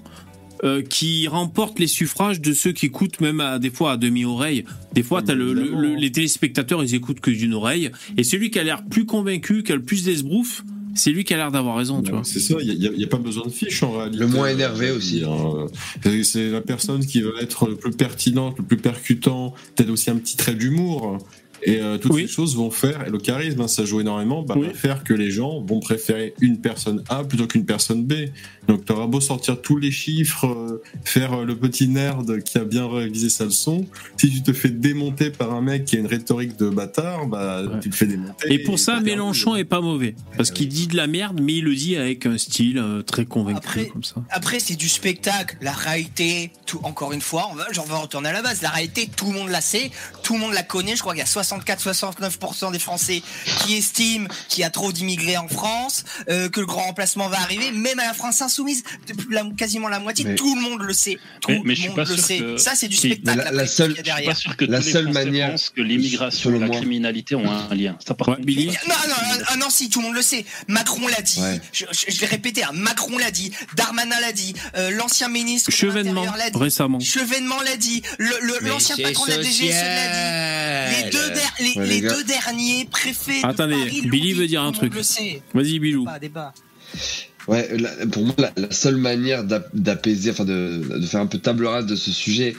Euh, 0.64 0.82
qui 0.82 1.28
remporte 1.28 1.80
les 1.80 1.88
suffrages 1.88 2.42
de 2.42 2.54
ceux 2.54 2.72
qui 2.72 2.88
écoutent 2.88 3.22
même 3.22 3.40
à, 3.40 3.60
des 3.60 3.70
fois 3.70 3.94
à 3.94 3.98
demi-oreille. 3.98 4.64
Des 4.94 5.04
fois, 5.04 5.22
t'as 5.22 5.34
le, 5.36 5.54
le- 5.54 5.70
le- 5.76 5.96
les 5.96 6.12
téléspectateurs, 6.12 6.84
ils 6.84 6.96
écoutent 6.96 7.20
que 7.20 7.32
d'une 7.32 7.54
oreille. 7.54 7.92
Et 8.18 8.24
celui 8.24 8.50
qui 8.52 8.60
a 8.60 8.64
l'air 8.64 8.84
plus 8.86 9.06
convaincu, 9.06 9.64
qui 9.64 9.72
a 9.72 9.76
le 9.76 9.84
plus 9.84 10.04
d'esbrouf, 10.04 10.64
c'est 10.96 11.12
lui 11.12 11.24
qui 11.26 11.34
a 11.36 11.38
l'air 11.38 11.52
d'avoir 11.52 11.78
raison, 11.78 12.02
tu 12.02 12.10
vois. 12.12 12.22
C'est 12.24 12.40
ça, 12.40 12.56
il 12.60 12.76
n'y 12.98 13.04
a, 13.04 13.08
pas 13.08 13.18
besoin 13.20 13.46
de 13.46 13.52
fiche 13.52 13.84
en 13.84 13.92
réalité. 13.92 14.18
Le 14.18 14.26
moins 14.28 14.48
énervé 14.50 14.90
aussi. 14.90 15.24
Euh, 15.24 15.68
c'est- 16.04 16.24
C'est 16.24 16.50
la 16.50 16.62
personne 16.62 17.06
qui 17.06 17.22
va 17.22 17.30
être 17.40 17.68
le 17.68 17.76
plus 17.76 17.92
pertinente, 17.92 18.56
le 18.58 18.64
plus 18.64 18.78
percutant, 18.78 19.54
peut-être 19.76 19.92
aussi 19.92 20.10
un 20.10 20.16
petit 20.16 20.38
trait 20.38 20.56
d'humour. 20.56 21.20
Et 21.68 21.82
euh, 21.82 21.98
toutes 21.98 22.16
ces 22.16 22.28
choses 22.28 22.56
vont 22.56 22.72
faire, 22.72 23.06
et 23.06 23.10
le 23.10 23.18
charisme, 23.18 23.60
hein, 23.62 23.68
ça 23.68 23.84
joue 23.84 24.00
énormément, 24.00 24.42
bah, 24.42 24.56
va 24.58 24.74
faire 24.74 25.04
que 25.04 25.14
les 25.14 25.30
gens 25.32 25.62
vont 25.62 25.82
préférer 25.82 26.34
une 26.40 26.62
personne 26.62 27.04
A 27.10 27.26
plutôt 27.26 27.46
qu'une 27.46 27.66
personne 27.66 28.06
B. 28.06 28.14
Donc 28.68 28.86
tu 28.86 28.92
auras 28.94 29.06
beau 29.06 29.20
sortir 29.20 29.62
tous 29.62 29.78
les 29.78 29.92
chiffres, 29.92 30.46
euh, 30.48 30.82
faire 31.04 31.34
euh, 31.34 31.46
le 31.46 31.58
petit 31.58 31.90
nerd 31.90 32.42
qui 32.44 32.58
a 32.58 32.64
bien 32.64 32.90
révisé 32.90 33.30
sa 33.30 33.46
leçon, 33.46 33.86
si 34.18 34.30
tu 34.32 34.42
te 34.44 34.54
fais 34.54 34.70
démonter 34.70 35.30
par 35.30 35.54
un 35.54 35.62
mec 35.62 35.84
qui 35.86 35.98
a 35.98 36.00
une 36.00 36.08
rhétorique 36.08 36.58
de 36.58 36.70
bâtard, 36.70 37.28
bah 37.28 37.64
tu 37.82 37.90
te 37.90 37.96
fais 37.96 38.08
démonter. 38.08 38.54
Et 38.54 38.60
pour 38.60 38.80
ça, 38.80 39.02
Mélenchon 39.02 39.56
est 39.56 39.66
pas 39.66 39.82
mauvais. 39.82 40.16
Parce 40.38 40.52
qu'il 40.52 40.70
dit 40.70 40.88
de 40.88 40.96
la 40.96 41.08
merde, 41.08 41.40
mais 41.42 41.56
il 41.56 41.66
le 41.66 41.76
dit 41.76 41.98
avec 41.98 42.26
un 42.26 42.38
style 42.38 42.78
euh, 42.78 43.02
très 43.02 43.26
convaincu 43.26 43.58
Après- 43.58 43.86
comme 43.88 44.04
ça. 44.04 44.16
Après, 44.30 44.60
c'est 44.60 44.76
du 44.76 44.88
spectacle. 44.90 45.58
La 45.62 45.74
réalité, 45.74 46.52
tout, 46.66 46.80
encore 46.84 47.12
une 47.12 47.22
fois, 47.22 47.50
on 47.52 47.56
va, 47.56 47.68
j'en 47.72 47.84
vais 47.84 47.96
retourner 47.96 48.30
à 48.30 48.34
la 48.34 48.42
base. 48.42 48.62
La 48.62 48.70
réalité, 48.70 49.10
tout 49.14 49.28
le 49.28 49.34
monde 49.34 49.50
la 49.50 49.62
sait, 49.62 49.92
tout 50.24 50.34
le 50.34 50.40
monde 50.40 50.54
la 50.54 50.64
connaît. 50.64 50.96
Je 50.96 51.02
crois 51.02 51.14
qu'il 51.14 51.20
y 51.20 51.24
a 51.24 51.28
64-69% 51.62 52.72
des 52.72 52.80
Français 52.80 53.22
qui 53.66 53.76
estiment 53.78 54.28
qu'il 54.50 54.62
y 54.62 54.64
a 54.64 54.70
trop 54.70 54.92
d'immigrés 54.92 55.38
en 55.38 55.48
France, 55.48 56.04
euh, 56.30 56.50
que 56.50 56.60
le 56.60 56.66
grand 56.66 56.84
remplacement 56.84 57.28
va 57.30 57.40
arriver. 57.42 57.72
Même 57.72 58.00
à 58.00 58.06
la 58.08 58.14
France 58.14 58.42
insoumise, 58.42 58.84
depuis 59.08 59.28
la- 59.34 59.44
quasiment 59.58 59.88
la 59.88 60.00
moitié, 60.00 60.26
Mais- 60.26 60.36
tout 60.36 60.56
le 60.56 60.62
monde 60.62 60.82
le 60.82 60.94
sait. 60.94 61.18
Tout 61.42 61.50
Mais- 61.52 61.62
mais 61.64 61.64
je 61.64 61.70
le 61.70 61.76
suis 61.76 61.88
monde 61.90 61.96
pas 61.96 62.04
le 62.04 62.16
sûr 62.16 62.24
sait. 62.26 62.38
que- 62.40 62.58
Ça, 62.58 62.72
c'est 62.76 62.88
du 62.88 62.96
spectacle. 62.96 63.38
Mais 63.38 63.44
la- 63.44 63.52
la 63.52 63.64
qu'il 63.64 63.72
seule- 63.72 63.96
y 63.96 64.00
a 64.00 64.02
derrière. 64.04 64.34
Je 64.34 64.40
suis 64.40 64.50
pas 64.50 64.54
sûr 64.54 64.58
que 64.58 64.66
La 64.66 64.80
tous 64.80 64.86
les 64.86 64.92
seule 64.92 65.04
Français 65.12 65.26
manière- 65.26 65.52
pensent 65.52 65.70
que 65.76 65.82
l'immigration 65.82 66.56
et 66.56 66.60
la 66.60 66.70
criminalité 66.70 67.36
ont 67.36 67.50
un 67.50 67.74
lien. 67.76 67.98
Ça, 68.06 68.14
par 68.14 68.28
contre, 68.28 68.42
Billy. 68.42 68.68
Non, 68.68 68.96
non, 69.08 69.16
non, 69.52 69.66
non, 69.66 69.70
si, 69.70 69.90
tout 69.90 70.00
le 70.02 70.08
monde 70.08 70.16
le 70.16 70.22
sait. 70.22 70.46
Macron 70.68 71.08
l'a 71.08 71.22
dit. 71.22 71.40
Ouais. 71.42 71.60
Je, 71.72 71.86
je- 71.92 72.12
je 72.14 72.22
l'ai 72.22 72.28
répété, 72.28 72.64
hein, 72.64 72.72
Macron 72.74 73.18
l'a 73.18 73.32
dit. 73.32 73.52
Darmanin 73.76 74.20
l'a 74.20 74.32
dit. 74.32 74.54
euh, 74.76 74.92
L'ancien 74.92 75.28
ministre 75.30 75.70
de 75.70 75.76
Chevènement, 75.76 76.24
l'a 76.36 76.50
dit. 76.50 76.58
récemment. 76.58 77.00
Chevènement 77.00 77.62
l'a 77.62 77.78
dit. 77.78 78.02
Le- 78.18 78.38
le- 78.42 78.58
Mais 78.62 78.70
L'ancien 78.70 78.96
patron 78.98 79.26
de 79.26 79.32
la 79.32 79.42
DGSE 79.44 79.72
l'a 79.72 80.90
dit. 80.90 81.04
Les 81.04 81.10
deux, 81.10 81.30
der- 81.32 81.47
les, 81.60 81.74
Ouais, 81.80 81.86
les 81.88 81.96
les 81.96 82.02
gars. 82.02 82.14
deux 82.14 82.24
derniers 82.24 82.86
préfets 82.86 83.42
de 83.42 83.48
Attendez, 83.48 83.76
Paris 83.76 84.02
Billy 84.10 84.34
veut 84.34 84.48
dire 84.48 84.62
un 84.64 84.72
truc. 84.72 84.94
Vas-y, 85.54 85.80
Bilou. 85.80 86.06
Pas 86.06 86.14
à 86.14 86.20
débat. 86.20 86.54
Ouais, 87.48 87.70
la- 87.78 88.06
pour 88.08 88.26
moi, 88.26 88.36
la, 88.38 88.52
la 88.58 88.72
seule 88.72 88.98
manière 88.98 89.44
d'ap- 89.44 89.70
d'apaiser, 89.74 90.32
enfin 90.32 90.44
de, 90.46 90.82
de 91.00 91.06
faire 91.06 91.22
un 91.22 91.28
peu 91.28 91.38
table 91.38 91.66
rase 91.66 91.86
de 91.86 91.96
ce 91.96 92.12
sujet, 92.12 92.56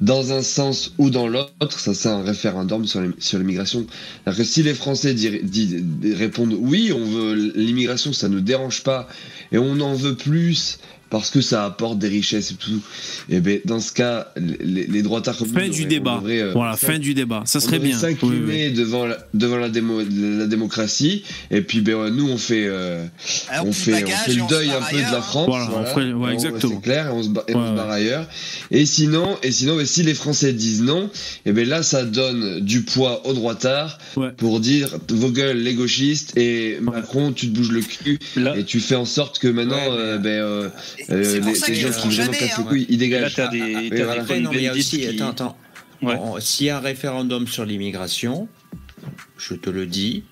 dans 0.00 0.32
un 0.32 0.40
sens 0.40 0.94
ou 0.96 1.10
dans 1.10 1.28
l'autre, 1.28 1.78
ça 1.78 1.92
c'est 1.92 2.08
un 2.08 2.22
référendum 2.22 2.86
sur 2.86 3.02
les- 3.02 3.10
sur 3.18 3.38
l'immigration. 3.38 3.86
C'est-à-dire 4.24 4.38
que 4.38 4.50
si 4.50 4.62
les 4.62 4.72
Français 4.72 5.12
di- 5.12 5.84
répondent 6.14 6.54
oui, 6.58 6.90
on 6.94 7.04
veut 7.04 7.52
l'immigration, 7.54 8.14
ça 8.14 8.28
nous 8.30 8.40
dérange 8.40 8.82
pas, 8.82 9.08
et 9.52 9.58
on 9.58 9.78
en 9.80 9.92
veut 9.94 10.16
plus 10.16 10.78
parce 11.10 11.30
que 11.30 11.40
ça 11.40 11.64
apporte 11.64 11.98
des 11.98 12.08
richesses 12.08 12.52
et 12.52 12.54
tout, 12.54 12.80
et 13.28 13.40
ben 13.40 13.60
dans 13.64 13.80
ce 13.80 13.92
cas, 13.92 14.28
les, 14.36 14.86
les 14.86 15.02
droits 15.02 15.20
Fin 15.22 15.68
du 15.68 15.84
débat. 15.84 16.16
devrait, 16.20 16.40
euh, 16.40 16.52
Voilà, 16.52 16.76
fin 16.76 16.98
du 16.98 17.14
débat. 17.14 17.42
Ça 17.44 17.60
serait 17.60 17.78
bien. 17.78 17.98
S'incliner 17.98 18.68
oui. 18.68 18.72
devant 18.72 19.06
la, 19.06 19.18
devant 19.34 19.58
la, 19.58 19.68
démo, 19.68 20.00
la 20.00 20.46
démocratie, 20.46 21.22
et 21.50 21.60
puis 21.62 21.80
ben 21.80 21.94
ouais, 21.94 22.10
nous 22.10 22.28
on 22.28 22.38
fait. 22.38 22.64
euh, 22.66 23.04
Alors, 23.48 23.66
on 23.66 23.72
fait, 23.72 24.04
on 24.04 24.08
fait 24.08 24.34
le 24.34 24.48
deuil 24.48 24.70
un 24.70 24.80
peu 24.82 24.96
de 24.96 25.02
la 25.02 25.18
hein. 25.18 25.22
France. 25.22 25.46
Voilà, 25.46 25.70
on 25.76 25.84
ferait- 25.84 26.12
ouais, 26.12 26.32
exactement. 26.32 26.74
C'est 26.76 26.82
clair, 26.82 27.06
et 27.08 27.10
on 27.10 27.22
se, 27.22 27.28
ba- 27.28 27.44
et 27.48 27.54
on 27.54 27.66
se 27.70 27.76
barre 27.76 27.90
ailleurs. 27.90 28.26
Et 28.70 28.86
sinon, 28.86 29.36
et 29.42 29.52
sinon, 29.52 29.76
mais 29.76 29.84
si 29.86 30.02
les 30.02 30.14
Français 30.14 30.52
disent 30.52 30.82
non, 30.82 31.10
et 31.46 31.52
ben 31.52 31.68
là, 31.68 31.82
ça 31.82 32.04
donne 32.04 32.60
du 32.60 32.82
poids 32.82 33.26
aux 33.26 33.32
droitards 33.34 33.98
Ouais. 34.16 34.30
pour 34.36 34.60
dire 34.60 34.96
vos 35.10 35.30
gueules, 35.30 35.58
les 35.58 35.74
gauchistes, 35.74 36.36
et 36.36 36.78
Macron, 36.80 37.32
tu 37.32 37.48
te 37.50 37.54
bouges 37.56 37.70
le 37.72 37.82
cul, 37.82 38.18
Là, 38.36 38.56
et 38.56 38.64
tu 38.64 38.80
fais 38.80 38.94
en 38.96 39.04
sorte 39.04 39.38
que 39.38 39.48
maintenant, 39.48 39.76
Ouais, 39.76 39.90
mais- 39.90 39.98
euh, 39.98 40.18
ben, 40.18 40.28
euh, 40.30 40.68
C'est 41.06 41.40
pour 41.40 41.50
les, 41.50 41.54
ça 41.54 41.66
qui 41.66 41.80
feront 41.80 42.08
vraiment 42.08 42.10
jamais. 42.10 42.38
hein. 42.50 42.64
ils 42.72 42.90
là, 42.90 42.96
dégagent. 42.96 43.34
t'as 43.34 43.48
des, 43.48 43.58
t'as 43.58 43.80
oui, 43.80 43.90
des 43.90 43.96
voilà. 44.04 44.22
Après, 44.22 44.40
non, 44.40 44.50
mais 44.50 44.58
il 44.58 44.62
y 44.62 44.66
a 44.66 44.70
Cohn-Bendit 44.70 44.78
aussi, 44.80 44.98
qui- 45.00 45.06
attends, 45.22 45.56
attends. 46.02 46.36
S'il 46.40 46.66
y 46.66 46.70
a 46.70 46.76
un 46.78 46.80
référendum 46.80 47.46
sur 47.46 47.64
l'immigration, 47.64 48.48
je 49.38 49.54
te 49.54 49.70
le 49.70 49.86
dis, 49.86 50.24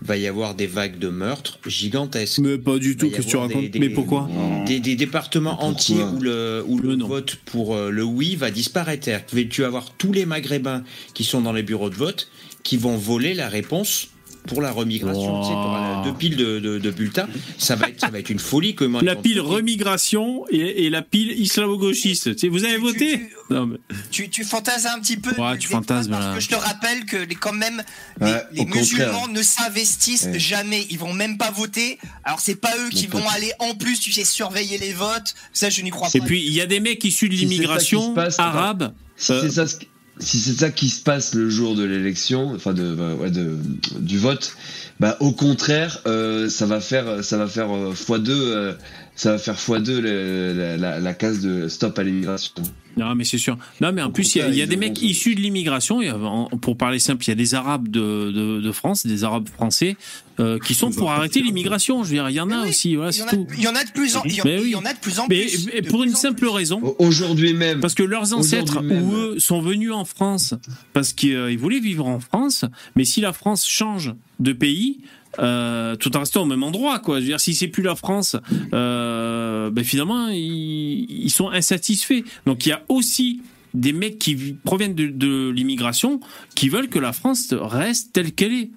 va 0.00 0.16
y 0.16 0.26
avoir 0.26 0.54
des 0.54 0.66
vagues 0.66 0.98
de 0.98 1.08
meurtres 1.08 1.58
gigantesques. 1.66 2.38
Mais 2.40 2.58
pas 2.58 2.78
du 2.78 2.96
tout, 2.96 3.10
que 3.10 3.22
tu 3.22 3.36
racontes 3.36 3.70
des- 3.70 3.78
Mais 3.78 3.88
pourquoi 3.90 4.28
des, 4.66 4.80
des 4.80 4.96
départements 4.96 5.50
Pourquoi 5.50 5.68
entiers 5.68 6.02
où 6.02 6.20
le, 6.20 6.64
où 6.66 6.78
le 6.78 6.94
Le 6.96 7.04
vote 7.04 7.36
pour 7.44 7.76
euh, 7.76 7.90
le 7.90 8.02
oui 8.02 8.34
va 8.36 8.50
disparaître. 8.50 9.08
Que 9.26 9.40
Tu 9.42 9.60
vas 9.60 9.68
avoir 9.68 9.92
tous 9.94 10.12
les 10.12 10.26
Maghrébins 10.26 10.82
qui 11.14 11.24
sont 11.24 11.40
dans 11.40 11.52
les 11.52 11.62
bureaux 11.62 11.90
de 11.90 11.94
vote 11.94 12.28
qui 12.64 12.76
vont 12.76 12.96
voler 12.96 13.34
la 13.34 13.48
réponse 13.48 14.08
pour 14.46 14.60
la 14.62 14.70
remigration. 14.72 15.34
Wow. 15.36 15.42
Tu 15.42 15.48
sais, 15.48 15.52
t'auras 15.54 16.04
deux 16.04 16.14
piles 16.14 16.36
de, 16.36 16.58
de- 16.58 16.78
de 16.78 16.90
bulletins. 16.90 17.28
Ça 17.58 17.76
va, 17.76 17.88
être, 17.88 18.00
ça 18.00 18.08
va 18.08 18.18
être 18.18 18.30
une 18.30 18.38
folie. 18.38 18.74
Comment 18.74 19.00
La 19.00 19.14
pile 19.16 19.40
remigration 19.40 20.44
et, 20.50 20.84
et 20.86 20.90
la 20.90 21.02
pile 21.02 21.30
islamo-gauchiste. 21.40 22.32
Tu 22.34 22.38
sais, 22.38 22.48
Vous 22.48 22.64
avez 22.64 22.74
Tu- 22.74 22.80
voté 22.80 23.18
tu- 23.18 23.30
Non, 23.54 23.66
mais- 23.66 23.78
Tu, 24.10 24.28
tu 24.30 24.44
fantasmes 24.44 24.88
un 24.96 25.00
petit 25.00 25.16
peu. 25.16 25.30
Ouais, 25.40 25.58
tu 25.58 25.68
fantasmes, 25.68 26.10
Parce 26.10 26.26
là. 26.26 26.34
que 26.34 26.40
je 26.40 26.48
te 26.48 26.54
rappelle 26.54 27.04
que 27.04 27.16
les, 27.18 27.34
quand 27.34 27.52
même, 27.52 27.82
les, 28.20 28.26
Ouais, 28.26 28.42
les 28.52 28.60
au 28.60 28.64
contraire. 28.64 28.82
musulmans 28.82 29.28
ne 29.28 29.42
s'investissent 29.42 30.24
Ouais. 30.24 30.38
jamais. 30.38 30.86
Ils 30.90 30.98
vont 30.98 31.12
même 31.12 31.38
pas 31.38 31.50
voter. 31.50 31.98
Alors 32.24 32.40
c'est 32.40 32.56
pas 32.56 32.72
eux 32.78 32.88
qui 32.90 33.06
vont 33.06 33.26
aller 33.30 33.52
en 33.58 33.74
plus, 33.74 33.98
tu 34.00 34.12
sais, 34.12 34.24
surveiller 34.24 34.78
les 34.78 34.92
votes. 34.92 35.34
Ça, 35.52 35.70
je 35.70 35.82
n'y 35.82 35.90
crois 35.90 36.08
Et 36.14 36.18
pas. 36.18 36.24
puis, 36.26 36.42
il 36.44 36.52
y 36.52 36.60
a 36.60 36.66
des 36.66 36.80
mecs 36.80 37.02
issus 37.04 37.28
de 37.28 37.34
l'immigration 37.34 38.14
arabe. 38.38 38.92
Si 39.16 39.32
Euh, 39.32 39.42
c'est 39.42 39.50
ça, 39.50 39.66
ce 39.68 39.76
qui- 39.76 39.88
si 40.24 40.38
c'est 40.38 40.52
ça 40.54 40.70
qui 40.70 40.88
se 40.88 41.02
passe 41.02 41.34
le 41.34 41.48
jour 41.50 41.74
de 41.74 41.84
l'élection, 41.84 42.54
enfin 42.54 42.72
de, 42.72 42.94
bah, 42.94 43.14
ouais, 43.14 43.30
de- 43.30 43.56
du 43.98 44.18
vote, 44.18 44.56
bah 45.00 45.16
au 45.20 45.32
contraire, 45.32 46.00
euh, 46.06 46.48
ça 46.48 46.66
va 46.66 46.80
faire, 46.80 47.24
ça 47.24 47.36
va 47.38 47.46
faire 47.48 47.74
euh, 47.74 47.92
fois 47.94 48.18
deux, 48.18 48.52
euh, 48.54 48.72
ça 49.16 49.32
va 49.32 49.38
faire 49.38 49.58
fois 49.58 49.80
deux 49.80 50.00
le- 50.00 50.52
la, 50.56 50.76
la- 50.76 51.00
la 51.00 51.14
case 51.14 51.40
de 51.40 51.68
stop 51.68 51.98
à 51.98 52.02
l'immigration. 52.02 52.52
Non, 52.96 53.14
mais 53.14 53.24
c'est 53.24 53.38
sûr. 53.38 53.56
Non, 53.80 53.92
mais 53.92 54.02
en 54.02 54.08
Au 54.08 54.10
plus, 54.10 54.34
il 54.34 54.38
y 54.38 54.42
a, 54.42 54.48
y 54.48 54.66
des 54.66 54.76
mecs 54.76 55.00
issus 55.02 55.34
de 55.34 55.40
l'immigration. 55.40 55.98
en- 56.00 56.48
Pour 56.58 56.76
parler 56.76 56.98
simple, 56.98 57.24
il 57.24 57.28
y 57.28 57.32
a 57.32 57.34
des 57.36 57.54
Arabes 57.54 57.88
de, 57.88 58.30
de, 58.30 58.60
de 58.60 58.72
France, 58.72 59.06
des 59.06 59.24
Arabes 59.24 59.48
français, 59.48 59.96
euh, 60.40 60.58
qui 60.58 60.74
sont 60.74 60.90
pour 60.90 61.10
arrêter 61.10 61.40
l'immigration. 61.42 62.04
Je 62.04 62.10
veux 62.10 62.14
dire, 62.16 62.28
il 62.30 62.34
y 62.36 62.40
en 62.40 62.50
a 62.50 62.62
oui, 62.62 62.68
aussi. 62.70 62.94
Voilà, 62.96 63.10
il 63.10 63.14
y, 63.14 63.16
c'est 63.18 63.22
en 63.24 63.26
a, 63.28 63.30
tout. 63.30 63.46
il 63.56 63.62
y 63.62 63.68
en 63.68 63.74
a 63.74 63.84
de 63.84 63.90
plus 63.92 64.16
en, 64.16 64.22
Mais 64.24 64.58
oui. 64.58 64.62
il 64.66 64.70
y 64.70 64.74
en 64.74 64.84
a 64.84 64.92
de 64.92 64.98
plus 64.98 65.18
en 65.18 65.26
Mais 65.28 65.40
plus. 65.46 65.66
mais 65.72 65.82
pour 65.82 66.02
une 66.04 66.14
simple 66.14 66.46
raison. 66.48 66.80
Au- 66.82 66.96
Aujourd'hui 67.06 67.52
même, 67.54 67.80
Parce 67.80 67.94
que 67.94 68.02
leurs 68.02 68.32
ancêtres 68.34 68.78
ou 68.82 69.14
eux 69.14 69.38
sont 69.38 69.60
venus 69.60 69.92
en 69.92 70.04
France 70.04 70.54
parce 70.92 71.12
qu'ils 71.12 71.58
voulaient 71.58 71.80
vivre 71.80 72.06
en 72.06 72.20
France, 72.20 72.64
mais 72.96 73.04
si 73.04 73.20
la 73.20 73.32
France 73.32 73.66
change 73.66 74.14
de 74.40 74.52
pays, 74.52 74.98
euh, 75.38 75.96
tout 75.96 76.14
en 76.16 76.20
restant 76.20 76.42
au 76.42 76.46
même 76.46 76.62
endroit, 76.62 76.98
quoi. 76.98 77.16
Je 77.16 77.20
veux 77.22 77.26
dire, 77.28 77.40
si 77.40 77.54
c'est 77.54 77.68
plus 77.68 77.82
la 77.82 77.96
France, 77.96 78.36
euh, 78.74 79.70
ben 79.70 79.84
finalement 79.84 80.28
ils, 80.28 81.06
ils 81.08 81.30
sont 81.30 81.50
insatisfaits. 81.50 82.22
Donc 82.46 82.66
il 82.66 82.70
y 82.70 82.72
a 82.72 82.82
aussi 82.88 83.40
des 83.74 83.92
mecs 83.92 84.18
qui 84.18 84.34
vi- 84.34 84.54
proviennent 84.64 84.94
de, 84.94 85.06
de 85.06 85.50
l'immigration 85.50 86.20
qui 86.54 86.68
veulent 86.68 86.88
que 86.88 86.98
la 86.98 87.12
France 87.12 87.48
reste 87.52 88.12
telle 88.12 88.32
qu'elle 88.32 88.52
est. 88.52 88.70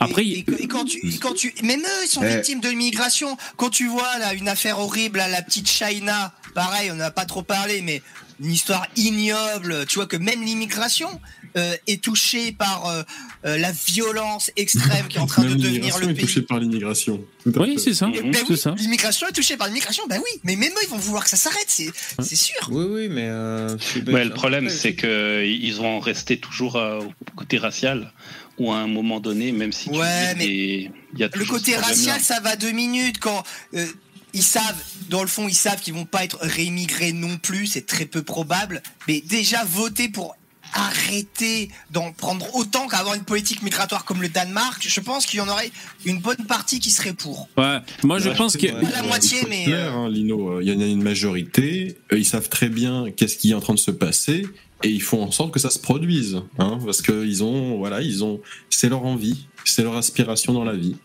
Après, 0.00 0.24
et, 0.24 0.38
et 0.38 0.42
que- 0.42 0.60
et 0.62 0.66
quand 0.66 0.84
tu, 0.84 0.98
et 1.06 1.18
quand 1.18 1.34
tu, 1.34 1.52
même 1.62 1.80
eux, 1.80 2.04
ils 2.04 2.08
sont 2.08 2.22
victimes 2.36 2.60
de 2.60 2.68
l'immigration. 2.68 3.36
Quand 3.56 3.70
tu 3.70 3.86
vois 3.88 4.18
là 4.18 4.34
une 4.34 4.48
affaire 4.48 4.78
horrible 4.78 5.20
à 5.20 5.28
la 5.28 5.42
petite 5.42 5.68
China, 5.68 6.32
pareil, 6.54 6.90
on 6.90 6.96
n'a 6.96 7.10
pas 7.10 7.26
trop 7.26 7.42
parlé, 7.42 7.80
mais 7.82 8.02
une 8.40 8.50
histoire 8.52 8.86
ignoble. 8.96 9.86
Tu 9.86 9.96
vois 9.96 10.06
que 10.06 10.16
même 10.16 10.42
l'immigration 10.42 11.08
euh, 11.56 11.76
est 11.86 12.02
touchée 12.02 12.52
par 12.52 12.86
euh, 12.86 13.02
euh, 13.46 13.56
la 13.58 13.72
violence 13.72 14.50
extrême 14.56 15.06
qui 15.08 15.18
est 15.18 15.20
en 15.20 15.26
train 15.26 15.44
de 15.44 15.54
devenir 15.54 15.70
l'immigration 15.98 16.00
le 16.06 16.10
est 16.10 16.14
pays. 16.14 16.24
touchée 16.24 16.42
par 16.42 16.58
l'immigration. 16.58 17.24
Oui, 17.46 17.78
c'est 17.78 17.94
ça, 17.94 18.06
ben 18.06 18.32
oui, 18.48 18.56
ça. 18.56 18.74
l'immigration 18.78 19.28
est 19.28 19.32
touchée 19.32 19.56
par 19.56 19.66
l'immigration, 19.68 20.04
ben 20.08 20.18
oui, 20.18 20.40
mais 20.44 20.56
même 20.56 20.72
eux, 20.72 20.82
ils 20.82 20.88
vont 20.88 20.96
vouloir 20.96 21.24
que 21.24 21.30
ça 21.30 21.36
s'arrête, 21.36 21.66
c'est 21.68 22.36
sûr. 22.36 22.54
Oui, 22.70 22.84
oui, 22.88 23.08
mais. 23.08 23.26
euh, 23.28 23.76
Ouais, 24.06 24.24
le 24.24 24.30
problème, 24.30 24.68
c'est 24.70 24.94
qu'ils 24.96 25.74
vont 25.76 26.00
rester 26.00 26.38
toujours 26.38 26.76
euh, 26.76 27.00
au 27.00 27.30
côté 27.36 27.58
racial, 27.58 28.12
ou 28.58 28.72
à 28.72 28.76
un 28.78 28.86
moment 28.86 29.20
donné, 29.20 29.52
même 29.52 29.72
si 29.72 29.90
tu 29.90 29.96
Ouais, 29.98 30.34
dis 30.34 30.38
mais 30.38 30.46
des- 30.46 30.90
il 31.14 31.18
y 31.20 31.24
a 31.24 31.28
Le 31.32 31.44
côté 31.44 31.76
racial, 31.76 32.20
ça 32.20 32.40
va 32.40 32.56
deux 32.56 32.70
minutes 32.72 33.18
quand 33.18 33.42
euh, 33.74 33.86
ils 34.32 34.42
savent, 34.42 34.82
dans 35.10 35.22
le 35.22 35.28
fond, 35.28 35.46
ils 35.48 35.54
savent 35.54 35.80
qu'ils 35.80 35.94
vont 35.94 36.06
pas 36.06 36.24
être 36.24 36.38
réimmigrés 36.40 37.12
non 37.12 37.36
plus, 37.36 37.66
c'est 37.66 37.86
très 37.86 38.04
peu 38.06 38.22
probable. 38.22 38.82
Mais 39.06 39.20
déjà 39.20 39.64
voter 39.64 40.08
pour 40.08 40.36
arrêter 40.74 41.70
d'en 41.90 42.12
prendre 42.12 42.54
autant 42.54 42.86
qu'avoir 42.88 43.14
une 43.14 43.24
politique 43.24 43.62
migratoire 43.62 44.04
comme 44.04 44.20
le 44.20 44.28
Danemark, 44.28 44.84
je 44.86 45.00
pense 45.00 45.24
qu'il 45.26 45.38
y 45.38 45.40
en 45.42 45.48
aurait 45.48 45.70
une 46.04 46.20
bonne 46.20 46.44
partie 46.46 46.80
qui 46.80 46.90
serait 46.90 47.12
pour. 47.14 47.48
Ouais. 47.56 47.78
Moi, 48.02 48.18
je 48.18 48.28
Ouais, 48.30 48.34
pense 48.36 48.56
que. 48.56 48.66
Pas 48.66 48.90
la 48.90 49.02
moitié, 49.02 49.38
Il 49.42 49.48
mais, 49.48 49.64
clair, 49.64 49.94
hein, 49.94 50.08
Lino, 50.08 50.54
euh, 50.58 50.62
il 50.62 50.68
y 50.72 50.76
en 50.76 50.80
a 50.80 50.84
une 50.86 51.02
majorité, 51.02 51.96
euh, 52.12 52.18
ils 52.18 52.24
savent 52.24 52.48
très 52.48 52.68
bien 52.68 53.06
qu'est-ce 53.16 53.36
qui 53.36 53.52
est 53.52 53.54
en 53.54 53.60
train 53.60 53.74
de 53.74 53.78
se 53.78 53.90
passer 53.92 54.46
et 54.82 54.88
ils 54.90 55.00
font 55.02 55.22
en 55.22 55.30
sorte 55.30 55.52
que 55.52 55.60
ça 55.60 55.70
se 55.70 55.78
produise, 55.78 56.42
hein, 56.58 56.78
parce 56.84 57.00
que 57.00 57.24
ils 57.24 57.42
ont, 57.42 57.78
voilà, 57.78 58.02
ils 58.02 58.22
ont, 58.24 58.40
c'est 58.68 58.88
leur 58.90 59.04
envie, 59.06 59.46
c'est 59.64 59.82
leur 59.82 59.96
aspiration 59.96 60.52
dans 60.52 60.64
la 60.64 60.74
vie. 60.74 60.96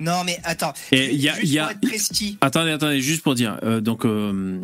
Non, 0.00 0.22
mais 0.24 0.38
attends. 0.44 0.72
Et 0.92 1.12
il 1.12 1.20
y 1.20 1.28
a- 1.28 1.34
juste 1.38 1.52
y 1.52 1.58
a- 1.58 1.62
pour 1.64 1.70
être 1.72 1.80
précis. 1.80 2.38
Attendez, 2.40 2.70
attendez, 2.70 3.00
juste 3.00 3.22
pour 3.22 3.34
dire, 3.34 3.58
euh, 3.62 3.80
donc 3.80 4.04
euh, 4.04 4.58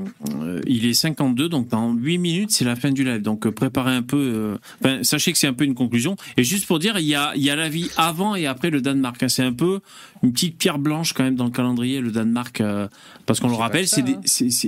il 0.66 0.86
est 0.86 0.94
52, 0.94 1.48
donc 1.48 1.68
dans 1.68 1.92
8 1.92 2.18
minutes 2.18 2.50
c'est 2.52 2.64
la 2.64 2.74
fin 2.76 2.90
du 2.90 3.04
live, 3.04 3.22
donc 3.22 3.46
euh, 3.46 3.52
préparez 3.52 3.92
un 3.94 4.02
peu, 4.02 4.16
euh, 4.16 4.56
enfin, 4.82 5.02
sachez 5.02 5.32
que 5.32 5.38
c'est 5.38 5.46
un 5.46 5.52
peu 5.52 5.64
une 5.64 5.74
conclusion, 5.74 6.16
et 6.36 6.44
juste 6.44 6.66
pour 6.66 6.78
dire, 6.78 6.98
il 6.98 7.04
y 7.06 7.14
a, 7.14 7.32
il 7.36 7.42
y 7.42 7.50
a 7.50 7.56
la 7.56 7.68
vie 7.68 7.90
avant 7.96 8.34
et 8.34 8.46
après 8.46 8.70
le 8.70 8.80
Danemark, 8.80 9.22
hein. 9.22 9.28
c'est 9.28 9.42
un 9.42 9.52
peu 9.52 9.80
une 10.22 10.32
petite 10.32 10.56
pierre 10.56 10.78
blanche 10.78 11.12
quand 11.12 11.22
même 11.24 11.36
dans 11.36 11.44
le 11.44 11.50
calendrier, 11.50 12.00
le 12.00 12.10
Danemark, 12.10 12.60
euh, 12.60 12.88
parce 13.26 13.40
qu'on 13.40 13.48
le 13.48 13.54
rappelle, 13.54 13.86
ça, 13.86 14.00
des- 14.02 14.14
hein. 14.14 14.20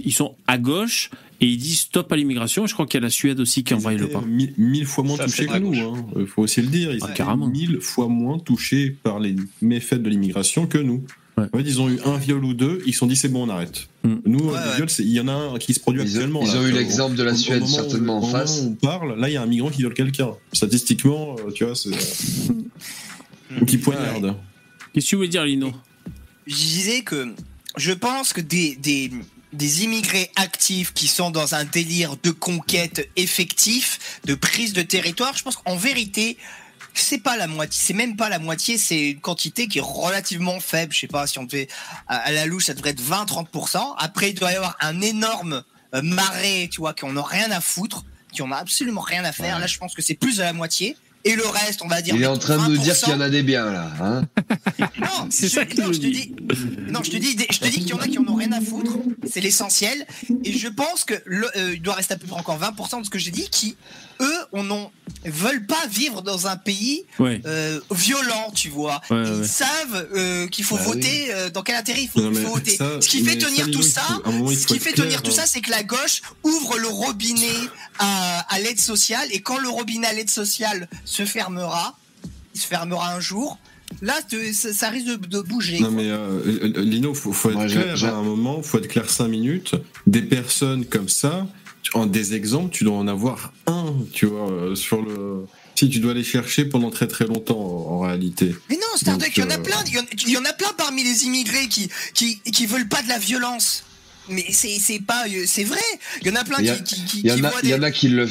ils 0.05 0.12
sont 0.12 0.35
à 0.47 0.59
gauche, 0.59 1.11
et 1.40 1.47
ils 1.47 1.56
disent 1.56 1.81
stop 1.81 2.10
à 2.12 2.16
l'immigration. 2.16 2.66
Je 2.66 2.74
crois 2.74 2.86
qu'il 2.86 2.98
y 3.01 3.02
a 3.02 3.06
la 3.06 3.10
Suède 3.10 3.39
aussi 3.40 3.62
qui 3.65 3.74
envoie 3.74 3.93
le 3.94 4.09
pas. 4.09 4.20
Mille, 4.23 4.55
mille 4.59 4.86
fois 4.86 5.05
moins 5.05 5.16
touchés 5.19 5.47
que 5.47 5.59
nous. 5.59 5.70
gauche. 5.70 6.02
Il 6.19 6.27
faut 6.27 6.43
aussi 6.43 6.60
le 6.62 6.69
dire. 6.69 6.93
Ils 6.93 6.98
Ah, 7.02 7.06
étaient 7.06 7.15
carrément. 7.19 7.47
mille 7.47 7.81
fois 7.81 8.09
moins 8.09 8.39
touchés 8.39 8.90
par 8.90 9.20
les 9.20 9.36
méfaits 9.62 10.02
de 10.02 10.09
l'immigration 10.10 10.66
que 10.66 10.78
nous. 10.78 11.05
Ouais. 11.36 11.44
En 11.52 11.59
fait, 11.59 11.62
ils 11.65 11.81
ont 11.81 11.89
eu 11.89 12.01
un 12.05 12.16
viol 12.16 12.44
ou 12.44 12.52
deux, 12.52 12.82
ils 12.85 12.93
se 12.93 12.98
sont 12.98 13.06
dit 13.06 13.15
c'est 13.15 13.28
bon, 13.28 13.47
on 13.47 13.48
arrête. 13.48 13.86
Mm. 14.02 14.15
Nous, 14.27 14.39
Ouais, 14.40 14.55
ouais. 14.55 14.89
c'est- 14.89 15.05
il 15.05 15.10
y 15.12 15.20
en 15.20 15.28
a 15.28 15.32
un 15.32 15.59
qui 15.59 15.73
se 15.73 15.78
produit 15.78 16.01
Ils 16.02 16.06
ont- 16.09 16.15
actuellement. 16.16 16.43
ils 16.43 16.56
ont 16.56 16.66
eu 16.66 16.73
l'exemple 16.73 17.15
de 17.15 17.23
la 17.23 17.31
au- 17.31 17.35
au 17.35 17.39
Suède 17.39 17.62
où- 17.62 17.66
certainement 17.69 18.19
en 18.19 18.23
face. 18.23 18.60
on 18.66 18.73
parle, 18.74 19.16
là, 19.20 19.28
il 19.28 19.35
y 19.35 19.36
a 19.36 19.43
un 19.43 19.47
migrant 19.47 19.70
qui 19.70 19.78
viole 19.78 19.94
quelqu'un. 19.94 20.31
Statistiquement, 20.52 21.36
euh, 21.39 21.52
tu 21.52 21.65
vois, 21.65 21.77
c'est. 21.77 21.90
Ou 23.60 23.65
qui 23.65 23.78
poignarde. 23.78 24.35
Qu'est-ce 24.93 25.06
que 25.06 25.10
tu 25.10 25.16
veux 25.16 25.28
dire, 25.28 25.44
Lino? 25.44 25.73
Je 26.47 26.55
disais 26.55 27.02
que 27.02 27.28
je 27.77 27.93
pense 27.93 28.32
que 28.32 28.40
des, 28.40 28.74
des, 28.77 29.10
des 29.53 29.85
immigrés 29.85 30.31
actifs 30.37 30.93
qui 30.93 31.09
sont 31.09 31.31
dans 31.31 31.55
un 31.55 31.65
délire 31.65 32.16
de 32.23 32.31
conquête 32.31 33.09
effectif, 33.16 34.20
de 34.25 34.35
prise 34.35 34.73
de 34.73 34.83
territoire, 34.83 35.37
je 35.37 35.43
pense 35.43 35.57
qu'en 35.57 35.77
vérité, 35.77 36.37
c'est 36.95 37.19
pas 37.19 37.37
la 37.37 37.47
moitié, 37.47 37.81
c'est 37.81 37.95
même 37.95 38.16
pas 38.16 38.29
la 38.29 38.39
moitié, 38.39 38.77
c'est 38.79 39.11
une 39.11 39.20
quantité 39.20 39.69
qui 39.69 39.79
est 39.79 39.85
relativement 39.85 40.61
faible. 40.61 40.93
Je 40.93 41.01
sais 41.01 41.07
pas 41.07 41.27
si 41.27 41.39
on 41.39 41.45
devait, 41.45 41.69
à, 42.09 42.31
la 42.33 42.47
louche, 42.47 42.66
ça 42.66 42.75
devrait 42.75 42.91
être 42.91 43.03
20-30%. 43.03 43.95
Après, 43.99 44.31
il 44.31 44.35
doit 44.35 44.53
y 44.53 44.57
avoir 44.57 44.77
un 44.81 45.01
énorme 45.01 45.62
euh, 45.95 46.03
marais, 46.03 46.69
tu 46.70 46.81
vois, 46.81 46.95
qui 46.95 47.05
en 47.05 47.16
ont 47.16 47.23
rien 47.23 47.51
à 47.51 47.61
foutre, 47.61 48.05
qui 48.33 48.43
en 48.43 48.53
a 48.53 48.57
absolument 48.57 49.01
rien 49.01 49.25
à 49.25 49.33
faire. 49.33 49.59
Là, 49.59 49.66
je 49.66 49.79
pense 49.79 49.95
que 49.95 50.03
c'est 50.03 50.15
plus 50.15 50.39
de 50.39 50.43
la 50.43 50.53
moitié. 50.53 50.97
Et 51.29 51.37
le 51.37 51.47
reste, 51.47 51.83
on 51.83 51.89
va 51.89 52.01
dire. 52.03 52.15
Il 52.15 52.23
est 52.23 52.27
en 52.27 52.39
train 52.39 52.57
de 52.67 52.73
nous 52.73 52.79
dire 52.79 52.95
20%. 52.95 53.05
qu'il 53.05 53.13
y 53.13 53.17
en 53.17 53.21
a 53.21 53.29
des 53.31 53.43
biens 53.43 53.71
là. 53.71 53.91
Hein 54.01 54.23
Non, 55.01 55.29
je- 55.31 55.47
ça 55.47 55.65
qu'il 55.67 55.81
non, 55.81 55.89
nous 55.89 55.93
je 55.95 55.99
te 56.01 56.07
dis. 56.07 56.35
Non, 56.89 57.03
je 57.03 57.11
te 57.11 57.17
dis, 57.17 57.37
je 57.51 57.59
te 57.59 57.67
dis 57.67 57.79
qu'il 57.81 57.89
y 57.89 57.93
en 57.93 57.99
a 57.99 58.09
qui 58.09 58.19
en 58.19 58.27
ont 58.27 58.35
rien 58.35 58.53
à 58.53 58.61
foutre. 58.61 58.97
C'est 59.31 59.41
l'essentiel. 59.41 60.07
Et 60.45 60.53
je 60.57 60.69
pense 60.69 61.05
que 61.05 61.15
le- 61.27 61.51
euh, 61.57 61.75
il 61.75 61.83
doit 61.83 61.95
rester 61.95 62.15
à 62.15 62.17
peu 62.17 62.27
près 62.27 62.39
encore 62.41 62.59
20% 62.59 63.01
de 63.01 63.05
ce 63.05 63.11
que 63.11 63.19
j'ai 63.19 63.31
dit 63.31 63.49
qui, 63.51 63.77
eux, 64.21 64.39
on 64.53 64.71
en- 64.71 64.91
veulent 65.25 65.67
pas 65.67 65.87
vivre 65.91 66.23
dans 66.23 66.47
un 66.47 66.57
pays 66.57 67.03
Ouais. 67.19 67.41
euh, 67.47 67.81
violent, 67.91 68.51
tu 68.55 68.69
vois. 68.69 69.01
Ouais, 69.11 69.23
Ils 69.27 69.41
ouais. 69.41 69.47
savent 69.47 70.09
euh, 70.15 70.47
qu'il 70.49 70.65
faut 70.65 70.77
Bah 70.77 70.83
voter, 70.85 71.33
euh, 71.33 71.51
dans 71.51 71.63
quel 71.63 71.77
intérêt 71.77 72.03
il 72.03 72.09
faut, 72.09 72.21
Non, 72.21 72.31
il 72.31 72.39
mais 72.39 72.45
faut 72.45 72.55
voter. 72.55 72.77
ça- 72.77 73.01
ce 73.01 73.09
qui 73.09 73.25
fait 73.25 73.39
ça, 73.41 73.47
tenir 73.49 73.71
tout 73.71 73.83
ça, 73.83 74.03
moment, 74.25 74.51
ce 74.51 74.67
qui 74.67 74.79
fait 74.79 74.93
clair, 74.93 75.07
tenir 75.07 75.23
tout 75.23 75.31
hein. 75.31 75.35
ça, 75.35 75.47
c'est 75.47 75.61
que 75.61 75.71
la 75.71 75.83
gauche 75.83 76.23
ouvre 76.45 76.79
le 76.79 76.89
robinet 76.89 77.47
à, 77.99 78.41
à 78.55 78.59
l'aide 78.61 78.81
sociale 78.81 79.27
et 79.33 79.41
quand 79.43 79.59
le 79.59 79.69
robinet 79.69 80.07
à 80.07 80.13
l'aide 80.13 80.31
sociale 80.31 80.89
se 81.05 81.18
fermera, 81.24 81.97
il 82.55 82.61
se 82.61 82.66
fermera 82.66 83.15
un 83.15 83.20
jour. 83.20 83.59
Là, 84.03 84.15
ça, 84.53 84.73
ça 84.73 84.89
risque 84.90 85.07
de, 85.07 85.16
de 85.16 85.40
bouger. 85.40 85.81
Non 85.81 85.86
quoi. 85.86 86.03
mais 86.03 86.11
euh, 86.11 86.61
euh, 86.77 86.82
Lino, 86.82 87.15
faut, 87.15 87.32
faut 87.32 87.51
être 87.51 87.57
Moi, 87.57 87.66
clair 87.66 88.05
à 88.05 88.19
un 88.19 88.23
moment, 88.23 88.62
faut 88.62 88.78
être 88.78 88.89
clair 88.89 89.09
cinq 89.09 89.28
minutes. 89.28 89.74
Des 90.07 90.23
personnes 90.23 90.85
comme 90.85 91.09
ça, 91.09 91.47
en 91.95 92.07
des 92.07 92.35
exemples, 92.35 92.70
tu 92.70 92.85
dois 92.85 92.97
en 92.97 93.09
avoir 93.09 93.53
un, 93.66 93.95
tu 94.12 94.27
vois, 94.27 94.51
euh, 94.51 94.74
sur 94.74 95.03
le. 95.03 95.47
Si 95.74 95.89
tu 95.89 96.01
dois 96.01 96.11
aller 96.11 96.24
chercher 96.24 96.65
pendant 96.65 96.90
très 96.90 97.07
très 97.07 97.24
longtemps 97.24 97.59
en, 97.59 98.01
réalité. 98.01 98.55
Mais 98.69 98.74
non, 98.77 98.97
Starduck, 98.97 99.31
il 99.36 99.40
y 99.40 99.47
en 99.47 99.51
a 99.51 99.59
plein. 99.59 99.82
Il 99.86 99.95
y 99.95 99.99
en, 99.99 100.05
il 100.27 100.31
y 100.31 100.36
en 100.36 100.45
a 100.45 100.53
plein 100.53 100.73
parmi 100.77 101.05
les 101.05 101.24
immigrés 101.24 101.69
qui, 101.69 101.89
qui, 102.15 102.40
qui 102.40 102.66
veulent 102.66 102.89
pas 102.89 103.01
de 103.03 103.09
la 103.09 103.19
violence. 103.19 103.85
Mais 104.28 104.45
c'est, 104.51 104.77
c'est 104.81 104.99
pas, 105.01 105.24
c'est 105.47 105.65
vrai. 105.65 105.81
Il 106.20 106.27
y 106.27 106.31
en 106.31 106.35
a 106.35 106.45
plein 106.45 106.59
a- 106.59 106.62
qui, 106.62 106.82
qui, 106.82 107.05
qui, 107.05 107.20
Il 107.20 107.31
y 107.70 107.74
en 107.74 107.82
a 107.82 107.90
qui 107.90 108.09
le, 108.09 108.28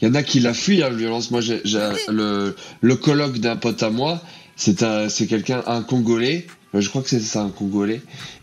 il 0.00 0.08
y 0.08 0.10
en 0.10 0.14
a 0.14 0.22
qui 0.22 0.40
la 0.40 0.54
fuient 0.54 0.82
hein, 0.82 0.90
la 0.90 0.96
violence. 0.96 1.30
Moi, 1.30 1.40
j'ai, 1.40 1.60
le, 2.08 2.54
le 2.80 2.96
colloque 2.96 3.38
d'un 3.38 3.56
pote 3.56 3.82
à 3.82 3.90
moi. 3.90 4.22
C'est 4.56 4.82
un, 4.82 5.08
c'est 5.08 5.26
quelqu'un, 5.26 5.62
un 5.66 5.82
Congolais. 5.82 6.46
Euh, 6.74 6.80
Je 6.80 6.88
crois 6.88 7.02
que 7.02 7.08
c'est 7.08 7.20
ça, 7.20 7.42
un 7.42 7.50
Congolais. 7.50 8.00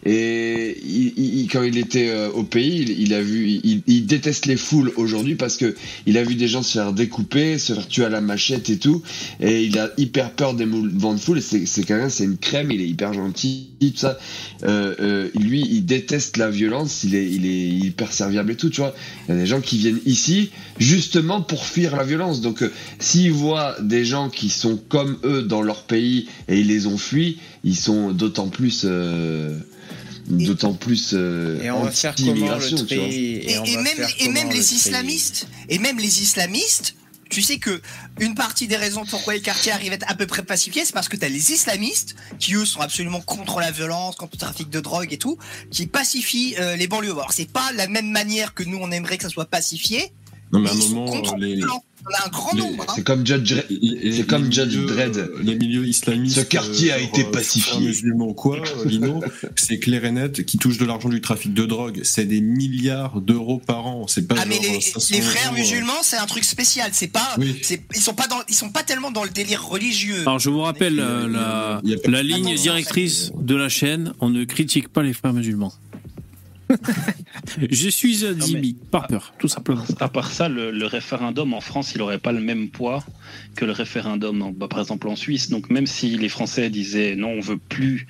Et 0.10 0.78
il, 0.86 1.14
il- 1.18 1.48
quand 1.50 1.64
il 1.64 1.78
était 1.78 2.10
euh, 2.10 2.30
au 2.32 2.44
pays, 2.44 2.78
il, 2.82 2.90
il 3.02 3.14
a 3.14 3.22
vu, 3.22 3.60
il, 3.88 4.06
déteste 4.06 4.46
les 4.46 4.56
foules 4.56 4.94
aujourd'hui 4.96 5.36
parce 5.36 5.58
que 5.58 5.76
il 6.06 6.18
a 6.18 6.24
vu 6.24 6.36
des 6.36 6.48
gens 6.48 6.64
se 6.64 6.72
faire 6.74 6.94
découper, 6.94 7.58
se 7.58 7.74
faire 7.74 7.88
tuer 7.88 8.06
à 8.06 8.10
la 8.10 8.22
machette 8.22 8.70
et 8.70 8.78
tout. 8.80 9.04
Et 9.42 9.64
il 9.66 9.78
a 9.78 9.90
hyper 9.98 10.32
peur 10.32 10.54
des 10.54 10.66
mouvements 10.66 11.14
de 11.14 11.20
foule. 11.20 11.42
C'est 11.42 11.66
quelqu'un, 11.84 12.08
c'est 12.10 12.24
une 12.24 12.38
crème. 12.38 12.72
Il 12.72 12.80
est 12.82 12.88
hyper 12.88 13.14
gentil, 13.14 13.68
tout 13.82 13.92
ça. 13.96 14.18
Euh, 14.64 14.96
euh, 15.02 15.30
lui, 15.36 15.62
il 15.70 15.82
déteste 15.86 16.38
la 16.38 16.50
violence. 16.50 17.04
Il 17.04 17.14
est, 17.14 17.30
il 17.30 17.46
est 17.46 17.68
hyper 17.68 18.14
serviable 18.14 18.52
et 18.52 18.56
tout. 18.56 18.70
Tu 18.70 18.80
vois, 18.80 18.96
il 19.28 19.36
y 19.36 19.38
a 19.38 19.42
des 19.42 19.46
gens 19.46 19.60
qui 19.62 19.78
viennent 19.78 20.00
ici 20.06 20.52
justement 20.80 21.42
pour 21.42 21.66
fuir 21.66 21.96
la 21.98 22.04
violence. 22.06 22.40
Donc, 22.40 22.62
euh, 22.64 22.72
s'ils 23.00 23.34
voient 23.34 23.76
des 23.82 24.06
gens 24.06 24.30
qui 24.30 24.50
sont 24.50 24.80
comme 24.88 25.18
eux 25.26 25.42
dans 25.42 25.62
leur 25.62 25.84
pays 25.84 26.28
et 26.48 26.60
ils 26.62 26.68
les 26.68 26.88
ont 26.88 26.98
fuis, 26.98 27.40
ils 27.66 27.76
sont 27.76 28.12
d'autant 28.14 28.48
plus, 28.48 28.84
euh, 28.86 29.58
d'autant 30.28 30.74
plus 30.74 31.12
euh, 31.14 31.62
Et 31.62 31.72
on 31.72 31.84
va 31.84 31.92
faire 31.92 32.16
comment 32.16 32.56
le 32.56 32.68
tu 32.68 32.86
tri 32.86 32.96
Et, 32.96 33.52
Et, 33.52 33.60
on 33.60 33.64
et 33.64 33.76
va 33.76 33.82
même, 33.82 33.96
faire 33.96 34.10
et 34.20 34.30
même 34.30 34.50
le 34.50 34.56
les 34.56 34.74
islamistes, 34.74 35.48
et 35.70 35.80
même 35.80 35.98
les 35.98 36.22
islamistes, 36.22 36.96
tu 37.30 37.42
sais 37.42 37.58
que 37.58 37.82
une 38.20 38.36
partie 38.36 38.68
des 38.68 38.78
raisons 38.78 39.04
pourquoi 39.06 39.34
les 39.34 39.42
quartiers 39.42 39.72
arrivent 39.72 39.92
à 39.92 39.96
être 39.96 40.10
à 40.10 40.16
peu 40.16 40.26
près 40.28 40.44
pacifiés, 40.44 40.86
c'est 40.86 40.94
parce 40.94 41.10
que 41.10 41.18
t'as 41.18 41.30
les 41.30 41.52
islamistes 41.52 42.16
qui 42.40 42.56
eux 42.56 42.66
sont 42.66 42.80
absolument 42.82 43.22
contre 43.22 43.60
la 43.60 43.72
violence, 43.72 44.16
contre 44.16 44.34
le 44.36 44.40
trafic 44.40 44.70
de 44.70 44.80
drogue 44.80 45.12
et 45.12 45.18
tout, 45.18 45.38
qui 45.72 45.88
pacifient 45.88 46.56
euh, 46.60 46.76
les 46.76 46.88
banlieues. 46.88 47.12
Alors 47.12 47.34
c'est 47.34 47.52
pas 47.52 47.72
la 47.74 47.88
même 47.88 48.10
manière 48.10 48.54
que 48.54 48.64
nous 48.64 48.78
on 48.82 48.92
aimerait 48.92 49.18
que 49.18 49.24
ça 49.24 49.30
soit 49.30 49.46
pacifié. 49.46 50.12
Non 50.52 50.60
mais 50.60 50.70
à 50.70 50.74
un 50.74 50.76
moment, 50.76 51.06
contre 51.08 51.36
les, 51.36 51.56
violence. 51.56 51.82
On 52.10 52.24
a 52.24 52.26
un 52.28 52.30
grand 52.30 52.54
nombre. 52.56 52.86
hein. 52.88 52.94
C'est 52.96 53.04
comme 53.04 53.26
Judge, 53.26 53.54
c'est 54.12 54.28
comme 54.28 54.46
les 54.46 54.52
Judge 54.52 54.76
milieux, 54.78 54.86
Dredd. 54.88 55.18
euh, 55.18 55.28
Les 55.44 55.56
milieux 55.56 55.86
islamistes. 55.88 56.36
Ce 56.38 56.42
quartier 56.46 56.92
a 56.94 57.00
genre, 57.00 57.10
été 57.10 57.26
euh, 57.26 57.32
pacifié. 57.32 57.62
frères 57.74 57.82
musulmans 57.82 58.34
quoi, 58.34 58.60
euh, 58.60 58.86
Lino, 58.86 59.22
c'est 59.56 59.80
clair 59.80 60.06
et 60.06 60.12
net, 60.12 60.46
qui 60.46 60.58
touchent 60.58 60.78
de 60.78 60.86
l'argent 60.86 61.10
du 61.10 61.20
trafic 61.22 61.54
de 61.54 61.66
drogue. 61.66 62.00
C'est 62.04 62.26
des 62.26 62.40
milliards 62.42 63.20
d'euros 63.22 63.60
par 63.66 63.86
an. 63.88 64.08
C'est 64.08 64.28
pas 64.28 64.36
Ah 64.40 64.46
mais 64.48 64.60
les, 64.60 64.80
500 64.80 65.16
les 65.16 65.22
frères 65.22 65.48
euros, 65.52 65.56
euh. 65.58 65.60
musulmans 65.60 65.94
c'est 66.02 66.18
un 66.18 66.26
truc 66.26 66.44
spécial. 66.44 66.90
C'est 66.94 67.08
pas, 67.12 67.36
Oui. 67.38 67.60
c'est- 67.62 67.82
ils 67.96 68.02
sont 68.02 68.14
pas 68.14 68.28
dans, 68.28 68.40
ils 68.48 68.56
sont 68.56 68.70
pas 68.70 68.84
tellement 68.84 69.12
dans 69.12 69.24
le 69.24 69.30
délire 69.30 69.66
religieux. 69.66 70.22
Alors 70.22 70.40
je 70.40 70.50
vous 70.50 70.62
rappelle 70.62 71.00
euh, 71.00 71.28
la, 71.28 72.24
ligne 72.24 72.56
directrice 72.56 73.32
de 73.40 73.56
la 73.56 73.70
chaîne, 73.70 74.14
on 74.22 74.30
ne 74.30 74.44
critique 74.46 74.88
pas 74.90 75.04
les 75.04 75.14
frères 75.14 75.34
musulmans. 75.34 75.74
je 77.72 77.90
suis 77.90 78.26
un 78.26 78.34
mais- 78.34 78.42
Zimi, 78.42 78.74
par 78.92 79.08
peur, 79.08 79.34
tout 79.40 79.48
simplement. 79.48 79.84
À 80.00 80.10
part 80.10 80.32
ça, 80.32 80.50
le, 80.50 80.72
le 80.72 80.86
référendum 80.86 81.54
en 81.54 81.62
France, 81.62 81.94
il 81.94 82.00
n'aurait 82.00 82.18
pas 82.20 82.32
le 82.32 82.42
même 82.42 82.70
poids 82.70 83.04
que 83.56 83.66
le 83.66 83.72
référendum, 83.72 84.42
en- 84.42 84.52
bah, 84.52 84.68
par 84.68 84.80
exemple, 84.80 85.08
en 85.08 85.16
Suisse. 85.16 85.50
Donc, 85.50 85.70
même 85.70 85.88
si 85.88 86.18
les 86.18 86.30
Français 86.30 86.70
disaient 86.70 87.16
non, 87.16 87.30
on 87.30 87.40
veut 87.40 87.58
plus 87.58 88.08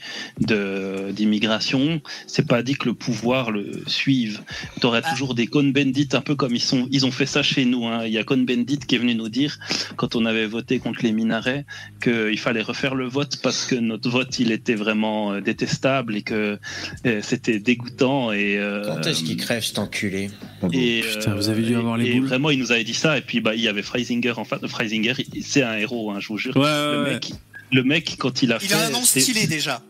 d'immigration, 1.12 2.02
c'est 2.28 2.48
pas 2.48 2.64
dit 2.64 2.76
que 2.76 2.86
le 2.86 2.94
pouvoir 2.94 3.52
le 3.52 3.84
suive. 3.88 4.42
Tu 4.80 4.86
aurais 4.86 5.02
Ah. 5.04 5.10
toujours 5.12 5.36
des 5.36 5.48
Cohn-Bendit, 5.48 6.10
un 6.14 6.22
peu 6.22 6.36
comme 6.36 6.56
ils, 6.56 6.62
sont, 6.62 6.88
ils 6.92 7.06
ont 7.06 7.12
fait 7.12 7.26
ça 7.26 7.44
chez 7.44 7.66
nous. 7.66 7.86
hein. 7.88 8.06
Il 8.06 8.12
y 8.12 8.18
a 8.18 8.24
Cohn-Bendit 8.24 8.80
qui 8.88 8.96
est 8.96 8.98
venu 9.00 9.16
nous 9.16 9.30
dire, 9.30 9.58
quand 9.96 10.16
on 10.16 10.26
avait 10.26 10.48
voté 10.48 10.80
contre 10.80 11.00
les 11.04 11.12
minarets, 11.12 11.66
qu'il 12.02 12.40
fallait 12.40 12.62
refaire 12.62 12.96
le 12.96 13.08
vote 13.08 13.38
parce 13.44 13.66
que 13.66 13.76
notre 13.76 14.10
vote, 14.10 14.40
il 14.40 14.52
était 14.52 14.76
vraiment 14.76 15.34
euh, 15.34 15.42
détestable 15.42 16.16
et 16.16 16.22
que 16.22 16.58
euh, 17.06 17.20
c'était 17.22 17.60
dégoûtant. 17.60 18.32
Et, 18.32 18.47
euh, 18.56 18.84
Quand 18.86 19.06
est-ce 19.06 19.24
qu'il 19.24 19.36
crève 19.36 19.64
cet 19.64 19.80
enculé 19.80 20.30
et, 20.72 21.02
Putain, 21.02 21.32
euh, 21.32 21.36
vous 21.36 21.49
avez 21.49 21.61
dû 21.64 21.76
avoir 21.76 21.98
les 21.98 22.07
et 22.11 22.15
boules. 22.19 22.28
vraiment, 22.28 22.49
il 22.49 22.60
nous 22.60 22.72
avait 22.72 22.84
dit 22.86 22.94
ça. 22.94 23.18
Et 23.18 23.22
puis, 23.22 23.41
bah, 23.41 23.56
il 23.56 23.61
y 23.61 23.68
avait 23.68 23.82
Freisinger 23.82 24.34
en 24.38 24.45
face. 24.45 24.65
Freisinger, 24.68 25.14
il- 25.34 25.44
c'est 25.44 25.64
un 25.64 25.76
héros, 25.78 26.11
hein, 26.11 26.19
je 26.19 26.28
vous 26.30 26.38
jure. 26.38 26.56
Ouais, 26.56 26.64
le, 26.64 27.03
ouais. 27.03 27.14
mec, 27.15 27.32
le 27.74 27.84
mec, 27.84 28.15
quand 28.18 28.41
il 28.44 28.53
a 28.53 28.60
Il 28.61 28.69
fait. 28.69 28.74
a 28.76 28.86
un 28.86 28.90
nom 28.91 29.03
stylé 29.03 29.48
déjà. 29.48 29.82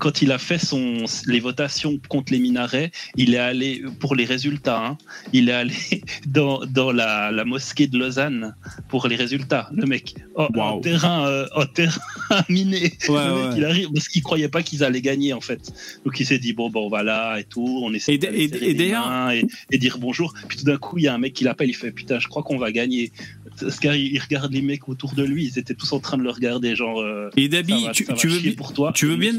Quand 0.00 0.22
il 0.22 0.32
a 0.32 0.38
fait 0.38 0.58
son, 0.58 1.04
les 1.26 1.40
votations 1.40 1.98
contre 2.08 2.32
les 2.32 2.38
minarets, 2.38 2.90
il 3.16 3.34
est 3.34 3.38
allé, 3.38 3.82
pour 4.00 4.14
les 4.14 4.24
résultats, 4.24 4.84
hein, 4.84 4.98
il 5.32 5.48
est 5.48 5.52
allé 5.52 5.74
dans, 6.26 6.64
dans 6.66 6.92
la, 6.92 7.30
la 7.32 7.44
mosquée 7.44 7.86
de 7.86 7.98
Lausanne 7.98 8.54
pour 8.88 9.08
les 9.08 9.16
résultats. 9.16 9.68
Le 9.74 9.86
mec, 9.86 10.14
oh, 10.36 10.48
en 10.56 10.80
terrain, 10.80 11.26
euh, 11.28 11.46
en 11.54 11.66
terrain 11.66 12.00
miné. 12.48 12.92
Ouais, 13.08 13.26
le 13.26 13.34
mec, 13.34 13.50
ouais. 13.52 13.56
il 13.58 13.64
arrive 13.64 13.88
parce 13.92 14.08
qu'il 14.08 14.22
croyait 14.22 14.48
pas 14.48 14.62
qu'ils 14.62 14.84
allaient 14.84 15.02
gagner, 15.02 15.32
en 15.32 15.40
fait. 15.40 15.72
Donc 16.04 16.18
il 16.20 16.26
s'est 16.26 16.38
dit, 16.38 16.52
bon, 16.52 16.70
bon, 16.70 16.86
on 16.86 16.88
va 16.88 17.02
là 17.02 17.38
et 17.38 17.44
tout, 17.44 17.80
on 17.82 17.92
essaie 17.92 18.14
Et 18.14 18.18
d- 18.18 18.26
d'aller 18.26 18.46
et- 18.70 19.40
et, 19.40 19.44
et 19.72 19.78
dire 19.78 19.98
bonjour. 19.98 20.34
Puis 20.48 20.58
tout 20.58 20.64
d'un 20.64 20.76
coup, 20.76 20.98
il 20.98 21.04
y 21.04 21.08
a 21.08 21.14
un 21.14 21.18
mec 21.18 21.32
qui 21.34 21.44
l'appelle, 21.44 21.68
il 21.70 21.74
fait, 21.74 21.90
putain, 21.92 22.18
je 22.20 22.28
crois 22.28 22.42
qu'on 22.42 22.58
va 22.58 22.70
gagner. 22.72 23.12
Parce 23.60 23.78
qu'il 23.78 23.94
il 23.94 24.18
regarde 24.20 24.52
les 24.52 24.62
mecs 24.62 24.88
autour 24.88 25.14
de 25.14 25.22
lui, 25.22 25.44
ils 25.46 25.58
étaient 25.58 25.74
tous 25.74 25.92
en 25.92 26.00
train 26.00 26.16
de 26.18 26.22
le 26.22 26.30
regarder, 26.30 26.74
genre. 26.76 27.00
euh, 27.00 27.30
Et 27.36 27.48
Dabi, 27.48 27.86
tu, 27.92 28.04
veux 28.28 28.40
bien, 28.40 28.52
pour 28.52 28.72
toi. 28.72 28.92
tu 28.94 29.06
veux 29.06 29.16
bien, 29.16 29.32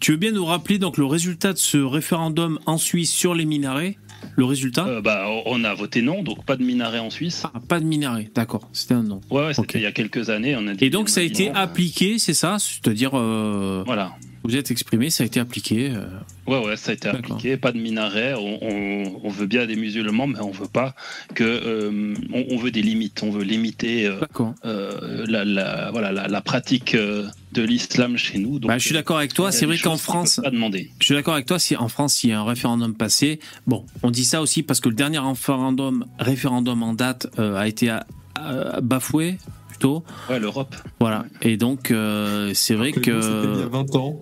tu 0.00 0.16
veux 0.16 0.30
nous 0.30 0.44
rappeler 0.44 0.78
donc 0.78 0.96
le 0.96 1.04
résultat 1.04 1.52
de 1.52 1.58
ce 1.58 1.78
référendum 1.78 2.58
en 2.66 2.78
Suisse 2.78 3.10
sur 3.12 3.34
les 3.34 3.44
minarets? 3.44 3.96
Le 4.36 4.44
résultat? 4.46 4.86
Euh, 4.86 5.00
bah, 5.02 5.26
on 5.44 5.64
a 5.64 5.74
voté 5.74 6.00
non, 6.00 6.22
donc 6.22 6.46
pas 6.46 6.56
de 6.56 6.64
minaret 6.64 6.98
en 6.98 7.10
Suisse. 7.10 7.42
Ah, 7.52 7.60
pas 7.68 7.78
de 7.78 7.84
minaret, 7.84 8.30
d'accord, 8.34 8.68
c'était 8.72 8.94
un 8.94 9.02
non. 9.02 9.20
Ouais, 9.30 9.46
ouais, 9.46 9.54
c'était 9.54 9.78
il 9.78 9.82
y 9.82 9.86
a 9.86 9.92
quelques 9.92 10.30
années. 10.30 10.56
On 10.56 10.66
a 10.66 10.74
dit, 10.74 10.84
Et 10.86 10.90
donc 10.90 11.04
on 11.04 11.10
ça 11.10 11.20
a 11.20 11.24
été 11.24 11.48
non. 11.50 11.54
appliqué, 11.56 12.18
c'est 12.18 12.32
ça? 12.34 12.56
C'est-à-dire, 12.58 13.10
euh, 13.14 13.82
Voilà. 13.84 14.12
Vous 14.44 14.56
êtes 14.56 14.70
exprimé, 14.70 15.08
ça 15.08 15.22
a 15.24 15.26
été 15.26 15.40
appliqué. 15.40 15.90
euh, 15.90 16.06
Ouais, 16.46 16.62
ouais, 16.62 16.76
ça 16.76 16.90
a 16.90 16.94
été 16.94 17.08
appliqué. 17.08 17.56
Pas 17.56 17.72
de 17.72 17.78
minaret. 17.78 18.34
On, 18.34 18.58
on- 18.62 19.20
on 19.24 19.28
veut 19.30 19.46
bien 19.46 19.64
des 19.66 19.74
musulmans, 19.76 20.26
mais 20.26 20.40
on 20.40 20.50
veut 20.50 20.68
pas 20.68 20.94
que. 21.34 21.42
euh, 21.44 22.14
on, 22.32 22.44
on 22.50 22.56
veut 22.58 22.70
des 22.70 22.82
limites. 22.82 23.22
On 23.22 23.30
veut 23.30 23.42
limiter 23.44 24.06
euh, 24.06 24.20
euh, 24.66 25.24
la, 25.26 25.44
la- 25.46 25.90
voilà, 25.92 26.12
la, 26.12 26.28
la 26.28 26.40
pratique 26.42 26.94
de 26.94 27.62
l'islam 27.62 28.18
chez 28.18 28.38
nous. 28.38 28.58
Donc, 28.58 28.68
Bah, 28.68 28.76
je 28.78 28.84
suis 28.84 28.94
d'accord 28.94 29.16
avec 29.16 29.32
toi. 29.32 29.50
C'est 29.50 29.64
vrai 29.64 29.78
qu'en 29.78 29.96
France, 29.96 30.40
Pas 30.42 30.50
demander. 30.50 30.90
je 31.00 31.04
suis 31.06 31.14
d'accord 31.14 31.34
avec 31.34 31.46
toi. 31.46 31.58
Si 31.58 31.74
en 31.76 31.88
France, 31.88 32.22
il 32.22 32.30
y 32.30 32.32
a 32.34 32.40
un 32.40 32.44
référendum 32.44 32.94
passé, 32.94 33.40
bon, 33.66 33.86
on 34.02 34.10
dit 34.10 34.24
ça 34.26 34.42
aussi 34.42 34.62
parce 34.62 34.80
que 34.80 34.90
le 34.90 34.94
dernier 34.94 35.18
référendum, 35.20 36.04
référendum 36.18 36.82
en 36.82 36.92
date 36.92 37.28
a 37.38 37.66
été 37.66 37.88
à- 37.88 38.06
à- 38.34 38.80
bafoué 38.82 39.38
plutôt. 39.74 40.04
Ouais, 40.30 40.38
l'Europe. 40.38 40.74
Voilà. 41.00 41.24
Et 41.42 41.56
donc, 41.56 41.90
euh, 41.90 42.52
c'est 42.54 42.74
vrai 42.74 42.92
C'était 42.94 43.10
il 43.10 43.12
y 43.12 43.16
a 43.16 43.20
que 43.20 43.68
20 43.68 43.96
ans. 43.96 44.20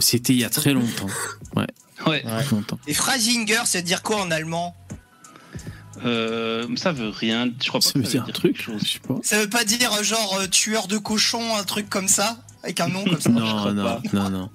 c'était 0.00 0.32
il 0.32 0.38
y 0.40 0.44
a 0.44 0.50
très 0.50 0.72
longtemps. 0.72 1.06
Ouais. 1.56 1.66
Ouais. 2.06 2.22
Très 2.22 2.56
longtemps. 2.56 2.78
Et 2.88 2.94
Freisinger, 2.94 3.62
c'est 3.66 3.82
dire 3.82 4.02
quoi 4.02 4.20
en 4.20 4.30
allemand? 4.30 4.74
Euh, 6.04 6.66
ça 6.76 6.92
veut 6.92 7.10
rien. 7.10 7.50
Je 7.62 7.68
crois 7.68 7.80
pas 7.80 7.86
Ça 7.86 7.92
que 7.92 7.98
veut 7.98 8.04
dire 8.04 8.24
un 8.26 8.32
truc, 8.32 8.56
je 8.60 8.84
sais 8.84 8.98
pas. 9.00 9.16
Ça 9.22 9.38
veut 9.38 9.48
pas 9.48 9.64
dire 9.64 9.92
euh, 9.92 10.02
genre 10.02 10.38
euh, 10.40 10.46
tueur 10.46 10.86
de 10.88 10.98
cochon, 10.98 11.56
un 11.56 11.64
truc 11.64 11.88
comme 11.88 12.08
ça? 12.08 12.38
Avec 12.62 12.80
un 12.80 12.88
nom 12.88 13.04
comme 13.04 13.20
ça? 13.20 13.30
Non, 13.30 13.72
non, 13.72 14.00
non, 14.12 14.30
non. 14.30 14.50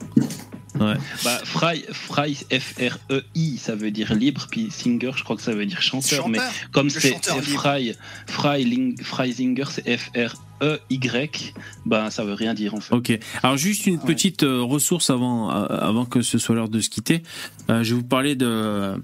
Ouais. 0.80 0.95
Bah, 1.23 1.39
Fry, 1.45 1.85
Fry, 1.91 2.34
F-R-E-I, 2.35 3.57
ça 3.57 3.76
veut 3.76 3.91
dire 3.91 4.14
libre, 4.14 4.47
puis 4.52 4.68
Singer, 4.72 5.11
je 5.15 5.23
crois 5.23 5.35
que 5.35 5.41
ça 5.41 5.53
veut 5.53 5.65
dire 5.65 5.81
chanteur. 5.81 6.26
Chanteur. 6.26 6.30
Mais 6.30 6.39
comme 6.72 6.89
c'est. 6.89 7.15
Fry, 7.41 7.95
Fry, 8.27 8.65
Ling- 8.65 9.02
Freisinger, 9.02 9.65
c'est 9.69 9.97
F-R-E-Y, 9.97 11.53
bah 11.85 12.11
ça 12.11 12.23
veut 12.26 12.34
rien 12.34 12.53
dire 12.53 12.73
en 12.76 12.80
fait. 12.81 12.93
Ok. 12.95 13.18
Alors 13.43 13.57
juste 13.57 13.85
une 13.88 13.99
petite 13.99 14.43
euh, 14.43 14.61
ressource 14.61 15.10
avant, 15.10 15.52
euh, 15.52 15.65
avant 15.68 16.06
que 16.06 16.22
ce 16.22 16.38
soit 16.38 16.56
l'heure 16.56 16.69
de 16.69 16.80
se 16.80 16.89
quitter. 16.89 17.23
Euh, 17.69 17.84
je 17.84 17.93
vais 17.95 18.02
vous 18.02 18.07
parler 18.07 18.35
de. 18.35 18.95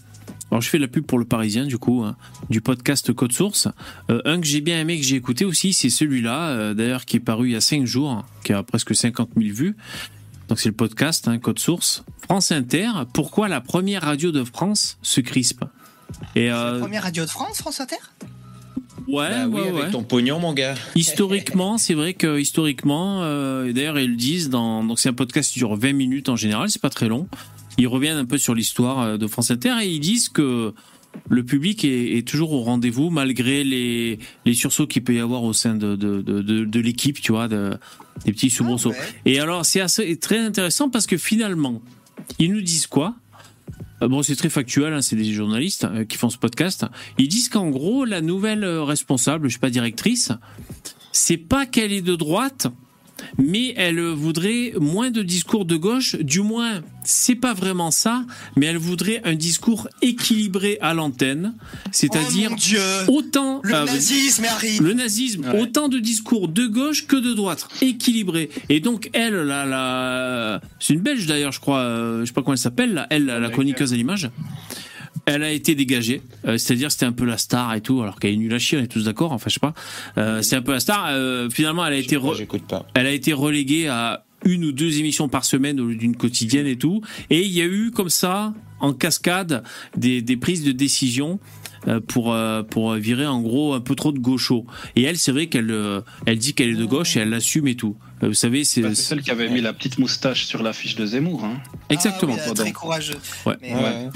Alors 0.49 0.61
je 0.61 0.67
fais 0.67 0.77
de 0.77 0.83
la 0.83 0.89
pub 0.89 1.05
pour 1.05 1.17
le 1.19 1.23
Parisien 1.25 1.65
du 1.65 1.77
coup, 1.77 2.03
hein, 2.03 2.17
du 2.49 2.59
podcast 2.59 3.13
Code 3.13 3.31
Source. 3.31 3.69
Euh, 4.09 4.21
un 4.25 4.39
que 4.41 4.45
j'ai 4.47 4.59
bien 4.59 4.79
aimé, 4.81 4.99
que 4.99 5.05
j'ai 5.05 5.15
écouté 5.15 5.45
aussi, 5.45 5.71
c'est 5.71 5.89
celui-là, 5.89 6.49
euh, 6.49 6.73
d'ailleurs 6.73 7.05
qui 7.05 7.17
est 7.17 7.21
paru 7.21 7.47
il 7.49 7.51
y 7.53 7.55
a 7.55 7.61
5 7.61 7.85
jours, 7.85 8.25
qui 8.43 8.51
a 8.51 8.61
presque 8.61 8.93
50 8.93 9.29
000 9.37 9.53
vues. 9.55 9.77
Donc 10.51 10.59
c'est 10.59 10.67
le 10.67 10.75
podcast 10.75 11.29
hein, 11.29 11.39
Code 11.39 11.59
Source. 11.59 12.03
France 12.23 12.51
Inter, 12.51 12.89
pourquoi 13.13 13.47
la 13.47 13.61
première 13.61 14.01
radio 14.01 14.33
de 14.33 14.43
France 14.43 14.97
se 15.01 15.21
crispe? 15.21 15.63
Et 16.35 16.51
euh, 16.51 16.77
Première 16.81 17.03
radio 17.03 17.23
de 17.23 17.29
France, 17.29 17.59
France 17.59 17.79
Inter? 17.79 17.95
Ouais, 19.07 19.29
Bah 19.29 19.45
oui, 19.47 19.61
ouais, 19.61 19.67
avec 19.69 19.83
ouais. 19.83 19.91
ton 19.91 20.03
pognon, 20.03 20.39
mon 20.41 20.51
gars. 20.51 20.75
Historiquement, 20.93 21.77
c'est 21.77 21.93
vrai 21.93 22.15
que 22.15 22.37
historiquement, 22.37 23.23
euh, 23.23 23.67
et 23.67 23.71
d'ailleurs 23.71 23.97
ils 23.97 24.09
le 24.09 24.17
disent 24.17 24.49
dans 24.49 24.83
donc 24.83 24.99
c'est 24.99 25.07
un 25.07 25.13
podcast 25.13 25.53
qui 25.53 25.59
dure 25.59 25.77
20 25.77 25.93
minutes 25.93 26.27
en 26.27 26.35
général, 26.35 26.69
c'est 26.69 26.81
pas 26.81 26.89
très 26.89 27.07
long. 27.07 27.29
Ils 27.77 27.87
reviennent 27.87 28.17
un 28.17 28.25
peu 28.25 28.37
sur 28.37 28.53
l'histoire 28.53 28.99
euh, 28.99 29.17
de 29.17 29.27
France 29.27 29.51
Inter 29.51 29.75
et 29.81 29.87
ils 29.87 30.01
disent 30.01 30.27
que 30.27 30.73
le 31.29 31.43
public 31.43 31.83
est, 31.85 32.17
est 32.17 32.27
toujours 32.27 32.51
au 32.51 32.61
rendez-vous 32.61 33.09
malgré 33.09 33.63
les, 33.63 34.19
les 34.45 34.53
sursauts 34.53 34.87
qu'il 34.87 35.03
peut 35.03 35.15
y 35.15 35.19
avoir 35.19 35.43
au 35.43 35.53
sein 35.53 35.75
de, 35.75 35.95
de, 35.95 36.21
de, 36.21 36.41
de, 36.41 36.65
de 36.65 36.79
l'équipe, 36.79 37.21
tu 37.21 37.31
vois, 37.31 37.47
de, 37.47 37.77
des 38.25 38.33
petits 38.33 38.49
soubresauts. 38.49 38.93
Et 39.25 39.39
alors 39.39 39.65
c'est 39.65 39.81
assez 39.81 40.17
très 40.17 40.39
intéressant 40.39 40.89
parce 40.89 41.07
que 41.07 41.17
finalement, 41.17 41.81
ils 42.39 42.51
nous 42.51 42.61
disent 42.61 42.87
quoi? 42.87 43.15
Euh, 44.01 44.07
Bon, 44.07 44.23
c'est 44.23 44.35
très 44.35 44.49
factuel, 44.49 44.93
hein, 44.93 45.01
c'est 45.01 45.15
des 45.15 45.31
journalistes 45.31 45.85
euh, 45.85 46.05
qui 46.05 46.17
font 46.17 46.29
ce 46.29 46.37
podcast. 46.37 46.85
Ils 47.17 47.27
disent 47.27 47.49
qu'en 47.49 47.69
gros, 47.69 48.05
la 48.05 48.21
nouvelle 48.21 48.63
euh, 48.63 48.83
responsable, 48.83 49.47
je 49.47 49.53
sais 49.53 49.59
pas, 49.59 49.69
directrice, 49.69 50.31
c'est 51.11 51.37
pas 51.37 51.65
qu'elle 51.65 51.93
est 51.93 52.01
de 52.01 52.15
droite, 52.15 52.67
mais 53.37 53.73
elle 53.77 54.01
voudrait 54.01 54.73
moins 54.79 55.11
de 55.11 55.21
discours 55.21 55.65
de 55.65 55.75
gauche. 55.75 56.15
Du 56.17 56.41
moins, 56.41 56.81
c'est 57.03 57.35
pas 57.35 57.53
vraiment 57.53 57.91
ça, 57.91 58.25
mais 58.55 58.67
elle 58.67 58.77
voudrait 58.77 59.21
un 59.23 59.35
discours 59.35 59.87
équilibré 60.01 60.77
à 60.81 60.93
l'antenne, 60.93 61.53
c'est-à-dire 61.91 62.51
Oh 63.07 63.17
autant 63.17 63.61
Le 63.63 63.75
euh, 63.75 63.85
nazisme 63.85 64.45
arrive 64.45 64.83
le 64.83 64.93
nazisme, 64.93 65.45
autant 65.59 65.89
de 65.89 65.99
discours 65.99 66.47
de 66.47 66.67
gauche 66.67 67.07
que 67.07 67.15
de 67.15 67.33
droite, 67.33 67.67
équilibré. 67.81 68.49
Et 68.69 68.79
donc 68.79 69.09
elle, 69.13 69.35
là, 69.35 69.65
là, 69.65 70.61
c'est 70.79 70.93
une 70.93 71.01
Belge 71.01 71.25
d'ailleurs, 71.25 71.51
je 71.51 71.59
crois, 71.59 71.79
euh, 71.79 72.21
je 72.21 72.25
sais 72.25 72.33
pas 72.33 72.41
comment 72.41 72.53
elle 72.53 72.59
s'appelle, 72.59 72.93
là, 72.93 73.07
elle, 73.09 73.25
la 73.25 73.49
chroniqueuse 73.49 73.93
à 73.93 73.95
l'image. 73.95 74.29
Elle 75.25 75.43
a 75.43 75.51
été 75.51 75.75
dégagée, 75.75 76.21
euh, 76.45 76.57
c'est-à-dire 76.57 76.91
c'était 76.91 77.05
un 77.05 77.11
peu 77.11 77.25
la 77.25 77.37
star 77.37 77.73
et 77.75 77.81
tout, 77.81 78.01
alors 78.01 78.19
qu'elle 78.19 78.33
est 78.33 78.37
nulle 78.37 78.53
à 78.53 78.59
chier, 78.59 78.77
on 78.79 78.81
est 78.81 78.87
tous 78.87 79.05
d'accord, 79.05 79.31
enfin 79.31 79.45
je 79.49 79.53
sais 79.55 79.59
pas. 79.59 79.73
Euh, 80.17 80.41
c'est 80.41 80.55
un 80.55 80.61
peu 80.61 80.71
la 80.71 80.79
star. 80.79 81.07
euh, 81.11 81.49
finalement, 81.49 81.85
elle 81.85 81.93
a 81.93 81.97
été, 81.97 82.15
re- 82.17 82.37
elle 82.95 83.05
a 83.07 83.11
été 83.11 83.33
reléguée 83.33 83.87
à 83.87 84.25
une 84.45 84.65
ou 84.65 84.71
deux 84.71 84.99
émissions 84.99 85.29
par 85.29 85.45
semaine 85.45 85.79
au 85.79 85.85
lieu 85.87 85.95
d'une 85.95 86.15
quotidienne 86.15 86.65
et 86.65 86.75
tout. 86.77 87.01
Et 87.29 87.41
il 87.45 87.51
y 87.51 87.61
a 87.61 87.65
eu 87.65 87.91
comme 87.91 88.09
ça, 88.09 88.53
en 88.79 88.93
cascade, 88.93 89.63
des, 89.95 90.23
des 90.23 90.37
prises 90.37 90.63
de 90.63 90.71
décision 90.71 91.39
euh, 91.87 91.99
pour 91.99 92.35
pour 92.71 92.93
virer 92.93 93.27
en 93.27 93.41
gros 93.41 93.73
un 93.73 93.81
peu 93.81 93.93
trop 93.95 94.11
de 94.11 94.17
gauchos. 94.19 94.65
Et 94.95 95.03
elle, 95.03 95.17
c'est 95.17 95.31
vrai 95.31 95.45
qu'elle 95.47 95.71
elle 96.25 96.37
dit 96.39 96.55
qu'elle 96.55 96.69
est 96.69 96.75
de 96.75 96.85
gauche 96.85 97.15
et 97.17 97.19
elle 97.19 97.29
l'assume 97.29 97.67
et 97.67 97.75
tout. 97.75 97.95
Vous 98.23 98.33
savez, 98.35 98.63
c'est 98.63 98.81
Bah, 98.81 98.89
c'est 98.93 99.01
celle 99.03 99.21
qui 99.21 99.31
avait 99.31 99.49
mis 99.49 99.61
la 99.61 99.73
petite 99.73 99.97
moustache 99.97 100.45
sur 100.45 100.61
l'affiche 100.63 100.95
de 100.95 101.05
Zemmour. 101.07 101.43
Hein. 101.43 101.59
exactement. 101.89 102.35
Ah 102.39 102.43
oui, 102.49 102.53
très 102.55 102.71
courageux. 102.71 103.15
Ouais. 103.47 103.55
Mais, 103.61 103.73
Ouais. 103.73 104.09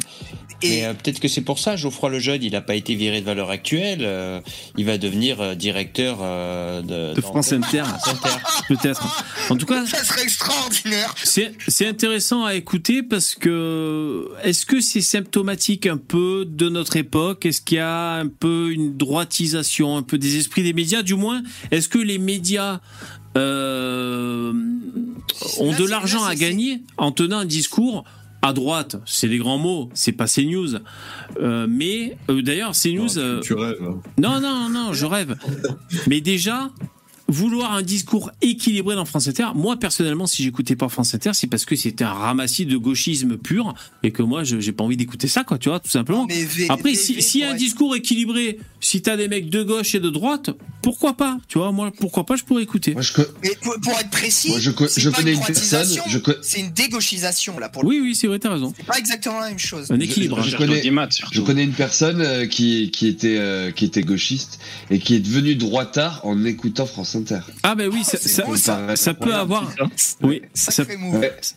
Mais 0.63 0.83
euh, 0.85 0.93
peut-être 0.93 1.19
que 1.19 1.27
c'est 1.27 1.41
pour 1.41 1.59
ça, 1.59 1.75
Geoffroy 1.75 2.09
Lejeune, 2.09 2.41
il 2.43 2.51
n'a 2.53 2.61
pas 2.61 2.75
été 2.75 2.95
viré 2.95 3.19
de 3.21 3.25
valeur 3.25 3.49
actuelle. 3.49 3.99
euh, 4.01 4.39
il 4.77 4.85
va 4.85 4.97
devenir 4.97 5.41
euh, 5.41 5.55
directeur 5.55 6.19
euh, 6.21 6.81
de, 6.81 7.13
de 7.15 7.21
France 7.21 7.51
Inter, 7.53 7.83
peut-être. 8.67 9.25
En 9.49 9.57
tout 9.57 9.65
cas, 9.65 9.85
Ça 9.85 10.03
serait 10.03 10.23
extraordinaire 10.23 11.13
C'est 11.23 11.53
c'est 11.67 11.87
intéressant 11.87 12.45
à 12.45 12.55
écouter 12.55 13.03
parce 13.03 13.35
que 13.35 14.29
est-ce 14.43 14.65
que 14.65 14.79
c'est 14.81 15.01
symptomatique 15.01 15.85
un 15.87 15.97
peu 15.97 16.45
de 16.47 16.69
notre 16.69 16.95
époque? 16.97 17.45
Est-ce 17.45 17.61
qu'il 17.61 17.77
y 17.77 17.81
a 17.81 18.13
un 18.13 18.27
peu 18.27 18.71
une 18.71 18.95
droitisation, 18.97 19.97
un 19.97 20.03
peu 20.03 20.17
des 20.17 20.37
esprits 20.37 20.63
des 20.63 20.73
médias? 20.73 21.03
Du 21.03 21.15
moins, 21.15 21.43
est-ce 21.71 21.89
que 21.89 21.99
les 21.99 22.17
médias 22.17 22.79
euh, 23.37 24.53
ont 25.59 25.73
de 25.73 25.85
l'argent 25.87 26.23
à 26.23 26.35
gagner 26.35 26.81
en 26.97 27.11
tenant 27.11 27.39
un 27.39 27.45
discours 27.45 28.03
à 28.45 28.53
droite 28.53 28.97
C'est 29.05 29.27
des 29.27 29.37
grands 29.37 29.57
mots, 29.57 29.89
c'est 29.93 30.11
pas 30.11 30.25
CNews. 30.27 30.75
Euh, 31.41 31.65
mais 31.69 32.17
euh, 32.29 32.41
d'ailleurs, 32.41 32.71
CNews. 32.73 33.17
euh, 33.17 33.39
Tu 33.41 33.53
rêves. 33.53 33.77
hein. 33.81 33.99
non, 34.19 34.39
non, 34.39 34.69
non, 34.69 34.93
je 34.93 35.05
rêve. 35.05 35.35
Mais 36.07 36.21
déjà, 36.21 36.69
vouloir 37.27 37.73
un 37.73 37.81
discours 37.81 38.29
équilibré 38.41 38.95
dans 38.95 39.05
France 39.05 39.27
Inter, 39.27 39.47
moi 39.55 39.77
personnellement, 39.77 40.27
si 40.27 40.43
j'écoutais 40.43 40.75
pas 40.75 40.89
France 40.89 41.15
Inter, 41.15 41.31
c'est 41.33 41.47
parce 41.47 41.65
que 41.65 41.75
c'était 41.75 42.03
un 42.03 42.13
ramassis 42.13 42.65
de 42.67 42.77
gauchisme 42.77 43.37
pur 43.37 43.73
et 44.03 44.11
que 44.11 44.21
moi, 44.21 44.43
je- 44.43 44.59
j'ai 44.59 44.71
pas 44.71 44.83
envie 44.83 44.97
d'écouter 44.97 45.27
ça, 45.27 45.43
quoi, 45.43 45.57
tu 45.57 45.69
vois, 45.69 45.79
tout 45.79 45.89
simplement. 45.89 46.25
Mais 46.27 46.43
V- 46.43 46.67
Après, 46.69 46.91
V- 46.91 46.95
si- 46.95 47.21
s'il 47.23 47.41
y 47.41 47.43
a 47.43 47.51
un 47.51 47.55
discours 47.55 47.95
équilibré, 47.95 48.59
si 48.79 49.01
t'as 49.01 49.17
des 49.17 49.27
mecs 49.27 49.49
de 49.49 49.63
gauche 49.63 49.95
et 49.95 49.99
de 49.99 50.09
droite, 50.11 50.51
pourquoi 50.83 51.17
pas 51.17 51.39
Tu 51.47 51.57
vois, 51.57 51.71
moi, 51.71 51.91
pourquoi 51.99 52.25
pas, 52.27 52.35
je 52.35 52.43
pourrais 52.43 52.61
écouter. 52.61 52.93
Mais 53.43 53.55
pour, 53.61 53.73
pour 53.81 53.99
être 53.99 54.11
précis, 54.11 54.49
Moi, 54.49 54.59
je 54.59 54.69
co- 54.69 54.87
c'est 54.87 55.01
je 55.01 55.09
pas 55.09 55.17
connais 55.17 55.33
une 55.33 55.39
personne, 55.41 55.87
c'est 56.43 56.59
une 56.59 56.71
dégauchisation 56.71 57.57
là 57.57 57.69
pour 57.69 57.81
le 57.83 57.89
Oui, 57.89 57.99
oui, 58.01 58.13
c'est 58.15 58.27
vrai, 58.27 58.37
t'as 58.37 58.53
raison. 58.53 58.71
C'est 58.77 58.85
pas 58.85 58.99
exactement 58.99 59.39
la 59.39 59.49
même 59.49 59.57
chose. 59.59 59.89
Un 59.91 59.99
équilibre. 59.99 60.41
Je, 60.43 60.51
je 60.51 60.57
connais, 60.57 60.83
je 61.31 61.41
connais 61.41 61.63
une 61.63 61.73
personne 61.73 62.21
euh, 62.21 62.45
qui, 62.45 62.91
qui, 62.91 63.07
était, 63.07 63.37
euh, 63.39 63.71
qui 63.71 63.85
était 63.85 64.03
gauchiste 64.03 64.59
et 64.91 64.99
qui 64.99 65.15
est 65.15 65.19
devenue 65.19 65.55
droitard 65.55 66.21
en 66.23 66.45
écoutant 66.45 66.85
France 66.85 67.14
Inter. 67.15 67.39
Ah 67.63 67.75
ben 67.75 67.89
oui, 67.91 68.03
ça, 68.03 68.17
ça, 68.17 68.43
beau, 68.43 68.55
ça, 68.55 68.95
ça. 68.95 69.13
peut 69.13 69.33
avoir. 69.33 69.69
Oui, 70.21 70.41
ça, 70.53 70.71
Ouais. 70.71 70.71
ça 70.71 70.85
peut 70.85 70.93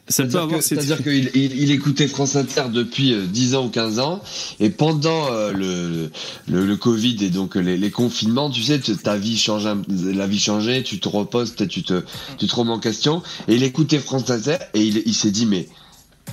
C'est-à-dire 0.09 0.41
avoir. 0.41 0.63
C'est-à-dire 0.63 1.03
qu'il 1.03 1.31
il, 1.35 1.61
il 1.61 1.71
écoutait 1.71 2.09
France 2.09 2.37
Inter 2.37 2.65
depuis 2.73 3.13
euh, 3.13 3.27
10 3.27 3.55
ans 3.55 3.67
ou 3.67 3.69
15 3.69 3.99
ans, 3.99 4.21
et 4.61 4.71
pendant 4.71 5.33
euh, 5.33 5.53
le, 5.53 6.11
le, 6.49 6.67
le 6.67 6.77
Covid 6.77 7.17
et 7.23 7.31
donc 7.31 7.55
les, 7.57 7.77
les 7.77 7.91
confinements, 7.91 8.51
tu 8.51 8.63
sais, 8.63 8.79
ta 8.81 9.17
vie 9.17 9.37
change, 9.39 9.67
un- 9.67 9.83
la 9.89 10.27
vie 10.27 10.39
changeait, 10.41 10.83
tu 10.83 11.01
te 11.01 11.09
reposes, 11.09 11.51
peut-être 11.53 11.71
tu 11.71 11.83
te, 11.83 12.03
tu 12.39 12.47
te 12.47 12.55
remets 12.55 12.73
en 12.73 12.79
question, 12.81 13.23
et 13.49 13.55
il 13.57 13.63
écoutait 13.63 13.99
France 13.99 14.31
Inter, 14.31 14.57
et 14.75 14.83
il, 14.83 15.03
il 15.07 15.15
s'est 15.15 15.31
dit, 15.31 15.47
mais 15.47 15.69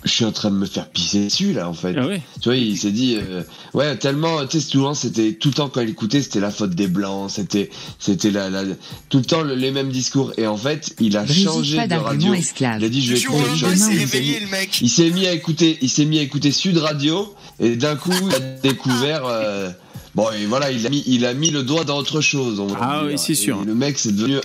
je 0.06 0.12
suis 0.12 0.24
en 0.26 0.32
train 0.32 0.50
de 0.52 0.56
me 0.56 0.66
faire 0.66 0.88
pisser 0.90 1.26
dessus 1.26 1.52
là 1.52 1.68
en 1.68 1.74
fait. 1.74 1.96
Ah 1.98 2.06
ouais. 2.08 2.22
Tu 2.42 2.50
vois, 2.50 2.56
il 2.56 2.78
s'est 2.78 2.92
dit, 2.92 3.18
euh, 3.20 3.42
ouais, 3.74 3.98
tellement, 3.98 4.46
tu 4.46 4.60
sais, 4.62 4.66
souvent 4.68 4.94
c'était 4.94 5.34
tout 5.34 5.50
le 5.50 5.54
temps 5.56 5.68
quand 5.68 5.82
il 5.82 5.90
écoutait, 5.90 6.22
c'était 6.22 6.40
la 6.40 6.52
faute 6.52 6.76
des 6.76 6.88
blancs, 6.88 7.32
c'était, 7.32 7.70
c'était 8.00 8.32
la, 8.32 8.50
la, 8.50 8.64
tout 9.10 9.18
le 9.18 9.26
temps 9.26 9.42
le- 9.42 9.56
les 9.56 9.72
mêmes 9.72 9.90
discours. 9.90 10.32
Et 10.38 10.48
en 10.48 10.58
fait, 10.58 10.96
il 11.00 11.18
a 11.18 11.26
changé 11.28 11.76
pas 11.78 11.88
de 11.88 11.96
radio. 11.96 12.34
esclave. 12.34 12.80
Il 12.82 12.86
a 12.86 12.90
dit, 12.90 13.02
je 13.04 13.14
vais 13.14 13.20
écouter 13.20 13.38
au 13.38 13.42
autre 13.44 13.58
chose. 13.58 13.72
il 13.72 13.78
s'est 13.78 13.92
Il 13.92 13.98
s'est 13.98 14.00
réveillé, 14.00 14.34
mis- 14.40 14.46
le 14.46 14.52
mec. 14.52 14.82
Il 14.82 14.90
s'est 14.90 15.10
mis 15.10 15.26
à 15.28 15.34
écouter, 15.34 15.78
il 15.82 15.90
s'est 15.90 16.06
mis 16.06 16.20
à 16.20 16.22
écouter 16.22 16.52
Sud 16.52 16.78
Radio, 16.78 17.34
et 17.60 17.76
d'un 17.76 17.96
coup, 17.96 18.12
il 18.30 18.36
a 18.36 18.40
découvert. 18.40 19.24
euh, 19.26 19.72
Bon, 20.14 20.28
et 20.32 20.46
voilà, 20.46 20.72
il 20.72 20.86
a 20.88 20.90
mis, 20.90 21.04
il 21.08 21.26
a 21.26 21.34
mis 21.34 21.52
le 21.52 21.62
doigt 21.64 21.84
dans 21.84 21.98
autre 21.98 22.22
chose. 22.22 22.62
on 22.62 22.68
Ah 22.80 23.04
oui, 23.06 23.18
c'est 23.18 23.36
sûr. 23.36 23.62
le 23.66 23.76
mec, 23.76 24.00
c'est 24.00 24.16
devenu, 24.16 24.38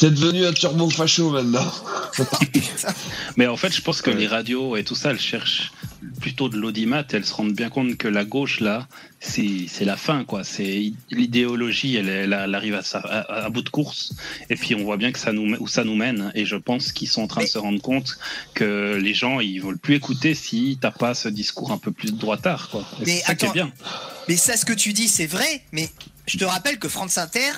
c'est 0.00 0.10
devenu 0.14 0.46
un 0.46 0.52
turbo 0.52 0.88
facho 0.88 1.30
maintenant. 1.30 1.70
Mais 3.36 3.46
en 3.46 3.56
fait, 3.56 3.70
je 3.74 3.82
pense 3.82 4.00
que 4.02 4.10
les 4.10 4.26
radios 4.26 4.76
et 4.76 4.84
tout 4.84 4.94
ça, 4.94 5.10
elles 5.10 5.20
cherchent 5.20 5.72
plutôt 6.20 6.48
de 6.48 6.56
l'audimat, 6.56 7.04
elles 7.12 7.24
se 7.26 7.32
rendent 7.34 7.52
bien 7.52 7.68
compte 7.68 7.96
que 7.96 8.08
la 8.08 8.24
gauche, 8.24 8.60
là, 8.60 8.88
c'est 9.20 9.66
c'est 9.68 9.84
la 9.84 9.96
fin, 9.98 10.24
quoi. 10.24 10.44
C'est 10.44 10.92
l'idéologie, 11.10 11.96
elle, 11.96 12.08
elle, 12.08 12.32
elle 12.32 12.54
arrive 12.54 12.74
à, 12.74 12.82
sa- 12.82 12.98
à, 13.00 13.44
à 13.44 13.48
bout 13.50 13.60
de 13.62 13.68
course. 13.68 14.14
Et 14.48 14.56
puis 14.56 14.74
on 14.74 14.84
voit 14.84 14.96
bien 14.96 15.12
que 15.12 15.18
ça 15.18 15.32
nous, 15.32 15.54
où 15.60 15.68
ça 15.68 15.84
nous 15.84 15.94
mène. 15.94 16.32
Et 16.34 16.46
je 16.46 16.56
pense 16.56 16.92
qu'ils 16.92 17.08
sont 17.08 17.22
en 17.22 17.26
train 17.26 17.42
de 17.42 17.48
se 17.48 17.58
rendre 17.58 17.80
compte 17.82 18.18
que 18.54 18.98
les 19.00 19.12
gens, 19.14 19.40
ils 19.40 19.60
veulent 19.60 19.78
plus 19.78 19.94
écouter 19.96 20.34
si 20.34 20.78
t'as 20.80 20.90
pas 20.90 21.14
ce 21.14 21.28
discours 21.28 21.72
un 21.72 21.78
peu 21.78 21.92
plus 21.92 22.12
droitard, 22.12 22.70
quoi. 22.70 22.86
Et 23.02 23.04
Mais 23.04 23.12
C'est 23.18 23.26
ça 23.26 23.34
qui 23.34 23.44
est 23.44 23.48
attends, 23.48 23.54
bien. 23.54 23.72
Mais 24.28 24.36
ça, 24.36 24.56
ce 24.56 24.64
que 24.64 24.72
tu 24.72 24.92
dis, 24.94 25.08
c'est 25.08 25.26
vrai, 25.26 25.62
mais 25.72 25.90
je 26.26 26.38
te 26.38 26.44
rappelle 26.44 26.78
que 26.78 26.88
France 26.88 27.18
Inter 27.18 27.50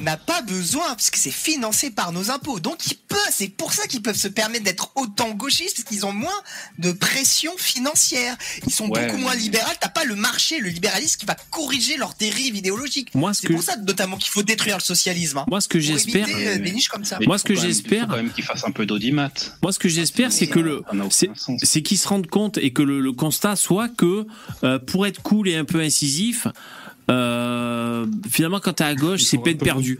n'a 0.00 0.16
pas 0.16 0.42
besoin, 0.42 0.86
parce 0.88 1.10
que 1.10 1.18
c'est 1.18 1.30
financé 1.30 1.90
par 1.90 2.12
nos 2.12 2.30
impôts. 2.30 2.60
Donc, 2.60 2.86
ils 2.86 2.96
peuvent, 2.96 3.18
c'est 3.30 3.48
pour 3.48 3.72
ça 3.72 3.86
qu'ils 3.86 4.02
peuvent 4.02 4.16
se 4.16 4.28
permettre 4.28 4.64
d'être 4.64 4.90
autant 4.94 5.30
gauchistes, 5.30 5.76
parce 5.76 5.88
qu'ils 5.88 6.04
ont 6.06 6.12
moins 6.12 6.38
de 6.78 6.92
pression 6.92 7.52
financière. 7.56 8.36
Ils 8.66 8.72
sont 8.72 8.88
Ouais, 8.88 9.06
beaucoup 9.06 9.18
moins 9.18 9.34
libéraux. 9.34 9.70
T'as 9.80 9.88
pas 9.88 10.04
le 10.04 10.14
marché, 10.16 10.60
le 10.60 10.68
libéralisme 10.68 11.18
qui 11.18 11.26
va 11.26 11.34
corriger 11.50 11.96
leurs 11.96 12.14
dérives 12.14 12.56
idéologiques. 12.56 13.14
Moi, 13.14 13.32
ce 13.34 13.40
c'est 13.42 13.46
que- 13.48 13.52
pour 13.54 13.62
ça, 13.62 13.76
notamment, 13.76 14.16
qu'il 14.16 14.30
faut 14.30 14.42
détruire 14.42 14.76
le 14.76 14.82
socialisme. 14.82 15.38
hein. 15.38 15.44
Moi, 15.48 15.60
ce 15.60 15.68
que 15.68 15.80
j'espère- 15.80 16.26
euh, 16.30 16.58
des 16.58 16.72
niches 16.72 16.88
comme 16.88 17.04
ça. 17.04 17.18
Moi, 17.26 17.38
ce 17.38 17.44
que 17.44 17.54
j'espère- 17.54 18.06
quand 18.08 18.16
même 18.16 18.30
qu'ils 18.32 18.44
fassent 18.44 18.64
un 18.64 18.70
peu 18.72 18.86
d'audimat. 18.86 19.30
Moi, 19.62 19.72
ce 19.72 19.78
que 19.78 19.88
j'espère, 19.88 20.32
c'est 20.32 20.46
que 20.46 20.58
le, 20.58 20.82
c'est, 21.10 21.30
c'est 21.62 21.82
qu'ils 21.82 21.98
se 21.98 22.08
rendent 22.08 22.26
compte 22.26 22.58
et 22.58 22.72
que 22.72 22.82
le, 22.82 23.00
le 23.00 23.12
constat 23.12 23.56
soit 23.56 23.88
que 23.88 24.26
euh, 24.64 24.78
pour 24.78 25.06
être 25.06 25.22
cool 25.22 25.48
et 25.48 25.56
un 25.56 25.64
peu 25.64 25.80
incisif, 25.80 26.46
euh, 27.10 28.06
finalement, 28.28 28.60
quand 28.60 28.74
t'es 28.74 28.84
à 28.84 28.94
gauche, 28.94 29.22
c'est 29.22 29.38
peine 29.38 29.58
perdue. 29.58 29.98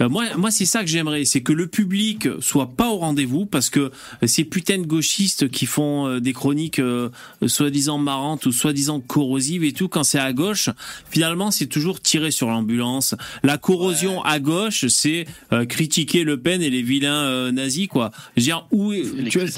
Euh, 0.00 0.08
moi, 0.08 0.24
moi, 0.36 0.50
c'est 0.50 0.66
ça 0.66 0.80
que 0.80 0.86
j'aimerais, 0.86 1.24
c'est 1.24 1.42
que 1.42 1.52
le 1.52 1.66
public 1.66 2.28
soit 2.40 2.70
pas 2.76 2.88
au 2.88 2.96
rendez-vous 2.96 3.46
parce 3.46 3.70
que 3.70 3.90
ces 4.24 4.44
putains 4.44 4.78
de 4.78 4.86
gauchistes 4.86 5.50
qui 5.50 5.66
font 5.66 6.06
euh, 6.06 6.20
des 6.20 6.32
chroniques 6.32 6.78
euh, 6.78 7.10
soi-disant 7.46 7.98
marrantes 7.98 8.46
ou 8.46 8.52
soi-disant 8.52 9.00
corrosives 9.00 9.64
et 9.64 9.72
tout, 9.72 9.88
quand 9.88 10.04
c'est 10.04 10.18
à 10.18 10.32
gauche, 10.32 10.70
finalement, 11.10 11.50
c'est 11.50 11.66
toujours 11.66 12.00
tiré 12.00 12.30
sur 12.30 12.48
l'ambulance. 12.48 13.14
La 13.42 13.58
corrosion 13.58 14.22
à 14.22 14.38
gauche, 14.38 14.86
c'est 14.88 15.26
euh, 15.52 15.64
critiquer 15.64 16.24
Le 16.24 16.40
Pen 16.40 16.62
et 16.62 16.70
les 16.70 16.82
vilains 16.82 17.24
euh, 17.24 17.52
nazis, 17.52 17.88
quoi. 17.88 18.10
Je 18.36 18.40
veux 18.40 18.44
dire, 18.44 18.66
où, 18.70 18.94
tu 19.28 19.38
vois, 19.38 19.48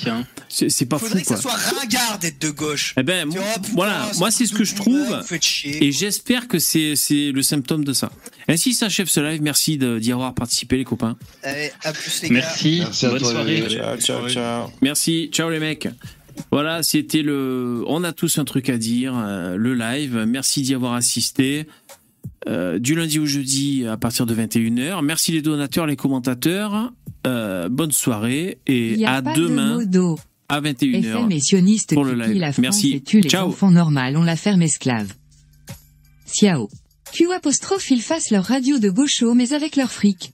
c'est, 0.48 0.68
c'est 0.70 0.86
pas 0.86 0.98
Faudrait 0.98 1.18
fou, 1.18 1.22
que 1.24 1.28
quoi. 1.28 1.36
ça 1.36 1.42
soit 1.42 1.78
ringard 1.78 2.18
d'être 2.18 2.40
de 2.40 2.50
gauche. 2.50 2.94
Eh 2.96 3.02
ben, 3.02 3.28
Tu 3.28 3.36
vois, 3.38 3.46
putain, 3.54 3.68
voilà, 3.74 4.10
moi 4.18 4.30
c'est 4.30 4.46
ce 4.46 4.54
que 4.54 4.64
je 4.64 4.74
trouve, 4.74 5.20
et 5.64 5.92
j'espère 5.92 6.48
que 6.48 6.58
c'est 6.58 6.96
c'est 6.96 7.32
le 7.32 7.42
symptôme 7.42 7.84
de 7.84 7.92
ça. 7.92 8.10
Ainsi 8.48 8.72
s'achève 8.74 9.08
ce 9.08 9.20
live. 9.20 9.42
Merci 9.42 9.76
de- 9.76 9.98
d'y 9.98 10.10
avoir 10.12 10.34
participé, 10.34 10.76
les 10.78 10.84
copains. 10.84 11.16
Allez, 11.42 11.70
à 11.84 11.92
plus 11.92 12.22
les 12.22 12.28
gars. 12.30 12.34
Merci. 12.36 12.78
Merci 12.80 13.06
à 13.06 13.10
Bonne 13.10 13.18
toi, 13.20 13.30
soirée. 13.32 13.64
Ciao, 13.68 13.96
ciao, 13.98 14.28
ciao. 14.28 14.68
Merci, 14.80 15.28
ciao 15.32 15.50
les 15.50 15.58
mecs. 15.58 15.88
Voilà, 16.50 16.82
c'était 16.82 17.22
le. 17.22 17.82
On 17.88 18.04
a 18.04 18.12
tous 18.12 18.38
un 18.38 18.44
truc 18.44 18.70
à 18.70 18.78
dire, 18.78 19.12
euh, 19.16 19.56
le 19.56 19.74
live. 19.74 20.24
Merci 20.26 20.62
d'y 20.62 20.74
avoir 20.74 20.94
assisté. 20.94 21.66
Euh, 22.48 22.78
du 22.78 22.94
lundi 22.94 23.18
au 23.18 23.26
jeudi 23.26 23.84
à 23.86 23.96
partir 23.96 24.24
de 24.24 24.32
21h. 24.34 25.02
Merci 25.02 25.32
les 25.32 25.42
donateurs, 25.42 25.86
les 25.86 25.96
commentateurs. 25.96 26.92
Euh, 27.26 27.68
bonne 27.68 27.90
soirée 27.92 28.58
et 28.66 29.04
à 29.04 29.20
demain 29.20 29.84
de. 29.84 30.14
À 30.48 30.60
21h. 30.60 30.98
FM 31.04 31.32
est 31.32 31.40
sioniste 31.40 31.94
pour 31.94 32.04
le 32.04 32.14
live. 32.14 32.38
la 32.38 32.52
France 32.52 32.58
Merci. 32.62 32.92
et 32.94 33.00
tue 33.02 33.20
les 33.20 33.28
Ciao. 33.28 33.48
enfants 33.48 33.70
normales, 33.70 34.16
on 34.16 34.22
la 34.22 34.36
ferme 34.36 34.62
esclave. 34.62 35.12
Ciao. 36.32 36.68
Q 37.12 37.32
apostrophe 37.32 37.90
ils 37.90 38.02
fassent 38.02 38.30
leur 38.30 38.44
radio 38.44 38.78
de 38.78 38.90
gaucho 38.90 39.34
mais 39.34 39.52
avec 39.52 39.76
leur 39.76 39.90
fric. 39.90 40.32